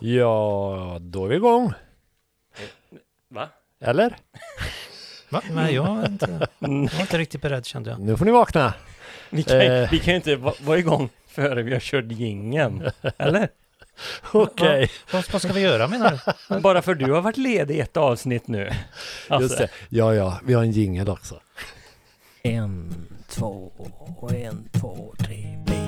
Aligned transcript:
Ja, 0.00 0.98
då 1.00 1.24
är 1.24 1.28
vi 1.28 1.36
igång. 1.36 1.72
Va? 3.28 3.48
Eller? 3.80 4.16
Va? 5.28 5.42
Nej, 5.50 5.74
jag 5.74 5.86
är 6.02 6.06
inte, 6.06 6.48
jag 6.58 6.68
var 6.68 7.00
inte 7.00 7.18
riktigt 7.18 7.42
beredd 7.42 7.66
kände 7.66 7.90
jag. 7.90 8.00
Nu 8.00 8.16
får 8.16 8.24
ni 8.24 8.30
vakna. 8.30 8.74
Vi 9.30 9.42
kan, 9.42 9.60
Eh. 9.60 9.90
vi 9.90 9.98
kan 9.98 10.12
ju 10.12 10.16
inte 10.16 10.36
va- 10.36 10.54
vara 10.60 10.78
igång 10.78 11.08
före 11.26 11.62
vi 11.62 11.72
har 11.72 11.80
kört 11.80 12.12
jingeln. 12.12 12.90
Eller? 13.18 13.48
Okej, 14.32 14.90
Vad, 15.12 15.24
vad 15.32 15.42
ska 15.42 15.52
vi 15.52 15.60
göra 15.60 15.88
menar 15.88 16.20
du? 16.48 16.60
Bara 16.60 16.82
för 16.82 16.94
du 16.94 17.12
har 17.12 17.20
varit 17.20 17.36
ledig 17.36 17.78
ett 17.78 17.96
avsnitt 17.96 18.48
nu. 18.48 18.70
Alltså, 19.28 19.42
just 19.48 19.58
det. 19.58 19.68
Ja, 19.96 20.14
ja, 20.14 20.40
vi 20.44 20.54
har 20.54 20.62
en 20.62 20.70
jingel 20.72 21.08
också. 21.08 21.40
En, 22.42 22.94
två, 23.28 23.72
en, 24.32 24.68
två, 24.72 25.14
tre, 25.18 25.62
blir 25.66 25.79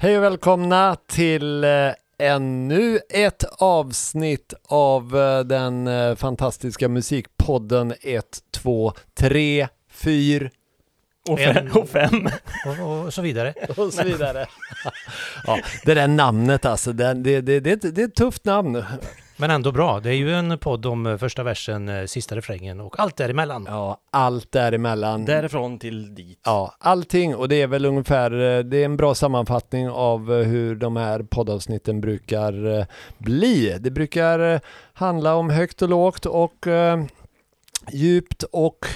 Hej 0.00 0.16
och 0.16 0.22
välkomna 0.22 0.96
till 1.06 1.64
eh, 1.64 1.70
ännu 2.18 2.98
ett 3.10 3.44
avsnitt 3.58 4.54
av 4.68 5.16
eh, 5.16 5.40
den 5.40 5.86
eh, 5.86 6.14
fantastiska 6.14 6.88
musikpodden 6.88 7.94
1, 8.00 8.24
2, 8.50 8.92
3, 9.18 9.68
4 9.90 10.50
Och 11.28 11.38
fem. 11.38 11.70
Och 11.74 11.88
fem. 11.88 12.28
Och, 12.66 13.04
och 13.04 13.14
så 13.14 13.22
vidare. 13.22 13.54
och 13.76 13.92
så 13.92 14.04
vidare. 14.04 14.46
ja, 15.46 15.58
det 15.84 15.94
där 15.94 16.08
namnet 16.08 16.64
alltså, 16.64 16.92
det, 16.92 17.14
det, 17.14 17.40
det, 17.40 17.60
det 17.60 18.02
är 18.02 18.04
ett 18.08 18.14
tufft 18.14 18.44
namn. 18.44 18.84
Men 19.40 19.50
ändå 19.50 19.72
bra. 19.72 20.00
Det 20.00 20.10
är 20.10 20.14
ju 20.14 20.34
en 20.34 20.58
podd 20.58 20.86
om 20.86 21.06
eh, 21.06 21.16
första 21.16 21.42
versen, 21.42 21.88
eh, 21.88 22.04
sista 22.04 22.36
refrängen 22.36 22.80
och 22.80 23.00
allt 23.00 23.16
däremellan. 23.16 23.66
Ja, 23.68 24.00
allt 24.10 24.52
däremellan. 24.52 25.24
Därifrån 25.24 25.78
till 25.78 26.14
dit. 26.14 26.40
Ja, 26.44 26.74
allting 26.78 27.36
och 27.36 27.48
det 27.48 27.62
är 27.62 27.66
väl 27.66 27.84
ungefär, 27.84 28.30
eh, 28.32 28.64
det 28.64 28.76
är 28.76 28.84
en 28.84 28.96
bra 28.96 29.14
sammanfattning 29.14 29.88
av 29.88 30.42
hur 30.42 30.76
de 30.76 30.96
här 30.96 31.22
poddavsnitten 31.22 32.00
brukar 32.00 32.86
bli. 33.18 33.76
Det 33.80 33.90
brukar 33.90 34.60
handla 34.92 35.34
om 35.34 35.50
högt 35.50 35.82
och 35.82 35.88
lågt 35.88 36.26
och 36.26 36.66
eh, 36.66 37.04
djupt 37.92 38.42
och 38.42 38.86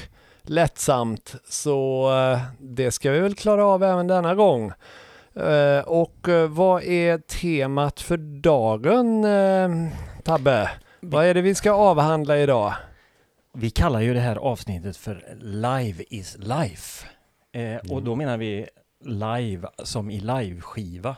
lättsamt. 0.42 1.34
Så 1.48 2.10
eh, 2.12 2.40
det 2.58 2.90
ska 2.90 3.10
vi 3.10 3.20
väl 3.20 3.34
klara 3.34 3.66
av 3.66 3.82
även 3.82 4.06
denna 4.06 4.34
gång. 4.34 4.72
Eh, 5.34 5.80
och 5.86 6.28
eh, 6.28 6.48
vad 6.48 6.82
är 6.82 7.18
temat 7.18 8.00
för 8.00 8.16
dagen, 8.42 9.24
eh, 9.24 9.92
Tabbe? 10.22 10.70
Vad 11.00 11.24
är 11.26 11.34
det 11.34 11.42
vi 11.42 11.54
ska 11.54 11.72
avhandla 11.72 12.38
idag? 12.38 12.74
Vi 13.54 13.70
kallar 13.70 14.00
ju 14.00 14.14
det 14.14 14.20
här 14.20 14.36
avsnittet 14.36 14.96
för 14.96 15.36
Live 15.40 16.04
is 16.10 16.36
Life. 16.38 17.06
Eh, 17.52 17.76
Och 17.76 17.90
Mm. 17.90 18.04
då 18.04 18.14
menar 18.16 18.36
vi 18.38 18.66
live 19.04 19.68
som 19.84 20.10
i 20.10 20.20
liveskiva. 20.20 21.16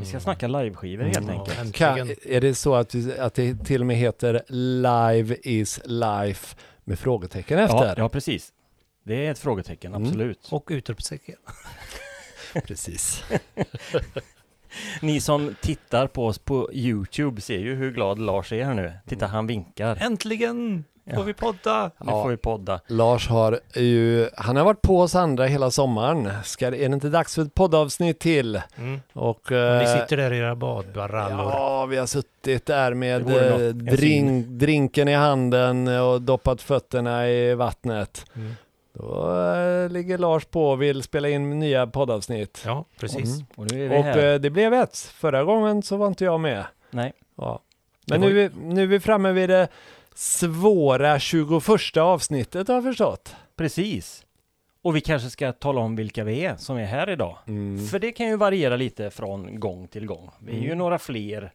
Vi 0.00 0.04
ska 0.06 0.20
snacka 0.20 0.48
liveskivor 0.48 1.04
helt 1.04 1.18
Mm. 1.18 1.30
enkelt. 1.40 1.74
Kan, 1.74 2.10
är 2.26 2.40
det 2.40 2.54
så 2.54 2.74
att, 2.74 2.94
att 3.18 3.34
det 3.34 3.64
till 3.64 3.80
och 3.80 3.86
med 3.86 3.96
heter 3.96 4.42
Live 4.48 5.36
is 5.42 5.80
life 5.84 6.56
med 6.84 6.98
frågetecken 6.98 7.58
Ja, 7.58 7.64
efter? 7.64 7.94
ja, 8.02 8.08
precis. 8.08 8.52
Det 9.04 9.26
är 9.26 9.30
ett 9.30 9.38
frågetecken, 9.38 9.94
Mm. 9.94 10.06
absolut. 10.08 10.48
Och 10.50 10.66
utropstecken. 10.70 11.36
Precis. 12.66 13.24
Ni 15.02 15.20
som 15.20 15.54
tittar 15.60 16.06
på 16.06 16.26
oss 16.26 16.38
på 16.38 16.70
Youtube 16.72 17.40
ser 17.40 17.58
ju 17.58 17.74
hur 17.74 17.90
glad 17.92 18.18
Lars 18.18 18.52
är 18.52 18.64
här 18.64 18.74
nu. 18.74 18.92
Titta, 19.08 19.26
han 19.26 19.46
vinkar. 19.46 19.98
Äntligen 20.00 20.84
Ja. 21.06 21.16
får 21.16 21.24
vi 21.24 21.34
podda! 21.34 21.84
Nu 22.00 22.06
Ja. 22.06 22.22
får 22.22 22.28
vi 22.30 22.36
podda. 22.36 22.80
Lars 22.86 23.28
har 23.28 23.60
ju, 23.74 24.28
han 24.36 24.56
har 24.56 24.64
varit 24.64 24.82
på 24.82 25.00
oss 25.00 25.14
andra 25.14 25.44
hela 25.46 25.70
sommaren. 25.70 26.30
Ska, 26.44 26.66
är 26.66 26.70
det 26.70 26.84
inte 26.84 27.08
dags 27.08 27.34
för 27.34 27.42
ett 27.42 27.54
poddavsnitt 27.54 28.18
till? 28.18 28.60
Mm. 28.76 29.00
Och, 29.12 29.50
Ni 29.50 29.56
eh, 29.56 30.00
sitter 30.00 30.16
där 30.16 30.32
i 30.32 30.38
era 30.38 30.54
badbrallor. 30.56 31.52
Ja, 31.52 31.86
vi 31.86 31.96
har 31.96 32.06
suttit 32.06 32.66
där 32.66 32.94
med 32.94 33.30
eh, 33.30 33.68
drink, 33.68 34.46
drinken 34.46 35.08
i 35.08 35.14
handen 35.14 35.88
och 35.88 36.22
doppat 36.22 36.62
fötterna 36.62 37.28
i 37.28 37.54
vattnet. 37.54 38.26
Mm. 38.36 38.54
Då 38.98 39.30
eh, 39.54 39.90
ligger 39.90 40.18
Lars 40.18 40.44
på 40.44 40.70
och 40.70 40.82
vill 40.82 41.02
spela 41.02 41.28
in 41.28 41.58
nya 41.58 41.86
poddavsnitt. 41.86 42.62
Ja, 42.66 42.84
precis. 43.00 43.34
Mm. 43.34 43.46
Och 43.54 43.72
nu 43.72 43.84
är 43.84 43.88
vi 43.88 43.96
Och 43.98 44.04
här. 44.04 44.32
eh, 44.34 44.38
det 44.40 44.50
blev 44.50 44.74
ett. 44.74 44.96
Förra 44.96 45.44
gången 45.44 45.82
så 45.82 45.96
var 45.96 46.06
inte 46.06 46.24
jag 46.24 46.40
med. 46.40 46.64
Nej, 46.90 47.12
Ja. 47.36 47.60
Men 48.06 48.20
Det 48.20 48.26
var 48.26 48.32
nu, 48.34 48.40
är, 48.44 48.50
nu 48.62 48.82
är 48.82 48.86
vi 48.86 49.00
framme 49.00 49.32
vid 49.32 49.48
det 49.50 49.68
svåra 50.14 51.18
21 51.18 51.96
avsnittet 51.96 52.68
har 52.68 52.74
jag 52.74 52.84
förstått. 52.84 53.36
precis. 53.56 54.20
Och 54.82 54.96
vi 54.96 55.00
kanske 55.00 55.30
ska 55.30 55.52
tala 55.52 55.80
om 55.80 55.96
vilka 55.96 56.24
vi 56.24 56.44
är 56.44 56.56
som 56.56 56.76
är 56.76 56.84
här 56.84 57.10
idag. 57.10 57.38
Mm. 57.46 57.86
För 57.86 57.98
det 57.98 58.12
kan 58.12 58.26
ju 58.26 58.36
variera 58.36 58.76
lite 58.76 59.10
från 59.10 59.60
gång 59.60 59.88
till 59.88 60.06
gång. 60.06 60.30
Vi 60.38 60.52
är 60.52 60.56
ju 60.60 60.66
Mm. 60.66 60.78
några 60.78 60.98
fler. 60.98 61.52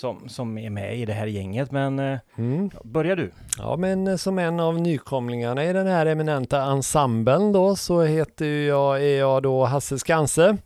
Som, 0.00 0.28
som 0.28 0.58
är 0.58 0.70
med 0.70 0.98
i 0.98 1.04
det 1.04 1.12
här 1.12 1.26
gänget. 1.26 1.70
Men 1.70 1.98
eh, 1.98 2.18
Mm. 2.38 2.70
börjar 2.84 3.16
du? 3.16 3.30
Ja, 3.58 3.76
men 3.76 4.06
eh, 4.06 4.16
som 4.16 4.38
en 4.38 4.60
av 4.60 4.80
nykomlingarna 4.80 5.64
i 5.64 5.72
den 5.72 5.86
här 5.86 6.06
eminenta 6.06 6.62
ensemblen 6.62 7.52
då 7.52 7.76
så 7.76 8.02
heter 8.02 8.46
jag, 8.46 9.02
är 9.02 9.18
jag 9.18 9.42
då 9.42 9.64
Hasse 9.64 9.98
Skanse. 9.98 10.56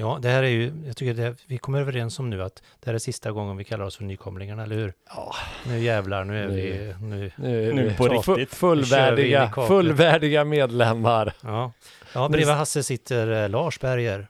Ja, 0.00 0.18
det 0.22 0.28
här 0.28 0.42
är 0.42 0.48
ju, 0.48 0.72
jag 0.86 0.96
tycker 0.96 1.14
det, 1.14 1.36
vi 1.46 1.58
kommer 1.58 1.80
överens 1.80 2.18
om 2.18 2.30
nu 2.30 2.42
att 2.42 2.62
det 2.80 2.86
här 2.90 2.94
är 2.94 2.98
sista 2.98 3.30
gången 3.32 3.56
vi 3.56 3.64
kallar 3.64 3.84
oss 3.84 3.96
för 3.96 4.04
nykomlingarna, 4.04 4.62
eller 4.62 4.76
hur? 4.76 4.92
Ja, 5.16 5.34
Nu 5.66 5.78
jävlar, 5.78 6.24
nu 6.24 6.44
är 6.44 6.48
Nu- 6.48 6.54
vi, 6.54 6.94
nu, 7.06 7.30
nu, 7.36 7.68
är 7.68 7.72
Nu 7.72 7.94
på 7.94 8.08
riktigt. 8.08 8.54
fullvärdiga, 8.54 9.52
fullvärdiga 9.68 10.44
medlemmar. 10.44 11.32
ja. 11.42 11.72
Ja, 12.14 12.28
bredvid 12.28 12.54
Hasse 12.54 12.82
sitter 12.82 13.42
eh, 13.42 13.48
Lars 13.48 13.80
Berger. 13.80 14.28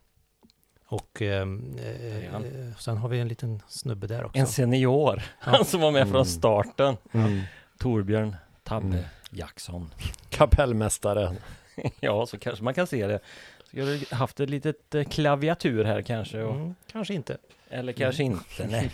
Och 0.90 1.22
ehm, 1.22 1.76
är 1.84 2.28
han. 2.32 2.44
eh, 2.44 2.76
sen 2.78 2.96
har 2.96 3.08
vi 3.08 3.20
en 3.20 3.28
liten 3.28 3.62
snubbe 3.68 4.06
där 4.06 4.24
också. 4.24 4.38
En 4.38 4.46
senior. 4.46 5.22
Han 5.38 5.64
som 5.64 5.80
var 5.80 5.90
med 5.90 6.02
Mm. 6.02 6.12
från 6.12 6.26
starten. 6.26 6.96
Mm. 7.12 7.40
Torbjörn 7.78 8.36
Tabbe 8.62 8.86
Mm. 8.86 9.04
Jackson. 9.30 9.90
Kapellmästaren. 10.30 11.36
Ja, 12.00 12.26
så 12.26 12.38
kanske 12.38 12.64
man 12.64 12.74
kan 12.74 12.86
se 12.86 13.06
det. 13.06 13.20
Skulle 13.64 13.84
du 13.96 14.14
haft 14.14 14.40
ett 14.40 14.50
litet 14.50 14.94
eh, 14.94 15.04
klaviatur 15.04 15.84
här 15.84 16.02
kanske? 16.02 16.42
Och, 16.42 16.54
Mm, 16.54 16.74
kanske 16.92 17.14
inte. 17.14 17.36
Eller 17.70 17.92
kanske 17.92 18.22
inte. 18.22 18.66
Nej, 18.68 18.90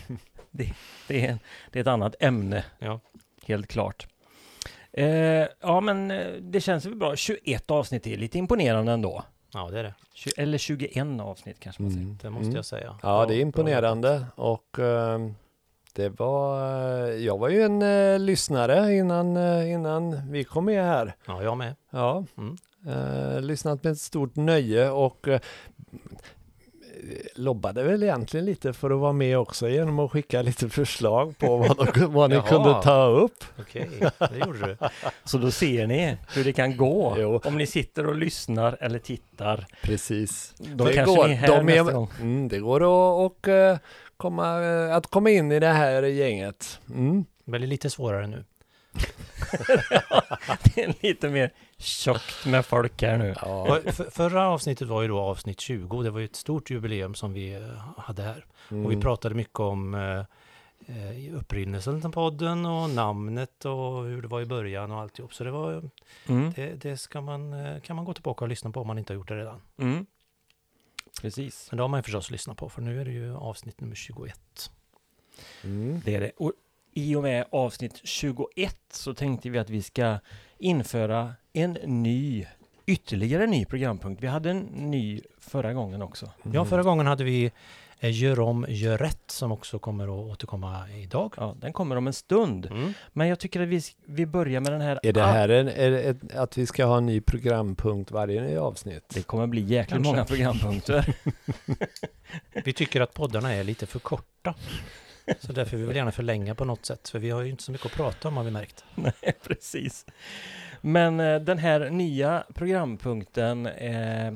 det, 0.51 0.73
det, 1.07 1.25
är, 1.27 1.37
det 1.71 1.79
är 1.79 1.81
ett 1.81 1.87
annat 1.87 2.15
ämne. 2.19 2.63
Ja. 2.79 2.99
Helt 3.45 3.67
klart. 3.67 4.07
Eh, 4.93 5.05
ja, 5.61 5.81
men 5.81 6.11
eh, 6.11 6.27
det 6.41 6.61
känns 6.61 6.85
väl 6.85 6.95
bra. 6.95 7.15
21 7.15 7.71
avsnitt 7.71 8.07
är 8.07 8.17
lite 8.17 8.37
imponerande 8.37 8.91
ändå. 8.91 9.23
Ja, 9.55 9.69
det 9.71 9.79
är 9.79 9.83
det. 9.83 9.93
Eller 10.37 10.57
21 10.57 11.21
avsnitt 11.21 11.59
kanske 11.59 11.81
man 11.81 11.91
säger. 11.91 12.03
Mm. 12.05 12.17
Det 12.21 12.29
måste 12.29 12.43
Mm. 12.45 12.55
jag 12.55 12.65
säga. 12.65 12.95
Ja, 13.03 13.25
det 13.25 13.35
är 13.35 13.39
imponerande 13.39 14.25
och 14.35 14.79
ehm, 14.79 15.35
det 15.93 16.09
var, 16.09 16.61
eh, 17.07 17.15
jag 17.15 17.37
var 17.37 17.49
ju 17.49 17.61
en 17.61 17.81
eh, 17.81 18.19
lyssnare 18.19 18.93
innan, 18.95 19.37
eh, 19.37 19.71
innan 19.71 20.31
vi 20.31 20.43
kom 20.43 20.65
med 20.65 20.83
här. 20.83 21.15
Ja, 21.27 21.43
jag 21.43 21.57
med. 21.57 21.75
Ja, 21.89 22.23
Mm. 22.37 22.55
lyssnat 23.43 23.83
med 23.83 23.91
ett 23.91 23.99
stort 23.99 24.35
nöje 24.35 24.89
och 24.89 25.27
lobbade 27.35 27.83
väl 27.83 28.03
egentligen 28.03 28.45
lite 28.45 28.73
för 28.73 28.91
att 28.91 28.99
vara 28.99 29.13
med 29.13 29.37
också 29.37 29.69
genom 29.69 29.99
att 29.99 30.11
skicka 30.11 30.41
lite 30.41 30.69
förslag 30.69 31.37
på 31.37 31.57
vad, 31.57 31.93
de, 31.93 32.13
vad 32.13 32.29
ni 32.29 32.35
Jaha. 32.35 32.47
kunde 32.47 32.81
ta 32.83 33.05
upp. 33.05 33.43
Okej, 33.59 33.89
det 34.19 34.37
gjorde 34.45 34.59
du. 34.59 34.77
Så 35.23 35.37
då 35.37 35.51
ser 35.51 35.87
ni 35.87 36.17
hur 36.33 36.43
det 36.43 36.53
kan 36.53 36.77
gå. 36.77 37.15
Jo. 37.19 37.41
Om 37.43 37.57
ni 37.57 37.67
sitter 37.67 38.07
och 38.07 38.15
lyssnar 38.15 38.77
eller 38.81 38.99
tittar. 38.99 39.65
Precis. 39.81 40.53
Då 40.57 40.85
det 40.85 40.93
kanske 40.93 41.15
går, 41.15 41.27
ni 41.27 41.33
är 41.33 41.37
här 41.37 41.47
de 41.47 41.65
nästa 41.65 41.89
är, 41.89 41.93
gång. 41.93 42.09
mm, 42.21 42.47
det 42.47 42.59
går 42.59 42.81
att, 42.81 43.31
och, 43.31 43.47
eh, 43.47 43.77
komma, 44.17 44.63
eh, 44.63 44.95
att 44.95 45.07
komma 45.07 45.29
in 45.29 45.51
i 45.51 45.59
det 45.59 45.67
här 45.67 46.03
gänget. 46.03 46.79
Mm. 46.89 47.25
Det 47.45 47.51
blir 47.51 47.67
lite 47.67 47.89
svårare 47.89 48.27
nu. 48.27 48.43
Det 50.75 50.83
är 50.83 50.93
lite 51.01 51.29
mer 51.29 51.51
tjockt 51.77 52.45
med 52.45 52.65
folk 52.65 53.01
här 53.01 53.17
nu. 53.17 53.35
Ja. 53.41 53.79
För, 53.85 54.09
förra 54.09 54.47
avsnittet 54.47 54.87
var 54.87 55.01
ju 55.01 55.07
då 55.07 55.19
avsnitt 55.19 55.59
20. 55.59 56.03
Det 56.03 56.09
var 56.09 56.19
ju 56.19 56.25
ett 56.25 56.35
stort 56.35 56.69
jubileum 56.69 57.15
som 57.15 57.33
vi 57.33 57.53
eh, 57.53 57.61
hade 57.97 58.23
här. 58.23 58.45
Mm. 58.71 58.85
Och 58.85 58.91
vi 58.91 58.97
pratade 58.97 59.35
mycket 59.35 59.59
om 59.59 59.93
eh, 59.95 60.19
eh, 60.97 61.35
upprinnelsen 61.35 62.01
till 62.01 62.11
podden 62.11 62.65
och 62.65 62.89
namnet 62.89 63.65
och 63.65 64.03
hur 64.03 64.21
det 64.21 64.27
var 64.27 64.41
i 64.41 64.45
början 64.45 64.91
och 64.91 64.99
alltihop. 64.99 65.33
Så 65.33 65.43
det 65.43 65.51
var, 65.51 65.89
Mm. 66.27 66.53
det, 66.55 66.73
det 66.81 66.97
ska 66.97 67.21
man, 67.21 67.53
eh, 67.53 67.81
kan 67.81 67.95
man 67.95 68.05
gå 68.05 68.13
tillbaka 68.13 68.45
och 68.45 68.49
lyssna 68.49 68.71
på 68.71 68.81
om 68.81 68.87
man 68.87 68.97
inte 68.97 69.13
har 69.13 69.15
gjort 69.15 69.27
det 69.27 69.37
redan. 69.37 69.61
Mm. 69.77 70.05
Precis. 71.21 71.67
Men 71.71 71.77
det 71.77 71.83
har 71.83 71.87
man 71.87 71.97
ju 71.97 72.03
förstås 72.03 72.31
lyssnat 72.31 72.57
på 72.57 72.69
för 72.69 72.81
nu 72.81 73.01
är 73.01 73.05
det 73.05 73.11
ju 73.11 73.35
avsnitt 73.35 73.81
nummer 73.81 73.95
21. 73.95 74.71
Mm. 75.63 76.01
Det 76.05 76.15
är 76.15 76.21
det. 76.21 76.31
Och 76.37 76.53
i 76.93 77.15
och 77.15 77.23
med 77.23 77.45
avsnitt 77.51 78.01
21 78.03 78.77
så 78.89 79.13
tänkte 79.13 79.49
vi 79.49 79.59
att 79.59 79.69
vi 79.69 79.81
ska 79.81 80.17
införa 80.65 81.33
en 81.53 81.73
ny 81.83 82.45
ytterligare 82.85 83.43
en 83.43 83.51
ny 83.51 83.65
programpunkt. 83.65 84.23
Vi 84.23 84.27
hade 84.27 84.49
en 84.49 84.59
ny 84.59 85.21
förra 85.39 85.73
gången 85.73 86.01
också. 86.01 86.31
Ja, 86.53 86.65
förra 86.65 86.83
gången 86.83 87.07
hade 87.07 87.23
vi 87.23 87.51
eh, 87.99 88.11
Gör 88.11 88.39
om, 88.39 88.65
gör 88.69 88.97
rätt 88.97 89.31
som 89.31 89.51
också 89.51 89.79
kommer 89.79 90.03
att 90.03 90.31
återkomma 90.31 90.89
idag. 90.89 91.33
Ja, 91.37 91.55
den 91.59 91.73
kommer 91.73 91.95
om 91.95 92.07
en 92.07 92.13
stund. 92.13 92.65
Mm. 92.65 92.93
Men 93.13 93.27
jag 93.27 93.39
tycker 93.39 93.61
att 93.61 93.67
vi, 93.67 93.81
vi 94.05 94.25
börjar 94.25 94.61
med 94.61 94.71
den 94.71 94.81
här. 94.81 94.99
Är 95.03 95.13
det 95.13 95.21
här 95.21 95.49
en, 95.49 95.67
är 95.67 95.91
det 95.91 96.01
ett, 96.01 96.35
att 96.35 96.57
vi 96.57 96.65
ska 96.65 96.85
ha 96.85 96.97
en 96.97 97.05
ny 97.05 97.21
programpunkt 97.21 98.11
varje 98.11 98.59
avsnitt? 98.59 99.03
Det 99.13 99.23
kommer 99.23 99.47
bli 99.47 99.61
jäkligt 99.61 99.89
Kanske. 99.89 100.11
många 100.11 100.25
programpunkter. 100.25 101.15
Vi 102.65 102.73
tycker 102.73 103.01
att 103.01 103.13
poddarna 103.13 103.53
är 103.53 103.63
lite 103.63 103.85
för 103.85 103.99
korta. 103.99 104.55
Så 105.39 105.53
därför 105.53 105.77
vill 105.77 105.85
vi 105.85 105.95
gärna 105.95 106.11
förlänga 106.11 106.55
på 106.55 106.65
något 106.65 106.85
sätt. 106.85 107.09
För 107.09 107.19
vi 107.19 107.29
har 107.29 107.41
ju 107.41 107.49
inte 107.49 107.63
så 107.63 107.71
mycket 107.71 107.85
att 107.85 107.93
prata 107.93 108.27
om 108.27 108.37
har 108.37 108.43
vi 108.43 108.51
märkt. 108.51 108.83
Nej, 108.95 109.33
precis. 109.43 110.05
Men 110.81 111.19
eh, 111.19 111.39
den 111.39 111.57
här 111.57 111.89
nya 111.89 112.43
programpunkten 112.53 113.65
eh, 113.65 114.33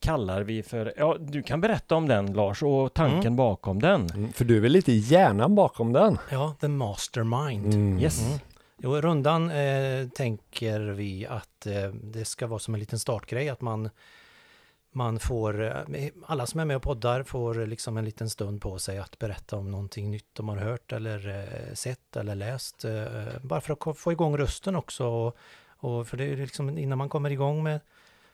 kallar 0.00 0.42
vi 0.42 0.62
för, 0.62 0.92
ja 0.96 1.16
du 1.20 1.42
kan 1.42 1.60
berätta 1.60 1.94
om 1.94 2.08
den 2.08 2.32
Lars 2.32 2.62
och 2.62 2.94
tanken 2.94 3.20
Mm. 3.20 3.36
bakom 3.36 3.82
den. 3.82 4.06
Mm, 4.14 4.32
för 4.32 4.44
du 4.44 4.56
är 4.56 4.60
väl 4.60 4.72
lite 4.72 4.92
i 4.92 4.98
hjärnan 4.98 5.54
bakom 5.54 5.92
den? 5.92 6.18
Ja, 6.30 6.54
The 6.60 6.68
Mastermind. 6.68 7.74
Mm. 7.74 7.98
Yes. 8.00 8.26
Mm. 8.26 8.38
Jo, 8.78 9.00
rundan 9.00 9.50
eh, 9.50 10.08
tänker 10.08 10.80
vi 10.80 11.26
att 11.26 11.66
eh, 11.66 11.88
det 12.02 12.24
ska 12.24 12.46
vara 12.46 12.58
som 12.58 12.74
en 12.74 12.80
liten 12.80 12.98
startgrej, 12.98 13.48
att 13.48 13.60
man, 13.60 13.90
man 14.98 15.18
får, 15.18 15.62
eh, 15.62 16.08
alla 16.26 16.46
som 16.46 16.60
är 16.60 16.64
med 16.64 16.76
och 16.76 16.82
poddar 16.82 17.22
får 17.22 17.66
liksom 17.66 17.96
en 17.96 18.04
liten 18.04 18.30
stund 18.30 18.62
på 18.62 18.78
sig 18.78 18.98
att 18.98 19.18
berätta 19.18 19.56
om 19.56 19.70
någonting 19.70 20.10
nytt 20.10 20.28
de 20.32 20.48
har 20.48 20.56
hört 20.56 20.92
eller 20.92 21.28
eh, 21.28 21.74
sett 21.74 22.16
eller 22.16 22.34
läst. 22.34 22.84
Eh, 22.84 23.04
bara 23.42 23.60
för 23.60 23.90
att 23.90 23.98
få 23.98 24.12
igång 24.12 24.36
rösten 24.36 24.76
också. 24.76 25.06
Och, 25.06 25.36
och 25.66 26.08
för 26.08 26.16
det 26.16 26.24
är 26.24 26.36
liksom 26.36 26.78
innan 26.78 26.98
man 26.98 27.08
kommer 27.08 27.30
igång 27.30 27.62
med 27.62 27.80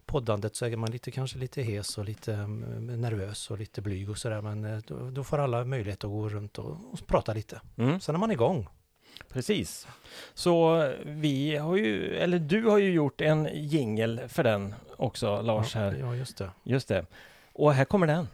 poddandet 0.07 0.57
så 0.57 0.67
är 0.67 0.77
man 0.77 0.91
lite, 0.91 1.11
kanske 1.11 1.39
lite 1.39 1.63
hes 1.63 1.99
och 1.99 2.05
lite 2.05 2.35
mm, 2.35 3.01
nervös 3.01 3.51
och 3.51 3.59
lite 3.59 3.81
blyg 3.83 4.11
och 4.11 4.19
sådär. 4.19 4.41
Men 4.41 4.83
då, 4.87 5.11
då 5.11 5.25
får 5.25 5.39
alla 5.39 5.65
möjlighet 5.65 6.05
att 6.05 6.11
gå 6.11 6.29
runt 6.29 6.59
och, 6.59 6.71
och 6.93 7.07
prata 7.07 7.33
lite. 7.33 7.61
Mm, 7.77 8.01
Sen 8.01 8.15
är 8.15 8.19
man 8.19 8.31
igång. 8.31 8.69
Precis. 9.33 9.87
Så 10.35 10.89
vi 11.05 11.57
har 11.57 11.77
ju, 11.77 12.17
eller 12.17 12.39
du 12.39 12.65
har 12.65 12.79
ju 12.79 12.93
gjort 12.93 13.21
en 13.21 13.49
jingel 13.53 14.21
för 14.29 14.45
den 14.45 14.75
också 14.97 15.43
Lars 15.43 15.75
ja, 15.75 15.81
här. 15.81 15.97
Ja, 16.01 16.15
just 16.15 16.39
det. 16.39 16.51
Just 16.63 16.89
det. 16.89 17.07
Och 17.53 17.75
här 17.75 17.85
kommer 17.85 18.07
den. 18.07 18.29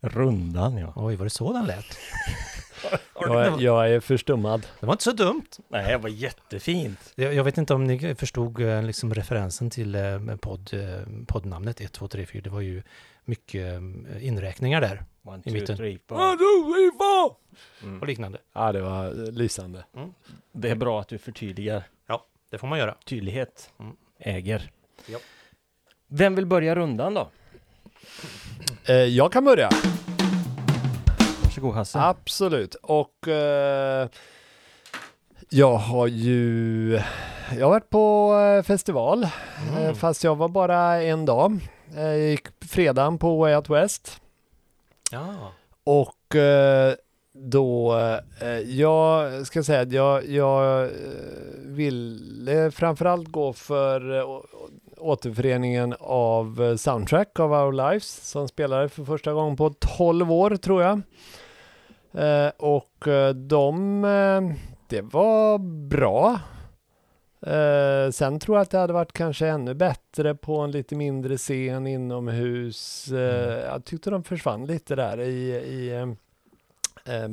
Rundan 0.00 0.78
ja. 0.78 0.92
Oj, 0.96 1.16
var 1.16 1.24
det 1.24 1.30
så 1.30 1.52
den 1.52 1.66
lät? 1.66 1.84
Jag, 3.20 3.46
är- 3.46 3.60
jag 3.60 3.90
är 3.90 4.00
förstummad. 4.00 4.66
Det 4.80 4.86
var 4.86 4.94
inte 4.94 5.04
så 5.04 5.12
dumt. 5.12 5.46
Nej, 5.68 5.92
det 5.92 5.98
var 5.98 6.08
jättefint. 6.08 7.12
Jag, 7.14 7.34
jag 7.34 7.44
vet 7.44 7.58
inte 7.58 7.74
om 7.74 7.84
ni 7.84 8.14
förstod 8.14 8.60
eh, 8.60 8.82
liksom 8.82 9.14
referensen 9.14 9.70
till 9.70 9.94
eh, 9.94 10.36
podd, 10.40 10.70
eh, 10.74 11.02
poddnamnet 11.26 11.80
1, 11.80 11.92
2, 11.92 12.08
3, 12.08 12.26
4. 12.26 12.42
Det 12.42 12.50
var 12.50 12.60
ju 12.60 12.82
mycket 13.24 13.66
eh, 13.74 14.26
inräkningar 14.26 14.80
där 14.80 15.02
One, 15.22 15.38
I 15.44 15.50
two, 15.50 15.52
mitten. 15.52 15.76
three, 15.76 15.98
four. 16.08 16.18
Mm. 17.82 18.00
och 18.00 18.06
liknande. 18.06 18.38
Ja, 18.54 18.72
det 18.72 18.80
var 18.80 19.06
eh, 19.06 19.32
lysande. 19.32 19.84
Det 20.52 20.70
är 20.70 20.74
bra 20.74 21.00
att 21.00 21.08
du 21.08 21.18
förtydligar. 21.18 21.82
Det 22.50 22.58
får 22.58 22.66
man 22.66 22.78
göra. 22.78 22.94
Tydlighet 23.04 23.70
Mm. 23.80 23.96
äger. 24.18 24.70
Ja. 25.06 25.18
Vem 26.06 26.34
vill 26.34 26.46
börja 26.46 26.74
rundan 26.74 27.14
då? 27.14 27.30
Eh, 28.84 28.94
jag 28.94 29.32
kan 29.32 29.44
börja. 29.44 29.70
Varsågod 31.58 31.74
Hasse. 31.74 31.98
Absolut. 32.00 32.74
Och 32.74 33.28
eh, 33.28 34.08
jag 35.50 35.76
har 35.76 36.06
ju 36.06 37.00
jag 37.58 37.66
har 37.66 37.70
varit 37.70 37.90
på 37.90 38.34
eh, 38.58 38.62
festival, 38.62 39.22
eh, 39.24 39.30
Mm. 39.78 39.94
fast 39.94 40.24
jag 40.24 40.36
var 40.36 40.48
bara 40.48 41.02
en 41.02 41.24
dag. 41.26 41.60
Jag 41.96 42.18
gick 42.18 42.46
fredagen 42.68 43.18
på 43.18 43.36
Way 43.36 43.54
Out 43.56 43.70
West 43.70 44.20
Ja. 45.10 45.52
och 45.84 46.36
eh, 46.36 46.94
då, 47.32 47.96
eh, 48.40 48.48
jag 48.58 49.46
ska 49.46 49.62
säga 49.62 49.80
att 49.80 49.92
jag, 49.92 50.26
jag 50.28 50.84
eh, 50.84 50.90
ville 51.64 52.70
framförallt 52.70 53.28
gå 53.28 53.52
för 53.52 54.18
eh, 54.18 54.24
återföreningen 54.96 55.94
av 56.00 56.62
eh, 56.62 56.76
Soundtrack 56.76 57.38
of 57.38 57.50
Our 57.52 57.72
Lives 57.72 58.30
som 58.30 58.48
spelade 58.48 58.88
för 58.88 59.04
första 59.04 59.32
gången 59.32 59.56
på 59.56 59.74
12 59.98 60.32
år 60.32 60.56
tror 60.56 60.82
jag. 60.82 61.02
Eh, 62.12 62.50
och 62.56 63.08
eh, 63.08 63.34
de, 63.34 64.04
eh, 64.04 64.56
det 64.88 65.02
var 65.02 65.58
bra. 65.88 66.40
Sen 68.12 68.38
tror 68.38 68.56
jag 68.56 68.62
att 68.62 68.70
det 68.70 68.78
hade 68.78 68.92
varit 68.92 69.12
kanske 69.12 69.48
ännu 69.48 69.74
bättre 69.74 70.34
på 70.34 70.58
en 70.58 70.70
lite 70.70 70.94
mindre 70.94 71.36
scen 71.36 71.86
inomhus. 71.86 73.08
Mm. 73.08 73.60
Jag 73.60 73.84
tyckte 73.84 74.10
de 74.10 74.24
försvann 74.24 74.66
lite 74.66 74.96
där 74.96 75.20
i, 75.20 75.54
i 75.54 76.16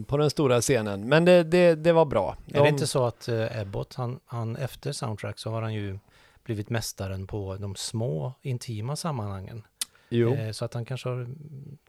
på 0.07 0.17
den 0.17 0.29
stora 0.29 0.61
scenen. 0.61 1.09
Men 1.09 1.25
det, 1.25 1.43
det, 1.43 1.75
det 1.75 1.91
var 1.91 2.05
bra. 2.05 2.37
Är 2.47 2.63
det 2.63 2.69
inte 2.69 2.87
så 2.87 3.05
att 3.05 3.29
Ebbot, 3.29 3.95
han, 3.95 4.19
han 4.25 4.55
efter 4.55 4.91
Soundtrack 4.91 5.39
så 5.39 5.49
har 5.49 5.61
han 5.61 5.73
ju 5.73 5.99
blivit 6.43 6.69
mästaren 6.69 7.27
på 7.27 7.55
de 7.55 7.75
små 7.75 8.33
intima 8.41 8.95
sammanhangen. 8.95 9.63
Jo. 10.09 10.37
Så 10.53 10.65
att 10.65 10.73
han 10.73 10.85
kanske 10.85 11.09
har 11.09 11.27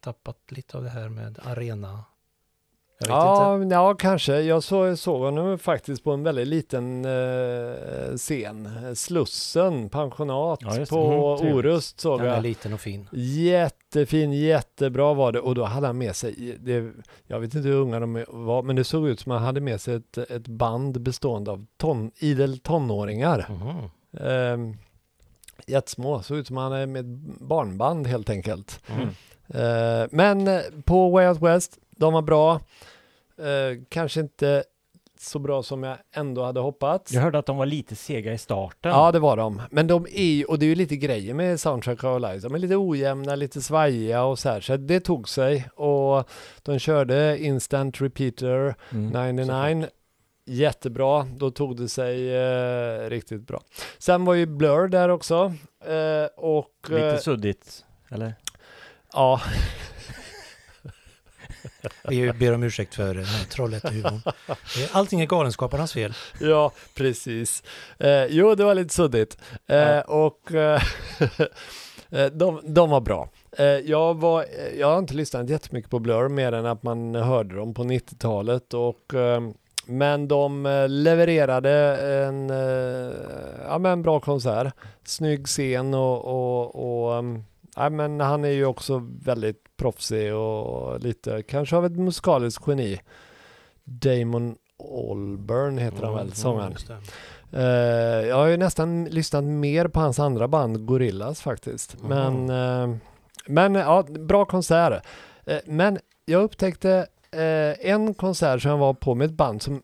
tappat 0.01 0.39
lite 0.49 0.77
av 0.77 0.83
det 0.83 0.91
här 0.91 1.09
med 1.09 1.39
arena. 1.45 2.05
Jag 2.99 3.63
inte. 3.63 3.75
Ja, 3.75 3.89
ja, 3.89 3.95
kanske. 3.95 4.41
Jag 4.41 4.63
så, 4.63 4.97
såg 4.97 5.21
honom 5.21 5.59
faktiskt 5.59 6.05
på 6.05 6.13
en 6.13 6.23
väldigt 6.23 6.49
liten 6.49 7.05
eh, 7.05 8.17
scen. 8.17 8.69
Slussen, 8.97 9.89
pensionat 9.89 10.59
Ja, 10.63 10.85
på 10.91 11.39
Mm. 11.43 11.55
Orust 11.57 12.01
såg 12.01 12.19
Den 12.21 12.29
är 12.29 12.35
jag. 12.35 12.43
liten 12.43 12.73
och 12.73 12.81
fin. 12.81 13.09
Jättefin, 13.13 14.33
jättebra 14.33 15.15
var 15.15 15.33
det. 15.33 15.41
Och 15.41 15.55
då 15.55 15.65
hade 15.65 15.87
han 15.87 15.99
med 15.99 16.17
sig, 16.17 16.57
det, 16.61 16.93
jag 17.27 17.41
vet 17.41 17.55
inte 17.55 17.69
hur 17.69 17.77
unga 17.77 18.01
de 18.01 18.25
var, 18.29 18.63
men 18.63 18.77
det 18.77 18.85
såg 18.85 19.09
ut 19.09 19.21
som 19.21 19.33
han 19.33 19.43
hade 19.43 19.61
med 19.61 19.81
sig 19.81 19.95
ett, 19.95 20.19
ett 20.19 20.49
band 20.49 21.01
bestående 21.01 21.51
av 21.51 21.67
ton, 21.77 22.11
idel 22.19 22.59
tonåringar. 22.59 23.47
Mhm. 23.51 23.91
Eh, 24.27 24.77
jättesmå, 25.67 26.23
såg 26.23 26.39
ut 26.39 26.47
som 26.47 26.57
han 26.57 26.73
är 26.73 26.87
med 26.87 27.01
ett 27.01 27.41
barnband 27.41 28.07
helt 28.07 28.31
enkelt. 28.31 28.81
Mm. 28.89 29.09
Eh, 29.49 30.09
men 30.11 30.61
på 30.85 31.11
Way 31.11 31.29
Out 31.29 31.43
West, 31.43 31.79
de 31.97 32.13
var 32.13 32.23
bra. 32.23 32.61
Eh, 33.39 33.79
kanske 33.89 34.21
inte 34.21 34.65
så 35.21 35.39
bra 35.39 35.63
som 35.63 35.83
jag 35.83 35.97
ändå 36.13 36.45
hade 36.45 36.61
hoppats. 36.61 37.13
Jag 37.13 37.21
hörde 37.23 37.39
att 37.39 37.47
de 37.47 37.57
var 37.57 37.67
lite 37.67 37.97
sega 37.97 38.33
i 38.33 38.39
starten. 38.39 38.91
Ja, 38.93 39.13
det 39.13 39.19
var 39.19 39.37
de. 39.37 39.63
Men 39.71 39.87
de 39.87 40.07
är 40.07 40.25
ju, 40.25 40.45
och 40.45 40.59
det 40.59 40.65
är 40.67 40.69
ju 40.69 40.75
lite 40.75 40.97
grejer 40.97 41.35
med 41.35 41.61
Soundtrack 41.61 42.05
of 42.05 42.21
Lives. 42.21 42.43
De 42.43 42.55
är 42.55 42.59
lite 42.59 42.77
ojämna, 42.77 43.35
lite 43.35 43.63
svajiga 43.63 44.23
och 44.25 44.39
så 44.39 44.49
här. 44.49 44.61
Så 44.61 44.77
det 44.77 45.01
tog 45.01 45.29
sig. 45.29 45.69
Och 45.75 46.29
de 46.63 46.79
körde 46.79 47.39
Instant 47.39 48.01
Repeater 48.01 48.75
Mm. 48.93 49.37
99. 49.37 49.87
Jättebra, 50.49 51.27
då 51.37 51.51
tog 51.51 51.77
det 51.77 51.89
sig 51.89 52.37
eh, 52.37 53.11
riktigt 53.11 53.47
bra. 53.47 53.61
Sen 53.99 54.25
var 54.25 54.35
ju 54.35 54.47
Blur 54.47 54.89
där 54.89 55.09
också. 55.09 55.53
Eh, 55.87 56.27
och 56.37 56.71
Lite 56.89 57.07
eh, 57.07 57.19
suddigt, 57.19 57.85
eller? 58.11 58.35
ja, 59.13 59.41
Vi 62.09 62.33
ber 62.33 62.53
om 62.55 62.63
ursäkt 62.63 62.95
för 62.95 63.15
här 63.15 63.45
Trollhättehumorn. 63.51 64.21
Eh, 64.49 64.97
Allting 64.97 65.21
är 65.21 65.27
galenskaparnas 65.27 65.93
fel. 65.93 66.15
ja, 66.41 66.73
precis. 66.95 67.63
Eh, 67.99 68.25
jo, 68.29 68.55
det 68.55 68.65
var 68.65 68.75
lite 68.75 68.95
suddigt. 68.95 69.39
Eh, 69.67 69.77
Ja. 69.77 70.03
Och 70.03 70.55
eh, 70.55 70.83
eh, 72.11 72.27
de, 72.27 72.61
de 72.65 72.91
var 72.91 73.01
bra. 73.01 73.29
Eh, 73.59 73.65
jag, 73.67 74.15
var, 74.21 74.43
eh, 74.43 74.79
jag 74.81 74.87
har 74.87 74.99
inte 74.99 75.15
lyssnat 75.15 75.51
jättemycket 75.51 75.91
på 75.91 75.99
Blur 75.99 76.29
mer 76.29 76.53
än 76.53 76.67
att 76.67 76.83
man 76.83 77.15
hörde 77.15 77.57
dem 77.57 77.75
på 77.75 77.83
90-talet. 77.85 78.75
Och, 78.75 79.15
eh, 79.15 79.41
men 79.89 80.29
de 80.29 80.67
eh, 80.67 80.89
levererade 80.89 81.71
en, 82.27 82.51
eh, 82.51 83.13
ja, 83.69 83.79
men 83.79 83.93
en 83.93 84.03
bra 84.03 84.21
konsert. 84.21 84.75
Snygg 85.05 85.47
scen 85.47 85.95
och, 85.95 86.25
och, 86.25 87.09
och 87.17 87.25
ja, 87.77 87.91
men 87.91 88.21
han 88.21 88.45
är 88.45 88.49
ju 88.49 88.65
också 88.67 89.03
väldigt 89.23 89.77
proffsig 89.77 90.35
och 90.35 91.01
lite 91.01 91.43
kanske 91.43 91.77
av 91.77 91.87
ett 91.87 91.97
musikaliskt 91.97 92.65
geni. 92.67 93.01
Damon 93.85 94.57
Albarn 95.11 95.79
heter 95.79 96.05
han 96.05 96.15
väl, 96.15 96.33
sångaren. 96.33 96.75
Eh, 97.53 97.63
jag 98.29 98.37
har 98.37 98.47
ju 98.47 98.57
nästan 98.57 99.05
lyssnat 99.05 99.45
mer 99.45 99.89
på 99.89 100.01
hans 100.01 100.19
andra 100.19 100.49
band, 100.49 100.87
Gorillas 100.87 101.41
faktiskt. 101.41 101.97
Mhm. 102.03 102.09
Men, 102.09 102.51
eh, 102.93 102.97
men 103.47 103.75
ja, 103.75 104.03
bra 104.03 104.45
konsert. 104.45 105.07
Eh, 105.45 105.59
men 105.67 105.99
jag 106.25 106.43
upptäckte 106.43 107.07
en 107.81 108.15
konsert 108.15 108.63
som 108.63 108.71
jag 108.71 108.79
var 108.79 108.95
på 108.95 109.15
med 109.15 109.25
ett 109.25 109.33
band 109.37 109.63
som 109.63 109.83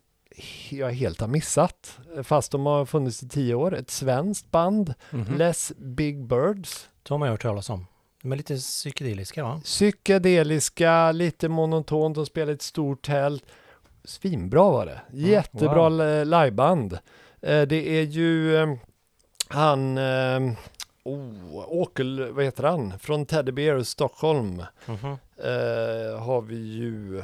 jag 0.70 0.90
helt 0.90 1.20
har 1.20 1.28
missat. 1.28 1.98
Fast 2.22 2.52
de 2.52 2.66
har 2.66 2.84
funnits 2.84 3.22
i 3.22 3.28
tio 3.28 3.54
år. 3.54 3.74
Ett 3.74 3.90
svenskt 3.90 4.50
band, 4.50 4.94
Mhm. 5.10 5.34
Les 5.36 5.72
Big 5.76 6.26
Birds. 6.26 6.88
De 7.02 7.20
har 7.20 7.28
jag 7.28 7.32
hört 7.32 7.42
talas 7.42 7.70
om. 7.70 7.86
De 8.22 8.32
är 8.32 8.36
lite 8.36 8.56
psykedeliska 8.56 9.44
va? 9.44 9.60
Psykedeliska, 9.64 11.12
lite 11.12 11.48
monotont, 11.48 12.14
de 12.14 12.26
spelar 12.26 12.52
ett 12.52 12.62
stort 12.62 13.02
tält. 13.06 13.44
Svinbra 14.04 14.70
var 14.70 14.86
det. 14.86 15.00
Jättebra 15.12 15.88
li- 15.88 16.24
liveband. 16.24 16.92
Eh, 17.40 17.62
Det 17.62 17.88
är 17.98 18.02
ju 18.02 18.56
eh, 18.56 18.74
han, 19.48 19.98
eh, 19.98 20.40
oh, 21.04 21.64
Åkel, 21.68 22.32
vad 22.32 22.44
heter 22.44 22.62
han? 22.64 22.98
Från 22.98 23.26
Teddy 23.26 23.52
Bear 23.52 23.82
Stockholm. 23.82 24.64
Mhm. 24.86 25.06
eh, 25.36 26.18
har 26.22 26.40
vi 26.40 26.56
ju 26.56 27.22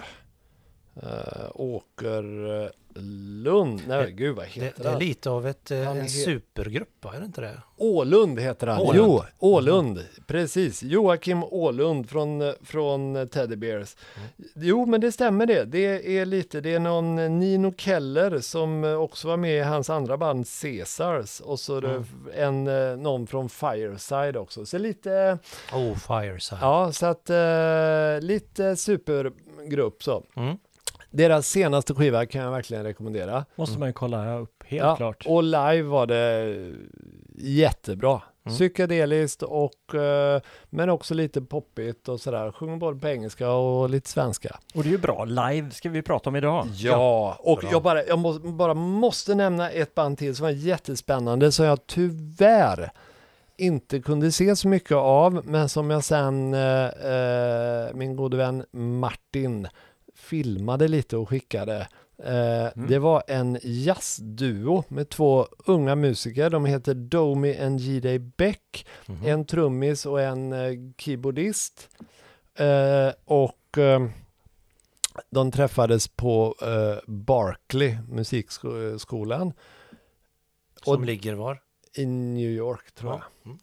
Åker 1.55 2.25
eh, 2.99 3.05
Lund. 3.45 3.83
Nej, 3.88 4.05
Det- 4.07 4.12
gud 4.12 4.37
vad 4.37 4.45
Det, 4.45 4.50
heter 4.50 4.83
det 4.83 4.88
är 4.88 4.93
han? 4.93 5.00
lite 5.00 5.31
av 5.31 5.47
ett, 5.47 5.71
eh, 5.71 5.78
är 5.88 5.90
en 5.97 6.02
he- 6.02 6.25
supergrupp, 6.25 7.05
är 7.14 7.19
det 7.21 7.25
inte 7.26 7.40
det? 7.40 7.61
Ålund 7.81 8.40
heter 8.40 8.67
han. 8.67 8.81
Ålund. 8.81 8.97
Jo, 8.99 9.23
Ålund. 9.38 10.05
Precis. 10.26 10.83
Joakim 10.83 11.45
Ålund 11.45 12.11
från, 12.11 12.55
från 12.62 13.28
Teddy 13.28 13.57
Bears. 13.57 13.97
Mm. 14.17 14.28
Jo, 14.69 14.87
men 14.87 15.00
det 15.00 15.12
stämmer 15.12 15.47
det. 15.47 15.64
Det 15.64 16.19
är 16.19 16.26
lite, 16.26 16.61
det 16.61 16.75
är 16.75 16.78
någon 16.78 17.19
eh, 17.19 17.31
Nino 17.31 17.75
Keller 17.78 18.40
som 18.40 18.85
eh, 18.85 18.95
också 18.95 19.28
var 19.28 19.37
med 19.37 19.57
i 19.59 19.61
hans 19.62 19.90
andra 19.90 20.17
band 20.17 20.47
Caesars. 20.62 21.40
Och 21.40 21.61
så 21.61 21.76
är 21.76 21.81
det 21.81 22.05
Mm. 22.35 22.69
en, 22.69 23.02
någon 23.02 23.26
från 23.26 23.49
Fireside 23.49 24.37
också. 24.37 24.67
Så 24.67 24.78
lite, 24.78 25.38
Oh, 25.73 25.95
Fireside. 25.97 26.59
ja, 26.62 26.93
så 26.93 27.07
att 27.07 27.31
lite 28.23 28.76
supergrupp 28.76 30.02
så. 30.02 30.25
Mm. 30.37 30.57
Deras 31.19 31.49
senaste 31.49 31.95
skiva 31.95 32.27
kan 32.27 32.43
jag 32.43 32.51
verkligen 32.51 32.85
rekommendera. 32.85 33.45
Måste 33.55 33.79
man 33.79 33.89
ju 33.89 33.93
kolla 33.93 34.39
upp, 34.39 34.65
helt 34.67 34.85
Ja, 34.85 34.97
klart. 34.97 35.25
Och 35.27 35.43
live 35.43 35.83
var 35.83 36.07
det 36.07 36.57
jättebra. 37.39 38.23
Mm. 38.45 38.57
Psykedeliskt 38.57 39.43
och 39.43 39.95
eh, 39.95 40.41
men 40.71 40.91
också 40.91 41.15
lite 41.15 41.43
poppigt 41.43 42.09
och 42.09 42.21
sådär. 42.21 42.53
Sjunger 42.53 42.77
både 42.77 43.01
på 43.01 43.09
engelska 43.09 43.51
och 43.51 43.91
lite 43.91 44.11
svenska. 44.11 44.59
Och 44.75 44.83
det 44.83 44.89
är 44.89 44.91
ju 44.91 44.99
bra, 44.99 45.25
live 45.25 45.71
ska 45.71 45.89
vi 45.89 46.03
prata 46.03 46.31
om 46.31 46.37
idag. 46.37 46.67
Ja, 46.75 47.37
och 47.39 47.59
bra. 47.59 47.71
jag 47.73 47.83
bara, 47.83 48.05
jag 48.05 48.19
må, 48.19 48.33
bara 48.39 48.75
måste 48.75 49.35
nämna 49.35 49.71
ett 49.71 49.95
band 49.95 50.19
till 50.19 50.37
som 50.37 50.45
var 50.45 50.51
jättespännande 50.51 51.53
som 51.53 51.67
jag 51.67 51.87
tyvärr 51.87 52.91
inte 53.57 54.01
kunde 54.01 54.33
se 54.33 54.57
så 54.57 54.69
mycket 54.69 54.97
av 54.97 55.43
men 55.45 55.69
som 55.69 55.91
jag 55.91 56.05
sen, 56.05 56.55
eh, 56.55 56.87
eh, 56.87 57.95
min 57.95 58.17
gode 58.17 58.37
vän 58.37 58.65
Martin 58.73 59.69
filmade 60.29 60.89
lite 60.89 61.17
och 61.17 61.29
skickade. 61.29 61.89
Eh, 62.25 62.67
Det 62.89 62.99
var 62.99 63.23
en 63.29 63.59
jazzduo 63.63 64.85
med 64.89 65.09
två 65.09 65.47
unga 65.67 65.95
musiker. 65.95 66.51
De 66.51 66.65
heter 66.65 66.95
Domi 66.95 67.59
and 67.61 67.81
J.D. 67.81 68.19
Beck. 68.19 68.87
Mhm. 69.07 69.27
En 69.27 69.45
trummis 69.45 70.07
och 70.07 70.21
en 70.21 70.53
eh, 70.53 70.73
keyboardist. 70.99 71.89
Eh, 72.55 73.13
och 73.25 73.55
de 75.31 75.53
träffades 75.53 76.09
på 76.09 76.55
Barclay 77.07 77.99
musikskolan 78.09 79.53
Som 80.83 80.95
och- 81.01 81.05
ligger 81.07 81.35
var? 81.35 81.61
i 81.95 82.07
New 82.07 82.51
York 82.51 82.93
tror 82.95 83.13
jag. 83.13 83.21
Ja. 83.21 83.25
Mm. 83.51 83.59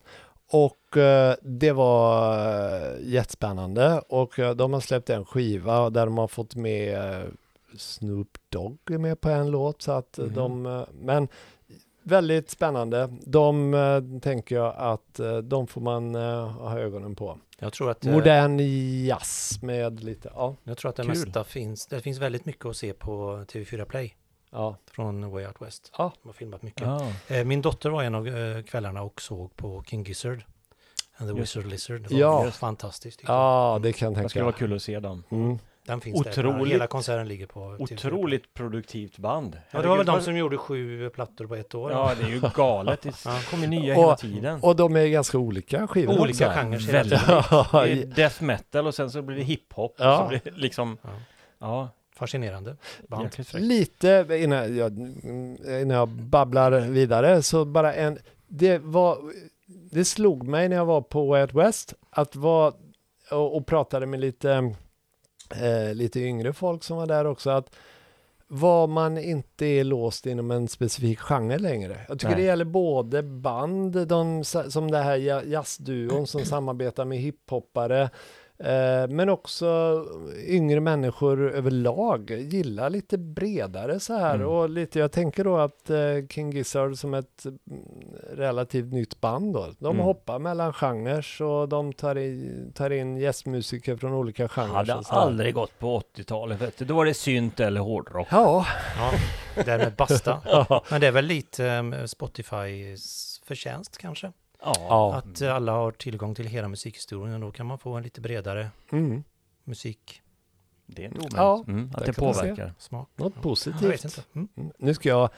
Och 0.52 0.98
eh, 0.98 1.36
det 1.42 1.72
var 1.72 2.38
eh, 2.38 2.94
jättespännande 3.02 4.02
och 4.10 4.40
eh, 4.40 4.56
de 4.56 4.74
har 4.74 4.80
släppt 4.80 5.10
en 5.10 5.25
skiva 5.25 5.90
där 5.90 6.06
de 6.06 6.18
har 6.18 6.28
fått 6.28 6.56
med 6.56 6.98
eh, 7.22 7.28
Snoop 7.78 8.38
Dogg 8.50 8.78
är 8.92 8.98
med 8.98 9.22
på 9.22 9.30
en 9.30 9.52
låt 9.52 9.82
så 9.82 9.92
att 9.92 10.18
Mhm. 10.18 10.34
de, 10.34 10.86
men 11.02 11.28
väldigt 12.04 12.50
spännande. 12.50 13.10
De 13.25 13.74
eh, 13.74 14.20
tänker 14.22 14.56
jag 14.56 14.74
att 14.78 15.20
de 15.44 15.68
får 15.68 15.82
man 15.82 16.16
ha 16.56 16.80
ögonen 16.80 17.16
på. 17.16 17.38
Jag 17.60 17.74
tror 17.74 17.92
att, 17.92 18.04
Modern 18.04 18.60
jazz 19.06 19.60
med 19.62 20.04
lite, 20.04 20.32
ja, 20.36 20.56
jag 20.64 20.78
tror 20.78 20.90
att 20.90 20.96
det 20.96 21.02
Kul. 21.04 21.10
mesta 21.10 21.44
finns, 21.44 21.88
det 21.88 22.02
finns 22.02 22.20
väldigt 22.20 22.46
mycket 22.46 22.66
att 22.66 22.78
se 22.78 22.94
på 22.94 23.44
TV4 23.52 23.86
Play 23.86 24.16
ja, 24.52 24.78
från 24.92 25.32
Way 25.32 25.46
Out 25.46 25.56
West. 25.62 25.92
Ja. 25.98 26.12
De 26.22 26.30
har 26.30 26.34
filmat 26.34 26.62
mycket. 26.62 26.82
Ja. 26.82 27.08
Eh, 27.28 27.44
Min 27.46 27.62
dotter 27.62 27.90
var 27.90 28.04
en 28.04 28.16
av 28.16 28.28
eh, 28.28 28.62
kvällarna 28.64 29.02
och 29.02 29.22
såg 29.22 29.56
på 29.56 29.84
King 29.88 30.04
Gizzard 30.04 30.44
and 31.18 31.30
the 31.32 31.38
Just 31.40 31.56
Wizard 31.56 31.70
Lizard. 31.72 32.02
Det 32.02 32.14
var 32.14 32.46
Ja. 32.46 32.52
fantastiskt. 32.52 33.20
tyckte 33.20 33.32
jag. 33.34 33.40
ja 33.42 33.80
det 33.84 33.94
kan 33.94 34.06
jag 34.06 34.14
Det 34.14 34.16
tänka 34.16 34.30
skulle 34.30 34.46
vara 34.46 34.56
kul 34.56 34.75
att 34.75 34.82
se 34.82 35.00
dem. 35.00 35.24
Mm. 35.30 35.60
Den 35.86 36.02
finns 36.02 36.24
där. 36.24 36.32
Otroligt- 36.32 36.74
Hela 36.74 36.88
konserten 36.88 37.28
ligger 37.28 37.46
på 37.48 37.60
TV4 37.60 37.86
Play. 37.88 37.96
Otroligt 37.98 38.54
produktivt 38.54 39.18
band. 39.18 39.60
Ja, 39.72 39.82
det 39.82 39.88
var 39.88 39.98
väl 39.98 40.06
de 40.06 40.22
som 40.22 40.38
gjorde 40.38 40.58
sju 40.58 41.10
plattor 41.10 41.48
på 41.48 41.56
ett 41.56 41.75
år. 41.75 41.92
Ja, 41.92 42.12
det 42.20 42.24
är 42.25 42.30
ju 42.30 42.42
galet. 42.56 43.02
Det 43.02 43.22
Ja. 43.25 43.40
kommer 43.52 43.68
nya 43.68 43.94
Och- 43.98 44.02
hela 44.04 44.16
tiden. 44.16 44.60
Och 44.64 44.75
de 44.75 44.96
är 44.96 45.08
ganska 45.08 45.38
olika 45.38 45.88
skivor 45.88 46.20
Olika 46.22 46.48
också. 46.48 46.60
genrer 46.60 46.80
hela 46.80 46.92
Väldigt. 47.00 47.20
tiden. 47.25 47.44
Ja, 47.52 47.68
Det 47.86 47.92
är 47.92 48.06
death 48.06 48.44
metal 48.44 48.88
och 48.88 48.96
sen 48.96 49.12
så 49.12 49.22
blir 49.22 49.38
det 49.38 49.44
hiphop. 49.44 49.96
Ja. 49.98 50.12
Och 50.18 50.24
så 50.24 50.28
blir 50.30 50.42
det 50.44 50.52
liksom, 50.60 50.98
Ja. 51.02 51.10
ja, 51.60 51.90
Fascinerande 52.16 52.76
band. 53.08 53.30
Lite 53.54 54.28
innan 54.32 54.78
jag, 54.78 54.98
innan 55.68 55.90
jag 55.90 56.10
babblar 56.10 56.72
vidare 56.80 57.42
så 57.42 57.66
bara 57.66 57.94
en, 57.94 58.20
det 58.48 58.78
var, 58.78 59.18
det 59.92 60.06
slog 60.06 60.48
mig 60.48 60.70
när 60.70 60.76
jag 60.76 60.86
var 60.86 61.02
på 61.02 61.26
Way 61.26 61.42
Out 61.42 61.54
West 61.54 61.94
att 62.10 62.36
vara 62.36 62.74
och, 63.32 63.58
och 63.58 63.68
pratade 63.68 64.06
med 64.06 64.20
lite, 64.20 64.74
eh, 65.56 65.94
lite 65.94 66.20
yngre 66.20 66.54
folk 66.54 66.84
som 66.84 66.98
var 66.98 67.08
där 67.08 67.26
också 67.26 67.50
att 67.50 67.76
var 68.48 68.88
man 68.88 69.18
inte 69.18 69.66
är 69.66 69.84
låst 69.84 70.26
inom 70.26 70.52
en 70.52 70.68
specifik 70.68 71.20
genre 71.20 71.58
längre. 71.58 72.06
Jag 72.08 72.20
tycker 72.20 72.36
Nej. 72.36 72.42
det 72.42 72.48
gäller 72.48 72.66
både 72.66 73.24
band, 73.24 74.08
de, 74.08 74.44
som 74.44 74.92
det 74.92 74.98
här 74.98 75.16
ja- 75.18 75.44
jazzduon 75.44 76.28
som 76.28 76.46
samarbetar 76.46 77.06
med 77.06 77.18
hiphoppare, 77.18 78.10
men 79.10 79.30
också 79.30 80.04
yngre 80.48 80.80
människor 80.80 81.52
överlag 81.56 82.32
gillar 82.32 82.90
lite 82.90 83.18
bredare 83.18 84.00
så 84.00 84.14
här 84.14 84.36
Mm. 84.36 84.48
och 84.48 84.70
lite, 84.70 85.00
jag 85.00 85.12
tänker 85.12 85.44
då 85.44 85.58
att 85.58 85.90
eh, 85.90 85.98
King 86.30 86.52
Gizzard 86.52 86.98
som 86.98 87.14
ett 87.14 87.46
mm, 87.46 87.60
relativt 88.34 88.94
nytt 88.94 89.22
band 89.22 89.54
då, 89.54 89.68
de 89.80 89.86
Mm. 89.96 90.06
hoppar 90.06 90.40
mellan 90.40 90.74
genrer 90.74 91.42
och 91.42 91.70
de 91.70 91.94
tar, 91.94 92.18
i, 92.18 92.52
tar 92.74 92.90
in 92.90 93.18
gästmusiker 93.18 93.96
från 93.96 94.14
olika 94.14 94.48
genrer. 94.48 94.74
Hade 94.74 94.94
aldrig 95.10 95.54
gått 95.54 95.80
på 95.80 96.00
80-talet. 96.00 96.62
vet 96.62 96.78
du. 96.78 96.86
Då 96.86 96.96
var 96.96 97.06
det 97.06 97.14
synt 97.14 97.60
eller 97.60 97.82
hårdrock. 97.82 98.28
Ja, 98.32 98.66
Ja, 98.98 99.12
där 99.64 99.78
med 99.78 99.94
Basta. 99.98 100.42
ja. 100.46 100.84
Men 100.92 101.02
det 101.02 101.08
är 101.08 101.12
väl 101.12 101.26
lite 101.26 101.66
eh, 101.68 102.06
Spotifys 102.06 103.42
förtjänst 103.46 103.98
kanske? 103.98 104.32
Ja. 104.66 104.76
ja. 104.90 105.16
Att 105.16 105.42
alla 105.42 105.72
har 105.72 105.92
tillgång 105.92 106.36
till 106.36 106.46
hela 106.48 106.68
musikhistorien 106.68 107.36
och 107.36 107.40
då 107.42 107.52
kan 107.52 107.66
man 107.66 107.78
få 107.80 107.94
en 107.94 108.04
lite 108.04 108.22
bredare 108.22 108.70
Mm. 108.92 109.24
musik. 109.64 110.22
Det 110.86 111.06
är 111.06 111.10
omöjligt. 111.10 111.34
Ja, 111.36 111.64
mm, 111.68 111.92
att 111.94 112.06
det 112.06 112.14
påverkar. 112.14 112.74
Smak. 112.80 113.10
Något 113.16 113.34
Jag 113.34 113.36
vet 113.36 113.44
positivt. 113.44 114.06
inte. 114.06 114.22
Mm. 114.36 114.48
Mm. 114.58 114.72
Nu 114.80 114.94
ska 114.94 115.10
jag 115.10 115.30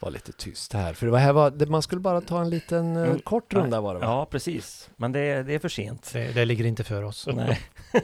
vara 0.00 0.10
lite 0.10 0.32
tyst 0.32 0.72
här, 0.72 0.92
för 0.94 1.06
det 1.06 1.12
var 1.12 1.18
här 1.18 1.32
var, 1.32 1.66
man 1.66 1.82
skulle 1.82 2.00
bara 2.00 2.20
ta 2.20 2.40
en 2.40 2.50
liten 2.50 2.96
eh, 2.96 3.02
Mm. 3.02 3.18
kort 3.18 3.54
runda 3.54 3.80
var 3.80 3.94
det 3.94 4.00
va? 4.00 4.06
Ja, 4.06 4.26
precis. 4.30 4.90
Men 4.96 5.12
det, 5.12 5.20
är- 5.20 5.44
det 5.44 5.54
är 5.54 5.58
för 5.58 5.68
sent. 5.68 6.10
Det, 6.12 6.32
det 6.32 6.44
ligger 6.44 6.64
inte 6.64 6.84
för 6.84 7.02
oss. 7.02 7.28
Nej. 7.34 7.60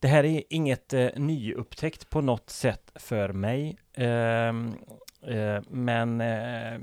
Det 0.00 0.08
här 0.08 0.24
är 0.24 0.42
inget 0.50 0.92
eh, 0.94 1.08
nyupptäckt 1.16 2.10
på 2.10 2.20
något 2.20 2.50
sätt 2.50 2.90
för 2.94 3.32
mig. 3.32 3.76
Eh, 3.94 4.52
men 5.68 6.20
eh, 6.20 6.80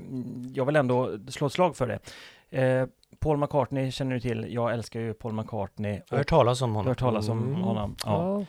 jag 0.54 0.64
vill 0.64 0.76
ändå 0.76 1.10
slå 1.28 1.46
ett 1.46 1.52
slag 1.52 1.76
för 1.76 1.86
det. 1.88 1.98
Eh, 2.62 2.86
Paul 3.18 3.36
McCartney 3.36 3.90
känner 3.90 4.14
du 4.14 4.20
till. 4.20 4.46
Jag 4.54 4.72
älskar 4.72 5.00
ju 5.00 5.14
Paul 5.14 5.32
McCartney. 5.32 5.92
Jag 5.92 5.98
har 5.98 6.04
Och 6.12 6.18
hört 6.18 6.28
talas 6.28 6.62
om 6.62 6.74
honom. 6.74 6.88
hört 6.88 6.98
talas 6.98 7.28
om 7.28 7.42
Mm. 7.42 7.54
honom? 7.60 7.96
Ja. 8.04 8.40
Ja. 8.40 8.44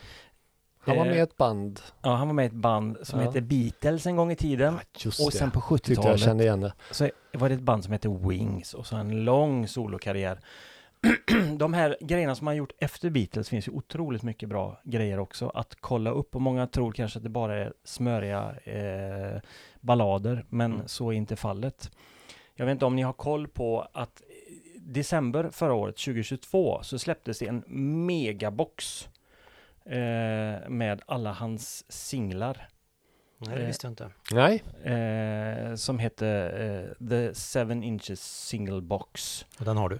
Han 0.80 0.96
var 0.96 1.04
med 1.04 1.14
i 1.14 1.18
Eh, 1.18 1.22
ett 1.22 1.36
band. 1.36 1.80
ja, 2.02 2.14
han 2.14 2.26
var 2.28 2.34
med 2.34 2.42
i 2.42 2.46
ett 2.46 2.52
band 2.52 2.96
som 3.02 3.20
Ja. 3.20 3.26
hette 3.26 3.40
Beatles 3.40 4.06
en 4.06 4.16
gång 4.16 4.32
i 4.32 4.36
tiden. 4.36 4.78
just 4.98 5.26
Och 5.26 5.32
sen 5.32 5.50
på 5.50 5.60
Tyckte 5.78 5.92
jag 5.92 5.98
70-talet 5.98 6.20
kände 6.20 6.44
igen 6.44 6.60
det. 6.60 6.72
så 6.90 7.08
var 7.34 7.48
det 7.48 7.54
ett 7.54 7.60
band 7.60 7.84
som 7.84 7.92
hette 7.92 8.08
Wings 8.08 8.74
och 8.74 8.86
så 8.86 8.96
en 8.96 9.24
lång 9.24 9.68
solokarriär. 9.68 10.38
De 11.58 11.74
här 11.74 11.96
grejerna 12.00 12.34
som 12.34 12.44
man 12.44 12.56
gjort 12.56 12.72
efter 12.78 13.10
Beatles 13.10 13.48
finns 13.48 13.68
ju 13.68 13.72
otroligt 13.72 14.22
mycket 14.22 14.48
bra 14.48 14.80
grejer 14.84 15.18
också 15.18 15.48
att 15.48 15.76
kolla 15.80 16.10
upp 16.10 16.34
och 16.34 16.40
många 16.40 16.66
tror 16.66 16.92
kanske 16.92 17.18
att 17.18 17.22
det 17.22 17.28
bara 17.30 17.58
är 17.58 17.72
smöriga 17.84 18.54
eh, 18.64 19.40
ballader 19.86 20.44
men 20.48 20.72
Mm. 20.72 20.88
så 20.88 21.10
är 21.10 21.16
inte 21.16 21.36
fallet. 21.36 21.90
Jag 22.54 22.66
vet 22.66 22.72
inte 22.72 22.84
om 22.84 22.96
ni 22.96 23.02
har 23.02 23.12
koll 23.12 23.48
på 23.48 23.88
att 23.92 24.22
december 24.78 25.50
förra 25.52 25.74
året, 25.74 25.96
2022, 25.96 26.82
så 26.82 26.98
släpptes 26.98 27.38
det 27.38 27.46
en 27.46 27.64
megabox 28.06 29.08
eh, 29.84 30.68
med 30.68 31.00
alla 31.06 31.32
hans 31.32 31.92
singlar 31.92 32.68
Nej, 33.38 33.58
det 33.58 33.66
visste 33.66 33.86
jag 33.86 33.92
inte. 33.92 34.10
Nej, 34.32 34.62
eh, 34.84 35.74
som 35.74 35.98
hette 35.98 36.28
eh, 36.98 37.08
The 37.08 37.34
Seven 37.34 37.82
Inches 37.82 38.46
Single 38.46 38.80
Box. 38.80 39.44
Och 39.58 39.64
den 39.64 39.76
har 39.76 39.88
du? 39.88 39.98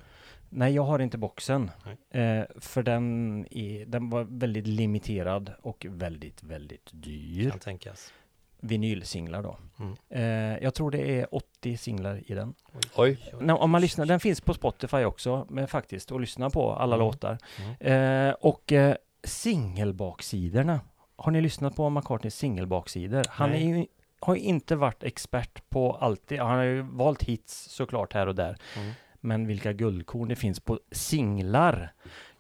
Nej, 0.49 0.75
jag 0.75 0.83
har 0.83 0.99
inte 0.99 1.19
boxen. 1.19 1.71
Eh, 2.11 2.45
för 2.57 2.83
den, 2.83 3.47
är, 3.50 3.87
den 3.87 4.11
var 4.11 4.25
väldigt 4.25 4.66
limiterad 4.66 5.52
och 5.62 5.87
väldigt, 5.90 6.43
väldigt 6.43 6.90
dyr. 6.93 7.50
Kan 7.50 7.59
tänkas. 7.59 8.12
Vinylsinglar 8.61 9.43
då. 9.43 9.57
Mm. 9.81 9.97
Eh, 10.09 10.63
jag 10.65 10.75
tror 10.75 10.91
det 10.91 11.21
är 11.21 11.35
80 11.35 11.77
singlar 11.77 12.23
i 12.27 12.35
den. 12.35 12.55
Oj. 12.97 13.19
Nå, 13.41 13.57
om 13.57 13.71
man 13.71 13.81
lyssnar, 13.81 14.07
den 14.07 14.21
finns 14.21 14.41
på 14.41 14.55
Spotify 14.55 15.05
också, 15.05 15.47
men 15.51 15.69
faktiskt, 15.69 16.13
att 16.13 16.21
lyssna 16.21 16.51
på 16.51 16.73
alla 16.73 16.97
Mm. 16.97 17.07
låtar. 17.07 17.39
Eh, 17.81 18.31
och 18.41 18.73
eh, 18.73 18.95
singelbaksidorna. 19.25 20.81
Har 21.17 21.33
ni 21.33 21.41
lyssnat 21.41 21.77
på 21.77 21.91
McCartneys 21.91 22.35
singelbaksidor? 22.37 23.23
Han 23.29 23.51
är 23.51 23.55
Nej. 23.55 23.79
ju, 23.79 23.87
har 24.21 24.35
ju 24.35 24.41
inte 24.41 24.77
varit 24.77 25.03
expert 25.05 25.69
på 25.71 25.93
alltid. 25.93 26.39
Han 26.41 26.57
har 26.57 26.65
ju 26.65 26.83
valt 26.83 27.23
hits 27.23 27.69
såklart 27.71 28.13
här 28.13 28.27
och 28.27 28.35
där. 28.35 28.57
Mm. 28.77 28.93
Men 29.21 29.47
vilka 29.47 29.73
guldkorn 29.73 30.29
det 30.29 30.37
finns 30.37 30.61
på 30.61 30.81
singlar. 30.93 31.93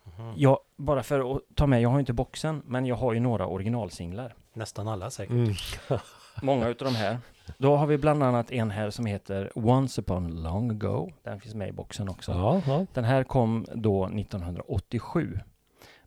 Mhm. 0.04 0.32
Jag, 0.36 0.58
bara 0.76 1.02
för 1.02 1.36
att 1.36 1.42
ta 1.54 1.66
med, 1.66 1.80
jag 1.82 1.88
har 1.88 1.96
ju 1.96 2.00
inte 2.00 2.12
boxen, 2.12 2.62
men 2.66 2.86
jag 2.86 2.96
har 2.96 3.12
ju 3.12 3.20
några 3.20 3.46
originalsinglar. 3.46 4.34
Nästan 4.56 4.88
alla 4.88 5.10
säkert. 5.10 5.32
Mm. 5.32 5.54
Många 6.42 6.68
utav 6.68 6.86
de 6.92 6.94
här. 6.98 7.18
Då 7.58 7.76
har 7.76 7.86
vi 7.86 7.98
bland 7.98 8.22
annat 8.22 8.50
en 8.50 8.70
här 8.70 8.90
som 8.90 9.06
heter 9.06 9.50
Once 9.54 10.00
upon 10.00 10.42
long 10.42 10.70
ago. 10.70 11.12
Den 11.22 11.40
finns 11.40 11.54
med 11.54 11.68
i 11.68 11.72
boxen 11.72 12.08
också. 12.08 12.32
Ja, 12.32 12.62
ja. 12.66 12.86
Den 12.94 13.04
här 13.04 13.24
kom 13.24 13.66
då 13.74 14.04
1987. 14.06 15.38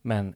Men 0.01 0.35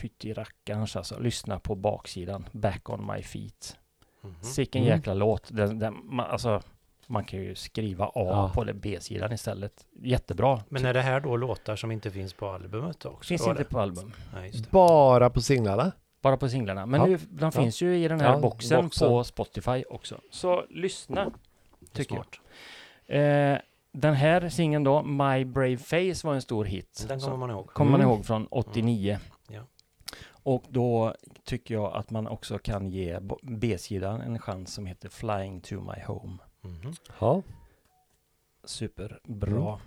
fytti 0.00 0.32
rackarns 0.32 0.96
alltså, 0.96 1.18
lyssna 1.18 1.58
på 1.58 1.74
baksidan. 1.74 2.48
Back 2.52 2.90
on 2.90 3.06
my 3.16 3.22
feet. 3.22 3.76
Mhm. 4.20 4.34
Sicken 4.42 4.82
Mm. 4.82 4.96
jäkla 4.96 5.14
låt. 5.14 5.48
Den, 5.50 5.78
den, 5.78 5.96
man, 6.04 6.26
alltså, 6.30 6.62
man 7.06 7.24
kan 7.24 7.40
ju 7.40 7.54
skriva 7.54 8.04
A 8.04 8.10
Ja. 8.14 8.50
på 8.54 8.66
B-sidan 8.74 9.32
istället. 9.32 9.86
Jättebra. 10.02 10.60
Men 10.68 10.86
är 10.86 10.94
det 10.94 11.00
här 11.00 11.20
då 11.20 11.36
låtar 11.36 11.76
som 11.76 11.90
inte 11.92 12.10
finns 12.10 12.34
på 12.34 12.48
albumet 12.48 13.04
också? 13.04 13.28
Finns 13.28 13.46
inte 13.46 13.62
det? 13.62 13.68
på 13.68 13.80
album. 13.80 14.12
Det. 14.52 14.70
Bara 14.70 15.30
på 15.30 15.40
singlarna? 15.40 15.92
Bara 16.22 16.36
på 16.36 16.48
singlarna. 16.48 16.86
Men 16.86 17.00
Ja. 17.00 17.06
nu, 17.06 17.16
de 17.30 17.44
Ja. 17.44 17.50
finns 17.50 17.80
ju 17.82 17.96
i 18.04 18.08
den 18.08 18.20
här 18.20 18.32
Ja, 18.32 18.40
boxen, 18.40 18.84
boxen. 18.84 19.08
på 19.08 19.24
Spotify 19.24 19.84
också. 19.90 20.20
Så 20.30 20.64
lyssna, 20.70 21.30
tycker 21.92 22.14
Smart. 22.14 22.40
jag. 23.06 23.52
Eh, 23.52 23.58
den 23.92 24.14
här 24.14 24.48
singeln 24.48 24.84
då, 24.84 25.02
My 25.02 25.44
Brave 25.44 25.76
Face, 25.78 26.26
var 26.26 26.34
en 26.34 26.42
stor 26.42 26.64
hit. 26.64 27.04
Den 27.08 27.20
kommer 27.20 27.36
man 27.36 27.50
ihåg. 27.50 27.66
kommer 27.66 27.90
man 27.90 28.00
Mm. 28.00 28.12
ihåg 28.12 28.26
från 28.26 28.46
89. 28.50 29.18
Ja. 29.48 29.60
Och 30.44 30.64
då 30.68 31.14
tycker 31.44 31.74
jag 31.74 31.92
att 31.94 32.10
man 32.10 32.26
också 32.28 32.58
kan 32.58 32.90
ge 32.90 33.18
B-sidan 33.42 34.20
en 34.20 34.38
chans 34.38 34.74
som 34.74 34.86
heter 34.86 35.08
Flying 35.08 35.60
to 35.60 35.74
my 35.74 36.02
home. 36.06 36.38
Mhm. 36.60 36.92
Ja. 37.20 37.42
Superbra 38.64 39.68
Mm. 39.72 39.80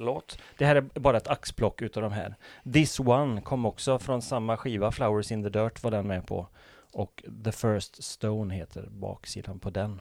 Låt. 0.00 0.38
Det 0.58 0.66
här 0.66 0.76
är 0.76 0.80
bara 0.80 1.16
ett 1.16 1.28
axplock 1.28 1.82
utav 1.82 2.02
de 2.02 2.12
här. 2.12 2.34
This 2.72 3.00
One 3.00 3.40
kom 3.40 3.66
också 3.66 3.98
från 3.98 4.22
samma 4.22 4.56
skiva, 4.56 4.92
Flowers 4.92 5.32
in 5.32 5.42
the 5.42 5.48
Dirt 5.48 5.82
var 5.82 5.90
den 5.90 6.06
med 6.06 6.26
på. 6.26 6.46
Och 6.92 7.24
The 7.44 7.52
First 7.52 8.04
Stone 8.04 8.54
heter 8.54 8.88
baksidan 8.90 9.58
på 9.58 9.70
den. 9.70 10.00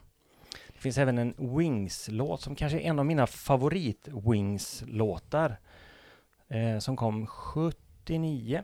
Det 0.67 0.79
finns 0.79 0.97
även 0.97 1.17
en 1.17 1.33
Wings-låt 1.37 2.41
som 2.41 2.55
kanske 2.55 2.79
är 2.79 2.81
en 2.81 2.99
av 2.99 3.05
mina 3.05 3.25
favorit-Wings-låtar. 3.25 5.59
Eh, 6.47 6.79
som 6.79 6.95
kom 6.95 7.27
79. 7.27 8.63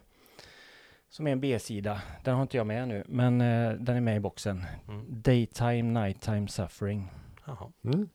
Som 1.10 1.28
är 1.28 1.32
en 1.32 1.40
B-sida. 1.40 2.02
Den 2.24 2.36
har 2.36 2.42
inte 2.42 2.58
jag 2.58 2.68
med 2.68 2.88
nu, 2.88 3.04
men 3.08 3.42
eh, 3.42 3.72
den 3.72 3.96
är 3.96 4.02
med 4.02 4.18
i 4.18 4.20
boxen. 4.20 4.66
Mm. 4.88 5.06
Daytime, 5.10 6.02
Nighttime 6.02 6.48
Suffering. 6.48 7.12
Jaha. 7.46 7.72
Mm. 7.84 8.10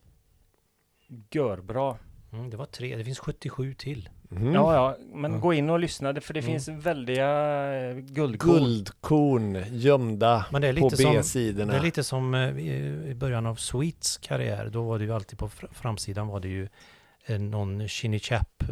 Görbra. 1.30 1.96
Mm, 2.32 2.50
det 2.50 2.56
var 2.56 2.66
tre, 2.66 2.96
det 2.96 3.04
finns 3.04 3.18
77 3.18 3.74
till. 3.74 4.08
Mm. 4.30 4.52
Ja, 4.54 4.74
ja, 4.74 4.96
men 5.12 5.24
Mm. 5.30 5.40
gå 5.40 5.52
in 5.54 5.70
och 5.70 5.78
lyssna, 5.80 6.12
det- 6.12 6.20
för 6.20 6.34
det 6.34 6.40
Mm. 6.40 6.50
finns 6.52 6.68
väldiga 6.68 7.28
eh, 7.90 7.96
guldkorn. 7.96 8.58
Guldkorn 8.58 9.64
gömda 9.70 10.46
Men 10.52 10.62
det 10.62 10.68
är 10.68 10.74
på 10.74 10.84
lite 10.84 10.96
som, 10.96 11.12
B-sidorna. 11.12 11.72
det 11.72 11.78
är 11.78 11.82
lite 11.82 12.04
som 12.04 12.34
eh, 12.34 12.58
i 13.10 13.14
början 13.16 13.46
av 13.46 13.54
Sweets 13.54 14.18
karriär. 14.18 14.68
Då 14.72 14.82
var 14.82 14.98
det 14.98 15.04
ju 15.04 15.12
alltid 15.12 15.38
på 15.38 15.48
fr- 15.48 15.68
framsidan 15.72 16.28
var 16.28 16.40
det 16.40 16.48
ju 16.48 16.68
eh, 17.26 17.38
någon 17.40 17.88
Shinny 17.88 18.18
Chap, 18.18 18.64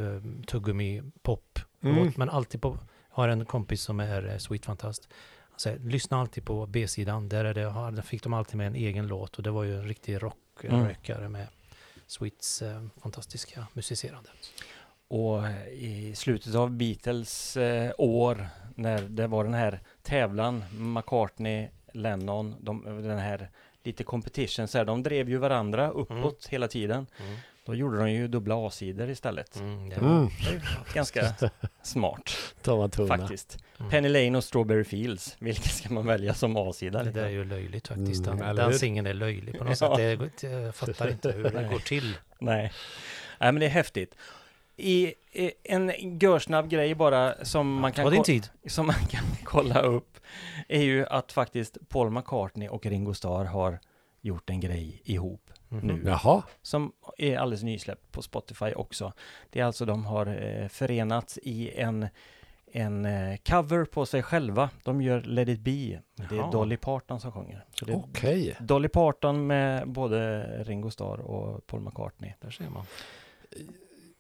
tuggummi, 0.47 1.03
pop. 1.23 1.59
Mm. 1.83 2.13
Men 2.17 2.31
alltid 2.31 2.63
på, 2.63 2.69
jag 2.69 3.17
har 3.23 3.29
en 3.29 3.45
kompis 3.45 3.83
som 3.83 4.01
är 4.01 4.39
Sweet-fantast. 4.39 5.09
Han 5.51 5.59
säger, 5.59 5.79
lyssna 5.79 6.21
alltid 6.21 6.45
på 6.45 6.67
B-sidan. 6.67 7.29
Där, 7.29 7.45
är 7.45 7.55
det, 7.55 7.65
har- 7.65 7.91
där 7.93 8.03
fick 8.03 8.23
de 8.23 8.33
alltid 8.35 8.57
med 8.57 8.67
en 8.67 8.75
egen 8.75 9.07
låt 9.07 9.37
och 9.37 9.43
det 9.43 9.51
var 9.51 9.65
ju 9.65 9.77
en 9.77 9.89
riktig 9.89 10.23
rockrökare 10.23 11.19
Mm. 11.19 11.33
med 11.33 11.47
Sweets 12.09 12.63
eh, 12.63 12.83
fantastiska 13.03 13.67
musicerande. 13.73 14.31
Och 15.09 15.47
eh, 15.47 15.69
i 15.69 16.13
slutet 16.17 16.55
av 16.55 16.71
Beatles 16.71 17.57
eh, 17.57 17.93
år, 17.99 18.49
när 18.75 19.03
det 19.03 19.27
var 19.27 19.45
den 19.45 19.55
här 19.55 19.81
tävlan, 20.03 20.65
McCartney, 20.73 21.69
Lennon, 21.93 22.57
de, 22.61 23.03
den 23.03 23.19
här 23.19 23.51
lite 23.83 24.05
competition, 24.05 24.69
så 24.69 24.79
här, 24.79 24.85
de 24.85 25.03
drev 25.03 25.29
ju 25.29 25.37
varandra 25.37 25.91
uppåt 25.91 26.47
hela 26.51 26.69
tiden. 26.69 27.07
Då 27.69 27.75
gjorde 27.75 27.99
de 27.99 28.11
ju 28.11 28.29
dubbla 28.29 28.67
A-sidor 28.67 29.11
istället. 29.11 29.57
Mm, 29.57 29.89
det 29.89 29.97
Mm. 29.97 30.29
Det 30.45 30.49
är 30.49 30.53
ju 30.53 30.61
ganska 30.95 31.35
smart 31.83 32.31
var 32.65 33.07
faktiskt. 33.07 33.59
Mm. 33.79 33.91
Penny 33.91 34.09
Lane 34.09 34.39
och 34.39 34.45
Strawberry 34.45 34.85
Fields, 34.85 35.37
vilken 35.39 35.65
ska 35.69 35.95
man 35.95 36.07
välja 36.07 36.35
som 36.35 36.57
A-sida? 36.57 37.03
Det 37.03 37.11
där 37.11 37.25
är 37.25 37.29
ju 37.29 37.45
löjligt 37.45 37.89
faktiskt. 37.89 38.27
Mm, 38.27 38.57
Den, 38.57 38.75
singeln 38.79 39.07
är 39.07 39.15
löjlig 39.15 39.59
på 39.59 39.65
något 39.65 39.81
Ja. 39.81 39.97
sätt. 39.97 40.31
Det, 40.41 40.49
jag 40.49 40.75
fattar 40.75 41.11
inte 41.11 41.33
hur 41.33 41.45
det 41.45 41.69
går 41.73 41.79
till. 41.79 42.15
Nej. 42.39 42.73
Nej, 43.41 43.53
men 43.53 43.61
det 43.61 43.67
är 43.67 43.71
häftigt. 43.71 44.15
I, 44.77 45.07
i 45.33 45.53
en 45.65 46.19
görsnabb 46.19 46.69
grej 46.71 46.95
bara 46.95 47.45
som 47.45 47.73
man 47.75 47.93
kan 47.93 48.11
ko- 48.11 48.25
tid. 48.25 48.49
som 48.67 48.87
man 48.87 49.07
kan 49.11 49.25
kolla 49.45 49.81
upp 49.81 50.19
är 50.69 50.83
ju 50.83 51.07
att 51.07 51.33
faktiskt 51.33 51.79
Paul 51.89 52.11
McCartney 52.11 52.69
och 52.69 52.87
Ringo 52.87 53.15
Starr 53.15 53.45
har 53.45 53.79
gjort 54.21 54.51
en 54.51 54.61
grej 54.61 55.03
ihop. 55.05 55.48
Nu. 55.69 56.03
Jaha. 56.07 56.43
som 56.63 56.93
är 57.19 57.37
alldeles 57.37 57.63
nysläppt 57.63 58.13
på 58.13 58.23
Spotify 58.23 58.73
också. 58.73 59.13
Det 59.51 59.61
är 59.61 59.65
alltså 59.65 59.85
de 59.85 60.05
har 60.07 60.27
eh, 60.27 60.69
förenats 60.69 61.39
i 61.43 61.71
en, 61.81 62.09
en 62.73 63.05
eh, 63.05 63.37
cover 63.37 63.85
på 63.85 64.07
sig 64.07 64.23
själva. 64.23 64.71
De 64.85 65.03
gör 65.03 65.21
Let 65.21 65.49
it 65.49 65.61
be. 65.61 66.03
Det 66.31 66.39
är. 66.39 66.53
Dolly 66.53 66.77
Parton 66.77 67.21
som 67.21 67.33
sjunger. 67.33 67.65
Så 67.75 67.85
det 67.85 67.93
är 67.93 67.97
Okej. 67.97 68.57
Dolly 68.61 68.89
Parton 68.89 69.47
med 69.47 69.89
både 69.89 70.45
Ringo 70.65 70.91
Starr 70.91 71.21
och 71.21 71.67
Paul 71.67 71.81
McCartney. 71.81 72.33
Där 72.41 72.51
ser 72.51 72.69
man. 72.69 72.85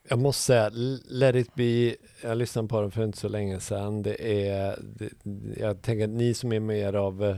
Jag 0.08 0.18
måste 0.18 0.42
säga, 0.42 0.70
Let 1.08 1.34
it 1.34 1.54
be, 1.54 1.96
jag 2.22 2.38
lyssnade 2.38 2.68
på 2.68 2.80
den 2.80 2.90
för 2.90 3.04
inte 3.04 3.18
så 3.18 3.28
länge 3.28 3.60
sedan. 3.60 4.02
Det 4.02 4.48
är, 4.48 4.78
det, 4.82 5.10
jag 5.60 5.82
tänker 5.82 6.04
att 6.04 6.10
ni 6.10 6.34
som 6.34 6.52
är 6.52 6.60
mer 6.60 6.92
av 6.92 7.24
eh, 7.24 7.36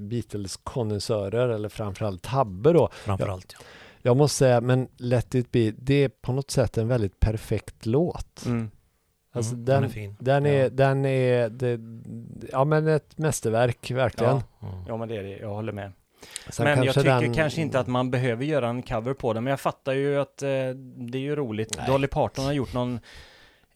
Beatles-konnässörer 0.00 1.48
eller 1.48 1.68
framförallt 1.68 2.22
Tabbe 2.22 2.72
då. 2.72 2.88
Framförallt 2.92 3.54
ja. 3.58 3.64
Jag 4.02 4.16
måste 4.16 4.38
säga, 4.38 4.60
men 4.60 4.88
Let 4.96 5.34
it 5.34 5.52
be, 5.52 5.70
det 5.78 5.94
är 5.94 6.08
på 6.08 6.32
något 6.32 6.50
sätt 6.50 6.78
en 6.78 6.88
väldigt 6.88 7.20
perfekt 7.20 7.86
låt. 7.86 8.46
Mm. 8.46 8.70
Alltså 9.32 9.52
Mm, 9.52 9.64
den, 9.64 9.84
är 9.84 9.88
fin. 9.88 10.16
den 10.20 10.46
är, 10.46 10.62
Ja. 10.62 10.68
den 10.68 11.04
är, 11.04 11.48
det, 11.48 11.80
ja 12.52 12.64
men 12.64 12.88
ett 12.88 13.18
mästerverk 13.18 13.90
verkligen. 13.90 14.40
Ja, 14.60 14.68
Mm. 14.68 14.84
ja, 14.88 14.96
men 14.96 15.08
det 15.08 15.16
är 15.16 15.22
det. 15.22 15.36
Jag 15.38 15.48
håller 15.54 15.72
med. 15.72 15.92
Sen 16.50 16.64
men 16.64 16.82
jag 16.84 16.94
tycker 16.94 17.20
den- 17.20 17.34
kanske 17.34 17.60
inte 17.60 17.80
att 17.80 17.86
man 17.86 18.10
behöver 18.10 18.44
göra 18.44 18.68
en 18.68 18.82
cover 18.82 19.14
på 19.14 19.32
den. 19.32 19.44
Men 19.44 19.50
jag 19.50 19.60
fattar 19.60 19.92
ju 19.92 20.18
att 20.20 20.42
eh, 20.42 20.48
det 20.96 21.18
är 21.18 21.22
ju 21.22 21.36
roligt. 21.36 21.74
Nej. 21.78 21.86
Dolly 21.86 22.06
Parton 22.06 22.44
har 22.44 22.52
gjort 22.52 22.72
någon 22.74 23.00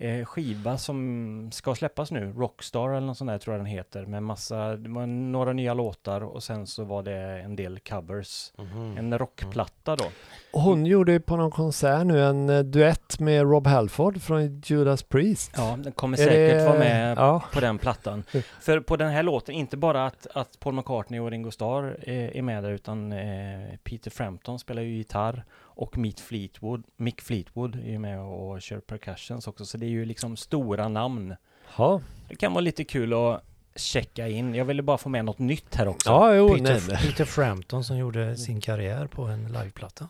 eh, 0.01 0.25
skiva 0.25 0.79
som 0.79 1.49
ska 1.53 1.75
släppas 1.75 2.11
nu. 2.11 2.33
Rockstar 2.33 2.89
eller 2.91 3.07
något 3.07 3.17
sånt 3.19 3.31
där 3.31 3.39
tror 3.39 3.55
jag 3.55 3.61
den 3.61 3.67
heter. 3.73 4.07
Med 4.07 4.23
massa, 4.23 4.77
det 4.77 4.89
var 4.89 5.07
några 5.07 5.53
nya 5.53 5.75
låtar 5.75 6.21
och 6.21 6.43
sen 6.43 6.67
så 6.67 6.85
var 6.85 7.03
det 7.03 7.17
en 7.41 7.57
del 7.57 7.79
covers. 7.79 8.53
Mhm. 8.59 8.99
En 8.99 9.19
rockplatta 9.19 9.97
då. 9.97 10.05
Hon 10.53 10.87
gjorde 10.87 11.13
ju 11.13 11.21
på 11.21 11.37
någon 11.37 11.51
konsert 11.51 12.07
nu 12.07 12.25
en 12.25 12.51
eh, 12.51 12.59
duett 12.61 13.21
med 13.21 13.43
Rob 13.43 13.67
Halford 13.67 14.21
från 14.23 14.61
Judas 14.65 15.03
Priest. 15.03 15.53
Ja, 15.57 15.79
den 15.83 15.93
kommer 15.93 16.19
Är 16.19 16.25
säkert 16.25 16.59
det- 16.59 16.65
vara 16.69 16.79
med 16.79 17.19
Ja. 17.19 17.43
på 17.53 17.61
den 17.61 17.79
plattan. 17.79 18.23
För 18.61 18.81
på 18.81 18.97
den 18.97 19.11
här 19.11 19.23
låten, 19.23 19.55
inte 19.55 19.77
bara 19.77 20.07
att, 20.07 20.27
att 20.35 20.61
Paul 20.61 20.75
McCartney 20.75 21.21
och 21.21 21.31
Ringo 21.31 21.51
Starr 21.51 21.97
är, 22.03 22.37
är 22.37 22.43
med 22.43 22.63
där, 22.65 22.71
utan 22.71 23.13
eh, 23.13 23.77
Peter 23.85 24.11
Frampton 24.11 24.59
spelar 24.59 24.83
ju 24.83 24.89
gitarr 24.97 25.45
och 25.81 25.99
Mick 25.99 26.21
Fleetwood, 26.21 26.83
Mick 26.97 27.21
Fleetwood 27.21 27.75
är 27.77 27.91
ju 27.91 27.99
med 27.99 28.21
och 28.21 28.63
kör 28.63 28.81
percussions 28.81 29.47
också, 29.47 29.65
så 29.67 29.79
det 29.79 29.87
är 29.87 29.91
ju 29.91 30.05
liksom 30.05 30.37
stora 30.37 30.89
namn. 30.89 31.35
Ja, 31.79 32.01
Det 32.29 32.35
kan 32.35 32.53
vara 32.53 32.61
lite 32.61 32.85
kul 32.85 33.13
att 33.15 33.43
checka 33.77 34.29
in. 34.29 34.55
Jag 34.55 34.65
ville 34.65 34.83
bara 34.83 34.99
få 34.99 35.09
med 35.09 35.25
något 35.25 35.39
nytt 35.39 35.75
här 35.75 35.89
också. 35.89 36.11
ja 36.11 36.35
jo, 36.35 36.49
Peter, 36.49 36.63
nej, 36.63 36.83
nej. 36.89 36.97
Peter 36.97 37.25
Frampton 37.25 37.85
som 37.85 37.97
gjorde 37.97 38.37
sin 38.37 38.61
karriär 38.61 39.07
på 39.07 39.23
en 39.25 39.53
liveplatta. 39.53 40.09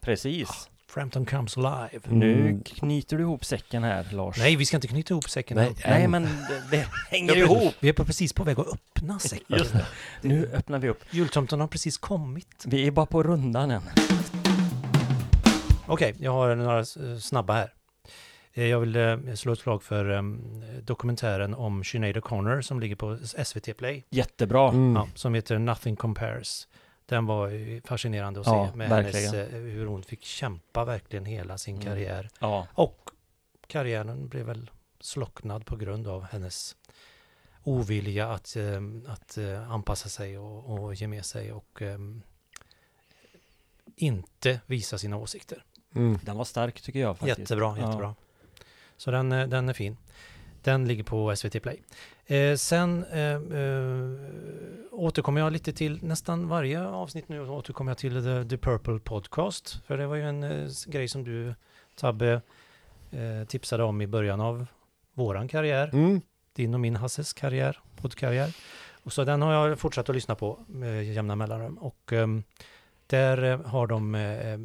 Precis. 0.00 0.68
Frampton 0.88 1.26
comes 1.26 1.56
live. 1.56 2.00
Mm. 2.06 2.18
Nu 2.18 2.60
knyter 2.64 3.16
du 3.16 3.22
ihop 3.22 3.44
säcken 3.44 3.82
här, 3.84 4.06
Lars. 4.12 4.38
Nej, 4.38 4.56
vi 4.56 4.66
ska 4.66 4.76
inte 4.76 4.88
knyta 4.88 5.14
ihop 5.14 5.30
säcken. 5.30 5.56
Nej. 5.56 5.72
Nej, 5.86 6.08
men 6.08 6.22
det, 6.22 6.30
det 6.76 6.86
hänger 7.10 7.36
ihop. 7.36 7.74
Vi 7.80 7.88
är 7.88 7.92
på- 7.92 8.04
precis 8.04 8.32
på 8.32 8.44
väg 8.44 8.60
att 8.60 8.66
öppna 8.68 9.18
säcken. 9.18 9.58
Just 9.58 9.72
det. 9.72 9.86
Nu 10.22 10.46
öppnar 10.52 10.78
vi 10.78 10.88
upp. 10.88 11.00
Jultomten 11.10 11.60
har 11.60 11.68
precis 11.68 11.98
kommit. 11.98 12.64
Vi 12.66 12.86
är 12.86 12.90
bara 12.90 13.06
på 13.06 13.22
rundan 13.22 13.70
än. 13.70 13.82
Okej, 15.86 16.14
jag 16.18 16.32
har 16.32 16.54
några 16.56 16.84
snabba 17.20 17.52
här. 17.52 17.72
Eh, 18.52 18.66
Jag 18.66 18.80
vill 18.80 18.96
eh, 18.96 19.34
slå 19.34 19.52
ett 19.52 19.58
slag 19.58 19.82
för 19.82 20.10
em, 20.10 20.62
dokumentären 20.82 21.54
om 21.54 21.84
Sinead 21.84 22.16
O'Connor 22.16 22.60
som 22.60 22.80
ligger 22.80 22.96
på 22.96 23.18
SVT 23.44 23.76
Play. 23.76 24.04
Jättebra. 24.10 24.68
Mm. 24.68 24.94
Ja, 24.96 25.08
som 25.14 25.34
heter 25.34 25.58
Nothing 25.58 25.96
Compares. 25.96 26.68
Den 27.06 27.26
var 27.26 27.48
ju 27.48 27.80
fascinerande 27.84 28.40
att 28.40 28.46
se 28.46 28.52
Ja, 28.52 28.72
med 28.74 28.88
verkligen. 28.88 29.34
hennes, 29.34 29.52
eh, 29.52 29.60
hur 29.60 29.86
hon 29.86 30.02
fick 30.02 30.24
kämpa 30.24 30.84
verkligen 30.84 31.24
hela 31.24 31.58
sin 31.58 31.74
Mm. 31.74 31.86
karriär. 31.86 32.28
Ja. 32.40 32.66
Och 32.72 33.10
karriären 33.66 34.28
blev 34.28 34.46
väl 34.46 34.70
slocknad 35.00 35.66
på 35.66 35.76
grund 35.76 36.08
av 36.08 36.22
hennes 36.24 36.76
ovilja 37.64 38.30
att, 38.32 38.56
eh, 38.56 38.82
att 39.12 39.38
anpassa 39.68 40.08
sig 40.08 40.38
och, 40.38 40.78
och 40.84 40.94
ge 40.94 41.06
med 41.08 41.24
sig 41.24 41.52
och 41.52 41.82
ehm, 41.82 42.22
inte 43.96 44.60
visa 44.66 44.98
sina 44.98 45.16
åsikter. 45.16 45.64
Mm. 45.94 46.18
Den 46.22 46.36
var 46.36 46.44
stark 46.44 46.80
tycker 46.80 47.00
jag 47.00 47.18
faktiskt. 47.18 47.38
Jättebra, 47.38 47.76
Ja. 47.78 47.86
jättebra. 47.86 48.14
Så 48.96 49.10
den, 49.10 49.32
eh, 49.32 49.48
den 49.48 49.68
är 49.68 49.72
fin. 49.72 49.96
Den 50.62 50.88
ligger 50.88 51.04
på 51.04 51.36
SVT 51.36 51.60
Play. 51.62 51.82
Eh, 52.26 52.56
sen 52.56 53.04
eh, 53.04 53.34
eh, 53.34 54.10
återkommer 54.90 55.40
jag 55.40 55.52
lite 55.52 55.72
till 55.72 56.04
nästan 56.04 56.48
varje 56.48 56.86
avsnitt 56.86 57.28
nu 57.28 57.48
återkommer 57.48 57.90
jag 57.90 57.98
till 57.98 58.12
The, 58.24 58.48
The 58.48 58.56
Purple 58.58 58.98
Podcast. 58.98 59.82
För 59.86 59.98
det 59.98 60.06
var 60.06 60.16
ju 60.16 60.22
en 60.28 60.42
eh, 60.42 60.68
grej 60.86 61.08
som 61.08 61.24
du 61.24 61.54
Tabbe 61.96 62.40
eh, 63.10 63.46
tipsade 63.48 63.82
om 63.82 64.00
i 64.00 64.06
början 64.06 64.40
av 64.40 64.66
våran 65.14 65.48
karriär. 65.48 65.90
Mm. 65.92 66.20
Din 66.54 66.74
och 66.74 66.80
min 66.80 66.96
Hasses 66.96 67.32
karriär, 67.32 67.80
poddkarriär. 67.96 68.56
Och 69.02 69.12
så 69.12 69.24
den 69.24 69.42
har 69.42 69.68
jag 69.68 69.78
fortsatt 69.78 70.08
att 70.08 70.14
lyssna 70.14 70.34
på 70.34 70.64
med 70.68 71.04
jämna 71.04 71.36
mellanrum. 71.36 71.78
Och 71.78 72.12
ehm, 72.12 72.42
där 73.06 73.56
har 73.64 73.86
de 73.86 74.14
eh, 74.14 74.22
eh, 74.52 74.60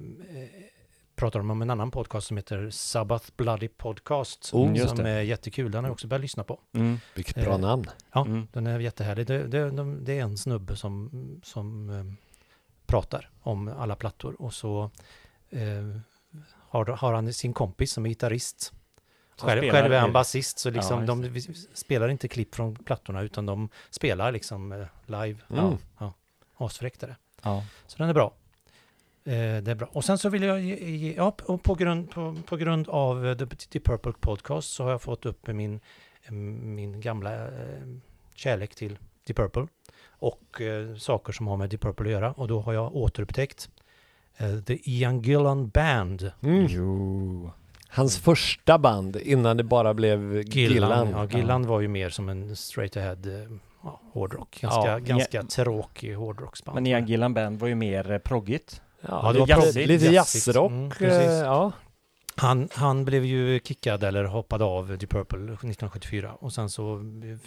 pratar 1.17 1.39
de 1.39 1.51
om 1.51 1.61
en 1.61 1.69
annan 1.69 1.91
podcast 1.91 2.27
som 2.27 2.37
heter 2.37 2.69
Sabbath 2.69 3.25
Bloody 3.37 3.67
Podcast. 3.67 4.49
Oh, 4.53 4.85
som 4.85 4.97
det. 4.97 5.09
är 5.09 5.21
jättekul. 5.21 5.71
Den 5.71 5.83
har 5.83 5.89
jag 5.89 5.93
också 5.93 6.07
börjat 6.07 6.21
lyssna 6.21 6.43
på. 6.43 6.59
Mm. 6.73 6.99
Vilket 7.15 7.35
bra 7.35 7.53
Eh, 7.53 7.59
namn. 7.59 7.85
Ja, 8.13 8.25
Mm. 8.25 8.47
den 8.53 8.67
är 8.67 8.79
jättehärlig. 8.79 9.27
Det, 9.27 9.47
det, 9.47 9.69
de, 9.69 10.03
det 10.05 10.19
är 10.19 10.23
en 10.23 10.37
snubbe 10.37 10.75
som, 10.75 11.09
som 11.43 11.89
eh, 11.89 12.05
pratar 12.85 13.29
om 13.41 13.67
alla 13.67 13.95
plattor 13.95 14.41
och 14.41 14.53
så 14.53 14.91
eh, 15.49 15.97
har, 16.69 16.85
har 16.85 17.13
han 17.13 17.33
sin 17.33 17.53
kompis 17.53 17.91
som 17.91 18.05
är 18.05 18.09
gitarrist. 18.09 18.73
Själv, 19.39 19.71
själv 19.71 19.93
är 19.93 19.99
han 19.99 20.13
basist 20.13 20.59
så 20.59 20.69
liksom 20.69 20.99
Ja, 20.99 21.05
de 21.05 21.21
vi 21.21 21.41
spelar 21.73 22.09
inte 22.09 22.27
klipp 22.27 22.55
från 22.55 22.75
plattorna 22.75 23.21
utan 23.21 23.45
de 23.45 23.69
spelar 23.89 24.31
liksom 24.31 24.71
eh, 24.71 24.87
live. 25.05 25.39
Mm. 25.49 25.65
Ja, 25.65 25.77
ja. 25.99 26.13
Asfräckt 26.57 27.03
är 27.03 27.07
det. 27.07 27.15
Ja. 27.43 27.63
Så 27.87 27.97
den 27.97 28.09
är 28.09 28.13
bra. 28.13 28.33
Eh, 29.27 29.63
det 29.63 29.71
är 29.71 29.75
bra. 29.75 29.87
Och 29.91 30.05
sen 30.05 30.17
så 30.17 30.29
vill 30.29 30.43
jag 30.43 30.61
ge, 30.61 30.75
ge 30.75 31.13
ja, 31.17 31.31
på, 31.63 31.75
grund, 31.75 32.11
på, 32.11 32.35
på 32.45 32.57
grund 32.57 32.89
av 32.89 33.27
eh, 33.27 33.37
The, 33.37 33.45
The 33.45 33.79
Purple 33.79 34.13
Podcast 34.19 34.69
så 34.69 34.83
har 34.83 34.91
jag 34.91 35.01
fått 35.01 35.25
upp 35.25 35.47
min, 35.47 35.79
eh, 36.23 36.31
min 36.31 37.01
gamla 37.01 37.45
eh, 37.45 37.51
kärlek 38.35 38.75
till 38.75 38.97
The 39.27 39.33
Purple 39.33 39.67
och 40.09 40.61
eh, 40.61 40.95
saker 40.95 41.33
som 41.33 41.47
har 41.47 41.57
med 41.57 41.71
The 41.71 41.77
Purple 41.77 42.05
att 42.05 42.11
göra. 42.11 42.31
Och 42.31 42.47
då 42.47 42.61
har 42.61 42.73
jag 42.73 42.95
återupptäckt 42.95 43.69
eh, 44.37 44.59
The 44.59 44.89
Ian 44.91 45.21
Gillan 45.21 45.69
Band. 45.69 46.31
Mm. 46.41 46.65
Jo. 46.69 47.51
Hans 47.89 48.17
första 48.17 48.77
band 48.77 49.15
innan 49.15 49.57
det 49.57 49.63
bara 49.63 49.93
blev 49.93 50.41
Gillan. 50.41 51.09
Ja, 51.09 51.25
Gillan 51.25 51.67
var 51.67 51.81
ju 51.81 51.87
mer 51.87 52.09
som 52.09 52.29
en 52.29 52.55
straight 52.55 52.97
ahead 52.97 53.17
eh, 53.25 53.51
ja, 53.83 54.01
hårdrock. 54.13 54.59
Ganska, 54.61 54.91
Ja, 54.91 54.99
ganska 54.99 55.43
tråkig 55.43 56.13
hårdrocksband. 56.15 56.75
Men 56.75 56.87
Ian 56.87 57.05
Gillan 57.05 57.33
Band 57.33 57.59
var 57.59 57.67
ju 57.67 57.75
mer 57.75 58.11
eh, 58.11 58.17
proggigt. 58.17 58.81
Ja, 59.01 59.31
det 59.33 59.39
var 59.39 59.47
lite, 59.47 59.51
jazzigt. 59.51 59.87
lite 59.87 60.05
jazzrock. 60.05 60.71
Mm, 60.71 60.91
eh, 60.99 61.23
ja. 61.23 61.71
Han, 62.39 62.69
han 62.73 63.05
blev 63.05 63.25
ju 63.25 63.59
kickad 63.59 64.03
eller 64.03 64.23
hoppade 64.23 64.63
av 64.63 64.97
The 64.97 65.07
Purple 65.07 65.37
1974 65.39 66.33
och 66.33 66.53
sen 66.53 66.69
så 66.69 66.95
eh, 66.95 67.37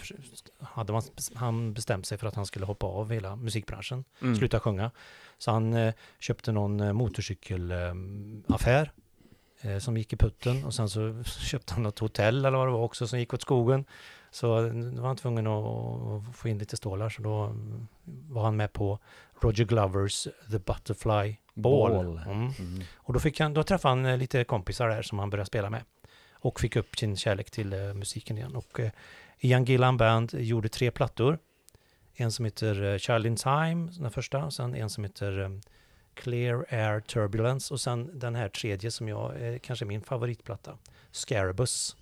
hade 0.67 0.93
man, 0.93 1.03
han 1.35 1.73
bestämt 1.73 2.07
sig 2.07 2.19
för 2.19 2.27
att 2.27 2.35
han 2.35 2.47
skulle 2.47 2.67
hoppa 2.67 2.87
av 2.87 3.11
hela 3.13 3.37
musikbranschen, 3.37 4.05
Mm. 4.23 4.37
sluta 4.37 4.61
sjunga. 4.61 4.91
Så 5.39 5.51
han 5.51 5.75
eh, 5.75 5.95
köpte 6.19 6.53
någon 6.53 6.81
eh, 6.81 6.93
motorcykelaffär 6.93 8.93
eh, 9.61 9.79
som 9.79 9.97
gick 9.97 10.13
i 10.13 10.17
putten 10.17 10.65
och 10.65 10.75
sen 10.75 10.89
så 10.89 11.23
köpte 11.25 11.75
han 11.75 11.83
något 11.83 11.99
hotell 11.99 12.45
eller 12.45 12.59
vad 12.59 12.67
det 12.67 12.73
var 12.73 12.81
också 12.83 13.07
som 13.07 13.19
gick 13.19 13.35
åt 13.35 13.43
skogen. 13.43 13.85
Så 14.31 14.67
eh, 14.67 14.73
då 14.75 15.01
var 15.01 15.09
han 15.09 15.17
tvungen 15.17 15.47
att, 15.47 15.65
att 16.29 16.37
få 16.37 16.49
in 16.49 16.59
lite 16.59 16.77
stålar 16.77 17.09
så 17.09 17.23
då 17.23 17.55
var 18.29 18.43
han 18.43 18.57
med 18.57 18.73
på 18.73 18.99
Roger 19.41 19.65
Glovers 19.65 20.29
The 20.51 20.59
Butterfly 20.59 21.37
Ball. 21.55 21.93
Ball. 21.93 22.19
Mm. 22.19 22.51
Mm. 22.59 22.83
Och 22.97 23.13
då, 23.13 23.21
fick 23.21 23.41
han, 23.41 23.55
då 23.55 23.63
träffade 23.63 23.95
han 23.95 24.07
eh, 24.07 24.19
lite 24.19 24.45
kompisar 24.45 24.89
där 24.89 25.03
som 25.03 25.19
han 25.19 25.31
började 25.31 25.47
spela 25.47 25.71
med. 25.71 25.83
Och 26.33 26.61
fick 26.61 26.77
upp 26.77 26.99
sin 26.99 27.17
kärlek 27.17 27.51
till 27.51 27.73
eh, 27.73 27.95
musiken 27.95 28.39
igen. 28.39 28.57
Och 28.57 28.81
eh, 28.81 28.91
Ian 29.39 29.65
Gillan 29.65 29.97
Band 29.97 30.35
gjorde 30.35 30.69
tre 30.69 30.91
plattor. 30.91 31.39
En 32.15 32.33
som 32.33 32.45
heter 32.45 32.83
eh, 32.83 32.99
Child 32.99 33.27
in 33.27 33.37
Time, 33.37 33.89
den 33.99 34.11
första. 34.11 34.51
Sen 34.51 34.75
en 34.75 34.91
som 34.91 35.05
heter 35.05 35.41
eh, 35.41 35.51
Clear 36.15 36.67
Air 36.69 37.01
Turbulence. 37.01 37.75
Och 37.75 37.81
sen 37.81 38.19
den 38.19 38.35
här 38.35 38.49
tredje 38.49 38.91
som 38.91 39.09
jag, 39.09 39.43
eh, 39.43 39.59
kanske 39.59 39.85
är 39.85 39.87
min 39.87 40.03
favoritplatta. 40.03 40.79
Scarabus. 41.11 41.97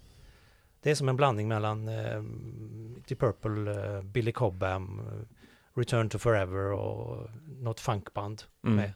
Det 0.82 0.90
är 0.90 0.94
som 0.94 1.08
en 1.08 1.16
blandning 1.16 1.48
mellan 1.48 1.88
eh, 1.88 2.22
Deep 3.08 3.20
Purple, 3.20 4.02
Billy 4.02 4.32
Cobham, 4.32 5.00
Return 5.78 6.08
to 6.08 6.18
Forever 6.18 6.72
och 6.72 7.28
något 7.60 7.80
funkband 7.80 8.42
Mm. 8.64 8.76
med. 8.76 8.92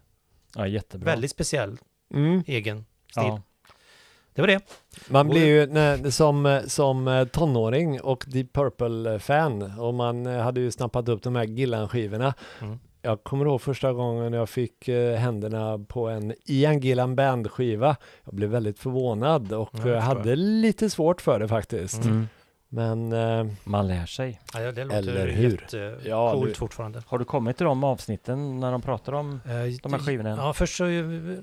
Ja, 0.57 0.67
jättebra. 0.67 1.07
Väldigt 1.11 1.31
speciell 1.31 1.79
Mm. 2.15 2.43
egen 2.47 2.85
stil. 3.11 3.23
Ja. 3.27 3.43
Det 4.35 4.41
var 4.43 4.49
det. 4.49 4.61
Man 5.09 5.29
blir 5.29 5.47
ju 5.47 5.67
när, 5.67 6.11
som, 6.11 6.61
som 6.67 7.09
eh, 7.09 7.25
tonåring 7.25 8.01
och 8.01 8.25
Deep 8.29 8.53
Purple-fan 8.53 9.79
och 9.79 9.95
man 9.95 10.27
eh, 10.27 10.39
hade 10.43 10.61
ju 10.61 10.71
snappat 10.71 11.09
upp 11.09 11.23
de 11.23 11.37
här 11.37 11.45
Gillan-skivorna. 11.45 12.35
Mm. 12.61 12.79
Jag 13.03 13.25
kommer 13.25 13.45
ihåg 13.45 13.61
första 13.63 13.93
gången 13.93 14.33
jag 14.33 14.49
fick 14.49 14.89
eh, 14.89 15.17
händerna 15.19 15.79
på 15.89 16.09
en 16.09 16.35
Ian 16.47 16.81
Gillan 16.81 17.17
Band-skiva. 17.17 17.97
Jag 18.25 18.35
blev 18.35 18.51
väldigt 18.51 18.79
förvånad 18.79 19.53
och 19.53 19.71
Ja, 19.85 19.99
hade 19.99 20.37
lite 20.37 20.91
svårt 20.91 21.21
för 21.21 21.39
det 21.41 21.49
faktiskt. 21.49 22.05
Mm. 22.05 22.29
Men 22.75 23.13
eh, 23.13 23.47
Man 23.65 23.89
lär 23.89 24.07
sig. 24.07 24.41
Ja, 24.55 24.73
det 24.73 24.85
låter 24.85 24.99
Eller 24.99 25.29
hur? 25.29 25.67
Ja, 26.05 26.33
coolt 26.33 26.49
du- 26.49 26.55
fortfarande. 26.55 27.03
Har 27.07 27.19
du 27.19 27.25
kommit 27.25 27.57
till 27.57 27.67
de 27.67 27.85
avsnitten 27.85 28.61
när 28.61 28.73
de 28.73 28.83
pratar 28.83 29.13
om 29.13 29.41
Eh, 29.45 29.51
de 29.83 29.93
här 29.93 29.99
skivorna? 29.99 30.29
Ja, 30.37 30.53
först 30.53 30.77
så, 30.77 30.85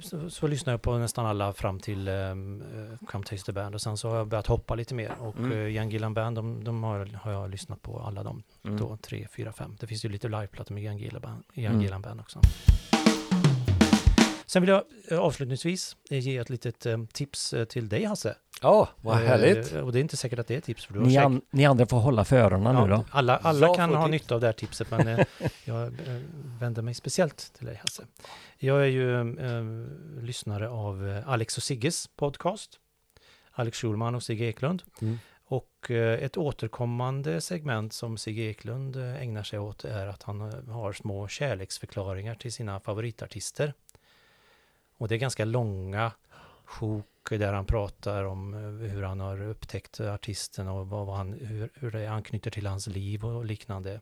så, 0.01 0.29
så 0.29 0.47
lyssnade 0.47 0.73
jag 0.73 0.81
på 0.81 0.97
nästan 0.97 1.25
alla 1.25 1.53
fram 1.53 1.79
till 1.79 2.07
um, 2.07 2.63
Come 3.07 3.23
Taste 3.25 3.45
the 3.45 3.51
Band 3.51 3.75
och 3.75 3.81
sen 3.81 3.97
så 3.97 4.09
har 4.09 4.17
jag 4.17 4.27
börjat 4.27 4.47
hoppa 4.47 4.75
lite 4.75 4.95
mer 4.95 5.11
och 5.19 5.35
Mm. 5.37 5.51
mm. 5.51 5.67
Young 5.67 5.89
Gillan 5.89 6.13
Band, 6.13 6.35
de, 6.35 6.63
de 6.63 6.83
har, 6.83 7.05
har 7.21 7.31
jag 7.31 7.49
lyssnat 7.49 7.81
på 7.81 7.99
alla 7.99 8.23
de 8.23 8.43
Mm. 8.65 8.77
då, 8.77 8.97
tre, 8.97 9.27
fyra, 9.35 9.51
fem. 9.53 9.75
Det 9.79 9.87
finns 9.87 10.05
ju 10.05 10.09
lite 10.09 10.27
liveplattor 10.27 10.73
med 10.75 10.83
Young 10.83 10.97
Gillan 10.99 11.21
Band, 11.21 11.43
Mm. 11.55 11.81
Gillan 11.81 12.01
Band 12.01 12.19
också. 12.19 12.39
Sen 14.45 14.61
vill 14.61 14.69
jag 14.69 14.83
eh, 15.11 15.19
avslutningsvis 15.19 15.95
eh, 16.11 16.19
ge 16.19 16.37
ett 16.37 16.49
litet 16.49 16.85
eh, 16.85 16.97
tips 17.13 17.53
eh, 17.53 17.65
till 17.65 17.89
dig 17.89 18.03
Hasse. 18.05 18.35
Ja, 18.61 18.89
vad 19.01 19.17
Eh, 19.21 19.27
härligt. 19.27 19.73
Och 19.73 19.91
det 19.91 19.99
är 19.99 20.01
inte 20.01 20.17
säkert 20.17 20.39
att 20.39 20.47
det 20.47 20.55
är 20.55 20.61
tips 20.61 20.85
för 20.85 20.93
du 20.93 20.99
har 20.99 21.07
Ni, 21.07 21.17
an, 21.17 21.41
ni 21.51 21.65
andra 21.65 21.85
får 21.85 21.99
hålla 21.99 22.25
för 22.25 22.37
öronen 22.37 22.75
nu 22.75 22.87
då. 22.95 23.05
Alla, 23.11 23.37
alla 23.37 23.67
Jag 23.67 23.75
kan 23.75 23.95
ha 23.95 24.05
tips. 24.05 24.11
nytta 24.11 24.35
av 24.35 24.41
det 24.41 24.47
här 24.47 24.53
tipset, 24.53 24.91
men 24.91 25.07
eh, 25.07 25.25
jag 25.65 25.83
eh, 25.87 26.21
vänder 26.59 26.81
mig 26.81 26.93
speciellt 26.93 27.53
till 27.57 27.65
dig 27.65 27.75
Hasse. 27.75 28.03
Jag 28.57 28.81
är 28.81 28.85
ju 28.85 29.19
eh, 29.39 29.63
lyssnare 30.23 30.69
av 30.69 31.07
eh, 31.07 31.29
Alex 31.29 31.57
och 31.57 31.63
Sigges 31.63 32.07
podcast. 32.07 32.79
Alex 33.51 33.77
Schulman 33.77 34.15
och 34.15 34.23
Sigge 34.23 34.45
Eklund. 34.45 34.83
Mm. 35.01 35.19
Och 35.45 35.91
eh, 35.91 36.23
ett 36.23 36.37
återkommande 36.37 37.41
segment 37.41 37.93
som 37.93 38.17
Sigge 38.17 38.41
Eklund 38.41 38.95
eh, 38.95 39.21
ägnar 39.21 39.43
sig 39.43 39.59
åt 39.59 39.85
är 39.85 40.07
att 40.07 40.23
han 40.23 40.41
har 40.69 40.93
små 40.93 41.27
kärleksförklaringar 41.27 42.35
till 42.35 42.53
sina 42.53 42.79
favoritartister. 42.79 43.73
Och 44.97 45.07
det 45.07 45.15
är 45.15 45.19
ganska 45.19 45.45
långa 45.45 46.11
sjok 46.65 47.05
där 47.37 47.53
han 47.53 47.65
pratar 47.65 48.23
om 48.23 48.53
eh, 48.53 48.89
hur 48.89 49.03
han 49.03 49.19
har 49.19 49.41
upptäckt 49.41 49.99
artisten 49.99 50.67
och 50.67 50.87
vad, 50.87 51.17
han, 51.17 51.33
hur, 51.33 51.69
hur 51.73 51.91
det 51.91 52.07
anknyter 52.07 52.51
till 52.51 52.67
hans 52.67 52.87
liv 52.87 53.25
och 53.25 53.45
liknande. 53.45 54.01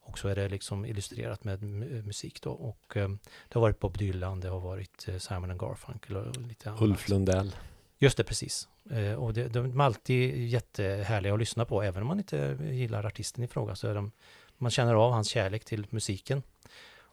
Och 0.00 0.18
så 0.18 0.28
är 0.28 0.36
det 0.36 0.48
liksom 0.48 0.84
illustrerat 0.84 1.44
med 1.44 1.62
mu- 1.62 2.02
musik 2.02 2.42
då. 2.42 2.50
Och 2.50 2.96
eh, 2.96 3.08
det 3.48 3.54
har 3.54 3.60
varit 3.60 3.80
Bob 3.80 3.98
Dylan, 3.98 4.40
det 4.40 4.48
har 4.48 4.60
varit 4.60 5.08
eh, 5.08 5.18
Simon 5.18 5.50
and 5.50 5.60
Garfunkel 5.60 6.16
och 6.16 6.36
lite 6.36 6.70
annat. 6.70 6.82
Ulf 6.82 7.08
Lundell. 7.08 7.56
Just 7.98 8.16
det, 8.16 8.24
precis. 8.24 8.68
Och 9.18 9.32
det, 9.34 9.48
de 9.48 9.80
är 9.80 9.84
alltid 9.84 10.48
jättehärliga 10.48 11.32
att 11.32 11.38
lyssna 11.38 11.64
på, 11.64 11.82
även 11.82 12.02
om 12.02 12.08
man 12.08 12.18
inte 12.18 12.58
gillar 12.60 13.06
artisten 13.06 13.44
i 13.44 13.48
fråga, 13.48 13.74
så 13.76 13.88
är 13.88 13.94
de, 13.94 14.12
man 14.56 14.70
känner 14.70 14.94
av 14.94 15.12
hans 15.12 15.28
kärlek 15.28 15.64
till 15.64 15.86
musiken. 15.90 16.42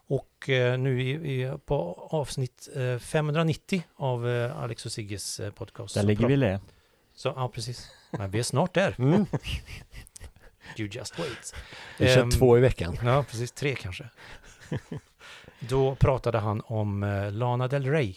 Och 0.08 0.50
eh, 0.50 0.80
nu 0.80 1.02
i, 1.02 1.58
på 1.66 2.08
avsnitt 2.12 2.70
eh, 2.76 2.98
590 3.00 3.84
av 3.96 4.30
eh, 4.30 4.58
Alex 4.58 4.86
och 4.86 4.92
Sigges 4.92 5.40
eh, 5.40 5.52
podcast. 5.52 5.94
Där 5.94 6.02
så 6.02 6.08
ligger 6.08 6.28
vi 6.28 6.36
det. 6.36 6.60
Så, 7.14 7.34
ja, 7.36 7.50
precis. 7.50 7.92
Men 8.12 8.32
vi 8.32 8.40
är 8.40 8.44
snart 8.44 8.74
där. 8.74 8.96
Mm. 9.00 9.26
You 10.78 10.90
just 10.92 11.20
wait. 11.20 11.56
Vi 12.00 12.08
kör 12.08 12.22
Ehm, 12.22 12.30
två 12.32 12.58
i 12.58 12.62
veckan. 12.62 12.98
Ja, 13.04 13.26
precis. 13.30 13.52
Tre 13.52 13.76
kanske. 13.76 14.10
Då 15.60 15.96
pratade 15.96 16.38
han 16.38 16.62
om 16.66 17.04
eh, 17.04 17.32
Lana 17.32 17.68
Del 17.68 17.86
Rey. 17.86 18.16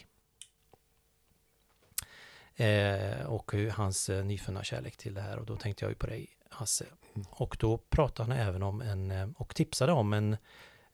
Eh, 2.57 3.27
och 3.27 3.53
hur 3.53 3.71
hans 3.71 4.09
eh, 4.09 4.25
nyfunna 4.25 4.65
kärlek 4.65 4.97
till 4.97 5.15
det 5.15 5.21
här 5.21 5.39
och 5.39 5.47
då 5.47 5.57
tänkte 5.57 5.85
jag 5.85 5.91
ju 5.91 5.95
på 5.95 6.07
dig 6.07 6.27
Hasse. 6.51 6.85
Mm. 7.15 7.27
Och 7.31 7.57
då 7.61 7.79
pratade 7.79 8.33
han 8.33 8.49
även 8.49 8.63
om 8.63 8.81
en, 8.81 9.11
eh, 9.11 9.29
och 9.37 9.55
tipsade 9.55 9.93
om 9.93 10.13
en, 10.13 10.37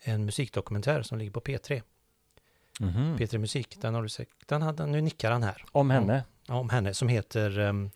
en 0.05 0.25
musikdokumentär 0.25 1.03
som 1.03 1.19
ligger 1.19 1.33
på 1.33 1.41
P3. 1.41 1.83
Mhm. 2.81 3.17
P3 3.17 3.39
Musik, 3.39 3.77
den 3.81 3.95
har 3.95 4.03
du 4.03 4.09
säkert, 4.09 4.49
den 4.49 4.63
hade, 4.63 4.87
nu 4.87 5.01
nickar 5.01 5.31
han 5.31 5.43
här. 5.43 5.65
Om 5.73 5.91
henne. 5.91 6.25
Ja, 6.47 6.55
om 6.55 6.69
henne 6.69 6.95
som 6.95 7.09
heter 7.09 7.59
um, 7.59 7.91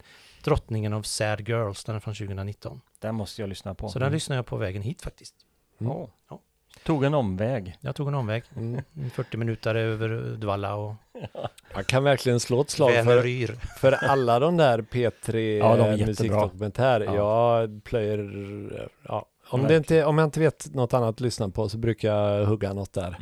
Drottningen 0.45 0.93
av 0.93 1.03
Sad 1.03 1.49
Girls, 1.49 1.85
den 1.85 1.97
är 1.97 2.01
från 2.01 2.15
2019. 2.15 2.81
Den 2.99 3.15
måste 3.15 3.43
jag 3.43 3.49
lyssna 3.49 3.75
på. 3.75 3.89
Så 3.89 3.99
den 3.99 4.13
lyssnar 4.13 4.37
jag 4.37 4.47
på 4.47 4.57
vägen 4.57 4.83
hit 4.83 5.03
faktiskt. 5.03 5.35
Mm. 5.81 5.93
Ja. 6.29 6.41
Tog 6.85 7.05
en 7.05 7.15
omväg. 7.15 7.77
Jag 7.81 7.97
tog 7.97 8.09
en 8.09 8.15
omväg, 8.15 8.43
Mm. 8.57 8.83
40 9.15 9.37
minuter 9.37 9.75
över 9.75 10.13
Uddevalla 10.13 10.75
och 10.75 10.95
Jag 11.75 11.87
kan 11.87 12.05
verkligen 12.05 12.41
slå 12.41 12.61
ett 12.61 12.71
slag 12.71 12.93
för, 13.05 13.79
för 13.79 13.93
alla 13.93 14.39
de 14.39 14.57
där 14.57 14.79
P3 14.79 15.59
Ja, 15.59 15.77
de 15.77 16.05
musikdokumentär. 16.05 17.01
Ja. 17.01 17.15
Jag 17.15 17.85
plöjer, 17.85 18.89
ja. 19.03 19.27
Om, 19.51 19.63
det 19.63 19.77
inte, 19.77 20.05
om 20.05 20.19
jag 20.19 20.27
inte 20.27 20.41
vet 20.41 20.75
något 20.75 20.95
annat 20.95 21.09
att 21.09 21.21
lyssna 21.21 21.49
på 21.49 21.69
så 21.69 21.79
brukar 21.79 22.09
jag 22.15 22.47
hugga 22.47 22.73
något 22.73 22.93
där. 22.93 23.17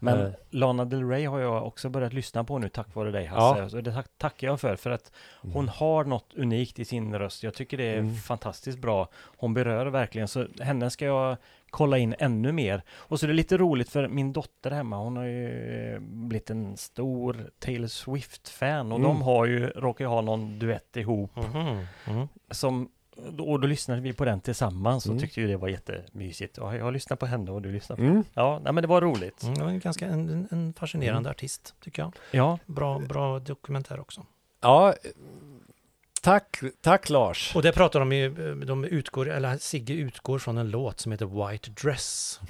Men 0.00 0.20
Eh. 0.20 0.30
Lana 0.50 0.84
Del 0.84 1.08
Rey 1.08 1.26
har 1.26 1.38
jag 1.40 1.66
också 1.66 1.88
börjat 1.88 2.12
lyssna 2.12 2.44
på 2.44 2.58
nu 2.58 2.68
tack 2.68 2.94
vare 2.94 3.10
dig 3.10 3.26
Hasse. 3.26 3.60
Ja. 3.60 3.68
Så 3.68 3.80
det 3.80 3.92
tack, 3.92 4.06
tackar 4.18 4.46
jag 4.46 4.60
för, 4.60 4.76
för 4.76 4.90
att 4.90 5.12
hon 5.42 5.68
har 5.68 6.04
något 6.04 6.34
unikt 6.36 6.78
i 6.78 6.84
sin 6.84 7.14
röst. 7.18 7.42
Jag 7.42 7.54
tycker 7.54 7.76
det 7.76 7.84
är 7.84 7.98
Mm. 7.98 8.14
fantastiskt 8.14 8.78
bra. 8.78 9.08
Hon 9.36 9.54
berör 9.54 9.86
verkligen, 9.86 10.28
så 10.28 10.46
henne 10.60 10.90
ska 10.90 11.04
jag 11.04 11.36
kolla 11.70 11.98
in 11.98 12.14
ännu 12.18 12.52
mer. 12.52 12.82
Och 12.90 13.20
så 13.20 13.26
är 13.26 13.28
det 13.28 13.34
lite 13.34 13.56
roligt 13.56 13.88
för 13.88 14.08
min 14.08 14.32
dotter 14.32 14.70
hemma, 14.70 14.96
hon 14.98 15.16
har 15.16 15.24
ju 15.24 15.98
blivit 16.00 16.50
en 16.50 16.76
stor 16.76 17.50
Taylor 17.58 17.86
Swift-fan 17.88 18.92
och 18.92 18.98
Mm. 18.98 19.08
de 19.08 19.22
har 19.22 19.46
ju, 19.46 19.66
råkar 19.66 20.04
ju 20.04 20.08
ha 20.08 20.20
någon 20.20 20.58
duett 20.58 20.96
ihop 20.96 21.36
Mhm. 21.36 21.86
Mm. 22.06 22.28
som 22.50 22.88
och 23.38 23.60
då 23.60 23.66
lyssnade 23.66 24.00
vi 24.00 24.12
på 24.12 24.24
den 24.24 24.40
tillsammans 24.40 25.06
och 25.06 25.10
Mm. 25.10 25.20
tyckte 25.22 25.40
ju 25.40 25.46
det 25.46 25.56
var 25.56 25.68
jättemysigt. 25.68 26.58
Och 26.58 26.76
jag 26.76 26.84
har 26.84 26.92
lyssnat 26.92 27.18
på 27.18 27.26
henne 27.26 27.50
och 27.50 27.62
du 27.62 27.72
lyssnar 27.72 27.96
på 27.96 28.02
Mm. 28.02 28.24
Ja, 28.34 28.60
nej, 28.64 28.72
men 28.72 28.82
det 28.82 28.88
var 28.88 29.00
roligt. 29.00 29.42
Mm, 29.42 29.54
det 29.54 29.62
var 29.62 29.70
en 29.70 29.78
ganska 29.80 30.06
en, 30.06 30.28
en- 30.30 30.48
en 30.50 30.72
fascinerande 30.72 31.28
Mm. 31.28 31.30
artist, 31.30 31.74
tycker 31.80 32.02
jag. 32.02 32.12
Ja, 32.30 32.58
Bra, 32.66 32.98
bra 32.98 33.38
dokumentär 33.38 34.00
också. 34.00 34.26
Ja, 34.60 34.94
tack, 36.22 36.60
tack 36.80 37.10
Lars. 37.10 37.56
Och 37.56 37.62
det 37.62 37.72
pratar 37.72 38.00
de 38.00 38.12
ju, 38.12 38.54
de 38.64 38.84
utgår, 38.84 39.28
eller 39.28 39.58
Sigge 39.58 39.92
utgår 39.94 40.38
från 40.38 40.58
en 40.58 40.70
låt 40.70 41.00
som 41.00 41.12
heter 41.12 41.50
White 41.50 41.70
Dress. 41.70 42.40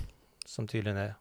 Som 0.47 0.69
tydligen 0.69 0.97
är 0.99 1.15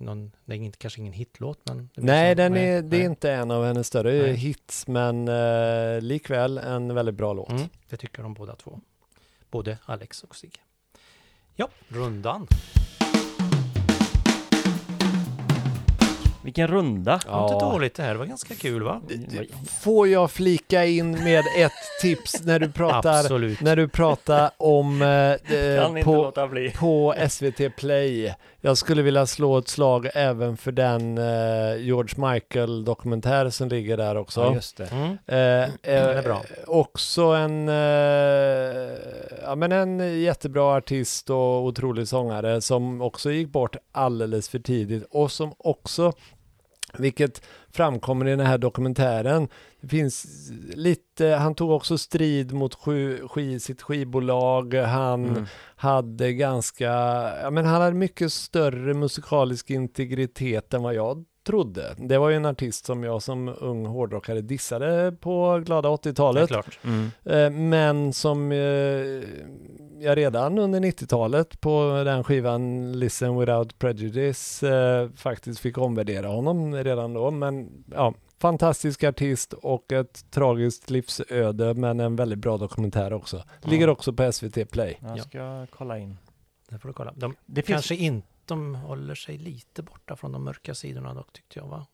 någon, 0.00 0.32
det 0.44 0.54
är 0.54 0.56
inte, 0.56 0.78
kanske 0.78 1.00
ingen 1.00 1.12
hitlåt 1.12 1.60
men... 1.64 1.88
Nej, 1.94 2.34
den 2.34 2.52
nej, 2.52 2.68
är, 2.68 2.82
det 2.82 2.96
är 2.96 3.04
inte 3.04 3.32
en 3.32 3.50
av 3.50 3.64
hennes 3.64 3.86
större 3.86 4.12
Nej. 4.12 4.34
hits, 4.34 4.86
men 4.86 5.28
eh, 5.28 6.00
likväl 6.00 6.58
en 6.58 6.94
väldigt 6.94 7.14
bra 7.14 7.32
låt. 7.32 7.50
Mm, 7.50 7.68
det 7.88 7.96
tycker 7.96 8.22
de 8.22 8.34
båda 8.34 8.56
två. 8.56 8.80
Både 9.50 9.78
Alex 9.84 10.24
och 10.24 10.36
Sigge. 10.36 10.60
Ja, 11.54 11.68
rundan. 11.88 12.46
Vilken 16.42 16.66
runda. 16.66 17.20
Det 17.24 17.30
var 17.30 17.52
inte 17.52 17.64
dåligt 17.64 17.94
det 17.94 18.02
här, 18.02 18.12
det 18.12 18.18
var 18.18 18.26
ganska 18.26 18.54
kul 18.54 18.82
va? 18.82 19.00
Får 19.80 20.08
jag 20.08 20.30
flika 20.30 20.84
in 20.84 21.24
med 21.24 21.44
ett 21.58 21.72
tips 22.00 22.44
när 22.44 22.58
du 22.58 22.72
pratar, 22.72 23.20
Absolut. 23.20 23.60
när 23.60 23.76
du 23.76 23.88
pratar 23.88 24.50
om 24.56 25.02
eh, 25.02 25.56
eh, 25.56 26.04
på, 26.04 26.32
på 26.78 27.14
SVT 27.28 27.76
Play. 27.76 28.34
Jag 28.62 28.78
skulle 28.78 29.02
vilja 29.02 29.26
slå 29.26 29.58
ett 29.58 29.68
slag 29.68 30.08
även 30.14 30.56
för 30.56 30.72
den 30.72 31.18
eh, 31.18 31.76
George 31.76 32.32
Michael 32.32 32.84
dokumentär 32.84 33.50
som 33.50 33.68
ligger 33.68 33.96
där 33.96 34.16
också. 34.16 34.40
Ja, 34.40 34.54
just 34.54 34.76
det. 34.76 34.86
Mm. 34.86 35.10
Eh, 35.10 35.16
Den 35.26 35.74
är 35.82 36.16
eh, 36.16 36.22
bra. 36.22 36.42
Också 36.66 37.22
en, 37.22 37.68
eh, 37.68 37.74
ja, 39.44 39.54
men 39.56 39.72
en 39.72 40.20
jättebra 40.20 40.76
artist 40.76 41.30
och 41.30 41.64
otrolig 41.64 42.08
sångare 42.08 42.60
som 42.60 43.00
också 43.02 43.30
gick 43.30 43.48
bort 43.48 43.76
alldeles 43.92 44.48
för 44.48 44.58
tidigt 44.58 45.06
och 45.10 45.32
som 45.32 45.54
också, 45.58 46.12
vilket 46.98 47.42
framkommer 47.72 48.26
i 48.28 48.30
den 48.30 48.46
här 48.46 48.58
dokumentären, 48.58 49.48
det 49.80 49.88
finns 49.88 50.26
lite, 50.74 51.26
han 51.26 51.54
tog 51.54 51.70
också 51.70 51.98
strid 51.98 52.52
mot 52.52 52.72
sk, 52.72 52.88
sk, 53.30 53.64
sitt 53.66 53.82
skivbolag, 53.82 54.74
han 54.74 55.24
Mm. 55.30 55.46
hade 55.76 56.32
ganska, 56.32 56.84
ja 57.42 57.50
men 57.50 57.64
han 57.66 57.80
hade 57.82 57.96
mycket 57.96 58.32
större 58.32 58.94
musikalisk 58.94 59.70
integritet 59.70 60.74
än 60.74 60.82
vad 60.82 60.94
jag 60.94 61.24
trodde. 61.46 61.94
Det 61.98 62.18
var 62.18 62.30
ju 62.30 62.36
en 62.36 62.46
artist 62.46 62.86
som 62.86 63.04
jag 63.04 63.22
som 63.22 63.54
ung 63.60 63.86
hårdrockare 63.86 64.40
dissade 64.40 65.12
på 65.20 65.62
glada 65.66 65.88
Det 65.88 65.94
är 66.08 66.12
80-talet. 66.12 66.48
klart. 66.48 66.78
Mm. 66.84 67.10
Eh, 67.24 67.50
Men 67.50 68.12
som 68.12 68.52
eh, 68.52 68.58
jag 70.04 70.16
redan 70.18 70.58
under 70.58 70.80
90-talet 70.80 71.60
på 71.60 72.02
den 72.04 72.24
skivan 72.24 72.92
Listen 72.98 73.38
Without 73.40 73.78
Prejudice 73.78 74.62
eh, 74.62 75.08
faktiskt 75.16 75.60
fick 75.60 75.78
omvärdera 75.78 76.28
honom 76.28 76.74
redan 76.74 77.12
då. 77.14 77.30
Men 77.30 77.84
ja, 77.94 78.14
fantastisk 78.38 79.04
artist 79.04 79.52
och 79.52 79.92
ett 79.92 80.30
tragiskt 80.30 80.90
livsöde 80.90 81.74
men 81.74 82.00
en 82.00 82.16
väldigt 82.16 82.38
bra 82.38 82.56
dokumentär 82.58 83.12
också. 83.12 83.42
Ligger 83.62 83.88
också 83.88 84.12
på 84.12 84.32
SVT 84.32 84.70
Play. 84.70 84.98
Jag 85.02 85.18
Ja. 85.18 85.22
ska 85.22 85.66
kolla 85.78 85.98
in. 85.98 86.16
Det 86.70 86.78
får 86.78 86.88
du 86.88 86.92
kolla. 86.94 87.12
De 87.16 87.34
Det 87.46 87.62
finns... 87.62 87.74
kanske 87.76 87.94
inte, 87.94 88.26
de 88.50 88.74
håller 88.74 89.14
sig 89.14 89.38
lite 89.38 89.82
borta 89.82 90.16
från 90.16 90.32
de 90.32 90.44
mörka 90.44 90.74
sidorna 90.74 91.14
dock 91.14 91.32
tyckte 91.32 91.58
jag 91.58 91.66
va? 91.66 91.86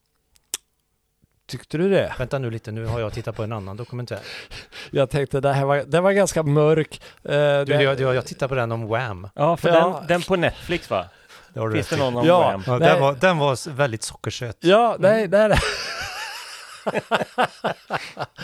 Tyckte 1.47 1.79
du 1.79 1.91
det? 1.91 2.15
Vänta 2.19 2.39
nu 2.39 2.51
lite, 2.51 2.73
nu 2.73 2.85
har 2.87 3.01
jag 3.01 3.13
tittat 3.13 3.37
på 3.37 3.43
en 3.43 3.53
annan 3.53 3.77
dokumentär. 3.77 4.19
Jag 4.91 5.11
tänkte 5.11 5.41
det 5.41 5.53
här 5.53 5.65
var, 5.65 5.77
det 5.87 6.01
var 6.01 6.13
ganska 6.13 6.43
mörk. 6.43 7.01
Eh, 7.25 7.31
Du, 7.31 7.65
det- 7.65 7.83
jag, 7.83 8.01
jag, 8.01 8.15
jag 8.15 8.27
tittar 8.27 8.49
på 8.49 8.55
den 8.55 8.73
om 8.73 8.89
Wham. 8.89 9.29
Ja, 9.35 9.57
för 9.57 9.69
Ja. 9.69 9.75
Den, 9.99 10.07
den 10.07 10.23
på 10.23 10.37
Netflix 10.37 10.91
va? 10.91 11.09
Det 11.55 11.73
Finns 11.73 11.89
det 11.89 11.97
någon 11.97 12.17
om 12.17 12.27
Ja. 12.27 12.41
Wham? 12.41 12.63
Ja, 12.67 12.79
Nej. 12.79 12.89
den, 12.89 13.01
var, 13.01 13.15
den 13.15 13.39
var 13.39 13.71
väldigt 13.71 14.03
sockersöt. 14.03 14.57
Ja, 14.61 14.97
nej, 14.99 15.29
det 15.29 15.39
är 15.39 15.49
det. 15.49 15.59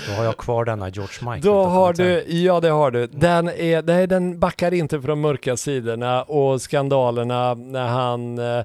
Då 0.09 0.13
har 0.17 0.25
jag 0.25 0.37
kvar 0.37 0.65
denna 0.65 0.89
George 0.89 1.19
Michael. 1.21 1.41
Då 1.41 1.65
har 1.65 1.93
du, 1.93 2.25
ja 2.29 2.61
det 2.61 2.71
har 2.71 2.91
du. 2.91 3.07
Den, 3.07 3.49
är, 3.49 3.83
nej, 3.83 4.07
den 4.07 4.39
backar 4.39 4.75
inte 4.75 4.99
de 4.99 5.21
mörka 5.21 5.57
sidorna 5.57 6.23
och 6.23 6.63
skandalerna 6.63 7.55
när 7.55 7.87
han 7.87 8.39
eh, 8.39 8.65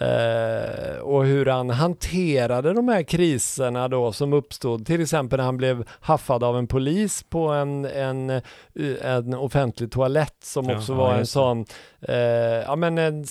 eh, 0.00 0.98
och 0.98 1.24
hur 1.24 1.46
han 1.46 1.70
hanterade 1.70 2.72
de 2.72 2.88
här 2.88 3.02
kriserna 3.02 3.88
då 3.88 4.12
som 4.12 4.32
uppstod. 4.32 4.86
Till 4.86 5.02
exempel 5.02 5.36
när 5.36 5.44
han 5.44 5.56
blev 5.56 5.88
haffad 6.00 6.44
av 6.44 6.58
en 6.58 6.66
polis 6.66 7.22
på 7.28 7.48
en, 7.48 7.84
en, 7.84 8.30
eh, 8.30 8.42
en 9.02 9.34
offentlig 9.34 9.92
toalett 9.92 10.36
som 10.42 10.70
också 10.70 10.92
ja, 10.92 10.98
var 10.98 11.14
en 11.14 11.26
sån, 11.26 11.64
eh, 12.00 12.16
ja 12.66 12.76
men 12.76 12.98
en 12.98 13.26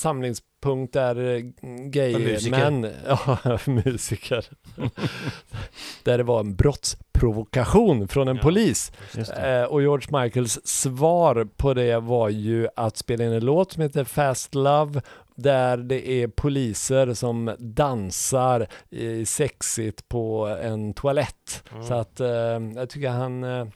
samlingspunkt 0.65 0.93
där 0.93 1.35
eh, 1.35 1.41
gay-män, 1.89 2.87
ja 3.07 3.59
musiker, 3.65 4.45
där 6.03 6.17
det 6.17 6.23
var 6.23 6.39
en 6.39 6.55
brottsprovokation 6.55 8.07
från 8.07 8.27
en 8.27 8.35
Ja. 8.35 8.41
polis. 8.41 8.91
Eh, 9.37 9.63
och 9.63 9.81
George 9.81 10.23
Michaels 10.23 10.59
svar 10.67 11.47
på 11.57 11.73
det 11.73 11.99
var 11.99 12.29
ju 12.29 12.67
att 12.75 12.97
spela 12.97 13.23
in 13.23 13.31
en 13.31 13.45
låt 13.45 13.71
som 13.71 13.81
heter 13.83 14.03
Fast 14.03 14.55
Love 14.55 15.01
där 15.37 15.77
det 15.77 16.09
är 16.09 16.27
poliser 16.27 17.13
som 17.13 17.55
dansar 17.59 18.67
eh, 18.91 19.23
sexigt 19.25 20.07
på 20.09 20.57
en 20.61 20.93
toalett. 20.93 21.63
Mm. 21.71 21.83
Så 21.83 21.93
att 21.93 22.19
eh, 22.19 22.27
jag 22.75 22.89
tycker 22.89 23.09
han, 23.09 23.43
eh, 23.43 23.67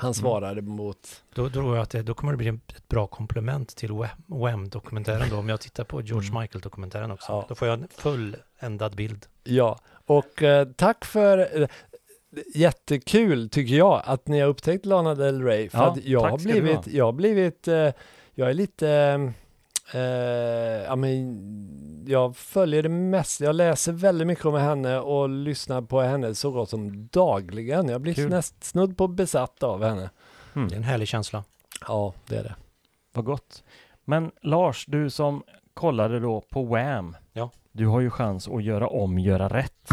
han 0.00 0.14
svarade 0.14 0.62
mot... 0.62 1.22
Då, 1.34 1.50
tror 1.50 1.76
jag 1.76 1.82
att 1.82 1.90
det, 1.90 2.02
då 2.02 2.14
kommer 2.14 2.32
det 2.32 2.36
bli 2.36 2.48
ett 2.48 2.88
bra 2.88 3.06
komplement 3.06 3.76
till 3.76 3.90
Wham- 3.90 4.08
Wham-dokumentären 4.26 5.28
då, 5.30 5.36
om 5.36 5.48
jag 5.48 5.60
tittar 5.60 5.84
på 5.84 6.00
George 6.02 6.28
Mm. 6.30 6.40
Michael-dokumentären 6.42 7.10
också. 7.10 7.32
Ja. 7.32 7.44
Då 7.48 7.54
får 7.54 7.68
jag 7.68 7.78
en 7.80 7.88
fulländad 7.90 8.96
bild. 8.96 9.26
Ja, 9.44 9.78
och 10.06 10.42
eh, 10.42 10.68
tack 10.76 11.04
för 11.04 11.62
eh, 11.62 11.68
Jättekul 12.54 13.48
tycker 13.50 13.74
jag 13.74 14.02
att 14.04 14.28
ni 14.28 14.40
har 14.40 14.48
upptäckt 14.48 14.86
Lana 14.86 15.14
Del 15.14 15.42
Rey. 15.42 15.68
För 15.68 15.78
Ja, 15.78 15.90
att 15.92 16.04
jag 16.04 16.20
har 16.20 16.38
blivit, 16.38 16.86
jag 16.86 17.04
har 17.04 17.12
blivit, 17.12 17.68
eh, 17.68 17.88
jag 18.34 18.50
är 18.50 18.54
lite, 18.54 19.32
eh, 19.94 20.84
ja 20.86 20.96
men 20.96 22.04
jag 22.06 22.36
följer 22.36 22.82
det 22.82 22.88
mest, 22.88 23.40
jag 23.40 23.54
läser 23.54 23.92
väldigt 23.92 24.26
mycket 24.26 24.44
om 24.44 24.54
henne 24.54 24.98
och 24.98 25.28
lyssnar 25.28 25.82
på 25.82 26.00
henne 26.00 26.34
så 26.34 26.50
gott 26.50 26.70
som 26.70 27.08
dagligen. 27.12 27.88
Jag 27.88 28.00
blir 28.00 28.14
Kul. 28.14 28.30
näst 28.30 28.64
snudd 28.64 28.96
på 28.96 29.08
besatt 29.08 29.62
av 29.62 29.84
henne. 29.84 30.10
Mm. 30.54 30.68
Det 30.68 30.74
är 30.74 30.76
en 30.76 30.84
härlig 30.84 31.08
känsla. 31.08 31.44
Ja, 31.88 32.14
det 32.26 32.36
är 32.36 32.42
det. 32.42 32.54
Vad 33.12 33.24
gott. 33.24 33.62
Men 34.04 34.30
Lars, 34.42 34.86
du 34.86 35.10
som 35.10 35.42
kollade 35.74 36.20
då 36.20 36.40
på 36.40 36.62
Wham. 36.62 37.16
Ja. 37.32 37.50
Du 37.72 37.86
har 37.86 38.00
ju 38.00 38.10
chans 38.10 38.48
att 38.48 38.64
göra 38.64 38.88
om, 38.88 39.18
göra 39.18 39.48
rätt. 39.48 39.90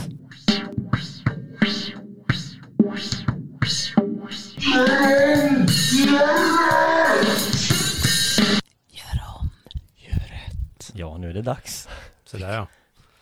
Ja, 10.97 11.17
nu 11.17 11.29
är 11.29 11.33
det 11.33 11.41
dags. 11.41 11.89
Sådär 12.23 12.53
ja. 12.55 12.67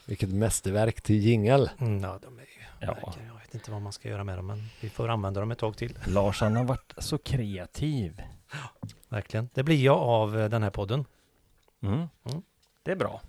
Vilket 0.05 0.29
mästerverk 0.29 1.01
till 1.01 1.15
jingel. 1.15 1.69
Mm, 1.79 2.03
ja, 2.03 2.19
de 2.21 2.37
är 2.37 2.41
ju 2.41 2.47
Ja. 2.79 3.13
jag 3.27 3.39
vet 3.39 3.53
inte 3.53 3.71
vad 3.71 3.81
man 3.81 3.93
ska 3.93 4.09
göra 4.09 4.23
med 4.23 4.37
dem, 4.37 4.47
men 4.47 4.63
vi 4.81 4.89
får 4.89 5.09
använda 5.09 5.39
dem 5.39 5.51
ett 5.51 5.57
tag 5.59 5.77
till. 5.77 5.97
Lars 6.07 6.41
han 6.41 6.55
har 6.55 6.63
varit 6.63 6.93
så 6.97 7.17
kreativ. 7.17 8.21
Verkligen. 9.09 9.49
Det 9.53 9.63
blir 9.63 9.83
jag 9.83 9.97
av 9.97 10.39
eh, 10.39 10.49
den 10.49 10.63
här 10.63 10.69
podden. 10.69 11.05
Mm. 11.83 11.95
Mm. 11.95 12.41
Det 12.83 12.91
är 12.91 12.95
bra. 12.95 13.21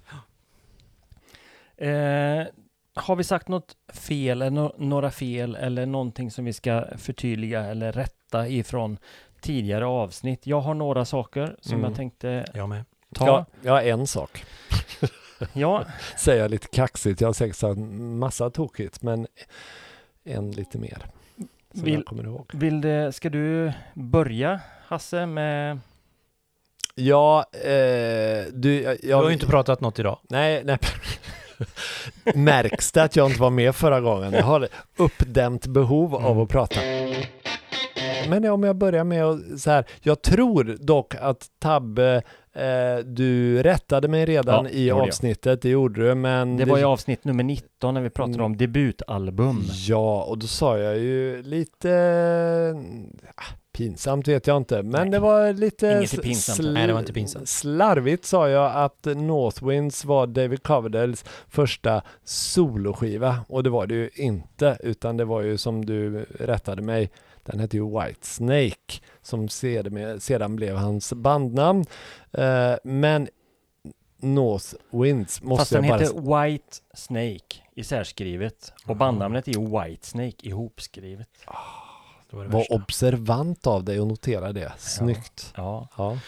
Eh, 1.77 2.47
har 2.95 3.17
vi 3.17 3.25
sagt 3.25 3.49
något 3.49 3.77
fel, 3.89 4.43
eller 4.43 4.51
no 4.51 4.75
några 4.79 5.11
fel 5.11 5.55
eller 5.57 5.87
någonting 5.87 6.31
som 6.31 6.45
vi 6.45 6.53
ska 6.53 6.85
förtydliga 6.97 7.65
eller 7.65 7.93
rätta 7.93 8.49
ifrån 8.49 8.99
tidigare 9.41 9.87
avsnitt? 9.87 10.47
Jag 10.47 10.61
har 10.61 10.75
några 10.75 11.05
saker 11.05 11.57
som 11.61 11.73
Mm. 11.75 11.85
jag 11.85 11.97
tänkte 11.97 12.45
Jag. 12.55 12.85
Ta. 13.17 13.27
Ja, 13.27 13.45
jag 13.63 13.73
har 13.73 13.83
en 13.83 14.07
sak. 14.07 14.45
Ja, 15.53 15.85
Säger 16.17 16.43
jag 16.43 16.51
lite 16.51 16.67
kaxigt. 16.69 17.21
Jag 17.21 17.29
har 17.29 17.33
säkert 17.33 17.57
sagt 17.57 17.79
massa 17.99 18.51
tokigt, 18.51 19.03
men 19.03 19.27
en 20.25 20.51
lite 20.51 20.79
mer. 20.79 21.07
Som 21.75 21.85
Vill- 21.85 21.95
jag 21.95 22.05
kommer 22.07 22.25
ihåg. 22.25 22.51
vill 22.55 22.81
det, 22.81 23.13
ska 23.13 23.31
du 23.31 23.73
börja 23.95 24.61
Hasse 24.87 25.27
med... 25.27 25.79
Ja, 26.95 27.45
eh, 27.53 28.45
du... 28.53 28.83
Jag, 28.83 28.97
Jag 29.03 29.17
har 29.17 29.27
ju 29.27 29.33
inte 29.33 29.47
pratat 29.47 29.81
något 29.81 29.99
idag. 29.99 30.19
Nej, 30.29 30.63
nej. 30.65 30.79
Märks 32.35 32.93
det 32.93 33.03
att 33.03 33.17
jag 33.17 33.27
inte 33.31 33.41
var 33.41 33.51
med 33.51 33.77
förra 33.77 34.01
gången? 34.01 34.33
Jag 34.33 34.43
har 34.45 34.69
uppdämt 34.97 35.67
behov 35.67 36.15
av 36.15 36.25
Mm. 36.31 36.39
att 36.43 36.49
prata. 36.49 36.81
Men 38.29 38.45
om 38.45 38.63
jag 38.63 38.77
börjar 38.77 39.05
med 39.05 39.25
att 39.25 39.61
så 39.61 39.71
här, 39.71 39.85
jag 40.01 40.23
tror 40.23 40.65
dock 40.81 41.15
att 41.15 41.47
Tabbe, 41.59 42.15
eh, 42.15 42.23
du 43.05 43.63
rättade 43.63 44.09
mig 44.09 44.25
redan 44.27 44.65
Ja, 44.65 44.71
i 44.71 44.89
jag. 44.89 45.01
avsnittet, 45.01 45.63
det 45.63 45.69
gjorde 45.69 46.09
du, 46.09 46.15
men 46.15 46.57
Det 46.57 46.65
var 46.65 46.79
ju 46.79 46.85
avsnitt 46.85 47.25
nummer 47.25 47.45
19 47.45 47.95
när 47.95 48.01
vi 48.01 48.11
pratade 48.11 48.43
om 48.43 48.57
debutalbum. 48.57 49.63
Ja, 49.89 50.23
och 50.23 50.39
då 50.39 50.47
sa 50.47 50.79
jag 50.79 50.99
ju 50.99 51.43
lite 51.43 51.91
ah, 53.35 53.43
pinsamt 53.73 54.29
vet 54.29 54.47
jag 54.47 54.57
inte, 54.57 54.83
men 54.83 54.91
Nej, 55.03 55.11
det 55.11 55.19
var 55.19 55.53
lite 55.53 56.01
sl- 56.01 56.73
Nej, 56.73 56.87
det 56.87 56.93
var 56.93 57.01
inte 57.01 57.13
pinsamt. 57.13 57.49
Slarvigt 57.49 58.25
sa 58.25 58.49
jag 58.49 58.73
att 58.85 59.05
Northwinds 59.17 60.05
var 60.05 60.27
David 60.27 60.63
Coverdales 60.63 61.25
första 61.49 62.03
soloskiva 62.25 63.39
och 63.49 63.63
det 63.63 63.71
var 63.71 63.87
det 63.87 63.95
ju 63.95 64.11
inte, 64.15 64.79
utan 64.83 65.17
det 65.17 65.25
var 65.25 65.43
ju 65.43 65.57
som 65.59 65.85
du 65.87 66.27
rättade 66.41 66.83
mig, 66.83 67.11
den 67.45 67.61
hette 67.61 67.77
ju 67.77 67.85
White 68.01 68.27
Snake 68.27 69.01
som 69.27 69.49
sedan, 69.49 70.57
blev 70.57 70.77
hans 70.77 71.13
bandnamn. 71.13 71.85
Eh, 72.33 72.75
men 72.85 73.29
Northwinds 74.21 75.43
måste 75.43 75.61
Fast 75.61 75.73
den 75.73 75.85
jag 75.85 75.99
bara 75.99 76.01
heter 76.01 76.49
White 76.51 76.77
Snake 76.95 77.57
isärskrivet. 77.75 78.73
Och 78.83 78.91
Mm. 78.91 78.99
bandnamnet 78.99 79.49
är 79.49 79.53
ju 79.53 79.81
White 79.81 80.07
Snake 80.07 80.37
ihopskrivet. 80.49 81.29
Det 82.31 82.37
var 82.37 82.45
det 82.45 82.51
Var 82.51 82.73
observant 82.73 83.67
av 83.67 83.85
dig 83.85 84.01
och 84.01 84.07
notera 84.07 84.53
det. 84.53 84.73
Snyggt. 84.79 85.53
Ja. 85.57 85.89
Ja. 85.97 86.19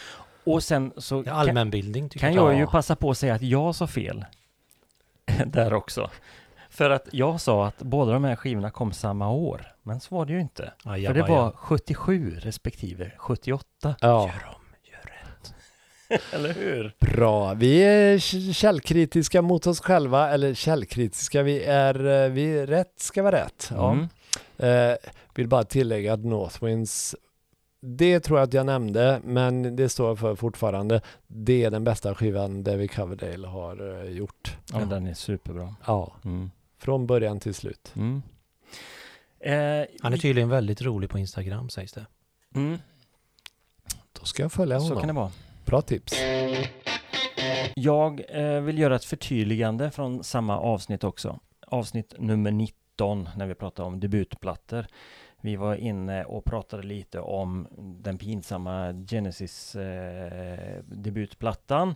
Och 0.43 0.63
sen 0.63 0.93
så 0.97 1.23
kan, 1.23 1.33
allmänbildning 1.35 2.09
tycker 2.09 2.27
kan 2.27 2.33
jag. 2.35 2.45
jag 2.51 2.53
ju 2.55 2.61
Ja. 2.61 2.69
passa 2.71 2.95
på 2.95 3.09
att 3.11 3.17
säga 3.17 3.33
att 3.35 3.41
jag 3.41 3.75
sa 3.75 3.87
fel. 3.87 4.25
Där 5.45 5.73
också. 5.73 6.09
För 6.79 6.89
att 6.89 7.07
jag 7.11 7.41
sa 7.41 7.67
att 7.67 7.77
båda 7.77 8.11
de 8.13 8.23
här 8.23 8.35
skivorna 8.35 8.71
kom 8.71 8.93
samma 8.93 9.31
år. 9.31 9.67
Men 9.83 9.99
så 9.99 10.15
var 10.15 10.25
det 10.25 10.33
ju 10.33 10.39
inte. 10.41 10.73
Aja, 10.83 11.09
För 11.09 11.13
det 11.13 11.21
var 11.21 11.51
77 11.51 12.35
respektive 12.39 13.11
78. 13.17 13.95
ja. 14.01 14.21
Gör 14.21 14.47
om, 14.55 14.61
gör 14.91 15.01
rätt. 15.05 15.53
Eller 16.33 16.53
hur? 16.53 16.95
Bra. 16.99 17.53
Vi 17.53 17.83
är 17.83 18.17
källkritiska 18.53 19.41
mot 19.41 19.67
oss 19.67 19.81
själva, 19.81 20.29
eller 20.29 20.53
källkritiska, 20.53 21.43
vi 21.43 21.63
är, 21.63 22.23
eh, 22.25 22.29
vi 22.29 22.65
rätt 22.65 22.99
ska 22.99 23.23
vara 23.23 23.35
rätt. 23.35 23.71
Ja. 23.75 23.91
Mm. 23.91 24.07
Eh, 24.57 24.97
vill 25.35 25.47
bara 25.47 25.63
tillägga 25.63 26.13
att 26.13 26.25
Northwinds, 26.25 27.15
det 27.81 28.19
tror 28.19 28.39
jag 28.39 28.47
att 28.47 28.53
jag 28.53 28.65
nämnde, 28.65 29.21
men 29.23 29.75
det 29.75 29.89
står 29.89 30.15
för 30.15 30.35
fortfarande. 30.35 31.01
Det 31.27 31.63
är 31.63 31.71
den 31.71 31.83
bästa 31.83 32.15
skivan 32.15 32.63
David 32.63 32.91
Coverdale 32.91 33.47
har 33.47 34.03
eh, 34.03 34.11
gjort. 34.11 34.57
Ja, 34.73 34.79
den 34.79 35.07
är 35.07 35.13
superbra. 35.13 35.75
Ja, 35.85 36.13
Mm. 36.25 36.51
Från 36.79 37.07
början 37.07 37.39
till 37.39 37.53
slut. 37.53 37.93
Mm. 37.95 38.21
Eh, 39.39 39.85
Han 40.01 40.13
är 40.13 40.17
tydligen 40.17 40.49
väldigt 40.49 40.81
rolig 40.81 41.09
på 41.09 41.19
Instagram 41.19 41.69
sägs 41.69 41.93
det. 41.93 42.05
mm. 42.55 42.77
Då 44.19 44.25
ska 44.25 44.41
jag 44.43 44.51
följa 44.51 44.79
Så 44.79 44.83
honom. 44.85 44.99
kan 44.99 45.07
det 45.07 45.13
vara. 45.13 45.31
Bra 45.65 45.81
tips. 45.81 46.13
Jag 47.75 48.21
eh, 48.29 48.61
vill 48.61 48.77
göra 48.79 48.95
ett 48.95 49.05
förtydligande 49.05 49.91
från 49.91 50.23
samma 50.23 50.59
avsnitt 50.59 51.03
också. 51.03 51.39
Avsnitt 51.67 52.13
nummer 52.17 52.51
19 52.51 53.29
när 53.37 53.47
vi 53.47 53.55
pratade 53.55 53.87
om 53.87 53.99
debutplattor. 53.99 54.85
Vi 55.41 55.55
var 55.55 55.75
inne 55.75 56.23
och 56.23 56.45
pratade 56.45 56.83
lite 56.83 57.19
om 57.19 57.67
den 57.77 58.17
pinsamma 58.17 58.93
Genesis 59.09 59.75
eh, 59.75 60.79
debutplattan. 60.85 61.95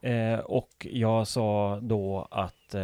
Eh, 0.00 0.38
och 0.38 0.86
jag 0.90 1.26
sa 1.28 1.78
då 1.82 2.28
att 2.30 2.74
eh, 2.74 2.82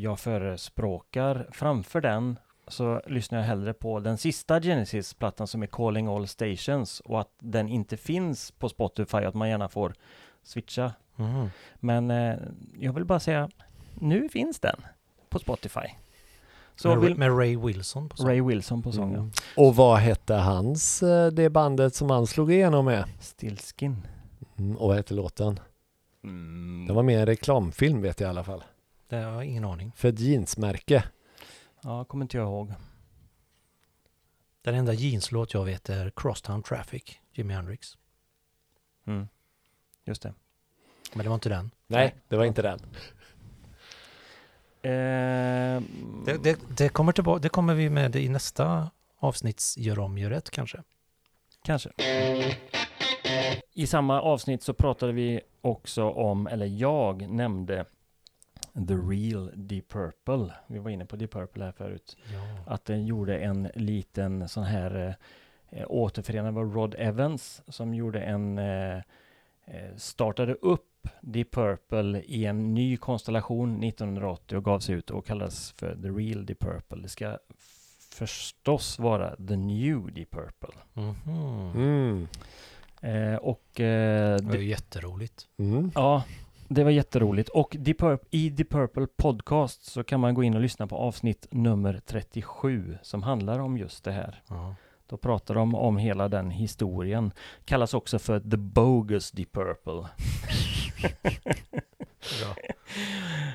jag 0.00 0.20
förespråkar 0.20 1.48
framför 1.52 2.00
den 2.00 2.38
så 2.68 3.02
lyssnar 3.06 3.38
jag 3.38 3.46
hellre 3.46 3.72
på 3.72 4.00
den 4.00 4.18
sista 4.18 4.60
Genesis-plattan 4.60 5.46
som 5.46 5.62
är 5.62 5.66
Calling 5.66 6.06
All 6.06 6.26
Stations 6.28 7.00
och 7.00 7.20
att 7.20 7.32
den 7.38 7.68
inte 7.68 7.96
finns 7.96 8.50
på 8.50 8.68
Spotify, 8.68 9.16
att 9.18 9.34
man 9.34 9.48
gärna 9.48 9.68
får 9.68 9.94
switcha 10.42 10.92
Mhm. 11.16 11.50
men 11.74 12.10
eh, 12.10 12.36
jag 12.78 12.92
vill 12.92 13.04
bara 13.04 13.20
säga, 13.20 13.50
nu 13.94 14.28
finns 14.28 14.60
den 14.60 14.76
på 15.28 15.38
Spotify. 15.38 15.86
Så 16.80 16.88
med, 16.88 16.98
vill 16.98 17.16
med 17.16 17.38
Ray 17.38 17.56
Wilson 17.56 18.08
på 18.08 18.16
sång. 18.16 18.28
Ray 18.28 18.42
Wilson 18.42 18.82
på 18.82 18.92
sång, 18.92 19.12
ja. 19.12 19.18
Mm. 19.18 19.32
Och 19.56 19.76
vad 19.76 19.98
hette 19.98 20.34
hans, 20.34 21.02
eh, 21.02 21.32
det 21.32 21.50
bandet 21.50 21.94
som 21.94 22.10
han 22.10 22.26
slog 22.26 22.52
igenom 22.52 22.84
med? 22.84 23.04
Stillskin. 23.20 24.06
Mm, 24.56 24.76
och 24.76 24.88
vad 24.88 24.96
hette 24.96 25.14
låten? 25.14 25.60
Mm. 26.24 26.86
Det 26.86 26.92
var 26.92 27.02
med 27.02 27.14
i 27.14 27.18
en 27.18 27.26
reklamfilm 27.26 28.02
vet 28.02 28.20
jag 28.20 28.28
i 28.28 28.30
alla 28.30 28.44
fall. 28.44 28.64
Det 29.08 29.16
har 29.16 29.32
jag 29.32 29.44
ingen 29.44 29.64
aning. 29.64 29.92
För 29.96 30.08
ett 30.08 30.20
jeansmärke. 30.20 31.04
Ja, 31.82 32.04
kommer 32.04 32.24
inte 32.24 32.36
jag 32.36 32.46
ihåg. 32.46 32.72
Den 34.62 34.74
enda 34.74 34.92
jeanslåt 34.92 35.54
jag 35.54 35.64
vet 35.64 35.88
är 35.88 36.12
Crosstown 36.16 36.62
Traffic, 36.62 37.02
Jimi 37.32 37.54
Hendrix. 37.54 37.98
Mm. 39.06 39.28
Just 40.04 40.22
det. 40.22 40.34
Men 41.14 41.22
det 41.22 41.28
var 41.28 41.34
inte 41.34 41.48
den. 41.48 41.70
Nej, 41.86 42.14
det 42.28 42.36
var 42.36 42.44
inte 42.44 42.62
den. 42.62 42.80
Eh, 44.82 45.82
Det, 46.24 46.42
det, 46.42 46.58
det, 46.76 46.88
kommer 46.88 47.12
tillbaka, 47.12 47.38
det 47.38 47.48
kommer 47.48 47.74
vi 47.74 47.90
med 47.90 48.16
i 48.16 48.28
nästa 48.28 48.90
avsnitts 49.18 49.78
Gör 49.78 49.98
om, 49.98 50.18
gör 50.18 50.30
rätt 50.30 50.50
kanske. 50.50 50.82
Kanske. 51.64 51.90
I 53.74 53.86
samma 53.86 54.20
avsnitt 54.22 54.62
så 54.62 54.74
pratade 54.74 55.12
vi 55.12 55.40
också 55.60 56.10
om, 56.10 56.46
eller 56.46 56.66
jag 56.66 57.28
nämnde 57.30 57.84
The 58.88 58.94
Real 58.94 59.50
Deep 59.54 59.88
Purple. 59.88 60.54
Vi 60.66 60.78
var 60.78 60.90
inne 60.90 61.06
på 61.06 61.16
Deep 61.16 61.32
Purple 61.32 61.64
här 61.64 61.72
förut. 61.72 62.16
Ja. 62.32 62.72
att 62.74 62.84
den 62.84 63.06
gjorde 63.06 63.38
en 63.38 63.70
liten 63.74 64.48
sån 64.48 64.64
här 64.64 65.16
eh, 65.68 65.84
återförenad 65.88 66.54
var 66.54 66.64
Rod 66.64 66.94
Evans 66.98 67.62
som 67.68 67.94
gjorde 67.94 68.20
en 68.20 68.58
eh, 68.58 68.96
eh, 69.64 69.96
startade 69.96 70.54
upp 70.54 70.89
Deep 71.20 71.50
Purple 71.50 72.22
i 72.22 72.44
en 72.44 72.74
ny 72.74 72.96
konstellation 72.96 73.84
1980 73.84 74.56
och 74.56 74.64
gav 74.64 74.80
sig 74.80 74.94
ut 74.94 75.10
och 75.10 75.26
kallades 75.26 75.72
för 75.72 75.94
The 76.02 76.08
Real 76.08 76.46
Deep 76.46 76.60
Purple. 76.60 77.02
Det 77.02 77.08
ska 77.08 77.38
förstås 78.12 78.98
vara 78.98 79.36
The 79.36 79.56
New 79.56 80.12
Deep 80.12 80.30
Purple. 80.30 80.74
Mhm. 80.92 81.72
Mm. 81.74 82.28
Eh, 83.00 83.36
och 83.36 83.80
eh, 83.80 84.36
Det 84.36 84.44
var 84.44 84.52
det, 84.52 84.58
ju 84.58 84.68
jätteroligt. 84.68 85.46
Mm. 85.58 85.90
ja, 85.94 86.24
det 86.68 86.84
var 86.84 86.90
jätteroligt. 86.90 87.48
Och 87.48 87.76
Deep 87.78 87.98
Purple, 87.98 88.28
i 88.30 88.50
Deep 88.50 88.70
Purple 88.70 89.06
Podcast 89.16 89.84
så 89.84 90.04
kan 90.04 90.20
man 90.20 90.34
gå 90.34 90.42
in 90.42 90.54
och 90.54 90.60
lyssna 90.60 90.86
på 90.86 90.96
avsnitt 90.96 91.46
nummer 91.50 92.00
37 92.06 92.98
som 93.02 93.22
handlar 93.22 93.58
om 93.58 93.78
just 93.78 94.04
det 94.04 94.12
här. 94.12 94.42
Då 95.10 95.16
pratar 95.16 95.54
de 95.54 95.74
om 95.74 95.98
hela 95.98 96.28
den 96.28 96.50
historien. 96.50 97.32
Kallas 97.64 97.94
också 97.94 98.18
för 98.18 98.40
The 98.40 98.56
Bogus 98.56 99.30
Deep 99.30 99.52
Purple. 99.52 100.08
Ja. 102.42 102.54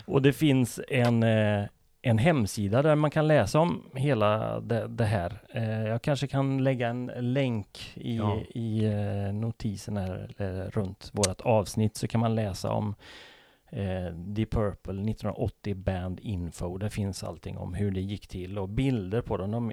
Och 0.06 0.22
det 0.22 0.34
finns 0.34 0.80
en, 0.88 1.24
eh, 1.24 1.66
en 2.02 2.18
hemsida 2.18 2.82
där 2.82 2.96
man 2.96 3.12
kan 3.12 3.28
läsa 3.28 3.60
om 3.60 3.84
hela 3.94 4.60
det, 4.60 4.88
det 4.88 5.06
här. 5.06 5.42
Eh, 5.54 5.88
Jag 5.88 6.02
kanske 6.02 6.28
kan 6.28 6.64
lägga 6.64 6.88
en 6.88 7.06
länk 7.20 7.92
i, 7.96 8.16
Ja. 8.18 8.38
i 8.50 8.86
eh, 8.86 9.34
notisen 9.34 9.98
här 9.98 10.28
runt 10.74 11.10
vårt 11.14 11.42
avsnitt 11.42 11.98
så 11.98 12.08
kan 12.08 12.20
man 12.22 12.36
läsa 12.36 12.72
om 12.72 12.96
eh, 13.70 14.06
Deep 14.14 14.52
Purple 14.52 14.94
1980 14.94 15.76
Band 15.76 16.20
Info. 16.20 16.78
Där 16.78 16.90
finns 16.90 17.24
allting 17.24 17.58
om 17.58 17.74
hur 17.74 17.92
det 17.92 18.02
gick 18.02 18.28
till 18.28 18.58
och 18.60 18.70
bilder 18.70 19.22
på 19.22 19.38
dem. 19.38 19.52
De 19.52 19.72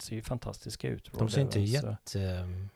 ser 0.00 0.16
ju 0.16 0.22
fantastiska 0.22 0.88
ut. 0.88 1.10
De 1.18 1.28
ser 1.28 1.40
inte 1.40 1.58
Evans, 1.60 1.80
så- 2.10 2.18
jätte 2.18 2.40
um, 2.42 2.68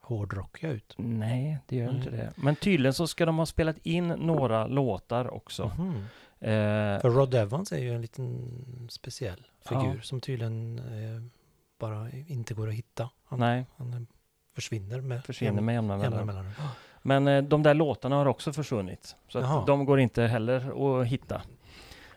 hårdrockiga 0.00 0.70
ut. 0.70 0.94
Nej, 0.98 1.58
det 1.66 1.76
gör 1.76 1.90
inte 1.96 2.08
Mm. 2.08 2.20
det. 2.20 2.32
Men 2.36 2.56
tydligen 2.56 2.94
så 2.94 3.06
ska 3.06 3.26
de 3.26 3.38
ha 3.38 3.46
spelat 3.46 3.76
in 3.86 4.08
några 4.08 4.66
låtar 4.66 5.34
också. 5.34 5.66
Mhm. 5.78 5.96
Eh, 6.40 7.00
För 7.00 7.10
Rod 7.10 7.34
Evans 7.34 7.72
är 7.72 7.78
ju 7.78 7.94
en 7.94 8.00
liten 8.02 8.50
speciell 8.90 9.46
figur 9.68 9.94
Ja. 9.96 10.02
som 10.02 10.20
tydligen 10.20 10.78
eh, 10.78 11.22
bara 11.78 12.10
inte 12.10 12.54
går 12.54 12.68
att 12.68 12.74
hitta. 12.74 13.10
Han, 13.24 13.38
nej, 13.40 13.66
han 13.76 13.92
eh, 13.94 14.00
försvinner 14.54 15.00
med 15.00 15.24
försvinner 15.24 15.62
med 15.62 15.74
jämna 15.74 15.96
mellanrum. 15.96 16.50
Men 17.02 17.28
eh, 17.28 17.42
de 17.42 17.62
där 17.62 17.74
låtarna 17.74 18.16
har 18.16 18.26
också 18.26 18.52
försvunnit. 18.52 19.16
Så 19.28 19.38
Jaha. 19.38 19.60
att 19.60 19.66
de 19.66 19.84
går 19.84 20.00
inte 20.00 20.22
heller 20.22 21.00
att 21.00 21.06
hitta. 21.06 21.42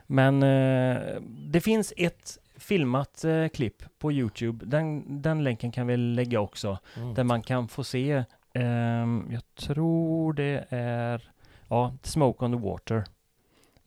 Men 0.07 0.43
eh, 0.43 1.21
det 1.21 1.61
finns 1.61 1.93
ett 1.97 2.37
filmat 2.57 3.23
eh, 3.23 3.47
klipp 3.47 3.83
på 3.99 4.11
Youtube. 4.11 4.65
Den, 4.65 5.21
den 5.21 5.43
länken 5.43 5.71
kan 5.71 5.87
vi 5.87 5.97
lägga 5.97 6.39
också. 6.39 6.77
Mm. 6.97 7.13
Där 7.13 7.23
man 7.23 7.41
kan 7.41 7.67
få 7.67 7.83
se, 7.83 8.23
ehm, 8.53 9.27
jag 9.31 9.55
tror 9.55 10.33
det 10.33 10.65
är, 10.69 11.29
ja, 11.67 11.93
Smoke 12.03 12.45
on 12.45 12.51
the 12.51 12.69
Water. 12.69 13.03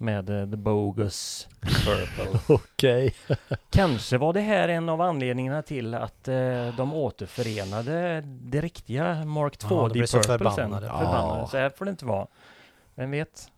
Med 0.01 0.30
eh, 0.30 0.51
The 0.51 0.57
Bogus 0.57 1.49
Purple. 1.61 2.40
Okej. 2.55 3.14
Kanske 3.70 4.18
var 4.18 4.32
det 4.32 4.40
här 4.40 4.68
en 4.68 4.88
av 4.88 5.01
anledningarna 5.01 5.62
till 5.62 5.94
att 5.94 6.28
eh, 6.28 6.76
de 6.76 6.92
återförenade 6.94 8.20
det 8.24 8.61
riktiga 8.61 9.24
Mark 9.24 9.57
Ja, 9.62 9.68
2D 9.68 9.88
de 9.88 9.92
blev 9.92 10.07
så 10.07 10.16
Purple 10.18 10.32
förbannade. 10.51 10.86
sen. 10.86 10.99
Förbannade. 10.99 11.40
Ja. 11.40 11.46
Så 11.51 11.57
här 11.57 11.70
får 11.70 11.84
det 11.84 11.90
inte 11.90 12.05
vara. 12.07 12.26
Vem 12.94 13.11
vet? 13.11 13.51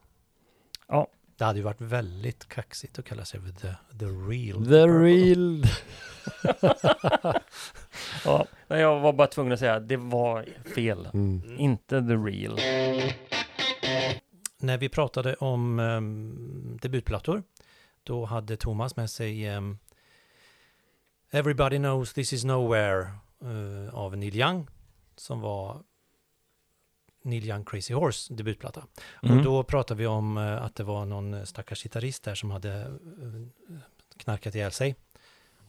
Det 1.39 1.45
hade 1.45 1.59
ju 1.59 1.65
varit 1.65 1.81
väldigt 1.81 2.49
kaxigt 2.49 2.99
att 2.99 3.05
kalla 3.05 3.25
sig 3.25 3.41
för 3.41 3.49
the, 3.49 3.69
the 3.99 4.05
real. 4.05 4.65
The 4.65 4.71
Purple. 4.71 5.05
real... 5.05 5.65
Ja, 8.25 8.47
jag 8.69 9.01
var 9.01 9.13
bara 9.13 9.27
tvungen 9.27 9.53
att 9.53 9.59
säga 9.59 9.75
att 9.75 9.89
det 9.89 9.97
var 9.97 10.45
fel. 10.75 11.09
Mm. 11.15 11.43
Inte 11.59 12.01
the 12.03 12.15
real. 12.15 12.59
När 14.63 14.79
vi 14.79 14.89
pratade 14.89 15.35
om 15.35 15.79
um, 15.79 16.79
debutplattor, 16.83 17.43
då 18.03 18.25
hade 18.25 18.57
Thomas 18.57 18.97
med 18.97 19.11
sig 19.11 19.47
ehm, 19.47 19.79
Everybody 21.31 21.79
knows 21.79 22.13
this 22.13 22.33
is 22.33 22.45
nowhere 22.45 23.11
eh, 23.43 23.95
av 23.95 24.17
Neil 24.17 24.37
Young, 24.37 24.69
som 25.17 25.41
var 25.41 25.83
Neil 27.23 27.49
Young 27.49 27.65
Crazy 27.65 27.95
Horse 27.95 28.35
debutplatta. 28.35 28.87
Mm. 29.23 29.39
Och 29.39 29.45
då 29.45 29.63
pratade 29.63 29.99
vi 29.99 30.07
om 30.07 30.37
eh, 30.37 30.63
att 30.63 30.75
det 30.75 30.85
var 30.85 31.05
någon 31.05 31.47
stackars 31.47 31.83
gitarrist 31.83 32.23
där 32.25 32.35
som 32.35 32.51
hade 32.51 32.81
eh, 32.81 33.79
knarkat 34.17 34.55
ihjäl 34.55 34.73
sig. 34.73 34.97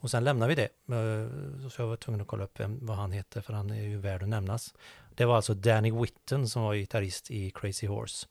Och 0.00 0.10
sen 0.10 0.24
lämnade 0.24 0.54
vi 0.54 0.54
det. 0.54 0.94
Eh, 0.94 1.68
Så 1.68 1.82
jag 1.82 1.88
var 1.88 1.96
tvungen 1.96 2.20
att 2.20 2.26
kolla 2.26 2.44
upp 2.44 2.60
vem, 2.60 2.86
vad 2.86 2.96
han 2.96 3.12
heter, 3.12 3.40
för 3.40 3.52
han 3.52 3.70
är 3.70 3.82
ju 3.82 3.96
värd 3.98 4.22
att 4.22 4.28
nämnas. 4.28 4.74
Det 5.14 5.24
var 5.24 5.36
alltså 5.36 5.54
Danny 5.54 5.90
Whitten 5.90 6.48
som 6.48 6.62
var 6.62 6.74
gitarrist 6.74 7.30
i 7.30 7.50
Crazy 7.50 7.86
Horse. 7.86 8.26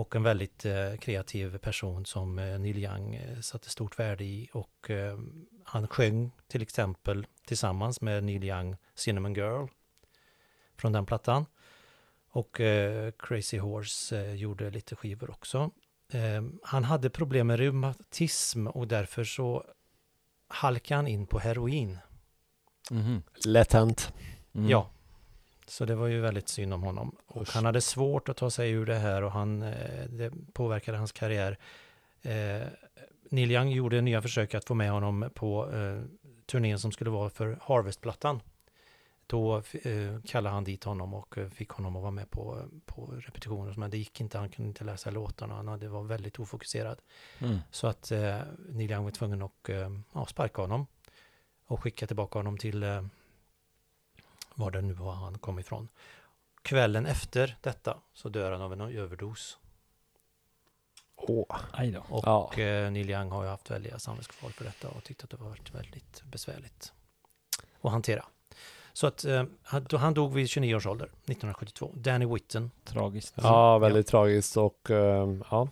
Och 0.00 0.16
en 0.16 0.22
väldigt 0.22 0.64
eh, 0.64 0.96
kreativ 1.00 1.58
person 1.58 2.06
som 2.06 2.38
eh, 2.38 2.58
Neil 2.58 2.78
Young 2.78 3.14
eh, 3.14 3.40
satte 3.40 3.70
stort 3.70 3.98
värde 3.98 4.24
i. 4.24 4.48
Och 4.52 4.90
han 5.64 5.88
sjöng 5.88 6.30
till 6.48 6.62
exempel 6.62 7.26
tillsammans 7.46 8.00
med 8.00 8.24
Neil 8.24 8.44
Young 8.44 8.76
Cinnamon 8.94 9.34
Girl 9.34 9.66
från 10.76 10.92
den 10.92 11.06
plattan. 11.06 11.46
Och 12.30 12.60
Crazy 13.18 13.58
Horse 13.58 14.34
gjorde 14.34 14.70
lite 14.70 14.96
skivor 14.96 15.30
också. 15.30 15.70
Eh, 16.12 16.42
han 16.62 16.84
hade 16.84 17.10
problem 17.10 17.46
med 17.46 17.58
reumatism 17.58 18.66
och 18.66 18.88
därför 18.88 19.24
så 19.24 19.64
halkade 20.48 20.96
han 20.96 21.06
in 21.06 21.26
på 21.26 21.38
heroin. 21.38 21.98
Mhm. 22.90 23.22
Lätt 23.44 23.72
hänt. 23.72 24.12
Mm. 24.54 24.70
Ja. 24.70 24.90
Så 25.70 25.84
det 25.84 25.94
var 25.94 26.06
ju 26.06 26.20
väldigt 26.20 26.48
synd 26.48 26.74
om 26.74 26.82
honom. 26.82 27.16
Och 27.26 27.42
Usch. 27.42 27.54
han 27.54 27.64
hade 27.64 27.80
svårt 27.80 28.28
att 28.28 28.36
ta 28.36 28.50
sig 28.50 28.70
ur 28.70 28.86
det 28.86 28.98
här 28.98 29.22
och 29.22 29.32
han, 29.32 29.62
eh, 29.62 30.04
det 30.08 30.32
påverkade 30.52 30.98
hans 30.98 31.12
karriär. 31.12 31.58
Eh, 32.22 32.66
Neil 33.30 33.50
Young 33.50 33.70
gjorde 33.70 34.00
nya 34.00 34.22
försök 34.22 34.54
att 34.54 34.64
få 34.64 34.74
med 34.74 34.90
honom 34.90 35.30
på 35.34 35.72
eh, 35.72 36.02
turnén 36.46 36.78
som 36.78 36.92
skulle 36.92 37.10
vara 37.10 37.30
för 37.30 37.58
Harvest-plattan. 37.62 38.40
Då 39.26 39.56
eh, 39.56 40.20
kallade 40.26 40.54
han 40.54 40.64
dit 40.64 40.84
honom 40.84 41.14
och 41.14 41.38
eh, 41.38 41.48
fick 41.48 41.70
honom 41.70 41.96
att 41.96 42.02
vara 42.02 42.10
med 42.12 42.30
på, 42.30 42.62
på 42.86 43.06
repetitioner. 43.06 43.74
Men 43.76 43.90
det 43.90 43.98
gick 43.98 44.20
inte, 44.20 44.38
han 44.38 44.48
kunde 44.48 44.68
inte 44.68 44.84
läsa 44.84 45.10
låtarna, 45.10 45.54
han 45.54 45.68
hade, 45.68 45.88
var 45.88 46.02
väldigt 46.02 46.38
ofokuserad. 46.38 46.98
Mm. 47.38 47.58
Så 47.70 47.86
att 47.86 48.10
eh, 48.10 48.38
Neil 48.68 48.90
Young 48.90 49.04
var 49.04 49.10
tvungen 49.10 49.42
att 49.42 49.68
eh, 49.68 49.90
ja, 50.12 50.26
sparka 50.26 50.62
honom 50.62 50.86
och 51.66 51.82
skicka 51.82 52.06
tillbaka 52.06 52.38
honom 52.38 52.58
till 52.58 52.84
var 54.54 54.70
det 54.70 54.80
nu 54.82 54.92
var 54.92 55.12
han 55.12 55.38
kom 55.38 55.58
ifrån. 55.58 55.88
Kvällen 56.62 57.06
efter 57.06 57.56
detta 57.60 57.96
så 58.12 58.28
dör 58.28 58.52
han 58.52 58.62
av 58.62 58.72
en 58.72 58.80
överdos. 58.80 59.58
Åh. 61.16 61.56
Då. 61.92 62.04
Och 62.08 62.22
Ja. 62.26 62.52
eh, 62.62 62.90
Neil 62.90 63.10
Young 63.10 63.30
har 63.30 63.42
ju 63.44 63.48
haft 63.50 63.70
väldiga 63.70 63.98
samvetskval 63.98 64.52
för 64.52 64.64
detta 64.64 64.88
och 64.88 65.04
tyckt 65.04 65.24
att 65.24 65.30
det 65.30 65.36
har 65.36 65.48
varit 65.48 65.74
väldigt 65.74 66.22
besvärligt 66.24 66.92
att 67.80 67.90
hantera. 67.90 68.24
Så 68.92 69.06
att 69.06 69.24
eh, 69.24 69.44
han- 69.98 70.14
dog 70.14 70.34
vid 70.34 70.48
29 70.48 70.74
års 70.74 70.86
ålder, 70.86 71.06
1972. 71.06 71.92
Danny 71.96 72.26
Whitten. 72.26 72.70
Tragiskt. 72.84 73.34
Ja, 73.36 73.78
väldigt 73.78 74.06
tragiskt 74.06 74.56
och 74.56 74.90
ehm, 74.90 75.44
ja. 75.50 75.68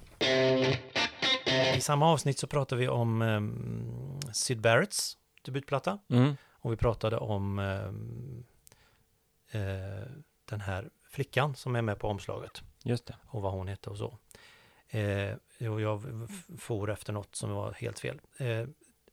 I 1.77 1.81
samma 1.81 2.13
avsnitt 2.13 2.39
så 2.39 2.47
pratade 2.47 2.81
vi 2.81 2.89
om 2.89 3.23
um, 3.23 4.21
Syd 4.33 4.61
Barretts 4.61 5.17
debutplatta. 5.45 5.99
Mm. 6.09 6.37
Och 6.61 6.73
vi 6.73 6.77
pratade 6.77 7.17
om 7.17 7.59
ehm, 7.59 8.45
eh, 9.51 10.07
den 10.45 10.61
här 10.61 10.91
flickan 11.11 11.55
som 11.55 11.77
är 11.77 11.83
med 11.83 11.99
på 11.99 12.09
omslaget 12.09 12.63
Just 12.83 13.07
det. 13.07 13.17
och 13.27 13.43
vad 13.43 13.53
hon 13.53 13.69
hette 13.69 13.91
och 13.91 13.97
så. 13.99 14.19
Eh, 14.89 15.35
och 15.71 15.81
jag 15.81 16.03
for 16.59 16.91
efter 16.91 17.13
något 17.13 17.37
som 17.37 17.51
var 17.51 17.73
helt 17.73 17.99
fel. 17.99 18.21
Eh, 18.37 18.65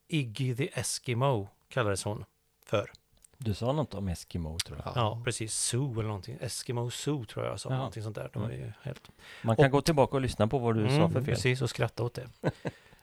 Iggy 0.07 0.55
the 0.55 0.79
Eskimo 0.79 1.47
kallades 1.67 2.03
hon 2.03 2.25
för. 2.65 2.91
Du 3.37 3.53
sa 3.53 3.71
något 3.71 3.93
om 3.93 4.07
Eskimo 4.07 4.57
tror 4.59 4.81
jag. 4.85 4.91
Ja, 4.95 5.21
precis. 5.25 5.53
Sue 5.55 5.91
eller 5.91 6.03
någonting. 6.03 6.37
Eskimo 6.41 6.89
Sue 6.91 7.25
tror 7.25 7.45
jag 7.45 7.59
sa. 7.59 7.69
Jaha. 7.69 7.77
Någonting 7.77 8.03
sånt 8.03 8.15
där. 8.15 8.29
Det 8.33 8.39
var 8.39 8.49
ju 8.49 8.71
helt... 8.81 9.09
Man 9.41 9.55
kan 9.55 9.65
Och- 9.65 9.71
gå 9.71 9.81
tillbaka 9.81 10.15
och 10.15 10.21
lyssna 10.21 10.47
på 10.47 10.57
vad 10.59 10.75
du 10.75 10.87
sa 10.87 10.93
Mm, 10.95 11.11
för 11.11 11.21
fel. 11.21 11.35
Precis, 11.35 11.61
och 11.61 11.69
skratta 11.69 12.03
åt 12.03 12.13
det. 12.13 12.27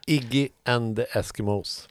Iggy 0.07 0.49
and 0.65 0.97
the 0.97 1.03
Eskimos. 1.19 1.89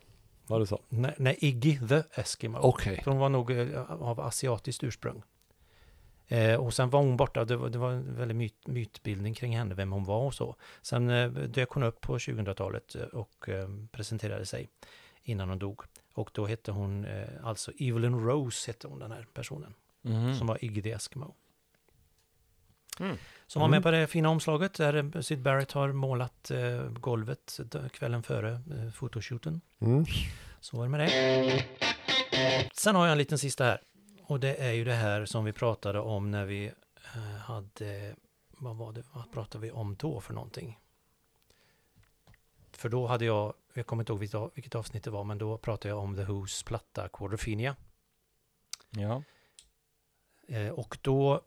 Var 0.51 0.59
det 0.59 0.67
så? 0.67 0.79
Nej, 0.89 1.13
nej, 1.17 1.35
Iggy 1.39 1.79
the 1.87 2.03
Eskimo. 2.15 2.57
Okej. 2.61 3.01
För 3.03 3.11
hon 3.11 3.19
var 3.19 3.29
nog 3.29 3.51
eh, 3.51 3.91
av 3.91 4.19
asiatiskt 4.19 4.83
ursprung. 4.83 5.23
Eh, 6.27 6.55
och 6.55 6.73
sen 6.73 6.89
var 6.89 6.99
hon 6.99 7.17
borta, 7.17 7.45
det 7.45 7.55
var, 7.57 7.69
det 7.69 7.77
var 7.77 7.91
en 7.91 8.15
väldigt 8.15 8.37
myt, 8.37 8.67
mytbildning 8.67 9.33
kring 9.33 9.57
henne, 9.57 9.75
vem 9.75 9.91
hon 9.91 10.03
var 10.03 10.25
och 10.25 10.33
så. 10.33 10.55
Sen 10.81 11.09
eh, 11.09 11.29
dök 11.31 11.69
hon 11.69 11.83
upp 11.83 12.01
på 12.01 12.17
2000-talet 12.17 12.95
eh, 12.95 13.01
och 13.01 13.49
eh, 13.49 13.69
presenterade 13.91 14.45
sig 14.45 14.69
innan 15.23 15.49
hon 15.49 15.59
dog. 15.59 15.81
Och 16.13 16.29
då 16.33 16.45
hette 16.45 16.71
hon, 16.71 17.05
eh, 17.05 17.27
alltså 17.43 17.71
Evelyn 17.79 18.19
Rose 18.25 18.69
hette 18.71 18.87
hon 18.87 18.99
den 18.99 19.11
här 19.11 19.27
personen, 19.33 19.73
Mhm. 20.01 20.35
som 20.35 20.47
var 20.47 20.65
Iggy 20.65 20.81
the 20.81 20.91
Eskimo. 20.91 21.35
Mm. 23.01 23.17
Som 23.47 23.61
var 23.61 23.69
med 23.69 23.77
Mm. 23.77 23.83
på 23.83 23.91
det 23.91 24.07
fina 24.07 24.29
omslaget 24.29 24.73
där 24.73 25.15
eh, 25.15 25.21
Syd 25.21 25.41
Barrett 25.41 25.71
har 25.71 25.91
målat 25.91 26.51
eh, 26.51 26.83
golvet 26.89 27.59
d- 27.65 27.79
kvällen 27.93 28.23
före 28.23 28.51
eh, 28.51 28.91
fotoshooten. 28.93 29.61
Mm. 29.79 30.05
Så 30.59 30.77
var 30.77 30.83
det 30.83 30.89
med 30.89 30.99
det. 30.99 31.65
Sen 32.73 32.95
har 32.95 33.05
jag 33.05 33.11
en 33.11 33.17
liten 33.17 33.37
sista 33.37 33.63
här. 33.63 33.81
Och 34.23 34.39
det 34.39 34.55
är 34.55 34.71
ju 34.71 34.83
det 34.85 34.93
här 34.93 35.25
som 35.25 35.45
vi 35.45 35.53
pratade 35.53 35.99
om 35.99 36.31
när 36.31 36.45
vi 36.45 36.65
eh, 37.15 37.21
hade, 37.21 38.15
vad 38.51 38.75
var 38.75 38.91
det, 38.93 39.03
vad 39.13 39.31
pratade 39.31 39.61
vi 39.65 39.71
om 39.71 39.95
då 39.95 40.21
för 40.21 40.33
någonting? 40.33 40.79
För 42.71 42.89
då 42.89 43.07
hade 43.07 43.25
jag, 43.25 43.53
jag 43.73 43.85
kommer 43.85 44.01
inte 44.03 44.11
ihåg 44.35 44.51
vilket 44.55 44.75
avsnitt 44.75 45.03
det 45.03 45.09
var, 45.11 45.23
men 45.23 45.37
då 45.37 45.57
pratade 45.57 45.89
jag 45.89 45.99
om 45.99 46.15
The 46.15 46.21
Who's 46.23 46.65
platta 46.65 47.07
Quadrophenia. 47.09 47.75
Ja. 48.89 49.23
Eh, 50.47 50.67
och 50.69 50.97
då 51.01 51.41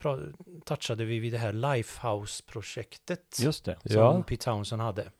pra- 0.00 0.34
touchade 0.64 1.04
vi 1.04 1.18
vid 1.18 1.32
det 1.32 1.38
här 1.38 1.52
Lifehouse-projektet 1.52 3.38
Just 3.42 3.64
det. 3.64 3.76
som 3.84 3.96
Ja. 3.96 4.22
Pete 4.22 4.44
Townsend 4.44 4.82
hade. 4.82 5.10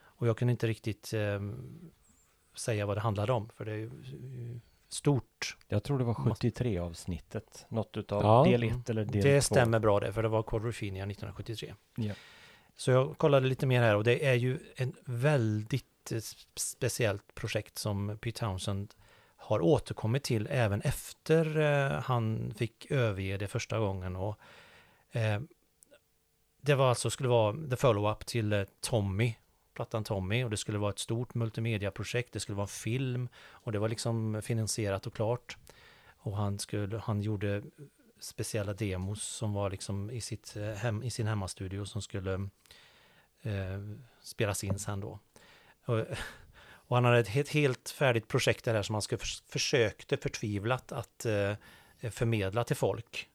Och 0.00 0.28
jag 0.28 0.36
kunde 0.36 0.50
inte 0.52 0.66
riktigt 0.66 1.12
ehm, 1.14 1.90
säga 2.54 2.86
vad 2.86 2.96
det 2.96 3.00
handlade 3.00 3.32
om, 3.32 3.48
för 3.56 3.64
det 3.64 3.72
är 3.72 3.76
ju 3.76 3.86
eh, 3.86 4.56
stort. 4.88 5.56
Jag 5.68 5.82
tror 5.82 5.98
det 5.98 6.04
var 6.04 6.14
73 6.14 6.78
avsnittet. 6.78 7.66
Något 7.68 7.96
utav 7.96 8.22
Ja. 8.22 8.44
del 8.50 8.62
1 8.62 8.90
eller 8.90 9.04
del 9.04 9.22
2. 9.22 9.28
Det 9.28 9.42
stämmer 9.42 9.78
bra 9.78 10.00
det, 10.00 10.12
för 10.12 10.22
det 10.22 10.28
var 10.28 10.42
Quadrophenia 10.42 11.02
1973. 11.06 11.74
Ja. 11.96 12.14
Så 12.76 12.90
jag 12.90 13.18
kollade 13.18 13.48
lite 13.48 13.66
mer 13.66 13.80
här 13.80 13.96
och 13.96 14.04
det 14.04 14.26
är 14.26 14.34
ju 14.34 14.58
en 14.76 14.92
väldigt 15.04 16.12
eh, 16.12 16.18
speciellt 16.56 17.34
projekt 17.34 17.78
som 17.78 18.18
Pete 18.20 18.38
Townsend 18.40 18.94
har 19.38 19.60
återkommit 19.60 20.22
till 20.22 20.48
även 20.50 20.80
efter 20.80 21.58
eh, 21.58 22.00
han 22.00 22.54
fick 22.56 22.90
överge 22.90 23.36
det 23.36 23.48
första 23.48 23.78
gången. 23.78 24.16
Och, 24.16 24.38
eh, 25.10 25.40
det 26.60 26.74
var 26.74 26.88
alltså, 26.88 27.10
skulle 27.10 27.28
vara 27.28 27.56
the 27.70 27.76
follow-up 27.76 28.26
till 28.26 28.52
eh, 28.52 28.62
Tommy, 28.80 29.34
plattan 29.74 30.04
Tommy, 30.04 30.44
och 30.44 30.50
det 30.50 30.56
skulle 30.56 30.78
vara 30.78 30.90
ett 30.90 30.98
stort 30.98 31.34
multimediaprojekt, 31.34 32.32
det 32.32 32.40
skulle 32.40 32.56
vara 32.56 32.64
en 32.64 32.68
film, 32.68 33.28
och 33.50 33.72
det 33.72 33.78
var 33.78 33.88
liksom 33.88 34.42
finansierat 34.42 35.06
och 35.06 35.14
klart. 35.14 35.56
Och 36.18 36.36
han, 36.36 36.58
skulle, 36.58 36.98
han 36.98 37.22
gjorde 37.22 37.62
speciella 38.20 38.72
demos 38.72 39.22
som 39.22 39.52
var 39.52 39.70
liksom 39.70 40.10
i, 40.10 40.20
sitt 40.20 40.56
eh, 40.56 40.70
hem, 40.70 41.02
i 41.02 41.10
sin 41.10 41.26
hemmastudio 41.26 41.84
som 41.84 42.02
skulle 42.02 42.34
eh, 43.42 43.80
spelas 44.20 44.64
in 44.64 44.78
sen 44.78 45.00
då. 45.00 45.18
Och, 45.84 45.98
eh, 45.98 46.18
och 46.88 46.96
han 46.96 47.04
hade 47.04 47.18
ett 47.18 47.28
helt, 47.28 47.48
helt 47.48 47.90
färdigt 47.90 48.28
projekt 48.28 48.64
där 48.64 48.82
som 48.82 48.94
han 48.94 49.02
skulle 49.02 49.18
förs 49.18 49.42
försökte 49.48 50.16
förtvivlat 50.16 50.92
att 50.92 51.26
eh, 51.26 51.54
förmedla 52.10 52.64
till 52.64 52.76
folk. 52.76 53.28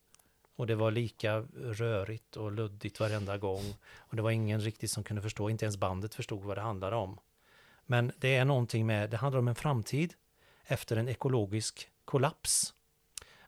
Och 0.55 0.67
det 0.67 0.75
var 0.75 0.91
lika 0.91 1.45
rörigt 1.55 2.37
och 2.37 2.51
luddigt 2.51 2.99
varenda 2.99 3.37
gång. 3.37 3.75
Och 3.97 4.15
det 4.15 4.21
var 4.21 4.31
ingen 4.31 4.61
riktigt 4.61 4.91
som 4.91 5.03
kunde 5.03 5.21
förstå, 5.21 5.49
inte 5.49 5.65
ens 5.65 5.77
bandet 5.77 6.15
förstod 6.15 6.43
vad 6.43 6.57
det 6.57 6.61
handlade 6.61 6.95
om. 6.95 7.19
Men 7.85 8.11
det 8.17 8.35
är 8.35 8.45
någonting 8.45 8.85
med, 8.85 9.09
det 9.09 9.17
handlar 9.17 9.39
om 9.39 9.47
en 9.47 9.55
framtid 9.55 10.13
efter 10.65 10.97
en 10.97 11.09
ekologisk 11.09 11.89
kollaps. 12.05 12.73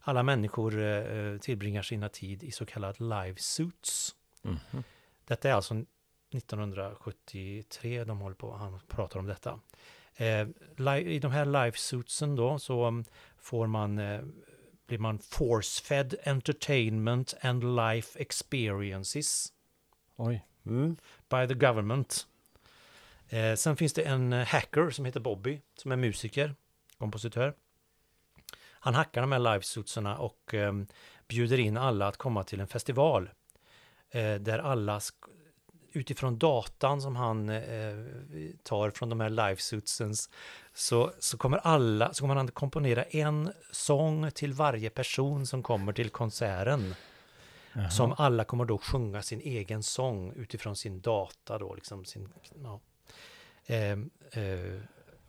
Alla 0.00 0.22
människor 0.22 0.82
eh, 0.82 1.38
tillbringar 1.38 1.82
sina 1.82 2.08
tid 2.08 2.42
i 2.42 2.50
så 2.50 2.66
kallade 2.66 3.04
live 3.04 3.36
suits. 3.38 4.14
Mhm. 4.42 4.84
Detta 5.24 5.48
är 5.48 5.52
alltså 5.52 5.74
1973 5.74 8.04
de 8.04 8.20
håller 8.20 8.36
på, 8.36 8.52
han 8.52 8.80
pratar 8.88 9.18
om 9.18 9.26
detta. 9.26 9.60
Eh, 10.16 10.48
I 10.98 11.18
de 11.18 11.30
här 11.30 11.44
live 11.44 11.72
suitsen 11.72 12.36
då 12.36 12.58
så 12.58 12.86
um, 12.86 13.04
får 13.38 13.66
man, 13.66 13.98
eh, 13.98 14.20
blir 14.86 14.98
man 14.98 15.18
force-fed 15.18 16.14
entertainment 16.24 17.34
and 17.40 17.76
life 17.76 18.20
experiences 18.20 19.52
Oj. 20.16 20.46
Mm. 20.66 20.96
by 21.28 21.46
the 21.48 21.54
government. 21.54 22.26
Eh, 23.28 23.54
sen 23.54 23.76
finns 23.76 23.92
det 23.92 24.02
en 24.02 24.32
hacker 24.32 24.90
som 24.90 25.04
heter 25.04 25.20
Bobby, 25.20 25.60
som 25.76 25.92
är 25.92 25.96
musiker, 25.96 26.54
kompositör. 26.98 27.54
Han 28.70 28.94
hackar 28.94 29.20
de 29.20 29.32
här 29.32 29.38
livesuitsarna 29.38 30.18
och 30.18 30.54
eh, 30.54 30.72
bjuder 31.28 31.58
in 31.58 31.76
alla 31.76 32.08
att 32.08 32.16
komma 32.16 32.42
till 32.44 32.60
en 32.60 32.66
festival. 32.66 33.30
Eh, 34.10 34.34
där 34.34 34.58
alla, 34.58 35.00
utifrån 35.96 36.38
datan 36.38 37.02
som 37.02 37.16
han 37.16 37.48
eh, 37.48 37.94
tar 38.62 38.90
från 38.90 39.08
de 39.08 39.20
här 39.20 39.30
livesuitsens, 39.30 40.30
så, 40.74 41.12
så 41.18 41.38
kommer 41.38 41.58
alla, 41.58 42.14
så 42.14 42.20
kommer 42.20 42.34
han 42.34 42.48
komponera 42.48 43.02
en 43.04 43.52
sång 43.72 44.30
till 44.30 44.52
varje 44.52 44.90
person 44.90 45.46
som 45.46 45.62
kommer 45.62 45.92
till 45.92 46.10
konserten. 46.10 46.94
Jaha. 47.72 47.90
Som 47.90 48.14
alla 48.18 48.44
kommer 48.44 48.64
då 48.64 48.78
sjunga 48.78 49.22
sin 49.22 49.40
egen 49.40 49.82
sång 49.82 50.32
utifrån 50.32 50.76
sin 50.76 51.00
data 51.00 51.58
då, 51.58 51.74
liksom 51.74 52.04
sin, 52.04 52.28
ja. 52.62 52.80
eh, 53.66 53.92
eh, 54.42 54.80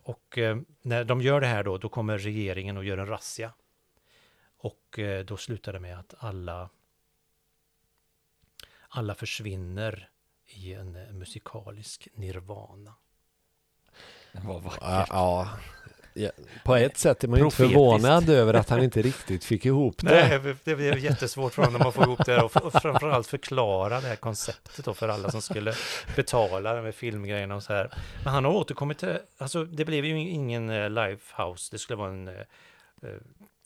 och 0.04 0.38
eh, 0.38 0.58
när 0.82 1.04
de 1.04 1.22
gör 1.22 1.42
det 1.42 1.48
här 1.48 1.64
då, 1.64 1.78
då 1.78 1.90
kommer 1.90 2.18
regeringen 2.18 2.78
och 2.78 2.86
gör 2.86 2.98
en 2.98 3.08
razzia. 3.08 3.54
Och 4.58 5.00
eh, 5.00 5.26
då 5.26 5.38
slutar 5.38 5.74
det 5.74 5.80
med 5.80 6.00
att 6.00 6.14
alla 6.18 6.70
alla 8.90 9.16
försvinner 9.16 10.10
i 10.48 10.74
en 10.74 10.96
eh, 10.96 11.14
musikalisk 11.14 12.08
nirvana. 12.14 12.94
Det 14.32 14.48
var 14.48 14.60
vackert. 14.60 14.80
Ja, 14.82 15.06
ja. 15.10 15.50
Ja, 16.20 16.32
På 16.64 16.76
ett 16.76 16.98
sätt 16.98 17.24
är 17.24 17.28
man 17.28 17.40
ju 17.40 17.46
inte 17.46 17.58
förvånad 17.58 18.30
över 18.30 18.54
att 18.54 18.70
han 18.70 18.84
inte 18.84 19.02
riktigt 19.02 19.44
fick 19.44 19.66
ihop 19.66 19.98
det. 19.98 20.40
Nej, 20.44 20.56
det 20.64 20.76
blev 20.76 20.98
jättesvårt 20.98 21.54
för 21.54 21.64
honom 21.64 21.82
att 21.82 21.96
få 21.96 22.04
ihop 22.04 22.26
det 22.26 22.42
och, 22.42 22.66
och 22.66 22.74
framförallt 22.74 23.28
förklara 23.28 24.02
det 24.02 24.08
här 24.08 24.16
konceptet 24.16 24.86
då 24.86 24.94
för 24.94 25.10
alla 25.10 25.32
som 25.32 25.42
skulle 25.42 25.74
betala 26.16 26.82
med 26.82 26.96
filmgrejerna 26.96 27.56
och 27.56 27.64
så 27.64 27.74
här. 27.74 27.94
Men 28.24 28.34
han 28.34 28.46
har 28.46 28.52
återkommit 28.52 28.98
till, 28.98 29.20
alltså 29.38 29.66
det 29.66 29.86
blev 29.86 30.06
ju 30.06 30.20
ingen 30.20 30.70
eh, 30.70 30.90
Lifehouse, 30.90 31.70
det 31.72 31.80
skulle 31.80 31.98
vara 31.98 32.10
en 32.10 32.28
eh, 32.28 32.34
eh, 33.04 33.10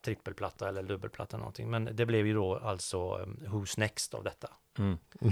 trippelplatta 0.01 0.69
eller 0.69 0.83
dubbelplatta 0.83 1.37
någonting. 1.37 1.69
Men 1.69 1.89
det 1.93 2.05
blev 2.05 2.27
ju 2.27 2.33
då 2.33 2.57
alltså 2.57 2.97
eh, 2.97 3.49
Who's 3.49 3.79
Next 3.79 4.13
av 4.13 4.23
detta. 4.23 4.49
Mm. 4.77 4.97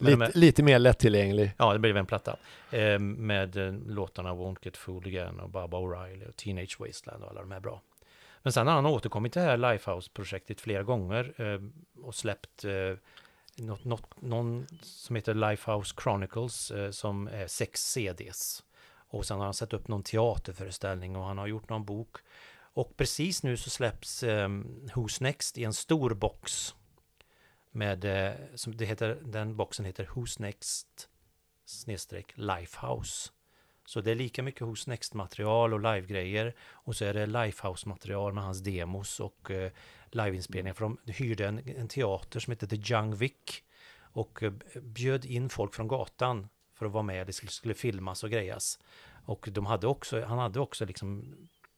Lite, 0.00 0.24
är- 0.24 0.38
lite 0.38 0.62
mer 0.62 0.78
lättillgänglig. 0.78 1.52
Ja, 1.58 1.72
det 1.72 1.78
blev 1.78 1.96
en 1.96 2.06
platta. 2.06 2.36
Eh, 2.70 2.98
med 2.98 3.56
eh, 3.56 3.72
låtarna 3.86 4.34
Won't 4.34 4.56
Get 4.62 4.76
Fooled 4.76 5.06
Again 5.06 5.40
och 5.40 5.50
Baba 5.50 5.76
O'Reilly 5.78 6.28
och 6.28 6.36
Teenage 6.36 6.76
Wasteland 6.80 7.22
och 7.24 7.30
alla 7.30 7.40
de 7.40 7.50
här 7.50 7.60
bra. 7.60 7.80
Men 8.42 8.52
sen 8.52 8.66
har 8.66 8.74
han 8.74 8.86
återkommit 8.86 9.32
till 9.32 9.42
det 9.42 9.48
här 9.48 9.56
Lifehouse-projektet 9.72 10.60
flera 10.60 10.82
gånger 10.82 11.32
eh, 11.36 11.60
och 12.04 12.14
släppt 12.14 12.64
eh, 12.64 12.72
något, 13.56 13.84
något, 13.84 14.22
någon 14.22 14.66
som 14.82 15.16
heter 15.16 15.34
Lifehouse 15.34 15.94
Chronicles 16.02 16.70
eh, 16.70 16.90
som 16.90 17.28
är 17.28 17.46
sex 17.46 17.92
CDs. 17.92 18.62
Och 19.12 19.26
sen 19.26 19.38
har 19.38 19.44
han 19.44 19.54
satt 19.54 19.72
upp 19.72 19.88
någon 19.88 20.02
teaterföreställning 20.02 21.16
och 21.16 21.24
han 21.24 21.38
har 21.38 21.46
gjort 21.46 21.68
någon 21.68 21.84
bok. 21.84 22.16
Och 22.72 22.96
precis 22.96 23.42
nu 23.42 23.56
så 23.56 23.70
släpps 23.70 24.22
eh, 24.22 24.48
Who's 24.94 25.22
Next 25.22 25.58
i 25.58 25.64
en 25.64 25.72
stor 25.72 26.10
box. 26.14 26.74
Med, 27.72 28.04
eh, 28.04 28.34
som 28.54 28.76
det 28.76 28.86
heter, 28.86 29.18
den 29.24 29.56
boxen 29.56 29.84
heter 29.84 30.04
Who's 30.04 30.40
Next 30.40 31.08
snedstreck 31.64 32.32
Lifehouse. 32.34 33.30
Så 33.84 34.00
det 34.00 34.10
är 34.10 34.14
lika 34.14 34.42
mycket 34.42 34.62
Who's 34.62 34.88
Next-material 34.88 35.74
och 35.74 35.80
livegrejer. 35.80 36.54
Och 36.60 36.96
så 36.96 37.04
är 37.04 37.14
det 37.14 37.26
Lifehouse-material 37.26 38.32
med 38.32 38.44
hans 38.44 38.60
demos 38.60 39.20
och 39.20 39.50
eh, 39.50 39.72
liveinspelningar. 40.10 40.74
För 40.74 40.84
de 40.84 41.12
hyrde 41.12 41.46
en, 41.46 41.58
en 41.68 41.88
teater 41.88 42.40
som 42.40 42.50
heter 42.50 42.66
The 42.66 42.92
Young 42.94 43.14
Vic. 43.14 43.62
Och 44.12 44.42
eh, 44.42 44.52
bjöd 44.82 45.24
in 45.24 45.48
folk 45.48 45.74
från 45.74 45.88
gatan 45.88 46.48
för 46.74 46.86
att 46.86 46.92
vara 46.92 47.02
med. 47.02 47.26
Det 47.26 47.32
skulle, 47.32 47.50
skulle 47.50 47.74
filmas 47.74 48.24
och 48.24 48.30
grejas. 48.30 48.78
Och 49.24 49.48
de 49.52 49.66
hade 49.66 49.86
också, 49.86 50.24
han 50.24 50.38
hade 50.38 50.60
också 50.60 50.84
liksom 50.84 51.36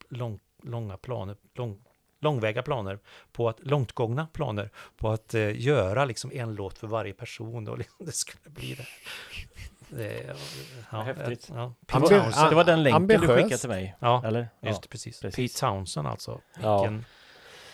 lång, 0.09 0.40
långa 0.62 0.97
planer, 0.97 1.36
lång, 1.55 1.84
långväga 2.23 2.62
planer 2.62 2.99
på 3.33 3.49
att, 3.49 3.61
långtgångna 3.61 4.27
planer 4.27 4.70
på 4.97 5.11
att 5.11 5.35
eh, 5.35 5.61
göra 5.61 6.05
liksom 6.05 6.33
en 6.33 6.55
låt 6.55 6.79
för 6.79 6.87
varje 6.87 7.12
person 7.12 7.68
och 7.68 7.79
liksom, 7.79 7.97
det 8.07 8.12
skulle 8.12 8.55
bli 8.55 8.75
det. 8.75 8.87
det 9.89 10.37
ja, 10.91 11.01
Häftigt. 11.03 11.49
Ja, 11.55 11.75
Townsend. 11.87 12.51
Det 12.51 12.55
var 12.55 12.64
den 12.64 12.83
länken 12.83 13.07
du 13.07 13.14
Ambitiös. 13.14 13.37
skickade 13.37 13.59
till 13.59 13.68
mig, 13.68 13.97
Ja, 13.99 14.23
eller? 14.27 14.41
just 14.41 14.81
ja. 14.85 14.89
precis. 14.91 15.20
precis. 15.20 15.55
Pete 15.55 15.61
Townsend 15.66 16.09
alltså. 16.09 16.41
Ja. 16.62 16.81
Vilken, 16.83 17.05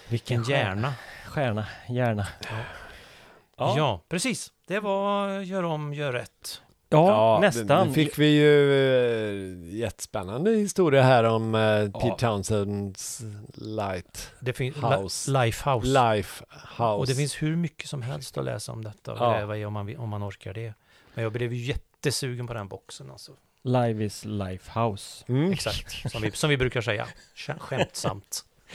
Vilken 0.09 0.43
hjärna. 0.43 0.95
Stjärna, 1.27 1.67
hjärna. 1.89 2.27
Ja. 2.51 3.75
Ja, 3.77 4.01
precis. 4.09 4.53
Det 4.67 4.81
var 4.81 5.41
Gör 5.41 5.63
om, 5.63 5.95
gör 5.95 6.13
rätt. 6.13 6.63
Ja, 6.89 7.39
det- 7.43 7.47
nästan. 7.47 7.87
Nu 7.89 7.95
fick 7.95 8.19
vi 8.19 8.27
ju 8.27 8.73
eh, 8.73 9.77
jättespännande 9.79 10.51
historia 10.51 11.03
här 11.03 11.25
om 11.25 11.55
eh, 11.55 11.61
Ja. 11.61 11.87
Pete 12.01 12.17
Townsends 12.27 13.23
Light 13.55 14.31
Det 14.41 14.53
finns 14.53 14.77
House. 14.77 15.31
Lifehouse. 15.45 15.87
Life 15.87 16.45
House. 16.77 16.83
Och 16.83 17.07
det 17.07 17.15
finns 17.15 17.43
hur 17.43 17.57
mycket 17.57 17.89
som 17.89 18.03
helst 18.03 18.39
att 18.39 18.45
läsa 18.45 18.73
om 18.73 18.85
detta 18.85 19.13
och 19.13 19.19
Ja. 19.19 19.33
gräva 19.33 19.57
i 19.57 19.65
om 19.65 19.73
man, 19.73 19.97
om 19.97 20.09
man 20.09 20.29
orkar 20.29 20.55
det. 20.55 20.75
Men 21.15 21.23
jag 21.23 21.33
blev 21.33 21.53
ju 21.53 21.65
jättesugen 21.67 22.47
på 22.47 22.55
den 22.55 22.69
boxen 22.69 23.11
alltså. 23.11 23.33
Live 23.63 24.05
is 24.05 24.25
Lifehouse. 24.25 25.25
Mm. 25.29 25.53
Exakt, 25.53 26.11
som 26.13 26.23
vi, 26.23 26.31
som 26.31 26.51
vi 26.51 26.57
brukar 26.57 26.81
säga. 26.81 27.07
Sk- 27.37 27.59
Skämtsamt. 27.59 28.45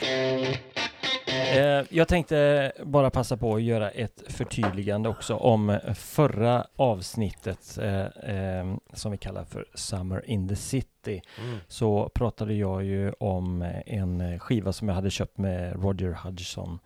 Eh, 1.54 1.84
jag 1.90 2.08
tänkte 2.08 2.72
bara 2.84 3.10
passa 3.10 3.36
på 3.36 3.54
att 3.54 3.62
göra 3.62 3.90
ett 3.90 4.22
förtydligande 4.28 5.08
också 5.08 5.34
om 5.34 5.78
förra 5.94 6.66
avsnittet 6.76 7.78
eh, 7.82 8.00
eh, 8.00 8.74
som 8.92 9.12
vi 9.12 9.18
kallar 9.18 9.44
för 9.44 9.66
Summer 9.74 10.30
in 10.30 10.48
the 10.48 10.56
City. 10.56 11.22
Mm. 11.44 11.58
Så 11.68 12.08
pratade 12.14 12.54
jag 12.54 12.84
ju 12.84 13.12
om 13.12 13.62
en 13.86 14.38
skiva 14.40 14.72
som 14.72 14.88
jag 14.88 14.94
hade 14.94 15.10
köpt 15.10 15.38
med 15.38 15.82
Roger 15.82 16.12
Hodgson. 16.12 16.78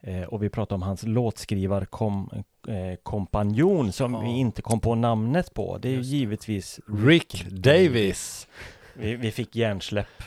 Eh, 0.00 0.22
och 0.22 0.42
vi 0.42 0.48
pratade 0.48 0.74
om 0.74 0.82
hans 0.82 1.02
låtskrivarkompanjon 1.02 2.44
eh, 2.68 2.96
kompanjon 3.02 3.92
som 3.92 4.14
Ja. 4.14 4.20
vi 4.20 4.28
inte 4.28 4.62
kom 4.62 4.80
på 4.80 4.94
namnet 4.94 5.54
på. 5.54 5.78
Det 5.78 5.88
är 5.88 5.92
ju 5.92 6.00
givetvis 6.00 6.80
Rick 7.04 7.44
Davis. 7.50 8.48
Vi, 8.94 9.16
vi 9.16 9.30
fick 9.30 9.56
hjärnsläpp. 9.56 10.22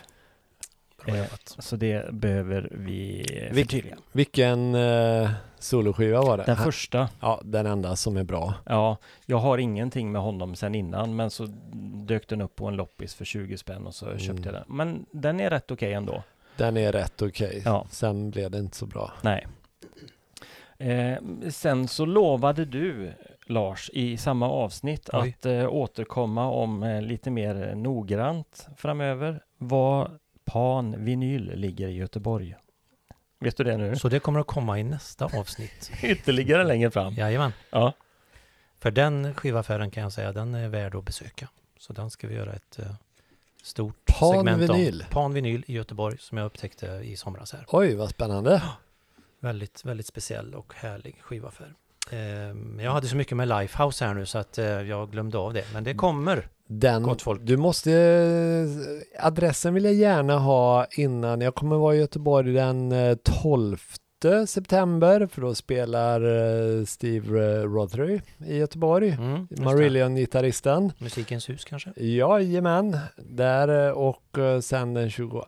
Eh. 1.08 1.26
Så 1.60 1.76
det 1.76 2.14
behöver 2.14 2.70
vi 2.72 3.20
eh, 3.20 3.54
Vilk- 3.54 3.62
förtydliga. 3.64 3.95
Vilken 4.12 4.76
eh, 4.76 5.30
soloskiva 5.60 6.22
var 6.22 6.38
det? 6.38 6.43
Den 6.43 6.58
första 6.58 7.10
Ja, 7.20 7.41
den 7.43 7.66
enda 7.66 7.95
som 7.95 8.18
är 8.18 8.24
bra. 8.24 8.54
Ja, 8.66 8.97
jag 9.26 9.38
har 9.38 9.58
ingenting 9.58 10.12
med 10.12 10.22
honom 10.22 10.56
sen 10.56 10.76
innan, 10.76 11.16
men 11.16 11.30
så 11.30 11.47
dök 12.06 12.28
den 12.28 12.41
upp 12.41 12.56
på 12.56 12.68
en 12.68 12.76
loppis 12.76 13.16
för 13.16 13.26
20 13.26 13.58
spänn 13.58 13.88
och 13.88 13.95
så 13.95 14.06
Mm. 14.06 14.20
köpte 14.20 14.43
jag 14.43 14.54
den. 14.54 14.64
Men 14.68 15.06
den 15.12 15.39
är 15.39 15.49
rätt 15.49 15.72
okej 15.72 15.93
ändå. 15.93 16.24
Den 16.58 16.78
är 16.78 16.91
rätt 16.91 17.22
okej. 17.22 17.62
Ja. 17.66 17.86
Sen 17.89 18.32
blev 18.32 18.52
det 18.52 18.58
inte 18.58 18.78
så 18.78 18.86
bra. 18.86 19.12
Nej. 19.22 19.47
Eh, 20.78 21.18
sen 21.49 21.88
så 21.88 22.06
lovade 22.06 22.66
du, 22.66 23.12
Lars, 23.45 23.89
i 23.93 24.18
samma 24.18 24.49
avsnitt 24.49 25.10
Oj. 25.14 25.36
att 25.39 25.45
eh, 25.45 25.74
återkomma 25.74 26.45
om 26.49 26.84
eh, 26.84 27.02
lite 27.02 27.32
mer 27.32 27.70
eh, 27.70 27.76
noggrant 27.78 28.68
framöver 28.78 29.39
vad 29.58 30.12
Pan 30.52 31.06
Vinyl 31.06 31.52
ligger 31.56 31.88
i 31.88 31.93
Göteborg. 31.93 32.56
Vet 33.39 33.58
du 33.58 33.64
det 33.64 33.78
nu? 33.78 33.95
Så 33.95 34.10
det 34.10 34.20
kommer 34.20 34.39
att 34.39 34.47
komma 34.47 34.80
i 34.80 34.84
nästa 34.84 35.26
avsnitt. 35.26 35.91
Ytterligare 36.04 36.64
längre 36.64 36.91
fram. 36.91 37.14
Jajamän. 37.14 37.54
Ja. 37.70 37.93
För 38.80 38.91
den 38.91 39.36
skivaffären 39.36 39.91
kan 39.91 40.04
jag 40.04 40.14
säga, 40.14 40.32
den 40.32 40.56
är 40.56 40.68
värd 40.68 40.95
att 40.95 41.06
besöka. 41.06 41.49
Så 41.80 41.93
den 41.93 42.10
ska 42.10 42.28
vi 42.28 42.36
göra 42.36 42.54
ett 42.54 42.80
eh, 42.80 42.86
stort 43.64 44.06
Pan 44.20 44.32
segment 44.34 44.62
Vinyl. 44.62 45.02
om. 45.02 45.10
Pan 45.10 45.34
Vinyl 45.34 45.64
i 45.68 45.74
Göteborg 45.74 46.18
som 46.20 46.38
jag 46.38 46.45
upptäckte 46.45 46.86
i 46.86 47.16
somras 47.18 47.54
här. 47.54 47.66
Oj, 47.68 47.95
vad 47.95 48.10
spännande. 48.10 48.64
Väldigt, 49.39 49.86
väldigt 49.86 50.08
speciell 50.08 50.56
och 50.56 50.74
härlig 50.76 51.22
skivaffär. 51.22 51.74
Eh, 52.12 52.84
jag 52.84 52.91
hade 52.91 53.08
så 53.08 53.16
mycket 53.16 53.38
med 53.38 53.47
Lifehouse 53.47 54.06
här 54.06 54.14
nu 54.14 54.26
så 54.26 54.38
att 54.38 54.58
eh, 54.58 54.66
jag 54.66 55.12
glömde 55.12 55.38
av 55.38 55.54
det. 55.54 55.66
Men 55.74 55.84
det 55.84 55.93
kommer. 55.93 56.47
Den, 56.74 57.15
du 57.41 57.57
måste, 57.57 57.91
eh, 57.91 59.26
adressen 59.26 59.74
vill 59.74 59.86
jag 59.86 59.93
gärna 59.93 60.38
ha 60.39 60.86
innan, 60.91 61.41
jag 61.41 61.55
kommer 61.55 61.76
vara 61.76 61.95
i 61.95 61.99
Göteborg 61.99 62.53
den 62.53 62.91
eh, 62.91 63.15
12 63.15 63.78
september, 64.47 65.28
för 65.28 65.41
då 65.41 65.55
spelar 65.55 66.22
eh, 66.22 66.86
Steve 66.86 67.59
eh, 67.59 67.63
Rothery 67.63 68.22
i 68.45 68.57
Göteborg, 68.57 69.09
Mm. 69.09 69.47
Marillion-gitarristen. 69.49 70.91
Musikens 70.97 71.49
hus 71.49 71.65
kanske? 71.65 71.93
Jajamän, 71.95 72.97
där 73.17 73.88
eh, 73.88 73.91
och 73.91 74.38
eh, 74.38 74.59
sen 74.59 74.93
den 74.93 75.09
22 75.09 75.43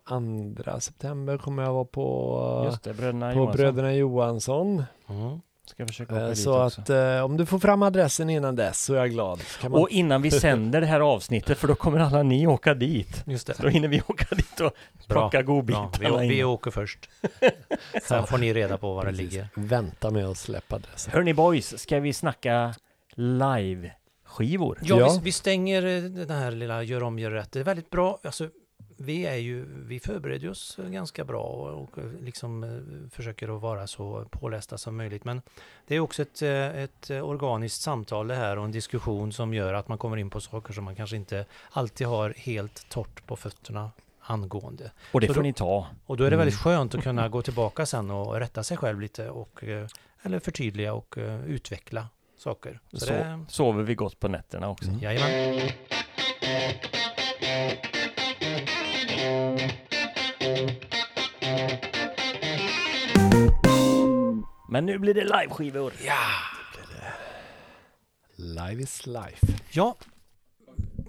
september 0.80 1.38
kommer 1.38 1.64
jag 1.64 1.74
vara 1.74 1.86
på, 1.86 2.78
det, 2.84 2.94
bröderna 2.94 3.32
på 3.32 3.38
Johansson. 3.38 3.58
Bröderna 3.58 3.94
Johansson. 3.94 4.84
Mm. 5.10 5.40
Ska 5.74 5.88
försöka 5.88 6.14
åka 6.16 6.24
Eh, 6.24 6.30
dit 6.30 6.38
Så 6.38 6.64
också. 6.66 6.82
att 6.82 6.90
eh, 6.90 7.20
om 7.26 7.38
du 7.38 7.46
får 7.46 7.60
fram 7.60 7.84
adressen 7.84 8.30
innan 8.30 8.56
dess 8.56 8.84
så 8.84 8.94
är 8.94 8.98
jag 8.98 9.10
glad. 9.12 9.40
Så 9.40 9.62
Kan 9.62 9.72
man... 9.72 9.82
Och 9.82 9.90
innan 9.90 10.22
vi 10.22 10.32
sänder 10.32 10.82
det 10.82 10.88
här 10.88 11.00
avsnittet, 11.00 11.58
för 11.58 11.68
då 11.68 11.76
kommer 11.76 12.00
alla 12.00 12.24
ni 12.24 12.48
åka 12.48 12.74
dit. 12.74 13.24
Just 13.28 13.48
det. 13.48 13.54
Så 13.54 13.64
då 13.64 13.70
hinner 13.70 13.88
vi 13.88 14.02
åka 14.08 14.36
dit 14.36 14.60
och 14.60 14.74
Bra. 15.08 15.20
plocka 15.30 15.42
godbitarna 15.42 15.90
Vi, 16.20 16.28
vi 16.28 16.36
innan. 16.38 16.50
åker 16.50 16.72
först. 16.72 17.10
Sen 18.04 18.28
får 18.28 18.38
ni 18.38 18.54
reda 18.54 18.78
på 18.78 18.94
var 18.94 19.06
det 19.06 19.12
ligger. 19.12 19.48
Vänta 19.56 20.12
med 20.12 20.26
att 20.26 20.38
släppa 20.38 20.76
adressen. 20.76 21.14
Hörni 21.14 21.34
boys, 21.34 21.80
ska 21.80 22.00
vi 22.00 22.14
snacka 22.14 22.74
live-skivor? 23.16 24.80
Ja, 24.82 25.00
Ja. 25.00 25.10
Vi, 25.14 25.20
vi 25.24 25.32
stänger 25.32 25.86
eh, 25.86 26.02
den 26.04 26.30
här 26.38 26.52
lilla 26.52 26.84
gör 26.84 27.04
om, 27.04 27.20
gör 27.20 27.32
rätt. 27.32 27.52
Det 27.52 27.60
är 27.60 27.64
väldigt 27.64 27.90
bra. 27.90 28.20
Alltså, 28.24 28.50
vi 28.98 29.26
är 29.26 29.36
ju, 29.36 29.66
vi 29.86 30.00
förbereder 30.00 30.50
oss 30.50 30.78
ganska 30.88 31.24
bra 31.24 31.42
och, 31.44 31.82
och 31.84 31.90
liksom 32.22 32.64
eh, 32.64 33.10
försöker 33.12 33.56
att 33.56 33.62
vara 33.62 33.88
så 33.88 34.26
pålästa 34.32 34.78
som 34.78 34.98
möjligt. 34.98 35.26
Men 35.26 35.42
det 35.88 35.96
är 35.96 36.00
också 36.00 36.22
ett, 36.22 36.42
eh, 36.42 36.78
ett 36.84 37.10
organiskt 37.12 37.82
samtal 37.82 38.28
det 38.28 38.36
här 38.36 38.58
och 38.58 38.66
en 38.66 38.72
diskussion 38.72 39.34
som 39.34 39.54
gör 39.54 39.74
att 39.74 39.88
man 39.88 39.98
kommer 39.98 40.18
in 40.18 40.30
på 40.30 40.42
saker 40.42 40.74
som 40.74 40.84
man 40.84 40.96
kanske 40.96 41.16
inte 41.16 41.46
alltid 41.72 42.08
har 42.08 42.34
helt 42.38 42.90
torrt 42.90 43.26
på 43.28 43.36
fötterna 43.36 43.92
angående. 44.20 44.92
Och 45.12 45.22
det 45.22 45.28
Så 45.28 45.34
får 45.34 45.42
då- 45.42 45.48
ni 45.48 45.54
ta. 45.54 45.88
Och 46.06 46.18
då 46.18 46.24
är 46.24 46.30
det 46.30 46.36
Mm. 46.36 46.46
väldigt 46.46 46.60
skönt 46.60 46.96
att 46.96 47.04
kunna 47.04 47.30
gå 47.30 47.42
tillbaka 47.42 47.86
sen 47.86 48.12
och 48.12 48.36
rätta 48.36 48.64
sig 48.64 48.78
själv 48.78 49.00
lite 49.02 49.30
och 49.30 49.64
eh, 49.64 49.88
eller 50.22 50.40
förtydliga 50.40 50.94
och 50.94 51.16
utveckla 51.48 52.08
saker. 52.38 52.80
Så, 52.92 53.00
Så 53.00 53.06
det, 53.06 53.46
sover 53.50 53.84
vi 53.84 53.96
gott 53.96 54.20
på 54.20 54.28
nätterna 54.28 54.70
också. 54.70 54.90
Mm. 54.90 55.00
jajamän. 55.02 55.70
Men 64.74 64.86
nu 64.86 64.98
blir 64.98 65.14
det 65.14 65.24
liveskivor. 65.24 65.94
Live 68.36 68.82
is 68.82 69.08
life. 69.08 69.48
Ja, 69.72 69.96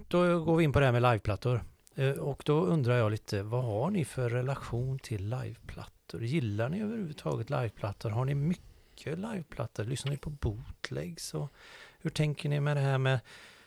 då 0.08 0.44
går 0.44 0.56
vi 0.56 0.64
in 0.64 0.72
på 0.72 0.80
det 0.80 0.86
här 0.86 0.92
med 0.92 1.02
liveplattor. 1.02 1.64
Eh, 1.94 2.10
Och 2.10 2.42
då 2.46 2.60
undrar 2.60 2.96
jag 2.96 3.10
lite, 3.10 3.42
vad 3.42 3.64
har 3.64 3.90
ni 3.90 4.04
för 4.04 4.30
relation 4.30 4.98
till 4.98 5.28
liveplattor? 5.28 6.22
Gillar 6.24 6.68
ni 6.68 6.82
överhuvudtaget 6.82 7.50
liveplattor? 7.50 8.10
Har 8.10 8.24
ni 8.24 8.34
mycket 8.34 9.18
liveplattor? 9.18 9.84
Lyssnar 9.84 10.12
ni 10.12 10.18
på 10.18 10.30
bootlegs? 10.30 11.34
Och 11.34 11.52
hur 11.98 12.10
tänker 12.10 12.48
ni 12.48 12.60
med 12.60 12.76
det 12.76 12.80
här 12.80 12.98
med 12.98 13.20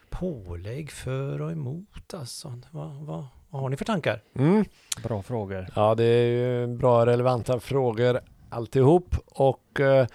pålägg 0.10 0.92
för 0.92 1.42
och 1.42 1.52
emot? 1.52 2.14
Alltså, 2.14 2.62
vad, 2.72 2.96
vad, 2.96 3.26
vad 3.50 3.62
har 3.62 3.70
ni 3.70 3.78
för 3.78 3.86
tankar? 3.86 4.22
Mm. 4.36 4.66
Bra 5.04 5.22
frågor. 5.22 5.68
Ja, 5.76 5.96
det 5.96 6.04
är 6.06 6.26
ju 6.28 6.68
bra 6.68 7.06
relevanta 7.06 7.60
frågor 7.60 8.20
alltihop 8.50 9.16
och 9.26 9.80
eh, 9.80 10.08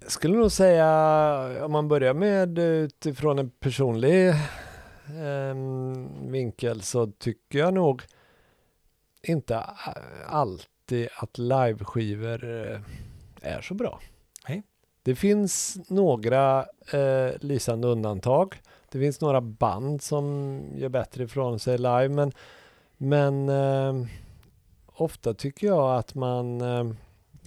jag 0.00 0.12
skulle 0.12 0.36
nog 0.36 0.52
säga 0.52 1.64
om 1.64 1.72
man 1.72 1.88
börjar 1.88 2.14
med 2.14 2.58
utifrån 2.58 3.38
en 3.38 3.50
personlig 3.50 4.28
eh, 4.28 5.54
vinkel 6.22 6.82
så 6.82 7.06
tycker 7.06 7.58
jag 7.58 7.74
nog 7.74 8.02
inte 9.22 9.64
alltid 10.26 11.08
att 11.16 11.38
liveskivor 11.38 12.44
eh, 12.44 12.80
är 13.42 13.60
så 13.60 13.74
bra. 13.74 14.00
Nej. 14.48 14.62
Det 15.02 15.14
finns 15.14 15.78
några 15.88 16.66
eh, 16.92 17.30
lysande 17.40 17.88
undantag. 17.88 18.60
Det 18.90 18.98
finns 18.98 19.20
några 19.20 19.40
band 19.40 20.02
som 20.02 20.60
gör 20.74 20.88
bättre 20.88 21.24
ifrån 21.24 21.58
sig 21.58 21.78
live 21.78 22.08
men 22.08 22.32
men 22.96 23.48
eh, 23.48 24.06
ofta 25.00 25.34
tycker 25.34 25.66
jag 25.66 25.98
att 25.98 26.14
man 26.14 26.60
eh, 26.60 26.84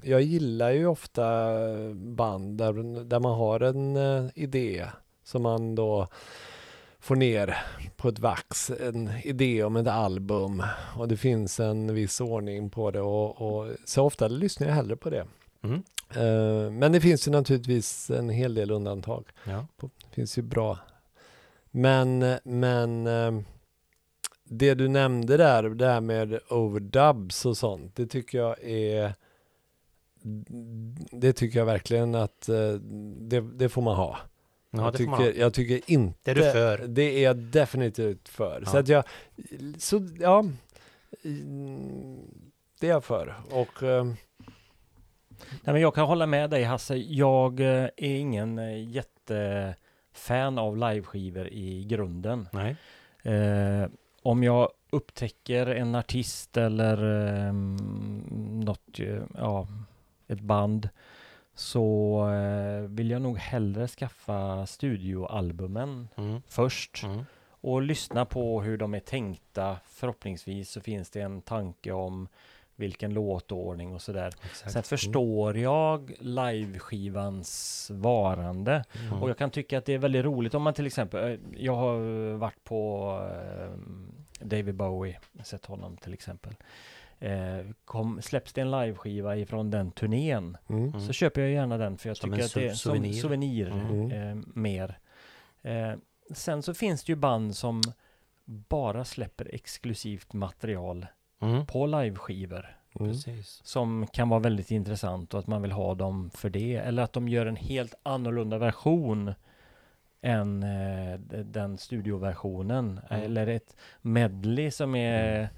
jag 0.03 0.21
gillar 0.21 0.71
ju 0.71 0.87
ofta 0.87 1.47
band 1.93 2.57
där, 2.57 3.03
där 3.03 3.19
man 3.19 3.37
har 3.37 3.59
en 3.59 3.95
eh, 3.95 4.25
idé 4.35 4.85
som 5.23 5.43
man 5.43 5.75
då 5.75 6.07
får 6.99 7.15
ner 7.15 7.57
på 7.97 8.07
ett 8.07 8.19
vax, 8.19 8.69
en 8.69 9.09
idé 9.23 9.63
om 9.63 9.75
ett 9.75 9.87
album 9.87 10.63
och 10.97 11.07
det 11.07 11.17
finns 11.17 11.59
en 11.59 11.93
viss 11.93 12.21
ordning 12.21 12.69
på 12.69 12.91
det 12.91 13.01
och, 13.01 13.41
och 13.41 13.71
så 13.85 14.03
ofta 14.03 14.27
lyssnar 14.27 14.67
jag 14.67 14.75
hellre 14.75 14.95
på 14.95 15.09
det. 15.09 15.25
Mm. 15.63 15.83
Eh, 16.09 16.71
men 16.71 16.91
det 16.91 17.01
finns 17.01 17.27
ju 17.27 17.31
naturligtvis 17.31 18.09
en 18.09 18.29
hel 18.29 18.53
del 18.53 18.71
undantag. 18.71 19.25
Ja. 19.43 19.65
Det 19.81 20.15
finns 20.15 20.37
ju 20.37 20.41
bra. 20.41 20.77
Men, 21.71 22.37
men 22.43 23.07
det 24.53 24.73
du 24.73 24.87
nämnde 24.87 25.37
där, 25.37 25.63
det 25.63 25.87
här 25.87 26.01
med 26.01 26.39
overdubs 26.49 27.45
och 27.45 27.57
sånt, 27.57 27.95
det 27.95 28.07
tycker 28.07 28.37
jag 28.37 28.63
är 28.63 29.13
det 31.11 31.33
tycker 31.33 31.59
jag 31.59 31.65
verkligen 31.65 32.15
att 32.15 32.49
eh, 32.49 32.73
det, 33.17 33.41
det 33.41 33.69
får 33.69 33.81
man 33.81 33.95
ha. 33.95 34.17
Ja, 34.71 34.83
jag, 34.83 34.93
det 34.93 34.97
får 34.97 35.09
man 35.09 35.19
tycker, 35.19 35.33
ha. 35.33 35.39
jag 35.39 35.53
tycker 35.53 35.91
inte 35.91 36.19
Det 36.23 36.31
är 36.31 36.35
du 36.45 36.51
för. 36.51 36.87
Det 36.87 37.01
är 37.03 37.23
jag 37.23 37.37
definitivt 37.37 38.29
för. 38.29 38.63
Så 38.65 38.77
Ja. 38.77 38.79
att 38.79 38.87
jag, 38.87 39.03
så 39.77 40.07
ja, 40.19 40.45
det 42.79 42.87
är 42.87 42.91
jag 42.91 43.03
för. 43.03 43.35
Och 43.51 43.83
eh, 43.83 44.05
Nej, 45.63 45.73
men 45.73 45.81
jag 45.81 45.95
kan 45.95 46.05
hålla 46.07 46.25
med 46.25 46.49
dig 46.49 46.63
Hasse. 46.63 46.95
Jag 46.95 47.59
eh, 47.59 47.83
är 47.83 47.91
ingen 48.17 48.57
jättefan 48.91 50.57
av 50.57 50.77
liveskivor 50.77 51.47
i 51.47 51.83
grunden. 51.83 52.47
Nej. 52.51 52.75
Eh, 53.23 53.89
om 54.23 54.43
jag 54.43 54.69
upptäcker 54.89 55.67
en 55.67 55.95
artist 55.95 56.57
eller 56.57 56.97
eh, 57.47 57.53
något, 58.65 58.99
eh, 58.99 59.23
ja, 59.37 59.67
ett 60.27 60.39
band 60.41 60.89
så 61.55 62.19
eh, 62.29 62.81
vill 62.89 63.09
jag 63.11 63.21
nog 63.21 63.37
hellre 63.37 63.87
skaffa 63.87 64.65
studioalbumen 64.65 66.07
Mm. 66.17 66.41
först 66.47 67.03
Mm. 67.03 67.25
och 67.61 67.81
lyssna 67.81 68.25
på 68.25 68.61
hur 68.61 68.77
de 68.77 68.93
är 68.93 68.99
tänkta. 68.99 69.77
Förhoppningsvis 69.87 70.69
så 70.71 70.81
finns 70.81 71.09
det 71.09 71.21
en 71.21 71.41
tanke 71.41 71.91
om 71.91 72.27
vilken 72.81 73.13
låtordning 73.13 73.93
och 73.93 74.01
sådär. 74.01 74.31
Exakt. 74.43 74.71
Sen 74.71 74.83
förstår 74.83 75.57
jag 75.57 76.11
liveskivans 76.19 77.87
varande. 77.93 78.83
Mm. 79.07 79.23
Och 79.23 79.29
jag 79.29 79.37
kan 79.37 79.49
tycka 79.51 79.77
att 79.77 79.85
det 79.85 79.93
är 79.93 79.97
väldigt 79.97 80.25
roligt 80.25 80.53
om 80.53 80.61
man 80.63 80.73
till 80.73 80.85
exempel, 80.85 81.31
eh, 81.33 81.39
jag 81.57 81.75
har 81.75 81.97
varit 82.37 82.63
på 82.63 83.09
eh, 83.31 83.71
David 84.45 84.75
Bowie, 84.75 85.19
sett 85.43 85.65
honom 85.65 85.97
till 85.97 86.13
exempel. 86.13 86.55
Eh, 87.19 87.59
kom, 87.85 88.21
släpps 88.21 88.53
det 88.53 88.61
en 88.61 88.71
liveskiva 88.71 89.35
ifrån 89.37 89.71
den 89.71 89.91
turnén 89.91 90.57
mm. 90.69 90.99
Så 91.01 91.13
köper 91.13 91.41
jag 91.41 91.51
gärna 91.51 91.77
den 91.77 91.97
för 91.97 92.09
jag 92.09 92.17
Som 92.17 92.31
tycker 92.31 92.45
att 92.45 92.53
det 92.53 92.65
är 92.65 92.69
sou- 92.69 92.75
souvenir. 92.75 93.11
som 93.13 93.21
souvenir 93.21 93.67
Mm. 93.71 94.11
eh, 94.11 94.43
mer. 94.53 94.99
Eh, 95.61 95.93
sen 96.33 96.63
så 96.63 96.73
finns 96.73 97.03
det 97.03 97.11
ju 97.11 97.15
band 97.15 97.55
som 97.55 97.81
bara 98.45 99.05
släpper 99.05 99.49
exklusivt 99.55 100.33
material 100.33 101.05
Mm. 101.41 101.65
på 101.65 101.85
liveskivor 101.85 102.77
Mm. 102.99 103.13
Som 103.63 104.07
kan 104.07 104.29
vara 104.29 104.39
väldigt 104.39 104.71
intressant 104.71 105.33
och 105.33 105.39
att 105.39 105.47
man 105.47 105.61
vill 105.61 105.71
ha 105.71 105.95
dem 105.95 106.29
för 106.33 106.49
det. 106.49 106.75
Eller 106.75 107.03
att 107.03 107.13
de 107.13 107.27
gör 107.27 107.45
en 107.45 107.55
helt 107.55 107.95
annorlunda 108.03 108.57
version 108.57 109.33
än 110.21 110.63
eh, 110.63 111.19
den 111.43 111.77
studioversionen. 111.77 112.99
Mm. 113.09 113.23
Eller 113.23 113.47
ett 113.47 113.75
medley 114.01 114.71
som 114.71 114.95
är 114.95 115.49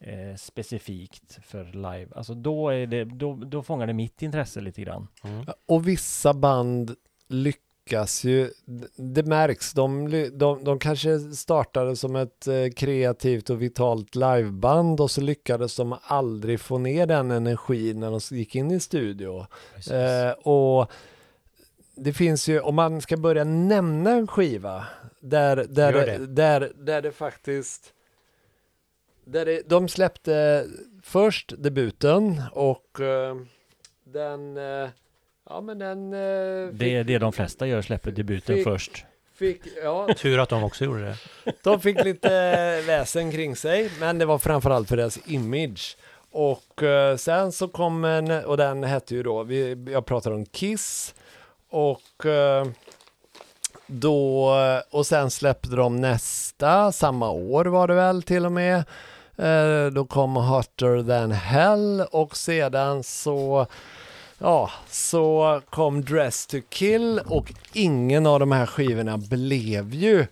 eh, 0.00 0.36
specifikt 0.36 1.38
för 1.44 1.64
live. 1.64 2.06
Alltså 2.14 2.34
då, 2.34 2.68
är 2.68 2.86
det, 2.86 3.04
då, 3.04 3.34
då 3.34 3.62
fångar 3.62 3.86
det 3.86 3.92
mitt 3.92 4.22
intresse 4.22 4.60
lite 4.60 4.82
grann. 4.82 5.08
Mm. 5.24 5.46
Och 5.66 5.88
vissa 5.88 6.34
band 6.34 6.94
lyckas 7.28 7.71
ju, 8.24 8.50
det 8.96 9.22
märks, 9.22 9.72
de, 9.72 10.10
de, 10.32 10.64
de 10.64 10.78
kanske 10.78 11.18
startade 11.18 11.96
som 11.96 12.16
ett 12.16 12.46
eh, 12.46 12.70
kreativt 12.76 13.50
och 13.50 13.62
vitalt 13.62 14.14
liveband 14.14 15.00
och 15.00 15.10
så 15.10 15.20
lyckades 15.20 15.76
de 15.76 15.96
aldrig 16.02 16.60
få 16.60 16.78
ner 16.78 17.06
den 17.06 17.30
energin 17.30 18.00
när 18.00 18.10
de 18.10 18.36
gick 18.36 18.54
in 18.54 18.70
i 18.70 18.80
studio. 18.80 19.46
Eh, 19.90 20.30
och 20.30 20.90
det 21.94 22.12
finns 22.12 22.48
ju, 22.48 22.60
om 22.60 22.74
man 22.74 23.00
ska 23.00 23.16
börja 23.16 23.44
nämna 23.44 24.10
en 24.10 24.26
skiva 24.26 24.86
där, 25.20 25.56
där, 25.68 25.92
det. 25.92 26.26
där, 26.26 26.72
där 26.76 27.02
det 27.02 27.12
faktiskt 27.12 27.92
där 29.24 29.44
det, 29.44 29.68
de 29.68 29.88
släppte 29.88 30.66
först 31.02 31.54
debuten 31.58 32.42
och 32.52 33.00
eh, 33.00 33.36
den 34.04 34.56
eh, 34.56 34.88
Ja 35.52 35.60
men 35.60 35.78
den... 35.78 36.12
eh, 36.12 36.68
Det 36.72 36.96
är 36.96 37.04
det 37.04 37.18
de 37.18 37.32
flesta 37.32 37.66
gör, 37.66 37.82
släpper 37.82 38.10
debuten 38.10 38.56
fick- 38.56 38.64
först. 38.64 39.04
Fick, 39.34 39.60
ja, 39.84 40.08
Tur 40.16 40.38
att 40.38 40.48
de 40.48 40.64
också 40.64 40.84
gjorde 40.84 41.00
det. 41.04 41.16
de 41.62 41.80
fick 41.80 42.04
lite 42.04 42.28
väsen 42.86 43.32
kring 43.32 43.56
sig, 43.56 43.90
men 44.00 44.18
det 44.18 44.24
var 44.24 44.38
framförallt 44.38 44.88
för 44.88 44.96
deras 44.96 45.18
image. 45.26 45.96
Och 46.30 46.82
eh, 46.82 47.16
sen 47.16 47.52
så 47.52 47.68
kom 47.68 48.04
en, 48.04 48.30
och 48.44 48.56
den 48.56 48.84
hette 48.84 49.14
ju 49.14 49.22
då, 49.22 49.42
vi, 49.42 49.84
jag 49.92 50.06
pratar 50.06 50.30
om 50.30 50.46
Kiss, 50.46 51.14
och 51.70 52.26
eh, 52.26 52.66
då, 53.86 54.50
och 54.90 55.06
sen 55.06 55.30
släppte 55.30 55.68
de 55.76 55.96
nästa, 56.00 56.92
samma 56.92 57.30
år 57.30 57.64
var 57.64 57.88
det 57.88 57.94
väl 57.94 58.22
till 58.22 58.46
och 58.46 58.52
med. 58.52 58.84
Eh, 59.36 59.86
då 59.92 60.04
kom 60.04 60.36
Hotter 60.36 61.02
than 61.08 61.32
Hell 61.32 62.04
och 62.10 62.36
sedan 62.36 63.02
så 63.02 63.66
Ja, 64.42 64.70
så 64.90 65.60
kom 65.70 66.04
Dress 66.04 66.46
to 66.46 66.56
kill 66.68 67.20
och 67.26 67.52
ingen 67.72 68.26
av 68.26 68.40
de 68.40 68.52
här 68.52 68.66
skivorna 68.66 69.18
blev 69.18 69.94
ju 69.94 70.26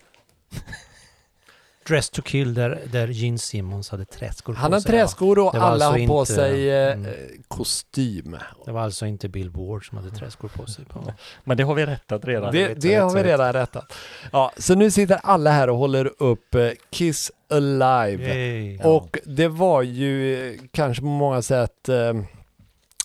Dress 1.87 2.09
to 2.09 2.21
kill 2.21 2.53
där, 2.53 2.81
där 2.91 3.07
Gene 3.07 3.37
Simmons 3.37 3.89
hade 3.89 4.05
träskor 4.05 4.53
Han 4.53 4.71
på 4.71 4.75
har 4.75 4.81
sig. 4.81 4.91
träskor 4.91 5.39
och 5.39 5.53
Det 5.53 5.59
var 5.59 5.67
alla 5.67 5.85
alltså 5.85 6.01
har 6.01 6.07
på 6.07 6.19
inte- 6.19 6.33
sig 6.33 6.69
eh, 6.69 6.93
mm. 6.93 7.13
kostym. 7.47 8.37
Det 8.65 8.71
var 8.71 8.81
alltså 8.81 9.05
inte 9.05 9.29
Bill 9.29 9.49
Ward 9.49 9.87
som 9.87 9.97
hade 9.97 10.11
träskor 10.11 10.47
på 10.47 10.65
sig. 10.67 10.85
På. 10.85 11.13
Men 11.43 11.57
det 11.57 11.63
har 11.63 11.75
vi 11.75 11.85
rättat 11.85 12.25
redan. 12.25 12.53
Det, 12.53 12.67
vet, 12.67 12.81
det 12.81 12.95
har 12.95 13.13
vi 13.15 13.23
redan 13.23 13.53
rättat. 13.53 13.93
Ja, 14.31 14.51
så 14.57 14.75
nu 14.75 14.91
sitter 14.91 15.19
alla 15.23 15.51
här 15.51 15.69
och 15.69 15.77
håller 15.77 16.11
upp 16.17 16.55
eh, 16.55 16.69
Kiss 16.89 17.31
Alive. 17.49 18.35
Yay. 18.35 18.79
Och 18.83 19.19
det 19.25 19.47
var 19.47 19.81
ju 19.81 20.47
eh, 20.53 20.59
kanske 20.71 21.01
på 21.01 21.07
många 21.07 21.41
sätt 21.41 21.89
eh, 21.89 22.13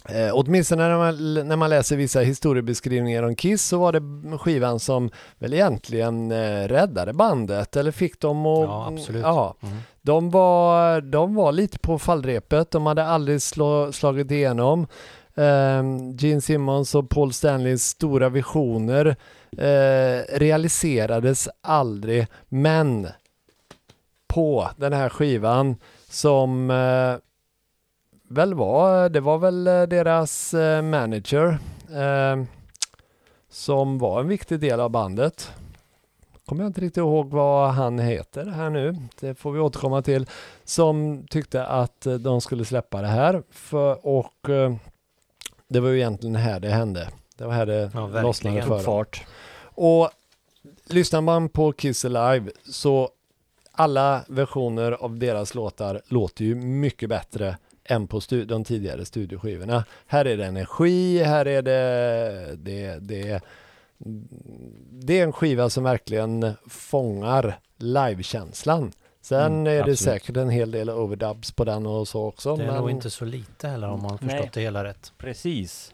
Eh, 0.08 0.30
åtminstone 0.32 0.88
när 0.88 0.96
man, 0.96 1.48
när 1.48 1.56
man 1.56 1.70
läser 1.70 1.96
vissa 1.96 2.20
historiebeskrivningar 2.20 3.22
om 3.22 3.36
Kiss 3.36 3.64
så 3.64 3.78
var 3.78 3.92
det 3.92 4.38
skivan 4.38 4.80
som 4.80 5.10
väl 5.38 5.54
egentligen 5.54 6.32
eh, 6.32 6.68
räddade 6.68 7.12
bandet 7.12 7.76
eller 7.76 7.90
fick 7.90 8.20
dem 8.20 8.46
att... 8.46 8.60
Ja, 8.68 8.86
absolut. 8.92 9.22
Ja, 9.22 9.54
Mm. 9.62 9.76
de, 10.02 10.30
var, 10.30 11.00
de 11.00 11.34
var 11.34 11.52
lite 11.52 11.78
på 11.78 11.98
fallrepet, 11.98 12.70
de 12.70 12.86
hade 12.86 13.04
aldrig 13.06 13.42
slå, 13.42 13.92
slagit 13.92 14.30
igenom. 14.30 14.86
Eh, 15.34 15.82
Gene 16.18 16.40
Simmons 16.40 16.94
och 16.94 17.10
Paul 17.10 17.32
Stanleys 17.32 17.84
stora 17.84 18.28
visioner 18.28 19.16
eh, 19.58 20.38
realiserades 20.38 21.48
aldrig, 21.62 22.26
men 22.48 23.08
på 24.26 24.70
den 24.76 24.92
här 24.92 25.08
skivan 25.08 25.76
som 26.10 26.70
eh, 26.70 27.14
väl 28.28 28.54
var, 28.54 29.08
det 29.08 29.20
var 29.20 29.38
väl 29.38 29.66
eh, 29.66 29.82
deras 29.82 30.54
eh, 30.54 30.82
manager 30.82 31.58
eh, 31.90 32.44
som 33.50 33.98
var 33.98 34.20
en 34.20 34.28
viktig 34.28 34.60
del 34.60 34.80
av 34.80 34.90
bandet. 34.90 35.50
Kommer 36.46 36.62
jag 36.62 36.68
inte 36.68 36.80
riktigt 36.80 36.96
ihåg 36.96 37.30
vad 37.30 37.70
han 37.70 37.98
heter 37.98 38.46
här 38.46 38.70
nu, 38.70 38.96
det 39.20 39.34
får 39.34 39.52
vi 39.52 39.60
återkomma 39.60 40.02
till, 40.02 40.26
som 40.64 41.26
tyckte 41.30 41.66
att 41.66 42.06
eh, 42.06 42.14
de 42.14 42.40
skulle 42.40 42.64
släppa 42.64 43.02
det 43.02 43.08
här 43.08 43.42
för, 43.50 44.06
och 44.06 44.50
eh, 44.50 44.74
det 45.68 45.80
var 45.80 45.88
ju 45.88 45.96
egentligen 45.96 46.36
här 46.36 46.60
det 46.60 46.68
hände. 46.68 47.08
Det 47.36 47.44
var 47.44 47.52
här 47.52 47.66
det 47.66 47.90
Ja, 47.94 48.06
lossnade 48.22 48.62
för 48.62 48.78
fart. 48.78 49.26
Och 49.58 50.10
lyssnar 50.86 51.20
man 51.20 51.48
på 51.48 51.72
Kiss 51.72 52.04
Alive 52.04 52.50
så 52.70 53.10
alla 53.72 54.24
versioner 54.28 54.92
av 54.92 55.18
deras 55.18 55.54
låtar 55.54 56.00
låter 56.08 56.44
ju 56.44 56.54
mycket 56.54 57.08
bättre 57.08 57.56
än 57.88 58.06
på 58.08 58.20
stu- 58.20 58.44
de 58.44 58.64
tidigare 58.64 59.04
studioskivorna. 59.04 59.84
Här 60.06 60.24
är 60.24 60.36
det 60.36 60.44
energi, 60.46 61.22
här 61.22 61.46
är 61.46 61.62
det, 61.62 62.56
det, 62.56 62.98
det, 63.00 63.40
det 64.90 65.18
är 65.20 65.22
en 65.24 65.32
skiva 65.32 65.70
som 65.70 65.84
verkligen 65.84 66.52
fångar 66.68 67.58
livekänslan. 67.76 68.92
Sen 69.20 69.40
Mm, 69.52 69.66
är 69.66 69.70
det 69.70 69.78
absolut. 69.80 69.98
säkert 69.98 70.36
en 70.36 70.50
hel 70.50 70.70
del 70.70 70.90
overdubs 70.90 71.52
på 71.52 71.64
den 71.64 71.86
och 71.86 72.08
så 72.08 72.22
också. 72.26 72.56
Det 72.56 72.62
är 72.62 72.66
men 72.66 72.76
nog 72.76 72.90
inte 72.90 73.10
så 73.10 73.24
lite 73.24 73.68
heller 73.68 73.88
om 73.88 74.02
man 74.02 74.18
förstått 74.18 74.40
Nej. 74.40 74.50
det 74.54 74.60
hela 74.60 74.84
rätt. 74.84 75.12
Precis. 75.18 75.92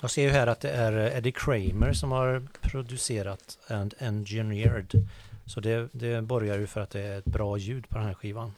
Jag 0.00 0.10
ser 0.10 0.22
ju 0.22 0.30
här 0.30 0.46
att 0.46 0.60
det 0.60 0.70
är 0.70 1.16
Eddie 1.16 1.32
Kramer 1.32 1.92
som 1.92 2.12
har 2.12 2.42
producerat 2.60 3.58
and 3.68 3.94
engineered. 3.98 4.92
Så 5.46 5.60
det, 5.60 5.88
det 5.92 6.22
borgar 6.22 6.58
ju 6.58 6.66
för 6.66 6.80
att 6.80 6.90
det 6.90 7.00
är 7.00 7.18
ett 7.18 7.24
bra 7.24 7.56
ljud 7.58 7.88
på 7.88 7.98
den 7.98 8.06
här 8.06 8.14
skivan. 8.14 8.52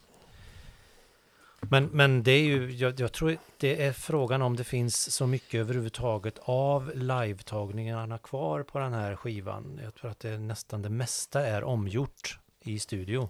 Men, 1.71 1.85
men 1.85 2.23
det 2.23 2.31
är 2.31 2.43
ju, 2.43 2.71
jag, 2.71 2.99
jag 2.99 3.11
tror 3.11 3.37
det 3.57 3.83
är 3.85 3.91
frågan 3.91 4.41
om 4.41 4.55
det 4.55 4.63
finns 4.63 5.11
så 5.11 5.27
mycket 5.27 5.59
överhuvudtaget 5.59 6.39
av 6.41 6.91
live-tagningarna 6.95 8.17
kvar 8.17 8.63
på 8.63 8.79
den 8.79 8.93
här 8.93 9.15
skivan. 9.15 9.79
Jag 9.83 9.95
tror 9.95 10.11
att 10.11 10.19
det 10.19 10.29
är 10.29 10.37
nästan 10.37 10.81
det 10.81 10.89
mesta 10.89 11.47
är 11.47 11.63
omgjort 11.63 12.39
i 12.61 12.79
studio. 12.79 13.29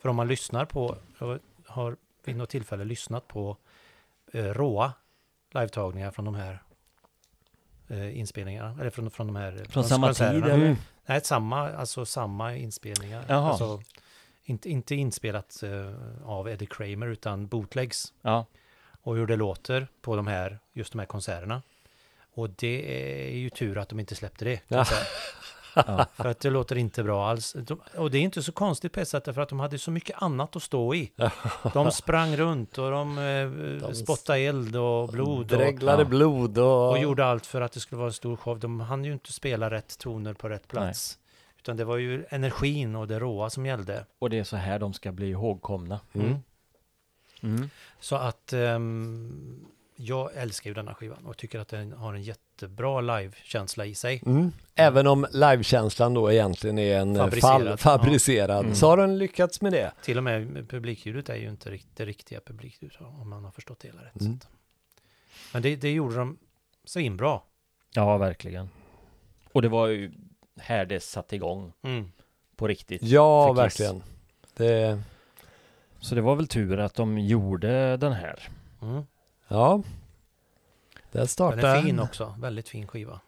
För 0.00 0.08
om 0.08 0.16
man 0.16 0.28
lyssnar 0.28 0.64
på, 0.64 0.96
jag 1.18 1.38
har 1.66 1.96
vid 2.24 2.36
något 2.36 2.50
tillfälle 2.50 2.84
lyssnat 2.84 3.28
på 3.28 3.56
eh, 4.32 4.44
råa 4.44 4.92
live-tagningar 5.54 6.10
från 6.10 6.24
de 6.24 6.34
här 6.34 6.62
eh, 7.88 8.18
inspelningarna, 8.18 8.76
eller 8.80 8.90
från, 8.90 9.10
från 9.10 9.26
de 9.26 9.36
här 9.36 9.64
Från 9.68 9.84
samma 9.84 10.14
tid? 10.14 10.44
Mm. 10.44 10.76
Nej, 11.06 11.20
samma, 11.24 11.70
alltså 11.72 12.06
samma 12.06 12.56
inspelningar. 12.56 13.24
Jaha. 13.28 13.50
Alltså, 13.50 13.82
inte, 14.44 14.70
inte 14.70 14.94
inspelat 14.94 15.62
eh, 15.62 15.94
av 16.24 16.48
Eddie 16.48 16.66
Kramer 16.66 17.06
utan 17.06 17.46
bootlegs. 17.46 18.12
Ja. 18.22 18.46
Och 19.02 19.26
det 19.26 19.36
låter 19.36 19.88
på 20.00 20.16
de 20.16 20.26
här, 20.26 20.58
just 20.72 20.92
de 20.92 20.98
här 20.98 21.06
konserterna. 21.06 21.62
Och 22.34 22.50
det 22.50 23.02
är 23.30 23.36
ju 23.38 23.50
tur 23.50 23.78
att 23.78 23.88
de 23.88 24.00
inte 24.00 24.14
släppte 24.14 24.44
det. 24.44 24.60
Ja. 24.68 24.84
ja. 25.74 26.06
För 26.14 26.24
att 26.28 26.40
det 26.40 26.50
låter 26.50 26.76
inte 26.76 27.02
bra 27.02 27.28
alls. 27.28 27.56
De, 27.58 27.80
och 27.96 28.10
det 28.10 28.18
är 28.18 28.22
inte 28.22 28.42
så 28.42 28.52
konstigt 28.52 28.92
på 28.92 29.00
ett 29.00 29.08
sätt, 29.08 29.24
för 29.24 29.40
att 29.40 29.48
de 29.48 29.60
hade 29.60 29.78
så 29.78 29.90
mycket 29.90 30.22
annat 30.22 30.56
att 30.56 30.62
stå 30.62 30.94
i. 30.94 31.12
De 31.72 31.90
sprang 31.90 32.36
runt 32.36 32.78
och 32.78 32.90
de, 32.90 33.18
eh, 33.18 33.88
De 33.88 33.94
spottade 33.94 34.38
eld 34.38 34.76
och 34.76 35.08
blod. 35.08 35.38
Och, 35.52 35.58
Dreglade 35.58 36.02
Ja. 36.02 36.08
blod 36.08 36.58
och... 36.58 36.90
och 36.90 36.98
gjorde 36.98 37.24
allt 37.24 37.46
för 37.46 37.60
att 37.60 37.72
det 37.72 37.80
skulle 37.80 37.98
vara 37.98 38.08
en 38.08 38.12
stor 38.12 38.36
show. 38.36 38.58
De 38.58 38.80
hann 38.80 39.04
ju 39.04 39.12
inte 39.12 39.32
spela 39.32 39.70
rätt 39.70 39.98
toner 39.98 40.34
på 40.34 40.48
rätt 40.48 40.68
plats. 40.68 41.18
Utan 41.70 41.76
det 41.76 41.84
var 41.84 41.96
ju 41.96 42.24
energin 42.30 42.96
och 42.96 43.08
det 43.08 43.18
råa 43.18 43.50
som 43.50 43.66
gällde. 43.66 44.06
Och 44.18 44.30
det 44.30 44.38
är 44.38 44.44
så 44.44 44.56
här 44.56 44.78
de 44.78 44.92
ska 44.92 45.12
bli 45.12 45.30
ihågkomna. 45.30 46.00
Mm. 46.12 46.36
Mm. 47.42 47.70
Så 48.00 48.16
att 48.16 48.52
ehm, 48.52 49.66
jag 49.96 50.30
älskar 50.34 50.70
ju 50.70 50.74
denna 50.74 50.94
skivan 50.94 51.26
och 51.26 51.36
tycker 51.36 51.58
att 51.58 51.68
den 51.68 51.92
har 51.92 52.14
en 52.14 52.22
jättebra 52.22 53.00
live-känsla 53.00 53.86
i 53.86 53.94
sig. 53.94 54.22
Mm. 54.26 54.52
Även 54.74 55.06
om 55.06 55.26
livekänslan 55.32 56.14
då 56.14 56.32
egentligen 56.32 56.78
är 56.78 56.98
en 57.00 57.16
Fabricerad, 57.16 57.80
fall, 57.80 57.98
fabricerad 57.98 58.64
Mm. 58.64 58.74
så 58.74 58.86
har 58.86 58.96
den 58.96 59.18
lyckats 59.18 59.60
med 59.60 59.72
det. 59.72 59.92
Till 60.02 60.18
och 60.18 60.24
med 60.24 60.68
publikljudet 60.70 61.28
är 61.28 61.36
ju 61.36 61.48
inte 61.48 61.70
rikt- 61.70 61.96
det 61.96 62.04
riktiga 62.04 62.40
publikljudet 62.46 63.00
om 63.00 63.28
man 63.30 63.44
har 63.44 63.50
förstått 63.50 63.80
det 63.80 63.88
hela 63.88 64.02
rätt. 64.04 64.20
Mm. 64.20 64.38
Men 65.52 65.62
det, 65.62 65.76
det 65.76 65.90
gjorde 65.92 66.16
de 66.16 66.38
svinbra. 66.84 67.40
Ja, 67.94 68.18
verkligen. 68.18 68.68
Och 69.52 69.62
det 69.62 69.68
var 69.68 69.86
ju 69.86 70.12
här 70.58 70.86
det 70.86 71.00
satte 71.00 71.36
igång 71.36 71.72
Mm. 71.82 72.12
på 72.56 72.68
riktigt. 72.68 73.02
Ja, 73.02 73.52
verkligen. 73.52 74.02
Det, 74.56 75.02
Så 76.00 76.14
det 76.14 76.20
var 76.20 76.36
väl 76.36 76.48
tur 76.48 76.78
att 76.80 76.94
de 76.94 77.18
gjorde 77.18 77.96
den 77.96 78.12
här. 78.12 78.48
Mm. 78.82 79.02
ja. 79.48 79.82
Den 81.12 81.26
startar... 81.28 81.76
är 81.76 81.82
fin 81.82 82.00
också, 82.00 82.34
väldigt 82.38 82.68
fin 82.68 82.86
skiva. 82.86 83.20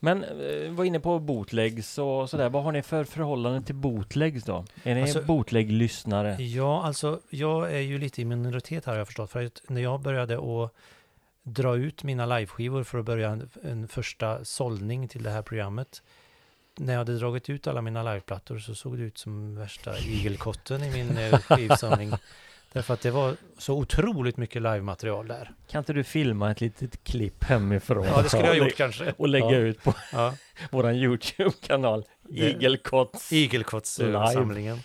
Men 0.00 0.24
eh, 0.24 0.70
var 0.72 0.84
inne 0.84 1.00
på 1.00 1.18
bootlegs 1.18 1.98
och 1.98 2.30
sådär. 2.30 2.48
Vad 2.48 2.62
har 2.64 2.72
ni 2.72 2.82
för 2.82 3.04
förhållande 3.04 3.62
till 3.62 3.74
bootlegs 3.74 4.44
då? 4.44 4.64
Är 4.82 4.94
ni 4.94 5.02
Alltså- 5.02 5.22
bootleg-lyssnare? 5.22 6.42
Ja, 6.42 6.82
alltså 6.82 7.20
jag 7.30 7.72
är 7.72 7.78
ju 7.80 7.98
lite 7.98 8.22
i 8.22 8.24
minoritet 8.24 8.84
här 8.84 8.92
har 8.92 8.98
jag 8.98 9.06
förstått. 9.06 9.30
För 9.30 9.44
att 9.46 9.62
när 9.68 9.80
jag 9.80 10.00
började 10.00 10.34
att 10.64 10.72
dra 11.42 11.76
ut 11.76 12.02
mina 12.02 12.26
liveskivor 12.26 12.82
för 12.84 12.98
att 12.98 13.04
börja 13.04 13.30
en, 13.30 13.50
en 13.62 13.88
första 13.88 14.44
sållning 14.44 15.08
till 15.08 15.22
det 15.22 15.30
här 15.30 15.42
programmet. 15.42 16.02
När 16.78 16.92
jag 16.92 16.98
hade 17.00 17.18
dragit 17.18 17.50
ut 17.50 17.66
alla 17.66 17.82
mina 17.82 18.02
liveplattor 18.02 18.58
så 18.58 18.74
såg 18.74 18.98
det 18.98 19.02
ut 19.04 19.18
som 19.18 19.54
värsta 19.56 19.98
igelkotten 20.08 20.82
i 20.84 20.90
min 20.90 21.18
eh, 21.18 21.38
skivsamling. 21.40 22.12
Därför 22.72 22.94
att 22.94 23.00
det 23.00 23.10
var 23.10 23.36
så 23.58 23.74
otroligt 23.78 24.36
mycket 24.36 24.62
livematerial 24.62 25.26
där. 25.28 25.52
Kan 25.68 25.78
inte 25.78 25.92
du 25.92 26.04
filma 26.04 26.50
ett 26.50 26.60
litet 26.60 27.04
klipp 27.04 27.44
hemifrån? 27.44 28.04
Ja, 28.06 28.22
det 28.22 28.28
skulle 28.28 28.42
jag 28.44 28.50
ha 28.50 28.64
gjort 28.64 28.76
kanske. 28.76 29.12
Och 29.18 29.28
lägga 29.28 29.50
Ja. 29.50 29.56
ut 29.58 29.82
på 29.82 29.94
Ja, 30.12 30.34
våran 30.70 30.94
YouTube-kanal. 30.96 32.04
Igelkotts. 32.28 33.32
igelkottssamlingen. 33.32 34.78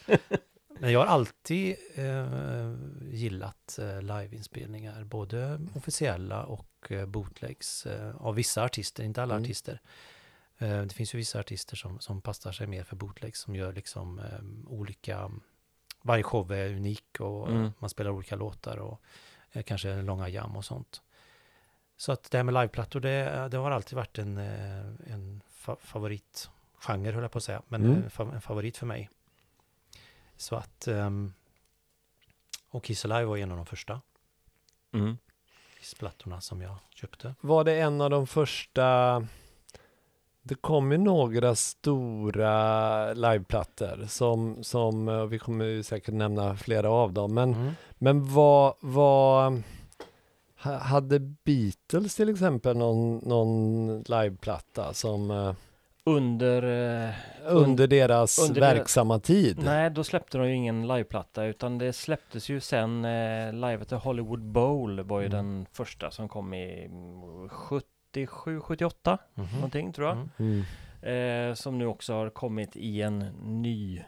Men 0.80 0.92
jag 0.92 1.00
har 1.00 1.08
alltid 1.08 1.76
eh, 1.96 2.74
gillat 3.12 3.80
eh, 3.82 4.02
liveinspelningar, 4.02 5.04
både 5.04 5.60
officiella 5.76 6.44
och 6.44 6.68
eh, 6.92 7.06
bootlegs 7.06 7.86
eh, 7.86 8.16
av 8.16 8.36
vissa 8.36 8.64
artister, 8.64 9.04
inte 9.04 9.24
alla 9.24 9.34
Mm. 9.36 9.44
artister. 9.44 9.80
Eh, 10.58 10.82
det 10.82 10.94
finns 10.94 11.14
ju 11.14 11.18
vissa 11.18 11.40
artister 11.40 11.76
som, 11.76 12.00
som 12.00 12.22
passar 12.22 12.52
sig 12.52 12.68
mer 12.68 12.84
för 12.84 12.96
bootlegs, 12.96 13.40
som 13.40 13.56
gör 13.56 13.74
liksom 13.74 14.20
eh, 14.20 14.72
olika, 14.72 15.32
varje 16.02 16.24
show 16.24 16.52
är 16.52 16.70
unik 16.76 17.20
och 17.20 17.50
Mm. 17.50 17.72
man 17.80 17.90
spelar 17.90 18.12
olika 18.12 18.36
låtar 18.36 18.78
och 18.78 19.02
eh, 19.52 19.64
kanske 19.64 20.02
långa 20.02 20.30
jam 20.30 20.58
och 20.58 20.66
sånt. 20.66 21.02
Så 21.98 22.12
att 22.12 22.32
det 22.32 22.38
här 22.38 22.44
med 22.44 22.54
liveplattor, 22.54 23.00
det, 23.00 23.48
det 23.52 23.58
har 23.58 23.72
alltid 23.72 23.96
varit 23.96 24.18
en, 24.18 24.38
eh, 24.38 25.14
en 25.14 25.42
fa 25.50 25.76
favoritgenre, 25.82 27.12
höll 27.14 27.22
jag 27.24 27.32
på 27.32 27.38
att 27.38 27.44
säga, 27.44 27.62
men 27.68 27.86
Mm. 27.86 28.04
en, 28.04 28.10
fa 28.10 28.24
en 28.24 28.42
favorit 28.42 28.78
för 28.78 28.86
mig. 28.86 29.10
Så 30.38 30.56
att, 30.56 30.88
ehm, 30.88 31.34
och 32.70 32.84
Kiss 32.84 33.06
Alive 33.06 33.24
var 33.26 33.38
en 33.38 33.52
av 33.52 33.58
de 33.58 33.66
första 33.66 34.02
Mm. 34.92 35.18
Kissplattorna 35.80 36.42
som 36.42 36.62
jag 36.62 36.76
köpte. 36.96 37.36
Var 37.42 37.64
det 37.64 37.80
en 37.82 38.02
av 38.02 38.10
de 38.10 38.28
första 38.28 39.28
det 40.44 40.56
kom 40.56 40.92
ju 40.92 40.98
några 40.98 41.56
stora 41.56 43.14
liveplattor 43.14 44.06
som, 44.08 44.64
som 44.64 45.10
eh, 45.10 45.26
vi 45.26 45.40
kommer 45.40 45.66
ju 45.66 45.84
säkert 45.84 46.14
nämna 46.14 46.56
flera 46.56 46.90
av 46.90 47.14
dem. 47.14 47.34
Men, 47.34 47.54
Mm. 47.54 47.72
men 47.98 48.34
vad, 48.34 48.74
vad 48.80 49.62
ha- 50.64 50.78
hade 50.78 51.20
Beatles 51.20 52.16
till 52.16 52.30
exempel 52.30 52.78
någon, 52.78 53.18
någon 53.18 53.98
liveplatta 54.02 54.94
som 54.94 55.32
eh, 55.32 55.54
Under... 56.06 56.64
Eh, 57.08 57.10
under 57.48 57.88
deras 57.88 58.40
under 58.50 58.62
deras- 58.62 58.76
verksamma 58.78 59.20
tid? 59.20 59.60
nej, 59.64 59.90
då 59.90 60.04
släppte 60.04 60.38
de 60.38 60.48
ju 60.50 60.56
ingen 60.56 60.88
liveplatta 60.88 61.44
utan 61.46 61.78
det 61.78 61.94
släpptes 61.94 62.50
ju 62.50 62.60
sen 62.60 63.06
eh, 63.06 63.54
live 63.54 63.86
till 63.86 63.98
Hollywood 63.98 64.44
Bowl 64.44 65.02
var 65.04 65.20
ju 65.20 65.26
Mm. 65.26 65.38
den 65.38 65.66
första 65.74 66.12
som 66.12 66.30
kom 66.30 66.54
i 66.54 66.86
mm, 66.86 67.50
77, 68.14 68.60
78 68.60 69.18
Mhm. 69.34 69.48
någonting 69.56 69.94
tror 69.94 70.08
jag. 70.08 70.18
Mm. 70.18 70.64
Mm. 71.02 71.50
Eh, 71.50 71.54
som 71.56 71.78
nu 71.78 71.86
också 71.86 72.14
har 72.14 72.30
kommit 72.30 72.76
i 72.76 73.02
en 73.02 73.20
ny 73.42 74.04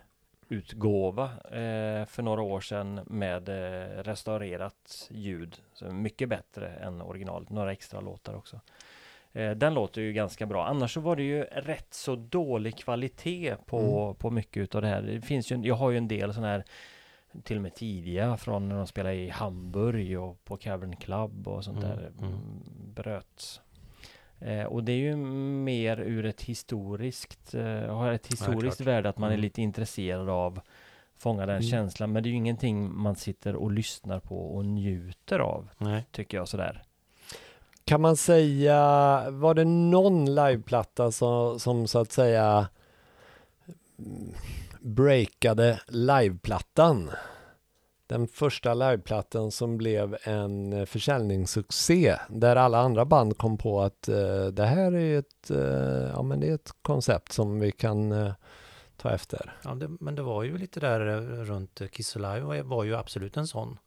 utgåva 0.50 1.24
eh, 1.52 2.06
för 2.06 2.22
några 2.22 2.42
år 2.42 2.60
sedan 2.62 3.00
med 3.06 3.50
eh, 3.50 4.04
restaurerat 4.04 5.08
ljud. 5.12 5.58
Så 5.74 5.86
mycket 5.86 6.30
bättre 6.30 6.70
än 6.70 7.02
originalet, 7.02 7.50
några 7.50 7.72
extra 7.72 8.00
låtar 8.02 8.34
också. 8.36 8.60
Eh, 9.34 9.52
den 9.52 9.74
låter 9.74 10.02
ju 10.02 10.14
ganska 10.14 10.46
bra. 10.46 10.66
Annars 10.68 10.94
så 10.94 11.00
var 11.00 11.16
det 11.16 11.24
ju 11.24 11.44
rätt 11.44 11.94
så 11.94 12.16
dålig 12.16 12.78
kvalitet 12.78 13.56
på, 13.66 13.80
Mm. 14.04 14.16
på 14.16 14.30
mycket 14.32 14.58
utav 14.64 14.82
det 14.82 14.88
här. 14.88 15.02
Det 15.02 15.22
finns 15.22 15.52
ju, 15.52 15.56
jag 15.62 15.76
har 15.76 15.92
ju 15.92 15.98
en 15.98 16.08
del 16.08 16.34
sådana 16.34 16.48
här 16.52 16.64
till 17.44 17.56
och 17.56 17.62
med 17.64 17.76
tidiga 17.76 18.38
från 18.38 18.70
när 18.70 18.76
de 18.78 18.88
spelade 18.88 19.16
i 19.16 19.30
Hamburg 19.30 20.20
och 20.20 20.44
på 20.46 20.58
Cavern 20.58 20.96
Club 20.96 21.48
och 21.48 21.64
sånt 21.64 21.78
Mm, 21.84 21.90
där 21.90 22.08
mm. 22.08 22.24
mm, 22.24 22.42
bröts. 22.96 23.62
Eh, 24.40 24.64
och 24.64 24.84
det 24.84 24.92
är 24.92 24.98
ju 24.98 25.16
mer 25.16 26.00
ur 26.00 26.26
ett 26.26 26.42
historiskt, 26.42 27.54
eh, 27.54 27.64
har 27.96 28.12
ett 28.12 28.28
historiskt 28.28 28.78
klart. 28.78 28.88
värde 28.88 29.10
att 29.10 29.18
man 29.18 29.30
är 29.30 29.34
Mm. 29.34 29.42
lite 29.42 29.62
intresserad 29.62 30.30
av 30.30 30.60
fånga 31.18 31.46
den 31.46 31.56
Mm. 31.56 31.70
känslan. 31.70 32.12
Men 32.12 32.24
det 32.24 32.30
är 32.30 32.32
ju 32.32 32.38
ingenting 32.38 32.98
man 32.98 33.16
sitter 33.16 33.56
och 33.56 33.72
lyssnar 33.72 34.20
på 34.20 34.56
och 34.56 34.66
njuter 34.66 35.40
av, 35.40 35.70
Nej. 35.78 36.06
tycker 36.12 36.38
jag 36.38 36.48
sådär. 36.48 36.84
Kan 37.86 38.02
man 38.02 38.18
säga, 38.18 38.76
var 39.30 39.54
det 39.54 39.66
någon 39.66 40.36
liveplatta 40.36 41.12
som, 41.12 41.60
som 41.60 41.88
så 41.88 42.00
att 42.00 42.12
säga 42.12 42.68
mm, 44.00 44.34
breakade 44.80 45.80
liveplattan? 45.88 47.10
Den 48.08 48.28
första 48.28 48.74
liveplattan 48.74 49.52
som 49.52 49.78
blev 49.78 50.18
en 50.24 50.74
eh, 50.74 50.86
försäljningssuccé 50.86 52.16
där 52.30 52.56
alla 52.56 52.78
andra 52.80 53.06
band 53.06 53.38
kom 53.38 53.58
på 53.58 53.82
att 53.82 54.08
eh, 54.10 54.46
det 54.46 54.66
här 54.66 54.96
är 54.96 55.20
ett, 55.20 55.52
eh, 55.52 56.12
ja, 56.14 56.22
men 56.22 56.40
det 56.40 56.50
är 56.50 56.56
ett 56.56 56.72
koncept 56.82 57.32
som 57.32 57.60
vi 57.60 57.72
kan 57.72 58.12
eh, 58.12 58.34
ta 58.98 59.10
efter. 59.12 59.58
Ja, 59.64 59.76
det, 59.76 59.88
men 60.00 60.16
det 60.16 60.22
var 60.22 60.44
ju 60.44 60.58
lite 60.58 60.80
där 60.80 61.08
eh, 61.08 61.22
runt 61.44 61.82
Kiss 61.92 62.16
Alive 62.16 62.40
var, 62.40 62.62
var 62.64 62.84
ju 62.84 62.96
absolut 62.96 63.38
en 63.38 63.48
sån. 63.48 63.78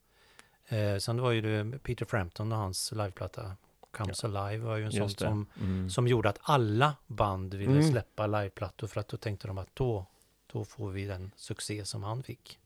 Eh, 0.69 0.97
sen 0.99 1.21
var 1.21 1.31
ju 1.31 1.41
det 1.41 1.79
Peter 1.79 2.05
Frampton 2.05 2.53
och 2.53 2.59
hans 2.59 2.93
liveplatta 2.93 3.53
Comes 3.91 4.25
Alive 4.25 4.65
var 4.65 4.77
ju 4.77 4.85
en 4.85 4.93
sån 4.93 5.11
som, 5.11 5.47
Mm. 5.61 5.91
som 5.91 6.09
gjorde 6.09 6.29
att 6.29 6.39
alla 6.43 6.95
band 7.07 7.55
ville 7.55 7.73
Mm. 7.73 7.91
släppa 7.91 8.27
liveplattor 8.27 8.87
för 8.87 9.01
att 9.01 9.09
då 9.09 9.17
tänkte 9.17 9.47
de 9.49 9.59
att 9.59 9.69
då, 9.75 10.07
då 10.53 10.65
får 10.65 10.91
vi 10.91 11.05
den 11.05 11.31
succé 11.37 11.85
som 11.85 12.03
han 12.03 12.23
fick. 12.23 12.59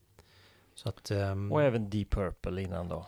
Så 0.75 0.89
att, 0.89 1.11
ehm, 1.11 1.51
Och 1.51 1.63
även 1.63 1.89
Deep 1.89 2.09
Purple 2.09 2.61
innan 2.61 2.87
då. 2.87 3.07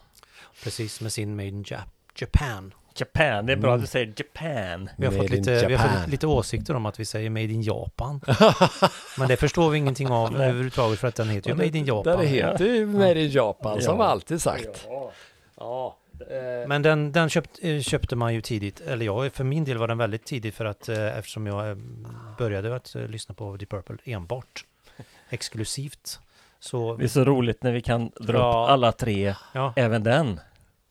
precis 0.63 1.01
med 1.01 1.11
sin 1.13 1.35
Made 1.35 1.47
in 1.47 1.63
Jap- 1.63 1.79
Japan. 2.15 2.73
Japan, 2.97 3.45
det 3.45 3.53
är 3.53 3.57
bra 3.57 3.69
Mm. 3.69 3.75
att 3.75 3.81
du 3.81 3.87
säger 3.87 4.13
Japan. 4.17 4.89
Vi 4.97 5.05
har, 5.05 5.13
Made 5.13 5.23
fått 5.27 5.29
lite, 5.37 5.67
vi 5.67 5.75
har 5.75 5.87
fått 5.99 6.07
lite 6.09 6.27
åsikter 6.27 6.75
om 6.75 6.85
att 6.85 6.99
vi 6.99 7.05
säger 7.05 7.29
Made 7.29 7.43
in 7.53 7.61
Japan. 7.61 8.21
Men 9.17 9.27
det 9.27 9.37
förstår 9.37 9.69
vi 9.69 9.77
ingenting 9.77 10.07
av 10.11 10.35
överhuvudtaget 10.41 10.99
för 10.99 11.07
att 11.07 11.15
den 11.15 11.29
heter 11.29 11.49
ju 11.49 11.55
Made 11.55 11.77
in 11.77 11.85
Japan. 11.85 12.19
det 12.19 12.25
heter 12.27 12.65
ju 12.65 12.85
Made 12.85 13.21
in 13.21 13.29
Japan 13.31 13.81
som 13.81 13.99
Ja. 13.99 14.05
alltid 14.05 14.41
sagt. 14.41 14.85
Ja. 14.89 15.11
Ja. 15.57 15.97
eh, 16.29 16.67
Men 16.67 16.81
den, 16.81 17.11
den 17.11 17.29
köpt, 17.29 17.59
eh, 17.61 17.79
köpte 17.81 18.15
man 18.15 18.33
ju 18.33 18.41
tidigt, 18.41 18.81
eller 18.81 19.05
jag, 19.05 19.33
för 19.33 19.43
min 19.43 19.63
del 19.63 19.77
var 19.77 19.87
den 19.87 19.97
väldigt 19.97 20.25
tidig 20.25 20.53
för 20.53 20.65
att 20.65 20.89
eh, 20.89 21.17
eftersom 21.17 21.47
jag 21.47 21.77
började 22.37 22.75
att 22.75 22.95
lyssna 22.95 23.35
på 23.35 23.57
Deep 23.57 23.69
Purple 23.69 23.97
enbart, 24.03 24.65
exklusivt. 25.29 26.19
Så 26.65 26.95
Det 26.97 27.03
är 27.03 27.07
så 27.07 27.23
roligt 27.25 27.63
när 27.63 27.71
vi 27.71 27.81
kan 27.81 28.11
dra 28.19 28.37
Ja. 28.37 28.63
upp 28.63 28.69
alla 28.69 28.91
tre, 28.91 29.35
ja, 29.53 29.73
även 29.75 30.03
den. 30.03 30.39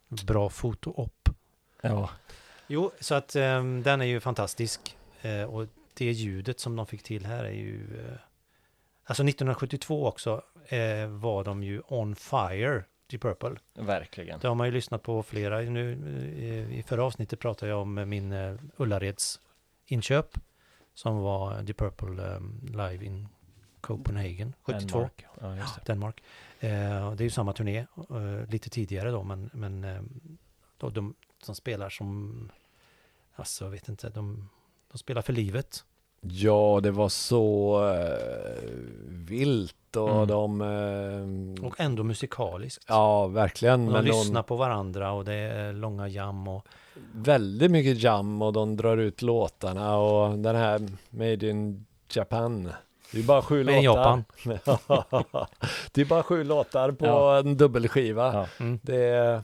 bra 0.09 0.49
foto-op. 0.49 1.29
Ja. 1.81 2.11
Jo, 2.67 2.91
så 3.01 3.15
att 3.15 3.37
eh, 3.37 3.65
den 3.65 4.01
är 4.01 4.05
ju 4.05 4.21
fantastisk. 4.21 4.97
Eh, 5.23 5.43
och 5.43 5.67
det 5.95 6.13
ljudet 6.13 6.61
som 6.61 6.77
de 6.77 6.87
fick 6.87 7.03
till 7.03 7.27
här 7.27 7.45
är 7.45 7.51
ju... 7.53 7.99
Eh, 8.09 8.15
alltså 9.05 9.23
1972 9.25 10.07
också 10.07 10.43
eh, 10.67 11.07
var 11.09 11.45
de 11.45 11.63
ju 11.63 11.83
on 11.89 12.17
fire, 12.17 12.85
Deep 13.11 13.23
Purple. 13.23 13.57
Verkligen. 13.75 14.39
Det 14.41 14.49
har 14.49 14.55
man 14.55 14.67
ju 14.67 14.73
lyssnat 14.73 15.03
på 15.03 15.23
flera. 15.23 15.61
Nu, 15.61 15.93
eh, 16.39 16.79
I 16.79 16.83
förra 16.83 17.05
avsnittet 17.05 17.41
pratade 17.41 17.71
jag 17.73 17.81
om 17.81 17.95
min 18.09 18.59
Ullareds 18.77 19.41
inköp 19.87 20.39
som 20.95 21.19
var 21.19 21.63
Deep 21.63 21.77
Purple 21.79 22.25
eh, 22.35 22.41
live 22.63 23.05
in 23.05 23.29
Copenhagen 23.87 24.55
72, 24.63 24.99
Denmark. 24.99 25.25
Ja, 25.41 25.57
just 25.57 25.75
det. 25.77 25.93
Danmark. 25.93 26.23
Eh, 26.61 26.71
det 27.13 27.23
är 27.23 27.25
ju 27.25 27.31
samma 27.31 27.53
turné, 27.53 27.79
eh, 27.79 28.51
lite 28.51 28.71
tidigare 28.71 29.11
då, 29.11 29.23
men, 29.23 29.51
men 29.53 29.85
eh, 29.85 30.03
då, 30.79 30.91
de 30.91 31.15
som 31.43 31.55
spelar 31.55 31.89
som, 31.89 32.51
alltså 33.35 33.65
jag 33.65 33.71
vet 33.71 33.89
inte, 33.89 34.09
de, 34.09 34.49
de 34.93 34.99
spelar 34.99 35.23
för 35.23 35.33
livet. 35.33 35.85
Ja, 36.21 36.81
det 36.83 36.91
var 36.91 37.09
så 37.09 37.81
eh, 37.95 38.71
vilt 39.09 39.77
och 39.97 40.11
Mm. 40.11 40.29
de... 40.29 40.61
eh, 41.59 41.65
Och 41.67 41.81
ändå 41.81 42.03
musikaliskt. 42.05 42.85
ja, 42.89 43.27
verkligen. 43.27 43.81
Och 43.81 43.87
de 43.87 43.93
Men 43.93 44.05
lyssnar 44.05 44.43
de, 44.43 44.47
på 44.47 44.57
varandra 44.57 45.13
och 45.13 45.25
det 45.25 45.35
är 45.35 45.73
långa 45.73 46.09
jam 46.09 46.49
och 46.49 46.67
väldigt 47.13 47.71
mycket 47.71 48.03
jam 48.03 48.43
och 48.43 48.53
de 48.53 48.77
drar 48.77 48.97
ut 48.97 49.23
låtarna 49.23 49.97
och 49.99 50.39
den 50.39 50.57
här 50.57 50.89
Made 51.11 51.49
in 51.51 51.87
Japan. 52.15 52.73
Det 53.15 53.21
är 53.21 53.25
bara 53.25 53.43
sju 53.43 53.65
Made 53.65 53.79
in 53.79 53.85
låtar. 53.85 54.25
det 55.93 56.01
är 56.01 56.05
bara 56.05 56.23
sju 56.23 56.45
låtar 56.45 56.93
på 56.93 57.07
Ja. 57.07 57.39
en 57.39 57.57
dubbelskiva. 57.57 58.33
Ja. 58.35 58.47
mm. 58.65 58.79
Det 58.83 58.97
är... 59.05 59.43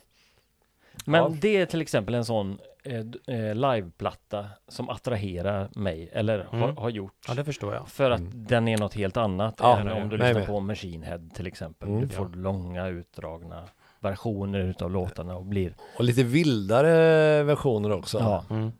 Men 1.04 1.20
Ja. 1.22 1.30
det 1.40 1.56
är 1.56 1.66
till 1.66 1.80
exempel 1.80 2.14
en 2.14 2.24
sån 2.24 2.58
eh, 2.84 3.36
eh, 3.36 3.54
liveplatta 3.54 4.46
som 4.68 4.88
attraherar 4.88 5.68
mig, 5.74 6.10
eller 6.12 6.38
har, 6.50 6.58
Mm. 6.64 6.76
har 6.76 6.90
gjort. 6.90 7.14
ja, 7.28 7.34
det 7.34 7.44
förstår 7.44 7.74
jag. 7.74 7.88
För 7.88 8.10
att 8.10 8.20
Mm. 8.20 8.32
den 8.46 8.68
är 8.68 8.78
något 8.78 8.94
helt 8.94 9.16
annat 9.16 9.54
Ja, 9.58 9.78
än 9.78 9.86
nej, 9.86 10.02
om 10.02 10.08
du 10.08 10.18
nej, 10.18 10.26
lyssnar 10.28 10.40
nej. 10.40 10.46
på 10.46 10.60
Machine 10.60 11.02
Head 11.02 11.20
till 11.34 11.46
exempel. 11.46 11.88
Mm. 11.88 12.00
Du 12.00 12.08
får 12.08 12.28
långa 12.28 12.86
utdragna 12.88 13.64
versioner 14.00 14.58
utav 14.60 14.90
låtarna 14.90 15.36
och 15.36 15.44
blir... 15.46 15.74
Och 15.98 16.04
lite 16.04 16.22
vildare 16.22 17.42
versioner 17.42 17.92
också. 17.92 18.18
Ja, 18.18 18.44
Mm. 18.50 18.72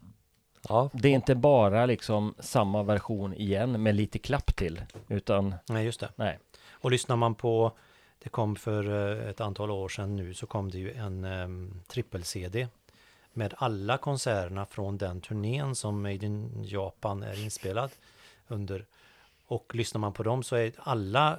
Ja. 0.68 0.90
det 0.92 1.08
är 1.08 1.12
inte 1.12 1.34
bara 1.34 1.86
liksom 1.86 2.34
samma 2.38 2.82
version 2.82 3.34
igen 3.34 3.82
med 3.82 3.94
lite 3.94 4.18
klapp 4.18 4.56
till, 4.56 4.82
utan 5.08 5.54
Nej, 5.68 5.84
just 5.84 6.00
det. 6.00 6.08
nej. 6.16 6.38
Och 6.70 6.90
lyssnar 6.90 7.16
man 7.16 7.34
på, 7.34 7.72
det 8.18 8.28
kom 8.28 8.56
för 8.56 9.12
eh, 9.22 9.28
ett 9.30 9.40
antal 9.40 9.70
år 9.70 9.88
sedan 9.88 10.16
nu, 10.16 10.34
så 10.34 10.46
kom 10.46 10.70
det 10.70 10.78
ju 10.78 10.92
en 10.92 11.24
um, 11.24 11.80
trippel-CD 11.88 12.68
med 13.32 13.54
alla 13.56 13.98
konserterna 13.98 14.66
från 14.66 14.98
den 14.98 15.20
turnén 15.20 15.74
som 15.74 16.02
Made 16.02 16.26
in 16.26 16.64
Japan 16.64 17.22
är 17.22 17.42
inspelad 17.44 17.90
under. 18.48 18.84
Och 19.46 19.74
lyssnar 19.74 19.98
man 19.98 20.12
på 20.12 20.22
dem 20.22 20.42
så 20.42 20.56
är 20.56 20.72
alla 20.78 21.32
eh, 21.32 21.38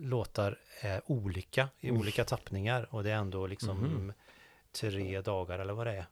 låtar 0.00 0.58
är 0.80 1.00
olika 1.06 1.68
i 1.80 1.88
Mm. 1.88 2.00
olika 2.00 2.24
tappningar 2.24 2.88
och 2.94 3.04
det 3.04 3.10
är 3.10 3.16
ändå 3.16 3.46
liksom 3.46 3.78
Mhm. 3.78 4.12
tre 4.72 5.20
dagar 5.20 5.58
eller 5.58 5.72
vad 5.74 5.86
det 5.86 5.92
är. 5.96 6.06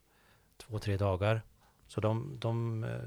Två, 0.56 0.78
tre 0.78 0.96
dagar. 0.96 1.42
Så 1.86 2.00
de, 2.00 2.36
de, 2.38 2.84
eh, 2.84 3.00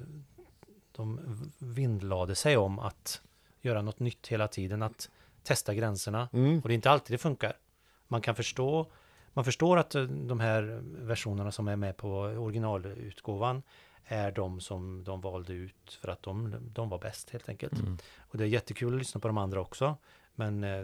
de 0.91 1.19
vindlade 1.57 2.35
sig 2.35 2.57
om 2.57 2.79
att 2.79 3.21
göra 3.61 3.81
något 3.81 3.99
nytt 3.99 4.27
hela 4.27 4.47
tiden, 4.47 4.81
att 4.81 5.09
testa 5.43 5.73
gränserna. 5.73 6.29
Mm. 6.33 6.59
Och 6.59 6.67
det 6.67 6.73
är 6.73 6.75
inte 6.75 6.91
alltid 6.91 7.13
det 7.13 7.17
funkar. 7.17 7.53
Man 8.07 8.21
kan 8.21 8.35
förstå, 8.35 8.91
man 9.33 9.45
förstår 9.45 9.77
att 9.77 9.95
eh, 9.95 10.03
de 10.03 10.39
här 10.39 10.79
versionerna 10.83 11.51
som 11.51 11.67
är 11.67 11.75
med 11.75 11.97
på 11.97 12.09
originalutgåvan 12.19 13.61
är 14.05 14.31
de 14.31 14.59
som 14.59 15.03
de 15.03 15.21
valde 15.21 15.53
ut 15.53 15.99
för 16.01 16.07
att 16.07 16.23
de, 16.23 16.55
de 16.73 16.89
var 16.89 16.99
bäst 16.99 17.29
helt 17.29 17.49
enkelt. 17.49 17.79
Mm. 17.79 17.97
Och 18.17 18.37
det 18.37 18.43
är 18.43 18.47
jättekul 18.47 18.93
att 18.93 18.99
lyssna 18.99 19.21
på 19.21 19.27
de 19.27 19.37
andra 19.37 19.61
också. 19.61 19.97
Men 20.39 20.63
eh, 20.63 20.81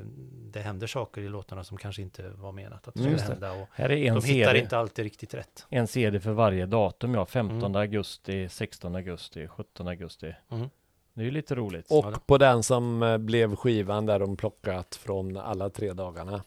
det 0.51 0.59
händer 0.59 0.87
saker 0.87 1.21
i 1.21 1.29
låtarna 1.29 1.63
som 1.63 1.77
kanske 1.77 2.01
inte 2.01 2.29
var 2.29 2.51
menat 2.51 2.87
att 2.87 2.93
det 2.93 2.99
Mm, 2.99 3.17
skulle 3.17 3.31
hända. 3.33 3.51
Och 3.51 3.67
Här 3.73 3.91
är 3.91 3.95
en 3.97 4.15
de 4.15 4.27
hittar 4.27 4.47
CD, 4.51 4.59
inte 4.59 4.77
alltid 4.77 5.03
riktigt 5.03 5.33
rätt. 5.33 5.65
en 5.69 5.87
CD 5.87 6.19
för 6.19 6.31
varje 6.31 6.65
datum, 6.65 7.13
ja. 7.13 7.25
15 7.25 7.57
Mm. 7.57 7.75
augusti, 7.75 8.49
16 8.49 8.95
augusti, 8.95 9.47
17 9.47 9.87
augusti. 9.87 10.35
Mm. 10.51 10.69
Det 11.13 11.21
är 11.21 11.25
ju 11.25 11.31
lite 11.31 11.55
roligt. 11.55 11.87
Ja, 11.89 11.97
Och 12.07 12.25
på 12.27 12.37
den 12.37 12.63
som 12.63 13.03
eh, 13.03 13.17
blev 13.17 13.55
skivan 13.55 14.05
där 14.05 14.19
de 14.19 14.37
plockat 14.37 14.95
från 14.95 15.37
alla 15.37 15.69
tre 15.69 15.93
dagarna. 15.93 16.43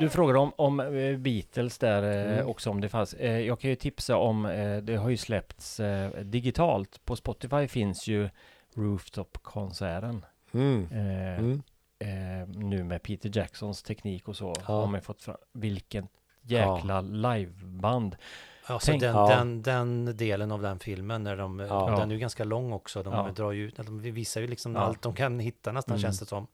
Du 0.00 0.08
frågar 0.08 0.34
om, 0.34 0.52
om 0.56 0.80
eh, 0.80 1.16
Beatles 1.16 1.78
där 1.78 2.02
Mm. 2.02 2.46
också 2.48 2.70
om 2.70 2.80
det 2.80 2.88
fanns. 2.88 3.14
Jag 3.20 3.60
kan 3.60 3.70
ju 3.70 3.76
tipsa 3.76 4.16
om, 4.16 4.42
det 4.82 4.96
har 4.96 5.10
ju 5.10 5.16
släppts 5.16 5.80
digitalt. 6.22 7.00
På 7.04 7.16
Spotify 7.16 7.68
finns 7.68 8.08
ju 8.08 8.28
Rooftop-konserten. 8.74 10.24
Mm. 10.52 10.88
Eh, 10.92 11.38
Mm. 11.38 11.62
eh, 11.98 12.48
nu 12.48 12.84
med 12.84 13.02
Peter 13.02 13.30
Jacksons 13.38 13.82
teknik 13.82 14.28
och 14.28 14.36
så. 14.36 14.54
Ja. 14.58 14.64
Har 14.64 14.86
man 14.86 15.02
fått 15.02 15.22
fram, 15.22 15.36
vilken 15.52 16.08
jäkla 16.42 17.00
liveband. 17.00 18.16
Alltså 18.64 18.90
Tänk- 18.90 19.00
den, 19.00 19.14
Ja. 19.16 19.28
den, 19.36 19.62
den 19.62 20.16
delen 20.16 20.52
av 20.52 20.62
den 20.62 20.78
filmen, 20.78 21.22
när 21.22 21.36
de, 21.36 21.58
Ja. 21.58 21.96
den 21.98 22.10
är 22.10 22.14
ju 22.14 22.20
ganska 22.20 22.44
lång 22.44 22.72
också. 22.72 23.02
De 23.02 23.12
Ja. 23.14 23.30
drar 23.36 23.52
ju 23.52 23.66
ut, 23.68 23.76
de 23.76 24.00
visar 24.00 24.40
ju 24.40 24.46
liksom 24.46 24.74
Ja. 24.74 24.80
allt 24.80 25.02
de 25.02 25.14
kan 25.14 25.38
hitta 25.38 25.72
nästan 25.72 25.92
Mm. 25.94 26.02
känns 26.02 26.20
det 26.20 26.26
som. 26.26 26.46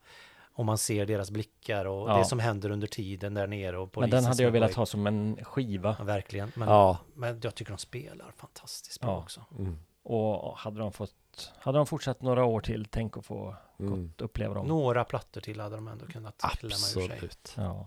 Om 0.59 0.67
man 0.67 0.79
ser 0.79 1.07
deras 1.07 1.31
blickar 1.31 1.85
och 1.85 2.11
Ja. 2.11 2.19
det 2.19 2.25
som 2.25 2.39
händer 2.39 2.71
under 2.71 2.87
tiden 2.87 3.35
där 3.35 3.47
nere 3.47 3.79
och 3.79 3.97
Men 4.01 4.11
den 4.11 4.25
hade 4.25 4.43
jag 4.43 4.51
velat 4.51 4.75
ha 4.75 4.87
som 4.87 5.07
en 5.07 5.39
skiva. 5.45 5.97
Ja, 5.99 6.05
verkligen. 6.05 6.53
Men, 6.55 6.69
Ja. 6.69 6.99
men 7.15 7.41
jag 7.43 7.55
tycker 7.55 7.73
de 7.73 7.79
spelar 7.79 8.27
fantastiskt 8.37 9.01
bra 9.01 9.11
Ja. 9.11 9.19
också. 9.19 9.41
Mm. 9.59 9.79
Och 10.09 10.57
hade 10.59 10.79
de 10.79 10.93
fått, 10.93 11.53
hade 11.59 11.79
de 11.79 11.87
fortsatt 11.87 12.23
några 12.23 12.45
år 12.45 12.61
till, 12.61 12.85
tänk 12.91 13.17
att 13.17 13.27
få 13.27 13.55
Mm. 13.81 14.13
uppleva 14.19 14.55
dem. 14.55 14.67
Några 14.67 15.05
plattor 15.05 15.41
till 15.41 15.61
hade 15.61 15.75
de 15.77 15.89
ändå 15.89 16.07
kunnat 16.07 16.37
klämma 16.59 16.75
ur 16.75 16.79
sig. 16.79 17.03
Absolut. 17.13 17.55
Ja. 17.57 17.87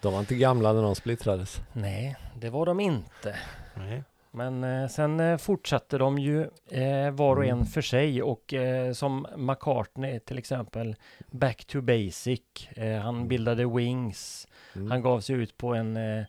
De 0.00 0.12
var 0.12 0.20
inte 0.20 0.34
gamla 0.34 0.72
när 0.72 0.82
de 0.82 0.94
splittrades. 0.94 1.60
Nej, 1.72 2.16
det 2.36 2.50
var 2.50 2.66
de 2.66 2.80
inte. 2.80 3.36
Nej. 3.74 4.02
Men 4.30 4.64
eh, 4.64 4.88
sen 4.88 5.20
eh, 5.20 5.36
fortsatte 5.38 5.98
de 5.98 6.18
ju 6.18 6.42
eh, 6.70 7.10
var 7.10 7.36
och 7.36 7.44
Mm. 7.44 7.58
en 7.58 7.66
för 7.66 7.82
sig 7.82 8.22
och 8.22 8.54
eh, 8.54 8.92
som 8.92 9.26
McCartney 9.36 10.20
till 10.20 10.38
exempel 10.38 10.96
Back 11.30 11.64
to 11.64 11.80
Basic. 11.80 12.40
Eh, 12.70 13.00
han 13.00 13.28
bildade 13.28 13.66
Wings. 13.66 14.48
Mm. 14.74 14.90
Han 14.90 15.02
gav 15.02 15.20
sig 15.20 15.36
ut 15.36 15.56
på 15.56 15.74
en 15.74 15.96
eh, 15.96 16.24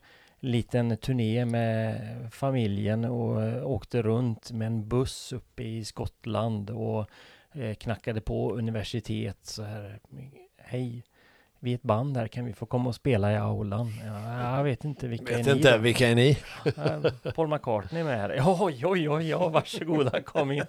liten 0.46 0.98
turné 0.98 1.46
med 1.46 2.02
familjen 2.32 3.06
och 3.06 3.44
eh, 3.44 3.68
åkte 3.68 4.02
runt 4.02 4.52
med 4.52 4.66
en 4.66 4.88
buss 4.88 5.34
uppe 5.34 5.64
i 5.64 5.86
Skottland 5.86 6.70
och 6.70 7.06
eh, 7.54 7.74
knackade 7.76 8.22
på 8.22 8.54
universitet 8.54 9.38
så 9.42 9.64
här. 9.64 10.00
Hej, 10.58 11.04
vi 11.60 11.72
är 11.72 11.76
ett 11.76 11.82
band 11.82 12.18
här, 12.18 12.28
kan 12.28 12.46
vi 12.46 12.54
få 12.54 12.66
komma 12.66 12.90
och 12.90 12.96
spela 12.96 13.32
i 13.34 13.36
aulan? 13.36 13.94
Ja, 14.06 14.58
jag 14.58 14.64
vet 14.64 14.86
inte 14.86 15.08
vilka 15.08 15.38
Vet 15.38 15.48
är 15.48 15.52
ni 15.52 15.58
inte, 15.58 15.72
då? 15.72 15.78
vilka 15.78 16.08
är 16.08 16.16
ni? 16.16 16.38
Paul 17.36 17.48
McCartney 17.48 18.02
är 18.02 18.06
med 18.06 18.18
här. 18.18 18.42
Oj, 18.46 18.86
oj, 18.86 19.10
oj, 19.10 19.30
ja, 19.30 19.50
varsågoda, 19.50 20.22
kom 20.22 20.52
in. 20.52 20.64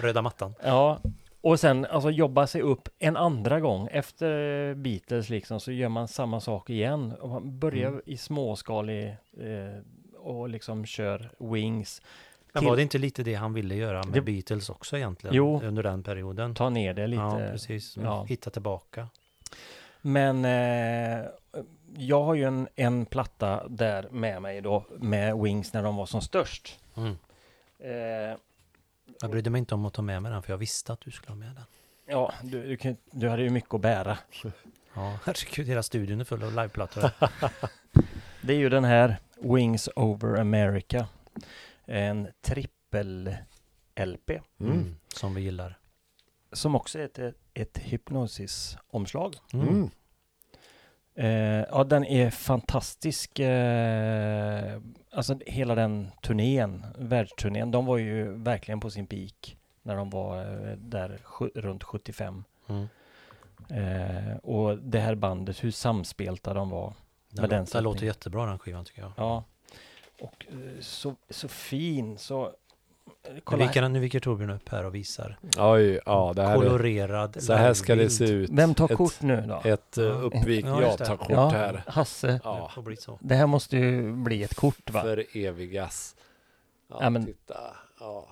Röda 0.00 0.22
mattan. 0.22 0.54
Ja, 0.62 1.00
och 1.46 1.60
sen 1.60 1.84
alltså 1.86 2.10
jobba 2.10 2.46
sig 2.46 2.62
upp 2.62 2.88
en 2.98 3.16
andra 3.16 3.60
gång. 3.60 3.88
Efter 3.92 4.74
Beatles 4.74 5.28
liksom 5.28 5.60
så 5.60 5.72
gör 5.72 5.88
man 5.88 6.08
samma 6.08 6.40
sak 6.40 6.70
igen. 6.70 7.12
Och 7.20 7.28
man 7.28 7.58
börjar 7.58 7.88
Mm. 7.88 8.00
i 8.06 8.16
småskalig 8.16 9.06
eh, 9.40 10.16
och 10.18 10.48
liksom 10.48 10.86
kör 10.86 11.30
Wings. 11.38 12.02
Men 12.52 12.64
var 12.64 12.76
det 12.76 12.82
inte 12.82 12.98
lite 12.98 13.22
det 13.22 13.34
han 13.34 13.54
ville 13.54 13.74
göra 13.74 14.02
med 14.02 14.12
Det- 14.12 14.20
Beatles 14.20 14.70
också 14.70 14.96
egentligen? 14.96 15.36
Jo. 15.36 15.60
Under 15.64 15.82
den 15.82 16.02
perioden? 16.02 16.54
Ta 16.54 16.70
ner 16.70 16.94
det 16.94 17.06
lite. 17.06 17.22
Ja, 17.22 17.38
precis. 17.52 17.96
Ja. 17.96 18.24
Hitta 18.28 18.50
tillbaka. 18.50 19.08
Men 20.00 20.44
eh, 20.44 21.24
jag 21.96 22.22
har 22.24 22.34
ju 22.34 22.44
en, 22.44 22.68
en 22.76 23.06
platta 23.06 23.68
där 23.68 24.08
med 24.10 24.42
mig 24.42 24.60
då 24.60 24.84
med 24.98 25.36
Wings 25.38 25.72
när 25.72 25.82
de 25.82 25.96
var 25.96 26.06
som 26.06 26.20
störst. 26.20 26.78
Mm. 26.96 27.16
Eh, 27.78 28.36
Jag 29.20 29.30
brydde 29.30 29.50
mig 29.50 29.58
inte 29.58 29.74
om 29.74 29.86
att 29.86 29.94
ta 29.94 30.02
med 30.02 30.22
mig 30.22 30.32
den 30.32 30.42
för 30.42 30.52
jag 30.52 30.58
visste 30.58 30.92
att 30.92 31.00
du 31.00 31.10
skulle 31.10 31.30
ha 31.30 31.36
med 31.36 31.48
den. 31.54 31.64
ja, 32.06 32.32
du, 32.42 32.66
du, 32.66 32.76
kan, 32.76 32.96
du 33.10 33.28
hade 33.28 33.42
ju 33.42 33.50
mycket 33.50 33.74
att 33.74 33.80
bära. 33.80 34.18
Ja, 34.94 35.18
herregud, 35.24 35.66
hela 35.66 35.82
studion 35.82 36.20
är 36.20 36.24
full 36.24 36.42
av 36.42 36.50
liveplattor. 36.54 37.10
Det 38.42 38.52
är 38.54 38.58
ju 38.58 38.68
den 38.68 38.84
här 38.84 39.16
Wings 39.40 39.88
Over 39.96 40.40
America. 40.40 41.06
En 41.84 42.28
trippel-LP 42.42 44.40
Mm. 44.60 44.96
Som 45.14 45.34
vi 45.34 45.40
gillar. 45.42 45.78
som 46.52 46.74
också 46.74 46.98
är 46.98 47.04
ett, 47.04 47.34
ett 47.54 47.78
hypnosis-omslag. 47.78 49.36
Mm. 49.52 49.90
Eh, 51.14 51.64
ja, 51.70 51.84
den 51.84 52.04
är 52.04 52.30
fantastisk. 52.30 53.38
Eh, 53.38 54.80
alltså 55.16 55.38
hela 55.46 55.74
den 55.74 56.10
turnén, 56.22 56.86
världsturnén, 56.98 57.70
de 57.70 57.86
var 57.86 57.98
ju 57.98 58.32
verkligen 58.32 58.80
på 58.80 58.90
sin 58.90 59.06
peak 59.06 59.56
när 59.82 59.96
de 59.96 60.10
var 60.10 60.38
eh, 60.38 60.76
där 60.76 61.20
runt 61.54 61.84
75. 61.84 62.44
Mm. 62.68 62.88
Eh, 63.70 64.36
och 64.36 64.78
det 64.78 64.98
här 65.00 65.14
bandet, 65.14 65.64
hur 65.64 65.70
samspelta 65.70 66.54
de 66.54 66.70
var. 66.70 66.94
Den, 67.28 67.42
Med 67.42 67.50
den 67.50 67.66
den, 67.72 67.84
låter 67.84 68.06
jättebra 68.06 68.46
den 68.46 68.58
skivan 68.58 68.84
tycker 68.84 69.02
jag. 69.02 69.12
Ja. 69.16 69.44
Och 70.20 70.46
eh, 70.48 70.80
så, 70.80 71.16
så 71.30 71.48
fin, 71.48 72.18
så... 72.18 72.52
Nu 73.34 73.40
Kolla 73.44 73.62
här. 73.64 73.68
viker, 73.68 73.88
nu 73.88 74.00
viker 74.00 74.20
Torbjörn 74.20 74.50
upp 74.50 74.68
här 74.68 74.84
och 74.84 74.94
visar. 74.94 75.38
Oj, 75.58 76.00
ja 76.06 76.32
det 76.36 76.42
här 76.42 76.50
är, 76.50 76.56
Kolorerad 76.56 77.42
så 77.42 77.52
här 77.52 77.74
ska 77.74 77.94
det 77.94 78.10
se 78.10 78.24
ut. 78.24 78.50
Vem 78.52 78.74
tar 78.74 78.90
ett, 78.90 78.96
kort 78.96 79.20
nu 79.22 79.44
då? 79.48 79.68
Ett 79.70 79.98
uh, 79.98 80.04
Ja. 80.04 80.12
uppvikt, 80.12 80.68
Ja, 80.68 80.82
jag 80.82 80.98
det. 80.98 81.04
tar 81.06 81.16
kort 81.16 81.30
ja, 81.30 81.48
här. 81.48 81.82
Hasse. 81.86 82.26
Det 82.26 82.40
Ja, 82.44 82.70
så. 82.98 83.18
Det 83.22 83.34
här 83.34 83.46
måste 83.46 83.76
ju 83.76 84.12
bli 84.12 84.42
ett 84.42 84.54
kort 84.54 84.90
va? 84.90 85.02
för 85.02 85.24
evigas. 85.36 86.16
Ja, 86.88 86.98
Ja, 87.00 87.10
men- 87.10 87.26
titta. 87.26 87.76
Ja, 88.00 88.28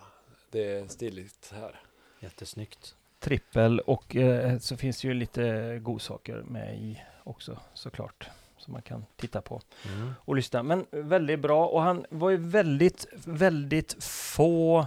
det 0.50 0.72
är 0.78 0.88
stiligt 0.88 1.52
här. 1.60 1.80
Jättesnyggt. 2.20 2.94
Trippel 3.20 3.80
och 3.80 4.16
eh, 4.16 4.58
så 4.58 4.76
finns 4.76 5.00
det 5.00 5.08
ju 5.08 5.14
lite 5.14 5.78
godsaker 5.82 6.42
med 6.46 6.74
i 6.78 7.02
också 7.24 7.58
såklart. 7.74 8.28
Som 8.64 8.72
man 8.72 8.82
kan 8.82 9.04
titta 9.16 9.40
på 9.42 9.60
Mm. 9.86 10.14
och 10.18 10.36
lyssna. 10.36 10.62
Men 10.62 10.86
väldigt 10.90 11.40
bra 11.40 11.66
och 11.66 11.82
han 11.82 12.06
var 12.10 12.30
ju 12.30 12.36
väldigt, 12.36 13.06
väldigt 13.26 14.04
få 14.04 14.86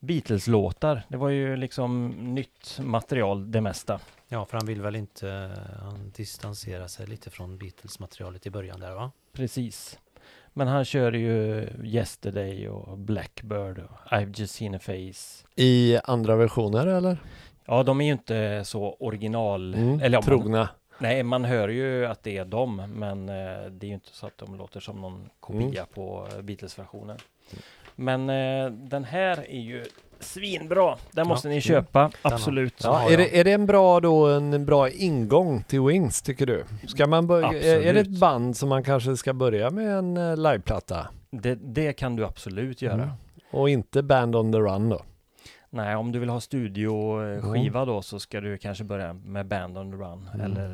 Beatles-låtar. 0.00 1.02
Det 1.08 1.16
var 1.16 1.28
ju 1.28 1.56
liksom 1.56 2.08
nytt 2.08 2.78
material 2.82 3.50
det 3.50 3.60
mesta. 3.60 4.00
Ja, 4.28 4.44
för 4.44 4.56
han 4.56 4.66
vill 4.66 4.82
väl 4.82 4.96
inte, 4.96 5.50
han 5.82 6.12
distanserar 6.16 6.86
sig 6.86 7.06
lite 7.06 7.30
från 7.30 7.58
Beatles-materialet 7.58 8.46
i 8.46 8.50
början 8.50 8.80
där 8.80 8.94
va? 8.94 9.10
Precis. 9.32 9.98
Men 10.52 10.68
han 10.68 10.84
kör 10.84 11.12
ju 11.12 11.66
Yesterday 11.84 12.68
och 12.68 12.98
Blackbird 12.98 13.78
och 13.78 14.10
I've 14.12 14.38
just 14.40 14.54
seen 14.54 14.74
a 14.74 14.78
face. 14.78 15.46
I 15.56 15.98
andra 16.04 16.36
versioner 16.36 16.86
eller? 16.86 17.18
Ja, 17.64 17.82
de 17.82 18.00
är 18.00 18.04
ju 18.04 18.12
inte 18.12 18.62
så 18.64 18.96
original. 19.00 19.74
Mm. 19.74 19.94
Eller 20.00 20.10
ja, 20.10 20.18
man, 20.18 20.22
Trogna. 20.22 20.68
Nej, 21.00 21.22
man 21.22 21.44
hör 21.44 21.68
ju 21.68 22.06
att 22.06 22.22
det 22.22 22.36
är 22.38 22.44
dem, 22.44 22.82
men 22.94 23.28
eh, 23.28 23.34
det 23.70 23.86
är 23.86 23.88
ju 23.88 23.94
inte 23.94 24.08
så 24.12 24.26
att 24.26 24.38
de 24.38 24.54
låter 24.56 24.80
som 24.80 25.00
någon 25.00 25.30
kopia 25.40 25.60
Mm. 25.66 25.86
på 25.94 26.28
Beatles-versionen. 26.42 27.16
Men 27.96 28.30
eh, 28.30 28.70
den 28.72 29.04
här 29.04 29.46
är 29.50 29.60
ju 29.60 29.84
svinbra. 30.20 30.96
Den 31.10 31.28
måste 31.28 31.48
ni 31.48 31.54
mm. 31.54 31.60
köpa, 31.60 31.98
har- 32.00 32.32
absolut. 32.32 32.74
Ja, 32.84 33.10
är, 33.10 33.16
det, 33.16 33.38
är 33.40 33.44
det 33.44 33.52
en 33.52 33.66
bra 33.66 34.00
då, 34.00 34.26
en 34.26 34.64
bra 34.66 34.90
ingång 34.90 35.62
till 35.62 35.80
Wings 35.80 36.22
tycker 36.22 36.46
du? 36.46 36.64
Ska 36.86 37.06
man 37.06 37.26
börja, 37.26 37.48
är, 37.48 37.76
är 37.76 37.94
det 37.94 38.00
ett 38.00 38.06
Absolut. 38.06 38.20
band 38.20 38.56
som 38.56 38.68
man 38.68 38.82
kanske 38.82 39.16
ska 39.16 39.32
börja 39.32 39.70
med 39.70 39.98
en 39.98 40.16
eh, 40.16 40.36
liveplatta? 40.36 41.06
Det, 41.30 41.54
det 41.54 41.92
kan 41.92 42.16
du 42.16 42.24
absolut 42.24 42.82
göra. 42.82 42.94
Mm. 43.02 43.08
Och 43.50 43.68
inte 43.70 44.02
Band 44.02 44.36
on 44.36 44.52
the 44.52 44.58
Run 44.58 44.88
då? 44.88 45.02
Nej, 45.72 45.96
om 45.96 46.12
du 46.12 46.18
vill 46.18 46.28
ha 46.28 46.40
studioskiva 46.40 47.84
då 47.84 48.02
så 48.02 48.20
ska 48.20 48.40
du 48.40 48.58
kanske 48.58 48.84
börja 48.84 49.12
med 49.12 49.46
Band 49.46 49.78
on 49.78 49.90
the 49.90 49.96
Run 49.96 50.28
Mm. 50.34 50.40
eller 50.46 50.64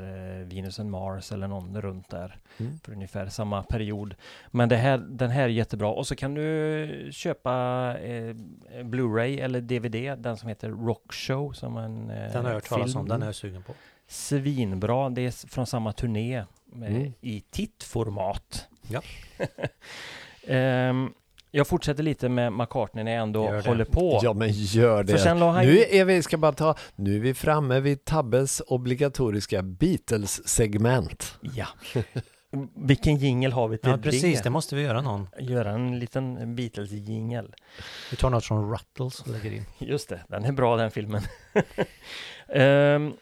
eh, 0.41 0.47
Venus 0.47 0.81
and 0.81 0.91
Mars 0.91 1.33
eller 1.33 1.49
någon 1.49 1.81
runt 1.83 2.09
där 2.09 2.39
Mm. 2.61 2.79
för 2.85 2.93
ungefär 2.93 3.27
samma 3.29 3.63
period. 3.63 4.15
Men 4.51 4.69
det 4.69 4.77
här, 4.77 4.99
den 4.99 5.31
här 5.31 5.43
är 5.43 5.49
jättebra 5.49 5.89
och 5.89 6.07
så 6.07 6.17
kan 6.17 6.35
du 6.35 7.09
köpa 7.13 7.53
eh, 8.03 8.35
Blu-ray 8.83 9.41
eller 9.41 9.61
DVD, 9.61 10.19
den 10.23 10.37
som 10.37 10.49
heter 10.49 10.69
Rock 10.71 11.13
Show 11.13 11.53
som 11.53 11.77
en 11.77 12.11
eh, 12.11 12.33
Den 12.33 12.45
har 12.45 12.51
jag 12.51 12.55
hört 12.55 12.69
talas 12.69 12.91
film. 12.93 13.01
om, 13.01 13.09
den 13.09 13.23
är 13.23 13.27
jag 13.27 13.35
sugen 13.35 13.63
på. 13.63 13.75
Svinbra, 14.09 15.11
det 15.11 15.21
är 15.27 15.49
från 15.49 15.67
samma 15.67 15.93
turné 15.93 16.37
eh, 16.37 16.45
Mm. 16.75 17.13
i 17.21 17.41
tittformat. 17.51 18.69
Ja. 18.89 19.01
Ehm, 20.47 21.13
jag 21.57 21.67
fortsätter 21.67 22.03
lite 22.03 22.29
med 22.29 22.53
McCartney 22.53 23.05
när 23.05 23.13
jag 23.13 23.23
ändå 23.23 23.61
håller 23.61 23.85
på. 23.85 24.21
Ja 24.23 24.33
men 24.33 24.49
gör 24.53 25.05
det. 25.05 25.13
För 25.13 25.19
sen 25.19 25.39
la 25.39 25.51
han 25.51 25.67
Nu 25.67 25.85
är 25.91 26.05
vi, 26.05 26.23
ska 26.23 26.37
bara 26.39 26.53
ta, 26.53 26.75
nu 26.97 27.17
är 27.17 27.21
vi 27.21 27.35
framme 27.35 27.81
vid 27.81 28.05
Tabbes 28.05 28.63
obligatoriska 28.67 29.63
Beatles-segment. 29.63 31.39
Ja. 31.41 31.67
Vilken 32.75 33.17
jingel 33.17 33.53
har 33.53 33.69
vi 33.69 33.79
till 33.79 33.91
Ja, 33.91 33.99
precis. 33.99 34.39
det? 34.39 34.45
Det 34.45 34.51
måste 34.51 34.77
vi 34.77 34.83
göra 34.83 35.01
någon. 35.01 35.29
Göra 35.39 35.71
en 35.71 35.99
liten 35.99 36.57
Beatles-jingel. 36.57 37.55
Vi 38.11 38.17
tar 38.17 38.31
något 38.31 38.45
från 38.45 38.73
Ruttles 38.73 39.21
och 39.21 39.29
lägger 39.29 39.53
in. 39.53 39.65
Just 39.79 40.09
det, 40.09 40.21
den 40.29 40.45
är 40.45 40.53
bra 40.53 40.77
den 40.77 40.91
filmen. 40.91 41.23
Ehm, 42.49 43.13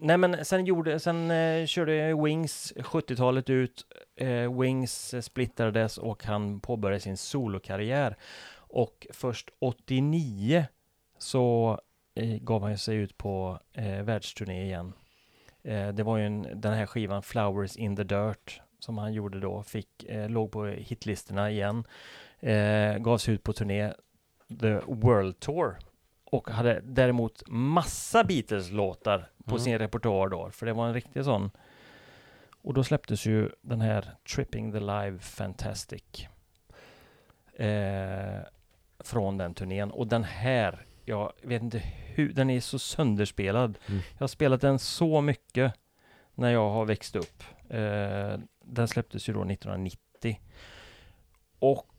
nej 0.00 0.16
men 0.16 0.44
sen 0.44 0.64
gjorde, 0.64 1.00
sen 1.00 1.30
eh, 1.30 1.66
körde 1.66 2.14
Wings 2.24 2.72
70-talet 2.76 3.50
ut. 3.50 3.84
Eh, 4.22 4.60
Wings 4.60 5.14
splittrades 5.24 5.98
och 5.98 6.24
han 6.24 6.60
påbörjade 6.60 7.00
sin 7.00 7.16
solokarriär. 7.16 8.16
Och 8.54 9.06
först 9.10 9.50
89 9.58 10.66
så 11.18 11.78
eh, 12.14 12.36
gav 12.40 12.62
han 12.62 12.78
sig 12.78 12.96
ut 12.96 13.18
på 13.18 13.58
eh, 13.72 14.02
världsturné 14.02 14.64
igen. 14.64 14.92
Eh, 15.62 15.88
det 15.88 16.02
var 16.02 16.16
ju 16.18 16.26
en, 16.26 16.46
den 16.54 16.72
här 16.74 16.86
skivan 16.86 17.22
Flowers 17.22 17.76
in 17.76 17.96
the 17.96 18.04
Dirt 18.04 18.60
som 18.78 18.98
han 18.98 19.12
gjorde 19.12 19.40
då, 19.40 19.62
fick, 19.62 20.04
eh, 20.04 20.28
låg 20.30 20.52
på 20.52 20.66
hitlistorna 20.66 21.50
igen. 21.50 21.84
Eh, 22.40 22.98
gav 22.98 23.18
sig 23.18 23.34
ut 23.34 23.42
på 23.42 23.52
turné 23.52 23.92
The 24.60 24.74
World 24.86 25.40
Tour 25.40 25.76
och 26.24 26.50
hade 26.50 26.80
däremot 26.84 27.42
massa 27.48 28.24
Beatles-låtar 28.24 29.30
på 29.44 29.50
Mm. 29.50 29.60
sin 29.60 29.78
repertoar 29.78 30.28
då, 30.28 30.50
för 30.50 30.66
det 30.66 30.72
var 30.72 30.86
en 30.86 30.94
riktig 30.94 31.24
sån. 31.24 31.50
Och 32.62 32.74
då 32.74 32.84
släpptes 32.84 33.26
ju 33.26 33.50
den 33.60 33.80
här 33.80 34.14
Tripping 34.34 34.72
the 34.72 34.80
Live 34.80 35.18
Fantastic 35.18 36.28
eh, 37.56 38.40
från 38.98 39.38
den 39.38 39.54
turnén. 39.54 39.90
Och 39.90 40.06
den 40.06 40.24
här, 40.24 40.86
jag 41.04 41.32
vet 41.42 41.62
inte 41.62 41.78
hur, 42.14 42.32
den 42.32 42.50
är 42.50 42.60
så 42.60 42.78
sönderspelad. 42.78 43.78
Mm. 43.88 44.00
Jag 44.12 44.20
har 44.20 44.28
spelat 44.28 44.60
den 44.60 44.78
så 44.78 45.20
mycket 45.20 45.74
när 46.34 46.52
jag 46.52 46.70
har 46.70 46.84
växt 46.84 47.16
upp. 47.16 47.42
Eh, 47.68 48.38
den 48.64 48.88
släpptes 48.88 49.28
ju 49.28 49.32
då 49.32 49.44
1990. 49.44 50.40
Och 51.58 51.91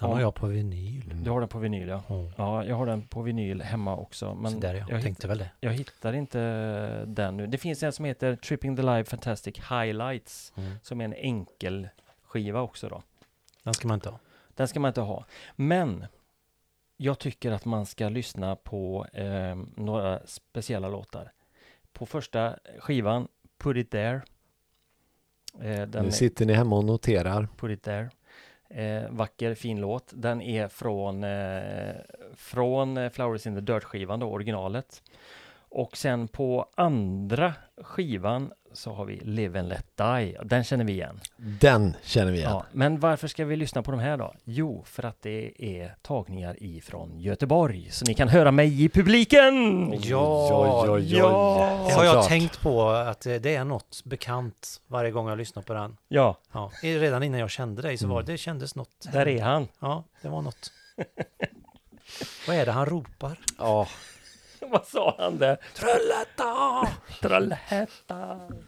Den 0.00 0.08
har 0.10 0.16
Ja. 0.16 0.20
jag 0.20 0.34
på 0.34 0.46
vinyl. 0.46 1.12
du 1.24 1.30
har 1.30 1.40
den 1.40 1.48
på 1.48 1.58
vinyl 1.58 1.88
ja. 1.88 2.02
Oh. 2.08 2.30
Ja, 2.36 2.64
jag 2.64 2.76
har 2.76 2.86
den 2.86 3.02
på 3.02 3.22
vinyl 3.22 3.62
hemma 3.62 3.96
också. 3.96 4.34
Men 4.34 4.60
där 4.60 4.74
jag, 4.74 4.90
jag, 4.90 5.02
tänkte 5.02 5.28
väl 5.28 5.38
det. 5.38 5.50
jag 5.60 5.72
hittar 5.72 6.12
inte 6.12 6.40
den 7.04 7.36
nu. 7.36 7.46
Det 7.46 7.58
finns 7.58 7.82
en 7.82 7.92
som 7.92 8.04
heter 8.04 8.36
Tripping 8.36 8.76
the 8.76 8.82
Live 8.82 9.04
Fantastic 9.04 9.56
Highlights. 9.70 10.52
Mm. 10.56 10.72
Som 10.82 11.00
är 11.00 11.04
en 11.04 11.14
enkel 11.14 11.88
skiva 12.22 12.60
också 12.60 12.88
då. 12.88 13.02
Den 13.62 13.74
ska 13.74 13.88
man 13.88 13.94
inte 13.94 14.08
ha. 14.08 14.18
Den 14.54 14.68
ska 14.68 14.80
man 14.80 14.88
inte 14.88 15.00
ha. 15.00 15.24
Men 15.56 16.06
jag 16.96 17.18
tycker 17.18 17.50
att 17.52 17.64
man 17.64 17.86
ska 17.86 18.08
lyssna 18.08 18.56
på 18.56 19.06
eh, 19.12 19.56
några 19.76 20.20
speciella 20.26 20.88
låtar. 20.88 21.32
På 21.92 22.06
första 22.06 22.56
skivan, 22.78 23.28
Put 23.58 23.76
It 23.76 23.90
There. 23.90 24.20
Eh, 25.60 25.82
den 25.86 26.02
Nu 26.02 26.08
är- 26.08 26.10
sitter 26.10 26.46
ni 26.46 26.52
hemma 26.52 26.76
och 26.76 26.84
noterar. 26.84 27.48
Put 27.56 27.70
It 27.70 27.82
There. 27.82 28.10
Eh, 28.74 29.10
vacker, 29.10 29.54
fin 29.54 29.80
låt. 29.80 30.12
Den 30.14 30.42
är 30.42 30.68
från, 30.68 31.24
eh, 31.24 31.94
från 32.34 32.96
eh, 32.96 33.10
Flowers 33.10 33.46
in 33.46 33.54
the 33.54 33.60
Dirt-skivan, 33.60 34.20
då, 34.20 34.26
originalet. 34.26 35.02
Och 35.68 35.96
sen 35.96 36.28
på 36.28 36.68
andra 36.74 37.54
skivan 37.82 38.52
så 38.74 38.92
har 38.92 39.04
vi 39.04 39.16
Live 39.20 39.58
and 39.60 39.68
Let 39.68 39.86
Die. 39.96 40.36
Den 40.44 40.64
känner 40.64 40.84
vi 40.84 40.92
igen. 40.92 41.20
Den 41.36 41.96
känner 42.02 42.32
vi 42.32 42.38
igen. 42.38 42.50
Ja, 42.50 42.64
men 42.72 43.00
varför 43.00 43.28
ska 43.28 43.44
vi 43.44 43.56
lyssna 43.56 43.82
på 43.82 43.90
de 43.90 44.00
här 44.00 44.16
då? 44.16 44.34
Jo, 44.44 44.82
för 44.86 45.02
att 45.04 45.22
det 45.22 45.52
är 45.58 45.94
tagningar 46.02 46.56
ifrån 46.62 47.20
Göteborg. 47.20 47.88
Så 47.90 48.04
ni 48.04 48.14
kan 48.14 48.28
höra 48.28 48.50
mig 48.50 48.84
i 48.84 48.88
publiken! 48.88 49.54
Ja, 50.02 50.82
oj, 50.84 50.90
oj. 50.90 51.16
ja. 51.16 51.84
Det 51.88 51.94
har 51.94 52.04
jag 52.04 52.12
Såklart. 52.12 52.28
tänkt 52.28 52.60
på 52.60 52.88
att 52.90 53.20
det 53.20 53.54
är 53.54 53.64
något 53.64 54.02
bekant 54.04 54.80
varje 54.86 55.10
gång 55.10 55.28
jag 55.28 55.38
lyssnar 55.38 55.62
på 55.62 55.74
den. 55.74 55.96
Ja, 56.08 56.36
Ja, 56.52 56.70
redan 56.82 57.22
innan 57.22 57.40
jag 57.40 57.50
kände 57.50 57.82
dig 57.82 57.96
så 57.96 58.06
var 58.06 58.14
Mm. 58.16 58.26
det, 58.26 58.32
det 58.32 58.38
kändes 58.38 58.74
något. 58.74 59.06
där 59.12 59.28
är 59.28 59.42
han. 59.42 59.68
Ja, 59.80 60.04
det 60.22 60.28
var 60.28 60.42
något. 60.42 60.72
Vad 62.46 62.56
är 62.56 62.66
det 62.66 62.72
han 62.72 62.86
ropar? 62.86 63.38
Ja. 63.58 63.88
Vad 64.78 64.86
sa 64.86 65.14
han 65.18 65.38
där? 65.38 65.56
Trollhättan! 65.74 66.86
Trollhättan! 67.20 68.64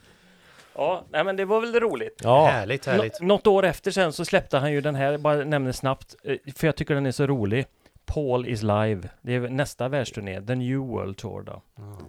Ja, 0.75 1.03
nej 1.09 1.23
men 1.23 1.35
det 1.35 1.45
var 1.45 1.61
väl 1.61 1.79
roligt. 1.79 2.21
ja. 2.23 2.45
Härligt, 2.45 2.85
härligt. 2.85 3.21
Nå- 3.21 3.27
något 3.27 3.47
år 3.47 3.65
efter 3.65 3.91
sen 3.91 4.13
så 4.13 4.25
släppte 4.25 4.57
han 4.57 4.71
ju 4.71 4.81
den 4.81 4.95
här, 4.95 5.17
bara 5.17 5.35
nämner 5.43 5.71
snabbt, 5.71 6.15
eh, 6.23 6.35
för 6.55 6.67
jag 6.67 6.75
tycker 6.75 6.95
den 6.95 7.05
är 7.05 7.11
så 7.11 7.27
rolig. 7.27 7.65
Paul 8.05 8.47
is 8.47 8.61
live. 8.63 9.01
Det 9.21 9.35
är 9.35 9.39
nästa 9.39 9.87
världsturné, 9.87 10.41
The 10.41 10.55
New 10.55 10.77
World 10.77 11.17
Tour 11.17 11.41
då. 11.41 11.61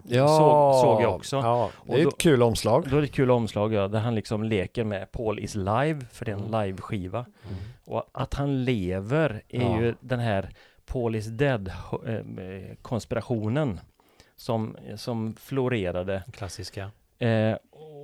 Ja. 0.09 0.29
Såg- 0.29 0.81
såg 0.83 1.03
jag 1.03 1.15
också. 1.15 1.37
Ja, 1.37 1.71
det 1.87 1.93
är 2.01 2.03
då- 2.03 2.09
ett 2.09 2.19
kul 2.19 2.43
omslag. 2.43 2.85
Då 2.91 2.97
är 2.97 3.01
det 3.01 3.07
ett 3.07 3.13
kul 3.15 3.31
omslag, 3.31 3.75
ja, 3.75 3.89
där 3.89 3.99
han 3.99 4.15
liksom 4.15 4.43
leker 4.45 4.85
med 4.85 5.13
Paul 5.13 5.39
is 5.39 5.55
live, 5.55 6.01
för 6.13 6.25
det 6.25 6.31
är 6.31 6.37
en 6.37 6.45
Mm. 6.45 6.63
live-skiva. 6.65 7.19
Mm. 7.19 7.57
Och 7.85 8.09
att 8.13 8.35
han 8.35 8.65
lever 8.65 9.43
är 9.49 9.61
Ja. 9.63 9.81
ju 9.81 9.95
den 10.01 10.21
här 10.21 10.49
Paul 10.89 11.15
is 11.15 11.27
dead 11.27 11.73
eh, 12.07 12.21
konspirationen 12.83 13.81
som, 14.37 14.77
som 14.97 15.35
florerade. 15.35 16.23
Klassiska. 16.33 16.91
Eh, 17.19 17.57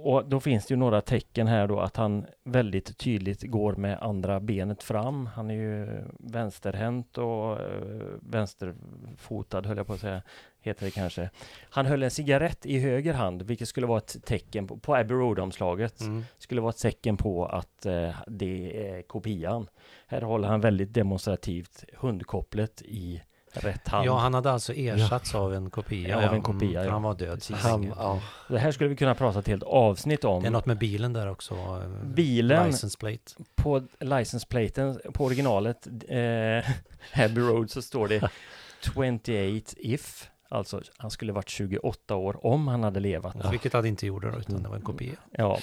och 0.02 0.24
då 0.28 0.40
finns 0.40 0.66
det 0.66 0.72
ju 0.74 0.78
några 0.78 1.00
tecken 1.00 1.46
här 1.46 1.66
då 1.68 1.80
att 1.80 1.96
han 1.96 2.26
väldigt 2.44 2.98
tydligt 2.98 3.42
går 3.42 3.76
med 3.76 3.98
andra 4.02 4.40
benet 4.40 4.82
fram. 4.82 5.26
Han 5.26 5.50
är 5.50 5.54
ju 5.54 6.04
vänsterhänt 6.18 7.18
och 7.18 7.60
eh, 7.60 8.02
vänsterfotad 8.20 9.62
höll 9.66 9.76
jag 9.76 9.86
på 9.86 9.92
att 9.92 10.00
säga, 10.00 10.22
heter 10.60 10.84
det 10.84 10.90
kanske. 10.90 11.30
Han 11.70 11.86
höll 11.86 12.02
en 12.02 12.10
cigarett 12.10 12.66
i 12.66 12.78
höger 12.78 13.14
hand, 13.14 13.42
vilket 13.42 13.68
skulle 13.68 13.86
vara 13.86 13.98
ett 13.98 14.24
tecken 14.24 14.66
på, 14.66 14.76
på 14.76 14.94
Abbey 14.94 15.16
Road-omslaget, 15.16 16.00
Mm. 16.00 16.24
skulle 16.38 16.60
vara 16.60 16.70
ett 16.70 16.78
tecken 16.82 17.16
på 17.16 17.46
att 17.46 17.86
eh, 17.86 18.10
det 18.26 18.88
är 18.88 19.02
kopian. 19.02 19.66
Här 20.14 20.22
håller 20.22 20.48
han 20.48 20.60
väldigt 20.60 20.94
demonstrativt 20.94 21.84
hundkopplet 21.96 22.82
i 22.82 23.22
rätt 23.52 23.88
hand. 23.88 24.06
Ja, 24.06 24.18
han 24.18 24.34
hade 24.34 24.50
alltså 24.52 24.72
ersatts 24.72 25.34
av 25.34 25.54
en 25.54 25.70
kopia. 25.70 26.08
Ja, 26.08 26.28
av 26.28 26.34
en 26.34 26.42
kopia, 26.42 26.70
Mm, 26.80 26.84
ja. 26.84 26.90
han 26.92 27.02
var 27.02 27.14
död 27.14 27.42
Han, 27.52 27.92
ja. 27.96 28.20
Det 28.48 28.58
här 28.58 28.72
skulle 28.72 28.88
vi 28.90 28.96
kunna 28.96 29.14
prata 29.14 29.38
ett 29.38 29.48
helt 29.48 29.62
avsnitt 29.62 30.24
om. 30.24 30.42
Det 30.42 30.48
är 30.48 30.50
något 30.52 30.66
med 30.66 30.78
bilen 30.78 31.12
där 31.12 31.30
också. 31.30 31.54
eh, 31.54 32.04
Bilen 32.06 32.66
License 32.66 32.98
plate. 32.98 33.32
på 33.54 33.82
license 34.00 34.46
platen 34.46 35.00
på 35.14 35.24
originalet 35.24 35.86
eh, 36.08 36.70
Abbey 37.24 37.42
Road 37.44 37.70
så 37.70 37.82
står 37.82 38.08
det 38.08 38.30
28 38.94 39.32
if 39.76 40.30
Alltså 40.48 40.82
han 40.96 41.10
skulle 41.10 41.32
varit 41.32 41.48
28 41.48 42.14
år 42.16 42.46
om 42.46 42.68
han 42.68 42.82
hade 42.82 43.00
levat. 43.00 43.36
Ja. 43.42 43.50
Vilket 43.50 43.72
han 43.72 43.86
inte 43.86 44.06
gjorde 44.06 44.30
då, 44.30 44.38
utan 44.38 44.62
det 44.62 44.68
var 44.68 44.76
en 44.76 44.82
Mm. 44.82 44.92
kopia. 44.92 45.14
Ja. 45.30 45.58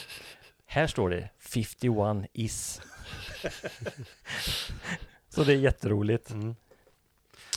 Här 0.72 0.88
står 0.88 1.09
det 1.09 1.30
51 1.39 2.30
is. 2.34 2.82
så 5.30 5.43
det 5.43 5.53
är 5.53 5.57
jätteroligt. 5.57 6.30
Mm. 6.32 6.55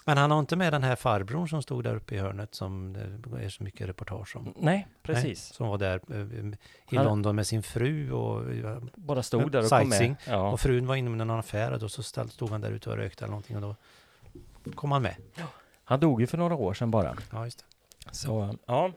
Men 0.04 0.18
han 0.18 0.30
har 0.30 0.38
inte 0.38 0.56
med 0.56 0.72
den 0.72 0.82
här 0.82 0.96
farbrorn 0.96 1.48
som 1.48 1.62
stod 1.62 1.84
där 1.84 1.96
uppe 1.96 2.14
i 2.14 2.18
hörnet 2.18 2.54
som 2.54 2.92
det 2.92 3.44
är 3.44 3.48
så 3.48 3.62
mycket 3.62 3.88
reportage 3.88 4.36
om. 4.36 4.54
Nej, 4.56 4.86
precis. 5.02 5.52
Som 5.52 5.68
var 5.68 5.78
där 5.78 6.00
eh, 6.10 6.54
i 6.90 6.96
Han- 6.96 7.04
London 7.04 7.36
med 7.36 7.46
sin 7.46 7.62
fru 7.62 8.12
och, 8.12 8.44
Bara 8.94 9.22
stod 9.22 9.52
där 9.52 9.64
och 9.64 9.70
kom 9.70 9.88
med. 9.88 10.16
Ja. 10.26 10.50
och 10.50 10.60
frun 10.60 10.86
var 10.86 10.96
inne 10.96 11.10
med 11.10 11.26
någon 11.26 11.38
affär 11.38 11.72
och 11.72 11.78
då 11.78 11.88
så 11.88 12.02
stod 12.02 12.50
han 12.50 12.60
där 12.60 12.70
ute 12.70 12.90
och 12.90 12.96
rökte 12.96 13.24
eller 13.24 13.30
någonting 13.30 13.56
och 13.56 13.76
då 14.64 14.72
kom 14.72 14.92
han 14.92 15.02
med. 15.02 15.16
Han 15.84 16.00
dog 16.00 16.20
ju 16.20 16.26
för 16.26 16.38
några 16.38 16.54
år 16.54 16.74
sedan 16.74 16.90
bara. 16.90 17.16
Ja, 17.32 17.44
just 17.44 17.58
det. 17.58 17.64
Så, 18.14 18.56
ja. 18.66 18.92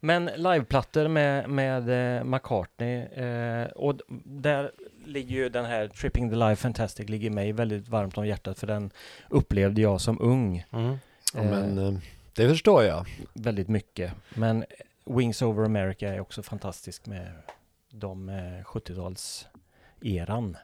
Men 0.00 0.30
liveplattor 0.36 1.08
med, 1.08 1.50
med 1.50 2.16
eh, 2.18 2.24
McCartney 2.24 2.96
eh, 3.02 3.66
och 3.66 4.00
där 4.24 4.70
ligger 5.04 5.36
ju 5.36 5.48
den 5.48 5.64
här 5.64 5.88
Tripping 5.88 6.30
the 6.30 6.36
Life 6.36 6.62
Fantastic 6.62 7.08
ligger 7.08 7.30
mig 7.30 7.52
väldigt 7.52 7.88
varmt 7.88 8.18
om 8.18 8.26
hjärtat 8.26 8.58
för 8.58 8.66
den 8.66 8.90
upplevde 9.30 9.80
jag 9.80 10.00
som 10.00 10.20
ung 10.20 10.64
Mm. 10.72 10.96
Ja, 11.34 11.42
men 11.42 11.78
eh, 11.78 11.94
det 12.32 12.48
förstår 12.48 12.84
jag. 12.84 13.06
väldigt 13.34 13.68
mycket. 13.68 14.12
Men 14.34 14.64
Wings 15.04 15.42
Over 15.42 15.64
America 15.64 16.08
är 16.08 16.20
också 16.20 16.42
fantastisk 16.42 17.06
med 17.06 17.32
de 17.90 18.28
eh, 18.28 18.64
70-tals-eran. 18.64 20.56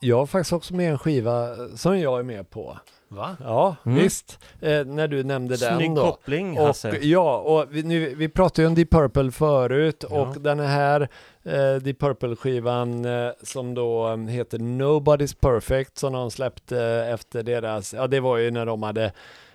Jag 0.00 0.18
har 0.18 0.26
faktiskt 0.26 0.52
också 0.52 0.74
med 0.74 0.90
en 0.90 0.98
skiva 0.98 1.56
som 1.76 1.98
jag 1.98 2.18
är 2.18 2.22
med 2.22 2.50
på. 2.50 2.78
Va? 3.08 3.36
Ja, 3.44 3.76
Mm. 3.86 3.98
visst. 3.98 4.38
Eh, 4.60 4.84
när 4.84 5.08
du 5.08 5.24
nämnde 5.24 5.56
den 5.56 5.76
Snygg 5.78 5.94
då. 5.94 6.02
koppling 6.02 6.58
Och, 6.58 6.66
Hasse. 6.66 6.98
ja, 7.02 7.38
och 7.38 7.66
vi, 7.70 7.82
nu, 7.82 8.14
vi 8.14 8.28
pratade 8.28 8.62
ju 8.62 8.68
om 8.68 8.74
Deep 8.74 8.90
Purple 8.90 9.30
förut 9.30 10.04
Ja. 10.10 10.20
och 10.20 10.40
den 10.40 10.60
här 10.60 11.00
eh, 11.42 11.74
Deep 11.74 11.98
Purple-skivan 12.00 13.04
eh, 13.04 13.30
som 13.42 13.74
då 13.74 14.08
eh, 14.08 14.16
heter 14.18 14.58
Nobody's 14.58 15.36
Perfect 15.40 15.98
som 15.98 16.12
de 16.12 16.30
släppte 16.30 16.82
eh, 16.82 17.14
efter 17.14 17.42
deras, 17.42 17.94
ja 17.94 18.06
det 18.06 18.20
var 18.20 18.36
ju 18.36 18.50
när 18.50 18.66
de 18.66 18.82
hade 18.82 19.12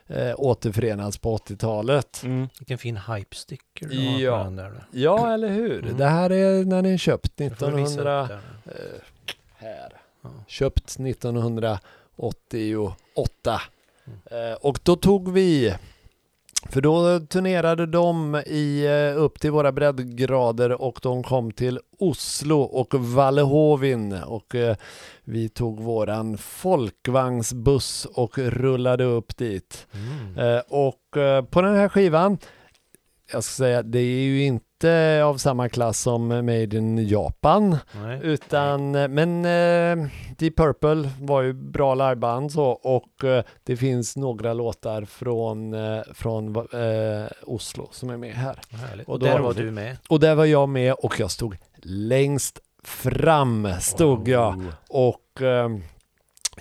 eh, 0.07 0.33
återförenats 0.37 1.17
på 1.17 1.37
80-talet. 1.37 2.21
Mm. 2.23 2.47
Vilken 2.59 2.77
fin 2.77 2.97
hype-sticker 2.97 3.87
Ja. 4.21 4.37
den 4.43 4.55
där. 4.55 4.85
Ja, 4.91 5.33
eller 5.33 5.49
hur? 5.49 5.83
Mm. 5.83 5.97
Det 5.97 6.05
här 6.05 6.29
är 6.31 6.65
när 6.65 6.75
den 6.81 6.93
är 6.93 6.97
köpt 6.97 7.39
Jag 7.39 7.57
får 7.57 7.71
visa 7.71 7.81
1900... 8.01 8.23
upp 8.23 8.29
där. 8.29 8.39
Eh, 8.73 9.01
här. 9.57 9.93
Ja. 10.23 10.29
Köpt 10.47 10.99
1988. 12.17 13.61
Mm. 14.07 14.51
Eh, 14.51 14.55
och 14.55 14.79
då 14.83 14.95
tog 14.95 15.31
vi 15.31 15.73
För 16.69 16.81
då 16.81 17.19
turnerade 17.19 17.85
de 17.85 18.35
i, 18.45 18.85
eh, 18.85 19.21
upp 19.21 19.39
till 19.39 19.51
våra 19.51 19.71
breddgrader 19.71 20.81
och 20.81 20.99
de 21.01 21.23
kom 21.23 21.51
till 21.51 21.79
Oslo 21.99 22.61
och 22.61 22.93
Vallehovin 22.93 24.13
och 24.13 24.55
eh, 24.55 24.75
vi 25.23 25.49
tog 25.49 25.79
våran 25.79 26.37
folkvagnsbuss 26.37 28.05
och 28.05 28.37
rullade 28.37 29.03
upp 29.03 29.37
dit. 29.37 29.87
Mm. 29.93 30.37
Eh, 30.37 30.61
och 30.67 30.99
på 31.49 31.61
den 31.61 31.75
här 31.75 31.89
skivan, 31.89 32.37
jag 33.31 33.43
ska 33.43 33.63
säga, 33.63 33.83
det 33.83 33.99
är 33.99 34.23
ju 34.23 34.43
inte 34.43 34.72
av 35.23 35.37
samma 35.37 35.69
klass 35.69 35.99
som 35.99 36.27
Made 36.27 36.77
in 36.77 37.07
Japan, 37.07 37.77
Nej. 38.03 38.19
utan, 38.23 38.91
men 38.91 39.45
eh, 39.45 40.07
Deep 40.37 40.55
Purple 40.57 41.09
var 41.19 41.41
ju 41.41 41.53
bra 41.53 41.95
liveband 41.95 42.51
så 42.51 42.65
och 42.65 43.23
eh, 43.23 43.43
det 43.63 43.77
finns 43.77 44.17
några 44.17 44.53
låtar 44.53 45.05
från, 45.05 45.73
eh, 45.73 46.01
från 46.13 46.55
eh, 46.55 47.27
Oslo 47.43 47.87
som 47.91 48.09
är 48.09 48.17
med 48.17 48.33
här. 48.35 48.59
Härligt. 48.69 49.07
Och 49.07 49.13
Och 49.13 49.19
där 49.19 49.39
var 49.39 49.53
du 49.53 49.71
med. 49.71 49.97
Och 50.09 50.19
där 50.19 50.35
var 50.35 50.45
jag 50.45 50.69
med 50.69 50.93
och 50.93 51.19
jag 51.19 51.31
stod 51.31 51.57
längst 51.81 52.59
fram, 52.83 53.67
stod 53.81 54.27
jag. 54.27 54.63
Och 54.89 55.41
eh, 55.41 55.69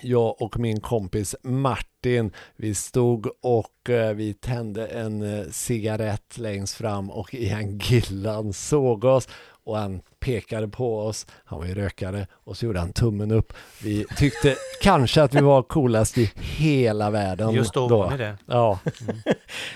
jag 0.01 0.41
och 0.41 0.59
min 0.59 0.79
kompis 0.79 1.35
Martin, 1.43 2.31
vi 2.55 2.75
stod 2.75 3.27
och 3.41 3.89
eh, 3.89 4.13
vi 4.13 4.33
tände 4.33 4.87
en 4.87 5.21
eh, 5.21 5.45
cigarett 5.51 6.37
längst 6.37 6.75
fram 6.75 7.11
och 7.11 7.33
Ian 7.33 7.77
Gillan 7.77 8.53
såg 8.53 9.03
oss. 9.03 9.27
Och 9.65 9.77
han 9.77 10.01
pekade 10.23 10.67
på 10.67 10.99
oss, 10.99 11.27
han 11.45 11.59
var 11.59 11.65
ju 11.65 11.73
rökare 11.75 12.27
och 12.33 12.57
så 12.57 12.65
gjorde 12.65 12.79
han 12.79 12.93
tummen 12.93 13.31
upp. 13.31 13.53
Vi 13.83 14.05
tyckte 14.17 14.55
kanske 14.81 15.23
att 15.23 15.33
vi 15.33 15.41
var 15.41 15.63
coolast 15.63 16.17
i 16.17 16.31
hela 16.35 17.09
världen 17.09 17.49
Just 17.51 17.73
då 17.73 17.87
var 17.87 18.11
ni 18.11 18.17
det. 18.17 18.37
Ja, 18.45 18.79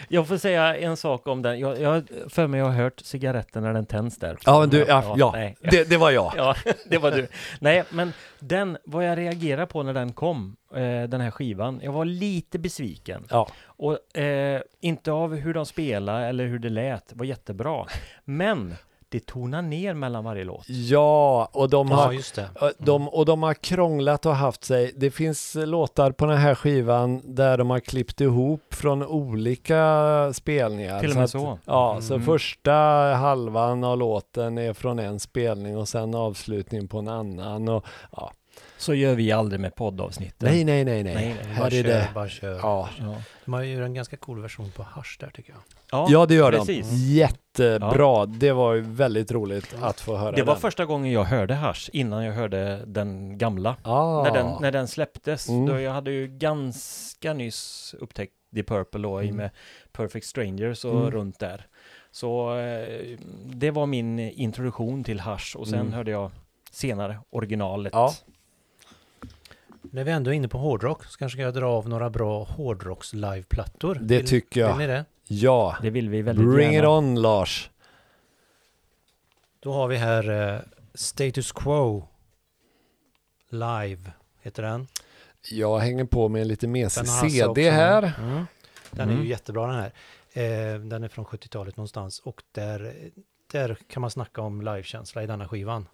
Jag 0.10 0.28
får 0.28 0.38
säga 0.38 0.78
en 0.78 0.98
sak 0.98 1.28
om 1.28 1.42
den. 1.42 1.60
Jag, 1.60 1.82
jag 1.82 2.04
för 2.30 2.48
mig 2.48 2.60
jag 2.60 2.66
har 2.66 2.74
hört 2.74 3.00
cigaretten 3.00 3.64
när 3.64 3.74
den 3.74 3.86
tänds 3.86 4.18
där. 4.18 4.38
ja, 4.46 4.60
men 4.60 4.70
du, 4.70 4.86
ja, 4.88 5.16
ja, 5.18 5.32
nej. 5.36 5.58
Det, 5.62 5.90
det 5.90 5.98
var 5.98 6.12
jag. 6.12 6.34
Ja, 6.38 6.56
det 6.90 6.98
var 6.98 7.12
du. 7.12 7.28
Nej, 7.60 7.84
men 7.90 8.14
den, 8.40 8.78
vad 8.86 9.06
jag 9.06 9.18
reagerade 9.18 9.68
på 9.68 9.84
när 9.84 9.94
den 9.94 10.14
kom, 10.14 10.56
eh, 10.76 11.04
den 11.04 11.22
här 11.22 11.32
skivan, 11.32 11.80
jag 11.84 11.92
var 11.92 12.06
lite 12.06 12.60
besviken. 12.60 13.28
Ja. 13.30 13.48
Och 13.66 14.18
eh, 14.18 14.62
inte 14.82 15.12
av 15.12 15.36
hur 15.36 15.54
de 15.54 15.66
spelade 15.66 16.26
eller 16.26 16.46
hur 16.46 16.60
det 16.60 16.70
lät, 16.70 17.14
var 17.14 17.26
jättebra. 17.26 17.86
Men 18.26 18.76
det 19.10 19.26
tonar 19.26 19.62
ner 19.62 19.94
mellan 19.94 20.24
varje 20.24 20.44
låt. 20.44 20.70
Ja, 20.70 21.50
och 21.54 21.70
de 21.70 21.92
har 21.92 22.06
Ja, 22.06 22.14
just 22.14 22.36
det. 22.36 22.50
Ja, 22.62 22.72
De, 22.78 23.10
och 23.10 23.26
de 23.26 23.44
har 23.44 23.54
krånglat 23.54 24.26
och 24.26 24.36
haft 24.36 24.64
sig. 24.64 24.92
Det 24.96 25.12
finns 25.12 25.56
låtar 25.56 26.12
på 26.12 26.26
den 26.26 26.38
här 26.38 26.56
skivan 26.56 27.22
där 27.36 27.58
de 27.58 27.70
har 27.70 27.80
klippt 27.80 28.22
ihop 28.22 28.74
från 28.74 29.04
olika 29.06 30.34
spelningar. 30.34 31.00
Till 31.00 31.10
och 31.10 31.16
med 31.16 31.24
att- 31.24 31.30
så. 31.32 31.60
Ja, 31.66 32.02
så 32.02 32.14
Mm. 32.14 32.26
första 32.26 32.72
halvan 33.16 33.84
av 33.84 33.98
låten 33.98 34.58
är 34.58 34.74
från 34.74 35.00
en 35.00 35.20
spelning 35.20 35.78
och 35.78 35.88
sen 35.88 36.16
avslutning 36.16 36.88
på 36.88 37.00
en 37.00 37.08
annan. 37.08 37.70
Och, 37.70 37.86
ja. 38.12 38.32
Så 38.78 38.94
gör 38.94 39.16
vi 39.16 39.32
aldrig 39.32 39.60
med 39.60 39.76
poddavsnitten. 39.76 40.50
Nej, 40.52 40.64
nej, 40.64 40.86
nej, 40.86 41.04
nej. 41.04 41.16
Nej, 41.16 41.36
nej, 41.44 41.54
Här 41.54 41.60
Bara 41.60 41.68
är 41.68 41.72
kör, 41.84 41.84
det. 41.84 42.10
bara 42.14 42.30
kör. 42.30 42.60
Ja. 42.62 42.90
Ja, 43.00 43.16
De 43.46 43.54
har 43.54 43.62
ju 43.62 43.84
en 43.86 43.94
ganska 43.94 44.18
cool 44.18 44.42
version 44.42 44.72
på 44.76 44.84
Hush 44.96 45.18
där 45.20 45.30
tycker 45.34 45.52
jag. 45.54 45.62
Ja, 45.92 46.08
ja, 46.10 46.26
det 46.26 46.34
gör 46.36 46.52
precis. 46.52 46.90
de. 46.90 46.96
Jättebra. 46.96 48.26
Det 48.26 48.52
var 48.52 48.74
ju 48.74 48.82
väldigt 48.82 49.32
roligt 49.32 49.76
att 49.82 50.00
få 50.02 50.18
höra 50.18 50.32
Det 50.32 50.44
var 50.44 50.54
den. 50.54 50.62
första 50.62 50.86
gången 50.86 51.12
jag 51.12 51.24
hörde 51.24 51.56
Hush 51.56 51.90
innan 51.94 52.26
jag 52.26 52.34
hörde 52.34 52.84
den 52.86 53.38
gamla. 53.38 53.76
Ah. 53.84 54.24
När, 54.24 54.32
den, 54.34 54.48
när 54.62 54.72
den 54.72 54.88
släpptes. 54.88 55.50
Mm. 55.50 55.66
Då 55.66 55.80
jag 55.80 55.92
hade 55.92 56.12
ju 56.12 56.28
ganska 56.28 57.34
nyss 57.34 57.96
upptäckt 58.00 58.34
Deep 58.50 58.68
Purple 58.68 59.02
då 59.02 59.20
Mm. 59.20 59.36
med 59.36 59.50
Perfect 59.92 60.26
Strangers 60.28 60.86
och 60.86 61.00
Mm. 61.00 61.12
runt 61.12 61.40
där. 61.40 61.68
Så 62.12 62.58
eh, 62.58 63.18
det 63.46 63.72
var 63.72 63.86
min 63.86 64.20
introduktion 64.20 65.04
till 65.04 65.20
Hush 65.22 65.58
och 65.58 65.68
sen 65.68 65.80
Mm. 65.80 65.94
hörde 65.94 66.12
jag 66.12 66.32
senare 66.72 67.20
originalet. 67.30 67.94
Ja. 67.94 68.14
När 69.82 70.04
vi 70.04 70.12
ändå 70.12 70.32
är 70.32 70.36
inne 70.36 70.48
på 70.48 70.58
hårdrock 70.58 71.06
så 71.06 71.18
kanske 71.18 71.42
jag 71.42 71.54
dra 71.54 71.66
av 71.66 71.90
några 71.90 72.10
bra 72.10 72.44
hårdrocks 72.44 73.14
liveplattor. 73.14 73.98
Det 74.02 74.18
Vill- 74.18 74.28
tycker 74.28 74.60
jag. 74.62 74.68
Vill 74.70 74.78
ni 74.78 74.94
det? 74.94 75.06
Ja. 75.28 75.78
Det 75.82 75.90
vill 75.90 76.10
vi 76.10 76.22
väldigt 76.22 76.46
Bring 76.54 76.68
it 76.70 76.74
gärna. 76.74 76.90
on 76.90 77.22
Lars. 77.22 77.70
Då 79.60 79.74
har 79.74 79.88
vi 79.88 79.96
här 79.98 80.54
eh, 80.54 80.60
Status 80.94 81.52
Quo 81.52 82.08
Live, 83.50 84.12
heter 84.42 84.64
den. 84.64 84.88
Jag 85.52 85.78
hänger 85.80 86.06
på 86.06 86.28
med 86.30 86.42
en 86.42 86.48
lite 86.48 86.68
mesig 86.68 87.08
CD 87.08 87.46
också. 87.50 87.62
här. 87.62 88.14
Mm. 88.20 88.46
Den 88.92 89.10
är 89.10 89.14
Mm. 89.14 89.24
ju 89.24 89.30
jättebra 89.30 89.68
den 89.68 89.76
här. 89.76 89.92
Eh, 90.34 90.80
den 90.80 91.04
är 91.04 91.08
från 91.08 91.26
70-talet 91.26 91.78
någonstans 91.78 92.20
och 92.20 92.44
där, 92.52 92.94
där 93.52 93.78
kan 93.90 94.02
man 94.02 94.12
snacka 94.12 94.42
om 94.42 94.62
livekänsla 94.62 95.24
i 95.24 95.28
denna 95.28 95.48
skivan. 95.48 95.88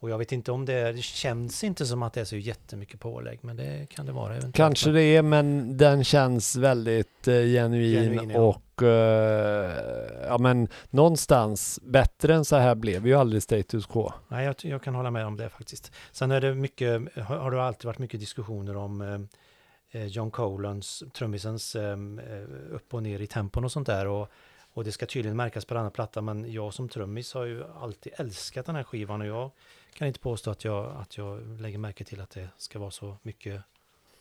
Och 0.00 0.10
jag 0.10 0.18
vet 0.18 0.32
inte 0.32 0.52
om 0.52 0.64
det 0.64 0.72
är, 0.72 0.92
det 0.92 1.02
känns 1.02 1.64
inte 1.64 1.86
som 1.86 2.02
att 2.02 2.12
det 2.12 2.20
är 2.20 2.24
så 2.24 2.36
jättemycket 2.36 3.00
pålägg, 3.00 3.38
men 3.42 3.56
det 3.56 3.86
kan 3.90 4.06
det 4.06 4.12
vara 4.12 4.30
eventuellt. 4.30 4.56
Kanske 4.56 4.90
det 4.90 5.02
är, 5.02 5.22
men 5.22 5.76
den 5.76 6.04
känns 6.04 6.56
väldigt 6.56 7.28
eh, 7.28 7.34
genuin, 7.34 8.02
Genuin, 8.02 8.30
ja. 8.30 8.40
och 8.40 8.82
eh, 8.82 10.26
ja 10.28 10.38
men 10.38 10.68
någonstans 10.90 11.80
bättre 11.82 12.34
än 12.34 12.44
så 12.44 12.56
här 12.56 12.74
blev 12.74 13.06
ju 13.06 13.14
aldrig 13.14 13.42
status 13.42 13.86
quo. 13.86 14.12
Nej, 14.28 14.44
jag, 14.44 14.54
jag 14.58 14.82
kan 14.82 14.94
hålla 14.94 15.10
med 15.10 15.26
om 15.26 15.36
det 15.36 15.48
faktiskt. 15.48 15.92
Sen 16.12 16.30
är 16.30 16.40
det 16.40 16.54
mycket, 16.54 17.16
har, 17.16 17.36
har 17.36 17.50
det 17.50 17.62
alltid 17.62 17.84
varit 17.84 17.98
mycket 17.98 18.20
diskussioner 18.20 18.76
om 18.76 19.00
eh, 19.00 20.00
eh, 20.00 20.06
John 20.06 20.30
Colans, 20.30 21.02
trummisens, 21.12 21.76
eh, 21.76 21.92
eh, 21.92 22.74
upp 22.74 22.94
och 22.94 23.02
ner 23.02 23.20
i 23.20 23.26
tempon 23.26 23.64
och 23.64 23.72
sånt 23.72 23.86
där. 23.86 24.06
Och, 24.06 24.28
och 24.72 24.84
det 24.84 24.92
ska 24.92 25.06
tydligen 25.06 25.36
märkas 25.36 25.64
på 25.64 25.74
denna 25.74 25.90
platta, 25.90 26.22
men 26.22 26.52
jag 26.52 26.74
som 26.74 26.88
trummis 26.88 27.34
har 27.34 27.44
ju 27.44 27.64
alltid 27.80 28.12
älskat 28.16 28.66
den 28.66 28.76
här 28.76 28.82
skivan 28.82 29.20
och 29.20 29.26
jag 29.26 29.50
kan 29.94 30.08
inte 30.08 30.20
påstå 30.20 30.50
att 30.50 30.64
jag, 30.64 30.96
att 30.96 31.16
jag 31.16 31.60
lägger 31.60 31.78
märke 31.78 32.04
till 32.04 32.20
att 32.20 32.30
det 32.30 32.48
ska 32.56 32.78
vara 32.78 32.90
så 32.90 33.16
mycket 33.22 33.62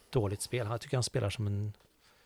dåligt 0.10 0.42
spel. 0.42 0.68
Jag 0.68 0.82
tycker 0.82 0.98
han 0.98 1.04
spelar 1.04 1.30
som 1.30 1.48
en 1.48 1.74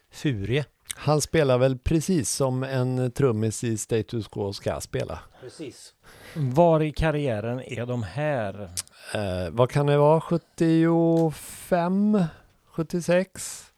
furie. 0.10 0.66
Han 0.96 1.22
spelar 1.22 1.58
väl 1.58 1.78
precis 1.78 2.32
som 2.32 2.64
en 2.64 3.12
trummis 3.12 3.64
i 3.64 3.78
status 3.78 4.28
quo 4.28 4.54
ska 4.54 4.82
spela. 4.82 5.20
Precis. 5.42 5.94
Var 6.36 6.82
i 6.82 6.92
karriären 6.92 7.62
är 7.62 7.86
de 7.86 8.04
här? 8.04 8.70
Eh, 9.14 9.50
vad 9.52 9.70
kan 9.70 9.86
det 9.86 9.98
vara? 9.98 10.22
75? 10.22 12.24
76? 12.66 13.74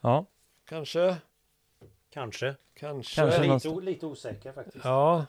Ja, 0.00 0.26
Kanske? 0.70 1.16
Kanske. 2.12 2.54
Kanske. 2.74 3.14
Kanske 3.14 3.42
lite, 3.42 3.68
lite 3.68 4.06
osäker 4.06 4.52
faktiskt. 4.52 4.84
Ja. 4.84 5.26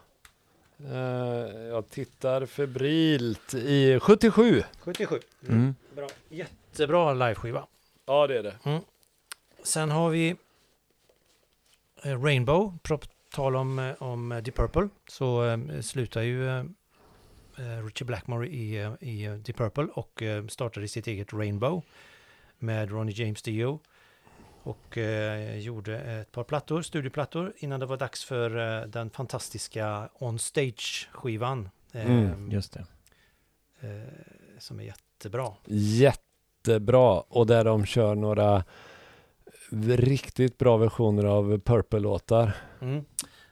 Eh, 0.85 1.61
jag 1.67 1.89
tittar 1.89 2.45
febrilt 2.45 3.53
i 3.53 3.99
77. 3.99 4.63
77. 4.79 5.19
mm. 5.47 5.75
Bra. 5.95 6.07
Jättebra 6.29 7.13
liveskiva. 7.13 7.67
Ja, 8.05 8.27
det 8.27 8.37
är 8.37 8.43
det. 8.43 8.81
Sen 9.63 9.91
har 9.91 10.09
vi 10.09 10.35
eh, 12.03 12.23
Rainbow, 12.23 12.77
på 12.83 12.99
tal 13.29 13.55
om, 13.55 13.79
eh, 13.79 13.93
om 13.99 14.29
Deep 14.29 14.55
Purple, 14.55 14.89
så 15.07 15.59
slutar 15.81 16.21
ju 16.21 16.65
Richie 17.85 18.05
Blackmore 18.05 18.47
i, 18.47 18.75
i 18.99 19.27
Deep 19.27 19.57
Purple 19.57 19.87
och 19.93 20.23
startade 20.49 20.87
sitt 20.87 21.07
eget 21.07 21.33
Rainbow 21.33 21.83
med 22.59 22.91
Ronnie 22.91 23.13
James 23.13 23.41
Dio 23.41 23.79
och 24.63 24.97
eh, 24.97 25.57
gjorde 25.59 25.99
ett 25.99 26.31
par 26.31 26.43
plattor, 26.43 26.81
studioplattor, 26.81 27.53
innan 27.57 27.79
det 27.79 27.85
var 27.85 27.97
dags 27.97 28.23
för 28.23 28.79
eh, 28.81 28.87
den 28.87 29.09
fantastiska 29.09 30.09
On 30.13 30.39
Stage-skivan. 30.39 31.69
eh, 31.91 32.05
Mm, 32.11 32.51
just 32.51 32.73
det. 32.73 32.85
eh, 33.87 34.03
som 34.59 34.79
är 34.79 34.83
jättebra. 34.83 35.53
Jättebra 35.65 37.19
och 37.21 37.47
där 37.47 37.63
de 37.65 37.85
kör 37.85 38.15
några 38.15 38.63
riktigt 39.87 40.57
bra 40.57 40.77
versioner 40.77 41.25
av 41.25 41.57
Purple-låtar. 41.59 42.51
Mm. 42.81 43.05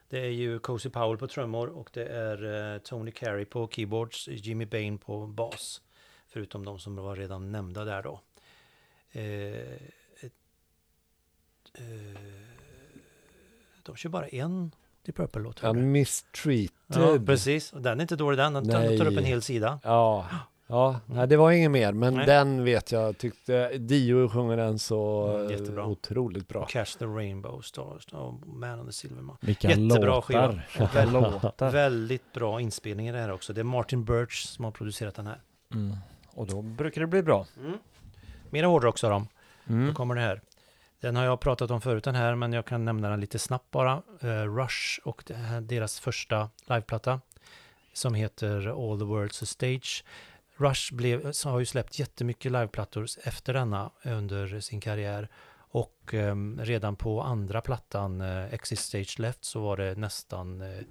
Det 0.09 0.19
är 0.19 0.29
ju 0.29 0.59
Cozy 0.59 0.89
Powell 0.89 1.17
på 1.17 1.27
trummor 1.27 1.67
och 1.67 1.89
det 1.93 2.05
är 2.05 2.73
eh, 2.73 2.79
Tony 2.79 3.11
Carey 3.11 3.45
på 3.45 3.67
keyboards, 3.71 4.27
Jimmy 4.27 4.65
Bain 4.65 4.97
på 4.97 5.27
bas. 5.27 5.81
Förutom 6.27 6.65
de 6.65 6.79
som 6.79 6.95
var 6.95 7.15
redan 7.15 7.51
nämnda 7.51 7.85
där 7.85 8.03
då. 8.03 8.21
Eh, 9.11 9.77
de 13.83 13.95
kör 13.95 14.09
bara 14.09 14.27
en 14.27 14.71
Deep 15.05 15.15
Purple-låt. 15.17 15.59
Jag. 15.63 15.75
Mistreated. 15.75 16.69
Ja, 16.87 17.17
precis. 17.25 17.73
Och 17.73 17.81
den 17.81 17.99
är 17.99 18.01
inte 18.01 18.15
dålig 18.15 18.37
den. 18.39 18.53
Den 18.53 18.69
tar, 18.69 18.79
den 18.83 18.97
tar 18.97 19.05
upp 19.05 19.09
en 19.11 19.15
Nej. 19.15 19.23
hel 19.23 19.41
sida. 19.41 19.79
Ja, 19.83 20.27
ja. 20.67 20.99
Nej, 21.05 21.27
det 21.27 21.37
var 21.37 21.51
inget 21.51 21.71
mer, 21.71 21.93
men 21.93 22.13
Nej. 22.13 22.25
den 22.25 22.63
vet 22.63 22.91
jag 22.91 23.17
tyckte, 23.17 23.77
Dio 23.77 24.29
sjunger 24.29 24.57
den 24.57 24.79
så 24.79 25.27
Mm, 25.27 25.45
eh, 25.45 25.51
jättebra. 25.59 25.85
otroligt 25.85 26.47
bra. 26.47 26.65
Catch 26.65 26.95
the 26.95 27.05
Rainbow 27.05 27.61
Stars 27.61 28.05
och 28.13 28.47
Man 28.47 28.79
on 28.79 28.85
the 28.85 28.91
Silverman. 28.93 29.37
Vilka 29.41 29.67
Jättebra 29.69 30.15
låtar. 30.15 30.67
Vilka 30.77 30.93
Väldigt- 30.93 31.21
låtar. 31.43 31.71
Väldigt 31.71 32.33
bra 32.33 32.61
inspelning 32.61 33.07
i 33.07 33.11
det 33.11 33.17
här 33.19 33.31
också. 33.31 33.53
Det 33.53 33.61
är 33.61 33.63
Martin 33.65 34.03
Birch 34.05 34.45
som 34.45 34.65
har 34.65 34.71
producerat 34.71 35.15
den 35.15 35.27
här. 35.27 35.41
Mm. 35.73 35.95
Och 36.33 36.47
då 36.47 36.61
brukar 36.61 37.01
det 37.01 37.07
bli 37.07 37.23
bra. 37.23 37.45
Mera 38.49 38.67
hårdrock 38.67 38.97
sa 38.97 39.09
de. 39.09 39.27
Då 39.65 39.73
Mm. 39.73 39.93
kommer 39.95 40.15
det 40.15 40.21
här. 40.21 40.41
Den 40.99 41.15
har 41.15 41.23
jag 41.25 41.39
pratat 41.39 41.71
om 41.71 41.81
förut 41.81 42.03
den 42.03 42.15
här, 42.15 42.35
men 42.35 42.53
jag 42.53 42.65
kan 42.65 42.85
nämna 42.85 43.09
den 43.09 43.19
lite 43.19 43.39
snabbt 43.39 43.71
bara. 43.71 44.01
Eh, 44.21 44.55
Rush 44.55 44.99
och 45.03 45.23
deras 45.61 45.99
första 45.99 46.49
liveplatta 46.65 47.21
som 47.93 48.13
heter 48.13 48.57
All 48.91 48.99
the 48.99 49.05
World's 49.05 49.43
a 49.43 49.45
Stage. 49.45 50.03
Rush 50.57 50.93
blev, 50.95 51.31
har 51.45 51.59
ju 51.59 51.65
släppt 51.65 51.99
jättemycket 51.99 52.51
liveplattor 52.51 53.05
efter 53.23 53.53
denna 53.53 53.91
under 54.03 54.59
sin 54.59 54.81
karriär. 54.81 55.29
Och 55.71 56.13
eh, 56.13 56.35
redan 56.57 56.95
på 56.95 57.21
andra 57.21 57.61
plattan, 57.61 58.21
eh, 58.21 58.53
Exit 58.53 58.79
Stage 58.79 59.19
Left, 59.19 59.45
så 59.45 59.61
var 59.61 59.77
det 59.77 59.95
nästan 59.97 60.61
eh, 60.61 60.81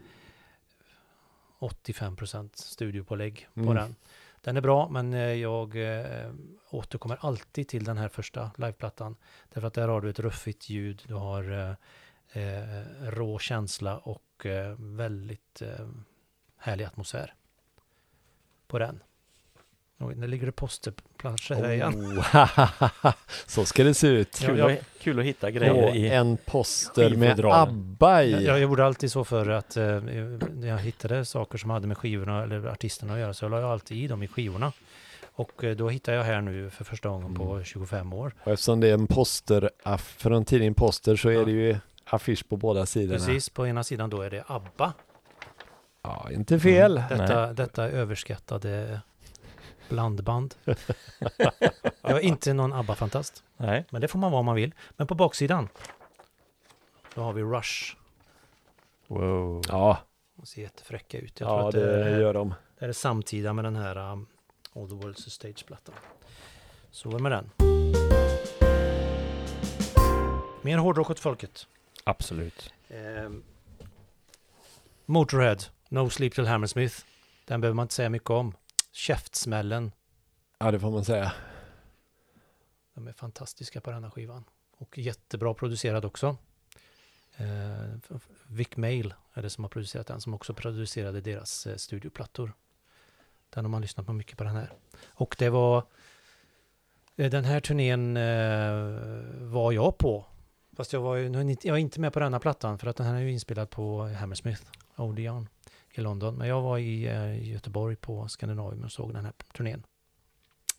85% 1.61 2.51
studiopålägg 2.55 3.49
på 3.55 3.61
Mm. 3.61 3.75
den. 3.75 3.95
Den 4.41 4.57
är 4.57 4.61
bra, 4.61 4.89
men 4.89 5.15
eh, 5.15 5.21
jag 5.21 5.77
eh, 5.77 6.31
återkommer 6.71 7.19
alltid 7.21 7.69
till 7.69 7.85
den 7.85 7.99
här 7.99 8.09
första 8.09 8.51
liveplattan. 8.57 9.17
Därför 9.49 9.69
att 9.69 9.75
där 9.75 9.89
har 9.89 10.01
du 10.01 10.11
ett 10.11 10.21
ruffigt 10.21 10.69
ljud, 10.69 11.03
du 11.07 11.15
har 11.15 11.51
eh, 11.53 12.43
eh 12.43 12.85
rå 13.01 13.39
känsla 13.39 13.99
och 13.99 14.47
eh, 14.47 14.77
väldigt 14.79 15.63
eh, 15.63 15.89
härlig 16.57 16.85
atmosfär 16.85 17.35
på 18.67 18.79
den. 18.79 19.03
Oj, 20.01 20.15
nu 20.15 20.27
ligger 20.27 20.47
det 20.47 20.53
posterplanscher 20.53 21.55
här 21.55 21.71
igen. 21.71 21.95
Oh, 21.95 23.13
så 23.47 23.65
ska 23.65 23.85
det 23.85 23.95
se 23.95 24.07
ut. 24.09 24.39
Kul, 24.39 24.59
ja. 24.59 24.73
Att, 24.73 24.79
kul 25.01 25.19
att 25.19 25.25
hitta 25.25 25.51
grejer 25.51 25.89
Och 25.89 25.97
i... 25.97 26.09
en 26.09 26.37
poster 26.37 27.17
med. 27.17 27.41
ABBA 27.45 28.23
i. 28.25 28.33
Jag, 28.33 28.43
jag 28.43 28.61
gjorde 28.61 28.85
alltid 28.87 29.13
så 29.13 29.25
förr 29.25 29.49
att 29.51 29.77
eh, 29.77 29.85
när 30.55 30.69
jag 30.69 30.79
hittade 30.79 31.25
saker 31.25 31.59
som 31.59 31.71
hade 31.71 31.87
med 31.87 31.99
skivorna 31.99 32.43
eller 32.43 32.67
artisterna 32.67 33.13
att 33.15 33.21
göra 33.21 33.35
så 33.35 33.49
la 33.49 33.61
jag 33.61 33.71
alltid 33.71 33.97
i 33.97 34.07
dem 34.07 34.23
i 34.23 34.29
skivorna. 34.29 34.73
Och 35.35 35.65
eh, 35.65 35.77
då 35.77 35.89
hittar 35.89 36.13
jag 36.13 36.25
här 36.25 36.41
nu 36.41 36.71
för 36.71 36.85
första 36.85 37.09
gången 37.09 37.35
på 37.35 37.53
Mm. 37.53 37.65
25 37.65 38.13
år. 38.13 38.35
Och 38.45 38.53
eftersom 38.53 38.81
det 38.81 38.89
är 38.89 38.95
en 38.95 39.07
poster, 39.07 39.71
från 39.99 40.45
tidningen 40.45 40.75
Poster 40.75 41.17
så 41.17 41.29
är 41.29 41.33
Ja. 41.33 41.45
det 41.45 41.51
ju 41.51 41.77
affisch 42.05 42.49
på 42.49 42.57
båda 42.57 42.87
sidorna. 42.87 43.19
Precis, 43.19 43.49
på 43.49 43.67
ena 43.67 43.85
sidan 43.85 44.11
då 44.11 44.23
är 44.23 44.31
det 44.31 44.45
ABBA. 44.47 44.93
Ja, 46.03 46.29
inte 46.33 46.61
fel. 46.61 47.03
Detta, 47.09 47.53
detta 47.53 47.85
överskattade 47.89 49.01
blandband. 49.89 50.55
jag 52.01 52.17
är 52.17 52.21
inte 52.21 52.53
någon 52.53 52.73
ABBA-fantast, 52.73 53.45
Nej. 53.57 53.85
men 53.91 54.01
det 54.01 54.09
får 54.09 54.19
man 54.19 54.31
vara 54.33 54.41
om 54.41 54.47
man 54.47 54.55
vill. 54.57 54.75
Men 54.91 55.07
på 55.07 55.15
baksidan, 55.15 55.69
då 57.15 57.23
har 57.23 57.33
vi 57.33 57.43
Rush. 57.43 57.97
Wow. 59.07 59.63
Ja, 59.69 59.99
De 60.37 60.47
ser 60.47 60.63
jättefräcka 60.63 61.19
ut. 61.19 61.41
Jag 61.41 61.49
tror 61.49 61.61
ja 61.61 61.69
att 61.69 61.75
det, 61.75 62.05
det 62.05 62.11
är, 62.11 62.21
gör 62.21 62.35
de. 62.35 62.55
det 62.79 62.85
är 62.85 62.93
samtida 62.93 63.53
med 63.53 63.65
den 63.65 63.77
här 63.77 64.13
um, 64.13 64.27
All 64.75 64.89
the 64.89 64.95
World's 64.95 65.27
a 65.27 65.31
Stage-plattan. 65.31 65.95
Så 66.91 67.11
det 67.11 67.19
med 67.19 67.33
den. 67.33 67.51
Mer 70.63 70.79
hårdrock 70.79 71.11
åt 71.11 71.19
folket. 71.21 71.67
Absolut. 72.05 72.73
Ehm, 72.89 73.43
Motorhead, 75.07 75.57
No 75.89 76.11
Sleep 76.11 76.35
Till 76.35 76.47
Hammersmith. 76.47 76.97
Den 77.45 77.61
behöver 77.61 77.75
man 77.75 77.85
inte 77.85 77.95
säga 77.95 78.09
mycket 78.11 78.31
om. 78.31 78.55
Käftsmällen. 78.93 79.93
Ja, 80.59 80.71
det 80.71 80.81
får 80.81 80.91
man 80.91 81.05
säga. 81.05 81.33
De 82.95 83.09
är 83.09 83.13
fantastiska 83.13 83.81
på 83.81 83.91
denna 83.91 84.11
skivan. 84.11 84.45
Och 84.71 84.99
jättebra 84.99 85.55
producerad 85.55 86.05
också. 86.05 86.37
Eh, 87.37 88.15
Vic 88.47 88.77
Mail 88.77 89.15
är 89.35 89.43
det 89.43 89.51
som 89.51 89.65
har 89.65 89.69
producerat 89.69 90.07
den, 90.07 90.21
som 90.21 90.35
också 90.35 90.55
producerade 90.55 91.21
deras 91.21 91.67
eh, 91.67 91.77
studioplattor. 91.77 92.53
Den 93.51 93.65
har 93.65 93.71
man 93.71 93.83
lyssnat 93.83 94.07
på 94.07 94.13
mycket 94.13 94.39
på 94.39 94.45
den 94.45 94.57
här. 94.57 94.73
Och 95.07 95.37
det 95.39 95.51
var 95.51 95.85
eh, 97.17 97.31
den 97.31 97.45
här 97.45 97.61
turnén 97.61 98.17
eh, 98.17 99.51
var 99.51 99.73
jag 99.73 99.99
på. 99.99 100.27
Fast 100.77 100.93
jag 100.93 101.01
var, 101.01 101.17
jag 101.17 101.67
är 101.67 101.77
inte 101.77 102.01
med 102.01 102.13
på 102.13 102.21
denna 102.21 102.41
plattan 102.41 102.79
för 102.79 102.87
att 102.87 102.97
den 102.97 103.07
här 103.07 103.15
är 103.15 103.21
ju 103.21 103.33
inspelad 103.33 103.71
på 103.71 104.07
Hammersmith 104.07 104.63
Odeon 104.97 105.49
i 105.99 106.01
London. 106.03 106.35
Men 106.35 106.49
jag 106.49 106.63
var 106.63 106.79
i 106.79 107.07
eh, 107.07 107.49
Göteborg 107.49 107.97
på 107.97 108.29
Skandinavium 108.29 108.85
och 108.85 108.93
såg 108.93 109.13
den 109.13 109.25
här 109.25 109.35
turnén 109.53 109.83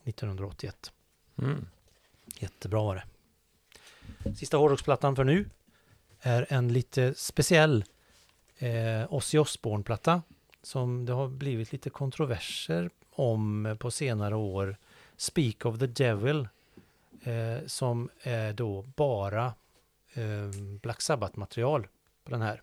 1981. 0.03 0.91
Mm. 1.37 1.65
Jättebra 2.39 2.83
var 2.83 2.95
det. 2.95 3.03
Sista 4.35 4.57
hårdrocksplattan 4.57 5.15
för 5.15 5.23
nu 5.23 5.49
är 6.21 6.45
en 6.49 6.73
lite 6.73 7.13
speciell 7.13 7.85
eh, 8.57 9.13
Ozzy 9.13 9.37
Osbourne-platta 9.37 10.21
som 10.61 11.05
det 11.05 11.13
har 11.13 11.27
blivit 11.27 11.71
lite 11.71 11.89
kontroverser 11.89 12.89
om 13.11 13.77
på 13.79 13.91
senare 13.91 14.35
år. 14.35 14.77
Speak 15.17 15.65
of 15.65 15.79
the 15.79 15.87
Devil 15.87 16.47
eh, 17.23 17.65
som 17.65 18.09
är 18.21 18.53
då 18.53 18.81
bara 18.81 19.53
eh, 20.13 20.49
Black 20.81 21.01
Sabbath-material 21.01 21.87
på 22.23 22.31
den 22.31 22.41
här. 22.41 22.61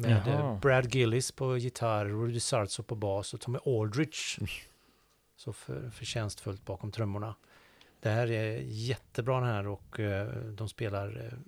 Med 0.00 0.22
Jaha. 0.26 0.58
Brad 0.62 0.94
Gillis 0.94 1.32
på 1.32 1.56
gitarr, 1.56 2.04
Rudy 2.04 2.40
Sarzo 2.40 2.82
på 2.82 2.94
bas 2.94 3.34
och 3.34 3.40
Tommy 3.40 3.58
Aldrich 3.66 4.38
så 5.36 5.52
för, 5.52 5.90
förtjänstfullt 5.90 6.64
bakom 6.64 6.92
trummorna. 6.92 7.34
Det 8.00 8.08
här 8.08 8.30
är 8.30 8.60
jättebra 8.62 9.40
den 9.40 9.48
här 9.48 9.66
och 9.66 10.00
eh, 10.00 10.28
de 10.28 10.68
spelar 10.68 11.24
eh, 11.24 11.38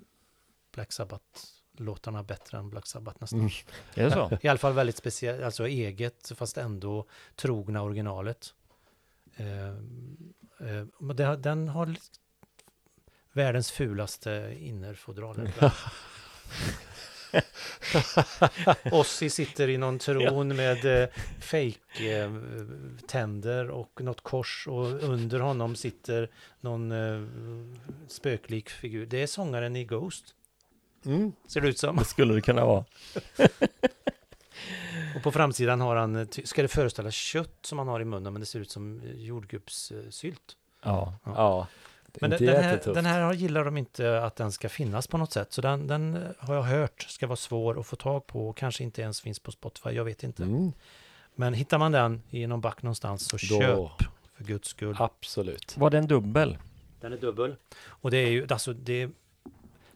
Black 0.72 0.92
Sabbath-låtarna 0.92 2.22
bättre 2.22 2.58
än 2.58 2.70
Black 2.70 2.86
Sabbath 2.86 3.16
nästan. 3.20 3.40
Mm. 3.40 3.50
Är 3.94 4.04
det 4.04 4.10
så? 4.10 4.38
I 4.46 4.48
alla 4.48 4.58
fall 4.58 4.72
väldigt 4.72 4.96
speciellt, 4.96 5.42
alltså 5.42 5.68
eget 5.68 6.32
fast 6.36 6.58
ändå 6.58 7.06
trogna 7.36 7.82
originalet. 7.82 8.54
Eh, 9.36 9.76
den 11.38 11.68
har 11.68 11.96
världens 13.32 13.70
fulaste 13.70 14.56
innerfodral. 14.58 15.48
Ossi 18.92 19.30
sitter 19.30 19.68
i 19.68 19.78
någon 19.78 19.98
tron 19.98 20.56
med 20.56 21.02
eh, 21.02 21.08
fake 21.40 22.18
eh, 22.18 22.30
tänder 23.06 23.70
och 23.70 24.00
något 24.00 24.20
kors 24.20 24.66
och 24.68 25.02
under 25.02 25.40
honom 25.40 25.76
sitter 25.76 26.30
någon 26.60 26.92
eh, 26.92 27.26
spöklik 28.08 28.68
figur. 28.70 29.06
Det 29.06 29.22
är 29.22 29.26
sångaren 29.26 29.76
i 29.76 29.84
Ghost, 29.84 30.34
Mm. 31.06 31.32
ser 31.46 31.60
det 31.60 31.68
ut 31.68 31.78
som. 31.78 31.96
Det 31.96 32.04
skulle 32.04 32.34
det 32.34 32.40
kunna 32.40 32.64
vara. 32.64 32.84
Och 35.16 35.22
på 35.22 35.32
framsidan 35.32 35.80
har 35.80 35.96
han, 35.96 36.16
eh, 36.16 36.26
ska 36.44 36.62
det 36.62 36.68
föreställa 36.68 37.10
kött 37.10 37.58
som 37.62 37.78
han 37.78 37.88
har 37.88 38.00
i 38.00 38.04
munnen, 38.04 38.32
men 38.32 38.40
det 38.40 38.46
ser 38.46 38.60
ut 38.60 38.70
som 38.70 39.00
eh, 39.00 39.12
jordgubbssylt. 39.12 40.56
Ja. 40.82 41.14
Ja, 41.24 41.60
är 41.62 41.66
Men 42.20 42.30
den, 42.30 42.46
den, 42.46 42.64
här, 42.64 42.94
den 42.94 43.06
här 43.06 43.20
har- 43.20 43.32
gillar 43.34 43.64
de 43.64 43.76
inte 43.76 44.22
att 44.22 44.36
den 44.36 44.52
ska 44.52 44.68
finnas 44.68 45.06
på 45.06 45.18
något 45.18 45.32
sätt. 45.32 45.52
Så 45.52 45.60
den, 45.60 45.86
den 45.86 46.16
eh, 46.16 46.22
har 46.38 46.54
jag 46.54 46.62
hört 46.62 47.02
ska 47.08 47.26
vara 47.26 47.36
svår 47.36 47.80
att 47.80 47.86
få 47.86 47.96
tag 47.96 48.26
på 48.26 48.48
och 48.48 48.56
kanske 48.56 48.82
inte 48.84 49.02
ens 49.02 49.20
finns 49.20 49.38
på 49.38 49.52
Spotify, 49.52 49.90
jag 49.90 50.04
vet 50.04 50.22
inte. 50.22 50.42
Mm. 50.42 50.72
Men 51.34 51.54
hittar 51.54 51.78
man 51.78 51.92
den 51.92 52.22
i 52.30 52.46
någon 52.46 52.60
back 52.60 52.82
någonstans 52.82 53.28
så 53.28 53.36
Då- 53.36 53.60
köp 53.60 54.08
för 54.36 54.44
guds 54.44 54.68
skull. 54.68 54.96
Absolut. 54.98 55.76
Var 55.76 55.90
det 55.90 55.98
en 55.98 56.06
dubbel? 56.06 56.58
Den 57.00 57.12
är 57.12 57.16
dubbel. 57.16 57.56
Och 57.82 58.10
det 58.10 58.16
är 58.18 58.30
ju, 58.30 58.46
alltså 58.50 58.72
det 58.72 59.02
är 59.02 59.10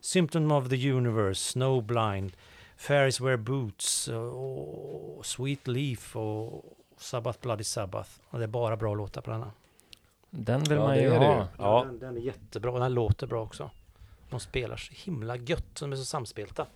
Symptom 0.01 0.53
of 0.53 0.69
the 0.69 0.91
Universe, 0.93 1.41
Snowblind, 1.53 2.32
Fairies 2.77 3.20
Wear 3.20 3.36
Boots, 3.36 4.09
och, 4.09 5.19
och 5.19 5.27
Sweet 5.27 5.66
Leaf 5.66 6.16
och 6.16 6.65
Sabbath 6.99 7.39
Bloody 7.43 7.65
Sabbath. 7.65 8.11
Och 8.31 8.39
det 8.39 8.45
är 8.45 8.49
bara 8.49 8.77
bra 8.77 8.95
låtar 8.95 9.20
på 9.20 9.31
denna. 9.31 9.51
Den 10.36 10.62
vill 10.65 10.78
Ja, 10.78 10.85
man 10.85 10.97
ju 10.98 11.11
ha. 11.11 11.48
Ja. 11.59 11.85
Den, 11.86 11.98
den 11.98 12.16
är 12.16 12.20
jättebra 12.20 12.70
och 12.73 12.81
den 12.81 12.94
låter 12.94 13.27
bra 13.27 13.43
också. 13.43 13.70
De 14.31 14.40
spelar 14.40 14.77
så 14.77 14.93
himla 14.97 15.36
gött, 15.36 15.81
de 15.81 15.93
är 15.93 15.97
så 15.97 16.05
samspelta. 16.05 16.66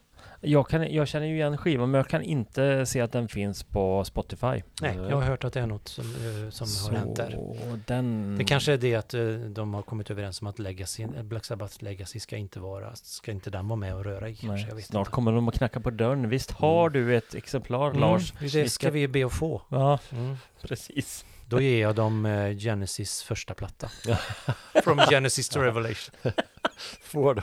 Jag, 0.41 0.69
kan, 0.69 0.93
jag 0.95 1.09
känner 1.09 1.27
ju 1.27 1.35
igen 1.35 1.57
skivan 1.59 1.91
men 1.91 1.99
jag 1.99 2.09
kan 2.09 2.23
inte 2.23 2.87
se 2.87 3.01
att 3.01 3.13
den 3.13 3.29
finns 3.29 3.63
på 3.63 4.05
Spotify. 4.05 4.63
Nej, 4.83 4.97
jag 4.97 5.17
har 5.17 5.23
hört 5.23 5.45
att 5.45 5.53
det 5.53 5.61
är 5.61 5.67
något 5.67 5.89
som, 5.89 6.05
eh, 6.05 6.51
som 6.51 6.67
Så 6.67 6.91
har 6.91 6.99
hänt 6.99 7.17
där. 7.17 7.39
den... 7.87 8.37
Det 8.39 8.45
kanske 8.45 8.73
är 8.73 8.77
det 8.79 8.95
att 8.95 9.15
eh, 9.15 9.23
de 9.29 9.75
har 9.75 9.83
kommit 9.83 10.11
överens 10.11 10.41
om 10.41 10.47
att 10.47 10.59
Legacy, 10.59 11.03
eh, 11.03 11.23
Black 11.23 11.45
Sabbath 11.45 11.83
Legacy 11.85 12.21
ska 12.21 12.37
inte 12.37 12.61
vara, 12.61 12.95
ska 12.95 13.31
inte 13.33 13.51
den 13.51 13.69
vara 13.69 13.77
med 13.77 13.95
och 13.95 14.05
röra 14.05 14.29
i 14.29 14.35
kanske, 14.35 14.47
Nej, 14.57 14.67
jag 14.69 14.77
vet 14.77 14.85
snart 14.85 15.01
inte. 15.07 15.11
kommer 15.11 15.33
de 15.33 15.49
att 15.49 15.55
knacka 15.55 15.81
på 15.81 15.91
dörren. 15.91 16.29
Visst 16.29 16.51
har 16.51 16.91
du 16.91 17.17
ett 17.17 17.35
exemplar 17.35 17.93
Lars? 17.95 18.33
Mm, 18.41 18.51
det 18.53 18.69
ska 18.69 18.91
vi 18.91 19.09
be 19.09 19.27
att 19.27 19.33
få. 19.33 19.63
Ja, 19.69 19.99
Mm. 20.13 20.37
precis. 20.63 21.25
Då 21.49 21.61
ger 21.61 21.81
jag 21.81 21.95
dem 21.95 22.27
eh, 22.27 22.57
Genesis 22.57 23.23
första 23.23 23.55
platta. 23.55 23.89
From 24.85 25.01
Genesis 25.11 25.49
to 25.49 25.61
Revelation. 25.61 26.15
Får 27.03 27.35
du. 27.35 27.43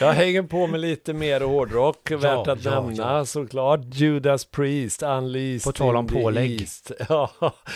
Jag 0.00 0.12
hänger 0.12 0.42
på 0.42 0.66
med 0.66 0.80
lite 0.80 1.12
mer 1.12 1.40
hårdrock, 1.40 2.10
värt 2.10 2.48
att 2.48 2.64
ja, 2.64 2.70
nämna 2.70 3.18
ja. 3.18 3.24
såklart. 3.24 3.80
Judas 3.92 4.44
Priest, 4.44 5.02
Unleashed 5.02 5.62
På 5.64 5.72
tal 5.72 5.96
om 5.96 6.06
pålägg. 6.06 6.60
East. 6.60 6.90
Ja, 7.08 7.30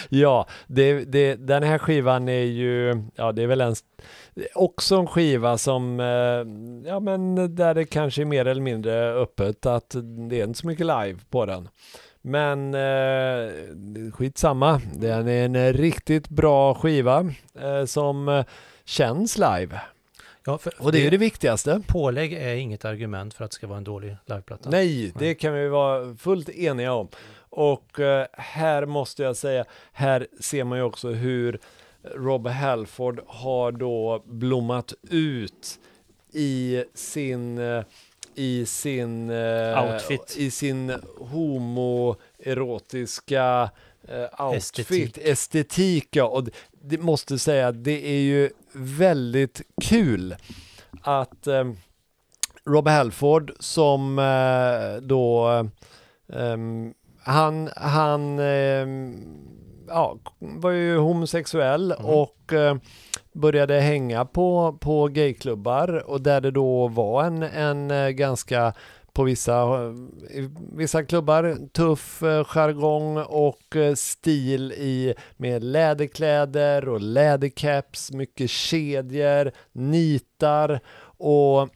ja 0.08 0.46
det, 0.66 1.04
det, 1.04 1.34
den 1.34 1.62
här 1.62 1.78
skivan 1.78 2.28
är 2.28 2.44
ju, 2.44 3.02
ja 3.14 3.32
det 3.32 3.42
är 3.42 3.46
väl 3.46 3.60
en, 3.60 3.74
också 4.54 4.96
en 4.96 5.06
skiva 5.06 5.58
som, 5.58 6.00
eh, 6.00 6.88
ja 6.90 7.00
men 7.00 7.54
där 7.54 7.74
det 7.74 7.84
kanske 7.84 8.22
är 8.22 8.26
mer 8.26 8.46
eller 8.46 8.62
mindre 8.62 9.12
öppet 9.12 9.66
att 9.66 9.94
det 10.28 10.40
är 10.40 10.44
inte 10.44 10.58
så 10.58 10.66
mycket 10.66 10.86
live 10.86 11.18
på 11.30 11.46
den. 11.46 11.68
Men 12.28 12.74
eh, 12.74 14.12
skitsamma, 14.12 14.80
den 14.94 15.28
är 15.28 15.44
en 15.44 15.72
riktigt 15.72 16.28
bra 16.28 16.74
skiva 16.74 17.32
eh, 17.60 17.84
som 17.84 18.28
eh, 18.28 18.44
känns 18.84 19.38
live. 19.38 19.80
Ja, 20.44 20.58
Och 20.78 20.92
det 20.92 20.98
är 20.98 21.02
ju 21.02 21.10
det 21.10 21.16
viktigaste. 21.16 21.82
Pålägg 21.86 22.32
är 22.32 22.54
inget 22.54 22.84
argument 22.84 23.34
för 23.34 23.44
att 23.44 23.50
det 23.50 23.54
ska 23.54 23.66
vara 23.66 23.78
en 23.78 23.84
dålig 23.84 24.16
liveplatta. 24.26 24.70
Nej, 24.70 25.12
det 25.18 25.34
kan 25.34 25.54
vi 25.54 25.68
vara 25.68 26.16
fullt 26.16 26.48
eniga 26.48 26.92
om. 26.92 27.08
Och 27.50 28.00
eh, 28.00 28.26
här 28.32 28.86
måste 28.86 29.22
jag 29.22 29.36
säga, 29.36 29.64
här 29.92 30.26
ser 30.40 30.64
man 30.64 30.78
ju 30.78 30.84
också 30.84 31.08
hur 31.08 31.60
Rob 32.14 32.46
Halford 32.46 33.20
har 33.26 33.72
då 33.72 34.22
blommat 34.26 34.94
ut 35.10 35.78
i 36.32 36.84
sin 36.94 37.58
eh, 37.58 37.84
i 38.38 38.66
sin 38.66 39.30
eh, 39.30 39.82
Outfit. 39.92 40.34
i 40.36 40.50
sin 40.50 40.92
homoerotiska 41.18 43.70
eh, 44.08 44.44
outfit, 44.46 44.78
Estetik. 44.78 45.18
estetik 45.18 46.08
ja. 46.16 46.24
och 46.24 46.44
det, 46.44 46.50
det 46.82 46.98
måste 46.98 47.38
säga 47.38 47.72
det 47.72 48.06
är 48.08 48.20
ju 48.20 48.50
väldigt 48.72 49.62
kul 49.82 50.36
att 51.02 51.46
eh, 51.46 51.64
Rob 52.66 52.88
Halford 52.88 53.52
som 53.60 54.18
eh, 54.18 54.96
då 55.02 55.48
ehm, 56.32 56.94
han, 57.20 57.70
han 57.76 58.38
ehm, 58.38 59.24
ja, 59.88 60.18
var 60.38 60.70
ju 60.70 60.96
homosexuell 60.98 61.92
Mm. 61.92 62.04
och 62.06 62.52
eh, 62.52 62.76
började 63.38 63.80
hänga 63.80 64.24
på, 64.24 64.78
på 64.80 65.08
gayklubbar 65.08 66.10
och 66.10 66.20
där 66.20 66.40
det 66.40 66.50
då 66.50 66.88
var 66.88 67.24
en, 67.24 67.42
en 67.42 67.90
eh, 67.90 68.08
ganska 68.08 68.72
på 69.12 69.24
vissa, 69.24 69.62
eh, 70.30 70.44
vissa 70.72 71.04
klubbar 71.04 71.68
tuff 71.72 72.22
eh, 72.22 72.44
jargong 72.44 73.16
och 73.16 73.76
stil 73.96 74.72
i 74.72 75.14
med 75.36 75.64
läderkläder 75.64 76.88
och 76.88 77.00
lädercaps, 77.00 78.12
mycket 78.12 78.50
kedjor, 78.50 79.52
nitar 79.72 80.80
och 81.18 81.68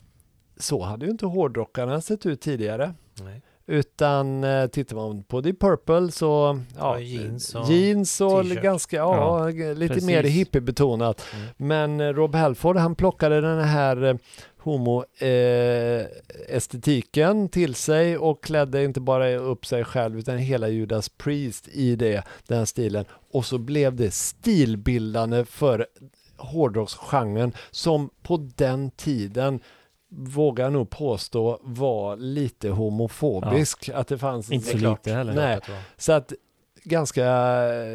så 0.56 0.82
hade 0.82 1.05
ju 1.05 1.10
inte 1.10 1.26
hårdrockarna 1.26 2.01
sett 2.01 2.26
ut 2.26 2.40
tidigare. 2.40 2.94
Nej. 3.22 3.43
Utan 3.66 4.44
eh, 4.44 4.66
tittar 4.66 4.97
man 4.97 5.22
på 5.24 5.40
Deep 5.40 5.60
Purple 5.60 6.12
så 6.12 6.60
ja, 6.78 6.98
Ja, 6.98 7.01
jeans 7.01 7.55
och 7.55 7.70
jeans 7.70 8.20
och 8.20 8.44
ganska, 8.44 8.97
ja, 8.97 9.48
lite 9.48 9.94
precis. 9.94 10.05
mer 10.05 10.22
hippiebetonat. 10.22 11.24
Mm. 11.34 11.47
Men 11.56 12.01
eh, 12.01 12.14
Rob 12.14 12.34
Halford 12.34 12.76
han 12.76 12.94
plockade 12.94 13.40
den 13.40 13.64
här 13.64 14.05
eh, 14.05 14.14
homo 14.59 15.05
eh, 15.18 16.06
estetiken 16.48 17.48
till 17.48 17.74
sig 17.74 18.18
och 18.18 18.43
klädde 18.44 18.84
inte 18.84 19.01
bara 19.01 19.36
upp 19.36 19.66
sig 19.66 19.84
själv 19.84 20.18
utan 20.18 20.39
hela 20.39 20.68
Judas 20.68 21.09
Priest 21.09 21.68
i 21.68 21.97
det, 21.97 22.22
den 22.47 22.66
stilen. 22.66 23.05
Och 23.32 23.44
så 23.44 23.59
blev 23.59 23.97
det 23.97 24.10
stilbildande 24.10 25.44
för 25.44 25.86
hårdrocksgenren 26.36 27.52
som 27.70 28.10
på 28.22 28.36
den 28.56 28.90
tiden 28.90 29.60
vågar 30.16 30.70
nog 30.70 30.90
påstå 30.90 31.59
var 31.62 32.16
lite 32.16 32.68
homofobisk. 32.68 33.89
Att 33.89 34.09
det 34.09 34.18
fanns 34.18 34.51
Inte 34.52 34.66
så 34.70 34.78
klart. 34.78 35.06
lite 35.06 35.16
heller. 35.16 35.32
Nej. 35.34 35.60
Så 35.97 36.12
att 36.12 36.32
ganska 36.84 37.24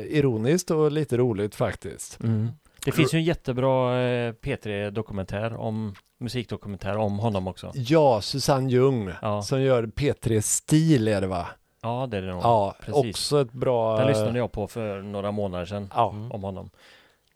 ironiskt 0.04 0.72
och 0.72 0.92
lite 0.92 1.18
roligt 1.18 1.56
faktiskt. 1.56 2.20
Mm. 2.24 2.50
Det 2.86 2.92
finns 2.92 3.14
ju 3.14 3.18
en 3.18 3.24
jättebra 3.24 4.02
eh, 4.02 4.34
P3-dokumentär 4.34 5.56
om 5.56 5.96
musikdokumentär 6.20 6.98
om 6.98 7.20
honom 7.20 7.48
också. 7.48 7.72
Ja, 7.76 8.22
Susanne 8.22 8.72
Ljung 8.72 9.12
Ja, 9.22 9.42
som 9.42 9.62
gör 9.62 9.84
P3 9.84 10.42
Stil 10.42 11.08
är 11.08 11.22
det 11.22 11.28
va? 11.28 11.48
ja 11.82 12.08
det 12.12 12.18
är 12.18 12.22
det 12.22 12.28
nog. 12.34 12.42
Ja, 12.44 12.76
precis. 12.80 13.10
också 13.10 13.42
ett 13.42 13.52
bra... 13.52 13.98
Den 13.98 14.08
lyssnade 14.08 14.38
jag 14.38 14.52
på 14.52 14.68
för 14.68 15.02
några 15.02 15.32
månader 15.32 15.66
sedan 15.66 15.90
Ja. 15.96 16.12
Mm. 16.12 16.32
om 16.32 16.44
honom. 16.44 16.70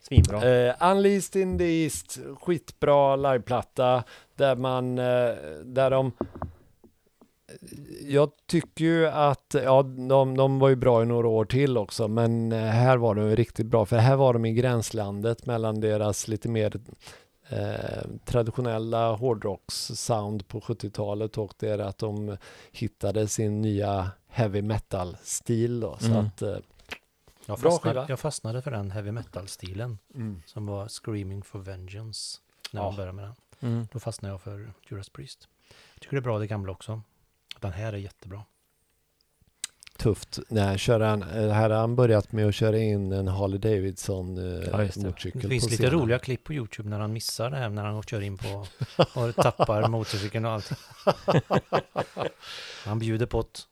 Svinbra. 0.02 0.68
Eh, 0.68 0.92
Unleashed 0.92 1.42
in 1.42 1.58
the 1.58 1.84
East, 1.84 2.20
skitbra 2.42 3.16
liveplatta 3.16 4.04
där 4.36 4.56
man, 4.56 5.00
eh, 5.00 5.34
där 5.66 5.90
de 5.90 6.12
jag 8.08 8.32
tycker 8.48 8.86
ju 8.86 9.08
att, 9.08 9.56
ja 9.64 9.84
de, 9.84 10.38
de 10.38 10.60
var 10.60 10.70
ju 10.70 10.76
bra 10.76 11.04
i 11.04 11.06
några 11.06 11.28
år 11.28 11.46
till 11.46 11.78
också 11.78 12.08
men 12.08 12.52
eh, 12.52 12.60
här 12.60 12.98
var 12.98 13.16
de 13.16 13.36
riktigt 13.36 13.66
bra 13.68 13.86
för 13.86 13.98
här 13.98 14.16
var 14.16 14.34
de 14.34 14.46
i 14.46 14.54
gränslandet 14.54 15.46
mellan 15.46 15.80
deras 15.80 16.28
lite 16.28 16.50
mer 16.50 16.74
eh, 17.50 18.08
traditionella 18.26 19.16
hårdrocks-sound 19.16 20.48
på 20.48 20.60
70-talet 20.60 21.38
och 21.38 21.54
det 21.60 21.70
är 21.70 21.80
att 21.80 21.98
de 21.98 22.38
hittade 22.72 23.28
sin 23.28 23.62
nya 23.62 24.12
heavy 24.28 24.62
metal-stil 24.62 25.80
då. 25.80 25.98
Så 26.00 26.06
Mm. 26.06 26.18
att, 26.26 26.42
eh, 26.42 26.56
Jag 27.52 27.60
Bra 27.60 27.72
fastnade, 27.72 28.00
skiva. 28.00 28.06
jag 28.10 28.20
fastnade 28.20 28.62
för 28.62 28.72
den 28.72 28.92
heavy 28.92 29.12
metal-stilen 29.12 29.98
som 30.46 30.66
var 30.66 30.88
Screaming 30.88 31.44
for 31.44 31.60
Vengeance 31.60 32.38
när 32.72 32.82
Ja. 32.82 32.86
man 32.88 32.96
började 32.96 33.14
med 33.14 33.26
den. 33.26 33.36
Mm. 33.72 33.88
Då 33.92 34.00
fastnade 34.00 34.34
jag 34.34 34.42
för 34.42 34.74
Judas 34.90 35.10
Priest. 35.10 35.48
Jag 35.94 36.02
tycker 36.02 36.16
det 36.16 36.20
är 36.20 36.22
bra 36.22 36.40
det 36.40 36.48
gamla 36.48 36.72
också. 36.72 37.02
Den 37.60 37.72
här 37.72 37.94
är 37.94 37.98
jättebra. 37.98 38.44
tufft. 39.98 40.40
Nej, 40.50 40.78
kör 40.78 41.00
han, 41.00 41.24
eh, 41.24 41.50
här 41.52 41.70
har 41.70 41.78
han 41.80 41.96
börjat 41.96 42.32
med 42.32 42.48
att 42.48 42.56
köra 42.56 42.78
in 42.78 43.12
en 43.12 43.28
Harley 43.28 43.58
Davidson 43.60 44.38
eh, 44.38 44.44
Ja, 44.72 44.78
det. 44.78 44.96
motorcykel 44.98 45.42
Det 45.42 45.48
finns 45.50 45.64
lite 45.70 45.76
scenen. 45.84 46.00
roliga 46.00 46.20
klipp 46.20 46.44
på 46.44 46.54
Youtube 46.54 46.90
när 46.90 47.00
han 47.00 47.14
missar 47.14 47.50
det 47.50 47.58
här 47.58 47.70
när 47.70 47.84
han 47.86 48.04
kör 48.04 48.22
in 48.22 48.38
på 48.38 48.68
och 49.14 49.36
tappar 49.36 49.88
motorcykeln 49.88 50.46
och 50.46 50.52
allt. 50.52 50.72
Han 52.86 53.00
bjuder 53.00 53.26
på 53.26 53.40
ett. 53.40 53.68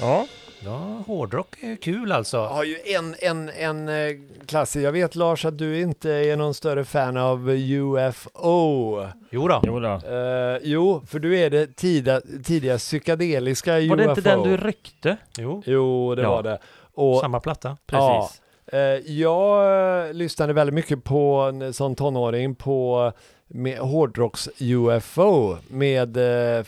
Ja, 0.00 0.26
Ja, 0.64 1.02
hårdrock 1.06 1.56
är 1.62 1.76
kul 1.76 2.12
alltså. 2.12 2.36
Jag 2.36 2.48
har 2.48 2.64
ju 2.64 2.76
en, 2.84 3.14
en, 3.18 3.48
en 3.48 3.88
eh, 3.88 4.16
klassiker. 4.46 4.84
Jag 4.84 4.92
vet 4.92 5.14
Lars 5.14 5.44
att 5.44 5.58
du 5.58 5.80
inte 5.80 6.10
är 6.10 6.36
någon 6.36 6.54
större 6.54 6.84
fan 6.84 7.16
av 7.16 7.50
UFO. 7.50 9.06
Jo 9.30 9.48
då. 9.48 9.60
jo 9.66 9.80
då. 9.80 9.88
Eh, 9.88 10.58
jo, 10.62 11.02
för 11.06 11.18
du 11.18 11.38
är 11.38 11.50
det 11.50 11.76
tida, 11.76 12.20
tidiga 12.44 12.78
psykedeliska 12.78 13.78
UFO. 13.78 13.88
Var 13.90 13.96
det 13.96 14.04
inte 14.04 14.20
den 14.20 14.42
du 14.42 14.56
ryckte? 14.56 15.16
Jo, 15.38 15.62
Jo, 15.66 16.14
det 16.14 16.22
Ja. 16.22 16.30
var 16.30 16.42
det. 16.42 16.58
Och 16.94 17.20
samma 17.20 17.40
platta. 17.40 17.76
Precis. 17.86 18.40
eh, 18.66 18.80
jag 19.12 20.14
lyssnade 20.16 20.52
väldigt 20.52 20.74
mycket 20.74 21.04
på 21.04 21.52
sån 21.72 21.94
tonåring 21.94 22.54
på 22.54 23.12
med 23.50 23.78
hårdrocks 23.78 24.48
UFO 24.60 25.56
med 25.68 26.16
eh, 26.58 26.64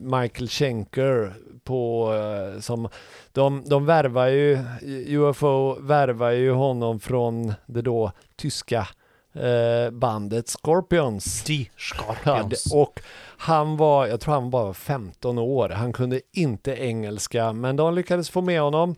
Michael 0.00 0.48
Schenker 0.48 1.32
på 1.64 2.12
eh, 2.14 2.60
som 2.60 2.88
de, 3.34 3.62
de 3.66 3.86
värvar 3.86 4.26
ju 4.26 4.58
UFO 5.06 5.80
värvar 5.80 6.30
ju 6.30 6.50
honom 6.52 7.00
från 7.00 7.52
det 7.66 7.82
då 7.82 8.12
tyska 8.36 8.88
eh, 9.34 9.90
bandet 9.92 10.48
Scorpions. 10.48 11.44
Ja, 11.48 11.64
Scorpions. 11.76 12.64
det- 12.64 12.76
och 12.76 13.00
han 13.38 13.76
var, 13.76 14.06
jag 14.06 14.20
tror 14.20 14.34
han 14.34 14.50
bara 14.50 14.64
var 14.64 14.72
15 14.72 15.38
år, 15.38 15.68
han 15.68 15.92
kunde 15.92 16.20
inte 16.32 16.72
engelska, 16.72 17.52
men 17.52 17.76
de 17.76 17.94
lyckades 17.94 18.30
få 18.30 18.40
med 18.40 18.60
honom. 18.60 18.94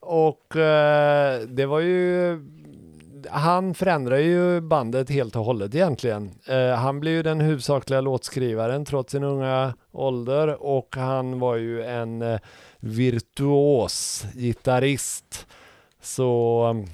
Och 0.00 0.56
eh, 0.56 1.40
det 1.40 1.66
var 1.66 1.80
ju, 1.80 2.38
han 3.30 3.74
förändrade 3.74 4.22
ju 4.22 4.60
bandet 4.60 5.10
helt 5.10 5.36
och 5.36 5.44
hållet 5.44 5.74
egentligen. 5.74 6.30
Eh, 6.48 6.70
han 6.74 7.00
blev 7.00 7.14
ju 7.14 7.22
den 7.22 7.40
huvudsakliga 7.40 8.00
låtskrivaren 8.00 8.84
trots 8.84 9.12
sin 9.12 9.24
unga 9.24 9.74
ålder 9.92 10.62
och 10.62 10.96
han 10.96 11.38
var 11.38 11.56
ju 11.56 11.82
en 11.84 12.22
eh, 12.22 12.38
virtuos 12.80 14.24
gitarrist. 14.34 15.46
Så, 16.02 16.84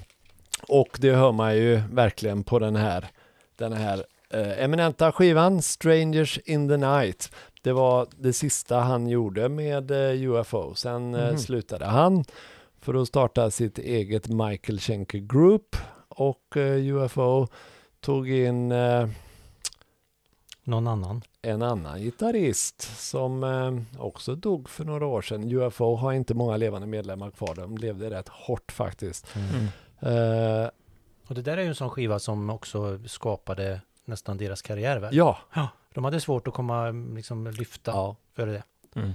och 0.67 0.97
det 1.01 1.11
hör 1.11 1.31
man 1.31 1.55
ju 1.55 1.81
verkligen 1.91 2.43
på 2.43 2.59
den 2.59 2.75
här, 2.75 3.07
den 3.55 3.73
här 3.73 4.03
eh, 4.29 4.63
eminenta 4.63 5.11
skivan 5.11 5.61
Strangers 5.61 6.37
in 6.45 6.69
the 6.69 6.77
Night. 6.77 7.31
Det 7.61 7.73
var 7.73 8.07
det 8.17 8.33
sista 8.33 8.79
han 8.79 9.07
gjorde 9.07 9.49
med 9.49 9.91
eh, 9.91 10.29
UFO. 10.29 10.75
Sen 10.75 11.15
eh, 11.15 11.27
Mhm. 11.27 11.37
slutade 11.37 11.85
han 11.85 12.23
för 12.81 12.93
att 13.01 13.07
starta 13.07 13.51
sitt 13.51 13.77
eget 13.77 14.27
Michael 14.27 14.79
Schenker 14.79 15.17
Group 15.19 15.75
och 16.09 16.57
eh, 16.57 16.95
UFO 16.95 17.47
tog 18.01 18.29
in 18.31 18.71
eh, 18.71 19.07
Någon 20.67 20.87
annan. 20.87 21.21
en 21.41 21.61
annan 21.61 22.01
gitarrist 22.01 22.81
som 22.99 23.43
eh, 23.43 24.01
också 24.01 24.35
dog 24.35 24.69
för 24.69 24.85
några 24.85 25.05
år 25.05 25.21
sedan. 25.21 25.51
UFO 25.51 25.95
har 25.95 26.13
inte 26.13 26.33
många 26.33 26.57
levande 26.57 26.87
medlemmar 26.87 27.31
kvar. 27.31 27.55
De 27.55 27.77
levde 27.77 28.09
rätt 28.09 28.27
hårt 28.29 28.71
faktiskt. 28.71 29.27
Mm. 29.35 29.65
Eh, 30.63 30.69
Och 31.27 31.35
det 31.35 31.41
där 31.41 31.57
är 31.57 31.61
ju 31.61 31.67
en 31.67 31.75
sån 31.75 31.89
skiva 31.89 32.19
som 32.19 32.49
också 32.49 32.99
skapade 33.07 33.81
nästan 34.05 34.37
deras 34.37 34.61
karriär 34.61 34.99
väl? 34.99 35.15
ja, 35.15 35.37
De 35.93 36.03
hade 36.03 36.21
svårt 36.21 36.47
att 36.47 36.53
komma, 36.53 36.91
liksom 36.91 37.47
lyfta 37.47 37.91
ja. 37.91 38.15
före 38.33 38.51
det. 38.51 38.63
Mm. 38.95 39.11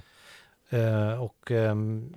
Eh, 0.70 1.22
och 1.22 1.50
ehm, 1.50 2.12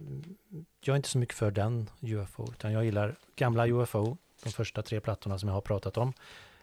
jag 0.81 0.93
är 0.93 0.97
inte 0.97 1.09
så 1.09 1.17
mycket 1.17 1.35
för 1.35 1.51
den 1.51 1.89
UFO, 2.01 2.51
utan 2.51 2.71
jag 2.71 2.85
gillar 2.85 3.15
gamla 3.35 3.67
UFO, 3.67 4.17
de 4.43 4.49
första 4.49 4.81
tre 4.81 4.99
plattorna 4.99 5.39
som 5.39 5.49
jag 5.49 5.53
har 5.53 5.61
pratat 5.61 5.97
om. 5.97 6.13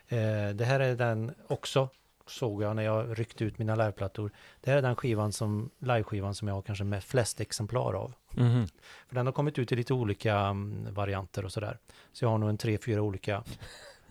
Eh, 0.08 0.48
det 0.54 0.64
här 0.64 0.80
är 0.80 0.94
den 0.96 1.34
också, 1.46 1.88
såg 2.30 2.62
jag 2.62 2.76
när 2.76 2.82
jag 2.82 3.18
ryckte 3.18 3.44
ut 3.44 3.58
mina 3.58 3.74
liveplattor. 3.74 4.30
Det 4.60 4.70
här 4.70 4.78
är 4.78 4.82
den 4.82 4.96
skivan 4.96 5.32
som, 5.32 5.70
liveskivan 5.78 6.34
som 6.34 6.48
jag 6.48 6.54
har 6.54 6.62
kanske 6.62 6.84
med 6.84 7.04
flest 7.04 7.40
exemplar 7.40 7.94
av. 7.94 8.12
Mhm. 8.30 8.66
För 9.08 9.14
den 9.14 9.26
har 9.26 9.32
kommit 9.32 9.58
ut 9.58 9.72
i 9.72 9.76
lite 9.76 9.94
olika 9.94 10.36
mm, 10.36 10.94
varianter 10.94 11.44
och 11.44 11.52
sådär. 11.52 11.78
Så 12.12 12.24
jag 12.24 12.30
har 12.30 12.38
nog 12.38 12.48
en 12.48 12.58
tre, 12.58 12.78
fyra 12.78 13.02
olika 13.02 13.42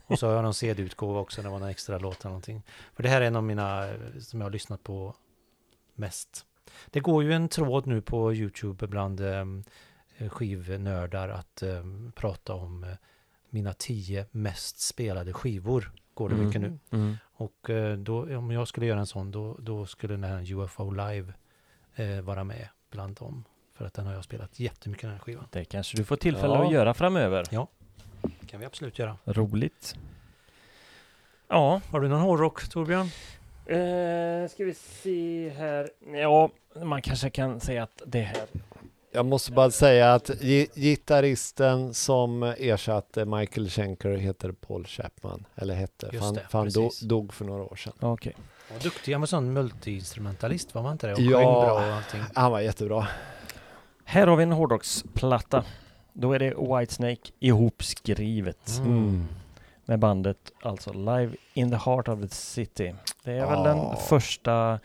Och 0.10 0.20
så 0.20 0.28
har 0.28 0.34
jag 0.34 0.44
någon 0.44 0.54
CD-utgåva 0.54 1.20
också, 1.20 1.42
det 1.42 1.50
var 1.50 1.60
någon 1.60 1.70
extra 1.70 1.98
låt 1.98 2.22
eller 2.22 2.30
någonting. 2.30 2.64
För 2.94 3.04
det 3.04 3.10
här 3.10 3.22
är 3.22 3.26
en 3.26 3.36
av 3.36 3.44
mina 3.44 3.88
eh, 3.88 4.20
som 4.20 4.42
jag 4.42 4.46
har 4.46 4.52
lyssnat 4.52 4.84
på 4.84 5.16
mest. 5.96 6.46
Det 6.90 7.00
går 7.00 7.24
ju 7.24 7.34
en 7.34 7.50
tråd 7.50 7.88
nu 7.88 8.02
på 8.02 8.34
YouTube 8.34 8.88
bland 8.88 9.22
eh, 9.22 9.46
skivnördar 10.30 11.30
att 11.30 11.62
eh, 11.62 11.84
prata 12.16 12.54
om 12.54 12.84
eh, 12.84 12.90
mina 13.50 13.74
tio 13.74 14.26
mest 14.32 14.80
spelade 14.80 15.34
skivor. 15.34 15.92
Går 16.20 16.30
det 16.30 16.36
Mm. 16.36 16.46
mycket 16.48 16.62
nu. 16.62 16.80
Mm. 16.92 17.18
Och 17.34 17.70
eh, 17.70 17.98
då, 17.98 18.38
om 18.38 18.52
jag 18.52 18.68
skulle 18.68 18.86
göra 18.86 19.00
en 19.00 19.06
sån, 19.08 19.32
då, 19.32 19.56
då 19.60 19.86
skulle 19.86 20.14
den 20.14 20.24
här 20.24 20.54
UFO 20.54 20.92
Live 20.92 21.34
eh, 21.96 22.22
vara 22.22 22.44
med 22.44 22.68
bland 22.92 23.16
dem. 23.16 23.44
För 23.74 23.86
att 23.86 23.94
den 23.94 24.06
har 24.06 24.14
jag 24.14 24.24
spelat 24.24 24.60
jättemycket 24.60 25.02
den 25.02 25.12
här 25.12 25.20
skivan. 25.20 25.46
Det 25.52 25.66
kanske 25.66 25.98
du 25.98 26.04
får 26.04 26.16
tillfälle 26.16 26.54
Ja. 26.54 26.66
att 26.66 26.72
göra 26.74 26.94
framöver. 26.94 27.46
Det 28.40 28.48
kan 28.48 28.60
vi 28.60 28.66
absolut 28.66 29.00
göra. 29.00 29.18
Roligt. 29.26 29.96
Ja, 31.48 31.82
Har 31.92 32.00
du 32.00 32.08
någon 32.08 32.22
hårdrock, 32.22 32.70
Torbjörn? 32.70 33.06
eh, 33.66 34.50
ska 34.50 34.64
vi 34.66 34.74
se 34.74 35.50
här. 35.50 35.90
Ja, 36.14 36.50
man 36.84 37.02
kanske 37.02 37.30
kan 37.30 37.60
säga 37.60 37.84
att 37.84 38.02
det 38.06 38.22
här. 38.22 38.48
Jag 39.12 39.26
måste 39.26 39.52
bara 39.52 39.72
säga 39.72 40.14
att 40.14 40.30
gi- 40.30 40.68
gitarristen 40.76 41.94
som 41.94 42.44
ersatte 42.44 43.26
Michael 43.26 43.70
Schenker 43.70 44.10
heter 44.18 44.52
Paul 44.52 44.86
Chapman. 44.86 45.46
Eller 45.56 45.74
hette, 45.76 46.10
Just 46.14 46.36
det, 46.36 46.42
han 46.52 46.70
do, 46.70 46.90
dog 47.02 47.34
för 47.34 47.46
några 47.46 47.64
år 47.64 47.76
sedan. 47.76 47.94
Okej. 48.00 48.36
Vad 48.74 48.82
duktig, 48.84 49.12
han 49.12 49.22
var 49.22 49.28
sån 49.28 49.58
multi-instrumentalist, 49.58 50.74
var 50.76 50.82
man 50.84 50.92
inte 50.92 51.08
det? 51.08 51.14
Och 51.14 51.20
Ja. 51.22 51.40
bra 51.40 51.74
och 51.74 51.80
allting. 51.82 52.22
Han 52.36 52.52
var 52.52 52.60
jättebra. 52.60 53.08
Här 54.04 54.28
har 54.28 54.36
vi 54.36 54.44
en 54.44 54.52
hårdrocksplatta. 54.52 55.64
Då 56.14 56.34
är 56.34 56.40
det 56.40 56.54
Whitesnake 56.80 57.32
ihopskrivet 57.40 58.78
Mm. 58.80 59.26
med 59.86 60.00
bandet 60.00 60.52
alltså 60.62 60.94
Live 60.94 61.32
in 61.54 61.72
the 61.72 61.78
Heart 61.78 62.08
of 62.08 62.22
the 62.22 62.28
City. 62.28 62.96
Det 63.24 63.32
är 63.32 63.46
väl 63.46 63.60
Ah. 63.60 63.64
den 63.64 63.98
första 63.98 64.80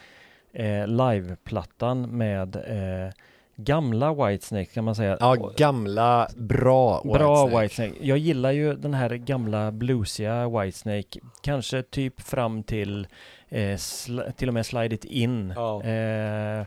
eh, 0.52 0.86
liveplattan 0.86 2.02
med 2.02 2.56
eh, 2.56 3.12
gamla 3.56 4.14
Whitesnake 4.14 4.64
kan 4.64 4.84
man 4.84 4.94
säga. 4.94 5.16
Ja, 5.20 5.52
gamla, 5.56 6.28
bra 6.36 7.02
Bra 7.04 7.46
Whitesnake. 7.46 7.62
Whitesnake. 7.62 8.06
Jag 8.06 8.18
gillar 8.18 8.52
ju 8.52 8.74
den 8.74 8.94
här 8.94 9.10
gamla 9.10 9.72
bluesiga 9.72 10.48
Whitesnake. 10.48 11.20
Kanske 11.42 11.82
typ 11.82 12.20
fram 12.20 12.62
till 12.62 13.06
eh, 13.48 13.78
till 14.36 14.48
och 14.48 14.54
med 14.54 14.66
Slide 14.66 14.94
It 14.94 15.04
In. 15.04 15.52
Ja. 15.56 15.82
Eh, 15.82 16.66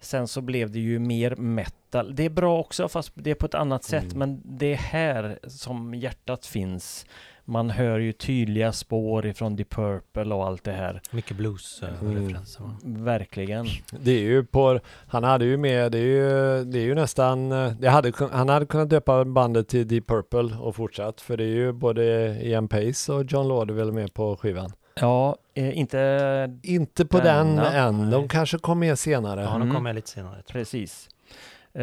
sen 0.00 0.28
så 0.28 0.40
blev 0.40 0.70
det 0.70 0.78
ju 0.78 0.98
mer 0.98 1.36
metal. 1.36 2.14
Det 2.14 2.24
är 2.24 2.30
bra 2.30 2.58
också 2.58 2.88
fast 2.88 3.12
det 3.14 3.30
är 3.30 3.34
på 3.34 3.46
ett 3.46 3.54
annat 3.54 3.84
sätt. 3.84 4.12
Mm. 4.12 4.18
Men 4.18 4.42
det 4.58 4.72
är 4.72 4.76
här 4.76 5.38
som 5.46 5.94
hjärtat 5.94 6.46
finns. 6.46 7.06
Man 7.50 7.70
hör 7.70 7.98
ju 7.98 8.12
tydliga 8.12 8.72
spår 8.72 9.26
ifrån 9.26 9.56
Deep 9.56 9.70
Purple 9.70 10.34
och 10.34 10.46
allt 10.46 10.64
det 10.64 10.72
här. 10.72 11.00
Mycket 11.10 11.30
Mm. 11.30 11.42
blues-referenser. 11.42 12.62
va? 12.64 12.70
Verkligen. 12.84 13.66
Det 14.00 14.10
är 14.10 14.20
ju 14.22 14.44
på, 14.44 14.80
han 15.08 15.24
hade 15.24 15.44
ju 15.44 15.56
med, 15.56 15.92
det 15.92 15.98
är 15.98 16.02
ju, 16.02 16.64
det 16.64 16.78
är 16.78 16.82
ju 16.84 16.94
nästan, 16.94 17.52
eh, 17.52 17.72
det 17.80 17.88
hade, 17.88 18.12
han 18.32 18.48
hade 18.48 18.66
kunnat 18.66 18.90
döpa 18.90 19.24
bandet 19.24 19.68
till 19.68 19.88
Deep 19.88 20.06
Purple 20.06 20.56
och 20.60 20.76
fortsatt. 20.76 21.20
För 21.20 21.36
det 21.36 21.44
är 21.44 21.54
ju 21.54 21.72
både 21.72 22.02
Ian 22.42 22.68
Pace 22.68 23.12
och 23.12 23.24
John 23.32 23.48
Lauderdale 23.48 23.92
med 23.92 24.14
på 24.14 24.36
skivan. 24.36 24.70
Ja, 25.00 25.36
eh, 25.54 25.78
inte 25.78 26.58
Inte 26.62 27.06
på 27.06 27.18
den 27.18 27.46
Denna, 27.56 27.72
än, 27.72 28.10
de 28.10 28.28
kanske 28.28 28.58
kom 28.58 28.78
med 28.78 28.98
senare. 28.98 29.40
Ja, 29.40 29.50
de 29.50 29.62
Mm. 29.62 29.74
kommer 29.74 29.92
lite 29.92 30.08
senare. 30.08 30.32
tror 30.32 30.42
jag. 30.46 30.52
Precis. 30.52 31.08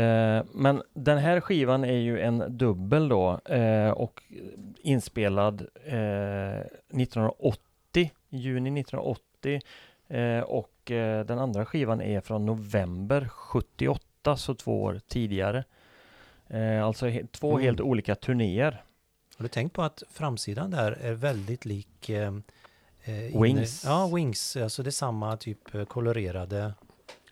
Eh, 0.01 0.43
men 0.53 0.83
den 0.93 1.17
här 1.17 1.39
skivan 1.41 1.83
är 1.83 1.97
ju 1.97 2.19
en 2.21 2.57
dubbel 2.57 3.09
då 3.09 3.39
eh, 3.45 3.89
och 3.89 4.23
inspelad 4.81 5.61
eh, 5.85 6.59
1980, 6.59 8.11
juni 8.29 8.79
1980 8.81 9.61
eh, 10.07 10.39
och 10.39 10.91
eh, 10.91 11.25
den 11.25 11.39
andra 11.39 11.65
skivan 11.65 12.01
är 12.01 12.21
från 12.21 12.45
november 12.45 13.27
78, 13.27 14.37
så 14.37 14.55
två 14.55 14.83
år 14.83 14.99
tidigare. 15.07 15.63
Eh, 16.47 16.85
alltså 16.85 17.05
två 17.31 17.51
Mm. 17.51 17.63
helt 17.63 17.81
olika 17.81 18.15
turnéer. 18.15 18.83
Har 19.37 19.43
du 19.43 19.49
tänkt 19.49 19.73
på 19.73 19.81
att 19.81 20.03
framsidan 20.11 20.71
där 20.71 20.91
är 20.91 21.13
väldigt 21.13 21.65
lik 21.65 22.09
eh, 22.09 22.27
eh, 23.03 23.35
inne- 23.35 23.41
Wings. 23.43 23.83
Ja, 23.85 24.07
Wings. 24.15 24.57
Alltså 24.57 24.83
det 24.83 24.89
är 24.89 24.91
samma 24.91 25.37
typ 25.37 25.75
eh, 25.75 25.85
kolorerade 25.85 26.73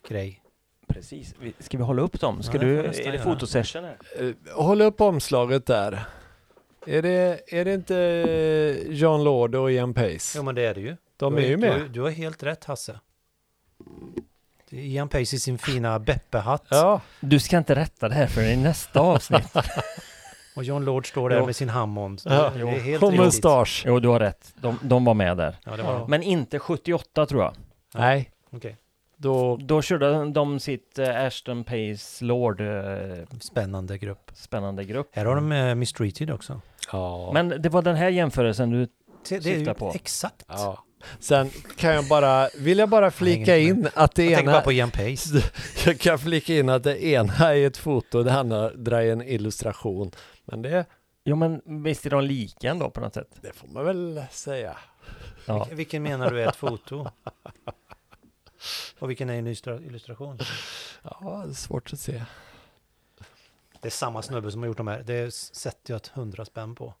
grej. 0.08 0.40
Precis. 0.88 1.34
Ska 1.58 1.76
vi 1.78 1.82
hålla 1.84 2.02
upp 2.02 2.20
dem? 2.20 2.42
Ska 2.42 2.52
Ja, 2.56 2.58
det 2.60 2.66
du, 2.66 2.78
är 2.78 2.82
det 2.92 3.02
göra. 3.04 3.18
fotosession 3.22 3.84
här? 3.84 3.96
Eh, 4.20 4.54
Håll 4.56 4.80
upp 4.82 5.00
omslaget 5.00 5.66
där. 5.66 6.04
Är 6.86 7.02
det, 7.02 7.40
är 7.46 7.64
det 7.64 7.74
inte 7.74 8.84
John 8.88 9.24
Lord 9.24 9.54
och 9.54 9.72
Ian 9.72 9.94
Pace? 9.94 10.38
Jo, 10.38 10.42
men 10.42 10.54
det 10.54 10.62
är 10.62 10.74
det 10.74 10.80
ju. 10.80 10.96
De 11.16 11.34
du, 11.34 11.42
är 11.42 11.46
ju 11.48 11.56
Du, 11.56 11.60
med. 11.60 11.90
du 11.90 12.00
har 12.00 12.10
helt 12.10 12.42
rätt 12.42 12.64
Hasse. 12.64 13.00
Det 14.70 14.76
är 14.76 14.80
Ian 14.82 15.08
Pace 15.08 15.36
i 15.36 15.38
sin 15.38 15.58
fina 15.58 15.98
Beppe-hatt. 15.98 16.66
Ja, 16.70 17.00
Du 17.20 17.40
ska 17.40 17.58
inte 17.58 17.74
rätta 17.74 18.08
det 18.08 18.14
här 18.14 18.26
för 18.26 18.42
i 18.42 18.56
nästa 18.56 19.00
avsnitt. 19.00 19.52
Och 20.56 20.64
John 20.64 20.84
Lord 20.84 21.08
står 21.08 21.30
där 21.30 21.38
Jo. 21.38 21.46
med 21.46 21.56
sin 21.56 21.68
Hammond. 21.68 22.22
Ja, 22.24 22.52
det 22.56 22.60
är 22.60 22.66
helt 22.80 23.02
och 23.02 23.12
mustasch. 23.12 23.82
Jo, 23.86 24.00
du 24.00 24.08
har 24.08 24.20
rätt. 24.20 24.52
De, 24.56 24.78
de 24.82 25.04
var 25.04 25.14
med 25.14 25.36
där. 25.36 25.56
Ja, 25.64 25.76
det 25.76 25.82
var 25.82 25.92
Ja. 25.92 25.98
det. 25.98 26.04
Men 26.08 26.22
inte 26.22 26.58
78 26.58 27.26
tror 27.26 27.42
jag. 27.42 27.54
Nej, 27.94 28.30
Okej. 28.50 28.76
Då... 29.16 29.56
Då 29.56 29.82
körde 29.82 30.30
de 30.30 30.60
sitt 30.60 30.98
eh, 30.98 31.24
Ashton 31.24 31.64
Pace 31.64 32.24
Lord 32.24 32.60
eh, 32.60 33.26
Spännande 33.40 33.98
grupp. 33.98 34.30
spännande 34.34 34.84
grupp. 34.84 35.08
Här 35.12 35.24
har 35.24 35.34
de 35.34 35.52
uh, 35.52 35.74
Mistreated 35.74 36.30
också. 36.30 36.60
Ja. 36.92 37.30
Men 37.34 37.48
det 37.62 37.68
var 37.68 37.82
den 37.82 37.96
här 37.96 38.08
jämförelsen 38.08 38.70
du... 38.70 38.88
Det, 39.28 39.42
Syftar 39.42 39.50
är 39.50 39.58
ju 39.58 39.74
på. 39.74 39.92
exakt. 39.94 40.44
ja. 40.48 40.84
Sen 41.20 41.50
kan 41.76 41.94
jag 41.94 42.08
bara, 42.08 42.48
vill 42.58 42.78
jag 42.78 42.88
bara 42.88 43.10
flika 43.10 43.56
inget 43.56 43.76
in 43.76 43.88
att 43.94 44.14
det 44.14 44.24
Jag 44.24 44.34
tänker 44.34 44.42
ena... 44.42 44.52
bara 44.52 44.62
på 44.62 44.72
Ian 44.72 44.90
Pace. 44.90 45.42
Jag 45.86 45.98
kan 46.00 46.18
flika 46.18 46.54
in 46.54 46.68
att 46.68 46.82
det 46.82 47.04
ena 47.04 47.54
är 47.54 47.66
ett 47.66 47.76
foto, 47.76 48.22
det 48.22 48.32
andra 48.32 49.02
är 49.02 49.12
en 49.12 49.22
illustration. 49.22 50.10
Men 50.44 50.62
det, 50.62 50.84
Jo 51.24 51.36
men 51.36 51.82
visst 51.82 52.06
är 52.06 52.10
de 52.10 52.24
lika 52.24 52.70
ändå 52.70 52.90
på 52.90 53.00
något 53.00 53.14
sätt? 53.14 53.28
det 53.42 53.52
får 53.52 53.68
man 53.68 53.84
väl 53.84 54.22
säga. 54.30 54.76
Ja. 55.46 55.68
Vilken 55.72 56.02
menar 56.02 56.30
du 56.30 56.42
är 56.42 56.48
ett 56.48 56.56
foto? 56.56 57.06
Och 58.98 59.10
vilken 59.10 59.30
är 59.30 59.34
en 59.34 59.46
illustra- 59.46 59.86
illustration? 59.86 60.38
Ja, 61.02 61.42
det 61.44 61.50
är 61.50 61.54
svårt 61.54 61.92
att 61.92 62.00
se. 62.00 62.22
Det 63.80 63.88
är 63.88 63.90
samma 63.90 64.22
snubbe 64.22 64.50
som 64.50 64.60
har 64.60 64.66
gjort 64.66 64.76
de 64.76 64.86
här. 64.88 65.02
Det 65.06 65.34
sätter 65.34 65.92
jag 65.92 65.96
ett 65.96 66.06
hundra 66.06 66.44
spänn 66.44 66.74
på. 66.74 66.94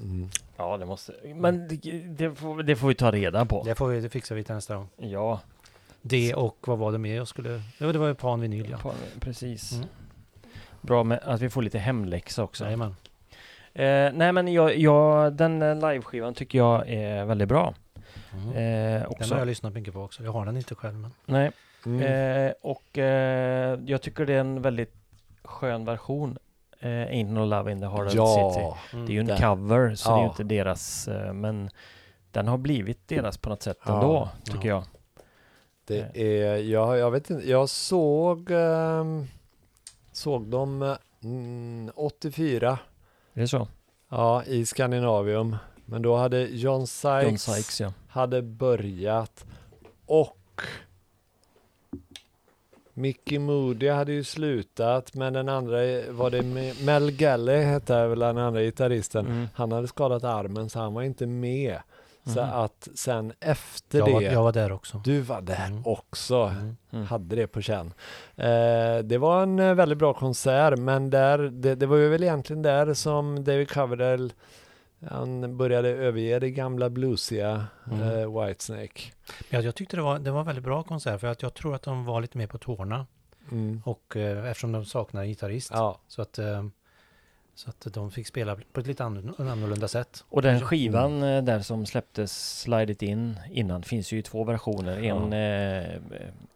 Mm. 0.00 0.28
Ja, 0.56 0.76
det 0.76 0.86
måste... 0.86 1.14
Men 1.34 1.68
det, 1.68 1.76
det, 2.08 2.34
får, 2.34 2.62
det 2.62 2.76
får 2.76 2.88
vi 2.88 2.94
ta 2.94 3.10
reda 3.10 3.44
på. 3.44 3.62
Det 3.62 3.74
får 3.74 3.88
vi, 3.88 4.00
det 4.00 4.08
fixar 4.08 4.34
vi 4.34 4.44
till 4.44 4.54
nästa 4.54 4.74
gång. 4.76 4.88
Ja, 4.96 5.40
Det 6.02 6.34
och 6.34 6.56
vad 6.68 6.78
var 6.78 6.92
det 6.92 6.98
mer 6.98 7.16
jag 7.16 7.28
skulle... 7.28 7.62
Det 7.78 7.98
var 7.98 8.08
ju 8.08 8.14
Pan 8.14 8.40
Vinyl 8.40 8.70
ja. 8.70 8.78
på, 8.78 8.92
precis. 9.20 9.72
Mm. 9.72 9.86
Bra 10.80 11.04
med 11.04 11.20
att 11.24 11.40
vi 11.40 11.50
får 11.50 11.62
lite 11.62 11.78
hemläxa 11.78 12.42
också. 12.42 12.64
Jajamän. 12.64 12.96
Eh, 13.74 14.12
nej 14.12 14.32
men 14.32 14.48
jag, 14.52 14.76
jag, 14.78 15.32
den 15.32 15.62
eh, 15.62 15.74
liveskivan 15.74 16.34
tycker 16.34 16.58
jag 16.58 16.88
är 16.88 17.24
väldigt 17.24 17.48
bra. 17.48 17.74
Mm. 18.34 18.48
Eh, 19.02 19.08
Den 19.18 19.30
har 19.30 19.38
jag 19.38 19.46
lyssnat 19.46 19.72
mycket 19.72 19.94
på 19.94 20.00
också. 20.02 20.22
Jag 20.24 20.32
har 20.32 20.46
den 20.46 20.56
inte 20.56 20.74
själv 20.74 20.94
men... 20.98 21.10
Nej, 21.26 21.50
Mm. 21.86 22.02
Eh, 22.46 22.52
och 22.62 22.98
eh, 22.98 23.78
jag 23.86 24.02
tycker 24.02 24.26
det 24.26 24.34
är 24.34 24.40
en 24.40 24.62
väldigt 24.62 24.94
skön 25.44 25.84
version. 25.84 26.38
Eh, 26.80 26.86
Ain't 26.88 27.32
No 27.32 27.44
Love 27.44 27.72
in 27.72 27.80
the 27.80 27.86
Heart 27.86 28.06
of 28.06 28.12
the 28.12 28.16
City. 28.26 28.60
ja, 28.60 28.78
Mm. 28.92 29.06
Det 29.06 29.12
är 29.12 29.14
ju 29.14 29.20
en 29.20 29.26
Den. 29.26 29.38
cover 29.38 29.94
så 29.94 30.08
det 30.08 30.14
är 30.14 30.18
ju 30.18 30.22
Ja. 30.24 30.28
inte 30.30 30.44
deras. 30.44 31.08
Eh, 31.08 31.32
men 31.32 31.70
den 32.30 32.48
har 32.48 32.58
blivit 32.58 33.08
deras 33.08 33.38
på 33.38 33.48
något 33.48 33.62
sätt 33.62 33.78
Ja, 33.86 33.94
ändå, 33.94 34.28
tycker 34.44 34.68
jag. 34.68 34.84
det 35.84 36.10
är, 36.14 36.56
jag, 36.56 36.98
jag 36.98 37.10
vet 37.10 37.30
inte, 37.30 37.50
jag 37.50 37.68
såg, 37.68 38.50
ehm, 38.50 39.26
såg 40.12 40.46
dem 40.46 40.96
mm, 41.22 41.90
84, 41.94 42.78
Är 43.34 43.40
det 43.40 43.48
så? 43.48 43.68
ja, 44.08 44.44
i 44.44 44.66
Skandinavium. 44.66 45.56
Men 45.84 46.02
då 46.02 46.16
hade 46.16 46.38
John 46.40 46.86
Sykes, 46.86 47.24
John 47.24 47.38
Sykes 47.38 47.80
ja. 47.80 47.92
Hade 48.10 48.42
börjat 48.42 49.44
och 50.06 50.36
Mickey 52.94 53.38
Moody 53.38 53.88
hade 53.88 54.12
ju 54.12 54.24
slutat 54.24 55.14
men 55.14 55.32
den 55.32 55.48
andra 55.48 55.76
var 56.10 56.30
det 56.30 56.42
Me- 56.42 56.84
Mel 56.84 57.10
Galley 57.10 57.62
hette 57.62 58.06
väl 58.06 58.18
den 58.18 58.38
andra 58.38 58.62
gitarristen. 58.62 59.26
Mm. 59.26 59.48
Han 59.54 59.72
hade 59.72 59.88
skadat 59.88 60.24
armen 60.24 60.70
så 60.70 60.78
han 60.78 60.94
var 60.94 61.02
inte 61.02 61.26
med. 61.26 61.78
Så 62.24 62.40
Mhm. 62.44 62.50
att 62.52 62.88
sen 62.94 63.32
efter 63.40 63.98
Jag 63.98 64.12
var, 64.12 64.20
det, 64.20 64.26
jag 64.32 64.42
var 64.42 64.52
där 64.52 64.72
också. 64.72 65.02
du 65.04 65.20
var 65.20 65.40
där 65.40 65.66
Mm. 65.66 65.82
också. 65.86 66.36
Mm. 66.36 66.76
Mm. 66.92 67.06
Hade 67.06 67.36
det 67.36 67.46
på 67.46 67.60
känn. 67.62 67.92
Eh, 68.36 68.98
det 69.04 69.18
var 69.18 69.42
en 69.42 69.58
eh, 69.58 69.74
väldigt 69.74 69.98
bra 69.98 70.12
konsert 70.14 70.78
men 70.78 71.10
där, 71.10 71.38
det, 71.38 71.74
det 71.74 71.86
var 71.86 71.96
ju 71.96 72.08
väl 72.08 72.22
egentligen 72.22 72.62
där 72.62 72.94
som 72.94 73.44
David 73.44 73.70
Coverdale 73.70 74.30
han 75.08 75.56
började 75.56 75.88
överge 75.88 76.38
det 76.38 76.50
gamla 76.50 76.90
bluesiga 76.90 77.66
Mm. 77.90 78.00
eh, 78.02 78.40
Whitesnake. 78.46 79.00
Ja, 79.50 79.60
jag 79.60 79.74
tyckte 79.74 79.96
det 79.96 80.02
var, 80.02 80.18
det 80.18 80.30
var 80.30 80.40
en 80.40 80.46
väldigt 80.46 80.64
bra 80.64 80.82
konsert 80.82 81.20
för 81.20 81.26
att 81.28 81.42
jag 81.42 81.54
tror 81.54 81.74
att 81.74 81.82
de 81.82 82.04
var 82.04 82.20
lite 82.20 82.38
mer 82.38 82.46
på 82.46 82.58
tårna. 82.58 83.06
Mm. 83.50 83.82
Och 83.84 84.16
eh, 84.16 84.50
eftersom 84.50 84.72
de 84.72 84.84
saknar 84.84 85.22
en 85.22 85.28
gitarrist. 85.28 85.70
Ja, 85.74 85.98
Så 86.08 86.22
att... 86.22 86.38
Eh, 86.38 86.64
Så 87.60 87.70
att 87.70 87.94
de 87.94 88.10
fick 88.10 88.26
spela 88.26 88.56
på 88.72 88.80
ett 88.80 88.86
lite 88.86 89.04
annorlunda 89.04 89.52
annorlunda 89.52 89.88
sätt. 89.88 90.24
Och 90.28 90.42
den 90.42 90.54
Mm. 90.56 90.66
skivan 90.66 91.22
eh, 91.22 91.42
där 91.42 91.60
som 91.60 91.86
släpptes 91.86 92.60
Slide 92.60 92.92
It 92.92 93.02
In 93.02 93.36
innan 93.52 93.82
finns 93.82 94.12
ju 94.12 94.18
i 94.18 94.22
två 94.22 94.44
versioner. 94.44 95.02
En 95.02 95.32
eh, 95.32 96.00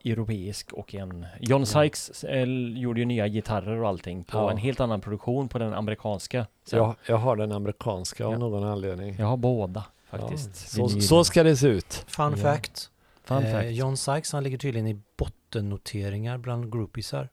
europeisk 0.05 0.73
och 0.73 0.95
en... 0.95 1.27
John 1.41 1.67
Sykes 1.67 2.25
eh, 2.25 2.45
gjorde 2.79 3.01
ju 3.01 3.07
nya 3.07 3.29
gitarrer 3.29 3.81
och 3.83 3.89
allting 3.89 4.25
på 4.25 4.39
Ja. 4.39 4.51
en 4.51 4.57
helt 4.57 4.81
annan 4.81 5.01
produktion 5.01 5.49
på 5.49 5.59
den 5.59 5.75
amerikanska. 5.75 6.47
Jag, 6.71 6.95
jag 7.09 7.17
har 7.17 7.37
den 7.37 7.53
amerikanska 7.53 8.27
av 8.27 8.33
Ja. 8.33 8.39
någon 8.39 8.65
anledning. 8.65 9.17
Jag 9.19 9.27
har 9.27 9.37
båda 9.37 9.85
Ja, 10.11 10.19
faktiskt. 10.19 10.57
Så, 10.57 10.87
Vinyl. 10.87 11.03
så 11.09 11.25
ska 11.25 11.43
det 11.43 11.57
se 11.57 11.67
ut. 11.67 12.05
Fun 12.07 12.31
Ja. 12.31 12.37
fact. 12.37 12.91
Fun 13.25 13.43
eh, 13.45 13.53
fact. 13.53 13.71
John 13.71 13.97
Sykes 13.97 14.33
han 14.33 14.43
ligger 14.45 14.59
tydligen 14.59 14.87
i 14.89 15.01
bottennoteringar 15.17 16.39
bland 16.39 16.73
groupiesar. 16.73 17.29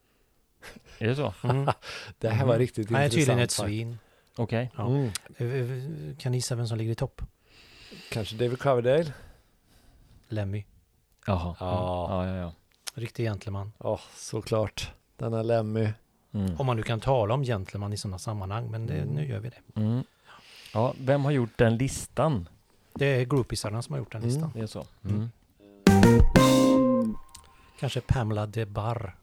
Är 1.01 1.07
det 1.07 1.15
så? 1.15 1.33
Mm. 1.47 1.69
Det 2.19 2.29
här 2.29 2.45
var 2.45 2.53
Mhm. 2.53 2.59
riktigt 2.59 2.89
Han 2.91 3.01
är 3.01 3.05
intressant. 3.05 3.21
tydligen 3.27 3.39
ett 3.43 3.51
svin. 3.51 3.97
Okej. 4.35 4.71
Ja. 4.77 4.87
Mm. 4.87 5.11
Eh, 5.37 5.47
eh, 5.47 6.17
Kan 6.17 6.31
ni 6.31 6.37
gissa 6.37 6.55
vem 6.55 6.67
som 6.67 6.77
ligger 6.77 6.91
i 6.91 6.95
topp? 6.95 7.21
Kanske 8.11 8.35
David 8.35 8.59
Coverdale? 8.59 9.13
Lemmy. 10.27 10.63
Jaha. 11.27 11.55
Ja. 11.59 12.07
Ja, 12.09 12.27
ja, 12.27 12.35
ja. 12.35 12.51
Riktig 12.93 13.23
gentleman. 13.25 13.71
Ja, 13.77 13.99
såklart. 14.15 14.91
Denna 15.17 15.43
Lemmy. 15.43 15.89
Mm. 16.33 16.55
Om 16.59 16.65
man 16.65 16.77
nu 16.77 16.83
kan 16.83 16.99
tala 16.99 17.33
om 17.33 17.43
gentleman 17.43 17.93
i 17.93 17.97
sådana 17.97 18.19
sammanhang, 18.19 18.71
men 18.71 18.87
det, 18.87 18.93
Mm. 18.97 19.07
nu 19.15 19.27
gör 19.27 19.39
vi 19.39 19.49
det. 19.49 19.79
Mm. 19.81 20.03
Ja, 20.73 20.93
vem 20.99 21.23
har 21.25 21.31
gjort 21.31 21.57
den 21.57 21.77
listan? 21.77 22.49
Det 22.93 23.05
är 23.05 23.25
groupiesarna 23.25 23.81
som 23.81 23.93
har 23.93 23.99
gjort 23.99 24.11
den 24.11 24.21
Mm. 24.21 24.33
listan. 24.33 24.51
Det 24.55 24.59
är 24.61 24.67
så. 24.67 24.85
Mm. 25.05 25.29
Mm. 25.85 27.15
Kanske 27.79 28.01
Pamela 28.01 28.45
de 28.45 28.65
Barr. 28.65 29.15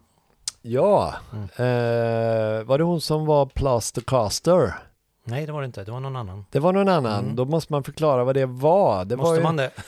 Ja, 0.71 1.15
Mm. 1.33 1.45
eh, 1.45 2.65
var 2.65 2.79
det 2.79 2.85
hon 2.85 3.01
som 3.01 3.27
var 3.27 3.47
Plastercaster? 3.47 4.75
Nej, 5.25 5.47
det 5.47 5.53
var 5.53 5.61
det 5.61 5.67
inte. 5.67 5.85
Det 5.85 5.91
var 5.93 6.01
någon 6.01 6.17
annan. 6.17 6.45
Det 6.51 6.59
var 6.59 6.73
någon 6.73 6.89
annan. 6.89 7.25
Mm. 7.25 7.37
Då 7.37 7.45
måste 7.45 7.73
man 7.73 7.85
förklara 7.85 8.25
vad 8.25 8.35
det 8.37 8.47
var. 8.47 9.05
Det 9.05 9.17
var 9.17 9.23
Måste 9.25 9.37
ju, 9.37 9.43
man 9.43 9.57
det? 9.57 9.71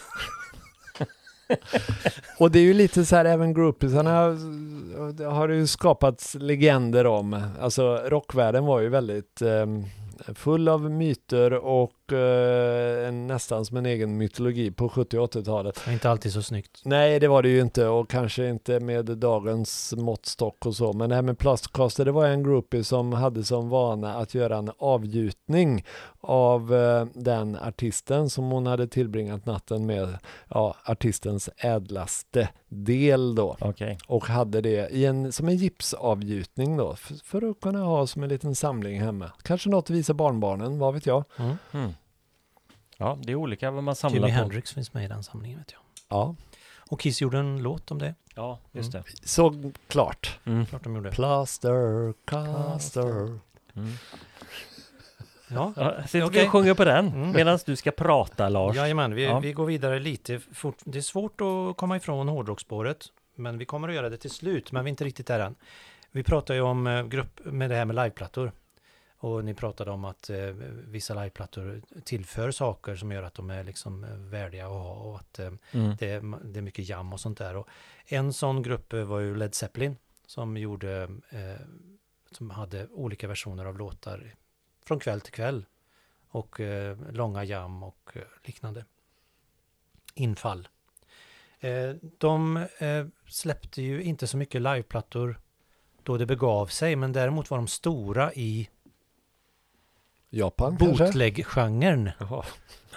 Och 2.39 2.51
det 2.51 2.59
är 2.59 2.63
ju 2.63 2.75
lite 2.75 3.05
så 3.05 3.17
här, 3.17 3.25
även 3.25 3.55
groupiesarna 3.55 4.11
har 5.31 5.49
det 5.49 5.55
ju 5.55 5.67
skapats 5.67 6.35
legender 6.35 7.07
om. 7.07 7.43
Alltså 7.61 7.97
rockvärlden 7.97 8.65
var 8.67 8.81
ju 8.81 8.89
väldigt 8.89 9.43
ehm, 9.43 9.85
full 10.35 10.69
av 10.69 10.91
myter 10.91 11.53
och 11.55 11.93
eh, 12.13 13.09
en, 13.09 13.27
nästan 13.27 13.65
som 13.65 13.77
en 13.77 13.87
egen 13.87 14.17
mytologi 14.17 14.71
på 14.71 14.89
70 14.89 15.19
och 15.19 15.35
80-talet. 15.35 15.83
Det 15.85 15.91
är 15.91 15.93
inte 15.93 16.11
alltid 16.11 16.33
så 16.33 16.43
snyggt. 16.43 16.81
Nej, 16.85 17.21
det 17.21 17.29
var 17.29 17.43
det 17.43 17.49
ju 17.49 17.61
inte 17.61 17.87
och 17.87 18.11
kanske 18.11 18.49
inte 18.49 18.81
med 18.81 19.05
dagens 19.05 19.95
måttstock 19.97 20.67
och 20.67 20.77
så. 20.77 20.93
Men 20.93 21.09
det 21.09 21.15
här 21.15 21.23
med 21.23 21.39
Plastcaster, 21.39 22.05
det 22.05 22.13
var 22.13 22.27
en 22.27 22.43
groupie 22.43 22.85
som 22.85 23.13
hade 23.13 23.45
som 23.45 23.69
vana 23.69 24.15
att 24.15 24.35
göra 24.35 24.57
en 24.57 24.71
avgjutning 24.79 25.85
av 26.21 26.75
eh, 26.75 27.07
den 27.15 27.57
artisten 27.57 28.31
som 28.31 28.45
hon 28.45 28.67
hade 28.67 28.87
tillbringat 28.87 29.47
natten 29.47 29.87
med, 29.87 30.19
ja, 30.49 30.77
artistens 30.85 31.51
ädlaste 31.57 32.49
del 32.69 33.35
då. 33.35 33.57
Okej. 33.61 33.99
Och 34.07 34.25
hade 34.27 34.61
det 34.61 34.89
i 34.91 35.07
en, 35.07 35.33
som 35.33 35.49
en 35.49 35.57
gipsavgjutning 35.57 36.77
då, 36.77 36.97
för, 36.97 37.15
för 37.25 37.51
att 37.51 37.61
kunna 37.61 37.83
ha 37.83 38.07
som 38.07 38.23
en 38.23 38.29
liten 38.29 38.55
samling 38.55 39.01
hemma. 39.01 39.33
Kanske 39.43 39.71
något 39.71 39.85
att 39.85 39.91
visa 39.91 40.15
barnbarnen, 40.15 40.79
vad 40.79 40.95
vet 40.95 41.07
jag? 41.07 41.25
Mm. 41.37 41.57
Mm. 41.73 41.93
Ja, 43.01 43.19
det 43.23 43.33
är 43.33 43.37
olika 43.37 43.71
vad 43.71 43.85
man 43.85 43.97
samlar 43.97 44.17
Jimi 44.29 44.29
på. 44.29 44.35
Hendrix 44.35 44.73
finns 44.73 44.95
med 44.95 45.05
i 45.05 45.09
den 45.09 45.23
samlingen 45.23 45.59
vet 45.59 45.73
jag. 45.73 45.81
Ja, 46.09 46.35
Och 46.91 47.01
Kiss 47.01 47.21
gjorde 47.23 47.39
en 47.39 47.63
låt 47.63 47.91
om 47.91 47.99
det. 47.99 48.15
Ja, 48.35 48.59
just 48.73 48.93
det. 48.93 49.03
såklart. 49.25 50.39
Mm. 50.45 50.67
Klart 50.67 50.85
de 50.85 50.97
gjorde. 50.97 51.11
Plaster, 51.11 52.15
caster. 52.25 53.11
Mm. 53.11 53.39
Ja, 55.53 55.73
Ja, 55.77 56.03
sitter 56.03 56.19
vi 56.19 56.25
Okej. 56.25 56.45
och 56.47 56.53
sjunger 56.53 56.75
på 56.75 56.85
den 56.85 57.09
Mm. 57.09 57.31
medan 57.33 57.59
du 57.67 57.77
ska 57.77 57.91
prata 57.91 58.49
Lars. 58.49 58.77
Jajamän, 58.77 59.15
vi, 59.15 59.25
Ja. 59.25 59.41
vi 59.41 59.53
går 59.53 59.67
vidare 59.67 59.99
lite 59.99 60.39
fort. 60.53 60.77
Det 60.85 60.99
är 60.99 61.03
svårt 61.03 61.41
att 61.41 61.77
komma 61.77 61.97
ifrån 61.97 62.29
hårdrocksspåret, 62.29 63.07
men 63.35 63.59
vi 63.59 63.65
kommer 63.65 63.89
att 63.89 63.95
göra 63.95 64.09
det 64.09 64.17
till 64.17 64.31
slut, 64.31 64.73
men 64.73 64.85
vi 64.85 64.89
är 64.89 64.91
inte 64.91 65.05
riktigt 65.05 65.27
där 65.27 65.41
än. 65.41 65.55
Vi 66.13 66.23
pratar 66.23 66.55
ju 66.55 66.61
om 66.61 66.87
eh, 66.87 67.03
grupp 67.07 67.41
med 67.45 67.71
det 67.71 67.77
här 67.77 67.85
med 67.85 67.97
liveplattor. 67.97 68.53
Och 69.23 69.45
ni 69.45 69.55
pratade 69.55 69.91
om 69.91 70.05
att 70.05 70.31
eh, 70.31 70.47
vissa 70.87 71.15
liveplattor 71.15 71.83
tillför 72.05 72.51
saker 72.51 72.97
som 72.97 73.13
gör 73.13 73.23
att 73.23 73.35
de 73.35 73.51
är 73.51 73.65
liksom 73.65 74.05
eh, 74.05 74.11
värdiga 74.17 74.67
att 74.67 74.73
ha 74.73 74.95
och 74.95 75.17
att 75.17 75.39
eh, 75.39 75.51
Mm. 75.73 75.97
det, 75.99 76.11
är, 76.11 76.45
det 76.45 76.61
är 76.61 76.63
mycket 76.63 76.89
jam 76.89 77.13
och 77.13 77.21
sånt 77.21 77.39
där. 77.39 77.57
Och 77.57 77.69
en 78.07 78.33
sån 78.33 78.63
grupp 78.63 78.93
eh, 78.93 79.05
var 79.05 79.21
ju 79.21 79.35
Led 79.37 79.55
Zeppelin 79.55 79.97
som 80.27 80.57
gjorde, 80.57 81.03
eh, 81.31 81.67
som 82.31 82.51
hade 82.51 82.87
olika 82.89 83.29
versioner 83.29 83.65
av 83.65 83.79
låtar 83.79 84.35
från 84.87 85.01
kväll 85.01 85.21
till 85.21 85.33
kväll. 85.33 85.65
Och 86.29 86.61
eh, 86.61 86.99
långa 87.13 87.45
jam 87.45 87.83
och 87.83 88.17
liknande 88.45 88.85
infall. 90.15 90.69
De 92.19 92.67
släppte 93.29 93.83
ju 93.83 94.03
inte 94.03 94.27
så 94.27 94.37
mycket 94.37 94.63
liveplattor 94.63 95.41
då 96.03 96.17
det 96.17 96.27
begav 96.27 96.67
sig, 96.67 96.97
men 96.97 97.13
däremot 97.13 97.51
var 97.51 97.59
de 97.59 97.67
stora 97.69 98.33
i 98.35 98.69
Japan 100.31 100.77
kanske? 100.77 101.05
bootleg-genren. 101.05 102.11
Jaha. 102.19 102.45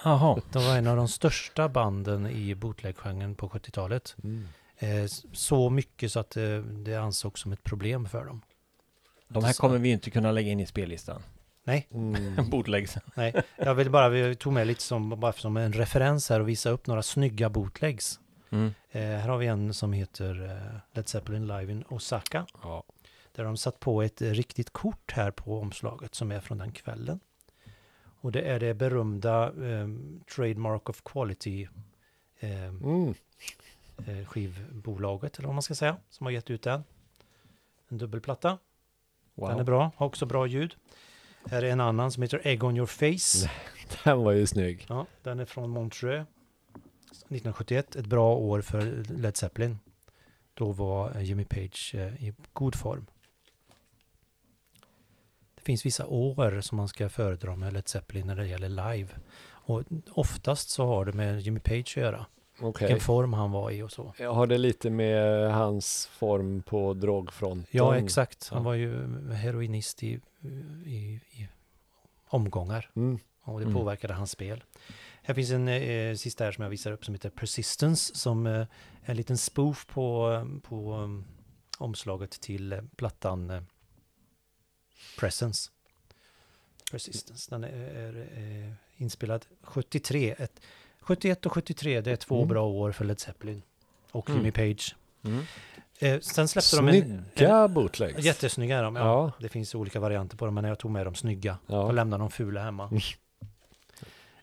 Jaha. 0.04 0.42
De 0.52 0.66
var 0.66 0.78
en 0.78 0.88
av 0.88 0.98
de 0.98 1.08
största 1.08 1.70
banden 1.70 2.28
i 2.28 2.56
bootleg-genren 2.56 3.36
på 3.36 3.50
70-talet. 3.50 4.16
Mm. 4.24 4.48
Eh, 4.78 5.06
så 5.34 5.70
mycket 5.70 6.12
så 6.12 6.20
att 6.20 6.38
eh, 6.38 6.58
det 6.58 6.96
ansågs 6.96 7.42
som 7.42 7.52
ett 7.52 7.64
problem 7.64 8.06
för 8.06 8.26
dem. 8.26 8.42
De 9.28 9.44
här 9.44 9.54
kommer 9.54 9.78
vi 9.78 9.90
inte 9.90 10.10
kunna 10.10 10.32
lägga 10.32 10.52
in 10.52 10.60
i 10.60 10.66
spellistan. 10.66 11.22
Mm. 11.92 12.50
Bootlegs. 12.50 12.98
Nej, 13.16 13.34
jag 13.58 13.76
vill 13.76 13.90
bara, 13.90 14.10
vi 14.10 14.36
tog 14.36 14.54
med 14.54 14.68
lite 14.68 14.84
som, 14.84 15.10
bara 15.10 15.34
som 15.34 15.58
en 15.58 15.74
referens 15.74 16.30
här 16.30 16.40
och 16.40 16.50
visa 16.50 16.70
upp 16.70 16.88
några 16.88 17.04
snygga 17.04 17.50
bootlegs. 17.50 18.20
Mm. 18.50 18.74
Eh, 18.92 19.02
här 19.02 19.30
har 19.30 19.38
vi 19.38 19.48
en 19.48 19.74
som 19.74 19.94
heter 19.94 20.46
eh, 20.46 20.98
Led 20.98 21.08
Zeppelin 21.08 21.48
Live 21.48 21.72
in 21.72 21.84
Osaka. 21.90 22.46
Ja. 22.64 22.84
Där 23.36 23.44
de 23.44 23.58
satt 23.58 23.80
på 23.80 24.02
ett 24.02 24.22
riktigt 24.22 24.70
kort 24.74 25.12
här 25.12 25.32
på 25.32 25.60
omslaget 25.60 26.16
som 26.16 26.32
är 26.32 26.40
från 26.40 26.58
den 26.58 26.72
kvällen. 26.72 27.20
Och 28.22 28.32
det 28.32 28.42
är 28.42 28.60
det 28.60 28.74
berömda 28.74 29.48
eh, 29.48 29.88
Trademark 30.36 30.90
of 30.90 31.02
Quality 31.04 31.68
eh, 32.40 32.64
Mm. 32.66 33.14
eh, 34.08 34.26
skivbolaget, 34.26 35.38
eller 35.38 35.48
vad 35.48 35.56
man 35.56 35.62
ska 35.64 35.76
säga, 35.76 35.98
som 36.10 36.26
har 36.26 36.32
gett 36.32 36.50
ut 36.50 36.62
den. 36.62 36.84
En 37.90 37.98
dubbelplatta. 37.98 38.58
Wow. 39.36 39.50
Den 39.50 39.60
är 39.60 39.64
bra, 39.64 39.92
har 39.96 40.06
också 40.08 40.26
bra 40.26 40.48
ljud. 40.48 40.76
Här 41.46 41.64
är 41.64 41.70
en 41.72 41.80
annan 41.80 42.12
som 42.12 42.24
heter 42.24 42.42
Egg 42.48 42.64
on 42.64 42.78
your 42.78 42.86
face. 42.88 43.50
Den 44.04 44.20
var 44.24 44.32
ju 44.32 44.48
snygg. 44.48 44.86
Ja, 44.90 45.06
den 45.24 45.40
är 45.40 45.46
från 45.46 45.70
Montreux. 45.70 46.28
1971, 47.12 47.96
ett 47.96 48.06
bra 48.06 48.36
år 48.36 48.62
för 48.62 49.04
Led 49.14 49.38
Zeppelin. 49.38 49.80
Då 50.54 50.72
var 50.72 51.16
eh, 51.16 51.24
Jimmy 51.24 51.46
Page 51.46 51.96
eh, 51.96 52.24
i 52.24 52.34
god 52.54 52.76
form. 52.76 53.06
Det 55.64 55.66
finns 55.66 55.86
vissa 55.86 56.06
år 56.08 56.62
som 56.62 56.76
man 56.78 56.88
ska 56.88 57.10
föredra 57.10 57.56
med 57.56 57.74
Led 57.74 57.88
Zeppelin 57.88 58.28
när 58.28 58.36
det 58.36 58.48
gäller 58.48 58.70
live. 58.70 59.10
Och 59.46 59.84
oftast 60.12 60.70
så 60.70 60.86
har 60.86 61.06
det 61.06 61.14
med 61.14 61.42
Jimmy 61.42 61.60
Page 61.60 61.80
att 61.80 61.96
göra. 62.04 62.26
Okej. 62.60 62.88
Vilken 62.88 63.06
form 63.06 63.34
han 63.34 63.52
var 63.52 63.72
i 63.72 63.82
och 63.82 63.92
så. 63.92 64.14
Jag 64.18 64.34
har 64.34 64.48
det 64.48 64.58
lite 64.58 64.90
med 64.90 65.52
hans 65.54 66.08
form 66.08 66.62
på 66.62 66.94
drogfronten. 66.94 67.66
Ja, 67.72 67.98
exakt. 67.98 68.50
Han 68.50 68.60
Ja. 68.60 68.64
var 68.64 68.74
ju 68.74 69.08
heroinist 69.34 70.04
i, 70.04 70.20
i, 70.86 71.20
i 71.32 71.48
omgångar. 72.28 72.90
Mm. 72.96 73.20
Och 73.44 73.60
det 73.60 73.66
Mm. 73.66 73.76
påverkade 73.76 74.14
hans 74.14 74.32
spel. 74.32 74.64
Här 75.24 75.34
finns 75.34 75.52
en 75.52 75.68
eh, 75.68 76.16
sista 76.16 76.44
här 76.44 76.52
som 76.52 76.62
jag 76.64 76.70
visar 76.70 76.92
upp 76.92 77.06
som 77.06 77.14
heter 77.14 77.30
Persistence 77.30 78.16
som 78.16 78.48
eh, 78.48 78.54
är 78.54 78.68
en 79.06 79.18
liten 79.18 79.38
spoof 79.38 79.88
på, 79.88 80.32
eh, 80.32 80.60
på 80.70 80.94
um, 80.94 81.26
omslaget 81.78 82.32
till 82.32 82.74
eh, 82.74 82.80
plattan 82.96 83.50
eh, 83.50 83.62
Presence. 85.20 85.70
Persistence. 86.92 87.50
Den 87.50 87.64
är, 87.64 87.70
är 87.74 88.28
eh, 88.68 88.74
inspelad 88.98 89.46
73. 89.62 90.36
Ett, 90.38 90.60
71 91.00 91.46
och 91.46 91.52
73, 91.54 92.02
det 92.02 92.12
är 92.12 92.16
två 92.16 92.36
Mm. 92.38 92.48
bra 92.48 92.66
år 92.68 92.92
för 92.92 93.06
Led 93.06 93.20
Zeppelin 93.20 93.62
och 94.12 94.30
Mm. 94.30 94.40
Jimmy 94.42 94.52
Page. 94.52 94.96
Mm. 95.24 95.44
Eh, 96.00 96.20
sen 96.20 96.48
släppte 96.48 96.76
de 96.76 96.88
en... 96.88 97.26
Snygga 97.36 97.68
bootlegs. 97.68 98.20
Jättesnygga 98.26 98.78
är 98.78 98.84
de, 98.84 98.96
ja. 98.96 99.04
Ja. 99.04 99.32
Det 99.40 99.50
finns 99.50 99.76
olika 99.76 100.00
varianter 100.00 100.38
på 100.38 100.46
dem, 100.46 100.54
men 100.56 100.64
jag 100.64 100.80
tog 100.80 100.92
med 100.92 101.06
de 101.08 101.16
snygga 101.16 101.58
Ja. 101.68 101.84
och 101.84 101.94
lämnade 101.94 102.24
de 102.24 102.32
fula 102.32 102.64
hemma. 102.64 102.88
Mm. 102.88 103.02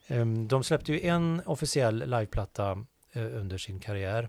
Ehm, 0.07 0.49
de 0.49 0.65
släppte 0.65 0.93
ju 0.93 1.01
en 1.01 1.43
officiell 1.47 1.99
liveplatta 2.11 2.85
eh, 3.13 3.23
under 3.37 3.59
sin 3.59 3.81
karriär 3.81 4.29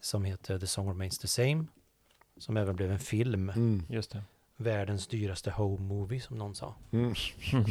som 0.00 0.24
heter 0.24 0.58
The 0.58 0.66
Song 0.66 0.88
Remains 0.88 1.18
the 1.18 1.28
Same. 1.28 1.64
Som 2.38 2.56
även 2.56 2.76
blev 2.76 2.92
en 2.92 2.98
film. 2.98 3.48
Mm. 3.50 3.82
Just 3.88 4.10
det. 4.10 4.22
Världens 4.60 5.06
dyraste 5.06 5.50
home 5.50 5.80
movie 5.86 6.20
som 6.20 6.38
någon 6.38 6.54
sa. 6.54 6.74
Mm. 6.92 7.14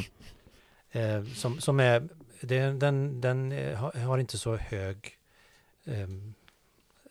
Eh, 0.91 1.23
som, 1.23 1.59
som 1.59 1.79
är, 1.79 2.07
det, 2.41 2.59
den, 2.71 3.21
den 3.21 3.51
eh, 3.51 3.77
har, 3.77 4.17
inte 4.17 4.37
så 4.37 4.55
hög 4.55 5.17
ehm, 5.85 6.33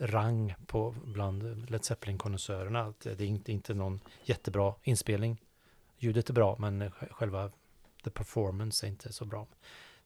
rang 0.01 0.55
på 0.67 0.95
bland 1.05 1.71
Led 1.71 1.85
Zeppelin-konnässörerna. 1.85 2.95
Det 3.03 3.11
är 3.21 3.23
inte, 3.23 3.53
inte 3.53 3.75
någon 3.75 4.01
jättebra 4.25 4.75
inspelning. 4.83 5.41
ljudet 5.99 6.29
är 6.29 6.33
bra 6.35 6.57
men 6.59 6.83
sj- 6.83 7.13
själva 7.13 7.51
the 8.05 8.11
performance 8.11 8.87
är 8.87 8.89
inte 8.91 9.13
så 9.13 9.25
bra. 9.25 9.47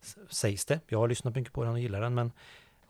S- 0.03 0.17
Sägs 0.29 0.65
det. 0.65 0.81
Jag 0.89 0.99
har 0.99 1.09
lyssnat 1.09 1.35
mycket 1.35 1.53
på 1.53 1.65
den 1.65 1.73
och 1.73 1.81
gillar 1.81 2.01
den 2.01 2.15
men 2.15 2.33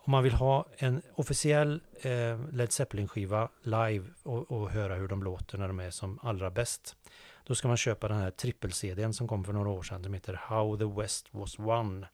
om 0.02 0.10
man 0.10 0.22
vill 0.22 0.32
ha 0.32 0.66
en 0.78 1.02
officiell 1.14 1.80
eh, 2.00 2.50
Led 2.52 2.72
Zeppelin-skiva 2.72 3.48
live 3.62 4.04
och, 4.22 4.50
och 4.50 4.70
höra 4.70 4.94
hur 4.94 5.08
de 5.08 5.22
låter 5.22 5.58
när 5.58 5.68
de 5.68 5.80
är 5.80 5.90
som 5.90 6.18
allra 6.22 6.50
bäst. 6.50 6.96
Då 7.44 7.54
ska 7.54 7.68
man 7.68 7.76
köpa 7.76 8.08
den 8.08 8.16
här 8.16 8.30
trippel-CDn 8.30 9.12
som 9.12 9.28
kom 9.28 9.44
för 9.44 9.52
några 9.52 9.68
år 9.68 9.82
sedan. 9.82 10.04
som 10.04 10.14
heter 10.14 10.34
How 10.34 10.76
the 10.76 11.00
West 11.00 11.28
Was 11.30 11.58
Won. 11.58 12.06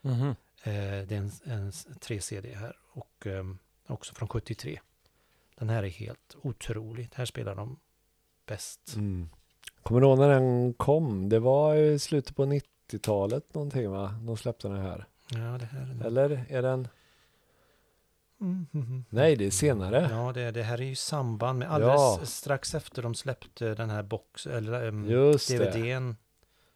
Mhm. 0.00 0.28
Eh, 0.62 1.06
det 1.06 1.12
är 1.12 1.18
en, 1.18 1.30
en 1.44 1.70
3-CD 1.70 2.54
här 2.54 2.76
och 2.92 3.26
eh, 3.26 3.44
också 3.86 4.14
från 4.14 4.28
73. 4.28 4.80
Den 5.58 5.68
här 5.68 5.82
är 5.82 5.88
helt 5.88 6.36
otrolig. 6.42 7.10
Här 7.14 7.24
spelar 7.24 7.54
de 7.54 7.80
bäst. 8.46 8.94
Mm. 8.96 9.28
Kommer 9.82 10.00
du 10.00 10.06
ihåg 10.06 10.18
när 10.18 10.28
den 10.28 10.74
kom? 10.74 11.28
Det 11.28 11.38
var 11.38 11.74
i 11.74 11.98
slutet 11.98 12.36
på 12.36 12.44
90-talet 12.44 13.54
någonting 13.54 13.90
va? 13.90 14.14
De 14.22 14.36
släppte 14.36 14.68
den 14.68 14.80
här. 14.80 15.06
Ja, 15.28 15.38
det 15.38 15.64
här 15.66 15.96
är... 16.00 16.06
Eller 16.06 16.44
är 16.48 16.62
den? 16.62 16.88
Mm, 18.44 18.66
mm, 18.74 18.86
mm. 18.86 19.04
Nej, 19.10 19.36
det 19.36 19.46
är 19.46 19.50
senare. 19.50 20.08
Ja, 20.10 20.32
det, 20.32 20.50
det 20.50 20.62
här 20.62 20.80
är 20.80 20.84
ju 20.84 20.94
samband 20.94 21.58
med 21.58 21.70
alldeles 21.70 21.94
Ja. 22.00 22.20
strax 22.26 22.74
efter 22.74 23.02
de 23.02 23.14
släppte 23.14 23.74
den 23.74 23.90
här 23.90 24.02
box 24.02 24.46
eller 24.46 24.86
um, 24.88 25.10
Just 25.10 25.48
det. 25.48 25.58
DVDn. 25.58 26.16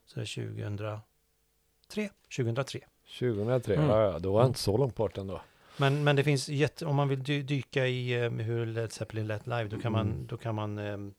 Så 0.07 0.21
är 0.21 0.25
det 0.25 0.49
2003. 0.67 2.11
2003. 2.37 2.81
2003, 3.19 3.75
Mm. 3.75 3.89
ja, 3.89 4.03
ja, 4.13 4.19
då 4.19 4.33
var 4.33 4.41
jag 4.41 4.49
inte 4.51 4.59
så 4.59 4.77
långt 4.77 4.95
bort 4.97 5.19
ändå. 5.19 5.41
Men, 5.77 6.05
men 6.05 6.17
det 6.17 6.25
finns 6.25 6.49
jätte, 6.49 6.87
om 6.87 6.97
man 6.97 7.09
vill 7.09 7.23
dy, 7.23 7.43
dyka 7.43 7.87
i 7.87 8.25
eh, 8.25 8.31
hur 8.31 8.67
Led 8.67 8.93
Zeppelin 8.93 9.27
lät 9.27 9.47
live, 9.47 9.65
då 9.69 9.81
kan 9.81 9.93
man, 9.93 10.07
Mm. 10.07 10.27
då 10.27 10.37
kan 10.37 10.55
man 10.55 10.79
ehm, 10.79 11.15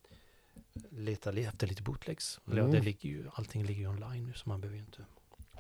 leta 0.89 1.31
efter 1.31 1.67
lite 1.67 1.81
bootlegs. 1.84 2.39
Mm. 2.51 2.71
det 2.71 2.80
ligger 2.81 3.09
ju, 3.09 3.26
allting 3.34 3.63
ligger 3.63 3.81
ju 3.81 3.88
online 3.88 4.26
nu 4.27 4.34
så 4.34 4.49
man 4.49 4.61
behöver 4.61 4.77
ju 4.77 4.84
inte, 4.84 5.05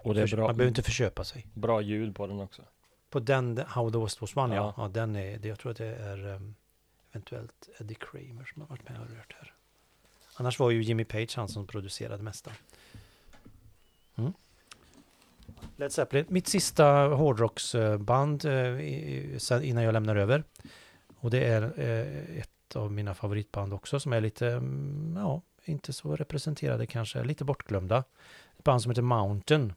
Och 0.03 0.13
det 0.15 0.21
är 0.21 0.35
bra, 0.35 0.45
man 0.47 0.57
behöver 0.57 0.67
inte 0.69 0.83
förköpa 0.83 1.23
sig. 1.23 1.47
bra 1.53 1.81
ljud 1.81 2.15
på 2.15 2.27
den 2.27 2.39
också. 2.39 2.61
På 3.09 3.19
den, 3.19 3.57
How 3.67 3.91
the 3.91 3.97
West 3.97 4.21
Was 4.21 4.37
Won, 4.37 4.51
ja. 4.51 4.73
Ja. 4.77 4.87
den 4.87 5.15
är, 5.15 5.37
det, 5.37 5.47
jag 5.47 5.59
tror 5.59 5.71
att 5.71 5.77
det 5.77 5.95
är 5.95 6.27
ehm, 6.27 6.55
eventuellt 7.11 7.69
Eddie 7.79 7.95
Kramer 7.95 8.45
som 8.53 8.61
har 8.61 8.69
varit 8.69 8.89
med 8.89 8.99
och 8.99 9.09
rört 9.17 9.35
här. 9.37 9.53
Annars 10.35 10.59
var 10.59 10.69
ju 10.69 10.83
Jimmy 10.83 11.05
Page 11.05 11.35
han 11.35 11.49
som 11.49 11.67
producerade 11.67 12.23
mesta. 12.23 12.51
Mm. 14.15 14.33
Led 15.75 15.91
Zeppelin, 15.91 16.25
mitt 16.29 16.47
sista 16.47 16.85
hårdrocksband 17.07 18.45
eh, 18.45 19.69
innan 19.69 19.83
jag 19.83 19.93
lämnar 19.93 20.15
över. 20.15 20.43
Och 21.19 21.29
det 21.29 21.45
är 21.45 21.61
eh, 21.61 22.39
ett 22.39 22.75
av 22.75 22.91
mina 22.91 23.13
favoritband 23.13 23.73
också 23.73 23.99
som 23.99 24.13
är 24.13 24.21
lite, 24.21 24.47
mm, 24.47 25.13
ja, 25.17 25.41
inte 25.65 25.93
så 25.93 26.15
representerade 26.15 26.85
kanske, 26.85 27.23
lite 27.23 27.43
bortglömda. 27.43 28.03
Ett 28.57 28.63
band 28.63 28.81
som 28.81 28.91
heter 28.91 29.01
Mountain. 29.01 29.73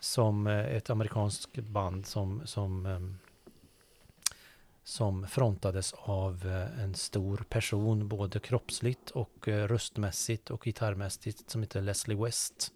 Som 0.00 0.46
eh, 0.46 0.76
ett 0.76 0.90
amerikanskt 0.90 1.54
band 1.54 2.06
som, 2.06 2.42
som, 2.46 2.86
ehm, 2.86 3.18
som 4.84 5.26
frontades 5.26 5.92
av 5.96 6.46
eh, 6.46 6.82
en 6.82 6.94
stor 6.94 7.44
person, 7.48 8.08
både 8.08 8.40
kroppsligt 8.40 9.10
och 9.10 9.48
eh, 9.48 9.68
röstmässigt 9.68 10.50
och 10.50 10.64
gitarrmässigt, 10.64 11.50
som 11.50 11.62
heter 11.62 11.82
Leslie 11.82 12.16
West. 12.24 12.72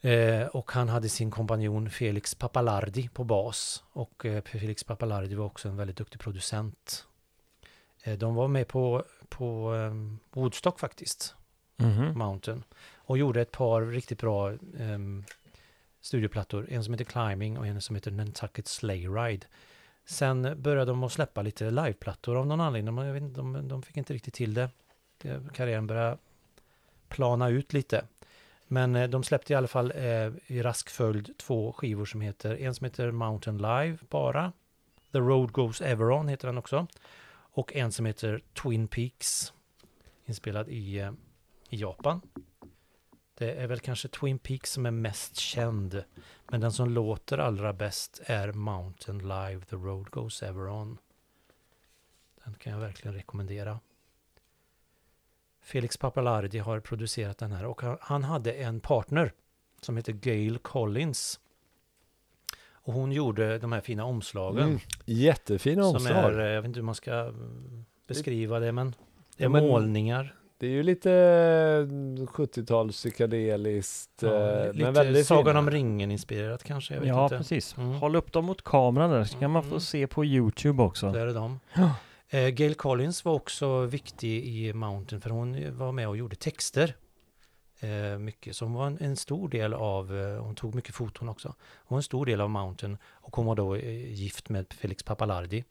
Eh, 0.00 0.46
och 0.46 0.72
han 0.72 0.88
hade 0.88 1.08
sin 1.08 1.30
kompanjon 1.30 1.90
Felix 1.90 2.34
Papalardi 2.34 3.08
på 3.08 3.24
bas. 3.24 3.84
Och 3.92 4.26
eh, 4.26 4.42
Felix 4.42 4.84
Papalardi 4.84 5.34
var 5.34 5.46
också 5.46 5.68
en 5.68 5.76
väldigt 5.76 5.96
duktig 5.96 6.20
producent. 6.20 7.06
Eh, 8.02 8.18
de 8.18 8.34
var 8.34 8.48
med 8.48 8.68
på, 8.68 9.04
på 9.28 9.74
eh, 9.74 9.94
Woodstock 10.40 10.80
faktiskt, 10.80 11.34
Mhm. 11.76 12.18
Mountain. 12.18 12.64
Och 13.10 13.18
gjorde 13.18 13.40
ett 13.40 13.52
par 13.52 13.82
riktigt 13.82 14.20
bra 14.20 14.52
um, 14.78 15.24
studioplattor. 16.00 16.66
En 16.70 16.84
som 16.84 16.94
heter 16.94 17.04
Climbing 17.04 17.58
och 17.58 17.66
en 17.66 17.80
som 17.80 17.96
heter 17.96 18.10
Nantucket 18.10 18.66
Sleigh 18.66 19.12
Ride. 19.12 19.46
Sen 20.04 20.62
började 20.62 20.90
de 20.90 21.04
att 21.04 21.12
släppa 21.12 21.42
lite 21.42 21.70
liveplattor 21.70 22.36
av 22.36 22.46
någon 22.46 22.60
anledning. 22.60 22.96
De, 22.96 23.06
jag 23.06 23.12
vet, 23.12 23.22
inte, 23.22 23.40
de, 23.40 23.68
de 23.68 23.82
fick 23.82 23.96
inte 23.96 24.14
riktigt 24.14 24.34
till 24.34 24.54
det. 24.54 24.70
Eh, 25.24 25.46
karriären 25.54 25.86
började 25.86 26.18
plana 27.08 27.48
ut 27.48 27.72
lite. 27.72 28.04
Men 28.66 28.96
eh, 28.96 29.08
de 29.08 29.22
släppte 29.22 29.52
i 29.52 29.56
alla 29.56 29.68
fall 29.68 29.92
eh, 29.96 30.32
i 30.46 30.62
rask 30.62 30.90
följd 30.90 31.38
två 31.38 31.72
skivor 31.72 32.04
som 32.04 32.20
heter, 32.20 32.56
en 32.56 32.74
som 32.74 32.84
heter 32.84 33.10
Mountain 33.10 33.58
Live 33.58 33.98
bara. 34.08 34.52
The 35.12 35.18
Road 35.18 35.52
Goes 35.52 35.80
Ever 35.80 36.10
On 36.10 36.28
heter 36.28 36.48
den 36.48 36.58
också. 36.58 36.86
Och 37.32 37.76
en 37.76 37.92
som 37.92 38.06
heter 38.06 38.40
Twin 38.62 38.88
Peaks. 38.88 39.52
Inspelad 40.26 40.68
i, 40.68 40.98
eh, 40.98 41.12
i 41.68 41.76
Japan. 41.76 42.20
Det 43.40 43.52
är 43.52 43.66
väl 43.66 43.80
kanske 43.80 44.08
Twin 44.08 44.38
Peaks 44.38 44.72
som 44.72 44.86
är 44.86 44.90
mest 44.90 45.36
känd. 45.36 46.04
Men 46.48 46.60
den 46.60 46.72
som 46.72 46.90
låter 46.90 47.38
allra 47.38 47.72
bäst 47.72 48.20
är 48.24 48.52
Mountain 48.52 49.18
Live, 49.18 49.60
The 49.64 49.76
Road 49.76 50.10
Goes 50.10 50.42
Ever 50.42 50.68
On. 50.68 50.98
Den 52.44 52.54
kan 52.54 52.72
jag 52.72 52.80
verkligen 52.80 53.14
rekommendera. 53.14 53.80
Felix 55.62 55.96
Papalardi 55.96 56.58
har 56.58 56.80
producerat 56.80 57.38
den 57.38 57.52
här 57.52 57.64
och 57.66 57.82
han- 58.00 58.24
hade 58.24 58.52
en 58.52 58.80
partner 58.80 59.32
som 59.80 59.96
heter 59.96 60.12
Gail 60.12 60.58
Collins. 60.58 61.40
Och 62.72 62.92
hon 62.92 63.12
gjorde 63.12 63.58
de 63.58 63.72
här 63.72 63.80
fina 63.80 64.04
omslagen. 64.04 64.68
Mm. 64.68 64.78
Jättefina 65.04 65.82
Som 65.82 65.94
omslag. 65.96 66.32
är, 66.32 66.38
eh, 66.40 66.46
jag 66.46 66.62
vet 66.62 66.68
inte 66.68 66.78
hur 66.80 66.84
man 66.84 66.94
ska 66.94 67.12
mm, 67.14 67.84
beskriva 68.06 68.58
det, 68.60 68.72
men 68.72 68.90
det 68.90 69.42
är 69.42 69.44
Ja, 69.44 69.48
men- 69.48 69.64
målningar. 69.68 70.36
Det 70.60 70.66
är 70.66 70.70
ju 70.70 70.82
lite 70.82 71.12
eh, 71.12 72.24
70-tals 72.26 72.96
psykedeliskt. 72.96 74.10
Ja, 74.22 74.28
eh, 74.28 74.72
lite 74.72 74.84
men 74.84 74.94
väldigt 74.94 75.26
Sagan 75.26 75.44
fina. 75.46 75.58
om 75.58 75.70
ringen-inspirerat 75.70 76.64
kanske, 76.64 76.94
jag 76.94 77.00
vet 77.00 77.08
Ja, 77.08 77.24
inte. 77.24 77.36
precis. 77.36 77.76
Mm. 77.76 77.92
Håll 77.92 78.16
upp 78.16 78.32
dem 78.32 78.44
mot 78.44 78.62
kameran 78.64 79.10
där, 79.10 79.24
så 79.24 79.38
kan 79.38 79.50
man 79.50 79.62
få 79.62 79.68
Mm. 79.68 79.80
se 79.80 80.06
på 80.06 80.24
YouTube 80.24 80.82
också. 80.82 81.12
Där 81.12 81.26
är 81.26 81.34
de. 81.34 81.60
Ja. 81.74 81.94
Eh, 82.28 82.48
Gail 82.48 82.74
Collins 82.74 83.24
var 83.24 83.32
också 83.32 83.80
viktig 83.80 84.44
i 84.46 84.72
Mountain 84.72 85.20
för 85.22 85.30
hon 85.30 85.76
var 85.78 85.92
med 85.92 86.08
och 86.08 86.16
gjorde 86.16 86.36
texter. 86.36 86.96
Eh, 87.80 88.18
mycket, 88.18 88.58
hon 88.60 88.72
var 88.74 88.86
en, 88.86 88.98
en 89.00 89.16
stor 89.16 89.48
del 89.48 89.74
av, 89.74 90.16
eh, 90.18 90.42
hon 90.44 90.54
tog 90.54 90.74
mycket 90.74 90.94
foton 90.94 91.28
också. 91.28 91.48
Hon 91.76 91.94
var 91.94 91.98
en 91.98 92.02
stor 92.02 92.26
del 92.26 92.40
av 92.40 92.50
Mountain 92.50 92.98
och 93.06 93.36
hon 93.36 93.46
var 93.46 93.54
då 93.56 93.74
eh, 93.74 94.12
gift 94.12 94.48
med 94.48 94.66
Felix 94.72 95.02
Papalardi. 95.02 95.64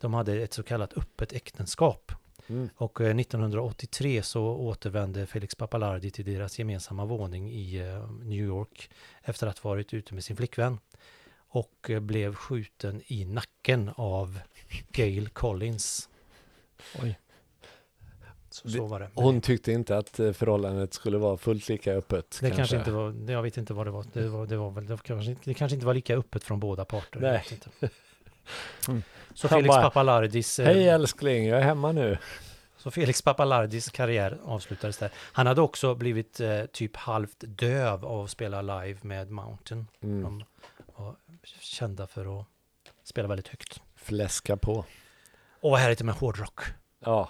De 0.00 0.14
hade 0.14 0.34
ett 0.42 0.52
så 0.52 0.62
kallat 0.62 0.92
öppet 0.98 1.32
äktenskap. 1.32 2.12
Mm. 2.50 2.68
Och 2.76 3.00
eh, 3.00 3.16
1983 3.20 4.22
så 4.22 4.42
återvände 4.44 5.26
Felix 5.26 5.54
Papalardi 5.54 6.10
till 6.10 6.24
deras 6.24 6.58
gemensamma 6.58 7.04
våning 7.04 7.50
i 7.50 7.76
eh, 7.78 8.10
New 8.10 8.44
York 8.44 8.90
efter 9.22 9.46
att 9.46 9.58
ha 9.58 9.70
varit 9.70 9.94
ute 9.94 10.14
med 10.14 10.24
sin 10.24 10.36
flickvän. 10.36 10.78
Och 11.48 11.90
eh, 11.90 12.00
blev 12.00 12.34
skjuten 12.34 13.02
i 13.06 13.24
nacken 13.24 13.90
av 13.96 14.38
Gail 14.92 15.28
Collins. 15.28 16.08
Oj. 17.02 17.18
Så, 18.50 18.70
så 18.70 18.86
var 18.86 19.00
det. 19.00 19.10
Hon 19.14 19.40
tyckte 19.40 19.72
inte 19.72 19.98
att 19.98 20.20
eh, 20.20 20.32
förhållandet 20.32 20.94
skulle 20.94 21.18
vara 21.18 21.36
fullt 21.36 21.68
lika 21.68 21.92
öppet. 21.92 22.38
det 22.40 22.50
kanske 22.50 22.76
inte 22.76 22.90
var, 22.90 23.30
jag 23.30 23.42
vet 23.42 23.56
inte 23.56 23.74
vad 23.74 23.86
det 23.86 23.90
var. 23.90 24.04
Det, 24.12 24.28
var, 24.28 24.46
det, 24.46 24.56
var 24.56 24.70
väl, 24.70 24.86
det, 24.86 24.98
kanske, 25.02 25.30
inte- 25.30 25.42
det 25.44 25.54
kanske 25.54 25.74
inte 25.74 25.86
var 25.86 25.94
lika 25.94 26.16
öppet 26.16 26.44
från 26.44 26.60
båda 26.60 26.84
parter. 26.84 27.20
Nej. 27.20 27.44
Mm. 28.88 29.02
Så 29.34 29.48
Han 29.48 29.58
Felix 29.58 29.68
bara, 29.68 29.82
Papalardis 29.82 30.58
eh, 30.58 30.66
Hej 30.66 30.88
älskling, 30.88 31.46
jag 31.46 31.58
är 31.58 31.62
hemma 31.62 31.92
nu. 31.92 32.18
Så 32.76 32.90
Felix 32.90 33.22
Papalardis 33.22 33.90
karriär 33.90 34.38
avslutades 34.44 34.98
där. 34.98 35.10
Han 35.14 35.46
hade 35.46 35.60
också 35.60 35.94
blivit 35.94 36.40
eh, 36.40 36.64
typ 36.64 36.96
halvt 36.96 37.36
döv 37.40 38.04
av 38.04 38.24
att 38.24 38.30
spela 38.30 38.62
live 38.62 38.98
med 39.02 39.30
Mountain. 39.30 39.86
Mm. 40.02 40.22
De 40.22 40.44
var 40.96 41.14
kända 41.60 42.06
för 42.06 42.40
att 42.40 42.46
spela 43.04 43.28
väldigt 43.28 43.48
högt. 43.48 43.80
Fläska 43.96 44.56
på. 44.56 44.84
Och 45.60 45.70
vad 45.70 45.80
härligt 45.80 46.02
med 46.02 46.14
hårdrock. 46.14 46.60
Ja. 47.04 47.28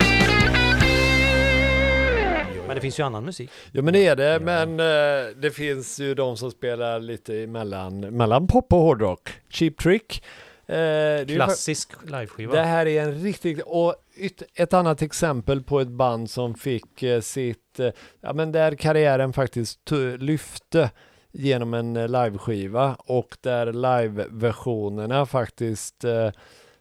Men 2.66 2.74
det 2.74 2.80
finns 2.80 2.98
ju 2.98 3.02
annan 3.02 3.24
musik. 3.24 3.51
ja, 3.72 3.82
men 3.82 3.92
det 3.94 4.06
är 4.06 4.16
det. 4.16 4.40
Men 4.40 4.80
eh, 4.80 5.36
det 5.36 5.51
finns 5.51 6.01
ju 6.01 6.14
de 6.14 6.36
som 6.36 6.51
spelar 6.51 7.01
lite 7.01 7.42
emellan, 7.42 8.01
mellan 8.01 8.47
pop 8.47 8.72
och 8.72 8.78
hårdrock. 8.78 9.30
Cheap 9.48 9.76
Trick. 9.76 10.22
Eh, 10.70 11.26
Klassisk 11.26 11.92
liveskiva. 12.05 12.55
Det 12.55 12.62
här 12.62 12.86
är 12.86 13.02
en 13.02 13.14
riktigt, 13.14 13.62
och 13.66 13.94
yt, 14.16 14.42
ett 14.55 14.74
annat 14.74 15.02
exempel 15.02 15.62
på 15.62 15.80
ett 15.80 15.88
band 15.88 16.30
som 16.30 16.55
fick 16.55 17.02
eh, 17.02 17.20
sitt, 17.20 17.80
eh, 17.80 17.90
ja 18.20 18.32
men 18.32 18.52
där 18.52 18.74
karriären 18.74 19.32
faktiskt 19.32 19.90
lyfte 20.18 20.90
genom 21.32 21.74
en 21.74 21.97
eh, 21.97 22.09
liveskiva 22.09 22.97
och 22.98 23.36
där 23.40 23.66
liveversionerna 23.72 25.26
faktiskt 25.26 26.05
eh, 26.05 26.30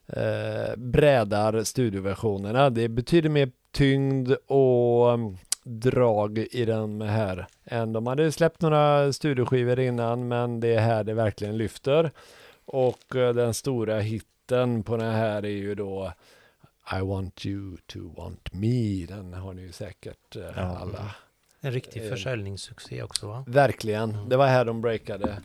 eh, 0.07 0.75
brädar 0.77 1.63
studioversionerna. 1.63 2.69
Det 2.69 2.89
betyder 2.89 3.29
mer 3.29 3.51
tyngd 3.71 4.31
och 4.47 5.13
mm, 5.13 5.37
drag 5.63 6.37
i 6.37 6.65
den 6.65 7.01
här 7.01 7.47
än 7.65 7.93
de 7.93 8.07
hade 8.07 8.31
släppt 8.31 8.61
några 8.61 9.13
studioskivor 9.13 9.79
innan 9.79 10.27
men 10.27 10.59
det 10.59 10.73
är 10.73 10.79
här 10.79 11.03
det 11.03 11.13
verkligen 11.13 11.57
lyfter. 11.57 12.11
Och 12.71 13.15
eh, 13.15 13.33
den 13.33 13.53
stora 13.53 13.99
hitten 13.99 14.83
på 14.83 14.97
den 14.97 15.11
här 15.15 15.45
är 15.45 15.49
ju 15.49 15.75
då 15.75 16.13
I 16.97 17.01
want 17.01 17.45
you 17.45 17.77
to 17.85 17.99
want 18.17 18.53
me. 18.53 19.05
Den 19.05 19.33
har 19.33 19.53
ni 19.53 19.61
ju 19.61 19.71
säkert 19.71 20.35
eh, 20.35 20.41
Ja. 20.55 20.77
alla. 20.77 21.15
En 21.61 21.71
riktig 21.71 22.03
Eh. 22.03 22.09
försäljningssuccé 22.09 23.03
också 23.03 23.27
va? 23.27 23.43
Verkligen. 23.47 24.09
Mm. 24.15 24.29
Det 24.29 24.37
var 24.37 24.47
här 24.47 24.65
de 24.65 24.81
breakade. 24.81 25.41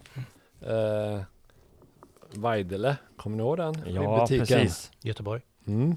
Uh, 0.66 1.22
Vajdele, 2.34 2.96
kommer 3.16 3.36
ni 3.36 3.42
ihåg 3.42 3.56
den? 3.56 3.86
I 3.86 3.94
Ja, 3.94 4.20
butiken. 4.20 4.46
precis. 4.46 4.90
Göteborg. 5.02 5.42
Mm. 5.66 5.96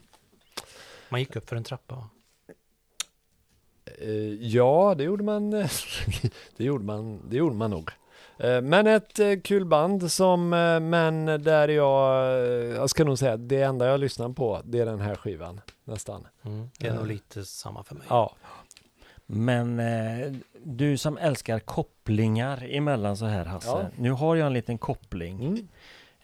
Man 1.09 1.19
gick 1.19 1.35
upp 1.35 1.49
för 1.49 1.55
en 1.55 1.63
trappa. 1.63 1.95
va? 1.95 2.09
Eh, 3.99 4.11
ja, 4.33 4.95
det 4.97 5.03
gjorde 5.03 5.23
man. 5.23 5.53
eh, 5.53 5.69
det 6.57 6.63
gjorde 6.63 6.83
man. 6.85 7.21
Det 7.29 7.37
gjorde 7.37 7.55
man 7.55 7.71
nog. 7.71 7.89
Eh, 8.39 8.61
men 8.61 8.87
ett 8.87 9.19
eh, 9.19 9.39
kul 9.43 9.65
band 9.65 10.11
som, 10.11 10.53
eh, 10.53 10.79
men 10.79 11.25
där 11.25 11.67
jag, 11.67 12.37
jag 12.75 12.89
ska 12.89 13.03
nog 13.03 13.17
säga 13.19 13.37
det 13.37 13.61
enda 13.61 13.87
jag 13.87 13.99
lyssnar 13.99 14.29
på, 14.29 14.61
det 14.65 14.79
är 14.79 14.85
den 14.85 15.01
här 15.01 15.15
skivan. 15.15 15.61
Nästan. 15.83 16.27
Mm. 16.45 16.69
Det 16.79 16.87
är 16.87 16.93
nog 16.95 17.07
lite 17.07 17.45
samma 17.45 17.83
för 17.83 17.95
mig. 17.95 18.07
Ja. 18.09 18.35
Men 19.25 19.79
eh, 19.79 20.33
du 20.63 20.97
som 20.97 21.17
älskar 21.17 21.59
kopplingar 21.59 22.67
emellan 22.71 23.17
så 23.17 23.25
här 23.25 23.45
Hasse. 23.45 23.67
Ja. 23.67 23.85
Nu 23.95 24.11
har 24.11 24.35
jag 24.35 24.47
en 24.47 24.53
liten 24.53 24.77
koppling. 24.77 25.45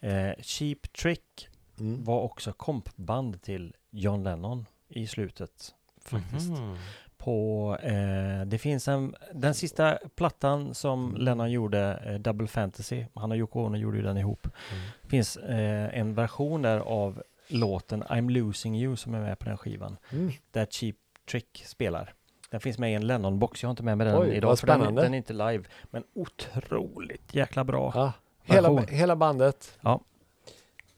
Mm. 0.01 0.29
Eh, 0.29 0.35
Cheap 0.41 0.93
Trick 1.01 1.49
Mm. 1.79 2.03
var 2.03 2.21
också 2.21 2.53
kompband 2.53 3.41
till 3.41 3.75
John 3.91 4.23
Lennon 4.23 4.65
i 4.89 5.07
slutet. 5.07 5.73
Faktiskt. 6.05 6.49
Mhm. 6.49 6.77
På, 7.23 7.77
eh, 7.81 8.45
det 8.45 8.57
finns 8.57 8.87
en, 8.87 9.15
den 9.33 9.53
sista 9.53 9.97
plattan 10.15 10.73
som 10.73 11.09
Mm. 11.09 11.21
Lennon 11.21 11.51
gjorde, 11.51 11.99
eh, 12.05 12.13
Double 12.13 12.47
Fantasy, 12.47 13.05
han 13.13 13.31
och 13.31 13.37
Yoko 13.37 13.65
Ono 13.65 13.77
gjorde 13.77 13.97
ju 13.97 14.03
den 14.03 14.17
ihop. 14.17 14.47
Mm. 14.71 14.83
finns 15.09 15.37
eh, 15.37 15.99
en 15.99 16.15
version 16.15 16.61
där 16.61 16.79
av 16.79 17.23
låten 17.47 18.03
I'm 18.03 18.29
losing 18.31 18.75
you 18.75 18.95
som 18.95 19.13
är 19.13 19.21
med 19.21 19.39
på 19.39 19.45
den 19.45 19.57
skivan. 19.57 19.97
Mm. 20.11 20.31
Där 20.51 20.65
Cheap 20.65 20.95
Trick 21.31 21.63
spelar. 21.65 22.13
Den 22.49 22.59
finns 22.59 22.77
med 22.77 22.91
i 22.91 22.93
en 22.93 23.03
Lennon-box. 23.03 23.63
Jag 23.63 23.67
har 23.67 23.71
inte 23.71 23.83
med 23.83 23.97
mig 23.97 24.07
den 24.07 24.21
Oj, 24.21 24.29
idag 24.29 24.59
för 24.59 24.67
den, 24.67 24.95
den 24.95 25.13
är 25.13 25.17
inte 25.17 25.33
live. 25.33 25.63
Men 25.83 26.03
otroligt 26.13 27.35
jäkla 27.35 27.63
bra. 27.63 27.91
Ja. 27.95 28.13
Hela, 28.43 28.81
hela 28.81 29.15
bandet. 29.15 29.77
Eh, 29.81 29.97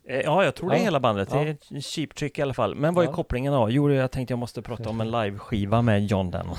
Ja, 0.07 0.43
jag 0.43 0.55
tror 0.55 0.69
det 0.69 0.75
är 0.75 0.79
hela 0.83 0.99
bandet. 0.99 1.29
Det 1.29 1.39
är 1.39 1.81
Cheap 1.81 2.15
Trick 2.15 2.39
i 2.39 2.41
alla 2.41 2.53
fall. 2.53 2.75
Men 2.75 2.93
vad 2.93 3.07
är 3.07 3.11
kopplingen 3.11 3.53
då? 3.53 3.69
Jo, 3.69 3.91
jag 3.91 4.11
tänkte 4.11 4.31
jag 4.31 4.39
måste 4.39 4.61
prata 4.61 4.89
om 4.89 5.01
en 5.01 5.11
live-skiva 5.11 5.81
med 5.81 6.05
John 6.05 6.31
Lennon. 6.31 6.55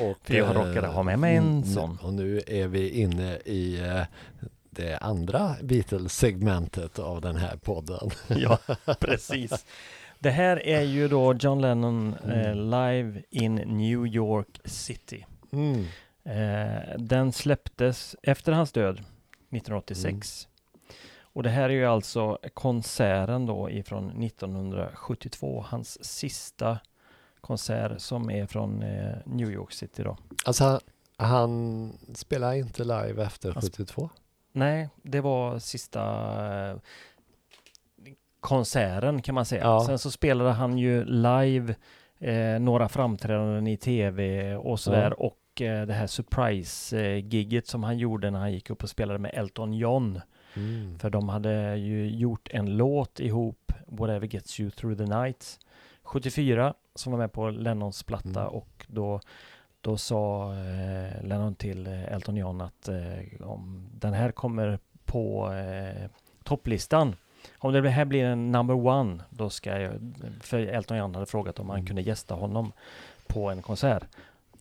Och, 0.00 0.16
För 0.22 0.34
jag 0.34 0.48
eh, 0.48 0.52
råkade 0.52 0.86
ha 0.86 1.02
med 1.02 1.18
mig 1.18 1.36
en 1.36 1.48
mm, 1.48 1.64
sån. 1.64 1.98
Och 2.02 2.14
nu 2.14 2.40
är 2.46 2.68
vi 2.68 3.00
inne 3.00 3.36
i 3.36 3.80
eh, 3.80 4.02
det 4.70 4.96
andra 4.96 5.56
Beatles-segmentet 5.62 6.98
av 6.98 7.20
den 7.20 7.36
här 7.36 7.56
podden. 7.56 8.10
ja, 8.28 8.58
precis. 9.00 9.66
Det 10.18 10.30
här 10.30 10.66
är 10.66 10.82
ju 10.82 11.08
då 11.08 11.34
John 11.34 11.60
Lennon 11.60 12.14
eh, 12.28 12.50
Mm. 12.50 12.70
live 12.70 13.22
in 13.30 13.54
New 13.54 14.06
York 14.06 14.60
City. 14.64 15.26
Mm. 15.52 15.84
Eh, 16.24 16.98
den 16.98 17.32
släpptes 17.32 18.16
efter 18.22 18.52
hans 18.52 18.72
död 18.72 18.94
1986. 18.94 20.48
Och 21.32 21.42
det 21.42 21.50
här 21.50 21.64
är 21.64 21.74
ju 21.74 21.84
alltså 21.86 22.38
konserten 22.54 23.46
då 23.46 23.70
ifrån 23.70 24.22
1972, 24.22 25.64
hans 25.68 26.04
sista 26.04 26.78
konsert 27.40 28.00
som 28.00 28.30
är 28.30 28.46
från 28.46 28.82
eh, 28.82 29.14
New 29.26 29.50
York 29.50 29.72
City 29.72 30.02
då. 30.02 30.16
Alltså 30.44 30.64
han, 30.64 30.80
han 31.16 31.92
spelar 32.14 32.52
inte 32.54 32.84
live 32.84 33.22
efter 33.24 33.52
Han 33.52 33.62
sp- 33.62 33.76
72? 33.76 34.10
Nej, 34.52 34.88
det 35.02 35.20
var 35.20 35.58
sista 35.58 36.00
eh, 36.70 36.76
konserten 38.40 39.22
kan 39.22 39.34
man 39.34 39.44
säga. 39.44 39.62
Ja. 39.62 39.84
Sen 39.86 39.98
så 39.98 40.10
spelade 40.10 40.50
han 40.50 40.78
ju 40.78 41.04
live 41.04 41.74
eh, 42.18 42.60
några 42.60 42.88
framträdanden 42.88 43.66
i 43.66 43.76
tv 43.76 44.54
och 44.56 44.80
sådär 44.80 45.14
Ja. 45.18 45.26
och 45.26 45.62
eh, 45.62 45.86
det 45.86 45.92
här 45.94 46.06
surprise-gigget 46.06 47.66
som 47.66 47.82
han 47.84 47.98
gjorde 47.98 48.30
när 48.30 48.38
han 48.38 48.52
gick 48.52 48.70
upp 48.70 48.82
och 48.82 48.88
spelade 48.90 49.18
med 49.18 49.30
Elton 49.34 49.72
John. 49.74 50.20
Mm. 50.56 50.98
För 50.98 51.10
de 51.10 51.28
hade 51.28 51.76
ju 51.76 52.10
gjort 52.10 52.48
en 52.50 52.76
låt 52.76 53.20
ihop, 53.20 53.72
Whatever 53.86 54.26
Gets 54.26 54.60
You 54.60 54.70
Through 54.70 54.96
the 54.98 55.16
Night, 55.16 55.58
74, 56.02 56.74
som 56.94 57.12
var 57.12 57.18
med 57.18 57.32
på 57.32 57.50
Lennons 57.50 58.02
platta 58.02 58.40
Mm. 58.40 58.46
och 58.54 58.86
då, 58.88 59.20
då 59.80 59.96
sa 59.96 60.52
eh, 60.54 61.24
Lennon 61.24 61.54
till 61.54 61.86
eh, 61.86 62.12
Elton 62.12 62.36
John 62.36 62.60
att 62.60 62.88
eh, 62.88 63.40
om 63.46 63.86
den 63.94 64.12
här 64.12 64.32
kommer 64.32 64.78
på 65.04 65.52
eh, 65.52 66.10
topplistan, 66.44 67.16
om 67.58 67.72
det 67.72 67.88
här 67.90 68.04
blir 68.04 68.24
en 68.24 68.52
number 68.52 68.86
one, 68.86 69.22
då 69.30 69.50
ska 69.50 69.80
jag, 69.80 69.92
för 70.40 70.58
Elton 70.58 70.96
John 70.96 71.14
hade 71.14 71.26
frågat 71.26 71.58
om 71.58 71.68
han 71.68 71.78
Mm. 71.78 71.86
kunde 71.86 72.02
gästa 72.02 72.34
honom 72.34 72.72
på 73.26 73.50
en 73.50 73.62
konsert. 73.62 74.02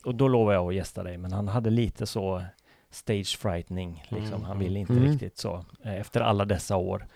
Och 0.06 0.16
då 0.16 0.28
lovade 0.28 0.56
jag 0.58 0.68
att 0.68 0.76
gästa 0.76 1.04
dig, 1.04 1.18
men 1.18 1.32
han 1.34 1.48
hade 1.48 1.70
lite 1.70 2.06
så 2.08 2.44
stage 2.92 3.38
frightening, 3.40 4.04
liksom. 4.10 4.34
Mm, 4.34 4.44
Han 4.44 4.60
ville 4.60 4.80
inte 4.80 4.94
mm. 4.94 5.12
riktigt 5.12 5.38
så, 5.38 5.66
eh, 5.84 5.96
efter 5.96 6.22
alla 6.22 6.46
dessa 6.46 6.76
år. 6.78 7.08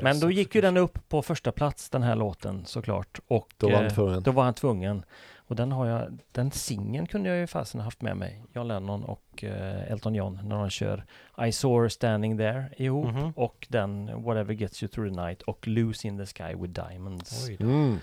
Men 0.00 0.20
då 0.20 0.30
gick 0.30 0.54
ju 0.54 0.60
den 0.60 0.76
upp 0.76 1.08
på 1.08 1.22
första 1.22 1.52
plats, 1.52 1.90
den 1.90 2.02
här 2.02 2.16
låten 2.16 2.64
såklart. 2.66 3.20
Och 3.26 3.48
Då 3.56 3.68
var 3.68 3.76
han 3.76 3.84
eh, 3.86 3.92
tvungen. 3.94 4.22
då 4.22 4.30
var 4.30 4.44
han 4.44 4.54
tvungen. 4.54 5.04
Och 5.36 5.56
den 5.56 5.72
har 5.72 5.86
jag, 5.86 6.18
den 6.32 6.50
singeln 6.50 7.06
kunde 7.06 7.28
jag 7.28 7.38
ju 7.38 7.46
fasen 7.46 7.80
haft 7.80 8.02
med 8.02 8.16
mig. 8.16 8.42
John 8.52 8.68
Lennon 8.68 9.04
och 9.04 9.44
eh, 9.44 9.92
Elton 9.92 10.14
John 10.14 10.40
när 10.44 10.56
de 10.56 10.70
kör 10.70 11.04
I 11.46 11.52
saw 11.52 11.82
her 11.84 11.88
standing 11.88 12.38
there 12.38 12.64
ihop. 12.76 13.06
Mhm. 13.06 13.32
Och 13.36 13.66
den 13.70 14.22
Whatever 14.22 14.54
gets 14.54 14.82
you 14.82 14.88
through 14.90 15.14
the 15.14 15.22
night 15.22 15.42
och 15.42 15.66
Lose 15.68 16.08
in 16.08 16.18
the 16.18 16.26
sky 16.26 16.54
with 16.54 16.72
diamonds. 16.88 17.48
Mm. 17.60 17.98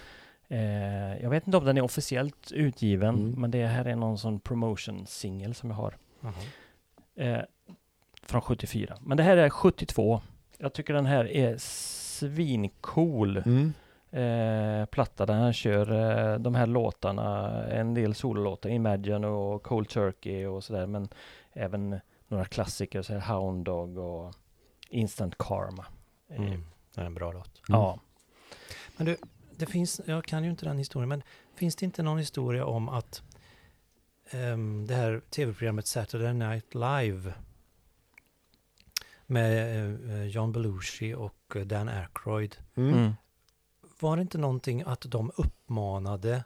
Eh, 0.48 1.22
jag 1.24 1.30
vet 1.30 1.48
inte 1.48 1.58
om 1.58 1.66
den 1.66 1.78
är 1.78 1.82
officiellt 1.82 2.52
utgiven, 2.52 3.16
Mm. 3.16 3.42
men 3.42 3.52
det 3.52 3.66
här 3.68 3.86
är 3.86 3.96
någon 3.96 4.18
sån 4.18 4.40
promotion-singel 4.40 5.54
som 5.56 5.70
jag 5.70 5.78
har. 5.78 5.98
Jaha. 6.22 6.34
Eh, 7.20 7.42
från 8.24 8.42
74. 8.42 8.98
Men 9.02 9.18
det 9.18 9.24
här 9.24 9.38
är 9.38 9.50
72. 9.50 10.22
Jag 10.58 10.74
tycker 10.74 10.94
den 10.94 11.06
här 11.06 11.28
är 11.32 11.58
svincool 11.58 13.38
Mm. 13.46 13.74
eh, 14.12 14.86
platta 14.86 15.26
där 15.26 15.34
han 15.34 15.54
kör 15.54 15.92
eh, 16.34 16.40
de 16.40 16.56
här 16.56 16.66
låtarna, 16.68 17.50
en 17.68 17.94
del 17.94 18.16
sololåtar, 18.16 18.70
Imagine 18.70 19.26
och 19.28 19.64
Cold 19.64 19.90
Turkey 19.90 20.46
och 20.46 20.64
sådär, 20.64 20.86
men 20.88 21.10
även 21.54 22.00
några 22.28 22.46
klassiker, 22.46 23.02
så 23.02 23.14
här 23.14 23.34
Hound 23.34 23.66
Dog 23.66 23.98
och 23.98 24.34
Instant 24.90 25.38
Karma. 25.38 25.86
Eh, 26.30 26.42
Mm. 26.42 26.66
Det 26.96 27.02
är 27.02 27.06
en 27.06 27.14
bra 27.14 27.32
låt. 27.32 27.62
Ja, 27.68 28.00
Det 29.58 29.66
finns, 29.66 30.02
jag 30.06 30.26
kan 30.26 30.44
ju 30.44 30.50
inte 30.50 30.66
den 30.66 30.78
historien, 30.78 31.10
men 31.10 31.24
finns 31.56 31.76
det 31.76 31.86
inte 31.86 32.04
någon 32.04 32.18
historia 32.18 32.66
om 32.66 32.90
att 32.90 33.24
ehm, 34.32 34.88
det 34.88 34.96
här 34.96 35.22
tv-programmet 35.30 35.88
Saturday 35.88 36.34
Night 36.34 36.76
Live 36.76 37.34
med 39.26 40.10
eh, 40.10 40.24
John 40.24 40.52
Belushi 40.52 41.14
och 41.14 41.56
eh, 41.56 41.62
Dan 41.62 41.90
Aykroyd. 41.90 42.58
Mm. 42.76 42.94
mm. 42.94 43.14
Var 44.00 44.16
det 44.16 44.22
inte 44.22 44.38
någonting 44.38 44.84
att 44.86 45.02
de 45.02 45.32
uppmanade 45.36 46.44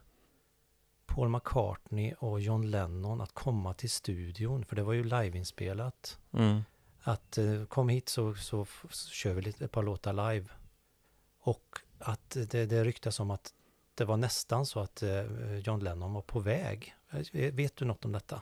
Paul 1.05 1.29
McCartney 1.29 2.13
och 2.13 2.41
John 2.41 2.71
Lennon 2.71 3.21
att 3.21 3.33
komma 3.33 3.73
till 3.73 3.89
studion? 3.89 4.65
För 4.65 4.75
det 4.75 4.83
var 4.83 4.93
ju 4.93 5.03
liveinspelat. 5.03 6.19
Mm. 6.31 6.61
Att 7.01 7.37
eh, 7.37 7.65
kom 7.65 7.89
hit 7.89 8.09
så, 8.09 8.35
så, 8.35 8.65
så 8.89 9.09
kör 9.09 9.33
vi 9.33 9.41
lite, 9.41 9.65
ett 9.65 9.71
par 9.71 9.83
låtar 9.83 10.33
live. 10.33 10.45
Och 11.39 11.79
att 11.99 12.37
det, 12.49 12.65
det 12.65 12.83
ryktas 12.83 13.19
om 13.19 13.31
att 13.31 13.53
det 13.95 14.05
var 14.05 14.17
nästan 14.17 14.65
så 14.65 14.79
att 14.79 15.03
eh, 15.03 15.57
John 15.63 15.79
Lennon 15.79 16.13
var 16.13 16.21
på 16.21 16.39
väg. 16.39 16.95
Eh, 17.11 17.53
Vet 17.53 17.75
du 17.75 17.85
något 17.85 18.05
om 18.05 18.11
detta? 18.11 18.41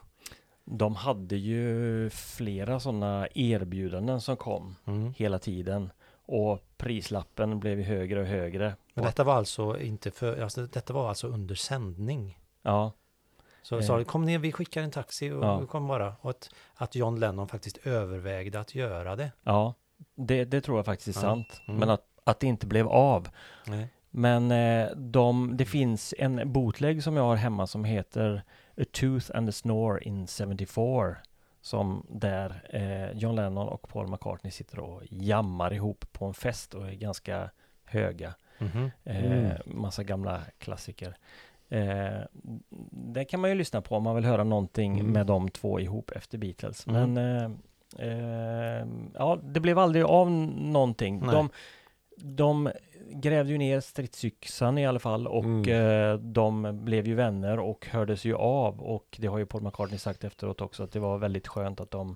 De 0.65 0.95
hade 0.95 1.35
ju 1.35 2.09
flera 2.09 2.79
sådana 2.79 3.27
erbjudanden 3.35 4.21
som 4.21 4.37
kom 4.37 4.75
Mm. 4.85 5.13
hela 5.17 5.39
tiden 5.39 5.91
och 6.25 6.59
prislappen 6.77 7.59
blev 7.59 7.79
högre 7.81 8.19
och 8.21 8.25
högre. 8.27 8.75
Men 8.93 9.05
detta 9.05 9.23
var 9.23 9.35
alltså 9.35 9.79
inte 9.79 10.11
för, 10.11 10.41
alltså 10.41 10.65
detta 10.65 10.93
var 10.93 11.09
alltså 11.09 11.27
under 11.27 11.55
sändning. 11.55 12.39
Ja, 12.61 12.91
Så 13.63 13.77
Eh. 13.77 13.81
sa 13.85 13.97
de, 13.97 14.05
kom 14.05 14.25
ner, 14.25 14.39
vi 14.39 14.51
skickar 14.51 14.81
en 14.81 14.91
taxi 14.91 15.31
och 15.31 15.43
Ja. 15.45 15.65
kom 15.65 15.87
bara. 15.87 16.15
Och 16.21 16.29
att, 16.29 16.49
att 16.75 16.95
John 16.95 17.19
Lennon 17.19 17.47
faktiskt 17.47 17.77
övervägde 17.77 18.59
att 18.59 18.75
göra 18.75 19.15
det. 19.15 19.31
ja, 19.43 19.73
det, 20.15 20.45
det 20.45 20.61
tror 20.61 20.77
jag 20.77 20.85
faktiskt 20.85 21.07
är 21.07 21.27
Ja. 21.27 21.29
sant. 21.29 21.61
Mm. 21.67 21.79
Men 21.79 21.89
att, 21.89 22.05
att 22.23 22.39
det 22.39 22.47
inte 22.47 22.67
blev 22.67 22.87
av. 22.87 23.29
Nej. 23.67 23.87
Men 24.11 24.51
eh, 24.51 24.89
de, 24.95 25.57
det 25.57 25.65
finns 25.65 26.13
en 26.17 26.51
bootleg 26.51 27.03
som 27.03 27.15
jag 27.15 27.23
har 27.23 27.35
hemma 27.35 27.67
som 27.67 27.83
heter 27.83 28.43
A 28.77 28.83
Tooth 28.91 29.31
and 29.38 29.49
a 29.49 29.51
Snore 29.51 30.01
in 30.03 30.27
74. 30.27 31.15
Som 31.61 32.05
där 32.09 32.61
eh, 32.69 33.17
John 33.17 33.35
Lennon 33.35 33.67
och 33.67 33.88
Paul 33.89 34.07
McCartney 34.07 34.51
sitter 34.51 34.79
och 34.79 35.01
jammar 35.09 35.73
ihop 35.73 36.05
på 36.11 36.25
en 36.25 36.33
fest 36.33 36.73
och 36.73 36.88
är 36.88 36.93
ganska 36.93 37.49
höga. 37.85 38.33
Mhm. 38.59 38.91
Eh, 39.03 39.25
Mm. 39.25 39.51
Massa 39.65 40.03
gamla 40.03 40.41
klassiker. 40.57 41.15
Eh, 41.69 42.19
det 42.91 43.25
kan 43.25 43.39
man 43.39 43.49
ju 43.49 43.55
lyssna 43.55 43.81
på 43.81 43.95
om 43.95 44.03
man 44.03 44.15
vill 44.15 44.25
höra 44.25 44.43
någonting 44.43 44.99
Mm. 44.99 45.11
med 45.11 45.25
de 45.27 45.49
två 45.49 45.79
ihop 45.79 46.11
efter 46.11 46.38
Beatles. 46.38 46.88
Mm. 46.88 47.13
Men 47.13 47.61
ja, 49.13 49.39
det 49.43 49.59
blev 49.59 49.79
aldrig 49.79 50.03
av 50.05 50.31
någonting. 50.31 51.19
Nej. 51.19 51.35
De, 51.35 51.49
de 52.23 52.72
grävde 53.14 53.52
ju 53.52 53.57
ner 53.57 53.80
stridsyxan 53.80 54.77
i 54.77 54.85
alla 54.88 54.99
fall 54.99 55.27
och 55.27 55.43
Mm. 55.45 56.11
eh, 56.11 56.18
de 56.19 56.80
blev 56.85 57.07
ju 57.07 57.15
vänner 57.15 57.60
och 57.60 57.88
hördes 57.91 58.26
ju 58.26 58.35
av 58.35 58.81
och 58.81 59.18
det 59.22 59.27
har 59.27 59.38
ju 59.38 59.45
Paul 59.45 59.64
McCartney 59.64 59.99
sagt 59.99 60.23
efteråt 60.23 60.61
också 60.61 60.84
att 60.84 60.91
det 60.91 60.99
var 60.99 61.18
väldigt 61.18 61.48
skönt 61.48 61.80
att 61.80 61.91
de 61.91 62.15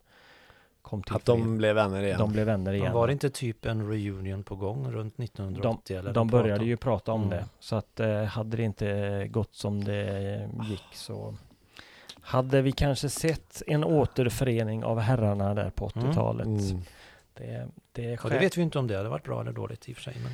kom 0.82 1.04
till 1.04 1.16
Att 1.16 1.26
de 1.26 1.58
blev 1.58 1.76
vänner 1.76 2.04
igen. 2.04 2.20
de 2.20 2.32
blev 2.32 2.46
vänner 2.46 2.74
igen. 2.74 2.94
Var 2.94 3.08
det 3.08 3.14
inte 3.14 3.30
typ 3.30 3.66
en 3.66 3.90
reunion 3.90 4.44
på 4.44 4.56
gång 4.56 4.92
runt 4.92 5.20
1980? 5.20 5.98
eller 5.98 6.14
De 6.14 6.28
något 6.28 6.32
prat 6.32 6.42
började 6.44 6.62
om? 6.62 6.68
ju 6.68 6.78
prata 6.78 7.12
om 7.12 7.24
Mm. 7.24 7.30
det 7.38 7.46
så 7.60 7.76
att 7.76 8.00
eh, 8.00 8.24
hade 8.24 8.58
det 8.58 8.64
inte 8.64 9.28
gått 9.32 9.56
som 9.56 9.84
det 9.84 10.50
gick 10.70 10.86
så 10.96 11.36
hade 12.22 12.62
vi 12.62 12.72
kanske 12.72 13.10
sett 13.10 13.62
en 13.68 13.84
återförening 13.84 14.84
av 14.84 15.00
herrarna 15.00 15.54
där 15.54 15.70
på 15.70 15.88
80-talet. 15.90 16.46
Mm. 16.46 16.82
Det, 17.38 17.68
det 17.92 18.14
är 18.14 18.30
det 18.30 18.40
vet 18.40 18.58
vi 18.58 18.62
inte 18.62 18.80
om 18.80 18.88
det 18.88 18.98
hade 18.98 19.10
varit 19.10 19.24
bra 19.24 19.42
eller 19.42 19.52
dåligt 19.52 19.90
i 19.90 19.94
och 19.94 19.96
för 19.96 20.04
sig. 20.04 20.16
Men... 20.24 20.32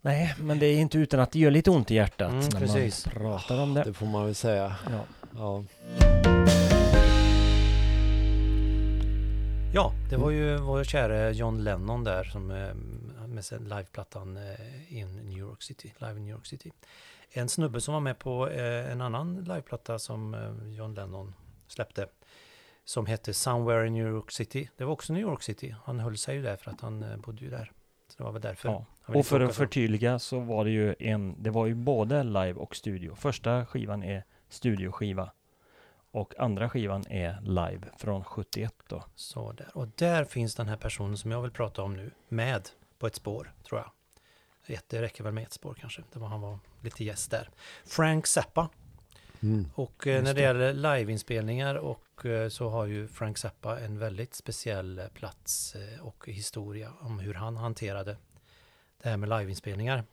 Nej, 0.00 0.34
men 0.38 0.58
det 0.58 0.66
är 0.66 0.78
inte 0.78 0.98
utan 0.98 1.20
att 1.20 1.32
det 1.32 1.38
gör 1.38 1.50
lite 1.50 1.70
ont 1.70 1.90
i 1.90 1.94
hjärtat 1.94 2.32
Mm, 2.32 2.44
när 2.52 2.60
precis. 2.60 3.06
man 3.06 3.14
pratar 3.14 3.62
om 3.62 3.74
det. 3.74 3.82
Det 3.82 3.92
får 3.92 4.06
man 4.06 4.24
väl 4.24 4.34
säga. 4.34 4.76
Ja. 4.90 5.04
Ja. 5.36 5.64
Ja, 9.74 9.92
det 10.10 10.16
var 10.16 10.30
ju 10.30 10.56
vår 10.56 10.84
käre 10.84 11.32
John 11.32 11.64
Lennon 11.64 12.04
där 12.04 12.24
som 12.24 12.50
eh, 12.50 12.74
med 13.26 13.44
liveplattan 13.60 14.36
eh, 14.36 14.98
in 14.98 15.16
New 15.16 15.38
York 15.38 15.62
City, 15.62 15.92
live 15.98 16.16
in 16.16 16.24
New 16.24 16.34
York 16.34 16.46
City. 16.46 16.72
En 17.30 17.48
snubbe 17.48 17.80
som 17.80 17.94
var 17.94 18.00
med 18.00 18.18
på 18.18 18.48
eh, 18.48 18.92
en 18.92 19.00
annan 19.00 19.36
liveplatta 19.36 19.98
som 19.98 20.36
John 20.78 20.94
Lennon 20.94 21.34
släppte 21.68 22.06
som 22.84 23.06
hette 23.06 23.34
Somewhere 23.34 23.86
in 23.86 23.92
New 23.92 24.08
York 24.08 24.30
City. 24.30 24.70
Det 24.76 24.84
var 24.84 24.92
också 24.92 25.12
New 25.12 25.22
York 25.22 25.42
City. 25.42 25.74
Han 25.84 26.00
höll 26.00 26.18
sig 26.18 26.36
ju 26.36 26.42
där 26.42 26.56
för 26.56 26.70
att 26.70 26.80
han 26.80 27.02
eh, 27.02 27.16
bodde 27.16 27.44
ju 27.44 27.50
där. 27.50 27.72
Så 28.08 28.18
det 28.18 28.24
var 28.24 28.32
väl 28.32 28.42
därför. 28.42 28.68
Ja. 28.68 28.84
Och 29.06 29.26
för 29.26 29.40
att 29.40 29.56
förtydliga 29.56 30.18
så 30.18 30.40
var 30.40 30.64
det 30.64 30.70
ju 30.70 30.94
en, 30.98 31.42
det 31.42 31.50
var 31.50 31.66
ju 31.66 31.74
både 31.74 32.22
live 32.24 32.54
och 32.54 32.76
studio. 32.76 33.14
Första 33.14 33.66
skivan 33.66 34.02
är 34.02 34.24
studioskiva 34.48 35.30
och 36.10 36.38
andra 36.38 36.70
skivan 36.70 37.04
är 37.08 37.40
live 37.42 37.80
från 37.96 38.24
71 38.24 38.74
då. 38.88 39.04
Så 39.14 39.52
där. 39.52 39.70
Och 39.74 39.88
där 39.88 40.24
finns 40.24 40.54
den 40.54 40.68
här 40.68 40.76
personen 40.76 41.16
som 41.16 41.30
jag 41.30 41.42
vill 41.42 41.50
prata 41.50 41.82
om 41.82 41.96
nu 41.96 42.10
med 42.28 42.68
på 42.98 43.06
ett 43.06 43.14
spår, 43.14 43.52
tror 43.64 43.80
jag. 43.80 43.90
Ett, 44.76 44.84
det 44.88 45.02
räcker 45.02 45.24
väl 45.24 45.32
med 45.32 45.42
ett 45.42 45.52
spår 45.52 45.76
kanske. 45.80 46.02
Det 46.12 46.18
var, 46.18 46.28
han 46.28 46.40
var 46.40 46.58
lite 46.80 47.04
gäst 47.04 47.30
där. 47.30 47.50
Frank 47.84 48.26
Zappa. 48.26 48.68
Mm. 49.42 49.68
Och 49.74 50.06
eh, 50.06 50.22
när 50.22 50.34
det 50.34 50.40
det. 50.40 50.40
gäller 50.40 50.72
liveinspelningar 50.72 51.74
och 51.74 52.11
och 52.22 52.26
eh, 52.26 52.48
så 52.48 52.68
har 52.68 52.86
ju 52.86 53.08
Frank 53.08 53.38
Zappa 53.38 53.80
en 53.80 53.98
väldigt 53.98 54.34
speciell 54.34 54.98
eh, 54.98 55.06
plats 55.08 55.74
eh, 55.74 56.06
och 56.06 56.28
historia 56.28 56.92
om 57.00 57.18
hur 57.18 57.34
han 57.34 57.56
hanterade 57.56 58.16
det 59.02 59.08
här 59.08 59.16
med 59.16 59.28
liveinspelningar. 59.28 60.04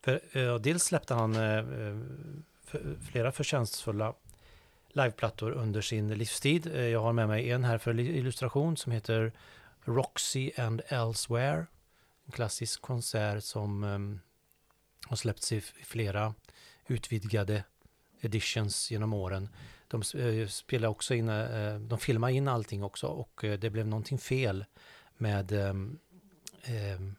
För 0.00 0.20
eh, 0.32 0.56
dels 0.56 0.84
släppte 0.84 1.14
han 1.14 1.34
eh, 1.34 1.64
för, 2.64 2.96
flera 3.10 3.32
förtjänstfulla 3.32 4.14
liveplattor 4.88 5.50
under 5.50 5.80
sin 5.80 6.08
livstid. 6.08 6.66
Jag 6.66 7.02
har 7.02 7.12
med 7.12 7.28
mig 7.28 7.50
en 7.50 7.64
här 7.64 7.78
för 7.78 8.00
illustration 8.00 8.76
som 8.76 8.92
heter 8.92 9.32
Roxy 9.84 10.50
and 10.56 10.82
Elsewhere. 10.86 11.66
En 12.26 12.32
klassisk 12.32 12.80
konsert 12.82 13.44
som 13.44 13.84
eh, 13.84 15.08
har 15.08 15.16
släppts 15.16 15.52
i 15.52 15.60
flera 15.60 16.34
utvidgade 16.86 17.64
editions 18.20 18.90
genom 18.90 19.12
åren. 19.12 19.48
De 19.92 20.18
eh, 20.18 20.48
spelar 20.48 20.88
också 20.88 21.14
in, 21.14 21.28
eh, 21.28 21.74
de 21.74 21.98
filmar 21.98 22.28
in 22.28 22.48
allting 22.48 22.82
också 22.82 23.06
och 23.06 23.44
eh, 23.44 23.58
det 23.58 23.70
blev 23.70 23.86
någonting 23.86 24.18
fel 24.18 24.64
med 25.16 25.52
ehm, 25.52 25.98
ehm, 26.64 27.14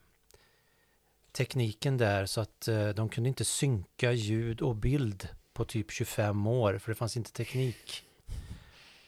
tekniken 1.31 1.97
där 1.97 2.25
så 2.25 2.41
att 2.41 2.69
de 2.95 3.09
kunde 3.09 3.27
inte 3.27 3.45
synka 3.45 4.11
ljud 4.11 4.61
och 4.61 4.75
bild 4.75 5.27
på 5.53 5.65
typ 5.65 5.91
25 5.91 6.47
år 6.47 6.77
för 6.77 6.91
det 6.91 6.95
fanns 6.95 7.17
inte 7.17 7.31
teknik. 7.31 8.03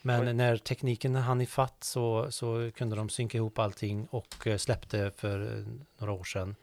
Men 0.02 0.28
Oj. 0.28 0.32
när 0.32 0.56
tekniken 0.56 1.14
hann 1.14 1.40
ifatt 1.40 1.84
så, 1.84 2.30
så 2.30 2.70
kunde 2.74 2.96
de 2.96 3.08
synka 3.08 3.38
ihop 3.38 3.58
allting 3.58 4.06
och 4.06 4.46
släppte 4.58 5.10
för 5.16 5.64
några 5.98 6.12
år 6.12 6.24
sedan 6.24 6.56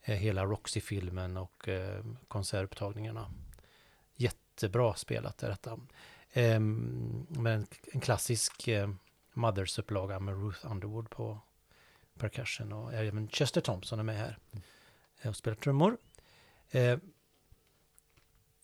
hela 0.00 0.44
Roxy-filmen 0.44 1.36
och 1.36 1.68
konsertupptagningarna. 2.28 3.30
Jättebra 4.16 4.94
spelat 4.94 5.42
är 5.42 5.48
detta. 5.48 5.78
Ehm, 6.38 7.26
med 7.28 7.54
en, 7.54 7.66
en 7.92 8.00
klassisk 8.00 8.68
eh, 8.68 8.88
Mothers-upplaga 9.34 10.20
med 10.20 10.42
Ruth 10.42 10.70
Underwood 10.70 11.10
på 11.10 11.38
percussion 12.18 12.72
och 12.72 12.94
även 12.94 13.28
Chester 13.28 13.60
Thompson 13.60 13.98
är 13.98 14.02
med 14.02 14.16
här 14.16 14.38
eh, 15.22 15.28
och 15.28 15.36
spelar 15.36 15.56
trummor. 15.56 15.96
Eh, 16.70 16.98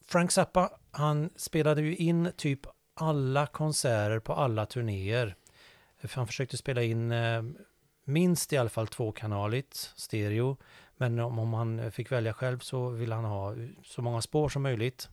Frank 0.04 0.30
Zappa, 0.30 0.70
han 0.90 1.30
spelade 1.36 1.82
ju 1.82 1.96
in 1.96 2.32
typ 2.36 2.60
alla 2.94 3.46
konserter 3.46 4.18
på 4.18 4.32
alla 4.32 4.66
turnéer. 4.66 5.36
För 5.98 6.16
Han 6.16 6.26
försökte 6.26 6.56
spela 6.56 6.82
in 6.82 7.12
eh, 7.12 7.42
minst 8.04 8.52
i 8.52 8.56
alla 8.56 8.68
fall 8.68 8.86
tvåkanaligt 8.86 9.92
stereo. 9.96 10.56
Men 10.96 11.18
om, 11.20 11.38
om 11.38 11.54
han 11.54 11.92
fick 11.92 12.12
välja 12.12 12.34
själv 12.34 12.58
så 12.58 12.88
ville 12.88 13.14
han 13.14 13.24
ha 13.24 13.54
så 13.84 14.02
många 14.02 14.22
spår 14.22 14.48
som 14.48 14.62
möjligt. 14.62 15.08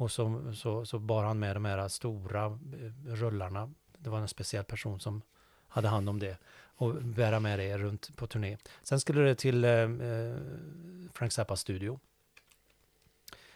Och 0.00 0.10
så, 0.10 0.52
så, 0.54 0.86
så 0.86 0.98
bar 0.98 1.24
han 1.24 1.38
med 1.38 1.56
de 1.56 1.64
här 1.64 1.88
stora 1.88 2.44
eh, 2.46 3.12
rullarna. 3.14 3.70
Det 3.98 4.10
var 4.10 4.18
en 4.18 4.28
speciell 4.28 4.64
person 4.64 5.00
som 5.00 5.22
hade 5.68 5.88
hand 5.88 6.08
om 6.08 6.18
det. 6.18 6.38
Och 6.52 6.94
bära 6.94 7.40
med 7.40 7.58
det 7.58 7.78
runt 7.78 8.16
på 8.16 8.26
turné. 8.26 8.56
Sen 8.82 9.00
skulle 9.00 9.20
det 9.20 9.34
till 9.34 9.64
eh, 9.64 9.70
eh, 9.70 10.36
Frank 11.12 11.32
Zappas 11.32 11.60
studio. 11.60 12.00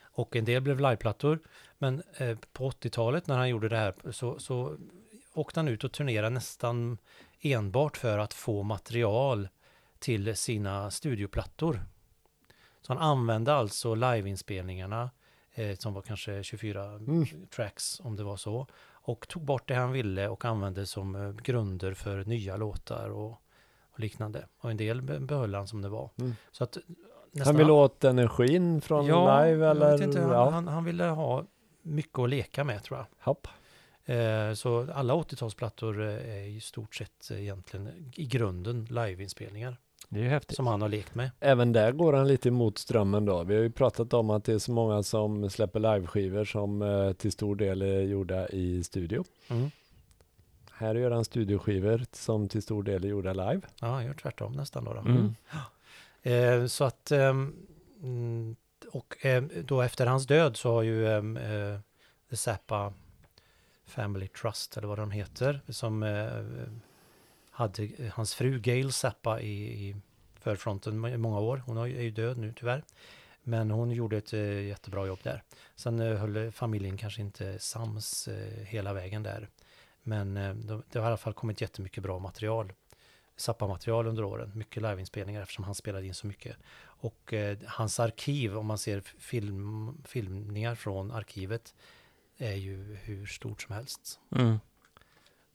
Och 0.01 0.37
en 0.37 0.45
del 0.45 0.63
blev 0.63 0.81
liveplattor. 0.81 1.39
Men 1.79 2.03
eh, 2.17 2.39
på 2.53 2.71
80-talet 2.71 3.27
när 3.27 3.37
han 3.37 3.49
gjorde 3.49 3.69
det 3.69 3.77
här 3.77 3.95
så, 4.13 4.39
så 4.39 4.77
åkte 5.35 5.61
han 5.61 5.69
ut 5.69 5.85
och 5.85 5.93
turnerade 5.93 6.31
nästan 6.31 6.99
enbart 7.41 7.97
för 7.97 8.19
att 8.19 8.35
få 8.35 8.63
material 8.63 9.49
till 9.99 10.37
sina 10.37 10.91
studioplattor. 10.91 11.81
Så 12.83 12.93
han 12.95 13.03
använde 13.03 13.55
alltså 13.55 13.95
liveinspelningarna 13.95 15.11
eh, 15.55 15.77
som 15.77 15.95
var 15.95 16.03
kanske 16.03 16.43
24 16.43 16.85
Mm. 16.85 17.27
tracks 17.57 18.01
om 18.01 18.17
det 18.17 18.23
var 18.25 18.37
så. 18.37 18.67
Och 18.93 19.29
tog 19.29 19.43
bort 19.45 19.69
det 19.69 19.75
han 19.75 19.93
ville 19.93 20.29
och 20.29 20.45
använde 20.45 20.87
som 20.87 21.15
eh, 21.17 21.33
grunder 21.33 21.95
för 21.95 22.25
nya 22.25 22.57
låtar 22.57 23.09
och, 23.11 23.31
och 23.91 24.01
liknande. 24.01 24.47
Och 24.59 24.71
en 24.71 24.77
del 24.77 25.03
be- 25.03 25.21
behöll 25.21 25.55
han 25.55 25.69
som 25.69 25.83
det 25.83 25.89
var. 25.89 26.11
Mm. 26.17 26.33
Så 26.53 26.65
att 26.65 26.79
Han 27.45 27.57
vill 27.57 27.71
åt 27.71 28.05
energin 28.05 28.81
från 28.81 29.07
live 29.07 29.67
eller? 29.71 29.91
Jag 29.91 29.99
vet 29.99 30.07
inte, 30.07 30.21
han, 30.21 30.31
ja. 30.31 30.51
han, 30.51 30.69
han 30.69 30.85
ville 30.85 31.05
ha 31.05 31.45
mycket 31.83 32.19
att 32.19 32.29
leka 32.31 32.65
med 32.65 32.83
tror 32.83 32.99
jag. 32.99 33.07
Hopp. 33.25 33.49
Eh, 34.05 34.53
så 34.55 34.93
alla 34.93 35.15
80-talsplattor 35.15 36.01
eh, 36.03 36.37
är 36.37 36.49
i 36.49 36.61
stort 36.61 36.95
sett 36.95 37.31
eh, 37.31 37.43
egentligen 37.43 38.13
i 38.17 38.27
grunden 38.27 38.85
liveinspelningar 38.85 39.77
Det 40.09 40.19
är 40.19 40.23
ju 40.23 40.29
häftigt. 40.29 40.57
som 40.57 40.67
han 40.67 40.83
har 40.83 40.89
lekt 40.89 41.15
med. 41.15 41.31
Även 41.41 41.73
där 41.73 41.93
går 41.93 42.13
han 42.13 42.29
lite 42.29 42.49
emot 42.49 42.79
strömmen 42.79 43.25
då. 43.25 43.45
Vi 43.45 43.55
har 43.55 43.63
ju 43.63 43.71
pratat 43.71 44.15
om 44.15 44.31
att 44.31 44.45
det 44.45 44.53
är 44.53 44.59
så 44.59 44.73
många 44.73 45.03
som 45.03 45.51
släpper 45.51 45.81
liveskivor 45.81 46.45
som 46.45 46.83
eh, 46.83 47.13
till 47.13 47.33
stor 47.33 47.57
del 47.57 47.83
är 47.83 48.01
gjorda 48.01 48.49
i 48.49 48.85
studio. 48.85 49.25
Mm. 49.49 49.71
Här 50.73 50.95
gör 50.95 51.11
han 51.11 51.25
studioskivor 51.25 52.05
som 52.13 52.49
till 52.49 52.63
stor 52.63 52.83
del 52.83 53.05
är 53.05 53.09
gjorda 53.09 53.33
live. 53.33 53.61
Ja, 53.81 53.87
han 53.87 54.05
gör 54.05 54.15
tvärtom 54.15 54.53
nästan 54.53 54.85
då. 54.85 54.93
då. 54.93 55.01
Mm. 55.01 55.35
Eh, 56.27 56.67
så 56.67 56.85
att, 56.85 57.11
ehm, 57.11 57.57
mm, 58.03 58.57
och 58.93 59.27
eh, 59.27 59.43
då 59.43 59.83
efter 59.83 60.07
hans 60.07 60.27
död 60.27 60.57
så 60.57 60.73
har 60.73 60.83
ju 60.83 61.09
ehm, 61.09 61.37
eh, 61.37 61.79
The 62.31 62.37
Zappa 62.37 62.93
Family 63.87 64.29
Trust, 64.29 64.77
eller 64.77 64.89
vad 64.89 64.99
de 64.99 65.11
heter, 65.11 65.61
som 65.69 66.03
hade 67.55 68.11
hans 68.15 68.35
fru 68.35 68.61
Gail 68.61 68.93
Zappa 68.93 69.41
i, 69.41 69.89
i 69.89 69.97
förfronten 70.41 71.05
i 71.05 71.17
många 71.17 71.41
år. 71.41 71.63
Hon 71.67 71.77
är 71.77 71.87
ju 71.87 72.11
död 72.11 72.39
nu 72.39 72.53
tyvärr. 72.57 72.85
Men 73.43 73.71
hon 73.71 73.91
gjorde 73.91 74.17
ett 74.17 74.33
eh, 74.33 74.61
jättebra 74.63 75.07
jobb 75.07 75.19
där. 75.23 75.43
Sen 75.75 76.01
eh, 76.01 76.17
höll 76.17 76.53
familjen 76.53 76.97
kanske 76.97 77.21
inte 77.21 77.59
sams 77.59 78.29
eh, 78.29 78.65
hela 78.65 78.93
vägen 78.93 79.23
där. 79.23 79.49
Men 80.03 80.37
eh, 80.37 80.55
de, 80.55 80.83
det 80.91 80.99
har 80.99 81.07
i 81.07 81.09
alla 81.09 81.17
fall 81.17 81.35
kommit 81.35 81.61
jättemycket 81.61 82.03
bra 82.03 82.19
material. 82.19 82.73
Zappa-material 83.37 84.07
under 84.07 84.25
åren. 84.25 84.53
Mycket 84.55 84.83
liveinspelningar 84.83 85.43
eftersom 85.43 85.65
han 85.65 85.75
spelade 85.75 86.07
in 86.07 86.15
så 86.15 86.27
mycket. 86.27 86.57
Och 86.83 87.33
eh, 87.33 87.59
hans 87.67 88.01
arkiv, 88.01 88.57
om 88.57 88.67
man 88.67 88.79
ser 88.79 89.01
film, 89.01 89.95
filmningar 90.05 90.75
från 90.75 91.11
arkivet, 91.11 91.75
är 92.37 92.55
ju 92.55 92.95
hur 92.95 93.27
stort 93.27 93.63
som 93.63 93.75
helst. 93.75 94.21
Mm. 94.37 94.59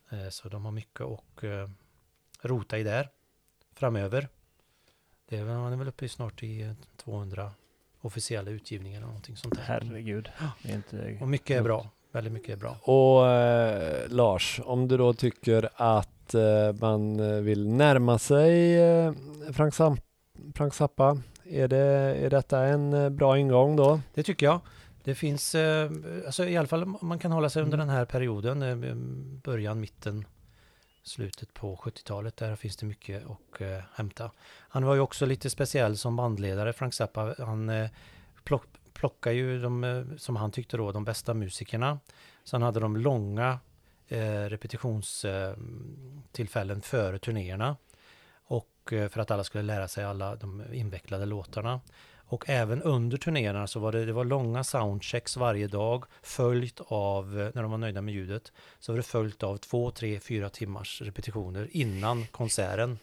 Eh, 0.10 0.30
så 0.30 0.50
de 0.50 0.66
har 0.66 0.72
mycket 0.72 1.02
att 1.02 1.44
eh, 1.44 1.70
rota 2.41 2.78
i 2.78 2.84
där 2.84 3.10
framöver. 3.74 4.28
Det 5.30 5.38
är, 5.38 5.45
man 5.45 5.74
är 5.74 5.78
väl 5.78 5.88
uppe 5.88 6.06
i 6.06 6.10
snart 6.10 6.44
i 6.44 6.61
eh, 6.61 6.72
200 6.98 7.52
officiella 8.02 8.52
utgivningar 8.52 8.98
eller 8.98 9.07
någonting 9.07 9.36
sånt 9.38 9.56
där. 9.56 9.64
Herregud. 9.64 10.30
Det 10.64 10.72
är 10.72 10.76
inte... 10.76 11.18
Och 11.22 11.28
mycket 11.28 11.57
är 11.57 11.61
bra. 11.64 11.90
Väldigt 12.11 12.34
mycket 12.34 12.49
är 12.49 12.56
bra. 12.57 12.76
Och 12.82 13.28
eh, 13.28 14.10
Lars, 14.10 14.61
om 14.66 14.88
du 14.88 14.98
då 14.98 15.14
tycker 15.14 15.70
att 15.76 16.34
eh, 16.34 16.74
man 16.80 17.20
eh, 17.20 17.41
vill 17.41 17.68
närma 17.70 18.18
sig 18.20 18.80
eh, 18.82 19.14
Frank, 19.53 19.74
Sam- 19.74 19.98
Frank 20.56 20.74
Zappa. 20.74 21.18
Är, 21.44 21.68
det, 21.68 21.78
är 21.78 22.30
detta 22.30 22.60
en 22.64 22.94
eh, 22.94 23.10
bra 23.10 23.38
ingång 23.40 23.76
då? 23.76 23.99
Det 24.14 24.24
tycker 24.24 24.45
jag. 24.45 24.60
Det 25.03 25.16
finns, 25.16 25.56
eh, 25.56 25.91
alltså 26.26 26.45
i 26.45 26.57
alla 26.57 26.68
fall 26.68 26.84
om 26.84 26.98
man 27.02 27.20
kan 27.20 27.32
hålla 27.32 27.49
sig 27.49 27.64
under 27.64 27.78
Mm. 27.78 27.88
den 27.88 27.95
här 27.95 28.06
perioden, 28.06 28.61
eh, 28.61 28.95
början, 29.44 29.80
mitten, 29.80 30.26
slutet 31.10 31.53
på 31.53 31.76
70-talet. 31.76 32.38
Där 32.38 32.56
finns 32.56 32.77
det 32.77 32.86
mycket 32.86 33.23
att 33.26 33.61
eh, 33.61 33.80
hämta. 33.94 34.31
Han 34.69 34.86
var 34.86 34.95
ju 34.95 35.02
också 35.02 35.26
lite 35.26 35.49
speciell 35.49 35.98
som 35.98 36.15
bandledare, 36.15 36.73
Frank 36.73 36.94
Zappa. 36.94 37.36
Han 37.38 37.69
eh, 37.69 37.90
plock, 38.44 38.65
plockade 38.94 39.36
ju 39.36 39.61
de, 39.61 39.84
eh, 39.84 40.03
som 40.18 40.36
han 40.36 40.52
tyckte 40.52 40.77
då, 40.77 40.91
de 40.91 41.06
bästa 41.06 41.34
musikerna. 41.34 41.99
Sen 42.44 42.61
hade 42.61 42.80
de 42.80 42.98
långa 42.98 43.60
eh, 44.07 44.44
repetitionstillfällen 44.44 46.77
eh, 46.77 46.84
före 46.84 47.19
turnéerna. 47.19 47.77
Och 48.44 48.94
eh, 48.94 49.10
för 49.10 49.22
att 49.22 49.31
alla 49.31 49.44
skulle 49.44 49.64
lära 49.64 49.88
sig 49.88 50.03
alla 50.03 50.36
de 50.36 50.73
invecklade 50.73 51.26
låtarna. 51.26 51.81
Och 52.32 52.50
även 52.50 52.82
under 52.82 53.18
turnéerna 53.18 53.68
så 53.68 53.80
var 53.80 53.92
det, 53.92 54.06
det 54.06 54.14
var 54.14 54.26
långa 54.26 54.64
soundchecks 54.64 55.38
varje 55.38 55.68
dag 55.68 56.06
följt 56.22 56.80
av, 56.88 57.34
när 57.56 57.62
de 57.62 57.72
var 57.72 57.78
nöjda 57.78 58.02
med 58.02 58.14
ljudet, 58.14 58.52
så 58.80 58.92
var 58.92 58.98
det 58.98 59.04
följt 59.04 59.44
av 59.44 59.58
två, 59.58 59.92
tre, 59.92 60.20
fyra 60.20 60.50
timmars 60.50 61.02
repetitioner 61.02 61.68
innan 61.72 62.26
konserten. 62.32 63.00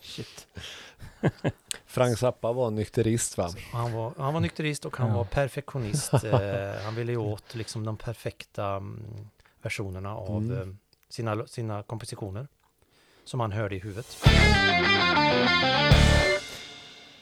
Shit. 0.00 0.46
Frank 1.86 2.18
Zappa 2.18 2.52
var 2.52 2.70
nykterist 2.70 3.38
va? 3.38 3.50
Han, 3.72 3.92
var, 3.92 4.12
han 4.18 4.34
var 4.34 4.40
nykterist 4.40 4.84
och 4.84 4.96
han 4.96 5.08
Ja. 5.08 5.14
var 5.16 5.24
perfektionist. 5.24 6.12
eh, 6.24 6.82
han 6.84 6.94
ville 6.94 7.12
ju 7.12 7.18
åt 7.18 7.54
liksom 7.54 7.84
de 7.84 7.96
perfekta 7.96 8.66
mm, 8.66 9.28
versionerna 9.62 10.16
av 10.16 10.42
Mm. 10.42 10.60
eh, 10.60 10.74
sina, 11.08 11.46
sina 11.46 11.82
kompositioner. 11.82 12.48
Som 13.24 13.40
han 13.40 13.52
hörde 13.52 13.76
i 13.76 13.78
huvudet. 13.78 14.16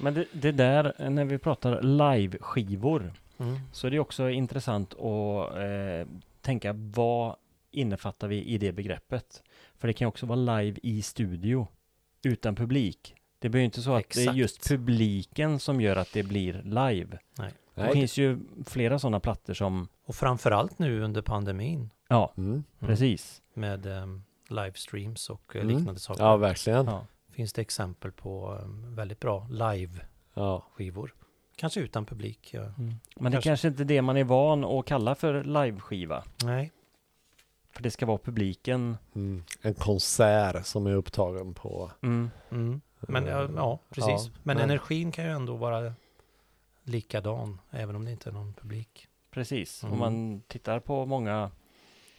Men 0.03 0.15
det, 0.15 0.27
det 0.33 0.53
där, 0.53 1.11
när 1.11 1.25
vi 1.25 1.39
pratar 1.39 1.83
live-skivor, 1.83 3.13
Mm. 3.39 3.59
så 3.73 3.87
är 3.87 3.91
det 3.91 3.99
också 3.99 4.31
intressant 4.31 4.95
att 4.95 5.57
eh, 5.57 6.09
tänka 6.41 6.73
vad 6.73 7.37
innefattar 7.71 8.29
vi 8.29 8.45
i 8.45 8.59
det 8.59 8.73
begreppet? 8.73 9.43
För 9.79 9.89
det 9.89 9.95
kan 9.95 10.09
också 10.09 10.27
vara 10.27 10.61
live 10.61 10.79
i 10.83 11.03
studio, 11.03 11.69
utan 12.23 12.55
publik. 12.55 13.15
Det 13.39 13.49
blir 13.49 13.61
ju 13.61 13.65
inte 13.65 13.83
så 13.83 13.95
att 13.95 14.11
det 14.11 14.21
är 14.21 14.23
Exakt. 14.23 14.37
just 14.39 14.69
publiken 14.69 15.59
som 15.59 15.81
gör 15.81 15.97
att 15.97 16.13
det 16.13 16.23
blir 16.23 16.63
live. 16.65 17.19
Det 17.37 17.83
Nej. 17.83 17.93
finns 17.93 18.17
ju 18.19 18.39
flera 18.67 18.99
sådana 18.99 19.21
plattor 19.21 19.55
som, 19.55 19.89
Och 20.05 20.15
framförallt 20.15 20.79
nu 20.79 21.01
under 21.03 21.23
pandemin 21.23 21.91
ja, 22.09 22.33
Mm. 22.37 22.51
Mm. 22.51 22.65
precis. 22.79 23.43
med 23.55 23.87
um, 23.87 24.25
livestreams 24.49 25.31
och 25.31 25.57
eh, 25.57 25.63
Mm. 25.63 25.77
liknande 25.77 26.01
saker. 26.01 26.23
Ja, 26.25 26.37
verkligen. 26.37 26.87
Ja. 26.87 27.07
Finns 27.33 27.53
det 27.53 27.63
exempel 27.63 28.13
på 28.13 28.59
um, 28.65 28.95
väldigt 28.95 29.21
bra 29.21 29.47
live-skivor. 29.51 31.15
Ja. 31.19 31.27
Kanske 31.57 31.81
utan 31.81 32.07
publik. 32.07 32.51
Ja. 32.55 32.61
Mm. 32.61 32.75
Men 33.17 33.33
det 33.33 33.37
Kanske- 33.37 33.49
kanske 33.51 33.69
inte 33.69 33.83
är 33.83 33.85
det 33.85 34.03
man 34.03 34.17
är 34.17 34.25
van 34.25 34.65
att 34.65 34.87
kalla 34.87 35.15
för 35.15 35.45
live-skiva. 35.45 36.25
Nej, 36.45 36.73
För 37.71 37.83
det 37.83 37.91
ska 37.91 38.07
vara 38.07 38.19
publiken. 38.19 38.97
Mm. 39.15 39.45
En 39.63 39.75
konsert 39.75 40.67
som 40.67 40.87
är 40.87 40.95
upptagen 40.95 41.55
på... 41.55 41.91
Mm. 42.03 42.31
mm. 42.51 42.81
men 43.01 43.27
ja, 43.27 43.49
ja 43.57 43.79
precis. 43.91 44.27
Ja, 44.27 44.33
men 44.43 44.57
men- 44.57 44.65
energin 44.71 45.13
kan 45.13 45.25
ju 45.25 45.31
ändå 45.31 45.57
vara 45.57 45.95
likadan, 46.85 47.61
även 47.71 47.97
om 47.97 48.05
det 48.05 48.11
inte 48.11 48.31
är 48.31 48.33
någon 48.33 48.53
publik. 48.55 49.09
Precis, 49.31 49.83
Mm. 49.83 49.93
om 49.93 49.99
man 49.99 50.43
tittar 50.49 50.81
på 50.81 51.07
många 51.07 51.51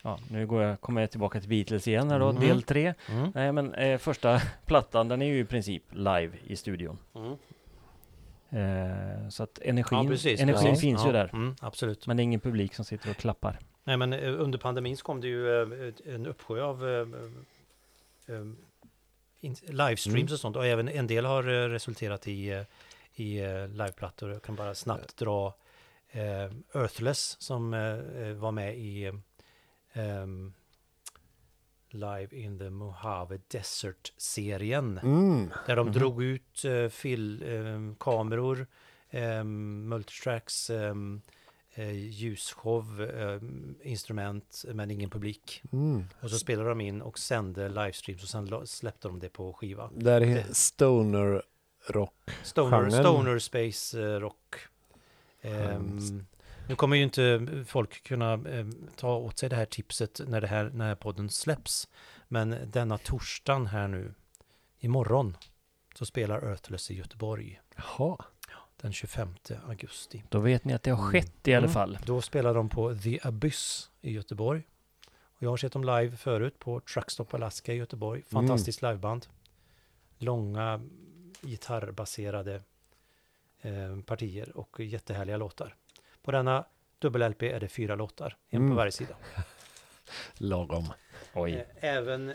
Ja, 0.06 0.20
nu 0.30 0.48
går 0.48 0.64
jag, 0.64 0.82
kommer 0.82 1.02
jag 1.02 1.12
tillbaka 1.12 1.40
till 1.40 1.50
Beatles 1.50 1.88
igen 1.88 2.12
här 2.12 2.20
då, 2.20 2.30
Mm. 2.30 2.42
del 2.42 2.64
tre. 2.64 2.94
Mm. 3.10 3.32
Nej 3.36 3.52
men 3.52 3.74
eh, 3.74 3.98
första 3.98 4.42
plattan 4.66 5.08
den 5.08 5.22
är 5.22 5.26
ju 5.26 5.40
i 5.40 5.46
princip 5.46 5.84
live 5.92 6.32
i 6.48 6.56
studion. 6.56 6.98
Mm. 7.16 7.32
Eh, 8.50 9.30
så 9.30 9.44
att 9.44 9.60
energin, 9.60 10.04
Ja, 10.04 10.10
precis. 10.10 10.40
energin 10.42 10.70
Ja. 10.74 10.76
finns 10.76 11.02
ju 11.04 11.08
Ja, 11.08 11.12
där. 11.14 11.30
Mm, 11.34 11.56
absolut. 11.60 12.08
Men 12.08 12.18
det 12.18 12.22
är 12.22 12.24
ingen 12.24 12.40
publik 12.40 12.76
som 12.76 12.86
sitter 12.86 13.10
och 13.10 13.16
klappar. 13.18 13.60
Nej, 13.84 13.98
men 13.98 14.14
eh, 14.14 14.42
under 14.42 14.58
pandemin 14.60 14.98
så 14.98 15.04
kom 15.04 15.22
det 15.22 15.28
ju 15.28 15.62
eh, 15.62 15.94
en 16.16 16.26
uppsjö 16.28 16.62
av 16.64 16.88
eh, 16.90 17.06
livestreams 19.68 20.08
Mm. 20.08 20.24
och 20.34 20.40
sånt. 20.40 20.56
Och 20.56 20.66
även 20.66 20.88
en 20.90 21.08
del 21.08 21.26
har 21.26 21.44
resulterat 21.70 22.28
i, 22.28 22.64
i 23.16 23.40
liveplattor. 23.68 24.32
Jag 24.32 24.42
kan 24.42 24.56
bara 24.56 24.76
snabbt 24.76 25.18
dra 25.18 25.54
Earthless 26.74 27.36
som 27.42 27.72
var 28.40 28.52
med 28.52 28.78
i 28.78 29.12
ehm, 29.94 30.54
Live 31.90 32.36
in 32.36 32.60
the 32.60 32.70
Mojave 32.70 33.40
Desert-serien. 33.48 34.98
Mm. 35.04 35.50
Där 35.68 35.76
de 35.76 35.88
Mhm. 35.88 35.94
drog 35.94 36.24
ut 36.24 36.66
eh, 36.66 36.88
fil, 36.90 37.44
eh, 37.44 37.96
kameror, 38.00 38.68
eh, 39.10 39.44
multitracks, 39.44 40.70
eh, 40.70 40.94
eh, 41.74 41.92
ljusshow, 42.10 43.02
eh, 43.02 43.40
instrument, 43.82 44.66
men 44.74 44.92
ingen 44.92 45.10
publik. 45.10 45.62
Mm. 45.72 46.06
Och 46.22 46.30
så 46.30 46.38
spelade 46.40 46.70
de 46.70 46.82
in 46.82 47.02
och 47.02 47.20
sände 47.20 47.70
livestreams 47.70 48.24
och 48.24 48.30
sen 48.30 48.68
släppte 48.68 49.08
de 49.08 49.20
det 49.20 49.30
på 49.30 49.54
skiva. 49.54 49.90
Där 49.96 50.22
är 50.22 50.44
stoner 50.54 51.44
rock. 51.88 52.30
Stoner, 52.44 52.90
stoner 52.90 53.40
space 53.40 54.02
eh, 54.02 54.20
rock. 54.20 54.56
Skönt. 55.42 56.28
Nu 56.68 56.76
kommer 56.76 56.96
ju 56.98 57.04
inte 57.04 57.48
folk 57.68 58.04
kunna 58.04 58.34
eh, 58.34 58.66
ta 58.96 59.16
åt 59.16 59.38
sig 59.40 59.50
det 59.50 59.56
här 59.56 59.66
tipset 59.66 60.22
när, 60.28 60.42
det 60.42 60.48
här, 60.48 60.70
när 60.74 60.96
podden 60.96 61.30
släpps. 61.30 61.88
Men 62.28 62.56
denna 62.66 62.98
torsdagen 62.98 63.68
här 63.68 63.88
nu, 63.88 64.14
imorgon, 64.80 65.38
så 65.96 66.06
spelar 66.06 66.42
Earthless 66.50 66.92
i 66.92 66.96
Göteborg. 66.96 67.62
Jaha. 67.76 68.18
den 68.82 68.94
25 68.94 69.36
augusti. 69.68 70.24
Då 70.30 70.40
vet 70.40 70.66
ni 70.66 70.74
att 70.74 70.84
det 70.84 70.92
har 70.92 70.98
Mm. 71.00 71.12
skett 71.12 71.48
i 71.48 71.54
alla 71.54 71.64
Mm. 71.66 71.74
fall. 71.74 71.98
Då 72.06 72.22
spelar 72.22 72.54
de 72.54 72.70
på 72.70 72.96
The 72.96 73.20
Abyss 73.24 73.90
i 74.02 74.12
Göteborg. 74.12 74.64
Och 75.08 75.44
jag 75.44 75.50
har 75.50 75.58
sett 75.58 75.72
dem 75.74 75.84
live 75.84 76.18
förut 76.18 76.60
på 76.60 76.80
Truckstop 76.80 77.34
Alaska 77.34 77.74
i 77.74 77.76
Göteborg. 77.76 78.22
Fantastiskt 78.24 78.82
liveband. 78.82 79.26
Långa 80.18 80.82
gitarrbaserade 81.42 82.62
eh, 83.62 84.00
partier 84.06 84.58
och 84.58 84.80
jättehärliga 84.80 85.38
låtar. 85.38 85.76
På 86.24 86.32
denna 86.32 86.66
dubbel-LP 87.00 87.44
är 87.44 87.60
det 87.60 87.68
fyra 87.68 87.96
låtar, 87.96 88.38
en 88.50 88.58
Mm. 88.58 88.70
på 88.72 88.76
varje 88.76 88.92
sida. 88.92 89.16
Lagom. 90.34 90.94
Oj. 91.34 91.54
Eh, 91.54 91.66
Även 91.80 92.34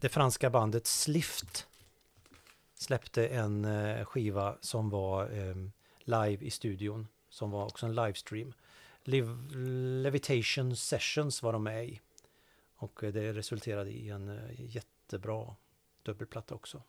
det 0.00 0.08
franska 0.08 0.50
bandet 0.50 0.86
Slift 0.86 1.66
släppte 2.74 3.26
en 3.28 3.64
eh, 3.64 4.04
skiva 4.04 4.56
som 4.60 4.90
var 4.90 5.30
eh, 5.30 5.54
live 5.98 6.44
i 6.46 6.50
studion, 6.50 7.08
som 7.28 7.50
var 7.50 7.64
också 7.64 7.86
en 7.86 7.94
livestream. 7.94 8.52
Liv, 9.04 9.26
Levitation 10.02 10.76
Sessions 10.76 11.42
var 11.42 11.52
de 11.52 11.62
med 11.62 11.84
i. 11.88 12.00
Och 12.76 13.04
eh, 13.04 13.12
det 13.12 13.32
resulterade 13.32 13.90
i 13.90 14.08
en 14.10 14.40
jättebra 14.58 15.56
dubbelplatta 16.02 16.54
också. 16.54 16.82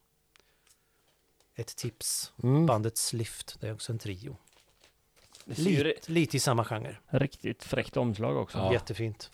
Ett 1.56 1.76
tips, 1.76 2.34
Mm. 2.44 2.66
bandet 2.66 2.98
Slift, 2.98 3.58
det 3.62 3.68
är 3.68 3.74
också 3.74 3.92
en 3.92 4.00
trio. 4.00 4.38
Lite, 5.46 5.94
lite 6.12 6.38
i 6.38 6.40
samma 6.40 6.66
genre. 6.66 6.96
riktigt 7.10 7.64
fräckt 7.64 7.98
omslag 7.98 8.38
också. 8.38 8.58
Ja. 8.58 8.74
Jättefint. 8.74 9.32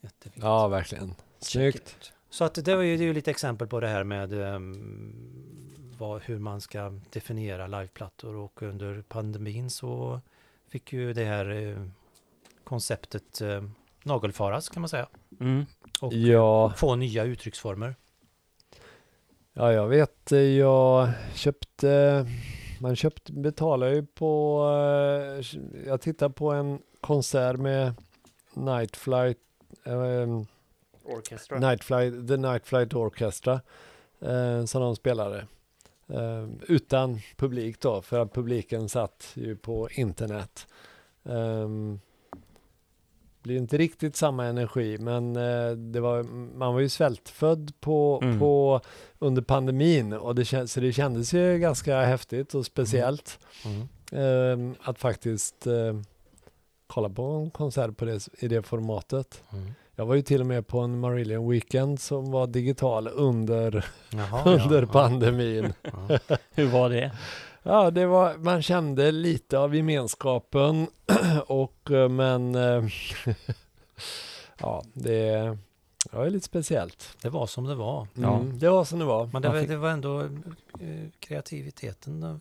Jättefint. 0.00 0.44
Ja, 0.44 0.68
verkligen. 0.68 1.14
Snyggt. 1.38 2.12
Så 2.30 2.44
att 2.44 2.54
det 2.64 2.76
var 2.76 2.82
ju, 2.82 2.96
det 2.96 3.02
är 3.02 3.06
ju 3.06 3.12
lite 3.14 3.30
exempel 3.30 3.68
på 3.68 3.80
det 3.80 3.88
här 3.88 4.04
med 4.04 4.32
um, 4.32 5.72
vad, 5.98 6.22
hur 6.22 6.38
man 6.38 6.60
ska 6.60 6.92
definiera 7.10 7.66
liveplattor 7.66 8.34
och 8.36 8.62
under 8.62 9.02
pandemin 9.08 9.70
så 9.70 10.20
fick 10.68 10.92
ju 10.92 11.12
det 11.12 11.24
här 11.24 11.50
eh, 11.50 11.86
konceptet 12.64 13.40
eh, 13.40 13.64
nagelfaras 14.02 14.68
kan 14.68 14.80
man 14.82 14.88
säga. 14.88 15.06
Mm. 15.40 15.66
Och 16.00 16.12
Ja, 16.12 16.72
få 16.76 16.96
nya 16.96 17.24
uttrycksformer. 17.24 17.94
ja, 19.52 19.72
jag 19.72 19.88
vet. 19.88 20.32
eh, 20.32 20.38
Jag 20.38 21.08
köpte... 21.34 22.26
Man 22.82 22.96
köpte, 22.96 23.32
betalar 23.32 23.86
ju 23.88 24.06
på... 24.06 24.62
eh, 25.40 25.58
Jag 25.86 26.00
tittar 26.00 26.28
på 26.28 26.50
en 26.50 26.78
konsert 27.00 27.56
med 27.56 27.94
Night 28.54 28.96
Flight... 28.96 29.38
ehm, 29.84 30.46
Orchestra. 31.04 31.58
Night 31.58 31.84
Flight, 31.84 32.28
The 32.28 32.36
Night 32.36 32.66
Flight 32.66 32.94
Orchestra 32.94 33.60
eh, 34.20 34.64
som 34.64 34.82
de 34.82 34.96
spelade. 34.96 35.46
Eh, 36.08 36.46
utan 36.68 37.20
publik 37.36 37.80
då, 37.80 38.02
för 38.02 38.18
att 38.18 38.32
publiken 38.34 38.88
satt 38.88 39.30
ju 39.34 39.56
på 39.56 39.88
internet. 39.90 40.66
Um, 41.22 42.00
blir 43.42 43.56
inte 43.56 43.78
riktigt 43.78 44.16
samma 44.16 44.44
energi, 44.44 44.98
men 44.98 45.36
eh, 45.36 45.70
det 45.70 46.00
var, 46.00 46.22
man 46.58 46.74
var 46.74 46.80
ju 46.80 46.88
svältfödd 46.88 47.72
på, 47.80 48.20
Mm. 48.22 48.38
på, 48.38 48.80
under 49.18 49.42
pandemin 49.42 50.12
och 50.12 50.34
det, 50.34 50.68
så 50.70 50.80
det 50.80 50.92
kändes 50.92 51.34
ju 51.34 51.58
ganska 51.58 52.00
häftigt 52.00 52.54
och 52.54 52.66
speciellt 52.66 53.38
Mm. 53.64 53.88
ehm, 54.12 54.74
att 54.82 54.98
faktiskt 54.98 55.66
eh, 55.66 56.00
kolla 56.86 57.08
på 57.08 57.22
en 57.22 57.50
konsert 57.50 57.96
på 57.96 58.04
det, 58.04 58.28
i 58.38 58.48
det 58.48 58.62
formatet. 58.62 59.42
Mm. 59.52 59.70
Jag 59.96 60.06
var 60.06 60.14
ju 60.14 60.22
till 60.22 60.40
och 60.40 60.46
med 60.46 60.66
på 60.66 60.78
en 60.80 61.00
Marillion 61.00 61.50
Weekend 61.50 62.00
som 62.00 62.30
var 62.30 62.46
digital 62.46 63.08
under, 63.08 63.84
Jaha, 64.10 64.42
under 64.64 64.80
ja, 64.82 64.88
pandemin. 64.88 65.72
Ja. 65.82 66.18
Hur 66.54 66.66
var 66.66 66.90
det? 66.90 67.12
Ja, 67.62 67.90
det 67.90 68.06
var, 68.06 68.36
man 68.36 68.62
kände 68.62 69.12
lite 69.12 69.58
av 69.58 69.74
gemenskapen 69.76 70.86
och 71.46 71.90
eh, 71.90 72.08
men 72.08 72.54
eh, 72.54 72.84
ja, 74.60 74.82
det, 74.92 75.30
det 76.10 76.16
var 76.16 76.30
lite 76.30 76.46
speciellt. 76.46 77.16
Det 77.22 77.28
var 77.28 77.46
som 77.46 77.64
det 77.64 77.74
var. 77.74 78.08
Ja. 78.14 78.36
Mm, 78.36 78.58
det 78.58 78.68
var 78.70 78.84
som 78.84 78.98
det 78.98 79.04
var. 79.04 79.30
Men 79.32 79.42
det, 79.42 79.48
var, 79.48 79.60
fick- 79.60 79.68
det 79.68 79.76
var 79.76 79.90
ändå 79.90 80.20
eh, 80.20 80.28
kreativiteten. 81.18 82.40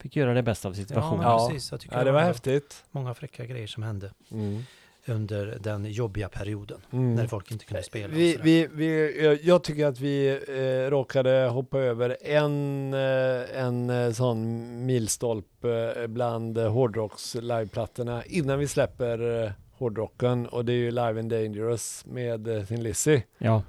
Fick 0.00 0.16
göra 0.16 0.34
det 0.34 0.42
bästa 0.42 0.68
av 0.68 0.74
Ja, 0.74 0.84
situationen. 0.86 1.22
Ja. 1.22 1.48
precis. 1.48 1.70
Jag 1.70 1.80
tycker 1.80 1.96
Ja, 1.98 2.04
det 2.04 2.12
var 2.12 2.20
häftigt. 2.20 2.84
många 2.90 3.14
fräcka 3.14 3.46
grejer 3.46 3.66
som 3.66 3.82
hände 3.82 4.12
Mm. 4.30 4.62
Under 5.08 5.58
den 5.60 5.84
jobbiga 5.84 6.28
perioden. 6.28 6.80
Mm. 6.92 7.14
När 7.14 7.26
folk 7.26 7.50
inte 7.50 7.64
kunde 7.64 7.82
spela. 7.82 8.14
Vi, 8.14 8.38
vi, 8.42 8.68
vi, 8.72 9.38
jag- 9.42 9.62
tycker 9.64 9.86
att 9.86 10.00
vi 10.00 10.28
eh, 10.48 10.90
råkade 10.90 11.30
hoppa 11.48 11.78
över 11.78 12.16
en, 12.20 12.94
eh, 12.94 13.60
en 13.64 13.90
eh, 13.90 14.12
sån 14.12 14.86
milstolpe 14.86 15.94
eh, 15.96 16.06
bland 16.06 16.58
eh, 16.58 16.72
hårdrocks 16.72 17.34
liveplattorna 17.34 18.24
innan 18.24 18.58
vi 18.58 18.68
släpper 18.68 19.44
eh, 19.44 19.50
hårdrocken 19.78 20.46
och 20.46 20.64
det 20.64 20.72
är 20.72 20.76
ju 20.76 20.90
Live 20.90 21.20
and 21.20 21.30
Dangerous 21.30 22.04
med 22.06 22.48
eh, 22.48 22.64
Thin 22.64 22.82
Lizzy. 22.82 23.20
Ja. 23.38 23.62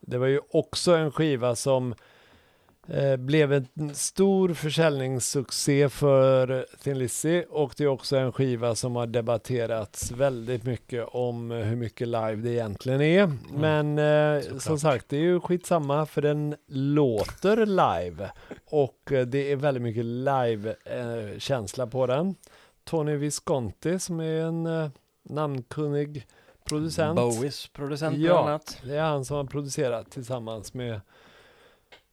Det 0.00 0.18
var 0.18 0.26
ju 0.26 0.40
också 0.50 0.92
en 0.92 1.12
skiva 1.12 1.54
som 1.56 1.92
eh, 1.92 1.98
blev 3.18 3.52
en 3.52 3.94
stor 3.94 4.54
försäljningssuccé 4.54 5.88
för 5.88 6.66
Thin 6.82 6.98
Lizzy 6.98 7.44
och 7.50 7.74
det 7.76 7.84
är 7.84 7.88
också 7.88 8.16
en 8.16 8.32
skiva 8.32 8.74
som 8.74 8.96
har 8.96 9.06
debatterats 9.06 10.10
väldigt 10.12 10.64
mycket 10.64 11.06
om 11.08 11.50
eh, 11.50 11.58
hur 11.58 11.76
mycket 11.76 12.08
live 12.08 12.34
det 12.36 12.50
egentligen 12.50 13.00
är. 13.00 13.32
Men 13.52 13.98
eh, 13.98 14.58
som 14.58 14.78
sagt, 14.78 15.08
det 15.08 15.16
är 15.16 15.20
ju 15.20 15.40
skitsamma 15.40 16.06
för 16.06 16.22
den 16.22 16.56
låter 16.68 17.66
live 17.66 18.30
och 18.70 19.12
eh, 19.12 19.26
det 19.26 19.52
är 19.52 19.56
väldigt 19.56 19.82
mycket 19.82 20.04
live-känsla 20.04 21.86
på 21.86 22.06
den. 22.06 22.34
Tony 22.84 23.16
Visconti 23.16 23.98
som 23.98 24.20
är 24.20 24.40
en 24.40 24.66
eh, 24.66 24.88
namnkunnig 25.28 26.26
producent. 26.64 27.16
Bowies 27.16 27.68
producent 27.68 28.16
Ja. 28.16 28.32
bland 28.32 28.48
annat. 28.48 28.78
Det 28.84 28.96
är 28.96 29.02
han 29.02 29.24
som 29.24 29.36
har 29.36 29.44
producerat 29.44 30.10
tillsammans 30.10 30.74
med 30.74 31.00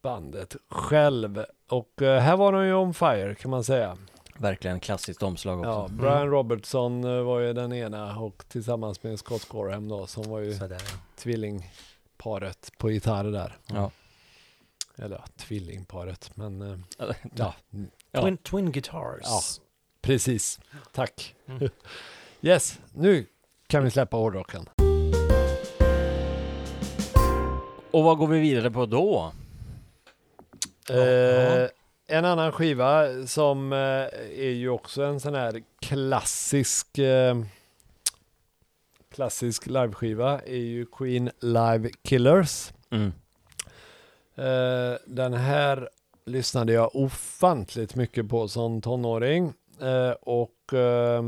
bandet 0.01 0.55
själv. 0.69 1.45
Och 1.69 2.01
eh, 2.01 2.21
här 2.21 2.37
var 2.37 2.51
de 2.51 2.65
ju 2.65 2.73
on 2.73 2.93
fire 2.93 3.35
kan 3.35 3.51
man 3.51 3.63
säga. 3.63 3.97
Verkligen 4.37 4.79
klassiskt 4.79 5.23
omslag 5.23 5.59
också. 5.59 5.69
Ja, 5.69 5.87
Brian 5.89 6.29
Robertson 6.29 7.03
eh, 7.03 7.21
var 7.23 7.39
ju 7.39 7.53
den 7.53 7.73
ena 7.73 8.19
och 8.19 8.43
tillsammans 8.47 9.03
med 9.03 9.19
Scott 9.19 9.47
Gorham 9.49 9.87
då 9.87 10.07
som 10.07 10.23
var 10.29 10.39
ju 10.39 10.53
Sådär, 10.53 10.81
tvillingparet 11.15 12.71
på 12.77 12.91
gitarr 12.91 13.23
där. 13.23 13.57
Ja. 13.67 13.91
Eller 14.97 15.15
ja, 15.15 15.23
tvillingparet 15.37 16.31
men 16.37 16.61
eh, 16.61 16.77
Ja. 16.97 17.13
ja, 17.35 17.53
Ja. 18.11 18.21
Twin, 18.21 18.37
twin 18.37 18.71
Guitars. 18.71 19.21
Ja. 19.23 19.41
precis. 20.01 20.59
Tack. 20.91 21.35
Mm. 21.47 21.69
yes, 22.41 22.79
nu 22.93 23.25
kan 23.67 23.83
vi 23.83 23.91
släppa 23.91 24.17
hårdrocken. 24.17 24.69
Och 27.91 28.03
vad 28.03 28.17
går 28.17 28.27
vi 28.27 28.39
vidare 28.39 28.71
på 28.71 28.85
då? 28.85 29.31
Eh, 30.89 31.69
en 32.07 32.25
annan 32.25 32.51
skiva 32.51 33.05
som 33.27 33.73
eh, 33.73 33.77
är 34.39 34.51
ju 34.51 34.69
också 34.69 35.03
en 35.03 35.19
sån 35.19 35.35
här 35.35 35.63
klassisk 35.79 36.97
eh, 36.97 37.35
klassisk 39.11 39.67
liveskiva 39.67 40.41
är 40.41 40.57
ju 40.57 40.85
Queen 40.85 41.29
Live 41.39 41.89
Killers. 42.03 42.73
Mm. 42.89 43.13
Eh, 44.35 44.97
den 45.05 45.33
här 45.33 45.89
lyssnade 46.25 46.73
jag 46.73 46.95
ofantligt 46.95 47.95
mycket 47.95 48.29
på 48.29 48.47
som 48.47 48.81
tonåring 48.81 49.53
eh, 49.81 50.11
och 50.11 50.73
eh, 50.73 51.23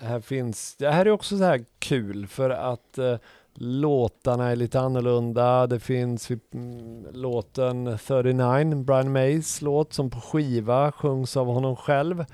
här 0.00 0.20
finns, 0.20 0.76
det 0.76 0.90
här 0.90 1.06
är 1.06 1.10
också 1.10 1.38
så 1.38 1.44
här 1.44 1.64
kul 1.78 2.26
för 2.26 2.50
att 2.50 2.98
eh, 2.98 3.16
låtarna 3.58 4.48
är 4.50 4.56
lite 4.56 4.80
annorlunda. 4.80 5.66
Det 5.66 5.80
finns 5.80 6.30
mm, 6.30 7.06
låten 7.12 7.98
39, 8.06 8.74
Brian 8.84 9.12
Mays 9.12 9.62
låt 9.62 9.92
som 9.92 10.10
på 10.10 10.20
skiva 10.20 10.92
sjungs 10.92 11.36
av 11.36 11.46
honom 11.46 11.76
själv. 11.76 12.24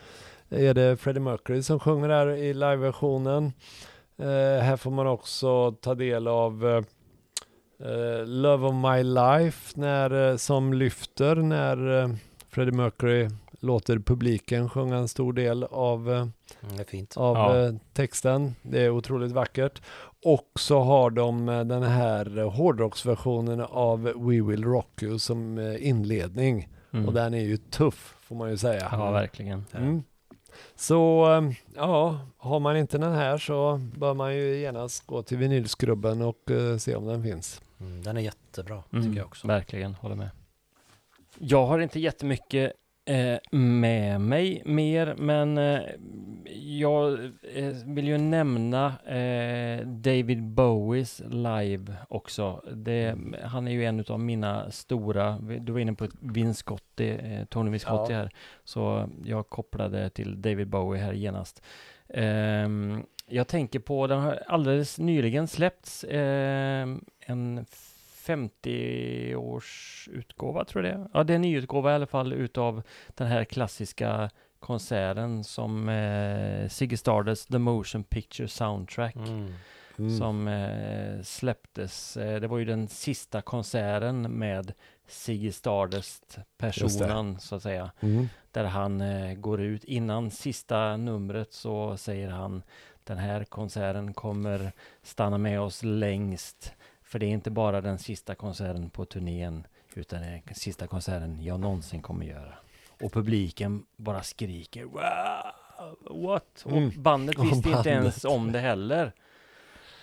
Är 0.51 0.74
det 0.74 0.97
Freddie 0.97 1.20
Mercury 1.20 1.62
som 1.62 1.81
sjunger 1.81 2.09
där 2.09 2.27
i 2.28 2.55
liveversionen. 2.55 3.53
Eh, 4.19 4.62
här 4.62 4.77
får 4.77 4.90
man 4.90 5.07
också 5.07 5.73
ta 5.73 5.94
del 5.94 6.28
av 6.28 6.66
eh, 6.66 6.77
eh, 7.89 8.27
Love 8.27 8.66
of 8.66 8.74
My 8.74 9.03
Life 9.03 9.81
när, 9.81 10.31
eh, 10.31 10.36
som 10.36 10.73
lyfter 10.73 11.36
när 11.36 12.03
eh, 12.03 12.09
Freddie 12.51 12.73
Mercury 12.77 13.28
låter 13.61 13.99
publiken 13.99 14.69
sjunga 14.70 14.97
en 14.97 15.09
stor 15.09 15.32
del 15.32 15.65
av 15.65 16.12
eh, 16.12 16.27
Mm, 16.65 16.77
det 16.77 16.82
är 16.82 16.86
fint. 16.86 17.16
av 17.16 17.36
Ja. 17.36 17.59
eh, 17.66 17.73
texten. 17.93 18.55
Det 18.62 18.81
är 18.85 18.90
otroligt 18.90 19.32
vackert. 19.32 19.82
Och 20.24 20.51
så 20.55 20.81
har 20.81 21.11
de 21.11 21.49
eh, 21.49 21.65
den 21.65 21.82
här 21.82 22.43
hårdrocksversionen 22.43 23.61
av 23.61 24.03
We 24.03 24.43
Will 24.43 24.65
Rock 24.65 25.03
You 25.03 25.19
som 25.19 25.59
eh, 25.59 25.89
inledning. 25.89 26.69
Mm. 26.93 27.09
Och 27.09 27.15
den 27.15 27.35
är 27.35 27.40
ju 27.40 27.57
tuff 27.57 28.16
får 28.20 28.36
man 28.36 28.51
ju 28.51 28.57
säga. 28.57 28.89
Ja, 28.93 29.11
verkligen. 29.11 29.65
Mm. 29.73 30.03
Så 30.74 31.32
eh, 31.32 31.53
ja, 31.74 32.20
har 32.36 32.61
man 32.61 32.77
inte 32.77 32.99
den 32.99 33.12
här 33.12 33.39
så 33.39 33.81
bör 33.97 34.15
man 34.15 34.35
ju 34.35 34.57
genast 34.57 35.07
gå 35.07 35.23
till 35.23 35.36
vinylskrubben 35.39 36.23
och 36.23 36.51
se 36.78 36.97
om 36.97 37.07
den 37.07 37.23
finns. 37.23 37.62
Mm, 37.81 38.03
den 38.03 38.16
är 38.16 38.20
jättebra, 38.20 38.82
Mm, 38.93 39.05
tycker 39.05 39.19
jag 39.19 39.27
också. 39.27 39.47
Verkligen, 39.47 39.94
håller 39.94 40.16
med. 40.16 40.31
Jag 41.39 41.66
har 41.66 41.78
inte 41.78 42.01
jättemycket 42.01 42.73
med 43.51 44.20
mig 44.20 44.62
mer, 44.65 45.15
men 45.19 45.59
eh, 45.59 45.81
jag 46.55 47.12
eh, 47.55 47.73
vill 47.87 48.09
ju 48.09 48.19
nämna 48.19 48.87
eh, 49.07 49.87
David 49.87 50.43
Bowies 50.43 51.23
live 51.31 51.97
också. 52.09 52.62
Det, 52.73 53.16
han 53.43 53.69
är 53.69 53.73
ju 53.73 53.85
en 53.85 54.05
av 54.09 54.20
mina 54.20 54.70
stora, 54.70 55.39
du 55.39 55.73
var 55.73 55.81
inne 55.81 55.95
på 55.95 56.09
Visconti, 56.20 57.11
eh, 57.23 57.45
Tony 57.45 57.70
Visconti 57.70 58.12
Ja. 58.12 58.19
här, 58.19 58.31
så 58.65 59.09
jag 59.24 59.49
kopplade 59.49 60.11
till 60.11 60.43
David 60.43 60.69
Bowie 60.69 61.03
här 61.03 61.12
genast. 61.12 61.62
Ehm, 62.09 63.03
jag 63.27 63.49
tänker 63.49 63.79
på, 63.79 64.07
den 64.07 64.20
har 64.20 64.43
alldeles 64.47 64.99
nyligen 64.99 65.49
släppts 65.49 66.05
ehm, 66.09 67.05
en 67.20 67.66
50-årsutgåva 68.27 70.65
tror 70.65 70.85
jag 70.86 70.94
det 70.94 70.99
är. 71.03 71.09
Ja, 71.15 71.24
det 71.24 71.32
är 71.32 71.35
en 71.35 71.40
nyutgåva 71.43 71.93
i 71.93 71.94
alla 71.94 72.07
fall 72.07 72.32
utav 72.32 72.82
den 73.09 73.27
här 73.27 73.44
klassiska 73.44 74.31
konserten 74.61 75.44
som 75.44 75.89
eh, 75.89 76.69
Ziggy 76.69 76.97
Stardust 76.97 77.49
The 77.53 77.59
Motion 77.59 78.05
Picture 78.05 78.49
Soundtrack 78.49 79.16
Mm. 79.16 79.53
Mm. 79.99 80.19
som 80.19 80.49
eh, 80.49 81.23
släpptes. 81.23 82.16
Eh, 82.16 82.40
det 82.40 82.47
var 82.47 82.59
ju 82.59 82.65
den 82.65 82.89
sista 82.89 83.43
konserten 83.43 84.23
med 84.23 84.73
Ziggy 85.07 85.53
Stardust 85.53 86.39
personen 86.59 87.40
så 87.40 87.55
att 87.57 87.62
säga 87.62 87.90
Mm. 88.01 88.28
där 88.51 88.65
han 88.65 89.01
eh, 89.01 89.35
går 89.35 89.61
ut 89.61 89.85
innan 89.85 90.31
sista 90.31 90.97
numret 90.97 91.53
så 91.53 91.97
säger 91.97 92.31
han 92.31 92.62
den 93.05 93.19
här 93.19 93.44
konserten 93.44 94.15
kommer 94.15 94.73
stanna 95.03 95.39
med 95.39 95.61
oss 95.61 95.82
längst 95.82 96.74
för 97.12 97.18
det 97.18 97.26
är 97.26 97.30
inte 97.30 97.51
bara 97.51 97.80
den 97.80 97.98
sista 97.98 98.34
konserten 98.34 98.90
på 98.90 99.05
turnén 99.05 99.66
utan 99.94 100.20
det 100.20 100.26
är 100.26 100.43
den 100.44 100.55
sista 100.55 100.86
konserten 100.86 101.44
jag 101.44 101.60
någonsin 101.60 102.02
kommer 102.02 102.26
göra. 102.26 102.55
Och 103.02 103.12
publiken 103.12 103.86
bara 103.97 104.22
skriker 104.22 104.84
wow, 104.84 106.24
what? 106.24 106.64
Mm. 106.66 106.86
Och 106.86 106.93
bandet 106.93 107.39
Och 107.39 107.44
visste 107.44 107.56
inte 107.56 107.70
bandet. 107.70 107.86
ens 107.86 108.24
om 108.24 108.52
det 108.52 108.60
heller. 108.60 109.12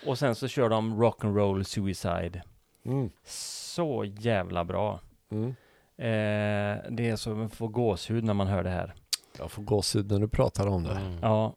Och 0.06 0.18
sen 0.18 0.34
så 0.34 0.48
kör 0.48 0.68
de 0.68 1.02
Rock'n'Roll 1.02 1.62
Suicide. 1.62 2.42
Mm. 2.84 3.10
Så 3.24 4.04
jävla 4.04 4.64
bra. 4.64 5.00
Mm. 5.30 5.48
Eh, 5.96 6.90
det 6.90 7.08
är 7.08 7.16
som 7.16 7.46
att 7.46 7.54
få 7.54 7.68
gåshud 7.68 8.24
när 8.24 8.34
man 8.34 8.46
hör 8.46 8.62
det 8.62 8.70
här. 8.70 8.94
Jag 9.38 9.50
får 9.50 9.62
gåshud 9.62 10.10
när 10.10 10.18
du 10.18 10.28
pratar 10.28 10.66
om 10.66 10.84
det. 10.84 10.90
Mm. 10.90 11.18
Ja, 11.22 11.56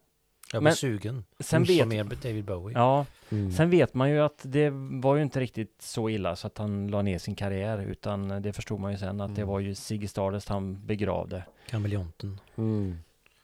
Jag 0.54 0.62
blir 0.62 0.70
Men- 0.70 0.76
sugen. 0.76 1.24
sen 1.40 1.64
vet, 1.64 1.88
mer 1.88 2.04
David 2.04 2.46
Bowie. 2.46 2.78
ja, 2.78 3.06
Mm. 3.30 3.52
sen 3.52 3.70
vet 3.70 3.94
man 3.94 4.10
ju 4.10 4.20
att 4.20 4.42
det 4.44 4.70
var 5.02 5.16
ju 5.16 5.22
inte 5.22 5.40
riktigt 5.40 5.76
så 5.82 6.10
illa 6.10 6.36
så 6.36 6.48
att 6.48 6.58
han 6.58 6.88
la 6.88 7.02
ner 7.02 7.18
sin 7.18 7.36
karriär 7.36 7.78
utan 7.80 8.42
det 8.42 8.54
förstod 8.54 8.80
man 8.80 8.92
ju 8.92 8.98
sen 8.98 9.22
att 9.22 9.36
det 9.36 9.42
Mm. 9.42 9.52
var 9.52 9.60
ju 9.60 9.76
Ziggy 9.76 10.08
Stardust 10.08 10.50
han 10.50 10.86
begravde. 10.86 11.44
Kameleonten. 11.70 12.40
Mm. 12.56 12.98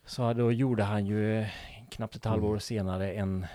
Så 0.06 0.34
då 0.34 0.52
gjorde 0.52 0.84
han 0.84 1.06
ju 1.06 1.46
knappt 1.92 2.16
ett 2.16 2.26
halvår 2.26 2.50
Mm. 2.50 2.60
senare 2.60 3.12
en, 3.14 3.46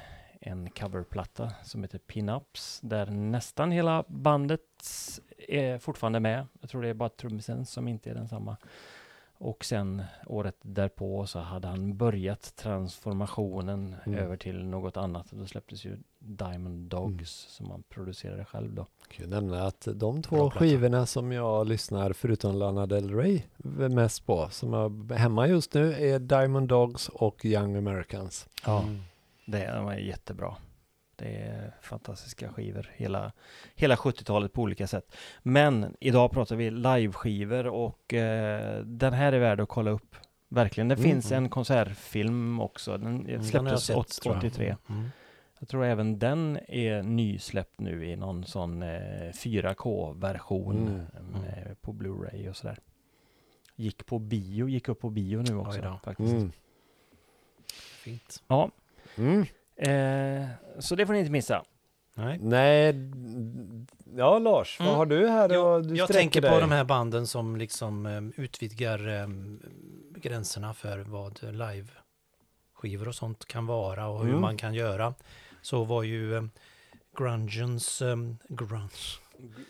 en 0.41 0.71
coverplatta 0.71 1.53
som 1.65 1.83
heter 1.83 1.99
Pin-Ups 1.99 2.79
där 2.83 3.07
nästan 3.07 3.71
hela 3.71 4.05
bandet 4.09 4.61
är 5.49 5.79
fortfarande 5.79 6.21
med. 6.21 6.47
Jag 6.61 6.71
tror 6.71 6.83
det 6.83 6.89
är 6.89 6.95
bara 6.95 7.09
trummisen 7.09 7.67
som 7.67 7.89
inte 7.89 8.11
är 8.11 8.15
densamma. 8.15 8.57
Och 9.45 9.65
sen 9.65 10.03
året 10.27 10.57
därpå 10.63 11.27
så 11.27 11.39
hade 11.39 11.69
han 11.69 11.97
börjat 11.97 12.53
transformationen 12.57 13.95
Mm. 14.07 14.19
över 14.19 14.37
till 14.37 14.65
något 14.65 14.97
annat. 14.97 15.27
Då 15.31 15.47
släpptes 15.47 15.85
ju 15.85 15.99
Diamond 16.19 16.89
Dogs 16.91 17.11
Mm. 17.11 17.51
som 17.51 17.71
han 17.71 17.83
producerade 17.89 18.45
själv 18.45 18.75
då. 18.75 18.87
Jag 19.09 19.17
kan 19.17 19.31
nämna 19.31 19.67
att 19.67 19.89
de 19.95 20.23
två 20.23 20.51
skivorna 20.51 21.07
som 21.07 21.33
jag 21.33 21.67
lyssnar, 21.67 22.13
förutom 22.13 22.57
Lana 22.57 22.87
Del 22.87 23.11
Rey, 23.15 23.43
mest 23.91 24.27
på, 24.27 24.49
som 24.51 24.73
jag 24.73 25.11
är 25.13 25.17
hemma 25.17 25.47
just 25.49 25.75
nu, 25.75 25.93
är 25.93 26.19
Diamond 26.19 26.69
Dogs 26.69 27.09
och 27.09 27.45
Young 27.45 27.77
Americans. 27.77 28.49
Ja, 28.67 28.83
Mm. 28.83 29.01
det 29.47 29.73
de 29.77 29.89
är 29.89 29.99
jättebra. 29.99 30.55
Det 31.25 31.37
är 31.37 31.73
fantastiska 31.83 32.53
skivor, 32.53 32.91
hela, 32.95 33.33
hela 33.75 33.95
70-talet 33.97 34.53
på 34.53 34.63
olika 34.63 34.87
sätt. 34.87 35.17
Men 35.43 35.97
idag 36.01 36.31
pratar 36.33 36.57
vi 36.57 36.71
liveskivor 36.71 37.67
och 37.67 38.15
eh, 38.15 38.81
den 38.85 39.13
här 39.13 39.33
är 39.33 39.39
värd 39.39 39.61
att 39.61 39.69
kolla 39.69 39.91
upp. 39.91 40.17
Verkligen. 40.49 40.89
Det 40.89 40.95
Mm. 40.95 41.05
finns 41.05 41.33
en 41.33 41.49
konsertfilm 41.49 42.61
också. 42.61 42.99
Den 42.99 43.07
Mm, 43.07 43.27
den 43.27 43.45
släpptes 43.45 43.85
sett, 43.85 43.97
åt- 43.97 44.21
tror 44.23 44.35
jag. 44.35 44.45
83. 44.45 44.77
Mm. 44.89 45.09
Jag 45.59 45.69
tror 45.69 45.85
även 45.85 46.19
den 46.19 46.59
är 46.69 47.03
nysläppt 47.03 47.81
nu 47.81 48.07
i 48.09 48.17
någon 48.17 48.45
sån 48.45 48.83
eh, 48.83 49.33
4K-version 49.35 50.89
Mm. 50.89 51.45
eh, 51.45 51.75
på 51.81 51.93
Blu-ray 51.93 52.49
och 52.49 52.57
sådär. 52.57 52.79
Gick 53.77 54.07
på 54.07 54.19
bio, 54.19 54.69
gick 54.69 54.89
upp 54.89 55.01
på 55.01 55.11
bio 55.11 55.43
nu 55.43 55.57
också 55.57 55.99
faktiskt. 56.05 56.33
Mm. 56.35 56.53
Fint. 58.05 58.43
Ja, 58.49 58.71
Mm. 59.17 59.45
Eh, 59.77 60.47
så 60.79 60.95
det 60.95 61.07
får 61.07 61.13
ni 61.13 61.19
inte 61.19 61.31
missa. 61.33 61.65
Nej. 62.17 62.39
Nej, 62.43 62.95
ja 64.17 64.39
Lars, 64.39 64.77
vad 64.81 64.89
Mm. 64.89 64.99
har 64.99 65.07
du 65.07 65.29
här? 65.29 65.49
Jag, 65.49 65.75
och 65.77 65.87
du 65.87 65.97
jag 65.97 66.09
sträcker 66.09 66.21
tänker 66.21 66.41
på 66.41 66.49
dig? 66.49 66.61
de 66.61 66.71
här 66.71 66.85
banden 66.85 67.27
som 67.27 67.57
liksom 67.57 68.07
eh, 68.07 68.23
utvidgar 68.45 69.09
eh, 69.09 69.29
gränserna 70.21 70.75
för 70.75 70.99
vad 70.99 71.41
liveskivor 71.43 73.09
och 73.09 73.15
sånt 73.15 73.47
kan 73.47 73.67
vara 73.67 74.07
och 74.09 74.21
hur 74.21 74.29
Mm. 74.29 74.41
man 74.41 74.57
kan 74.57 74.75
göra. 74.75 75.15
Så 75.63 75.85
var 75.85 76.03
ju 76.03 76.37
eh, 76.37 76.45
grungens, 77.19 78.03
eh, 78.03 78.17
grunge, 78.49 78.91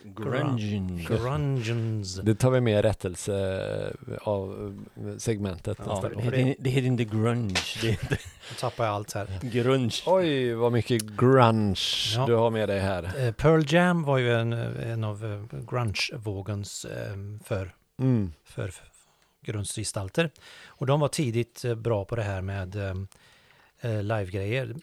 Grunge. 0.05 1.05
grungens, 1.09 2.15
Det 2.15 2.35
tar 2.35 2.51
vi 2.51 2.61
med 2.61 2.83
rättelse 2.85 3.97
av 4.21 4.75
eh, 4.97 5.17
segmentet 5.19 5.79
Ja, 5.87 6.05
det, 6.15 6.23
heter, 6.23 6.55
det 6.59 6.71
heter 6.71 6.87
inte 6.87 7.05
grunge, 7.05 7.55
det 7.83 7.89
heter 7.91 8.09
nu 8.51 8.57
tappar 8.61 8.85
jag 8.85 8.95
allt 8.95 9.13
här. 9.13 9.29
grunge. 9.43 9.95
Oj, 10.07 10.53
vad 10.55 10.73
mycket 10.73 11.03
grunge 11.03 11.77
Ja. 12.17 12.27
du 12.27 12.35
har 12.35 12.51
med 12.51 12.69
dig 12.69 12.81
här. 12.81 13.27
Eh, 13.27 13.33
Pearl 13.33 13.63
Jam 13.75 14.03
var 14.03 14.19
ju 14.19 14.33
en, 14.35 14.53
en 14.53 15.05
av 15.05 15.25
eh, 15.25 15.59
grunge-vågens 15.65 16.85
eh, 16.85 17.17
för 17.45 17.75
Mm. 17.99 18.33
för 18.45 18.73
grundgestalter. 19.45 20.31
Och 20.67 20.87
de 20.87 21.01
var 21.01 21.09
tidigt 21.09 21.65
eh, 21.65 21.75
bra 21.75 22.05
på 22.05 22.17
det 22.17 22.23
här 22.23 22.41
med 22.41 22.77
eh, 22.77 22.95
eh, 23.81 24.03
livegrejer. 24.03 24.75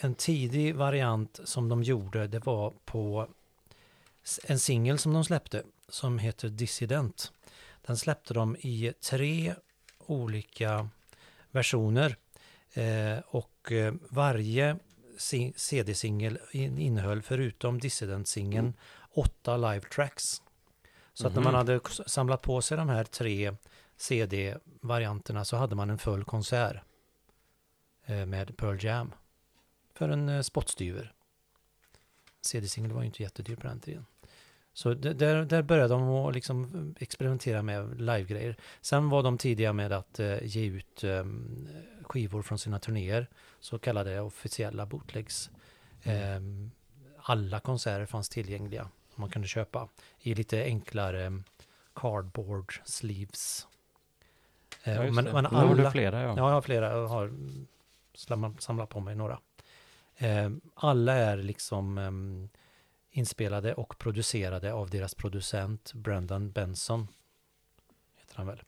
En 0.00 0.14
tidig 0.14 0.74
variant 0.74 1.40
som 1.44 1.68
de 1.68 1.82
gjorde, 1.82 2.26
det 2.26 2.46
var 2.46 2.72
på 2.84 3.26
en 4.44 4.58
singel 4.58 4.98
som 4.98 5.12
de 5.12 5.24
släppte 5.24 5.62
som 5.88 6.18
heter 6.18 6.48
Dissident. 6.48 7.32
Den 7.82 7.96
släppte 7.96 8.34
de 8.34 8.56
i 8.56 8.92
tre 9.00 9.54
olika 9.98 10.88
versioner 11.50 12.16
eh, 12.72 13.18
och 13.26 13.72
eh, 13.72 13.94
varje 14.10 14.78
si- 15.18 15.52
CD-singel 15.56 16.38
in- 16.52 16.78
innehöll 16.78 17.22
förutom 17.22 17.80
Dissident-singeln 17.80 18.74
åtta 19.10 19.56
live 19.56 19.80
tracks. 19.80 20.42
Så 21.12 21.26
att 21.26 21.34
när 21.34 21.42
man 21.42 21.52
Mhm. 21.52 21.58
hade 21.58 21.80
samlat 22.06 22.42
på 22.42 22.62
sig 22.62 22.76
de 22.76 22.88
här 22.88 23.04
tre 23.04 23.52
CD-varianterna 23.96 25.44
så 25.44 25.56
hade 25.56 25.74
man 25.74 25.90
en 25.90 25.98
full 25.98 26.24
konsert 26.24 26.76
eh, 28.06 28.26
med 28.26 28.56
Pearl 28.56 28.84
Jam 28.84 29.12
för 29.94 30.08
en 30.08 30.28
eh, 30.28 30.42
spottstyver. 30.42 31.12
CD-singel 32.40 32.92
var 32.92 33.00
ju 33.00 33.06
inte 33.06 33.22
jättedyr 33.22 33.56
på 33.56 33.66
den 33.66 33.80
tiden. 33.80 34.06
Så 34.76 34.94
där, 34.94 35.44
där 35.44 35.62
började 35.62 35.94
de 35.94 36.08
att 36.08 36.34
liksom 36.34 36.94
experimentera 36.98 37.62
med 37.62 38.00
livegrejer. 38.00 38.56
Sen 38.80 39.08
var 39.08 39.22
de 39.22 39.38
tidiga 39.38 39.72
med 39.72 39.92
att 39.92 40.20
eh, 40.20 40.42
ge 40.42 40.64
ut 40.66 41.04
eh, 41.04 41.24
skivor 42.02 42.42
från 42.42 42.58
sina 42.58 42.78
turnéer, 42.78 43.26
så 43.60 43.78
kallade 43.78 44.20
officiella 44.20 44.86
bootlegs. 44.86 45.50
Eh, 46.02 46.40
alla 47.16 47.60
konserter 47.60 48.06
fanns 48.06 48.28
tillgängliga. 48.28 48.88
Man 49.14 49.30
kunde 49.30 49.48
köpa 49.48 49.88
i 50.20 50.34
lite 50.34 50.64
enklare 50.64 51.42
cardboard 51.94 52.80
sleeves. 52.84 53.66
Eh, 54.84 54.94
Ja, 54.94 55.04
just 55.04 55.14
men, 55.14 55.24
men 55.24 55.44
Nu 55.44 55.50
har 55.50 55.74
du 55.74 55.80
alla, 55.80 55.90
flera, 55.90 56.22
ja. 56.22 56.28
Ja, 56.28 56.36
jag 56.36 56.54
har 56.54 56.62
flera. 56.62 56.90
Jag 56.92 57.06
har 57.08 57.32
samlat, 58.60 58.88
på 58.88 59.00
mig 59.00 59.14
några. 59.14 59.38
Eh, 60.16 60.50
alla 60.74 61.12
är 61.14 61.36
liksom 61.36 61.98
ehm, 61.98 62.48
inspelade 63.16 63.74
och 63.74 63.98
producerade 63.98 64.72
av 64.72 64.90
deras 64.90 65.14
producent 65.14 65.92
Brendan 65.92 66.50
Benson. 66.50 67.08
Heter 68.16 68.36
han 68.36 68.46
väl. 68.46 68.62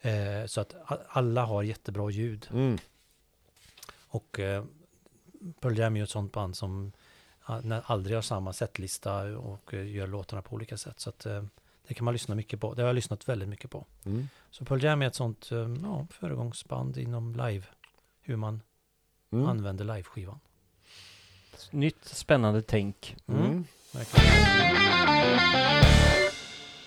Eh, 0.00 0.46
så 0.46 0.60
att 0.60 0.74
alla 1.08 1.44
har 1.44 1.62
jättebra 1.62 2.10
ljud. 2.10 2.48
Mm. 2.52 2.78
Och 4.08 4.40
eh, 4.40 4.64
Pearl 5.60 5.78
Jam 5.78 5.94
är 5.96 6.00
ju 6.00 6.04
ett 6.04 6.10
sånt 6.10 6.32
band 6.32 6.56
som 6.56 6.92
aldrig 7.84 8.16
har 8.16 8.22
samma 8.22 8.52
setlista 8.52 9.22
och 9.22 9.74
eh, 9.74 9.86
gör 9.90 10.06
låtarna 10.06 10.42
på 10.42 10.54
olika 10.54 10.76
sätt. 10.76 11.00
Så 11.00 11.10
att 11.10 11.26
eh, 11.26 11.44
det 11.86 11.94
kan 11.94 12.04
man 12.04 12.14
lyssna 12.14 12.34
mycket 12.34 12.60
på. 12.60 12.74
Det 12.74 12.82
har 12.82 12.86
jag 12.86 12.94
lyssnat 12.94 13.28
väldigt 13.28 13.48
mycket 13.48 13.70
på. 13.70 13.86
Mm. 14.04 14.28
Så 14.50 14.64
Pearl 14.64 14.84
Jam 14.84 15.02
är 15.02 15.06
ett 15.06 15.14
sånt 15.14 15.52
eh, 15.52 15.58
ja, 15.82 16.06
föregångsband 16.10 16.96
inom 16.98 17.32
live. 17.32 17.66
Hur 18.20 18.36
man 18.36 18.60
Mm. 19.32 19.46
använder 19.46 19.84
liveskivan. 19.84 20.40
Nytt 21.70 22.04
spännande 22.04 22.62
tänk. 22.62 23.16
Mm. 23.26 23.64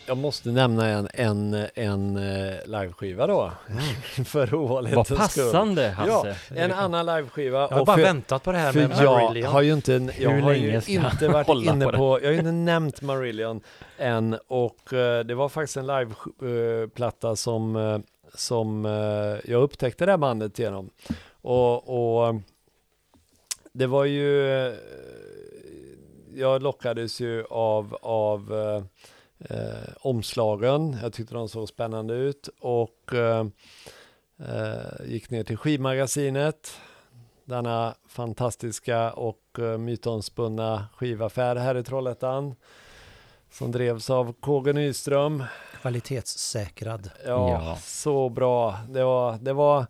Jag 0.07 0.17
måste 0.17 0.49
nämna 0.49 0.87
en, 0.87 1.07
en, 1.13 1.67
en 1.75 2.17
eh, 2.17 2.53
liveskiva 2.65 3.27
då, 3.27 3.51
för 4.25 4.53
ovanlighetens 4.55 5.09
Vad 5.19 5.31
skull. 5.31 5.43
passande 5.43 5.89
Hasse. 5.89 6.35
En 6.55 6.71
annan 6.71 7.05
liveskiva. 7.05 7.59
Jag 7.59 7.67
har 7.67 7.79
och 7.79 7.85
bara 7.85 7.97
för- 7.97 8.03
väntat 8.03 8.43
på 8.43 8.51
det 8.51 8.57
här 8.57 8.73
med 8.73 8.91
jag 9.01 9.21
Marillion. 9.23 9.51
har 9.51 9.61
ju 9.61 9.73
inte, 9.73 9.91
jag 10.19 10.29
Hur 10.29 10.41
har 10.41 10.53
ju 10.53 10.71
jag 10.71 10.89
inte 10.89 11.27
varit 11.27 11.47
inne 11.65 11.85
på 11.85 11.91
på, 11.91 12.19
jag 12.21 12.27
har 12.27 12.31
ju 12.31 12.37
inte 12.39 12.51
nämnt 12.51 13.01
Marillion 13.01 13.61
än 13.97 14.37
och 14.47 14.93
eh, 14.93 15.23
det 15.25 15.35
var 15.35 15.49
faktiskt 15.49 15.77
en 15.77 15.87
liveplatta 15.87 17.35
som, 17.35 17.75
eh, 17.75 17.99
som 18.35 18.85
eh, 18.85 19.51
jag 19.51 19.61
upptäckte 19.63 20.05
det 20.05 20.11
här 20.11 20.17
bandet 20.17 20.59
genom. 20.59 20.89
Och, 21.41 22.25
och 22.27 22.35
det 23.73 23.87
var 23.87 24.05
ju, 24.05 24.47
jag 26.35 26.63
lockades 26.63 27.19
ju 27.19 27.45
av, 27.49 27.97
av 28.01 28.53
eh, 28.53 28.83
eh, 29.57 29.89
omslagen, 29.99 30.97
jag 31.01 31.13
tyckte 31.13 31.33
de 31.35 31.49
såg 31.49 31.69
spännande 31.69 32.13
ut 32.13 32.49
och 32.59 33.13
eh, 33.13 33.45
eh, 34.39 35.05
gick 35.05 35.29
ner 35.29 35.43
till 35.43 35.57
skivmagasinet 35.57 36.71
denna 37.45 37.95
fantastiska 38.07 39.11
och 39.11 39.39
uh, 39.59 39.77
mytomspunna 39.77 40.85
skivaffär 40.95 41.55
här 41.55 41.77
i 41.77 41.83
Trollhättan 41.83 42.55
som 43.51 43.71
drevs 43.71 44.09
av 44.09 44.33
KG 44.33 44.73
Nyström. 44.73 45.43
Kvalitetssäkrad. 45.81 47.09
Ja, 47.25 47.49
Ja. 47.51 47.77
så 47.81 48.29
bra. 48.29 48.77
Det 48.89 49.03
var, 49.03 49.37
det 49.41 49.53
var 49.53 49.85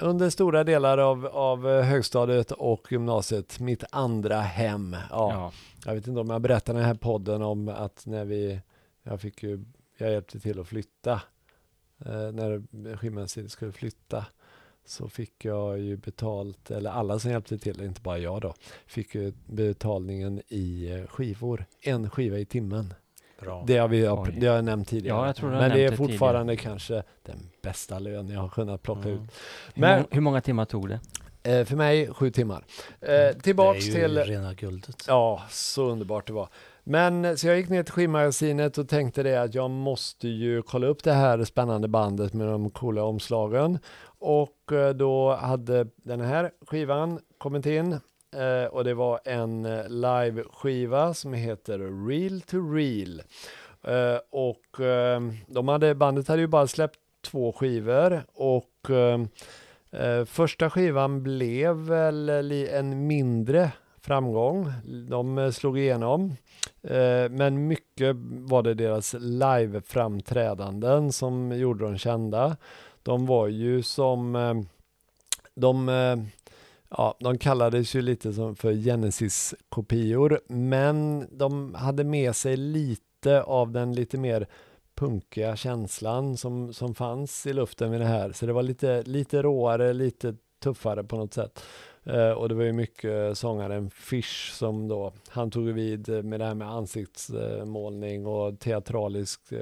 under 0.00 0.30
stora 0.30 0.64
delar 0.64 0.98
av, 0.98 1.26
av 1.26 1.68
eh, 1.68 1.82
högstadiet 1.82 2.50
och 2.50 2.92
gymnasiet 2.92 3.60
mitt 3.60 3.84
andra 3.90 4.40
hem. 4.40 4.96
Ja, 5.10 5.32
Ja. 5.32 5.52
Jag 5.86 5.94
vet 5.94 6.06
inte 6.06 6.20
om 6.20 6.30
jag 6.30 6.40
berättade 6.40 6.78
i 6.78 6.80
den 6.80 6.88
här 6.88 6.94
podden 6.94 7.42
om 7.42 7.68
att 7.68 8.06
när 8.06 8.24
vi, 8.24 8.60
jag 9.02 9.20
fick 9.20 9.42
ju, 9.42 9.64
jag 9.98 10.10
hjälpte 10.12 10.40
till 10.40 10.60
att 10.60 10.68
flytta, 10.68 11.12
eh, 11.98 12.32
när 12.32 12.96
skivmagasinet 12.96 13.52
skulle 13.52 13.72
flytta 13.72 14.26
så 14.86 15.08
fick 15.08 15.44
jag 15.44 15.78
ju 15.78 15.96
betalt, 15.96 16.70
eller 16.70 16.90
alla 16.90 17.18
som 17.18 17.30
hjälpte 17.30 17.58
till, 17.58 17.82
inte 17.82 18.00
bara 18.00 18.18
jag 18.18 18.40
då, 18.40 18.54
fick 18.86 19.14
ju 19.14 19.32
betalningen 19.46 20.42
i 20.48 20.90
eh, 20.90 21.06
skivor. 21.06 21.64
En 21.80 22.10
skiva 22.10 22.38
i 22.38 22.44
timmen. 22.44 22.94
Bra. 23.40 23.64
Det 23.66 23.76
har, 23.78 23.88
vi, 23.88 24.00
det 24.40 24.46
har 24.46 24.54
jag 24.56 24.64
nämnt 24.64 24.88
tidigare. 24.88 25.18
Ja, 25.18 25.26
jag 25.26 25.36
tror 25.36 25.48
du 25.50 25.54
har 25.56 25.62
Men 25.62 25.70
det 25.76 25.84
är 25.84 25.96
fortfarande 25.96 26.56
kanske 26.56 27.02
den 27.22 27.38
bästa 27.62 27.98
lön 27.98 28.28
jag 28.28 28.40
har 28.40 28.48
kunnat 28.48 28.82
plocka 28.82 29.08
Mm. 29.08 29.14
ut. 29.24 29.30
Hur, 29.74 29.80
Men- 29.80 29.98
mång, 29.98 30.06
hur 30.10 30.20
många 30.20 30.40
timmar 30.40 30.64
tog 30.64 30.88
det? 30.88 31.00
Eh, 31.42 31.64
för 31.64 31.76
mig 31.76 32.14
sju 32.14 32.30
timmar. 32.30 32.64
Eh, 33.00 33.36
tillbaks 33.42 33.84
det 33.86 33.90
är 33.92 34.08
ju 34.08 34.08
till... 34.08 34.18
rena 34.18 34.54
guldet. 34.54 35.04
Ja, 35.08 35.42
så 35.50 35.84
underbart 35.90 36.26
det 36.26 36.32
var. 36.32 36.48
Men 36.84 37.38
så 37.38 37.46
jag 37.46 37.56
gick 37.56 37.68
ner 37.68 37.82
till 37.82 37.92
skivmagasinet 37.92 38.78
och 38.78 38.88
tänkte 38.88 39.22
det 39.22 39.42
att 39.42 39.54
jag 39.54 39.70
måste 39.70 40.28
ju 40.28 40.62
kolla 40.62 40.86
upp 40.86 41.02
det 41.04 41.12
här 41.12 41.44
spännande 41.44 41.88
bandet 41.88 42.32
med 42.32 42.46
de 42.48 42.70
coola 42.70 43.02
omslagen. 43.02 43.78
Och 44.18 44.72
eh, 44.72 44.90
då 44.94 45.34
hade 45.34 45.86
den 45.96 46.20
här 46.20 46.50
skivan 46.66 47.20
kommit 47.38 47.66
in 47.66 48.00
Eh, 48.34 48.64
och 48.64 48.84
det 48.84 48.94
var 48.94 49.20
en 49.24 49.64
eh, 49.64 49.88
live-skiva 49.88 51.14
som 51.14 51.32
heter 51.32 52.06
Real 52.08 52.40
to 52.40 52.72
Real. 52.72 53.22
Eh, 53.82 54.20
och 54.30 54.62
de 55.46 55.68
hade, 55.68 55.94
bandet 55.94 56.28
hade 56.28 56.40
ju 56.40 56.46
bara 56.46 56.66
släppt 56.66 56.98
två 57.24 57.52
skivor 57.52 58.22
och 58.34 58.70
första 60.26 60.70
skivan 60.70 61.22
blev 61.22 61.76
väl 61.76 62.28
en 62.52 63.06
mindre 63.06 63.72
framgång. 64.00 64.72
De 65.08 65.52
slog 65.52 65.78
igenom. 65.78 66.36
Men 67.30 67.66
mycket 67.66 68.16
var 68.30 68.62
det 68.62 68.74
deras 68.74 69.14
live-framträdanden 69.18 71.12
som 71.12 71.52
gjorde 71.52 71.84
dem 71.84 71.98
kända. 71.98 72.56
De 73.02 73.26
var 73.26 73.46
ju 73.46 73.82
som 73.82 74.36
de 75.56 75.88
eh, 75.88 76.16
Ja, 76.96 77.16
de 77.20 77.38
kallades 77.38 77.94
ju 77.94 78.02
lite 78.02 78.32
som 78.32 78.56
för 78.56 78.72
Genesis-kopior, 78.72 80.40
men 80.48 81.28
de 81.38 81.74
hade 81.74 82.04
med 82.04 82.36
sig 82.36 82.56
lite 82.56 83.42
av 83.42 83.72
den 83.72 83.92
lite 83.92 84.18
mer 84.18 84.46
punkiga 84.94 85.56
känslan 85.56 86.36
som, 86.36 86.72
som 86.72 86.94
fanns 86.94 87.46
i 87.46 87.52
luften 87.52 87.90
med 87.90 88.00
det 88.00 88.06
här. 88.06 88.32
Så 88.32 88.46
det 88.46 88.52
var 88.52 88.62
lite, 88.62 89.02
lite 89.02 89.42
råare, 89.42 89.92
lite 89.92 90.34
tuffare 90.62 91.04
på 91.04 91.16
något 91.16 91.34
sätt. 91.34 91.64
Uh, 92.06 92.30
och 92.30 92.48
det 92.48 92.54
var 92.54 92.64
ju 92.64 92.72
mycket 92.72 93.38
sångaren 93.38 93.90
Fish 93.90 94.52
som 94.52 94.88
då, 94.88 95.12
han 95.28 95.50
tog 95.50 95.64
vid 95.68 96.24
med 96.24 96.40
det 96.40 96.46
här 96.46 96.54
med 96.54 96.70
ansiktsmålning 96.70 98.26
och 98.26 98.60
teatralisk, 98.60 99.52
uh, 99.52 99.58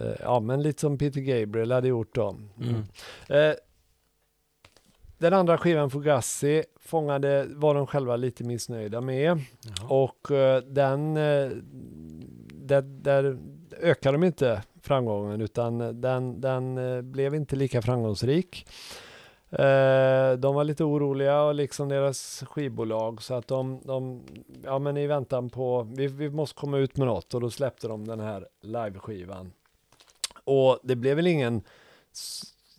uh, 0.00 0.14
ja 0.20 0.40
men 0.40 0.62
lite 0.62 0.80
som 0.80 0.98
Peter 0.98 1.20
Gabriel 1.20 1.72
hade 1.72 1.88
gjort 1.88 2.14
då. 2.14 2.36
Mm. 2.60 2.82
Den 5.22 5.32
andra 5.32 5.58
skivan 5.58 5.90
Fugazi 5.90 6.64
fångade, 6.80 7.46
var 7.48 7.74
de 7.74 7.86
själva 7.86 8.16
lite 8.16 8.44
missnöjda 8.44 9.00
med. 9.00 9.40
Jaha. 9.78 9.88
Och 9.88 10.26
den, 10.66 11.14
där, 11.14 12.82
där 12.82 13.38
ökade 13.80 14.14
de 14.14 14.24
inte 14.24 14.62
framgången 14.80 15.40
utan 15.40 16.00
den, 16.00 16.40
den 16.40 16.78
blev 17.12 17.34
inte 17.34 17.56
lika 17.56 17.82
framgångsrik. 17.82 18.66
De 20.38 20.54
var 20.54 20.64
lite 20.64 20.84
oroliga 20.84 21.42
och 21.42 21.54
liksom 21.54 21.88
deras 21.88 22.44
skivbolag 22.46 23.22
så 23.22 23.34
att 23.34 23.48
de, 23.48 23.80
de 23.84 24.22
ja 24.64 24.78
men 24.78 24.96
i 24.96 25.06
väntan 25.06 25.50
på, 25.50 25.82
vi, 25.82 26.06
vi 26.06 26.30
måste 26.30 26.60
komma 26.60 26.78
ut 26.78 26.96
med 26.96 27.06
något 27.06 27.34
och 27.34 27.40
då 27.40 27.50
släppte 27.50 27.88
de 27.88 28.06
den 28.06 28.20
här 28.20 28.46
liveskivan. 28.60 29.52
Och 30.44 30.78
det 30.82 30.96
blev 30.96 31.16
väl 31.16 31.26
ingen 31.26 31.62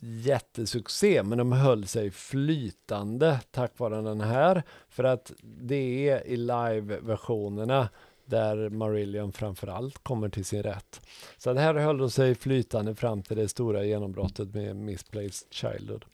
jättesuccé, 0.04 1.22
men 1.22 1.38
de 1.38 1.52
höll 1.52 1.86
sig 1.86 2.10
flytande 2.10 3.40
tack 3.50 3.78
vare 3.78 4.02
den 4.02 4.20
här. 4.20 4.62
För 4.88 5.04
att 5.04 5.32
det 5.42 6.08
är 6.08 6.26
i 6.26 6.36
live-versionerna 6.36 7.88
där 8.24 8.68
Marillion 8.70 9.32
framförallt 9.32 10.02
kommer 10.02 10.28
till 10.28 10.44
sin 10.44 10.62
rätt. 10.62 11.00
Så 11.38 11.52
det 11.52 11.60
här 11.60 11.74
höll 11.74 11.98
de 11.98 12.10
sig 12.10 12.34
flytande 12.34 12.94
fram 12.94 13.22
till 13.22 13.36
det 13.36 13.48
stora 13.48 13.84
genombrottet 13.84 14.54
med 14.54 14.76
Misplaced 14.76 15.48
Childhood. 15.50 16.04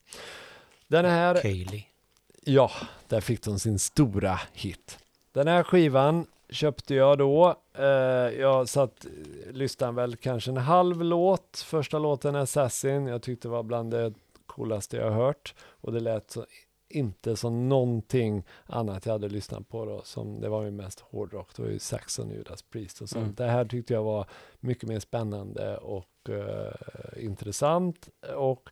Den 0.88 1.04
här... 1.04 1.34
Kaylee. 1.34 1.84
Ja, 2.44 2.70
där 3.08 3.20
fick 3.20 3.42
de 3.42 3.58
sin 3.58 3.78
stora 3.78 4.40
hit. 4.52 4.98
Den 5.32 5.48
här 5.48 5.62
skivan 5.62 6.26
köpte 6.50 6.94
jag 6.94 7.18
då. 7.18 7.56
Eh, 7.74 7.84
jag 8.40 8.68
satt, 8.68 9.06
lyssnade 9.50 9.92
väl 9.92 10.16
kanske 10.16 10.50
en 10.50 10.56
halv 10.56 11.04
låt. 11.04 11.64
Första 11.66 11.98
låten 11.98 12.36
Assassin, 12.36 13.06
jag 13.06 13.22
tyckte 13.22 13.48
var 13.48 13.62
bland 13.62 13.90
det 13.90 14.14
coolaste 14.46 14.96
jag 14.96 15.10
hört. 15.10 15.54
Och 15.60 15.92
det 15.92 16.00
lät 16.00 16.30
så, 16.30 16.46
inte 16.88 17.36
som 17.36 17.68
någonting 17.68 18.42
annat 18.66 19.06
jag 19.06 19.12
hade 19.12 19.28
lyssnat 19.28 19.68
på 19.68 19.84
då. 19.84 20.02
Som, 20.04 20.40
det 20.40 20.48
var 20.48 20.64
ju 20.64 20.70
mest 20.70 21.00
hårdrock, 21.00 21.56
det 21.56 21.62
var 21.62 21.68
ju 21.68 21.78
Saxon, 21.78 22.30
Judas 22.30 22.62
Priest 22.62 23.00
och 23.02 23.08
sånt. 23.08 23.22
Mm. 23.22 23.34
Det 23.34 23.46
här 23.46 23.64
tyckte 23.64 23.94
jag 23.94 24.02
var 24.02 24.26
mycket 24.60 24.88
mer 24.88 25.00
spännande 25.00 25.76
och 25.76 26.30
eh, 26.30 27.24
intressant. 27.24 28.08
Och 28.36 28.70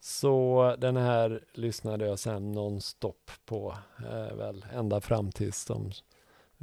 så 0.00 0.74
den 0.78 0.96
här 0.96 1.44
lyssnade 1.52 2.06
jag 2.06 2.18
sen 2.18 2.52
nonstop 2.52 3.30
på, 3.44 3.74
eh, 3.98 4.36
väl 4.36 4.64
ända 4.72 5.00
fram 5.00 5.32
tills 5.32 5.64
de, 5.64 5.90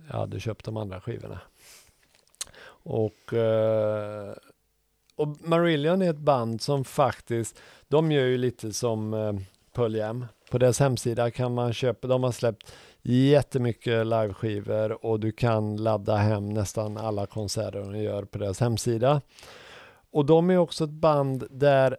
jag 0.08 0.18
hade 0.18 0.40
köpt 0.40 0.66
de 0.66 0.78
andra 0.78 1.02
skivorna. 1.02 1.40
Och, 2.68 3.34
eh, 3.34 4.34
och 5.16 5.28
Marillion 5.42 6.02
är 6.02 6.10
ett 6.10 6.18
band 6.18 6.62
som 6.62 6.84
faktiskt, 6.84 7.60
de 7.88 8.12
gör 8.12 8.26
ju 8.26 8.38
lite 8.38 8.74
som 8.74 9.14
eh, 9.14 9.34
Pearl 9.74 9.96
Jam. 9.96 10.26
På 10.52 10.58
deras 10.58 10.80
hemsida 10.80 11.32
kan 11.32 11.54
man 11.54 11.74
köpa, 11.74 12.08
de 12.08 12.24
har 12.24 12.32
släppt 12.32 12.74
jättemycket 13.02 14.08
liveskivor 14.08 15.06
och 15.06 15.20
du 15.20 15.32
kan 15.32 15.78
ladda 15.78 16.16
hem 16.16 16.50
nästan 16.50 16.98
alla 16.98 17.26
konserter 17.26 17.80
de 17.80 17.98
gör 17.98 18.24
på 18.24 18.38
deras 18.38 18.60
hemsida. 18.60 19.22
Och 20.12 20.26
de 20.26 20.50
är 20.50 20.58
också 20.58 20.84
ett 20.84 20.90
band 20.90 21.48
där 21.50 21.98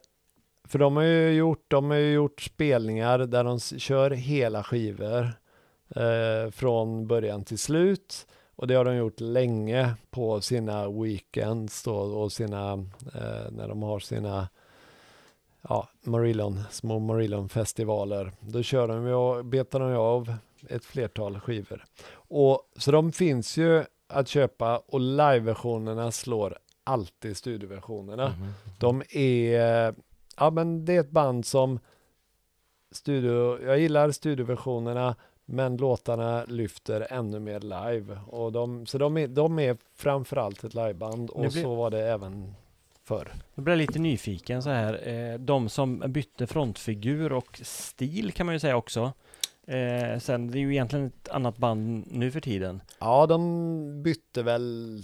för 0.64 0.78
de 0.78 0.96
har 0.96 1.02
ju 1.02 1.32
gjort, 1.32 1.64
de 1.68 1.90
har 1.90 1.96
gjort 1.96 2.40
spelningar 2.40 3.18
där 3.18 3.44
de 3.44 3.60
kör 3.60 4.10
hela 4.10 4.64
skivor 4.64 5.32
eh, 5.90 6.50
från 6.50 7.06
början 7.06 7.44
till 7.44 7.58
slut. 7.58 8.26
Och 8.56 8.66
det 8.66 8.74
har 8.74 8.84
de 8.84 8.96
gjort 8.96 9.20
länge 9.20 9.94
på 10.10 10.40
sina 10.40 10.90
weekends 10.90 11.82
då, 11.82 11.94
och 11.94 12.32
sina, 12.32 12.72
eh, 13.14 13.50
när 13.50 13.68
de 13.68 13.82
har 13.82 13.98
sina 13.98 14.48
ja, 15.68 15.88
Marillion, 16.02 16.60
små 16.70 16.98
Marillion-festivaler. 16.98 18.32
Då 18.40 18.62
kör 18.62 18.88
de 18.88 19.06
ju, 19.06 19.42
betar 19.42 19.80
de 19.80 19.94
av 19.94 20.34
ett 20.68 20.84
flertal 20.84 21.40
skivor. 21.40 21.84
Och, 22.12 22.70
så 22.76 22.90
de 22.90 23.12
finns 23.12 23.56
ju 23.56 23.84
att 24.08 24.28
köpa 24.28 24.78
och 24.78 25.00
live-versionerna 25.00 26.12
slår 26.12 26.58
alltid 26.84 27.36
studioversionerna. 27.36 28.26
Mm. 28.26 28.52
De 28.78 29.02
är 29.10 29.94
ja 30.36 30.50
men 30.50 30.84
det 30.84 30.96
är 30.96 31.00
ett 31.00 31.10
band 31.10 31.46
som 31.46 31.78
studio, 32.90 33.62
jag 33.64 33.78
gillar 33.78 34.10
studioversionerna 34.10 35.16
men 35.46 35.76
låtarna 35.76 36.44
lyfter 36.44 37.06
ännu 37.10 37.40
mer 37.40 37.60
live. 37.60 38.18
Och 38.26 38.52
de, 38.52 38.86
så 38.86 38.98
de 38.98 39.16
är, 39.16 39.28
de 39.28 39.58
är 39.58 39.76
framförallt 39.94 40.64
ett 40.64 40.74
liveband 40.74 41.30
och 41.30 41.40
blir, 41.40 41.62
så 41.62 41.74
var 41.74 41.90
det 41.90 42.08
även 42.08 42.54
förr. 43.04 43.32
Jag 43.54 43.64
blir 43.64 43.76
lite 43.76 43.98
nyfiken 43.98 44.62
så 44.62 44.70
här. 44.70 45.08
Eh, 45.08 45.38
de 45.38 45.68
som 45.68 45.98
bytte 46.06 46.46
frontfigur 46.46 47.32
och 47.32 47.60
stil 47.62 48.32
kan 48.32 48.46
man 48.46 48.54
ju 48.54 48.58
säga 48.58 48.76
också. 48.76 49.12
Eh, 49.66 50.18
sen 50.18 50.50
det 50.50 50.58
är 50.58 50.60
ju 50.60 50.72
egentligen 50.72 51.06
ett 51.06 51.28
annat 51.28 51.56
band 51.56 52.04
nu 52.10 52.30
för 52.30 52.40
tiden. 52.40 52.80
Ja, 52.98 53.26
de 53.26 54.02
bytte 54.02 54.42
väl, 54.42 55.02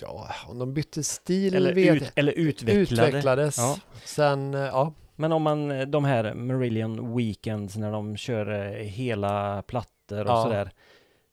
ja, 0.00 0.28
om 0.46 0.58
de 0.58 0.74
bytte 0.74 1.04
stil 1.04 1.54
eller, 1.54 1.74
vet, 1.74 1.96
ut, 2.02 2.12
eller 2.14 2.32
utvecklade. 2.32 3.08
utvecklades. 3.08 3.58
Ja. 3.58 3.76
Sen, 4.04 4.54
eh, 4.54 4.60
ja. 4.60 4.92
Men 5.22 5.32
om 5.32 5.42
man, 5.42 5.70
eh, 5.70 5.86
de 5.86 6.04
här 6.04 6.34
Marillion 6.34 7.16
Weekends 7.16 7.76
när 7.76 7.92
de 7.92 8.16
kör 8.16 8.52
eh, 8.52 8.84
hela 8.84 9.62
plattor 9.62 10.20
och 10.24 10.30
ja. 10.30 10.42
sådär. 10.42 10.70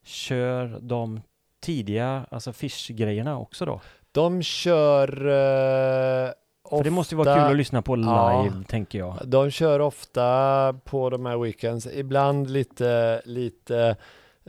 Kör 0.04 0.80
de 0.82 1.22
tidiga, 1.62 2.26
alltså 2.32 2.54
Fish-grejerna 2.54 3.40
också 3.40 3.66
då? 3.66 3.82
De 4.12 4.44
kör 4.44 5.28
uh, 5.28 6.32
för 6.70 6.84
det 6.84 6.90
måste 6.90 7.16
ju 7.16 7.18
vara 7.18 7.36
kul 7.36 7.52
att 7.52 7.56
lyssna 7.56 7.82
på 7.82 7.96
live, 7.96 8.12
ja, 8.12 8.52
tänker 8.68 9.00
jag. 9.00 9.18
De 9.26 9.52
kör 9.52 9.80
ofta 9.80 10.74
på 10.74 11.10
de 11.10 11.26
här 11.26 11.38
weekends, 11.38 11.88
ibland 11.94 12.50
lite, 12.50 13.22
lite 13.26 13.96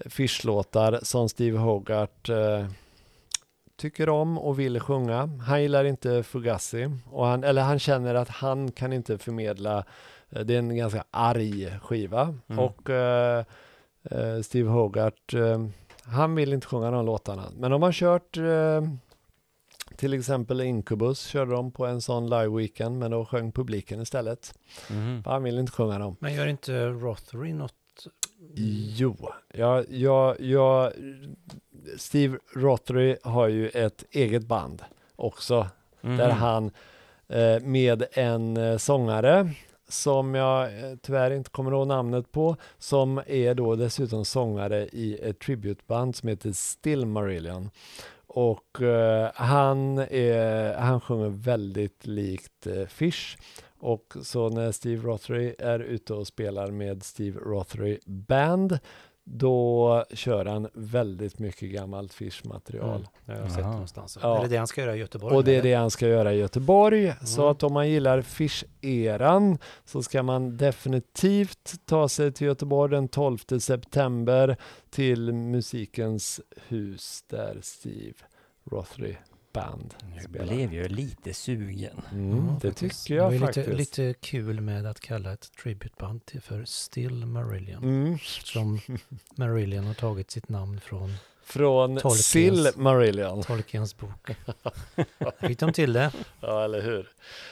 Fish-låtar 0.06 1.00
som 1.02 1.28
Steve 1.28 1.58
Hogarth 1.58 2.30
eh, 2.30 2.66
tycker 3.80 4.08
om 4.08 4.38
och 4.38 4.58
vill 4.58 4.80
sjunga. 4.80 5.26
Han 5.46 5.62
gillar 5.62 5.84
inte 5.84 6.22
Fugazi, 6.22 6.90
och 7.10 7.26
han, 7.26 7.44
eller 7.44 7.62
han 7.62 7.78
känner 7.78 8.14
att 8.14 8.28
han 8.28 8.72
kan 8.72 8.92
inte 8.92 9.18
förmedla, 9.18 9.84
eh, 10.30 10.40
det 10.40 10.54
är 10.54 10.58
en 10.58 10.76
ganska 10.76 11.04
arg 11.10 11.78
skiva. 11.82 12.34
Mm. 12.48 12.64
Och 12.64 12.90
eh, 12.90 13.44
eh 14.04 14.40
Steve 14.42 14.68
Hogarth, 14.68 15.36
eh, 15.36 15.66
han 16.02 16.34
vill 16.34 16.52
inte 16.52 16.66
sjunga 16.66 16.90
de 16.90 17.06
låtarna. 17.06 17.44
Men 17.56 17.70
de 17.70 17.82
har 17.82 17.92
kört 17.92 18.36
eh, 18.36 18.82
till 19.96 20.14
exempel 20.14 20.60
Incubus 20.60 21.26
körde 21.26 21.52
de 21.52 21.72
på 21.72 21.86
en 21.86 22.00
sån 22.00 22.30
live-weekend, 22.30 22.98
men 22.98 23.10
då 23.10 23.24
sjöng 23.24 23.52
publiken 23.52 24.00
istället. 24.00 24.54
Mm. 24.90 25.22
Han 25.24 25.42
ville 25.42 25.60
inte 25.60 25.72
sjunga 25.72 25.98
dem. 25.98 26.16
Men 26.20 26.34
gör 26.34 26.46
inte 26.46 26.86
Rothery 26.86 27.52
något? 27.52 27.74
Jo, 28.96 29.16
ja, 29.54 29.84
ja, 29.88 30.36
ja, 30.38 30.92
Steve 31.96 32.38
Rothery 32.54 33.16
har 33.22 33.48
ju 33.48 33.68
ett 33.68 34.04
eget 34.10 34.46
band 34.46 34.82
också, 35.16 35.66
mm. 36.02 36.16
där 36.16 36.30
han 36.30 36.70
eh, 37.28 37.60
med 37.62 38.04
en 38.12 38.56
eh, 38.56 38.76
sångare 38.76 39.50
som 39.88 40.34
jag 40.34 40.64
eh, 40.64 40.96
tyvärr 41.02 41.30
inte 41.30 41.50
kommer 41.50 41.70
ihåg 41.70 41.86
namnet 41.86 42.32
på, 42.32 42.56
som 42.78 43.22
är 43.26 43.54
då 43.54 43.76
dessutom 43.76 44.24
sångare 44.24 44.88
i 44.92 45.18
ett 45.22 45.38
tributeband 45.38 46.16
som 46.16 46.28
heter 46.28 46.52
Still 46.52 47.06
Marillion. 47.06 47.70
Och 48.26 48.82
eh, 48.82 49.30
han, 49.34 49.98
är, 49.98 50.74
han 50.74 51.00
sjunger 51.00 51.28
väldigt 51.28 52.06
likt 52.06 52.66
Fish. 52.88 53.36
Och 53.80 54.14
så 54.22 54.48
när 54.48 54.72
Steve 54.72 55.08
Rothery 55.08 55.54
är 55.58 55.78
ute 55.78 56.14
och 56.14 56.26
spelar 56.26 56.70
med 56.70 57.02
Steve 57.02 57.40
Rothery 57.40 57.98
Band, 58.06 58.78
då 59.32 60.04
kör 60.14 60.44
han 60.44 60.68
väldigt 60.72 61.38
mycket 61.38 61.70
gammalt 61.70 62.12
Fish-material. 62.14 62.96
Mm, 62.96 63.06
det 63.24 63.32
har 63.32 63.40
jag 63.40 63.50
sett 63.52 63.64
någonstans. 63.64 64.18
Ja. 64.22 64.38
Är 64.38 64.42
det 64.42 64.48
det 64.48 64.56
han 64.56 64.66
ska 64.66 64.80
göra 64.80 64.96
i 64.96 64.98
Göteborg? 64.98 65.36
Och 65.36 65.44
det 65.44 65.50
är 65.50 65.54
eller? 65.60 65.70
det 65.70 65.74
han 65.74 65.90
ska 65.90 66.08
göra 66.08 66.32
i 66.34 66.38
Göteborg. 66.38 67.14
Så 67.24 67.40
Mm. 67.40 67.52
att 67.52 67.62
om 67.62 67.72
man 67.72 67.88
gillar 67.88 68.22
Fish-eran 68.22 69.58
så 69.84 70.02
ska 70.02 70.22
man 70.22 70.56
definitivt 70.56 71.74
ta 71.86 72.08
sig 72.08 72.32
till 72.32 72.46
Göteborg 72.46 72.90
den 72.90 73.08
12 73.08 73.38
september 73.58 74.56
till 74.90 75.32
Musikens 75.32 76.40
hus 76.68 77.24
där 77.28 77.58
Steve 77.62 78.14
Rothery 78.70 79.16
Band 79.52 79.94
Nu 80.14 80.20
spelar. 80.20 80.46
blev 80.46 80.74
jag 80.74 80.90
lite 80.90 81.34
sugen. 81.34 82.02
Mm, 82.12 82.36
Ja, 82.46 82.58
det 82.62 82.68
faktiskt. 82.68 83.04
tycker 83.06 83.14
jag 83.16 83.30
det 83.30 83.34
ju 83.34 83.40
faktiskt. 83.40 83.68
Lite, 83.68 84.02
lite 84.02 84.18
kul 84.20 84.60
med 84.60 84.86
att 84.86 85.00
kalla 85.00 85.32
ett 85.32 85.52
tributeband 85.62 86.26
till 86.26 86.40
för 86.40 86.64
Still 86.64 87.26
Marillion. 87.26 87.84
Mm. 87.84 88.18
Som 88.44 88.80
Marillion 89.34 89.84
har 89.84 89.94
tagit 89.94 90.30
sitt 90.30 90.48
namn 90.48 90.80
från 90.80 91.14
Från 91.50 91.98
Tolkiens- 91.98 92.10
Sill 92.22 92.68
Marillion. 92.76 93.42
Tolkiens 93.42 93.96
bok. 93.96 94.30
Fick 95.40 95.58
de 95.58 95.72
till 95.72 95.92
det? 95.92 96.10
Ja, 96.40 96.64
eller 96.64 96.80
hur? 96.80 97.08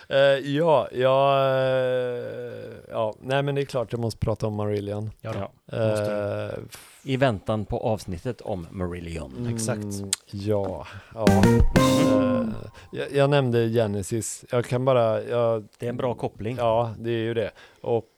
Eh, 0.08 0.18
ja, 0.56 0.88
ja, 0.92 1.48
eh, 1.48 2.72
ja, 2.90 3.14
nej 3.20 3.42
men 3.42 3.54
det 3.54 3.60
är 3.60 3.64
klart 3.64 3.92
jag 3.92 4.00
måste 4.00 4.20
prata 4.20 4.46
om 4.46 4.54
Marillion. 4.54 5.10
Ja, 5.20 5.32
då. 5.32 5.50
Ja. 5.76 6.46
Eh, 6.46 6.54
I 7.02 7.16
väntan 7.16 7.64
på 7.64 7.78
avsnittet 7.80 8.40
om 8.40 8.66
Marillion. 8.70 9.50
Exakt. 9.54 9.78
Mm, 9.82 10.10
ja, 10.30 10.86
ja. 11.14 11.26
Eh, 11.28 12.44
jag, 12.92 13.12
jag 13.12 13.30
nämnde 13.30 13.68
Genesis. 13.68 14.44
Jag 14.50 14.64
kan 14.64 14.84
bara, 14.84 15.22
jag, 15.22 15.68
Det 15.78 15.86
är 15.86 15.90
en 15.90 15.96
bra 15.96 16.14
koppling. 16.14 16.56
ja 16.56 16.94
det 16.98 17.10
är 17.10 17.22
ju 17.22 17.34
det. 17.34 17.50
Och 17.80 18.12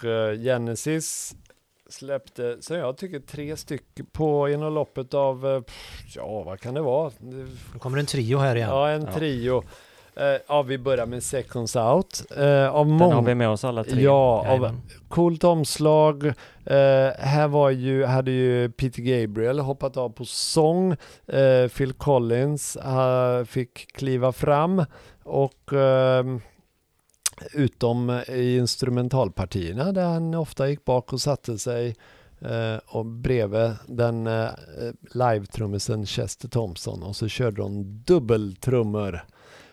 Genesis 0.44 1.34
släppte, 1.92 2.56
så 2.60 2.74
jag 2.74 2.96
tycker 2.96 3.20
tre 3.20 3.56
stycken 3.56 4.06
på 4.12 4.48
inom 4.48 4.72
loppet 4.74 5.14
av, 5.14 5.46
eh, 5.46 5.62
ja 6.14 6.42
vad 6.42 6.60
kan 6.60 6.74
det 6.74 6.80
vara? 6.80 7.10
Nu 7.18 7.46
kommer 7.78 7.98
en 7.98 8.06
trio 8.06 8.38
här 8.38 8.56
igen. 8.56 8.68
Ja, 8.70 8.88
en 8.88 9.02
Ja. 9.04 9.12
trio. 9.12 9.62
Eh, 10.16 10.24
ja, 10.48 10.62
vi 10.62 10.78
börjar 10.78 11.06
med 11.06 11.22
Seconds 11.22 11.76
Out. 11.76 12.22
Eh, 12.36 12.42
av 12.74 12.86
Den 12.86 13.00
har 13.00 13.08
många, 13.08 13.20
vi 13.20 13.34
med 13.34 13.48
oss 13.48 13.64
alla 13.64 13.84
tre. 13.84 14.02
ja, 14.02 14.46
av 14.48 14.80
coolt 15.08 15.44
omslag. 15.44 16.32
Här 17.18 17.48
var 17.48 17.70
ju, 17.70 18.04
hade 18.04 18.30
ju 18.30 18.70
Peter 18.70 19.02
Gabriel 19.02 19.58
hoppat 19.58 19.96
av 19.96 20.08
på 20.08 20.24
sång. 20.24 20.96
Phil 21.76 21.92
Collins 21.92 22.78
fick 23.46 23.92
kliva 23.92 24.32
fram 24.32 24.84
och 25.24 25.72
ehm, 25.72 26.40
utom 27.52 28.22
i 28.28 28.56
instrumentalpartierna 28.56 29.92
där 29.92 30.06
han 30.06 30.34
ofta 30.34 30.68
gick 30.68 30.84
bak 30.84 31.12
och 31.12 31.20
satte 31.20 31.58
sig 31.58 31.96
eh, 32.40 32.76
och 32.86 33.06
bredvid 33.06 33.72
den 33.86 34.26
eh, 34.26 34.48
live-trummisen 35.14 36.06
Chester 36.06 36.48
Thompson 36.48 37.02
och 37.02 37.16
så 37.16 37.28
körde 37.28 37.56
de 37.56 38.02
dubbeltrummor. 38.06 39.24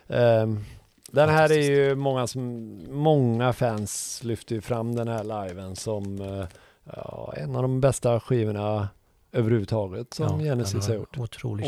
Ehm, 0.08 0.64
den 1.10 1.28
här 1.28 1.52
är 1.52 1.70
ju 1.70 1.94
många 1.94 2.26
som, 2.26 2.78
många 2.90 3.52
fans 3.52 4.20
lyfter 4.24 4.54
ju 4.54 4.60
fram 4.60 4.94
den 4.94 5.08
här 5.08 5.46
liven 5.46 5.76
som 5.76 6.20
eh, 6.20 6.44
ja, 6.84 7.34
en 7.36 7.56
av 7.56 7.62
de 7.62 7.80
bästa 7.80 8.20
skivorna 8.20 8.88
överhuvudtaget 9.32 10.14
som 10.14 10.40
Ja, 10.40 10.44
Genesis 10.44 10.88
har 10.88 10.94
gjort. 10.94 11.16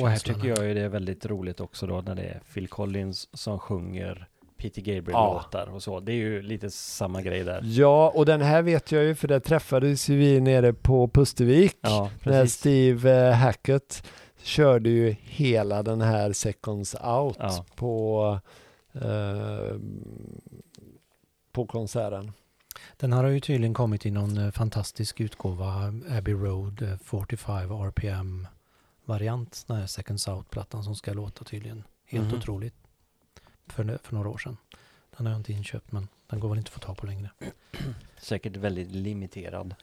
Och 0.02 0.08
här 0.08 0.18
tycker 0.18 0.48
jag 0.48 0.68
ju 0.68 0.74
det 0.74 0.80
är 0.80 0.88
väldigt 0.88 1.26
roligt 1.26 1.60
också 1.60 1.86
då 1.86 2.00
när 2.00 2.14
det 2.14 2.22
är 2.22 2.40
Phil 2.54 2.68
Collins 2.68 3.28
som 3.32 3.58
sjunger 3.58 4.28
Peter 4.60 4.82
Ja. 4.86 4.94
Gabriel-låtar 4.94 5.66
och 5.74 5.82
så. 5.82 6.00
Det 6.00 6.12
är 6.12 6.16
ju 6.16 6.42
lite 6.42 6.70
samma 6.70 7.22
grej 7.22 7.44
där. 7.44 7.60
Ja, 7.64 8.12
och 8.14 8.26
den 8.26 8.40
här 8.42 8.62
vet 8.62 8.92
jag 8.92 9.04
ju 9.04 9.14
för 9.14 9.28
det 9.28 9.40
träffades 9.40 10.08
ju 10.08 10.16
vi 10.16 10.40
nere 10.40 10.72
på 10.72 11.08
Pustervik. 11.08 11.76
Ja, 11.80 12.10
när. 12.24 12.46
Steve 12.46 13.28
eh, 13.28 13.34
Hackett 13.34 14.06
körde 14.42 14.90
ju 14.90 15.16
hela 15.20 15.82
den 15.82 16.00
här 16.00 16.32
Seconds 16.32 16.94
Out 16.94 17.36
Ja. 17.38 17.64
på, 17.74 18.38
eh, 18.94 19.76
på 21.52 21.66
konserten. 21.66 22.32
Den 22.96 23.12
här 23.12 23.22
har 23.22 23.30
ju 23.30 23.40
tydligen 23.40 23.74
kommit 23.74 24.06
i 24.06 24.10
någon 24.10 24.38
eh, 24.38 24.50
fantastisk 24.50 25.20
utgåva, 25.20 25.92
Abbey 26.18 26.34
Road 26.34 26.82
eh, 26.82 26.96
45 27.04 27.70
RPM 27.72 28.46
variant, 29.04 29.64
den 29.66 29.76
här 29.76 29.86
Second 29.86 30.20
South-plattan 30.20 30.84
som 30.84 30.94
ska 30.94 31.12
låta 31.12 31.44
tydligen 31.44 31.82
helt 32.06 32.26
Mhm. 32.26 32.34
otroligt 32.38 32.74
för, 33.72 33.98
för 34.02 34.14
några 34.14 34.28
år 34.28 34.38
sedan. 34.38 34.56
Den 35.16 35.26
har 35.26 35.32
jag 35.32 35.40
inte 35.40 35.52
inköpt 35.52 35.92
men 35.92 36.08
den 36.30 36.40
går 36.40 36.48
väl 36.48 36.58
inte 36.58 36.68
att 36.68 36.72
få 36.74 36.80
tag 36.80 36.96
på 36.96 37.06
längre. 37.06 37.30
Säkert 38.18 38.56
väldigt 38.56 38.90
limiterad. 38.90 39.74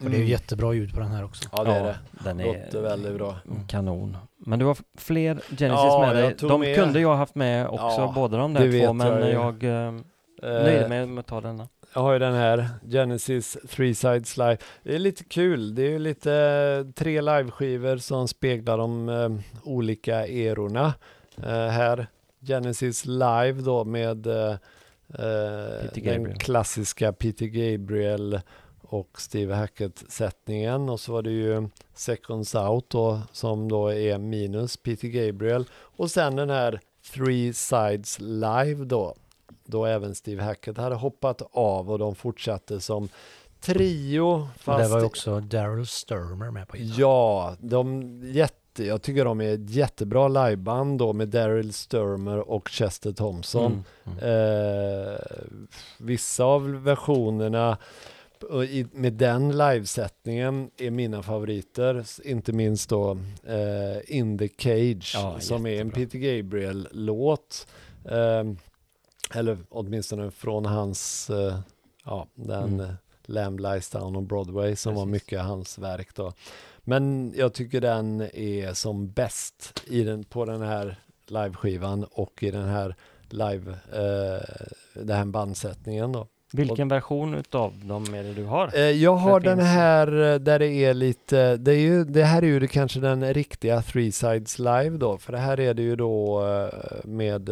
Och 0.00 0.10
det 0.10 0.16
är 0.16 0.20
ju 0.20 0.28
jättebra 0.28 0.72
ljud 0.74 0.94
på 0.94 1.00
den 1.00 1.10
här 1.10 1.24
också. 1.24 1.48
Ja, 1.52 1.64
det 1.64 1.70
är 1.70 1.84
det. 1.84 1.98
Den 2.24 2.40
är 2.40 2.44
Låter 2.44 2.82
väldigt 2.82 3.14
bra. 3.14 3.36
kanon. 3.68 4.16
Men 4.36 4.58
du 4.58 4.64
har 4.64 4.76
fler 4.94 5.34
Genesis 5.34 5.60
Ja, 5.60 6.00
med 6.06 6.16
dig. 6.16 6.34
De 6.40 6.60
med- 6.60 6.76
kunde 6.76 7.00
jag 7.00 7.16
haft 7.16 7.34
med 7.34 7.66
också, 7.68 7.84
Ja, 7.84 8.12
båda 8.14 8.38
de 8.38 8.54
där 8.54 8.86
två, 8.86 8.92
men 8.92 9.06
jag 9.30 9.62
jag, 9.62 9.64
eh, 9.88 10.00
Eh, 10.42 10.50
nöjde 10.50 10.88
mig 10.88 11.06
med 11.06 11.20
att 11.20 11.26
ta 11.26 11.40
denna. 11.40 11.68
Jag 11.94 12.00
har 12.00 12.12
ju 12.12 12.18
den 12.18 12.34
här, 12.34 12.68
Genesis 12.90 13.56
Three 13.70 13.94
Sides 13.94 14.36
Live. 14.36 14.56
Det 14.82 14.94
är 14.94 14.98
lite 14.98 15.24
kul, 15.24 15.74
det 15.74 15.82
är 15.82 15.90
ju 15.90 15.98
lite 15.98 16.32
eh, 16.34 16.92
tre 16.92 17.20
liveskivor 17.20 17.96
som 17.96 18.28
speglar 18.28 18.78
de 18.78 19.08
eh, 19.08 19.28
olika 19.62 20.26
erorna. 20.26 20.94
Eh, 21.36 21.66
här, 21.66 22.06
Genesis 22.40 23.04
Live 23.04 23.52
då 23.52 23.84
med 23.84 24.26
eh, 24.26 24.56
eh, 25.14 25.92
den 25.94 26.38
klassiska 26.38 27.12
Peter 27.12 27.46
Gabriel 27.46 28.40
och 28.80 29.20
Steve 29.20 29.54
Hackett-sättningen 29.54 30.88
och 30.88 31.00
så 31.00 31.12
var 31.12 31.22
det 31.22 31.30
ju 31.30 31.68
Seconds 31.94 32.54
Out 32.54 32.90
då 32.90 33.20
som 33.32 33.68
då 33.68 33.88
är 33.88 34.18
minus 34.18 34.76
Peter 34.76 35.08
Gabriel 35.08 35.64
och 35.72 36.10
sen 36.10 36.36
den 36.36 36.50
här 36.50 36.80
Three 37.14 37.52
Sides 37.52 38.18
Live 38.20 38.84
då 38.84 39.14
då 39.64 39.86
även 39.86 40.14
Steve 40.14 40.42
Hackett 40.42 40.76
hade 40.76 40.94
hoppat 40.94 41.42
av 41.52 41.90
och 41.90 41.98
de 41.98 42.14
fortsatte 42.14 42.80
som 42.80 43.08
trio. 43.60 44.48
Fast 44.58 44.84
det 44.84 44.88
var 44.88 45.00
ju 45.00 45.06
också 45.06 45.40
Daryl 45.40 45.86
Sturmer 45.86 46.50
med 46.50 46.68
på 46.68 46.76
gitarr. 46.76 47.00
Ja, 47.00 47.56
de 47.60 48.02
jätte, 48.24 48.58
jag 48.78 49.02
tycker 49.02 49.24
de 49.24 49.40
är 49.40 49.54
ett 49.54 49.70
jättebra 49.70 50.28
liveband 50.28 50.98
då 50.98 51.12
med 51.12 51.28
Daryl 51.28 51.72
Sturmer 51.72 52.50
och 52.50 52.68
Chester 52.68 53.12
Thompson. 53.12 53.84
Mm. 54.04 54.18
Eh, 54.18 55.18
vissa 55.98 56.44
av 56.44 56.82
versionerna 56.82 57.78
i, 58.68 58.86
med 58.92 59.12
den 59.12 59.58
livesättningen 59.58 60.70
är 60.76 60.90
mina 60.90 61.22
favoriter, 61.22 62.04
inte 62.24 62.52
minst 62.52 62.90
då 62.90 63.10
eh, 63.46 64.16
In 64.16 64.38
the 64.38 64.48
Cage 64.58 65.12
Ja, 65.14 65.40
som 65.40 65.66
är 65.66 65.70
en 65.70 65.76
jättebra. 65.76 65.94
Peter 65.94 66.18
Gabriel-låt. 66.18 67.66
Eh, 68.04 68.44
eller 69.34 69.58
åtminstone 69.68 70.30
från 70.30 70.66
hans, 70.66 71.30
eh, 71.30 71.58
ja, 72.04 72.26
den 72.34 72.68
Mm. 72.68 72.80
mm. 72.80 72.94
Lamb 73.30 73.60
Lies 73.60 73.90
Down 73.90 74.16
on 74.16 74.26
Broadway 74.26 74.76
som 74.76 74.94
var 74.94 75.02
Precis. 75.02 75.12
mycket 75.12 75.40
hans 75.40 75.78
verk 75.78 76.14
då. 76.14 76.32
Men 76.88 77.32
jag 77.36 77.52
tycker 77.52 77.80
den 77.80 78.20
är 78.20 78.72
som 78.74 79.10
bäst 79.10 79.82
i 79.86 80.04
den, 80.04 80.24
på 80.24 80.44
den 80.44 80.62
här 80.62 80.96
liveskivan 81.26 82.04
och 82.04 82.42
i 82.42 82.50
den 82.50 82.68
här 82.68 82.94
live, 83.30 83.70
eh, 83.72 84.42
den 84.94 85.16
här 85.16 85.24
bandsättningen 85.24 86.12
då. 86.12 86.26
Vilken 86.52 86.88
version 86.88 87.34
utav 87.34 87.72
dem 87.84 88.14
är 88.14 88.22
det 88.22 88.34
du 88.34 88.44
har? 88.44 88.70
Eh, 88.74 88.80
jag 88.80 89.16
har 89.16 89.40
den 89.40 89.58
finns- 89.58 89.68
här 89.68 90.32
eh, 90.32 90.34
där 90.38 90.58
det 90.58 90.68
är 90.68 90.94
lite, 90.94 91.56
det, 91.56 91.72
är 91.72 91.78
ju, 91.80 92.04
det 92.04 92.24
här 92.24 92.42
är 92.42 92.46
ju 92.46 92.66
kanske 92.66 93.00
den 93.00 93.34
riktiga 93.34 93.82
Three 93.82 94.12
Sides 94.12 94.58
Live 94.58 94.90
då, 94.90 95.18
för 95.18 95.32
det 95.32 95.38
här 95.38 95.60
är 95.60 95.74
det 95.74 95.82
ju 95.82 95.96
då 95.96 96.46
eh, 96.46 97.04
med 97.04 97.50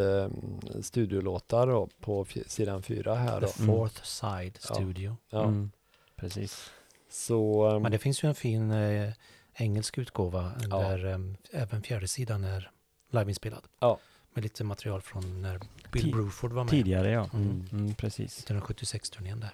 studiolåtar 0.82 1.66
då 1.66 1.88
på 2.00 2.26
sidan 2.46 2.82
fyra 2.82 3.14
här 3.14 3.40
The 3.40 3.46
då. 3.46 3.52
Mm. 3.62 3.76
Fourth 3.76 4.02
Side 4.02 4.58
Ja. 4.68 4.74
Studio. 4.74 5.16
Ja, 5.30 5.42
Mm. 5.44 5.70
Precis. 6.16 6.70
Så 7.16 7.68
eh, 7.70 7.80
Men 7.80 7.92
det 7.92 7.98
finns 7.98 8.24
ju 8.24 8.28
en 8.28 8.34
fin 8.34 8.70
eh, 8.70 9.12
engelsk 9.54 9.98
utgåva 9.98 10.52
Ja. 10.70 10.78
där 10.78 11.04
eh, 11.06 11.18
även 11.62 11.82
fjärde 11.82 12.08
sidan 12.08 12.44
är 12.44 12.70
liveinspelad. 13.10 13.62
Ja. 13.80 13.98
Med 14.34 14.42
lite 14.44 14.64
material 14.64 15.02
från 15.02 15.42
när 15.42 15.60
Bill 15.92 16.04
Ti- 16.06 16.12
Bruford 16.12 16.52
var 16.52 16.64
med. 16.64 16.70
Tidigare 16.70 17.10
ja. 17.10 17.28
Mm. 17.34 17.68
Mm, 17.72 17.94
precis. 17.94 18.46
1976-turnén 18.46 19.40
där. 19.40 19.50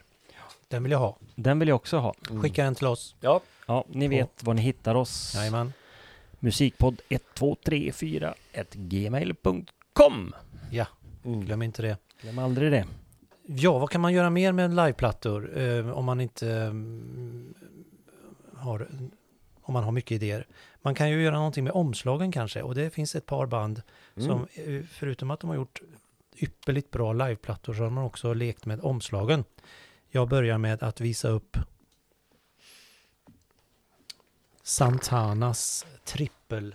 Den 0.69 0.83
vill 0.83 0.93
jag 0.93 0.99
ha. 0.99 1.17
Den 1.35 1.59
vill 1.59 1.69
jag 1.69 1.77
också 1.77 1.97
ha. 1.99 2.15
mm. 2.31 2.43
Skicka 2.43 2.65
den 2.65 2.75
till 2.75 2.87
oss. 2.87 3.15
Ja, 3.21 3.41
Ja, 3.67 3.85
ni 3.89 4.07
På- 4.07 4.11
vet 4.11 4.43
var 4.45 4.55
ni 4.55 4.63
hittar 4.63 4.95
oss. 4.95 5.33
Jajamän. 5.35 5.73
Musikpodd 6.39 7.01
1234 7.09 8.35
gmail.com 8.73 10.35
mm. 11.25 11.45
Glöm 11.45 11.63
inte 11.63 11.83
det. 11.83 11.97
Glöm 12.23 12.39
aldrig 12.39 12.73
det. 12.73 12.87
Ja, 13.45 13.79
vad 13.79 13.91
kan 13.91 14.01
man 14.01 14.13
göra 14.13 14.31
mer 14.31 14.53
med 14.53 14.75
liveplattor 14.75 15.59
eh, 15.59 15.91
om 15.91 16.05
man 16.05 16.21
inte 16.21 16.49
eh, 16.51 16.73
har 18.59 18.89
om 19.65 19.73
man 19.73 19.85
har 19.85 19.93
mycket 19.93 20.13
idéer. 20.13 20.47
Man 20.83 20.95
kan 20.95 21.11
ju 21.11 21.23
göra 21.23 21.37
någonting 21.37 21.65
med 21.65 21.73
omslagen 21.73 22.33
kanske 22.33 22.63
och 22.63 22.75
det 22.75 22.91
finns 22.91 23.15
ett 23.15 23.27
par 23.27 23.47
band 23.47 23.83
Mm. 24.17 24.29
som 24.29 24.47
eh, 24.65 24.83
förutom 24.91 25.31
att 25.31 25.41
de 25.41 25.51
har 25.51 25.57
gjort 25.57 25.81
ypperligt 26.37 26.91
bra 26.91 27.13
liveplattor 27.13 27.75
så 27.75 27.83
har 27.83 27.91
man 27.91 28.05
också 28.05 28.35
lekt 28.35 28.67
med 28.67 28.81
omslagen. 28.81 29.45
Jag 30.11 30.29
börjar 30.29 30.59
med 30.59 30.83
att 30.83 31.01
visa 31.01 31.29
upp 31.29 31.57
Santanas 34.63 35.87
trippel 36.05 36.75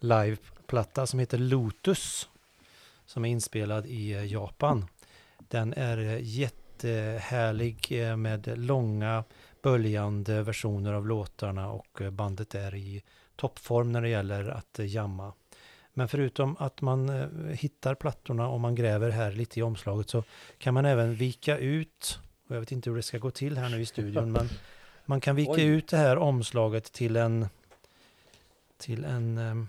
liveplatta 0.00 1.06
som 1.06 1.18
heter 1.18 1.38
Lotus 1.38 2.28
som 3.10 3.24
är 3.24 3.28
inspelad 3.28 3.86
i 3.86 4.12
eh, 4.12 4.32
Japan. 4.32 4.86
Den 5.38 5.74
är 5.74 5.98
eh, 5.98 6.18
jättehärlig 6.22 7.86
eh, 7.90 8.16
med 8.16 8.58
långa 8.58 9.24
böljande 9.62 10.42
versioner 10.42 10.92
av 10.92 11.06
låtarna 11.06 11.70
och 11.70 12.02
bandet 12.12 12.54
är 12.54 12.74
i 12.74 13.02
toppform 13.36 13.92
när 13.92 14.02
det 14.02 14.08
gäller 14.08 14.48
att 14.48 14.78
jamma. 14.78 15.32
Men 15.94 16.08
förutom 16.08 16.56
att 16.58 16.80
man 16.80 17.28
hittar 17.52 17.94
plattorna 17.94 18.48
och 18.48 18.60
man 18.60 18.74
gräver 18.74 19.10
här 19.10 19.32
lite 19.32 19.60
i 19.60 19.62
omslaget 19.62 20.10
så 20.10 20.24
kan 20.58 20.74
man 20.74 20.84
även 20.84 21.14
vika 21.14 21.58
ut, 21.58 22.20
och 22.48 22.54
jag 22.54 22.60
vet 22.60 22.72
inte 22.72 22.90
hur 22.90 22.96
det 22.96 23.02
ska 23.02 23.18
gå 23.18 23.30
till 23.30 23.58
här 23.58 23.68
nu 23.68 23.80
i 23.80 23.86
studion, 23.86 24.32
men 24.32 24.48
man 25.06 25.20
kan 25.20 25.36
vika 25.36 25.52
Oj. 25.52 25.64
ut 25.64 25.88
det 25.88 25.96
här 25.96 26.18
omslaget 26.18 26.92
till 26.92 27.16
en 27.16 27.48
till 28.78 29.04
en 29.04 29.68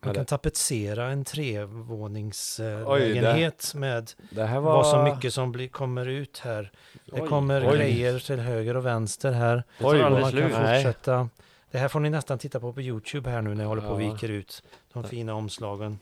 man 0.00 0.14
kan 0.14 0.24
tapetsera 0.24 1.06
en 1.06 1.24
trevåningslägenhet 1.24 3.72
med 3.74 4.10
Det 4.30 4.44
här 4.44 4.60
var... 4.60 4.72
vad 4.72 4.86
så 4.86 5.02
mycket 5.02 5.34
som 5.34 5.52
blir, 5.52 5.68
kommer 5.68 6.06
ut 6.06 6.38
här. 6.38 6.72
Det 7.04 7.22
Oj. 7.22 7.28
kommer 7.28 7.70
Oj. 7.70 7.76
grejer 7.76 8.18
till 8.18 8.40
höger 8.40 8.76
och 8.76 8.86
vänster 8.86 9.32
här. 9.32 9.56
Det 9.56 9.62
tar 9.84 9.90
Oj, 9.90 10.00
Och 10.00 10.06
aldrig 10.06 10.22
man 10.22 10.32
kan 10.32 10.40
slut. 10.40 10.52
Fortsätta. 10.54 11.28
Det 11.70 11.78
här 11.78 11.88
får 11.88 12.00
ni 12.00 12.10
nästan 12.10 12.38
titta 12.38 12.60
på 12.60 12.72
på 12.72 12.80
Youtube 12.80 13.30
här 13.30 13.42
nu 13.42 13.54
när 13.54 13.64
jag 13.64 13.68
håller 13.68 13.82
på 13.82 13.88
och 13.88 14.00
viker 14.00 14.28
ut 14.28 14.62
de 14.92 15.04
fina 15.04 15.34
omslagen. 15.34 15.98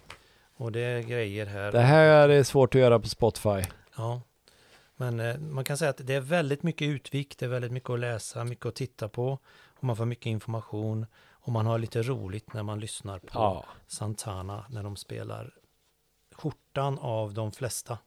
Och 0.56 0.72
det 0.72 0.80
är 0.80 1.02
grejer 1.02 1.46
här. 1.46 1.72
Det 1.72 1.80
här 1.80 2.28
är 2.28 2.42
svårt 2.42 2.74
att 2.74 2.80
göra 2.80 2.98
på 3.00 3.08
Spotify. 3.08 3.62
Ja. 3.96 4.20
Men 4.96 5.20
eh, 5.20 5.38
man 5.38 5.64
kan 5.64 5.76
säga 5.76 5.90
att 5.90 6.00
det 6.06 6.14
är 6.14 6.20
väldigt 6.20 6.62
mycket 6.62 6.88
utvikt, 6.88 7.38
det 7.38 7.46
är 7.46 7.50
väldigt 7.50 7.72
mycket 7.72 7.90
att 7.90 8.00
läsa, 8.00 8.44
mycket 8.44 8.66
att 8.66 8.74
titta 8.74 9.08
på. 9.08 9.38
Och 9.78 9.84
man 9.84 9.96
får 9.96 10.04
mycket 10.04 10.26
information. 10.26 11.06
Och 11.46 11.52
man 11.52 11.66
har 11.66 11.78
lite 11.78 12.02
roligt 12.02 12.52
när 12.54 12.62
man 12.62 12.80
lyssnar 12.80 13.18
på 13.18 13.28
Ja. 13.32 13.64
Santana 13.86 14.64
när 14.70 14.82
de 14.82 14.96
spelar 14.96 15.54
skjortan 16.32 16.98
av 16.98 17.34
de 17.34 17.52
flesta. 17.52 17.98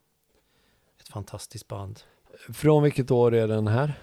Ett 0.99 1.07
fantastiskt 1.07 1.67
band. 1.67 1.99
Från 2.53 2.83
vilket 2.83 3.11
år 3.11 3.33
är 3.33 3.47
den 3.47 3.67
här? 3.67 3.93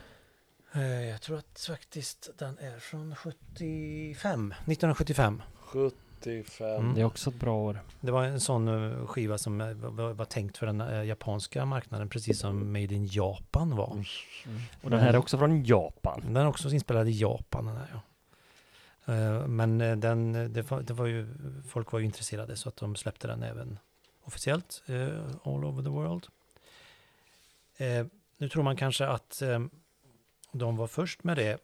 Eh, 0.74 1.08
Jag 1.08 1.22
tror 1.22 1.38
att 1.38 1.60
faktiskt 1.68 2.30
den 2.38 2.58
är 2.58 2.78
från 2.78 3.16
75, 3.16 4.52
1975. 4.52 5.42
75. 5.60 6.66
Mm. 6.80 6.94
Det 6.94 7.00
är 7.00 7.04
också 7.04 7.30
ett 7.30 7.40
bra 7.40 7.56
år. 7.56 7.80
Det 8.00 8.10
var 8.10 8.24
en 8.24 8.40
sån 8.40 8.68
eh, 8.68 9.06
skiva 9.06 9.38
som 9.38 9.60
eh, 9.60 9.72
var, 9.74 10.24
tänkt 10.24 10.58
för 10.58 10.66
den 10.66 11.06
japanska 11.06 11.64
marknaden, 11.64 12.08
precis 12.08 12.40
som 12.40 12.72
Made 12.72 12.94
in 12.94 13.06
Japan 13.06 13.76
var. 13.76 14.04
Och 14.82 14.90
den 14.90 15.00
här 15.00 15.12
är 15.14 15.16
också 15.18 15.38
från 15.38 15.64
Japan. 15.64 16.20
Den 16.26 16.36
är 16.36 16.46
också 16.46 16.70
inspelad 16.70 17.08
i 17.08 17.12
Japan. 17.20 17.66
Den 17.66 17.76
här, 17.76 17.88
ja. 17.92 18.00
Eh, 19.06 19.46
Men 19.46 19.80
eh, 19.80 19.96
den, 19.96 20.34
eh, 20.34 20.44
det, 20.44 20.70
var, 20.70 20.82
det 20.82 20.94
var 20.94 21.06
ju, 21.06 21.26
folk 21.68 21.92
var 21.92 22.00
ju 22.00 22.04
intresserade 22.06 22.56
så 22.56 22.68
att 22.68 22.76
de 22.76 22.96
släppte 22.96 23.26
den 23.26 23.42
även 23.42 23.78
officiellt 24.22 24.82
all 25.42 25.64
over 25.64 25.82
the 25.82 25.88
world. 25.88 26.26
Nu 28.38 28.48
tror 28.48 28.62
man 28.62 28.76
kanske 28.76 29.06
att 29.06 29.42
de 30.52 30.76
var 30.76 30.86
först 30.86 31.24
med 31.24 31.36
det, 31.36 31.58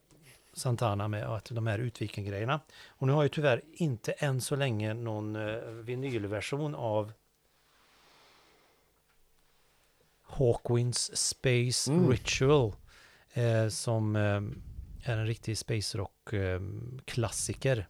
Santana, 0.52 1.08
med 1.08 1.24
att 1.24 1.44
de 1.44 1.66
här 1.66 1.78
utviken-grejerna. 1.78 2.60
Och 2.86 3.06
nu 3.06 3.12
har 3.12 3.22
ju 3.22 3.28
tyvärr 3.28 3.62
inte 3.72 4.12
än 4.12 4.40
så 4.40 4.56
länge 4.56 4.94
någon 4.94 5.38
vinylversion 5.84 6.74
av 6.74 7.12
Hawkwinds 10.22 11.16
Space 11.16 11.92
Mm. 11.92 12.10
Ritual 12.10 12.72
eh, 13.32 13.68
som 13.68 14.16
eh, 14.16 14.40
är 15.02 15.16
en 15.16 15.26
riktig 15.26 15.58
space 15.58 15.98
Rock-klassiker. 15.98 17.86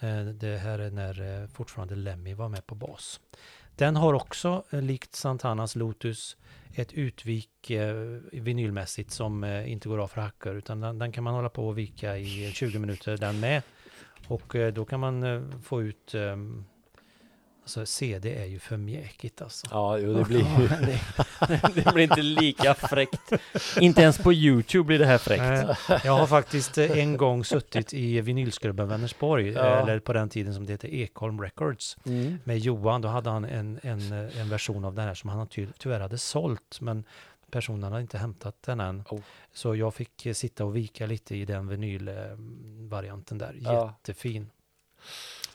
Ehm, 0.00 0.28
eh, 0.28 0.34
det 0.34 0.56
här 0.56 0.78
är 0.78 0.90
när 0.90 1.42
eh, 1.42 1.48
fortfarande 1.48 1.94
Lemmy 1.96 2.34
var 2.34 2.48
med 2.48 2.66
på 2.66 2.74
bas. 2.74 3.20
Den 3.76 3.96
har 3.96 4.14
också, 4.14 4.64
eh, 4.70 4.82
likt 4.82 5.14
Santanas 5.14 5.76
Lotus, 5.76 6.36
ett 6.74 6.92
utvik 6.92 7.70
vinylmässigt 8.32 9.10
som 9.10 9.44
inte 9.44 9.88
går 9.88 9.98
av 9.98 10.08
för 10.08 10.20
hackor 10.20 10.56
utan 10.56 10.80
den, 10.80 10.98
den 10.98 11.12
kan 11.12 11.24
man 11.24 11.34
hålla 11.34 11.48
på 11.48 11.68
och 11.68 11.78
vika 11.78 12.18
i 12.18 12.52
20 12.52 12.78
minuter 12.78 13.16
den 13.16 13.40
med. 13.40 13.62
Och 14.28 14.56
då 14.72 14.84
kan 14.84 15.00
man 15.00 15.52
få 15.62 15.82
ut 15.82 16.14
ehm, 16.14 16.64
Alltså 17.66 17.86
CD 17.86 18.34
är 18.34 18.44
ju 18.44 18.58
för 18.58 18.76
mjäkigt 18.76 19.42
alltså. 19.42 19.66
Ja, 19.70 19.98
jo, 19.98 20.14
det 20.14 20.24
blir 20.24 20.38
ju... 20.60 20.68
det, 20.68 21.00
det 21.84 21.92
blir 21.94 22.04
inte 22.04 22.22
lika 22.22 22.74
fräckt. 22.74 23.32
Inte 23.80 24.02
ens 24.02 24.18
på 24.18 24.32
Youtube 24.32 24.84
blir 24.86 24.98
det 24.98 25.06
här 25.06 25.18
fräckt. 25.18 25.78
Jag 26.04 26.12
har 26.12 26.26
faktiskt 26.26 26.78
eh, 26.78 26.90
en 26.98 27.16
gång 27.16 27.44
suttit 27.44 27.94
i 27.94 28.20
vinylskrubben 28.20 28.88
Vänersborg, 28.88 29.48
Ja. 29.48 29.62
eller 29.64 29.98
på 29.98 30.12
den 30.12 30.28
tiden 30.28 30.54
som 30.54 30.66
det 30.66 30.72
hette 30.72 30.96
Ekholm 30.96 31.40
Records, 31.42 31.96
Mm. 32.04 32.38
med 32.44 32.58
Johan. 32.58 33.00
Då 33.02 33.08
hade 33.08 33.30
han 33.30 33.44
en, 33.44 33.80
en, 33.82 34.12
eh, 34.12 34.40
en 34.40 34.48
version 34.48 34.84
av 34.84 34.94
den 34.94 35.04
här 35.06 35.14
som 35.14 35.30
han 35.30 35.46
ty 35.46 35.66
tyvärr 35.78 36.00
hade 36.00 36.18
sålt, 36.18 36.80
men 36.80 37.04
personen 37.50 37.82
hade 37.92 38.00
inte 38.02 38.18
hämtat 38.18 38.62
den 38.62 38.80
än. 38.80 39.04
Oh. 39.10 39.20
Så 39.52 39.76
jag 39.76 39.94
fick 39.94 40.26
eh, 40.26 40.32
sitta 40.34 40.64
och 40.64 40.76
vika 40.76 41.06
lite 41.06 41.36
i 41.36 41.44
den 41.44 41.68
vinylvarianten 41.68 43.38
där. 43.38 43.56
Ja. 43.60 43.94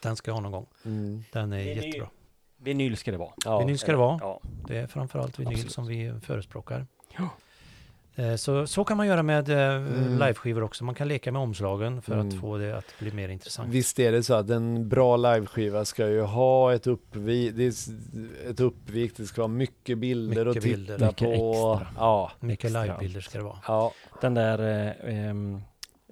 Den 0.02 0.16
ska 0.16 0.30
jag 0.30 0.34
ha 0.34 0.40
någon 0.40 0.52
gång. 0.52 0.66
Mm. 0.84 1.24
Den 1.32 1.52
är 1.52 1.58
Vinyl. 1.64 1.84
jättebra. 1.84 2.08
Vinyl 2.56 2.96
ska 2.96 3.10
det 3.10 3.16
vara. 3.18 3.32
Ja. 3.44 3.58
Vinyl 3.58 3.78
ska 3.78 3.90
det 3.92 3.98
vara. 3.98 4.18
Ja. 4.22 4.40
Det 4.68 4.76
är 4.78 4.86
framförallt 4.86 5.38
vinyl 5.38 5.52
Absolut. 5.52 5.72
som 5.72 5.86
vi 5.86 6.12
förespråkar. 6.22 6.86
Ja. 7.18 7.28
Eh, 8.14 8.34
Så, 8.36 8.66
så 8.66 8.84
kan 8.84 8.96
man 8.96 9.06
göra 9.06 9.22
med 9.22 9.48
eh, 9.48 9.58
Mm. 9.58 10.18
liveskivor 10.18 10.62
också. 10.62 10.84
Man 10.84 10.94
kan 10.94 11.08
leka 11.08 11.32
med 11.32 11.42
omslagen 11.42 12.02
för 12.02 12.12
att 12.16 12.24
Mm. 12.24 12.40
få 12.40 12.58
det 12.58 12.76
att 12.78 12.94
bli 12.98 13.12
mer 13.12 13.28
intressant. 13.28 13.68
Visst 13.70 13.98
är 13.98 14.12
det 14.12 14.22
så 14.22 14.34
att 14.34 14.50
en 14.50 14.88
bra 14.88 15.16
liveskiva 15.16 15.84
ska 15.84 16.08
ju 16.08 16.20
ha 16.20 16.74
ett 16.74 16.86
uppvik, 16.86 17.52
det 17.56 17.64
är 17.64 17.68
s- 17.68 17.88
ett 18.50 18.60
uppvik, 18.60 19.16
det 19.16 19.26
ska 19.26 19.40
vara 19.42 19.48
mycket 19.48 19.98
bilder 19.98 20.44
Mycket 20.44 20.56
att 20.56 20.62
titta 20.62 20.76
bilder. 20.76 20.98
Mycket 21.06 21.18
på. 21.38 21.72
extra. 21.74 21.86
Ja, 21.98 22.32
Mycket 22.40 22.72
livebilder 22.72 23.20
ska 23.20 23.38
det 23.38 23.44
vara. 23.44 23.58
ja. 23.66 23.92
Den 24.20 24.34
där 24.34 24.58
eh, 25.04 25.28
ehm, 25.28 25.60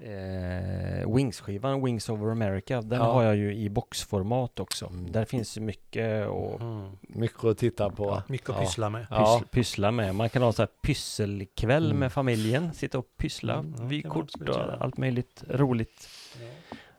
eh, 0.00 1.14
Wings-skivan, 1.14 1.84
Wings 1.84 2.08
over 2.08 2.30
America, 2.32 2.82
den 2.82 2.98
Ja. 2.98 3.04
har 3.12 3.22
jag 3.22 3.36
ju 3.36 3.54
i 3.54 3.68
boxformat 3.68 4.60
också. 4.60 4.86
Mm. 4.86 5.12
Där 5.12 5.24
finns 5.24 5.58
mycket 5.58 6.26
att 6.26 6.60
Mm. 6.60 6.90
mycket 7.02 7.44
att 7.44 7.58
titta 7.58 7.90
på. 7.90 8.22
Mycket 8.28 8.50
att 8.50 8.56
Ja. 8.56 8.62
pyssla 8.62 8.90
med. 8.90 9.06
Ja. 9.10 9.16
pyssla, 9.16 9.48
pyssla 9.50 9.90
med. 9.90 10.14
Man 10.14 10.28
kan 10.28 10.42
ha 10.42 10.52
så 10.52 10.62
här 10.62 10.68
pysselkväll 10.82 11.84
Mm. 11.86 11.98
med 11.98 12.12
familjen, 12.12 12.72
sitta 12.74 12.98
och 12.98 13.06
pyssla, 13.16 13.54
Mm, 13.54 13.74
ja, 13.78 13.84
vid 13.84 14.08
kort 14.08 14.30
och 14.48 14.82
allt 14.84 14.96
möjligt 14.96 15.44
roligt. 15.48 16.08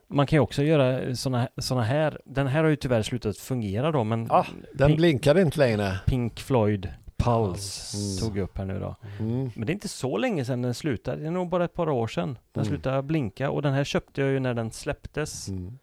Man 0.08 0.26
kan 0.26 0.36
ju 0.36 0.40
också 0.40 0.62
göra 0.62 1.16
såna, 1.16 1.48
såna 1.58 1.82
här, 1.82 2.20
den 2.24 2.46
här 2.46 2.62
har 2.62 2.70
ju 2.70 2.76
tyvärr 2.76 3.02
slutat 3.02 3.36
fungera 3.38 3.92
då, 3.92 4.04
men 4.04 4.30
Ah, 4.30 4.46
Den 4.74 4.86
Pink, 4.88 4.98
blinkade 4.98 5.42
inte 5.42 5.58
längre. 5.58 6.00
Pink 6.06 6.40
Floyd 6.40 6.88
Pulse 7.24 7.96
Mm. 7.96 8.18
tog 8.18 8.38
upp 8.42 8.58
här 8.58 8.64
nu 8.64 8.80
då. 8.80 8.96
Mm. 9.18 9.50
Men 9.54 9.66
det 9.66 9.70
är 9.70 9.74
inte 9.74 9.88
så 9.88 10.16
länge 10.16 10.44
sedan 10.44 10.62
den 10.62 10.74
slutade, 10.74 11.20
det 11.20 11.26
är 11.26 11.30
nog 11.30 11.48
bara 11.48 11.64
ett 11.64 11.74
par 11.74 11.88
år 11.88 12.06
sedan 12.06 12.38
den 12.52 12.62
Mm. 12.64 12.74
slutade 12.74 13.02
blinka 13.02 13.50
och 13.50 13.62
den 13.62 13.72
här 13.72 13.84
köpte 13.84 14.20
jag 14.20 14.30
ju 14.30 14.40
när 14.40 14.54
den 14.54 14.70
släpptes. 14.70 15.48
Mm. 15.48 15.78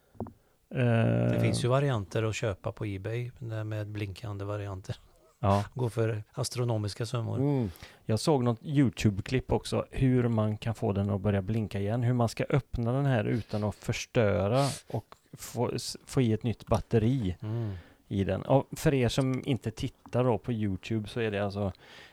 Det 0.70 1.36
Eh, 1.36 1.42
finns 1.42 1.64
ju 1.64 1.68
varianter 1.68 2.24
att 2.24 2.36
köpa 2.36 2.72
på 2.72 2.86
Ebay 2.86 3.32
där 3.40 3.64
med 3.64 3.88
blinkande 3.88 4.46
varianter. 4.46 4.96
Ja, 5.40 5.64
Går 5.74 5.90
för 5.90 6.24
astronomiska 6.34 7.06
summor. 7.06 7.38
Mm. 7.40 7.72
jag 8.06 8.20
såg 8.20 8.44
något 8.44 8.60
YouTube-klipp 8.64 9.52
också 9.52 9.86
hur 9.92 10.28
man 10.28 10.58
kan 10.58 10.76
få 10.76 10.92
den 10.94 11.10
att 11.10 11.22
börja 11.22 11.42
blinka 11.42 11.80
igen. 11.80 12.04
Hur 12.04 12.14
man 12.14 12.30
ska 12.30 12.44
öppna 12.50 12.92
den 12.92 13.06
här 13.06 13.24
utan 13.24 13.64
att 13.64 13.76
förstöra 13.76 14.66
och 14.92 15.06
få, 15.38 15.72
få 16.06 16.22
i 16.22 16.34
ett 16.34 16.44
nytt 16.44 16.66
batteri 16.66 17.36
Mm. 17.42 17.74
I 18.10 18.24
den. 18.24 18.42
Och 18.42 18.68
för 18.72 18.94
er 18.94 19.10
som 19.10 19.44
inte 19.46 19.72
tittar 19.72 20.24
då 20.24 20.38
på 20.38 20.54
YouTube 20.54 21.10
så 21.10 21.20
är 21.20 21.32
det 21.32 21.40
alltså 21.40 21.72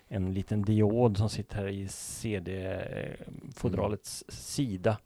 en 0.08 0.34
liten 0.34 0.62
diod 0.62 1.18
som 1.18 1.31
sitter 1.31 1.57
här 1.57 1.68
i 1.68 1.89
CD-fodralets 1.89 4.25
sida. 4.28 4.99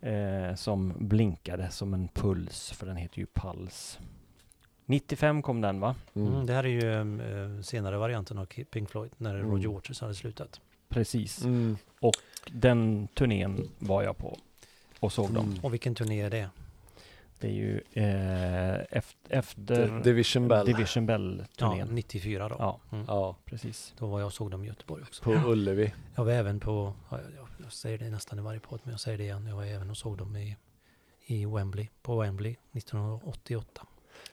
Eh, 0.00 0.54
som 0.54 0.92
blinkade 0.98 1.70
som 1.70 1.94
en 1.94 2.08
puls, 2.08 2.70
för 2.70 2.86
den 2.86 2.96
heter 2.96 3.18
ju 3.18 3.26
Puls. 3.26 3.98
95 4.84 5.42
kom 5.42 5.60
den 5.60 5.80
va? 5.80 5.94
Mm. 6.14 6.34
Mm. 6.34 6.46
Det 6.46 6.52
här 6.52 6.64
är 6.64 6.68
ju 6.68 6.92
eh, 7.20 7.60
senare 7.62 7.96
varianten 7.96 8.38
av 8.38 8.46
Pink 8.46 8.90
Floyd 8.90 9.10
när 9.16 9.34
Mm. 9.34 9.50
Roger 9.50 9.68
Waters 9.68 10.00
hade 10.00 10.14
slutat. 10.14 10.60
Precis. 10.88 11.44
Mm. 11.44 11.76
Den 12.52 13.08
turnén 13.14 13.68
var 13.78 14.02
jag 14.02 14.18
på 14.18 14.38
och 15.00 15.12
såg 15.12 15.32
dem. 15.32 15.46
Mm. 15.46 15.58
Och 15.62 15.72
vilken 15.72 15.94
turné 15.94 16.20
är 16.20 16.30
det? 16.30 16.48
Det 17.40 17.46
är 17.48 17.52
ju 17.52 17.80
eh, 17.92 18.74
efter, 18.90 19.16
efter 19.28 20.00
Division 20.04 20.48
Bell. 20.48 20.66
Division 20.66 21.02
Ja, 21.02 21.06
Bell-turnén. 21.06 21.88
94 21.88 22.48
då. 22.48 22.56
Ja, 22.58 22.80
Mm. 22.92 23.04
Ja, 23.08 23.36
precis. 23.44 23.94
Då 23.98 24.06
var 24.06 24.18
jag 24.20 24.26
och 24.26 24.32
såg 24.32 24.50
dem 24.50 24.64
i 24.64 24.66
Göteborg 24.66 25.02
också. 25.02 25.24
på 25.24 25.30
Ullevi. 25.32 25.94
Jag 26.14 26.24
var 26.24 26.32
även 26.32 26.60
på, 26.60 26.92
ja, 27.10 27.18
jag, 27.36 27.46
jag 27.64 27.72
säger 27.72 27.98
det 27.98 28.10
nästan 28.10 28.38
i 28.38 28.42
varje 28.42 28.60
podd, 28.60 28.80
men 28.82 28.90
jag 28.90 29.00
säger 29.00 29.18
det 29.18 29.24
igen. 29.24 29.46
Jag 29.46 29.56
var 29.56 29.64
även 29.64 29.90
och 29.90 29.96
såg 29.96 30.18
dem 30.18 30.36
i, 30.36 30.56
i 31.26 31.46
Wembley, 31.46 31.88
på 32.02 32.20
Wembley 32.20 32.56
1988. 32.72 33.82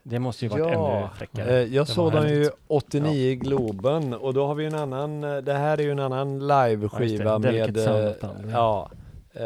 Det 0.03 0.19
måste 0.19 0.45
ju 0.45 0.49
varit 0.49 0.59
Ja, 0.73 0.97
ännu 0.99 1.07
fräckare. 1.15 1.49
Eh, 1.61 1.73
jag 1.75 1.85
Det 1.85 1.91
såg 1.91 2.11
dem 2.11 2.27
ju 2.27 2.35
härligt. 2.35 2.51
89 2.67 3.13
i 3.31 3.35
Globen 3.35 4.13
och 4.13 4.33
då 4.33 4.47
har 4.47 4.55
vi 4.55 4.65
en 4.65 4.75
annan, 4.75 5.23
eh, 5.23 5.37
det 5.37 5.53
här 5.53 5.77
är 5.77 5.83
ju 5.83 5.91
en 5.91 5.99
annan 5.99 6.39
live-skiva 6.39 7.03
Ja, 7.03 7.03
just 7.03 7.17
det. 7.23 7.39
med, 7.39 7.41
Delicate 7.41 7.83
Sound 7.83 8.03
eh, 8.05 8.11
of 8.11 8.19
Thunder. 8.19 8.51
ja, 8.53 8.91
eh, 9.33 9.41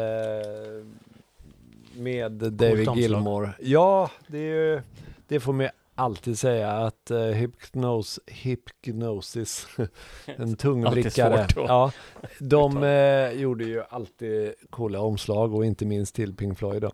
med 1.98 2.32
David. 2.32 2.88
Gilmore. 2.94 3.52
Ja, 3.60 4.10
det 4.26 4.38
är 4.38 4.54
ju, 4.54 4.82
det 5.28 5.40
får 5.40 5.52
man 5.52 5.68
alltid 5.98 6.38
säga 6.38 6.70
att 6.70 7.10
uh, 7.10 7.18
hypnos, 7.18 8.20
hypnosis, 8.26 9.66
en 10.26 10.56
tungvrickare, 10.56 11.46
ja, 11.56 11.92
de 12.38 12.82
eh, 12.82 13.30
gjorde 13.32 13.64
ju 13.64 13.82
alltid 13.90 14.54
coola 14.70 15.00
omslag 15.00 15.54
och 15.54 15.64
inte 15.64 15.86
minst 15.86 16.14
till 16.14 16.36
Pink 16.36 16.58
Floyd 16.58 16.82
då. 16.82 16.92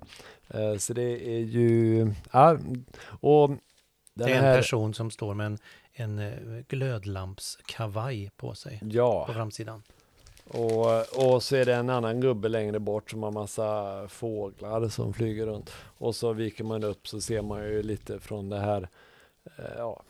Eh, 0.49 0.77
så 0.77 0.93
det 0.93 1.37
är 1.37 1.41
ju, 1.41 2.13
ja, 2.33 2.59
och 3.21 3.51
Det 4.15 4.25
är 4.25 4.29
en 4.29 4.45
här, 4.45 4.57
person 4.57 4.95
som 4.95 5.11
står 5.11 5.35
med 5.35 5.47
en, 5.47 5.59
en 5.93 6.65
glödlampskavaj 6.69 8.31
på 8.37 8.55
sig 8.55 8.81
ja, 8.83 9.27
på 9.27 9.33
framsidan. 9.33 9.83
Och, 10.49 11.25
och 11.35 11.43
så 11.43 11.57
är 11.57 11.65
det 11.65 11.75
en 11.75 11.91
annan 11.91 12.21
gubbe 12.21 12.49
längre 12.49 12.79
bort 12.79 13.11
som 13.11 13.23
har 13.23 13.31
massa 13.31 13.95
fåglar 14.09 14.89
som 14.89 15.13
flyger 15.13 15.47
runt. 15.47 15.71
Och 15.99 16.15
så 16.17 16.33
viker 16.33 16.65
man 16.65 16.85
upp 16.85 17.09
så 17.09 17.21
ser 17.21 17.43
man 17.43 17.65
ju 17.65 17.83
lite 17.83 18.21
från 18.21 18.49
det 18.49 18.59
här, 18.59 18.89
eh, 19.59 19.65
ja, 19.79 20.03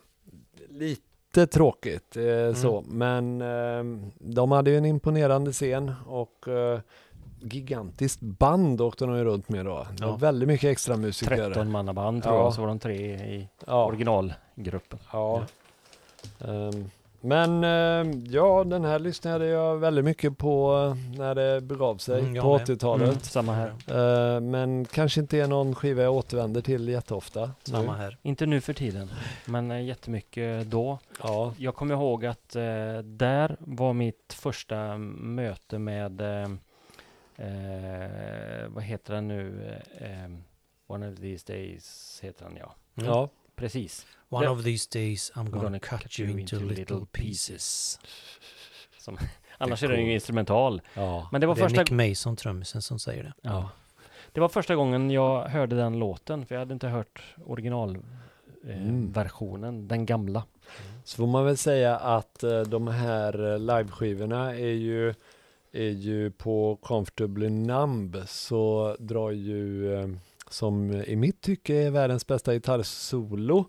lite 0.69 1.47
tråkigt 1.47 2.17
eh, 2.17 2.55
så, 2.55 2.85
men 2.89 3.41
eh, 3.41 4.09
de 4.19 4.53
hade 4.53 4.71
ju 4.71 4.79
en 4.79 4.85
imponerande 4.85 5.53
scen 5.53 5.93
och 6.07 6.49
eh, 6.49 6.81
gigantiskt 7.41 8.21
band 8.21 8.81
åkte 8.81 9.05
de 9.05 9.17
ju 9.17 9.25
runt 9.25 9.49
med 9.49 9.65
då. 9.65 9.87
Det 9.97 10.05
var 10.05 10.11
Ja. 10.13 10.17
väldigt 10.17 10.49
mycket 10.49 10.71
extra 10.71 10.97
musiker. 10.97 11.37
13 11.37 11.71
mannaband 11.71 12.23
tror 12.23 12.35
Ja. 12.35 12.43
jag, 12.43 12.55
så 12.55 12.61
var 12.61 12.69
de 12.69 12.79
tre 12.79 12.97
i 13.15 13.49
ja. 13.67 13.85
originalgruppen. 13.87 14.99
Ja. 15.13 15.43
Ehm, 16.45 16.91
men 17.25 17.65
ehm, 17.65 18.25
ja, 18.27 18.65
den 18.65 18.85
här 18.85 18.99
lyssnade 18.99 19.47
jag 19.47 19.77
väldigt 19.77 20.05
mycket 20.05 20.39
på 20.39 20.75
eh, 20.97 21.19
när 21.19 21.35
det 21.35 21.61
begav 21.61 21.97
sig 21.97 22.21
Mm, 22.21 22.43
på 22.43 22.53
med. 22.59 22.67
80-talet. 22.69 23.09
Mm, 23.09 23.21
samma 23.21 23.53
här. 23.53 23.75
Ehm, 24.37 24.51
men 24.51 24.85
kanske 24.85 25.21
inte 25.21 25.39
är 25.39 25.47
någon 25.47 25.75
skiva 25.75 26.03
jag 26.03 26.15
återvänder 26.15 26.61
till 26.61 26.89
jätteofta. 26.89 27.51
Samma 27.63 27.93
nu. 27.93 27.99
här. 27.99 28.19
Inte 28.23 28.47
nu 28.47 28.61
för 28.61 28.73
tiden, 28.73 29.11
men 29.47 29.71
eh, 29.71 29.85
jättemycket 29.85 30.71
då. 30.71 30.99
Ja, 31.23 31.53
Jag 31.59 31.75
kommer 31.75 31.95
ihåg 31.95 32.27
att 32.27 32.57
eh, 32.57 32.63
där 33.05 33.57
var 33.61 33.93
mitt 33.93 34.33
första 34.39 34.99
möte 34.99 35.79
med, 35.79 36.21
eh, 36.21 36.51
eh, 37.37 38.69
vad 38.69 38.85
heter 38.85 39.15
den 39.15 39.29
nu? 39.29 39.75
Eh, 40.01 40.31
One 40.87 41.13
of 41.13 41.19
these 41.21 41.53
days 41.53 42.19
heter 42.23 42.45
den 42.45 42.57
ja. 42.57 42.75
Mm. 42.97 43.11
ja. 43.11 43.29
Precis. 43.57 44.07
One 44.35 44.45
Ja. 44.45 44.51
of 44.51 44.65
these 44.65 44.89
days 44.99 45.33
I'm 45.35 45.51
gonna, 45.51 45.63
gonna 45.63 45.79
cut 45.79 46.21
you 46.21 46.39
into 46.41 46.59
little 46.61 47.07
pieces. 47.13 47.99
Annars 49.59 49.81
Det 49.81 49.87
är 49.87 49.91
är 49.91 49.97
den 49.97 50.07
ju 50.07 50.13
instrumental. 50.15 50.83
ja. 50.95 51.29
Men 51.33 51.41
det 51.41 51.47
var 51.47 51.55
det 51.55 51.61
är 51.61 51.69
första 51.69 51.81
Nick 51.97 52.11
Mason, 52.11 52.37
trummisen, 52.37 52.83
som 52.83 52.99
säger 52.99 53.23
det. 53.23 53.33
Ja. 53.43 53.71
Det 54.33 54.41
var 54.41 54.49
första 54.49 54.75
gången 54.77 55.11
jag 55.11 55.43
hörde 55.49 55.77
den 55.77 55.99
låten, 55.99 56.47
för 56.47 56.55
jag 56.55 56.61
hade 56.61 56.75
inte 56.75 56.89
hört 56.89 57.23
originalversionen, 57.47 58.21
Mm. 58.69 59.05
eh, 59.09 59.11
versionen, 59.15 59.89
den 59.89 60.07
gamla. 60.07 60.45
Så 61.05 61.17
får 61.17 61.27
man 61.27 61.45
väl 61.45 61.57
säga 61.57 61.97
att 61.97 62.43
eh, 62.43 62.61
de 62.61 62.89
här 62.89 63.53
eh, 63.53 63.59
liveskivorna 63.59 64.51
är 64.57 64.73
ju, 64.73 65.15
är 65.73 65.91
ju 65.91 66.31
på 66.31 66.79
Comfortably 66.83 67.49
Numb 67.51 68.17
så 68.27 68.97
drar 68.99 69.31
ju, 69.31 69.95
eh, 69.95 70.09
som 70.51 70.93
i 70.93 71.17
mitt 71.17 71.41
tycke 71.41 71.75
är 71.75 71.91
världens 71.91 72.27
bästa 72.27 72.53
gitarrsolo. 72.55 73.65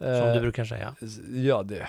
Som 0.00 0.28
eh, 0.28 0.34
du 0.34 0.40
brukar 0.40 0.64
säga. 0.64 0.94
Ja, 1.34 1.62
det 1.62 1.86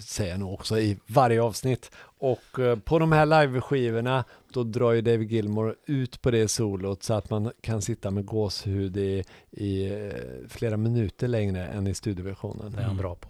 säger 0.00 0.30
jag 0.30 0.40
nog 0.40 0.52
också 0.52 0.78
i 0.78 0.98
varje 1.06 1.42
avsnitt. 1.42 1.90
Och 2.18 2.58
eh, 2.58 2.78
på 2.78 2.98
de 2.98 3.12
här 3.12 3.26
liveskivorna, 3.26 4.24
då 4.52 4.62
drar 4.62 4.92
ju 4.92 5.00
David 5.00 5.32
Gilmore 5.32 5.74
ut 5.86 6.22
på 6.22 6.30
det 6.30 6.48
solot 6.48 7.02
så 7.02 7.14
att 7.14 7.30
man 7.30 7.52
kan 7.60 7.82
sitta 7.82 8.10
med 8.10 8.24
gåshud 8.24 8.96
i, 8.96 9.24
i 9.50 9.92
eh, 9.92 10.48
flera 10.48 10.76
minuter 10.76 11.28
längre 11.28 11.66
än 11.66 11.86
i 11.86 11.94
studioversionen. 11.94 12.72
Det 12.72 12.80
är 12.80 12.84
han 12.84 12.96
bra 12.96 13.14
på. 13.14 13.28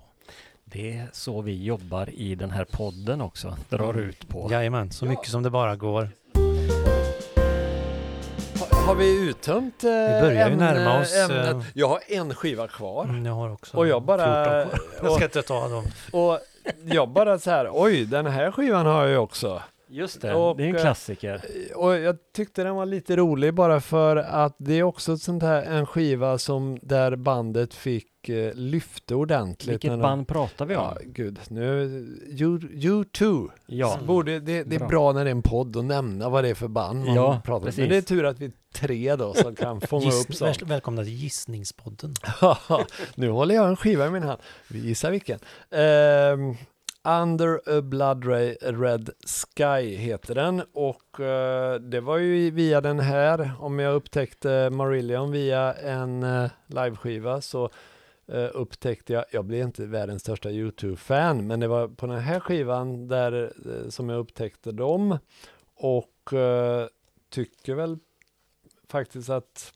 Det 0.65 0.97
är 0.97 1.09
så 1.13 1.43
vi 1.43 1.65
jobbar 1.65 2.11
i 2.11 2.35
den 2.35 2.51
här 2.51 2.65
podden 2.65 3.21
också, 3.21 3.57
drar 3.69 3.95
ut 3.99 4.29
på. 4.29 4.49
Jajamän, 4.51 4.91
så 4.91 5.07
mycket 5.07 5.29
som 5.29 5.43
det 5.43 5.51
bara 5.51 5.77
går. 5.77 6.09
Ha, 8.87 8.93
har 8.93 8.95
vi 8.99 9.29
uttömt 9.29 9.85
eh, 9.85 9.91
Vi 9.91 10.21
börjar 10.21 10.51
ju 10.51 10.57
närma 10.57 11.01
oss, 11.01 11.17
ämnet? 11.17 11.51
eh, 11.55 11.61
Jag 11.75 11.89
har 11.89 12.01
en 12.09 12.35
skiva 12.35 12.69
kvar. 12.69 13.05
Mm, 13.05 13.27
Jag 13.27 13.33
har 13.35 13.53
också 13.53 13.77
Och 13.77 13.87
jag 13.87 14.03
bara- 14.03 14.65
14 14.65 14.71
kvar. 14.71 14.81
Jag 15.09 15.13
ska 15.15 15.25
inte 15.25 15.43
ta 15.43 15.69
dem. 15.69 15.85
Och 16.13 16.39
jag 16.85 17.09
bara 17.09 17.39
så 17.39 17.51
här, 17.51 17.69
oj, 17.73 18.05
den 18.05 18.27
här 18.27 18.51
skivan 18.51 18.87
har 18.87 19.01
jag 19.03 19.11
ju 19.11 19.17
också. 19.17 19.63
Just 19.89 20.21
det, 20.21 20.35
Och, 20.35 20.57
det 20.57 20.65
är 20.65 20.69
en 20.69 20.77
eh, 20.77 20.81
klassiker. 20.83 21.41
Och 21.75 21.95
jag 21.99 22.17
tyckte 22.37 22.63
den 22.65 22.75
var 22.75 22.87
lite 22.87 23.17
rolig 23.17 23.55
bara 23.55 23.81
för 23.81 24.17
att 24.17 24.55
det 24.59 24.75
är 24.79 24.83
också 24.83 25.13
ett 25.13 25.23
sånt 25.23 25.43
här, 25.43 25.63
en 25.63 25.87
skiva 25.87 26.39
som 26.39 26.79
där 26.83 27.17
bandet 27.17 27.75
fick 27.75 28.29
eh, 28.29 28.55
lyfte 28.55 29.15
ordentligt. 29.15 29.73
Vilket 29.75 29.91
de- 29.91 30.01
band 30.01 30.29
pratar 30.29 30.67
vi 30.67 30.77
om? 30.77 30.83
Ja, 30.83 30.97
gud, 31.05 31.39
nu, 31.49 31.63
you, 32.29 32.61
you 32.73 33.05
too. 33.05 33.49
Ja, 33.67 33.99
Borde, 34.07 34.41
det, 34.41 34.63
det 34.65 34.75
är 34.77 34.79
Bra. 34.79 34.89
bra 34.89 35.13
när 35.13 35.25
det 35.25 35.31
är 35.31 35.35
en 35.35 35.43
podd 35.43 35.77
att 35.77 35.85
nämna 35.85 36.29
vad 36.29 36.45
det 36.45 36.51
är 36.51 36.55
för 36.55 36.69
band 36.69 37.05
man 37.05 37.15
Ja, 37.15 37.41
pratar 37.45 37.53
om. 37.57 37.63
precis. 37.65 37.79
Men 37.81 37.89
det 37.89 37.97
är 37.97 38.03
tur 38.03 38.25
att 38.25 38.39
vi 38.41 38.45
är 38.47 38.53
tre 38.75 39.17
då 39.17 39.35
som 39.35 39.55
kan 39.55 39.81
fånga 39.81 40.07
upp 40.07 40.35
sånt. 40.35 40.63
väl- 40.63 40.69
välkomna 40.69 41.03
till 41.03 41.13
Gissningspodden. 41.13 42.15
nu 43.15 43.29
håller 43.31 43.55
jag 43.55 43.69
en 43.69 43.77
skiva 43.77 44.07
i 44.07 44.11
min 44.11 44.23
hand. 44.23 44.41
Vi 44.71 44.79
gissar 44.79 45.11
vilken. 45.11 45.39
Ehm, 45.71 46.55
under 47.07 47.60
a 47.67 47.83
Blood 47.83 48.25
Red 48.62 49.10
Sky 49.26 49.97
heter 49.97 50.35
den. 50.35 50.62
Och 50.73 51.20
eh, 51.20 51.81
det 51.81 52.01
var 52.01 52.18
ju 52.18 52.51
via 52.51 52.81
den 52.81 52.99
här, 52.99 53.52
om 53.60 53.78
jag 53.78 53.94
upptäckte 53.94 54.70
Marillion 54.70 55.31
via 55.31 55.75
en 55.75 56.23
uh, 56.23 56.51
liveskiva 56.67 57.41
så 57.41 57.70
eh, 58.28 58.49
upptäckte 58.55 59.12
jag, 59.12 59.25
jag 59.33 59.44
blev 59.44 59.62
inte 59.62 59.86
världens 59.86 60.23
största 60.23 60.51
YouTube-fan, 60.51 61.47
men 61.47 61.60
det 61.60 61.68
var 61.68 61.89
på 61.89 62.07
den 62.07 62.18
här 62.18 62.41
skivan 62.41 63.09
där 63.09 63.52
eh, 63.67 63.89
som 63.89 64.09
jag 64.09 64.18
upptäckte 64.18 64.73
dem. 64.73 65.18
Och 65.75 66.33
eh, 66.33 66.86
tycker 67.31 67.75
väl 67.75 67.99
faktiskt 68.89 69.31
att 69.31 69.73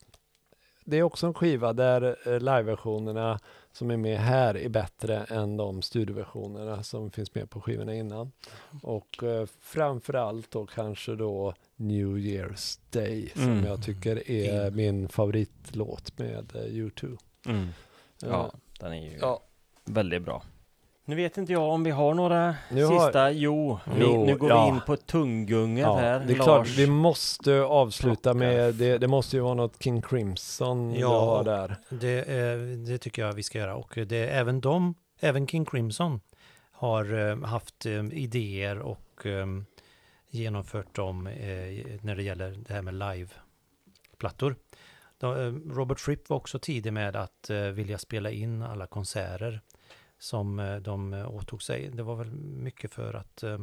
det 0.85 0.97
är 0.97 1.03
också 1.03 1.27
en 1.27 1.33
skiva 1.33 1.73
där 1.73 2.39
liveversionerna 2.39 3.39
som 3.73 3.91
är 3.91 3.97
med 3.97 4.17
här 4.19 4.57
är 4.57 4.69
bättre 4.69 5.17
än 5.23 5.57
de 5.57 5.81
studioversionerna 5.81 6.83
som 6.83 7.11
finns 7.11 7.35
med 7.35 7.49
på 7.49 7.61
skivorna 7.61 7.95
innan. 7.95 8.31
Och 8.83 9.23
eh, 9.23 9.45
framförallt 9.59 10.51
då 10.51 10.65
kanske 10.65 11.15
då 11.15 11.53
New 11.75 12.07
Year's 12.17 12.79
Day 12.89 13.31
som 13.35 13.43
Mm. 13.51 13.65
jag 13.65 13.83
tycker 13.83 14.31
är 14.31 14.61
Mm. 14.61 14.75
min 14.75 15.09
favoritlåt 15.09 16.17
med 16.17 16.55
eh, 16.55 16.59
U2. 16.61 17.17
mm. 17.45 17.63
Eh, 17.63 17.69
ja 18.29 18.51
den 18.79 18.93
är 18.93 19.11
ju 19.11 19.17
ja. 19.21 19.41
väldigt 19.85 20.21
bra. 20.23 20.43
Nu 21.05 21.15
vet 21.15 21.37
inte 21.37 21.51
jag 21.53 21.63
om 21.69 21.83
vi 21.83 21.91
har 21.91 22.13
några 22.13 22.55
Nu 22.71 22.83
har- 22.85 23.05
sista, 23.05 23.31
jo, 23.31 23.79
vi, 23.95 24.01
Jo, 24.03 24.25
nu 24.25 24.35
går 24.37 24.49
ja. 24.49 24.63
vi 24.65 24.69
in 24.75 24.81
på 24.85 24.95
tunggunget 24.97 25.81
Ja, 25.85 25.97
här. 25.97 26.19
det 26.19 26.33
är 26.33 26.37
Lars. 26.37 26.45
klart, 26.45 26.67
vi 26.67 26.87
måste 26.87 27.61
avsluta 27.61 28.15
plockar. 28.33 28.33
med, 28.33 28.75
det, 28.75 28.97
det 28.97 29.07
måste 29.07 29.35
ju 29.35 29.41
vara 29.41 29.53
något 29.53 29.83
King 29.83 30.01
Crimson 30.01 30.93
Ja. 30.95 31.19
har 31.25 31.43
där. 31.43 31.75
Det, 31.89 32.23
det 32.91 32.97
tycker 32.97 33.25
jag 33.25 33.33
vi 33.33 33.43
ska 33.43 33.57
göra. 33.57 33.75
Och 33.75 33.97
det 34.07 34.27
även 34.27 34.61
de, 34.61 34.95
även 35.19 35.47
King 35.47 35.65
Crimson, 35.65 36.19
har 36.71 37.29
eh, 37.29 37.43
haft 37.43 37.85
eh, 37.85 38.05
idéer 38.11 38.79
och 38.79 39.25
eh, 39.25 39.45
genomfört 40.29 40.95
dem 40.95 41.27
eh, 41.27 41.33
när 42.01 42.15
det 42.15 42.23
gäller 42.23 42.51
det 42.67 42.73
här 42.73 42.81
med 42.81 42.93
live-plattor. 42.93 44.55
Robert 45.71 45.99
Fripp 45.99 46.29
var 46.29 46.37
också 46.37 46.59
tidig 46.59 46.93
med 46.93 47.15
att 47.15 47.49
vilja 47.73 47.97
spela 47.97 48.31
in 48.31 48.61
alla 48.61 48.87
konserter 48.87 49.61
som 50.21 50.59
eh, 50.59 50.75
de 50.75 51.13
eh, 51.13 51.35
åtog 51.35 51.63
sig. 51.63 51.89
Det 51.89 52.03
var 52.03 52.15
väl 52.15 52.31
mycket 52.31 52.93
för 52.93 53.13
att, 53.13 53.43
eh, 53.43 53.59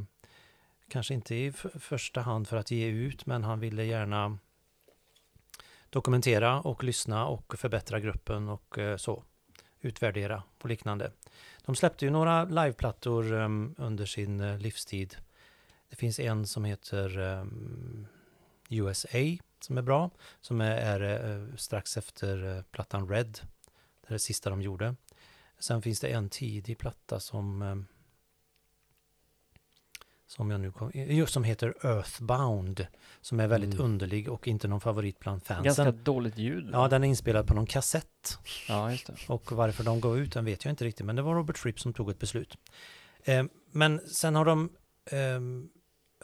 kanske 0.89 1.15
inte 1.15 1.35
i 1.35 1.53
första 1.81 2.21
hand 2.21 2.49
för 2.49 2.57
att 2.57 2.71
ge 2.71 2.87
ut, 2.87 3.27
men 3.27 3.45
han 3.45 3.61
ville 3.61 3.85
gärna 3.85 4.39
dokumentera 5.91 6.61
och 6.61 6.85
lyssna 6.85 7.27
och 7.27 7.59
förbättra 7.59 8.01
gruppen 8.01 8.49
och 8.49 8.79
så. 8.97 9.25
Utvärdera 9.81 10.43
och 10.63 10.69
liknande. 10.69 11.13
De 11.67 11.75
släppte 11.75 12.05
ju 12.05 12.11
några 12.11 12.45
liveplattor 12.45 13.35
ehm, 13.35 13.75
under 13.79 14.07
sin 14.07 14.59
livstid. 14.59 15.17
Det 15.91 15.97
finns 15.97 16.21
en 16.21 16.47
som 16.47 16.65
heter 16.65 17.19
ehm, 17.19 18.07
USA 18.69 19.19
som 19.61 19.79
är 19.79 19.83
bra. 19.83 20.11
Som 20.41 20.61
är, 20.61 21.57
strax 21.57 21.97
efter 21.97 22.65
plattan 22.71 23.09
Red. 23.09 23.41
Det 24.01 24.09
är 24.09 24.13
det 24.13 24.19
sista 24.19 24.51
de 24.51 24.63
gjorde. 24.63 24.95
Sen 25.59 25.83
finns 25.83 26.01
det 26.01 26.09
en 26.09 26.29
tidig 26.29 26.79
platta 26.79 27.21
som 27.21 27.63
um, 27.63 27.87
som 30.27 30.51
jag 30.51 30.61
nu 30.61 30.73
kom, 30.73 30.91
just 30.95 31.33
som 31.33 31.45
heter 31.45 31.75
Earthbound, 31.87 32.87
som 33.21 33.41
är 33.41 33.47
väldigt 33.47 33.75
Mm. 33.75 33.85
underlig 33.85 34.29
och 34.29 34.49
inte 34.49 34.69
någon 34.69 34.81
favorit 34.81 35.19
bland 35.19 35.43
fansen. 35.43 35.65
Ganska 35.65 35.91
dåligt 35.93 36.39
ljud. 36.39 36.69
Ja, 36.73 36.89
den 36.89 37.05
är 37.05 37.09
inspelad 37.09 37.47
på 37.47 37.55
någon 37.55 37.67
kassett. 37.67 38.39
ja 38.69 38.91
just 38.91 39.07
det. 39.07 39.17
Och 39.29 39.53
varför 39.53 39.85
de 39.85 40.01
gav 40.01 40.19
ut 40.19 40.33
den 40.33 40.45
vet 40.45 40.65
jag 40.65 40.73
inte 40.73 40.85
riktigt, 40.85 41.07
men 41.07 41.17
det 41.17 41.23
var 41.23 41.35
Robert 41.35 41.59
Fripp 41.59 41.81
som 41.81 41.93
tog 41.93 42.11
ett 42.11 42.19
beslut. 42.19 42.57
Eh, 43.25 43.45
men 43.71 44.01
sen 44.09 44.35
har 44.35 44.45
de 44.45 44.71
ehm, 45.11 45.69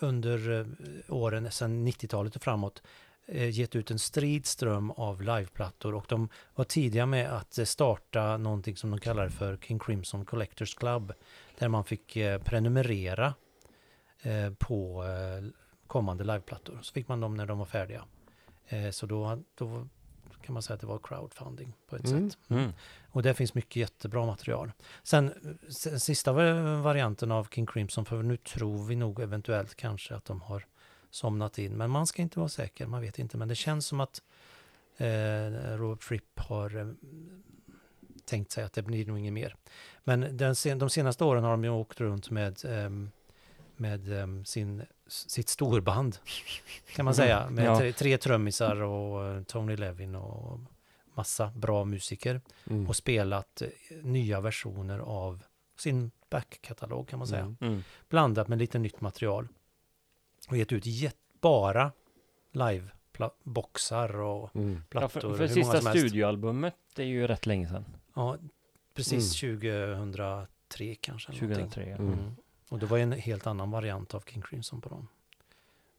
under 0.01 0.61
eh, 0.61 0.67
åren, 1.15 1.51
sedan 1.53 1.89
90-talet 1.89 2.37
och 2.37 2.43
framåt, 2.43 2.83
eh, 2.85 2.89
gett 3.27 3.77
ut 3.77 3.91
en 3.91 3.99
stridström 3.99 4.91
av 4.91 5.23
liveplattor 5.23 5.95
och 5.95 6.05
de 6.09 6.29
var 6.55 6.65
tidiga 6.65 7.07
med 7.07 7.33
att 7.33 7.59
eh, 7.59 7.65
starta 7.65 8.37
någonting 8.37 8.77
som 8.77 8.91
de 8.91 9.01
kallar 9.01 9.29
för 9.29 9.57
King 9.57 9.79
Crimson 9.79 10.25
Collectors 10.25 10.75
Club, 10.75 11.13
där 11.59 11.69
man 11.69 11.85
fick 11.85 12.17
eh, 12.17 12.39
prenumerera 12.43 13.35
eh, 14.23 14.51
på 14.59 15.05
eh, 15.05 15.45
kommande 15.87 16.25
liveplattor. 16.25 16.79
Så 16.83 16.93
fick 16.93 17.09
man 17.09 17.21
dem 17.21 17.35
när 17.35 17.47
de 17.47 17.59
var 17.59 17.67
färdiga. 17.67 18.05
Eh, 18.69 18.91
så 18.91 19.07
då, 19.07 19.43
då 19.55 19.87
kan 20.43 20.53
man 20.53 20.63
säga 20.63 20.75
att 20.75 20.81
det 20.81 20.87
var 20.87 20.99
crowdfunding 21.03 21.73
på 21.89 21.97
ett 21.97 22.05
Mm. 22.11 22.31
sätt. 22.31 22.39
Mm. 22.49 22.73
Och 23.09 23.23
där 23.23 23.33
finns 23.35 23.55
mycket 23.55 23.77
jättebra 23.77 24.27
material. 24.27 24.73
Sen 25.03 25.33
sista 25.99 26.33
va- 26.33 26.81
varianten 26.83 27.31
av 27.33 27.49
King 27.51 27.67
Crimson, 27.67 28.05
för 28.05 28.23
nu 28.23 28.37
tror 28.37 28.85
vi 28.87 28.97
nog 28.97 29.21
eventuellt 29.21 29.75
kanske 29.75 30.15
att 30.15 30.25
de 30.25 30.41
har 30.41 30.67
somnat 31.15 31.59
in. 31.59 31.77
Men 31.77 31.91
man 31.91 32.07
ska 32.07 32.23
inte 32.23 32.39
vara 32.39 32.49
säker, 32.49 32.87
man 32.87 33.01
vet 33.01 33.19
inte. 33.19 33.37
Men 33.37 33.49
det 33.49 33.55
känns 33.55 33.87
som 33.87 34.01
att 34.01 34.23
eh, 34.97 35.77
Robert 35.77 36.03
Fripp 36.03 36.39
har 36.41 36.77
eh, 36.77 36.89
tänkt 38.25 38.53
sig 38.53 38.65
att 38.65 38.73
det 38.73 38.83
blir 38.83 39.07
nog 39.07 39.19
inget 39.19 39.33
mer. 39.33 39.57
Men 40.05 40.37
den, 40.37 40.55
sen- 40.55 40.79
de 40.79 40.91
senaste 40.91 41.25
åren 41.25 41.45
har 41.45 41.51
de 41.51 41.65
ju 41.65 41.71
åkt 41.71 42.01
runt 42.01 42.31
med, 42.31 42.65
ehm, 42.65 43.11
med 43.77 44.13
ehm, 44.13 44.45
sin, 44.45 44.83
sitt 45.07 45.49
storband, 45.49 46.17
kan 46.95 47.05
man 47.05 47.15
säga. 47.15 47.51
Med 47.51 47.65
Ja. 47.67 47.79
tre, 47.79 47.93
tre 47.93 48.19
trummisar 48.19 48.77
och 48.83 49.27
eh, 49.27 49.43
Tony 49.43 49.77
Levin 49.77 50.15
och 50.15 50.61
massa 51.15 51.53
bra 51.57 51.85
musiker 51.85 52.41
Mm. 52.71 52.89
och 52.89 52.97
spelat 52.97 53.63
eh, 53.63 53.69
nya 54.03 54.41
versioner 54.41 54.99
av 54.99 55.43
sin 55.79 56.11
backkatalog 56.31 57.09
kan 57.09 57.19
man 57.19 57.29
säga. 57.29 57.43
Mm. 57.43 57.57
Mm. 57.61 57.83
Blandat 58.09 58.49
med 58.49 58.59
lite 58.59 58.79
nytt 58.79 59.01
material. 59.01 59.49
Och 60.49 60.57
gett 60.57 60.73
ut 60.73 60.87
jätt, 60.87 61.17
bara 61.41 61.93
liveboxar 62.53 64.21
och 64.21 64.57
Mm. 64.57 64.75
Ja, 64.75 64.81
plattor. 64.91 65.21
för, 65.21 65.49
för 65.49 65.61
många 65.61 65.73
sista 65.73 65.91
studioalbumet, 65.91 66.75
är 66.97 67.03
ju 67.05 67.27
rätt 67.27 67.47
länge 67.47 67.69
sedan. 67.69 67.85
Ja, 68.15 68.37
precis 68.95 69.41
2003 69.41 70.95
kanske. 71.01 71.33
eller 71.33 71.41
någonting. 71.43 71.71
2003. 71.71 71.85
Mm. 71.93 72.13
Mm. 72.13 72.37
Och 72.69 72.79
det 72.79 72.87
var 72.87 72.99
en 72.99 73.13
helt 73.13 73.47
annan 73.47 73.71
variant 73.71 74.15
av 74.15 74.21
King 74.27 74.43
Crimson 74.43 74.81
på 74.81 74.89
dem. 74.89 75.09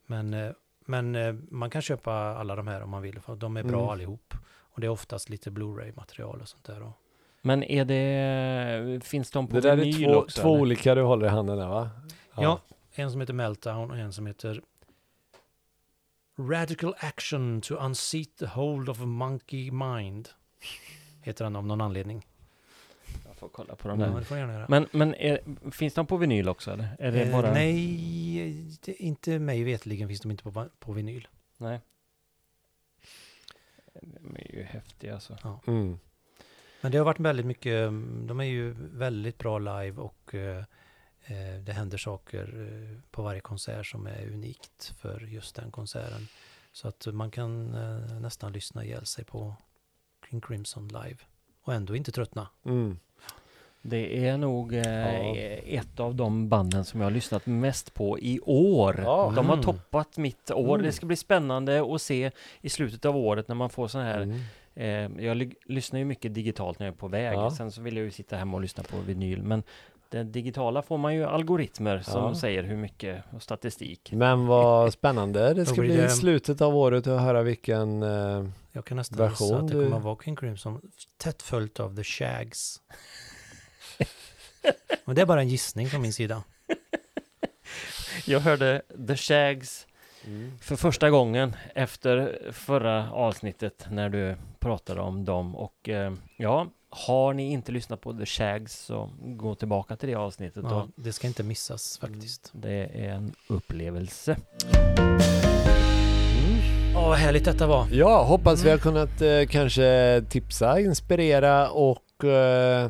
Men, 0.06 0.34
eh, 0.34 0.52
men 0.86 1.16
eh, 1.16 1.34
man 1.34 1.70
kan 1.70 1.82
köpa 1.82 2.14
alla 2.14 2.56
de 2.56 2.68
här 2.68 2.82
om 2.82 2.90
man 2.90 3.02
vill, 3.02 3.20
för 3.20 3.36
de 3.36 3.58
är 3.58 3.64
bra 3.64 3.80
Mm. 3.80 3.90
allihop. 3.90 4.34
Och 4.58 4.82
det 4.82 4.88
är 4.88 4.92
oftast 4.92 5.30
lite 5.30 5.52
Blu-ray-material 5.52 6.42
och 6.42 6.48
sånt 6.48 6.64
där. 6.64 6.84
Och, 6.84 6.92
Men 7.42 7.64
är 7.64 7.86
det, 7.86 9.04
finns 9.04 9.32
de 9.32 9.48
på 9.48 9.54
Det 9.56 9.62
där 9.62 9.78
är 9.78 10.06
två, 10.06 10.16
också? 10.20 10.42
två 10.42 10.52
olika 10.52 10.96
du 10.96 11.02
håller 11.02 11.26
i 11.26 11.30
handen 11.30 11.58
där 11.58 11.68
va? 11.68 11.90
Ja. 12.36 12.60
En 12.96 13.12
som 13.12 13.22
heter 13.22 13.34
Meltdown 13.34 13.92
och 13.92 13.98
en 13.98 14.14
som 14.14 14.26
heter 14.28 14.62
Radical 16.38 16.96
Action 16.98 17.62
to 17.62 17.76
Unseat 17.76 18.28
the 18.40 18.46
Hold 18.46 18.90
of 18.90 19.02
a 19.02 19.06
Monkey 19.06 19.72
Mind. 19.72 20.30
Heter 21.22 21.44
den 21.46 21.56
av 21.56 21.66
någon 21.66 21.82
anledning. 21.82 22.26
Jag 23.26 23.36
får 23.36 23.50
kolla 23.50 23.76
på 23.76 23.88
de 23.88 24.00
Ja, 24.00 24.06
där. 24.08 24.20
det 24.20 24.26
får 24.26 24.38
jag 24.38 24.42
gärna 24.48 24.54
göra. 24.60 24.66
Men, 24.70 24.88
men 24.92 25.16
är, 25.16 25.40
finns 25.72 25.94
de 25.94 26.08
på 26.08 26.18
vinyl 26.18 26.50
också 26.50 26.72
eller? 26.72 26.96
Är 27.00 27.12
det 27.12 27.22
Eh, 27.22 27.32
bara... 27.32 27.54
Nej, 27.54 28.78
det, 28.82 28.94
inte 28.96 29.40
mig 29.40 29.64
vetligen 29.64 30.08
finns 30.08 30.22
de 30.22 30.32
inte 30.32 30.44
på, 30.44 30.66
på 30.80 30.92
vinyl. 30.94 31.28
Nej. 31.58 31.80
De 34.02 34.36
är 34.36 34.52
ju 34.56 34.64
häftiga 34.64 35.14
alltså. 35.14 35.38
Mm. 35.68 36.00
Men 36.82 36.92
det 36.92 36.98
har 36.98 37.06
varit 37.06 37.20
väldigt 37.20 37.46
mycket, 37.46 37.90
de 38.28 38.40
är 38.40 38.44
ju 38.44 38.76
väldigt 38.78 39.38
bra 39.38 39.60
live 39.60 40.02
och 40.02 40.36
eh, 40.36 40.58
eh, 40.58 40.64
det 41.66 41.72
händer 41.74 41.98
saker 41.98 42.70
eh, 42.72 42.98
på 43.12 43.22
varje 43.22 43.40
konsert 43.42 43.86
som 43.86 44.08
är 44.08 44.28
unikt 44.28 44.94
för 45.02 45.20
just 45.20 45.56
den 45.56 45.72
konserten. 45.72 46.28
Så 46.72 46.88
att 46.88 47.08
man 47.12 47.32
kan 47.32 47.74
eh, 47.76 48.20
nästan 48.20 48.52
lyssna 48.54 48.84
ihjäl 48.86 49.06
sig 49.06 49.26
på 49.26 49.56
King 50.30 50.42
Crimson 50.42 50.88
live 50.88 51.18
och 51.64 51.74
ändå 51.74 51.96
inte 51.96 52.12
tröttna. 52.12 52.48
Mm. 52.66 53.00
Det 53.82 54.28
är 54.28 54.38
nog 54.38 54.74
eh, 54.74 54.82
Ja. 54.84 55.36
ett 55.66 56.00
av 56.00 56.16
de 56.16 56.50
banden 56.50 56.86
som 56.86 57.00
jag 57.00 57.06
har 57.06 57.12
lyssnat 57.12 57.46
mest 57.46 57.94
på 57.94 58.20
i 58.20 58.40
år. 58.44 59.00
Ja. 59.04 59.32
De 59.36 59.46
har 59.46 59.54
Mm. 59.54 59.64
toppat 59.66 60.18
mitt 60.18 60.52
år. 60.52 60.76
Mm. 60.76 60.86
Det 60.86 60.92
ska 60.92 61.06
bli 61.06 61.16
spännande 61.16 61.96
att 61.96 62.02
se 62.02 62.32
i 62.62 62.70
slutet 62.70 63.06
av 63.06 63.18
året 63.18 63.48
när 63.48 63.56
man 63.56 63.70
får 63.70 63.88
sån 63.88 64.02
här 64.02 64.22
Mm. 64.22 64.40
Eh, 64.78 65.26
jag 65.26 65.38
ly- 65.38 65.56
lyssnar 65.66 66.00
ju 66.00 66.06
mycket 66.06 66.34
digitalt 66.34 66.80
när 66.80 66.86
jag 66.88 66.94
är 66.94 66.98
på 66.98 67.08
väg. 67.08 67.34
Ja. 67.38 67.52
Sen 67.52 67.72
så 67.72 67.82
vill 67.82 67.96
jag 67.98 68.04
ju 68.06 68.12
sitta 68.12 68.38
hemma 68.38 68.58
och 68.58 68.62
lyssna 68.62 68.84
på 68.84 68.98
vinyl. 68.98 69.44
Men 69.44 69.64
det 70.10 70.24
digitala 70.24 70.82
får 70.82 70.98
man 70.98 71.16
ju 71.16 71.24
algoritmer 71.26 72.00
som 72.00 72.24
Ja. 72.24 72.36
säger 72.36 72.64
hur 72.64 72.76
mycket 72.78 73.24
och 73.32 73.42
statistik. 73.42 74.12
Men 74.12 74.48
vad 74.48 74.94
spännande 74.94 75.54
det 75.54 75.66
ska 75.66 75.82
bli 75.82 76.04
i 76.06 76.10
slutet 76.10 76.62
av 76.62 76.76
året 76.78 77.08
att 77.08 77.22
höra 77.22 77.42
vilken 77.42 78.04
eh, 78.04 78.46
Jag 78.72 78.86
kan 78.86 78.98
nästan 78.98 79.18
Version 79.18 79.48
gissa 79.48 79.58
att 79.58 79.68
det 79.68 79.74
kommer 79.74 79.98
att 79.98 80.04
vara 80.04 80.18
King 80.26 80.36
Crimson 80.36 80.82
tätt 81.18 81.42
följt 81.42 81.80
av 81.80 81.96
The 81.96 82.04
Shags. 82.04 82.82
Men 85.06 85.16
det 85.16 85.22
är 85.22 85.26
bara 85.26 85.42
en 85.42 85.50
gissning 85.50 85.88
från 85.90 86.02
min 86.02 86.14
sida. 86.14 86.44
Jag 88.26 88.40
hörde 88.40 88.82
The 89.08 89.16
Shags 89.16 89.88
för 90.62 90.76
första 90.76 91.10
gången 91.10 91.56
efter 91.76 92.40
förra 92.52 93.12
avsnittet 93.12 93.88
när 93.92 94.10
du 94.10 94.36
pratade 94.60 95.02
om 95.02 95.26
dem. 95.26 95.56
Och 95.56 95.90
eh, 95.90 96.14
ja, 96.38 96.68
har 96.96 97.34
ni 97.34 97.52
inte 97.52 97.72
lyssnat 97.72 98.02
på 98.02 98.14
The 98.14 98.26
Shags 98.26 98.74
så 98.86 99.10
gå 99.20 99.56
tillbaka 99.56 99.96
till 99.96 100.10
det 100.10 100.16
avsnittet. 100.16 100.64
Ja, 100.70 100.88
det 100.96 101.14
ska 101.14 101.28
inte 101.28 101.44
missas 101.44 101.98
faktiskt. 101.98 102.50
det 102.54 102.72
är 102.94 103.10
en 103.10 103.34
upplevelse. 103.48 104.38
Åh, 106.96 107.10
vad 107.10 107.18
härligt 107.18 107.46
detta 107.46 107.68
var. 107.68 107.88
Ja, 107.92 108.24
hoppas 108.24 108.60
vi 108.64 108.70
Mm. 108.70 108.72
har 108.72 108.84
kunnat 108.84 109.22
eh, 109.22 109.46
kanske 109.50 110.22
tipsa, 110.30 110.80
inspirera 110.80 111.70
och 111.70 112.24
eh, 112.24 112.90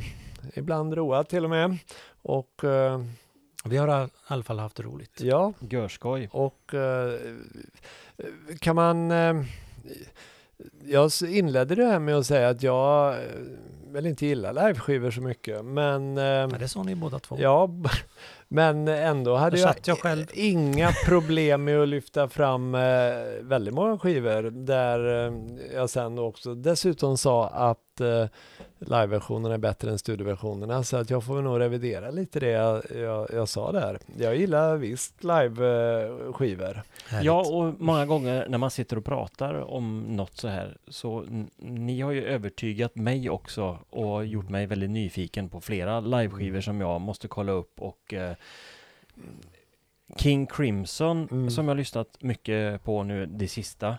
ibland 0.54 0.94
roa 0.94 1.24
till 1.24 1.44
och 1.44 1.50
med. 1.50 1.78
Och 2.22 2.64
eh, 2.64 3.02
Vi 3.66 3.78
har 3.78 4.06
i 4.06 4.10
alla 4.28 4.44
fall 4.44 4.60
haft 4.60 4.80
roligt. 4.80 5.22
ja, 5.22 5.54
Görskoj. 5.60 6.30
och 6.32 6.74
eh, 6.74 7.20
kan 8.60 8.76
man... 8.76 9.12
Eh, 10.88 10.94
jag 10.94 11.12
inledde 11.28 11.76
det 11.76 11.86
här 11.86 12.00
med 12.00 12.16
att 12.16 12.26
säga 12.26 12.50
att 12.50 12.64
jag 12.64 13.14
eh, 13.14 13.20
väl 13.92 14.06
inte 14.06 14.26
gillar 14.26 14.54
liveskivor 14.68 15.12
så 15.12 15.22
mycket, 15.22 15.66
men... 15.66 16.18
Eh, 16.18 16.24
Ja, 16.24 16.48
det 16.60 16.68
sa 16.68 16.84
ni 16.84 16.96
båda 16.96 17.20
två. 17.20 17.38
Ja, 17.40 17.70
men 18.48 18.88
ändå 18.88 19.36
hade 19.36 19.60
jag, 19.60 19.76
jag 19.86 20.00
själv. 20.00 20.26
inga 20.34 20.92
problem 21.06 21.64
med 21.64 21.82
att 21.82 21.88
lyfta 21.88 22.28
fram 22.28 22.76
eh, 22.76 22.82
väldigt 23.42 23.74
många 23.74 24.00
skivor 24.00 24.42
där 24.66 25.26
eh, 25.28 25.34
jag 25.76 25.90
sen 25.90 26.20
också 26.20 26.56
dessutom 26.56 27.18
sa 27.18 27.48
att 27.48 27.80
eh, 28.02 28.26
liveversionerna 28.80 29.54
är 29.54 29.58
bättre 29.60 29.92
än 29.92 30.00
studioversionerna 30.00 30.84
så 30.84 30.98
att 30.98 31.10
jag 31.10 31.24
får 31.24 31.42
nog 31.42 31.60
revidera 31.60 32.12
lite 32.12 32.40
det 32.40 32.50
jag, 32.50 32.84
jag, 32.96 33.28
jag 33.34 33.50
sa 33.50 33.72
där. 33.72 34.00
Jag 34.18 34.36
gillar 34.36 34.78
visst 34.78 35.24
live-skivor. 35.24 36.82
Härligt. 37.08 37.26
Ja, 37.26 37.46
och 37.48 37.74
många 37.82 38.06
gånger 38.06 38.46
när 38.50 38.58
man 38.58 38.72
sitter 38.72 38.98
och 38.98 39.06
pratar 39.06 39.54
om 39.54 40.00
något 40.00 40.38
så 40.38 40.48
här, 40.48 40.78
så 40.88 41.26
ni 41.58 42.02
har 42.02 42.12
ju 42.12 42.26
övertygat 42.26 42.96
mig 42.96 43.30
också 43.30 43.80
och 43.90 44.26
gjort 44.26 44.50
mig 44.50 44.66
väldigt 44.66 44.90
nyfiken 44.90 45.50
på 45.50 45.62
flera 45.62 46.00
liveskivor 46.00 46.62
som 46.62 46.82
jag 46.82 47.02
måste 47.02 47.28
kolla 47.28 47.52
upp 47.52 47.82
och 47.82 48.14
eh, 48.14 48.34
King 50.18 50.48
Crimson 50.48 51.28
Mm. 51.32 51.50
som 51.50 51.66
jag 51.66 51.72
har 51.72 51.78
lyssnat 51.78 52.18
mycket 52.20 52.84
på 52.84 53.04
nu 53.04 53.26
det 53.26 53.48
sista. 53.48 53.98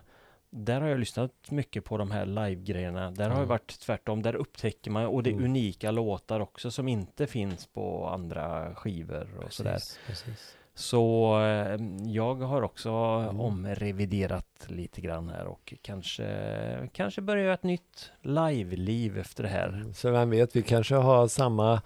Där 0.59 0.81
har 0.81 0.89
jag 0.89 0.99
lyssnat 0.99 1.31
mycket 1.51 1.85
på 1.85 1.97
de 1.99 2.11
här 2.11 2.27
live-grejerna. 2.27 3.11
Där 3.11 3.25
har 3.25 3.31
det 3.31 3.37
Mm. 3.37 3.49
varit 3.49 3.81
tvärtom. 3.81 4.23
Där 4.23 4.35
upptäcker 4.37 4.91
man, 4.91 5.07
och 5.07 5.23
det 5.23 5.31
är 5.31 5.33
Mm. 5.33 5.45
unika 5.45 5.91
låtar 5.91 6.41
också 6.41 6.71
som 6.71 6.89
inte 6.89 7.27
finns 7.27 7.67
på 7.67 8.09
andra 8.09 8.75
skivor 8.75 9.29
och 9.47 9.53
sådär. 9.53 9.73
precis, 9.73 9.99
precis. 10.07 10.57
Så 10.75 11.35
eh, 11.43 11.81
jag 12.05 12.35
har 12.35 12.63
också 12.63 12.91
Mm. 12.91 13.41
omreviderat 13.41 14.67
lite 14.67 15.01
grann 15.01 15.29
här 15.29 15.47
och 15.47 15.75
kanske, 15.83 16.89
kanske 16.93 17.21
börja 17.21 17.55
ett 17.55 17.63
nytt 17.63 18.11
live-liv 18.23 19.19
efter 19.19 19.43
det 19.43 19.49
här. 19.49 19.85
Så 19.95 20.11
vem 20.11 20.31
vet, 20.31 20.57
vi 20.57 20.63
kanske 20.63 20.95
har 20.95 21.29
samma 21.29 21.83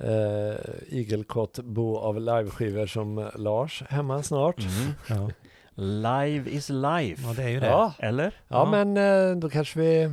eh, 0.00 0.54
igelkottbo 0.88 1.96
av 1.98 2.20
liveskivor 2.20 2.86
som 2.86 3.30
Lars 3.34 3.82
hemma 3.88 4.22
snart. 4.22 4.58
Mm. 4.58 4.92
Ja. 5.08 5.30
Live 5.74 6.50
is 6.50 6.68
life. 6.68 7.22
ja, 7.26 7.34
det 7.36 7.42
är 7.42 7.48
ju 7.48 7.60
det. 7.60 7.66
Ja, 7.66 7.92
Eller? 7.98 8.34
ja, 8.48 8.70
men 8.70 8.96
eh, 8.96 9.36
då 9.36 9.50
kanske 9.50 9.80
vi 9.80 10.10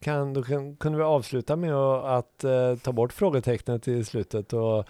kan, 0.00 0.34
då 0.34 0.42
kan, 0.42 0.76
kunde 0.76 0.98
vi 0.98 1.04
avsluta 1.04 1.56
med 1.56 1.74
att, 1.74 2.44
eh, 2.44 2.76
ta 2.76 2.92
bort 2.92 3.12
frågetecknet 3.12 3.88
i 3.88 4.04
slutet 4.04 4.52
och 4.52 4.84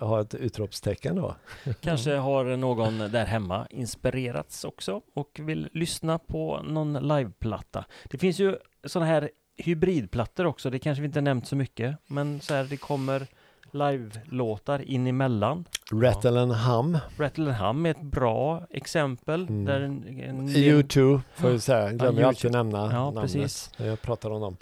ha 0.00 0.20
ett 0.20 0.34
utropstecken 0.34 1.16
då. 1.16 1.36
Kanske 1.80 2.14
har 2.14 2.44
någon 2.44 2.98
där 2.98 3.24
hemma 3.24 3.66
inspirerats 3.70 4.64
också 4.64 5.00
och 5.14 5.40
vill 5.42 5.68
lyssna 5.72 6.18
på 6.18 6.62
någon 6.62 7.08
liveplatta. 7.08 7.84
Det 8.04 8.18
finns 8.18 8.38
ju 8.38 8.56
sådana 8.84 9.10
här 9.10 9.30
hybridplattor 9.56 10.46
också, 10.46 10.70
det 10.70 10.78
kanske 10.78 11.02
vi 11.02 11.06
inte 11.06 11.20
nämnt 11.20 11.46
så 11.46 11.56
mycket, 11.56 11.96
men 12.06 12.40
så 12.40 12.54
här, 12.54 12.64
det 12.64 12.76
kommer 12.76 13.26
live-låtar 13.72 14.82
in 14.82 15.06
emellan. 15.06 15.64
Rattle 15.92 16.40
and 16.40 16.52
Hum, 16.52 16.98
Rattle 17.16 17.44
and 17.44 17.54
Hum 17.56 17.86
är 17.86 17.90
ett 17.90 18.02
bra 18.02 18.66
exempel. 18.70 19.40
Mm. 19.48 19.64
Där 19.64 19.80
en, 19.80 20.20
en 20.20 20.46
del- 20.46 20.82
U2 20.82 21.20
får 21.34 21.50
jag 21.50 21.60
säga, 21.62 21.92
glömmer 21.92 22.20
jag 22.20 22.26
U2. 22.26 22.28
alltid 22.28 22.52
nämna 22.52 22.78
Ja, 22.78 22.88
namnet 22.88 23.22
precis. 23.22 23.70
när 23.76 23.86
jag 23.86 24.02
pratar 24.02 24.30
om 24.30 24.40
dem. 24.40 24.56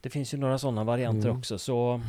Det 0.00 0.10
finns 0.10 0.34
ju 0.34 0.38
några 0.38 0.58
sådana 0.58 0.84
varianter 0.84 1.28
Mm. 1.28 1.38
också, 1.38 1.58
så 1.58 2.00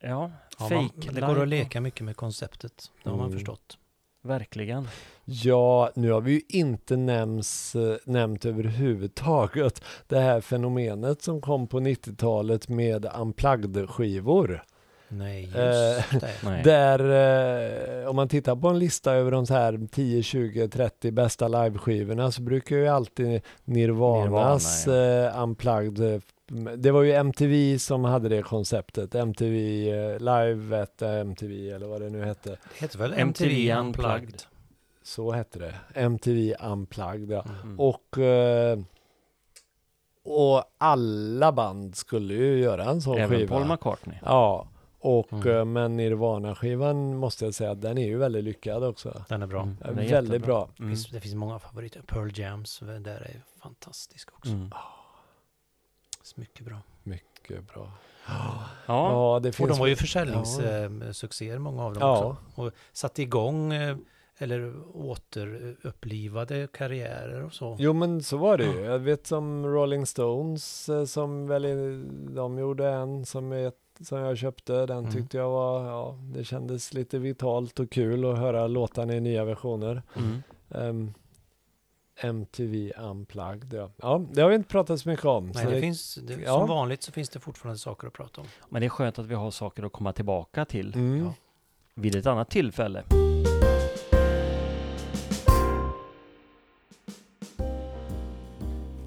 ja, 0.00 0.30
Ja, 0.58 0.64
fake 0.68 0.74
man, 0.74 0.90
det 0.96 1.12
live. 1.12 1.26
går 1.26 1.42
att 1.42 1.48
leka 1.48 1.80
mycket 1.80 2.04
med 2.04 2.16
konceptet. 2.16 2.90
Det 3.02 3.10
har 3.10 3.16
man 3.16 3.26
Mm. 3.26 3.38
förstått. 3.38 3.78
Verkligen. 4.22 4.88
Ja, 5.24 5.90
nu 5.94 6.10
har 6.12 6.20
vi 6.20 6.32
ju 6.32 6.40
inte 6.48 6.96
nämns, 6.96 7.74
eh, 7.76 7.96
nämnt 8.04 8.44
överhuvudtaget 8.46 9.84
det 10.08 10.18
här 10.18 10.40
fenomenet 10.40 11.22
som 11.22 11.40
kom 11.40 11.66
på 11.66 11.80
90-talet 11.80 12.68
med 12.68 13.06
unplugged-skivor. 13.18 14.62
Nej, 15.08 15.42
just 15.42 15.56
Eh, 15.56 16.20
det. 16.20 16.30
Nej. 16.44 16.62
Där, 16.62 18.02
eh, 18.02 18.08
om 18.08 18.16
man 18.16 18.28
tittar 18.28 18.56
på 18.56 18.68
en 18.68 18.78
lista 18.78 19.12
över 19.12 19.30
de 19.30 19.46
så 19.46 19.54
här 19.54 19.88
10, 19.92 20.22
20, 20.22 20.68
30 20.68 21.10
bästa 21.10 21.48
liveskivorna 21.48 22.30
så 22.32 22.42
brukar 22.42 22.76
ju 22.76 22.88
alltid 22.88 23.40
Nirvanas 23.64 24.86
Nirvana, 24.86 25.26
eh, 25.26 25.42
Unplugged 25.42 26.22
det 26.76 26.90
var 26.90 27.02
ju 27.02 27.12
MTV 27.12 27.78
som 27.78 28.04
hade 28.04 28.28
det 28.28 28.42
konceptet. 28.42 29.14
MTV 29.14 29.88
eh, 29.90 30.18
Live 30.18 30.82
at 30.82 31.02
MTV 31.02 31.70
eller 31.70 31.86
vad 31.86 32.00
det 32.00 32.10
nu 32.10 32.24
hette. 32.24 32.50
Det 32.50 32.58
heter 32.80 32.98
väl 32.98 33.12
MTV 33.12 33.22
MTV 33.22 33.72
Unplugged. 33.80 34.12
Unplugged? 34.14 34.42
Så 35.02 35.32
hette 35.32 35.58
det. 35.58 35.74
MTV 35.94 36.54
Unplugged 36.54 37.30
ja. 37.30 37.44
Mm. 37.62 37.80
Och, 37.80 38.18
eh, 38.18 38.78
och 40.24 40.64
alla 40.78 41.52
band 41.52 41.96
skulle 41.96 42.34
ju 42.34 42.58
göra 42.58 42.84
en 42.84 43.00
sån 43.02 43.18
Även 43.18 43.38
skiva. 43.38 43.56
Paul 43.56 43.68
McCartney. 43.68 44.16
Ja, 44.24 44.66
och 45.06 45.32
Mm. 45.32 45.48
eh, 45.56 45.64
men 45.64 45.96
Nirvana-skivan 45.96 47.16
måste 47.16 47.44
jag 47.44 47.54
säga, 47.54 47.74
den 47.74 47.98
är 47.98 48.06
ju 48.06 48.18
väldigt 48.18 48.44
lyckad 48.44 48.84
också. 48.84 49.24
Den 49.28 49.42
är 49.42 49.46
bra. 49.46 49.62
Mm. 49.62 49.76
Ja, 49.80 49.86
Den 49.86 49.98
är 49.98 50.08
väldigt 50.08 50.32
jättebra. 50.32 50.46
bra. 50.46 50.68
Det, 50.76 50.82
Mm. 50.82 50.90
finns, 50.96 51.10
det 51.10 51.20
finns 51.20 51.34
många 51.34 51.58
favoriter. 51.58 52.02
Pearl 52.06 52.30
Jams, 52.34 52.78
där 52.78 53.20
är 53.20 53.42
fantastisk 53.62 54.28
också. 54.36 54.52
Mm. 54.52 54.70
Så 56.22 56.40
mycket 56.40 56.66
bra. 56.66 56.78
Mycket 57.02 57.74
bra. 57.74 57.92
Ja, 58.28 58.62
Ja, 58.86 59.40
det 59.42 59.48
Och 59.48 59.54
finns 59.54 59.68
de 59.70 59.78
var 59.78 59.86
ju 59.86 59.96
försäljningssuccéer, 59.96 61.58
många 61.58 61.84
av 61.84 61.94
dem 61.94 62.00
Ja. 62.02 62.24
också. 62.24 62.62
Och 62.62 62.72
satte 62.92 63.22
igång 63.22 63.72
eh, 63.72 63.96
eller 64.38 64.74
återupplivade 64.96 66.68
karriärer 66.72 67.44
och 67.44 67.52
så. 67.52 67.76
Jo 67.78 67.92
men 67.92 68.22
så 68.22 68.36
var 68.36 68.58
det 68.58 68.64
ju. 68.64 68.80
Jag 68.84 68.98
vet 68.98 69.26
som 69.26 69.66
Rolling 69.66 70.06
Stones 70.06 70.88
eh, 70.88 71.04
som 71.04 71.46
väl 71.46 71.62
de 72.34 72.58
gjorde 72.58 72.88
en 72.88 73.26
som, 73.26 73.52
är, 73.52 73.72
som 74.00 74.18
jag 74.18 74.38
köpte. 74.38 74.86
Den 74.86 74.98
Mm. 74.98 75.12
tyckte 75.12 75.36
jag 75.36 75.50
var, 75.50 75.84
ja 75.86 76.18
det 76.34 76.44
kändes 76.44 76.94
lite 76.94 77.18
vitalt 77.18 77.80
och 77.80 77.90
kul 77.90 78.24
att 78.32 78.38
höra 78.38 78.66
låtarna 78.66 79.14
i 79.14 79.20
nya 79.20 79.44
versioner. 79.44 80.02
mm. 80.16 80.42
Ehm, 80.70 81.14
MTV 82.20 82.92
Unplugged, 82.98 83.72
ja. 83.74 83.90
ja. 83.96 84.22
Det 84.32 84.42
har 84.42 84.48
vi 84.48 84.54
inte 84.54 84.68
pratat 84.68 85.00
så 85.00 85.08
mycket 85.08 85.24
om. 85.24 85.46
Nej, 85.46 85.64
så 85.64 85.70
det 85.70 85.80
finns, 85.80 86.14
det, 86.14 86.34
ja. 86.44 86.58
Som 86.58 86.68
vanligt 86.68 87.02
så 87.02 87.12
finns 87.12 87.28
det 87.28 87.40
fortfarande 87.40 87.78
saker 87.78 88.06
att 88.06 88.12
prata 88.12 88.40
om. 88.40 88.46
men 88.68 88.80
det 88.80 88.86
är 88.86 88.88
skönt 88.88 89.18
att 89.18 89.26
vi 89.26 89.34
har 89.34 89.50
saker 89.50 89.82
att 89.82 89.92
komma 89.92 90.12
tillbaka 90.12 90.64
till 90.64 90.94
Mm. 90.94 91.24
Ja. 91.24 91.32
vid 91.94 92.14
ett 92.14 92.26
annat 92.26 92.50
tillfälle. 92.50 93.02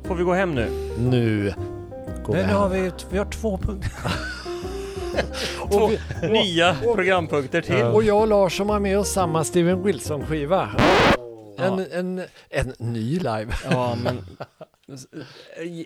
Får 0.03 0.15
vi 0.15 0.23
gå 0.23 0.33
hem 0.33 0.55
nu? 0.55 0.69
Nu 0.99 1.53
går 2.25 2.33
vi 2.33 2.39
Nej, 2.39 2.47
nu 2.47 2.53
har 2.53 2.69
hem. 2.69 2.83
vi, 2.83 2.91
vi 3.11 3.17
har 3.17 3.25
två 3.25 3.57
punkter. 3.57 3.91
Och, 5.61 5.91
vi, 5.91 6.29
nya 6.29 6.75
programpunkter 6.83 7.61
till. 7.61 7.83
och 7.83 8.03
jag 8.03 8.21
och 8.21 8.27
Lars 8.27 8.57
som 8.57 8.69
har 8.69 8.79
med 8.79 8.99
oss 8.99 9.09
samma 9.11 9.43
Steven 9.43 9.83
Wilson-skiva. 9.83 10.69
En, 11.57 11.77
Ja. 11.79 11.85
en, 11.91 12.21
en 12.49 12.73
ny 12.79 13.17
live. 13.17 13.47
Ja, 13.71 13.97
men 14.03 14.25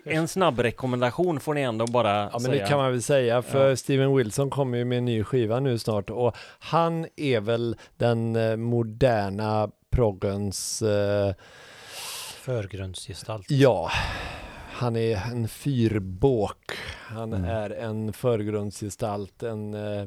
en 0.04 0.28
snabb 0.28 0.60
rekommendation 0.60 1.40
får 1.40 1.54
ni 1.54 1.60
ändå 1.60 1.86
bara 1.86 2.16
Ja 2.22 2.28
men 2.32 2.40
säga. 2.40 2.62
det 2.62 2.68
kan 2.68 2.78
man 2.78 2.90
väl 2.92 3.02
säga 3.02 3.42
för 3.42 3.68
Ja. 3.68 3.76
Steven 3.76 4.16
Wilson 4.16 4.50
kommer 4.50 4.78
ju 4.78 4.84
med 4.84 4.98
en 4.98 5.04
ny 5.04 5.24
skiva 5.24 5.60
nu 5.60 5.78
snart 5.78 6.10
och 6.10 6.36
han 6.58 7.06
är 7.16 7.40
väl 7.40 7.76
den 7.96 8.36
eh, 8.36 8.56
moderna 8.56 9.68
proggens, 9.90 10.82
eh, 10.82 11.34
Förgrundsgestalt. 12.40 13.46
ja, 13.50 13.90
han 14.74 14.96
är 14.96 15.16
en 15.16 15.48
fyrbåk, 15.48 16.72
han 17.08 17.32
Mm. 17.32 17.50
är 17.50 17.70
en 17.70 18.12
förgrundsgestalt, 18.12 19.42
en 19.42 19.74
eh, 19.74 20.06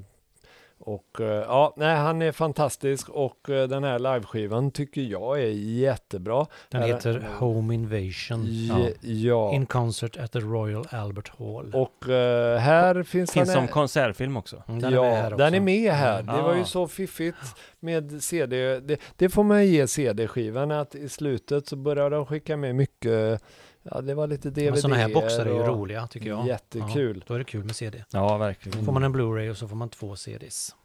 och 0.80 1.22
eh, 1.22 1.26
ja, 1.28 1.74
nej 1.78 1.96
han 1.96 2.22
är 2.22 2.32
fantastisk 2.32 3.10
och 3.10 3.50
eh, 3.50 3.68
den 3.68 3.84
här 3.84 4.00
liveskivan 4.00 4.72
tycker 4.72 5.02
jag 5.02 5.40
är 5.42 5.48
jättebra. 5.80 6.46
Den 6.70 6.82
heter 6.84 7.28
Home 7.40 7.74
Invasion. 7.74 8.46
Ja. 8.68 8.90
ja. 9.02 9.54
In 9.54 9.66
concert 9.66 10.18
at 10.18 10.32
the 10.32 10.40
Royal 10.40 10.86
Albert 10.92 11.32
Hall. 11.40 11.72
Och 11.76 12.10
eh, 12.10 12.58
här 12.60 13.04
finns, 13.04 13.32
Finns 13.32 13.50
han 13.50 13.56
som 13.56 13.68
konsertfilm 13.68 14.38
också. 14.38 14.64
Mm, 14.68 14.82
den 14.82 14.94
ja, 14.94 15.06
är 15.06 15.10
med 15.12 15.22
här 15.22 15.34
också. 15.34 15.38
den 15.44 15.54
är 15.54 15.60
med 15.60 15.92
här. 15.94 16.24
Det 16.24 16.42
var 16.42 16.56
ju 16.56 16.62
Ah. 16.62 16.66
så 16.66 16.88
fiffigt 16.88 17.38
med 17.80 18.24
CD. 18.24 18.80
Det, 18.80 19.00
det 19.16 19.30
får 19.30 19.44
man 19.44 19.66
ge 19.68 19.88
CD-skivan 19.88 20.72
att 20.72 20.96
i 20.96 21.10
slutet 21.10 21.68
så 21.68 21.76
började 21.76 22.16
de 22.16 22.26
skicka 22.26 22.58
med 22.58 22.76
mycket. 22.76 23.42
Ja, 23.92 24.02
det 24.02 24.14
var 24.16 24.28
lite 24.28 24.50
DVD. 24.50 24.72
Men 24.72 24.82
sådana 24.82 24.96
här 24.96 25.14
boxar 25.14 25.46
är 25.46 25.50
ju 25.54 25.60
och 25.60 25.68
roliga 25.68 26.08
tycker 26.08 26.28
jag. 26.30 26.48
Jättekul. 26.48 27.18
Ja, 27.18 27.24
då 27.28 27.34
är 27.34 27.38
det 27.40 27.44
kul 27.46 27.64
med 27.64 27.76
CD. 27.76 28.04
Ja, 28.12 28.38
verkligen. 28.38 28.86
Får 28.86 28.92
man 28.94 29.04
en 29.04 29.16
Blu-ray 29.16 29.50
och 29.50 29.58
så 29.58 29.68
får 29.68 29.76
man 29.76 29.90
två 29.90 30.16
CDs. 30.16 30.76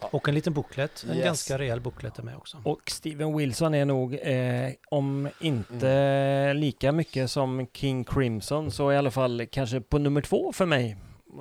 Ja. 0.00 0.08
Och 0.12 0.28
en 0.28 0.34
liten 0.34 0.52
booklet. 0.52 1.04
En 1.10 1.16
Yes. 1.16 1.24
ganska 1.24 1.58
rejäl 1.58 1.80
booklet 1.80 2.18
är 2.18 2.22
med 2.22 2.36
också. 2.36 2.58
Och 2.64 2.80
Steven 2.90 3.36
Wilson 3.36 3.74
är 3.74 3.84
nog, 3.84 4.14
eh, 4.14 4.70
om 4.90 5.28
inte 5.40 5.88
Mm. 5.90 6.56
lika 6.56 6.92
mycket 6.92 7.30
som 7.30 7.66
King 7.72 8.04
Crimson, 8.04 8.70
så 8.70 8.92
i 8.92 8.96
alla 8.96 9.10
fall 9.10 9.46
kanske 9.50 9.80
på 9.80 9.98
nummer 9.98 10.20
två 10.20 10.52
för 10.52 10.66
mig. 10.66 10.90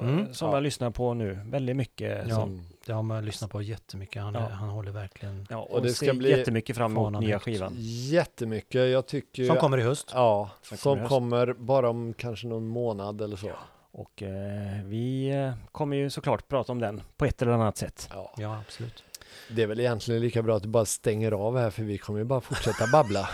eh, 0.01 0.07
Mm. 0.09 0.33
Som 0.33 0.47
Ja. 0.49 0.55
jag 0.55 0.63
lyssnar 0.63 0.89
på 0.91 1.13
nu. 1.13 1.39
Väldigt 1.45 1.75
mycket. 1.75 2.25
Ja. 2.27 2.35
Som, 2.35 2.67
Det 2.87 2.93
har 2.93 3.03
man 3.03 3.25
lyssnat 3.25 3.51
på 3.51 3.61
jättemycket. 3.61 4.21
Han, 4.21 4.33
Ja. 4.33 4.39
han 4.39 4.69
håller 4.69 4.91
verkligen... 4.91 5.47
ja, 5.49 5.57
och, 5.57 5.71
Och 5.71 5.81
det 5.81 5.93
ska 5.93 6.13
bli 6.13 6.29
jättemycket 6.37 6.77
fram 6.77 6.91
emot 6.91 7.21
nya 7.21 7.35
högt. 7.35 7.45
skivan. 7.45 7.73
Jättemycket. 7.77 8.89
Jag 8.91 9.05
tycker 9.07 9.45
Som 9.45 9.57
kommer 9.57 9.77
i 9.77 9.81
höst. 9.81 10.11
Ja, 10.13 10.49
Som 10.61 10.77
som 10.77 10.97
höst. 10.99 11.09
kommer 11.09 11.53
bara 11.53 11.89
om 11.89 12.13
kanske 12.13 12.47
någon 12.47 12.67
månad 12.67 13.21
eller 13.21 13.35
så. 13.37 13.51
Och 13.91 14.21
eh, 14.23 14.83
vi 14.85 15.29
eh, 15.29 15.53
kommer 15.71 15.97
ju 15.97 16.09
såklart 16.09 16.47
prata 16.47 16.71
om 16.71 16.79
den 16.79 17.01
på 17.17 17.25
ett 17.25 17.41
eller 17.41 17.51
annat 17.51 17.77
sätt. 17.77 18.09
Ja. 18.13 18.33
Ja, 18.37 18.59
absolut. 18.67 19.03
Det 19.49 19.63
är 19.63 19.67
väl 19.67 19.79
egentligen 19.79 20.21
lika 20.21 20.41
bra 20.43 20.55
att 20.57 20.63
du 20.63 20.69
bara 20.69 20.85
stänger 20.85 21.31
av 21.31 21.57
här 21.57 21.69
för 21.69 21.83
vi 21.83 21.97
kommer 21.97 22.19
ju 22.19 22.25
bara 22.25 22.41
fortsätta 22.41 22.87
babbla. 22.91 23.29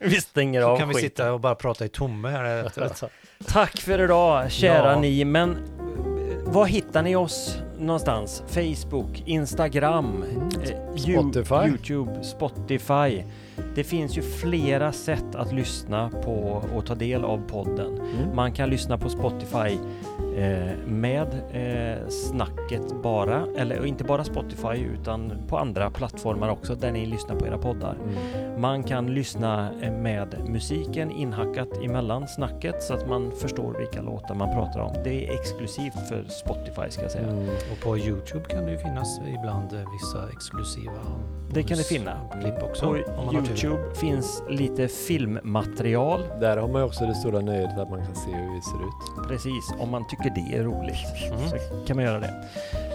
Vi 0.00 0.20
stänger 0.20 0.62
Så 0.62 0.68
av 0.68 0.78
kan 0.78 0.88
vi 0.88 0.94
skiten. 0.94 1.08
sitta 1.10 1.32
och 1.32 1.40
bara 1.40 1.54
prata 1.54 1.84
i 1.84 1.88
tomme 1.88 2.28
här. 2.28 2.72
Tack 3.46 3.80
för 3.80 3.98
idag, 4.04 4.50
kära 4.52 4.92
Ja. 4.92 5.00
ni. 5.00 5.24
Men 5.24 5.56
var 6.52 6.64
hittar 6.66 7.02
ni 7.02 7.16
oss 7.16 7.56
någonstans? 7.78 8.42
Facebook, 8.46 9.22
Instagram, 9.26 10.24
eh. 10.64 10.96
Spotify. 10.96 11.54
Youtube, 11.54 12.24
Spotify. 12.24 13.24
Det 13.74 13.84
finns 13.84 14.18
ju 14.18 14.22
flera 14.22 14.92
sätt 14.92 15.34
att 15.34 15.52
lyssna 15.52 16.10
på 16.24 16.62
och 16.76 16.86
ta 16.86 16.94
del 16.94 17.24
av 17.24 17.48
podden. 17.48 17.86
Mm. 18.00 18.36
Man 18.36 18.52
kan 18.52 18.70
lyssna 18.70 18.98
på 18.98 19.08
Spotify 19.08 19.78
eh, 20.36 20.76
med 20.86 21.26
eh, 21.52 22.08
snacket 22.08 23.02
bara, 23.02 23.46
eller 23.56 23.86
inte 23.86 24.04
bara 24.04 24.24
Spotify 24.24 24.76
utan 25.00 25.32
på 25.48 25.58
andra 25.58 25.90
plattformar 25.90 26.48
också 26.48 26.74
där 26.74 26.92
ni 26.92 27.06
lyssnar 27.06 27.36
på 27.36 27.46
era 27.46 27.58
poddar. 27.58 27.96
Mm. 28.04 28.60
Man 28.60 28.82
kan 28.82 29.14
lyssna 29.14 29.70
eh, 29.82 29.92
med 29.92 30.34
musiken 30.48 31.10
inhackat 31.10 31.68
emellan 31.84 32.28
snacket 32.28 32.82
så 32.82 32.94
att 32.94 33.08
man 33.08 33.32
förstår 33.32 33.74
vilka 33.78 34.02
låtar 34.02 34.34
man 34.34 34.54
pratar 34.54 34.80
om. 34.80 34.92
Det 35.04 35.26
är 35.28 35.40
exklusivt 35.40 36.08
för 36.08 36.24
Spotify 36.28 36.90
ska 36.90 37.02
jag 37.02 37.10
säga. 37.10 37.28
Mm. 37.28 37.48
Och 37.72 37.80
på 37.82 37.98
Youtube 37.98 38.44
kan 38.48 38.64
det 38.64 38.70
ju 38.72 38.78
finnas 38.78 39.20
ibland 39.38 39.70
vissa 39.70 40.28
exklusiva 40.32 40.92
Det 41.54 41.62
kan 41.62 41.78
det 41.78 41.84
finna. 41.86 42.12
klipp 42.42 42.62
också. 42.62 42.84
På 42.86 42.90
om 43.18 43.26
man 43.26 43.34
har 43.34 43.42
tur. 43.42 43.54
Youtube 43.64 43.94
finns 43.94 44.42
lite 44.48 44.88
filmmaterial. 44.88 46.20
Där 46.40 46.56
har 46.56 46.68
man 46.68 46.80
ju 46.80 46.86
också 46.86 47.06
det 47.06 47.14
stora 47.14 47.40
nöjet 47.40 47.78
att 47.78 47.90
man 47.90 48.06
kan 48.06 48.14
se 48.14 48.30
hur 48.30 48.54
vi 48.54 48.60
ser 48.62 48.76
ut. 48.76 49.28
Precis, 49.28 49.74
om 49.78 49.90
man 49.90 50.06
tycker 50.08 50.30
det 50.34 50.56
är 50.56 50.64
roligt 50.64 50.96
Mm. 51.32 51.48
så 51.48 51.56
kan 51.86 51.96
man 51.96 52.04
göra 52.04 52.20
det. 52.20 52.34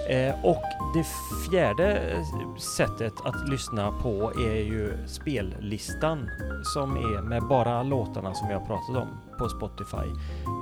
Eh, 0.09 0.45
och 0.45 0.61
det 0.95 1.05
fjärde 1.49 1.97
eh, 1.97 2.55
sättet 2.77 3.13
att 3.23 3.49
lyssna 3.49 3.91
på 3.91 4.31
är 4.35 4.55
ju 4.63 4.93
spellistan 5.07 6.29
som 6.73 6.95
är 6.97 7.21
med 7.21 7.43
bara 7.43 7.83
låtarna 7.83 8.33
som 8.33 8.47
vi 8.47 8.53
har 8.53 8.61
pratat 8.61 8.95
om 8.95 9.07
på 9.39 9.49
Spotify. 9.49 10.07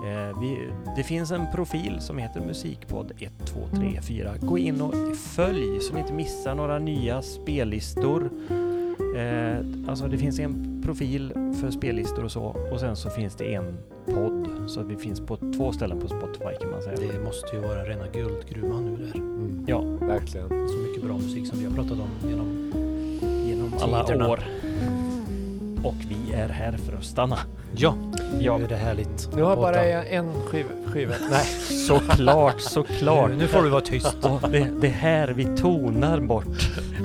Eh, 0.05 0.39
vi, 0.39 0.69
det 0.95 1.03
finns 1.03 1.31
en 1.31 1.51
profil 1.51 1.97
som 1.99 2.17
heter 2.17 2.41
Musikpodd 2.41 3.11
1, 3.19 3.31
2, 3.45 3.59
3, 3.75 4.01
4. 4.01 4.31
Gå 4.41 4.57
in 4.57 4.81
och 4.81 5.17
följ 5.17 5.79
så 5.81 5.93
ni 5.93 5.99
inte 5.99 6.13
missar 6.13 6.55
några 6.55 6.79
nya 6.79 7.21
spellistor. 7.21 8.29
Eh, 9.15 9.89
alltså 9.89 10.07
det 10.07 10.17
finns 10.17 10.39
en 10.39 10.81
profil 10.85 11.33
för 11.61 11.71
spellistor 11.71 12.23
och 12.23 12.31
så 12.31 12.43
och 12.71 12.79
sen 12.79 12.95
så 12.95 13.09
finns 13.09 13.35
det 13.35 13.53
en 13.53 13.77
podd 14.05 14.47
så 14.67 14.79
att 14.79 14.87
vi 14.87 14.95
finns 14.95 15.19
på 15.19 15.37
två 15.57 15.71
ställen 15.71 15.99
på 15.99 16.07
Spotify 16.07 16.55
kan 16.61 16.71
man 16.71 16.81
säga. 16.81 16.97
Det 17.13 17.19
måste 17.23 17.55
ju 17.55 17.61
vara 17.61 17.83
rena 17.83 18.07
guldgruvan 18.07 18.85
nu 18.85 19.05
där. 19.05 19.15
Mm. 19.15 19.65
Ja, 19.67 19.81
Verkligen. 19.81 20.49
Så 20.49 20.77
mycket 20.77 21.03
bra 21.03 21.17
musik 21.17 21.47
som 21.47 21.59
vi 21.59 21.65
har 21.65 21.71
pratat 21.71 21.99
om 21.99 22.29
genom... 22.29 22.71
genom 23.47 23.73
alla 23.81 24.03
Tiderna. 24.03 24.29
år. 24.29 24.39
Och 25.83 25.95
vi 26.09 26.33
är 26.33 26.49
här 26.49 26.71
för 26.77 26.97
att 26.97 27.03
stanna. 27.03 27.37
Ja, 27.75 27.95
Ja, 28.39 28.57
nu 28.57 28.63
är 28.63 28.67
det 28.69 28.75
härligt. 28.75 29.29
Nu 29.35 29.41
har 29.43 29.55
bara 29.55 29.83
en 30.03 30.33
skiva. 30.47 30.69
skiva. 30.87 31.13
Nej. 31.31 31.45
såklart, 31.87 32.61
såklart. 32.61 33.29
Nu, 33.29 33.35
nu 33.37 33.47
får 33.47 33.63
du 33.63 33.69
vara 33.69 33.81
tyst. 33.81 34.15
Och 34.21 34.49
det, 34.51 34.67
det 34.81 34.87
är 34.87 34.91
här 34.91 35.27
vi 35.27 35.45
tonar 35.57 36.19
bort 36.19 36.45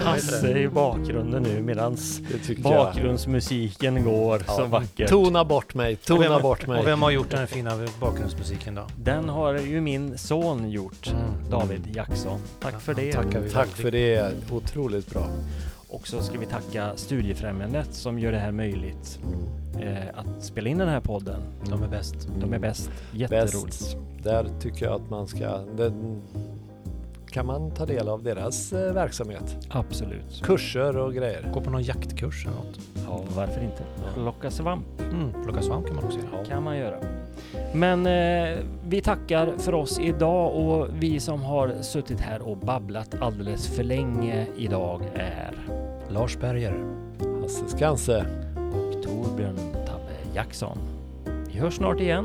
Hasse 0.02 0.58
i 0.58 0.68
bakgrunden 0.68 1.42
nu 1.42 1.62
medans 1.62 2.20
tycker 2.46 2.62
jag. 2.70 2.84
bakgrundsmusiken 2.86 4.04
går 4.04 4.42
Ja. 4.46 4.52
så 4.52 4.64
vackert. 4.64 5.08
Tona 5.08 5.44
bort 5.44 5.74
mig. 5.74 5.96
Tona 5.96 6.28
vem- 6.28 6.42
bort 6.42 6.66
mig. 6.66 6.80
Och 6.80 6.86
vem 6.86 7.02
har 7.02 7.10
gjort 7.10 7.30
den 7.30 7.38
här 7.38 7.46
fina 7.46 7.70
bakgrundsmusiken 8.00 8.74
då? 8.74 8.86
Den 8.96 9.28
har 9.28 9.58
ju 9.58 9.80
min 9.80 10.18
son 10.18 10.70
gjort, 10.70 11.10
Mm. 11.12 11.50
David 11.50 11.82
Jackson. 11.96 12.40
Tack 12.60 12.80
för 12.80 12.94
det. 12.94 13.12
Tack 13.52 13.68
för 13.68 13.90
det. 13.90 14.32
Otroligt 14.50 15.10
bra. 15.10 15.26
Och 15.88 16.08
så 16.08 16.22
ska 16.22 16.38
vi 16.38 16.46
tacka 16.46 16.92
Studiefrämjandet 16.96 17.94
som 17.94 18.18
gör 18.18 18.32
det 18.32 18.38
här 18.38 18.52
möjligt 18.52 19.20
eh, 19.80 20.08
att 20.14 20.44
spela 20.44 20.68
in 20.68 20.78
den 20.78 20.88
här 20.88 21.00
podden. 21.00 21.40
De 21.70 21.82
är 21.82 21.88
bäst. 21.88 22.28
De 22.40 22.52
är 22.52 22.58
bäst. 22.58 22.90
Jätteroligt. 23.12 23.64
Bäst. 23.66 23.96
Där 24.22 24.46
tycker 24.60 24.86
jag 24.86 24.94
att 24.94 25.10
man 25.10 25.26
ska... 25.26 25.58
Den, 25.76 26.22
kan 27.30 27.46
man 27.46 27.70
ta 27.70 27.86
del 27.86 28.08
av 28.08 28.22
deras 28.22 28.72
eh, 28.72 28.92
verksamhet. 28.92 29.56
Absolut. 29.70 30.42
Kurser 30.42 30.96
och 30.96 31.14
grejer. 31.14 31.50
Gå 31.54 31.60
på 31.60 31.70
någon 31.70 31.82
jaktkurs 31.82 32.46
eller 32.46 32.56
något. 32.56 32.78
Ja, 33.06 33.20
varför 33.36 33.60
inte? 33.64 33.82
Plocka 34.14 34.50
svamp 34.50 34.86
Mm, 35.12 35.32
plocka 35.44 35.62
svamp 35.62 35.86
kan 35.86 35.96
man 35.96 36.04
också 36.04 36.18
göra. 36.18 36.44
kan 36.44 36.62
man 36.62 36.78
göra. 36.78 36.96
Men 37.74 38.06
eh, 38.06 38.58
vi 38.88 39.00
tackar 39.00 39.52
för 39.58 39.74
oss 39.74 39.98
idag 40.00 40.54
och 40.54 40.88
vi 40.92 41.20
som 41.20 41.42
har 41.42 41.82
suttit 41.82 42.20
här 42.20 42.42
och 42.42 42.56
babblat 42.56 43.14
alldeles 43.20 43.68
för 43.76 43.82
länge 43.82 44.46
idag 44.56 45.02
är 45.14 45.54
Lars 46.08 46.36
Berger. 46.36 46.84
Hasse 47.42 47.68
Skanse. 47.68 48.26
och 48.56 49.02
Torbjörn 49.02 49.56
Tabbe 49.72 50.34
Jackson. 50.34 50.78
Vi 51.46 51.58
hörs 51.58 51.74
snart 51.74 52.00
igen. 52.00 52.24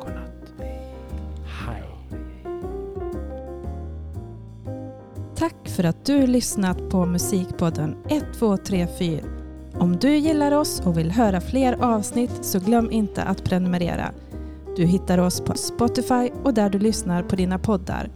Godnatt. 0.00 0.52
Hej! 1.44 1.82
Tack 5.36 5.68
för 5.68 5.84
att 5.84 6.04
du 6.04 6.26
lyssnat 6.26 6.90
på 6.90 7.06
Musikpodden 7.06 7.96
1234. 8.08 9.35
Om 9.78 9.96
du 9.96 10.16
gillar 10.16 10.52
oss 10.52 10.80
och 10.80 10.98
vill 10.98 11.10
höra 11.10 11.40
fler 11.40 11.84
avsnitt 11.84 12.44
så 12.44 12.58
glöm 12.58 12.90
inte 12.90 13.22
att 13.22 13.44
prenumerera. 13.44 14.10
Du 14.76 14.84
hittar 14.84 15.18
oss 15.18 15.40
på 15.40 15.54
Spotify 15.54 16.30
och 16.42 16.54
där 16.54 16.70
du 16.70 16.78
lyssnar 16.78 17.22
på 17.22 17.36
dina 17.36 17.58
poddar. 17.58 18.10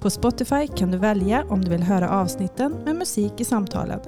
På 0.00 0.10
Spotify 0.10 0.66
kan 0.66 0.90
du 0.90 0.98
välja 0.98 1.44
om 1.48 1.64
du 1.64 1.70
vill 1.70 1.82
höra 1.82 2.10
avsnitten 2.10 2.76
med 2.84 2.96
musik 2.96 3.32
i 3.36 3.44
samtalen. 3.44 4.00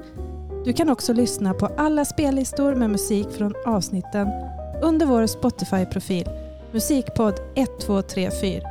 Du 0.64 0.72
kan 0.72 0.88
också 0.88 1.12
lyssna 1.12 1.54
på 1.54 1.66
alla 1.76 2.04
spellistor 2.04 2.74
med 2.74 2.90
musik 2.90 3.30
från 3.30 3.54
avsnitten 3.66 4.28
under 4.82 5.06
vår 5.06 5.26
Spotify-profil 5.26 6.28
Musikpodd 6.72 7.34
1234. 7.54 8.62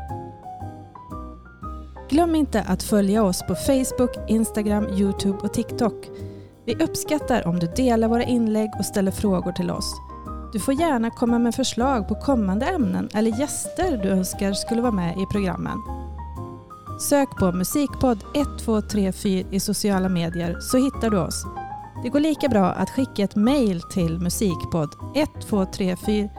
Glöm 2.10 2.36
inte 2.36 2.62
att 2.62 2.84
följa 2.84 3.24
oss 3.24 3.44
på 3.48 3.56
Facebook, 3.56 4.12
Instagram, 4.28 4.88
Youtube 4.88 5.38
och 5.42 5.54
TikTok. 5.54 6.10
Vi 6.66 6.76
uppskattar 6.76 7.48
om 7.48 7.60
du 7.60 7.68
delar 7.68 8.08
våra 8.08 8.24
inlägg 8.24 8.70
och 8.80 8.86
ställer 8.86 9.12
frågor 9.12 9.52
till 9.52 9.72
oss. 9.72 9.96
Du 10.54 10.60
får 10.60 10.74
gärna 10.74 11.10
komma 11.10 11.40
med 11.40 11.56
förslag 11.56 12.08
på 12.08 12.16
kommande 12.16 12.66
ämnen 12.66 13.10
eller 13.14 13.40
gäster 13.40 13.98
du 14.04 14.10
önskar 14.10 14.54
skulle 14.54 14.82
vara 14.82 14.92
med 14.92 15.18
i 15.18 15.26
programmen. 15.32 15.78
Sök 17.00 17.30
på 17.30 17.52
Musikpodd 17.52 18.18
1234 18.34 19.48
i 19.52 19.60
sociala 19.60 20.10
medier 20.10 20.60
så 20.60 20.78
hittar 20.78 21.10
du 21.10 21.18
oss. 21.18 21.46
Det 22.04 22.10
går 22.10 22.20
lika 22.20 22.50
bra 22.50 22.66
att 22.66 22.90
skicka 22.90 23.24
ett 23.24 23.36
mejl 23.36 23.82
till 23.82 24.20
musikpodd 24.20 24.90
1234 25.16 26.30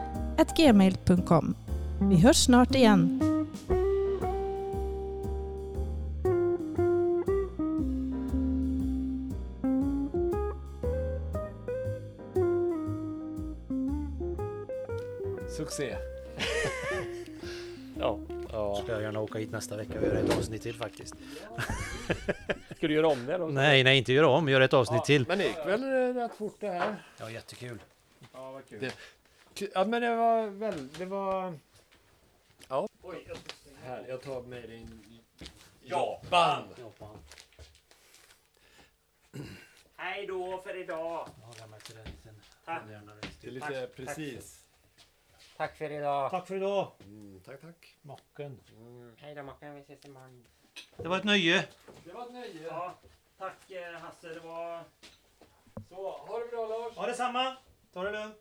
gmail.com. 0.57 1.55
Vi 1.99 2.15
hörs 2.15 2.45
snart 2.45 2.75
igen. 2.75 3.36
Succé. 15.67 15.97
Ja. 17.99 18.19
Ja. 18.51 18.75
Ska 18.83 18.91
jag 18.91 19.01
gärna 19.01 19.19
åka 19.19 19.39
hit 19.39 19.51
nästa 19.51 19.77
vecka 19.77 19.99
och 19.99 20.05
göra 20.05 20.19
ett 20.19 20.37
avsnitt 20.37 20.61
till 20.61 20.75
faktiskt. 20.75 21.15
Ska 22.77 22.87
du 22.87 22.93
göra 22.93 23.07
om 23.07 23.25
det 23.25 23.37
då? 23.37 23.47
Nej, 23.47 23.83
nej, 23.83 23.97
inte 23.97 24.13
göra 24.13 24.27
om. 24.27 24.49
Göra 24.49 24.65
ett 24.65 24.73
avsnitt 24.73 25.03
till. 25.05 25.25
Men 25.27 25.37
det 25.37 25.47
gick 25.47 25.57
väl 25.57 25.83
eh, 25.83 26.13
rätt 26.21 26.35
fort 26.35 26.55
det 26.59 26.69
här? 26.69 27.03
Ja, 27.19 27.29
jättekul. 27.31 27.79
Ja, 28.33 28.51
vad 28.51 28.65
kul. 28.69 28.79
Det- 28.79 29.69
Ja 29.73 29.85
men 29.85 30.01
det 30.01 30.15
var 30.15 30.47
väl, 30.47 30.87
det 30.97 31.05
var... 31.05 31.53
Ja. 32.67 32.87
Oj, 33.01 33.27
Här, 33.83 34.05
jag 34.09 34.21
tar 34.21 34.41
med 34.41 34.69
din... 34.69 34.99
Japan! 35.83 36.63
Hej 39.95 40.27
då 40.27 40.61
för 40.65 40.81
idag! 40.81 41.29
Tack. 42.65 42.81
Det 43.41 43.47
är 43.47 43.51
lite 43.51 43.89
precis. 43.95 44.56
Tack 45.57 45.77
för 45.77 45.91
idag! 45.91 46.31
Tack 46.31 46.47
för 46.47 46.55
idag. 46.55 46.91
Mm, 47.03 47.41
tack, 47.45 47.61
tack. 47.61 47.95
Mocken. 48.01 48.59
Hej 49.17 49.35
då 49.35 49.43
Mackan, 49.43 49.75
vi 49.75 49.81
ses 49.81 50.05
imorgon. 50.05 50.45
Det 50.97 51.07
var 51.07 51.17
ett 51.17 51.23
nöje. 51.23 51.67
Det 52.03 52.13
var 52.13 52.25
ett 52.25 52.33
nöje. 52.33 52.63
Ja, 52.67 52.93
tack 53.37 53.71
eh, 53.71 53.93
Hasse, 53.93 54.27
det 54.27 54.39
var... 54.39 54.83
Så, 55.89 56.11
ha 56.11 56.39
det 56.39 56.47
bra 56.47 56.67
Lars. 56.67 56.95
Ha 56.97 57.07
detsamma. 57.07 57.57
Ta 57.93 58.03
det 58.03 58.11
lugnt. 58.11 58.35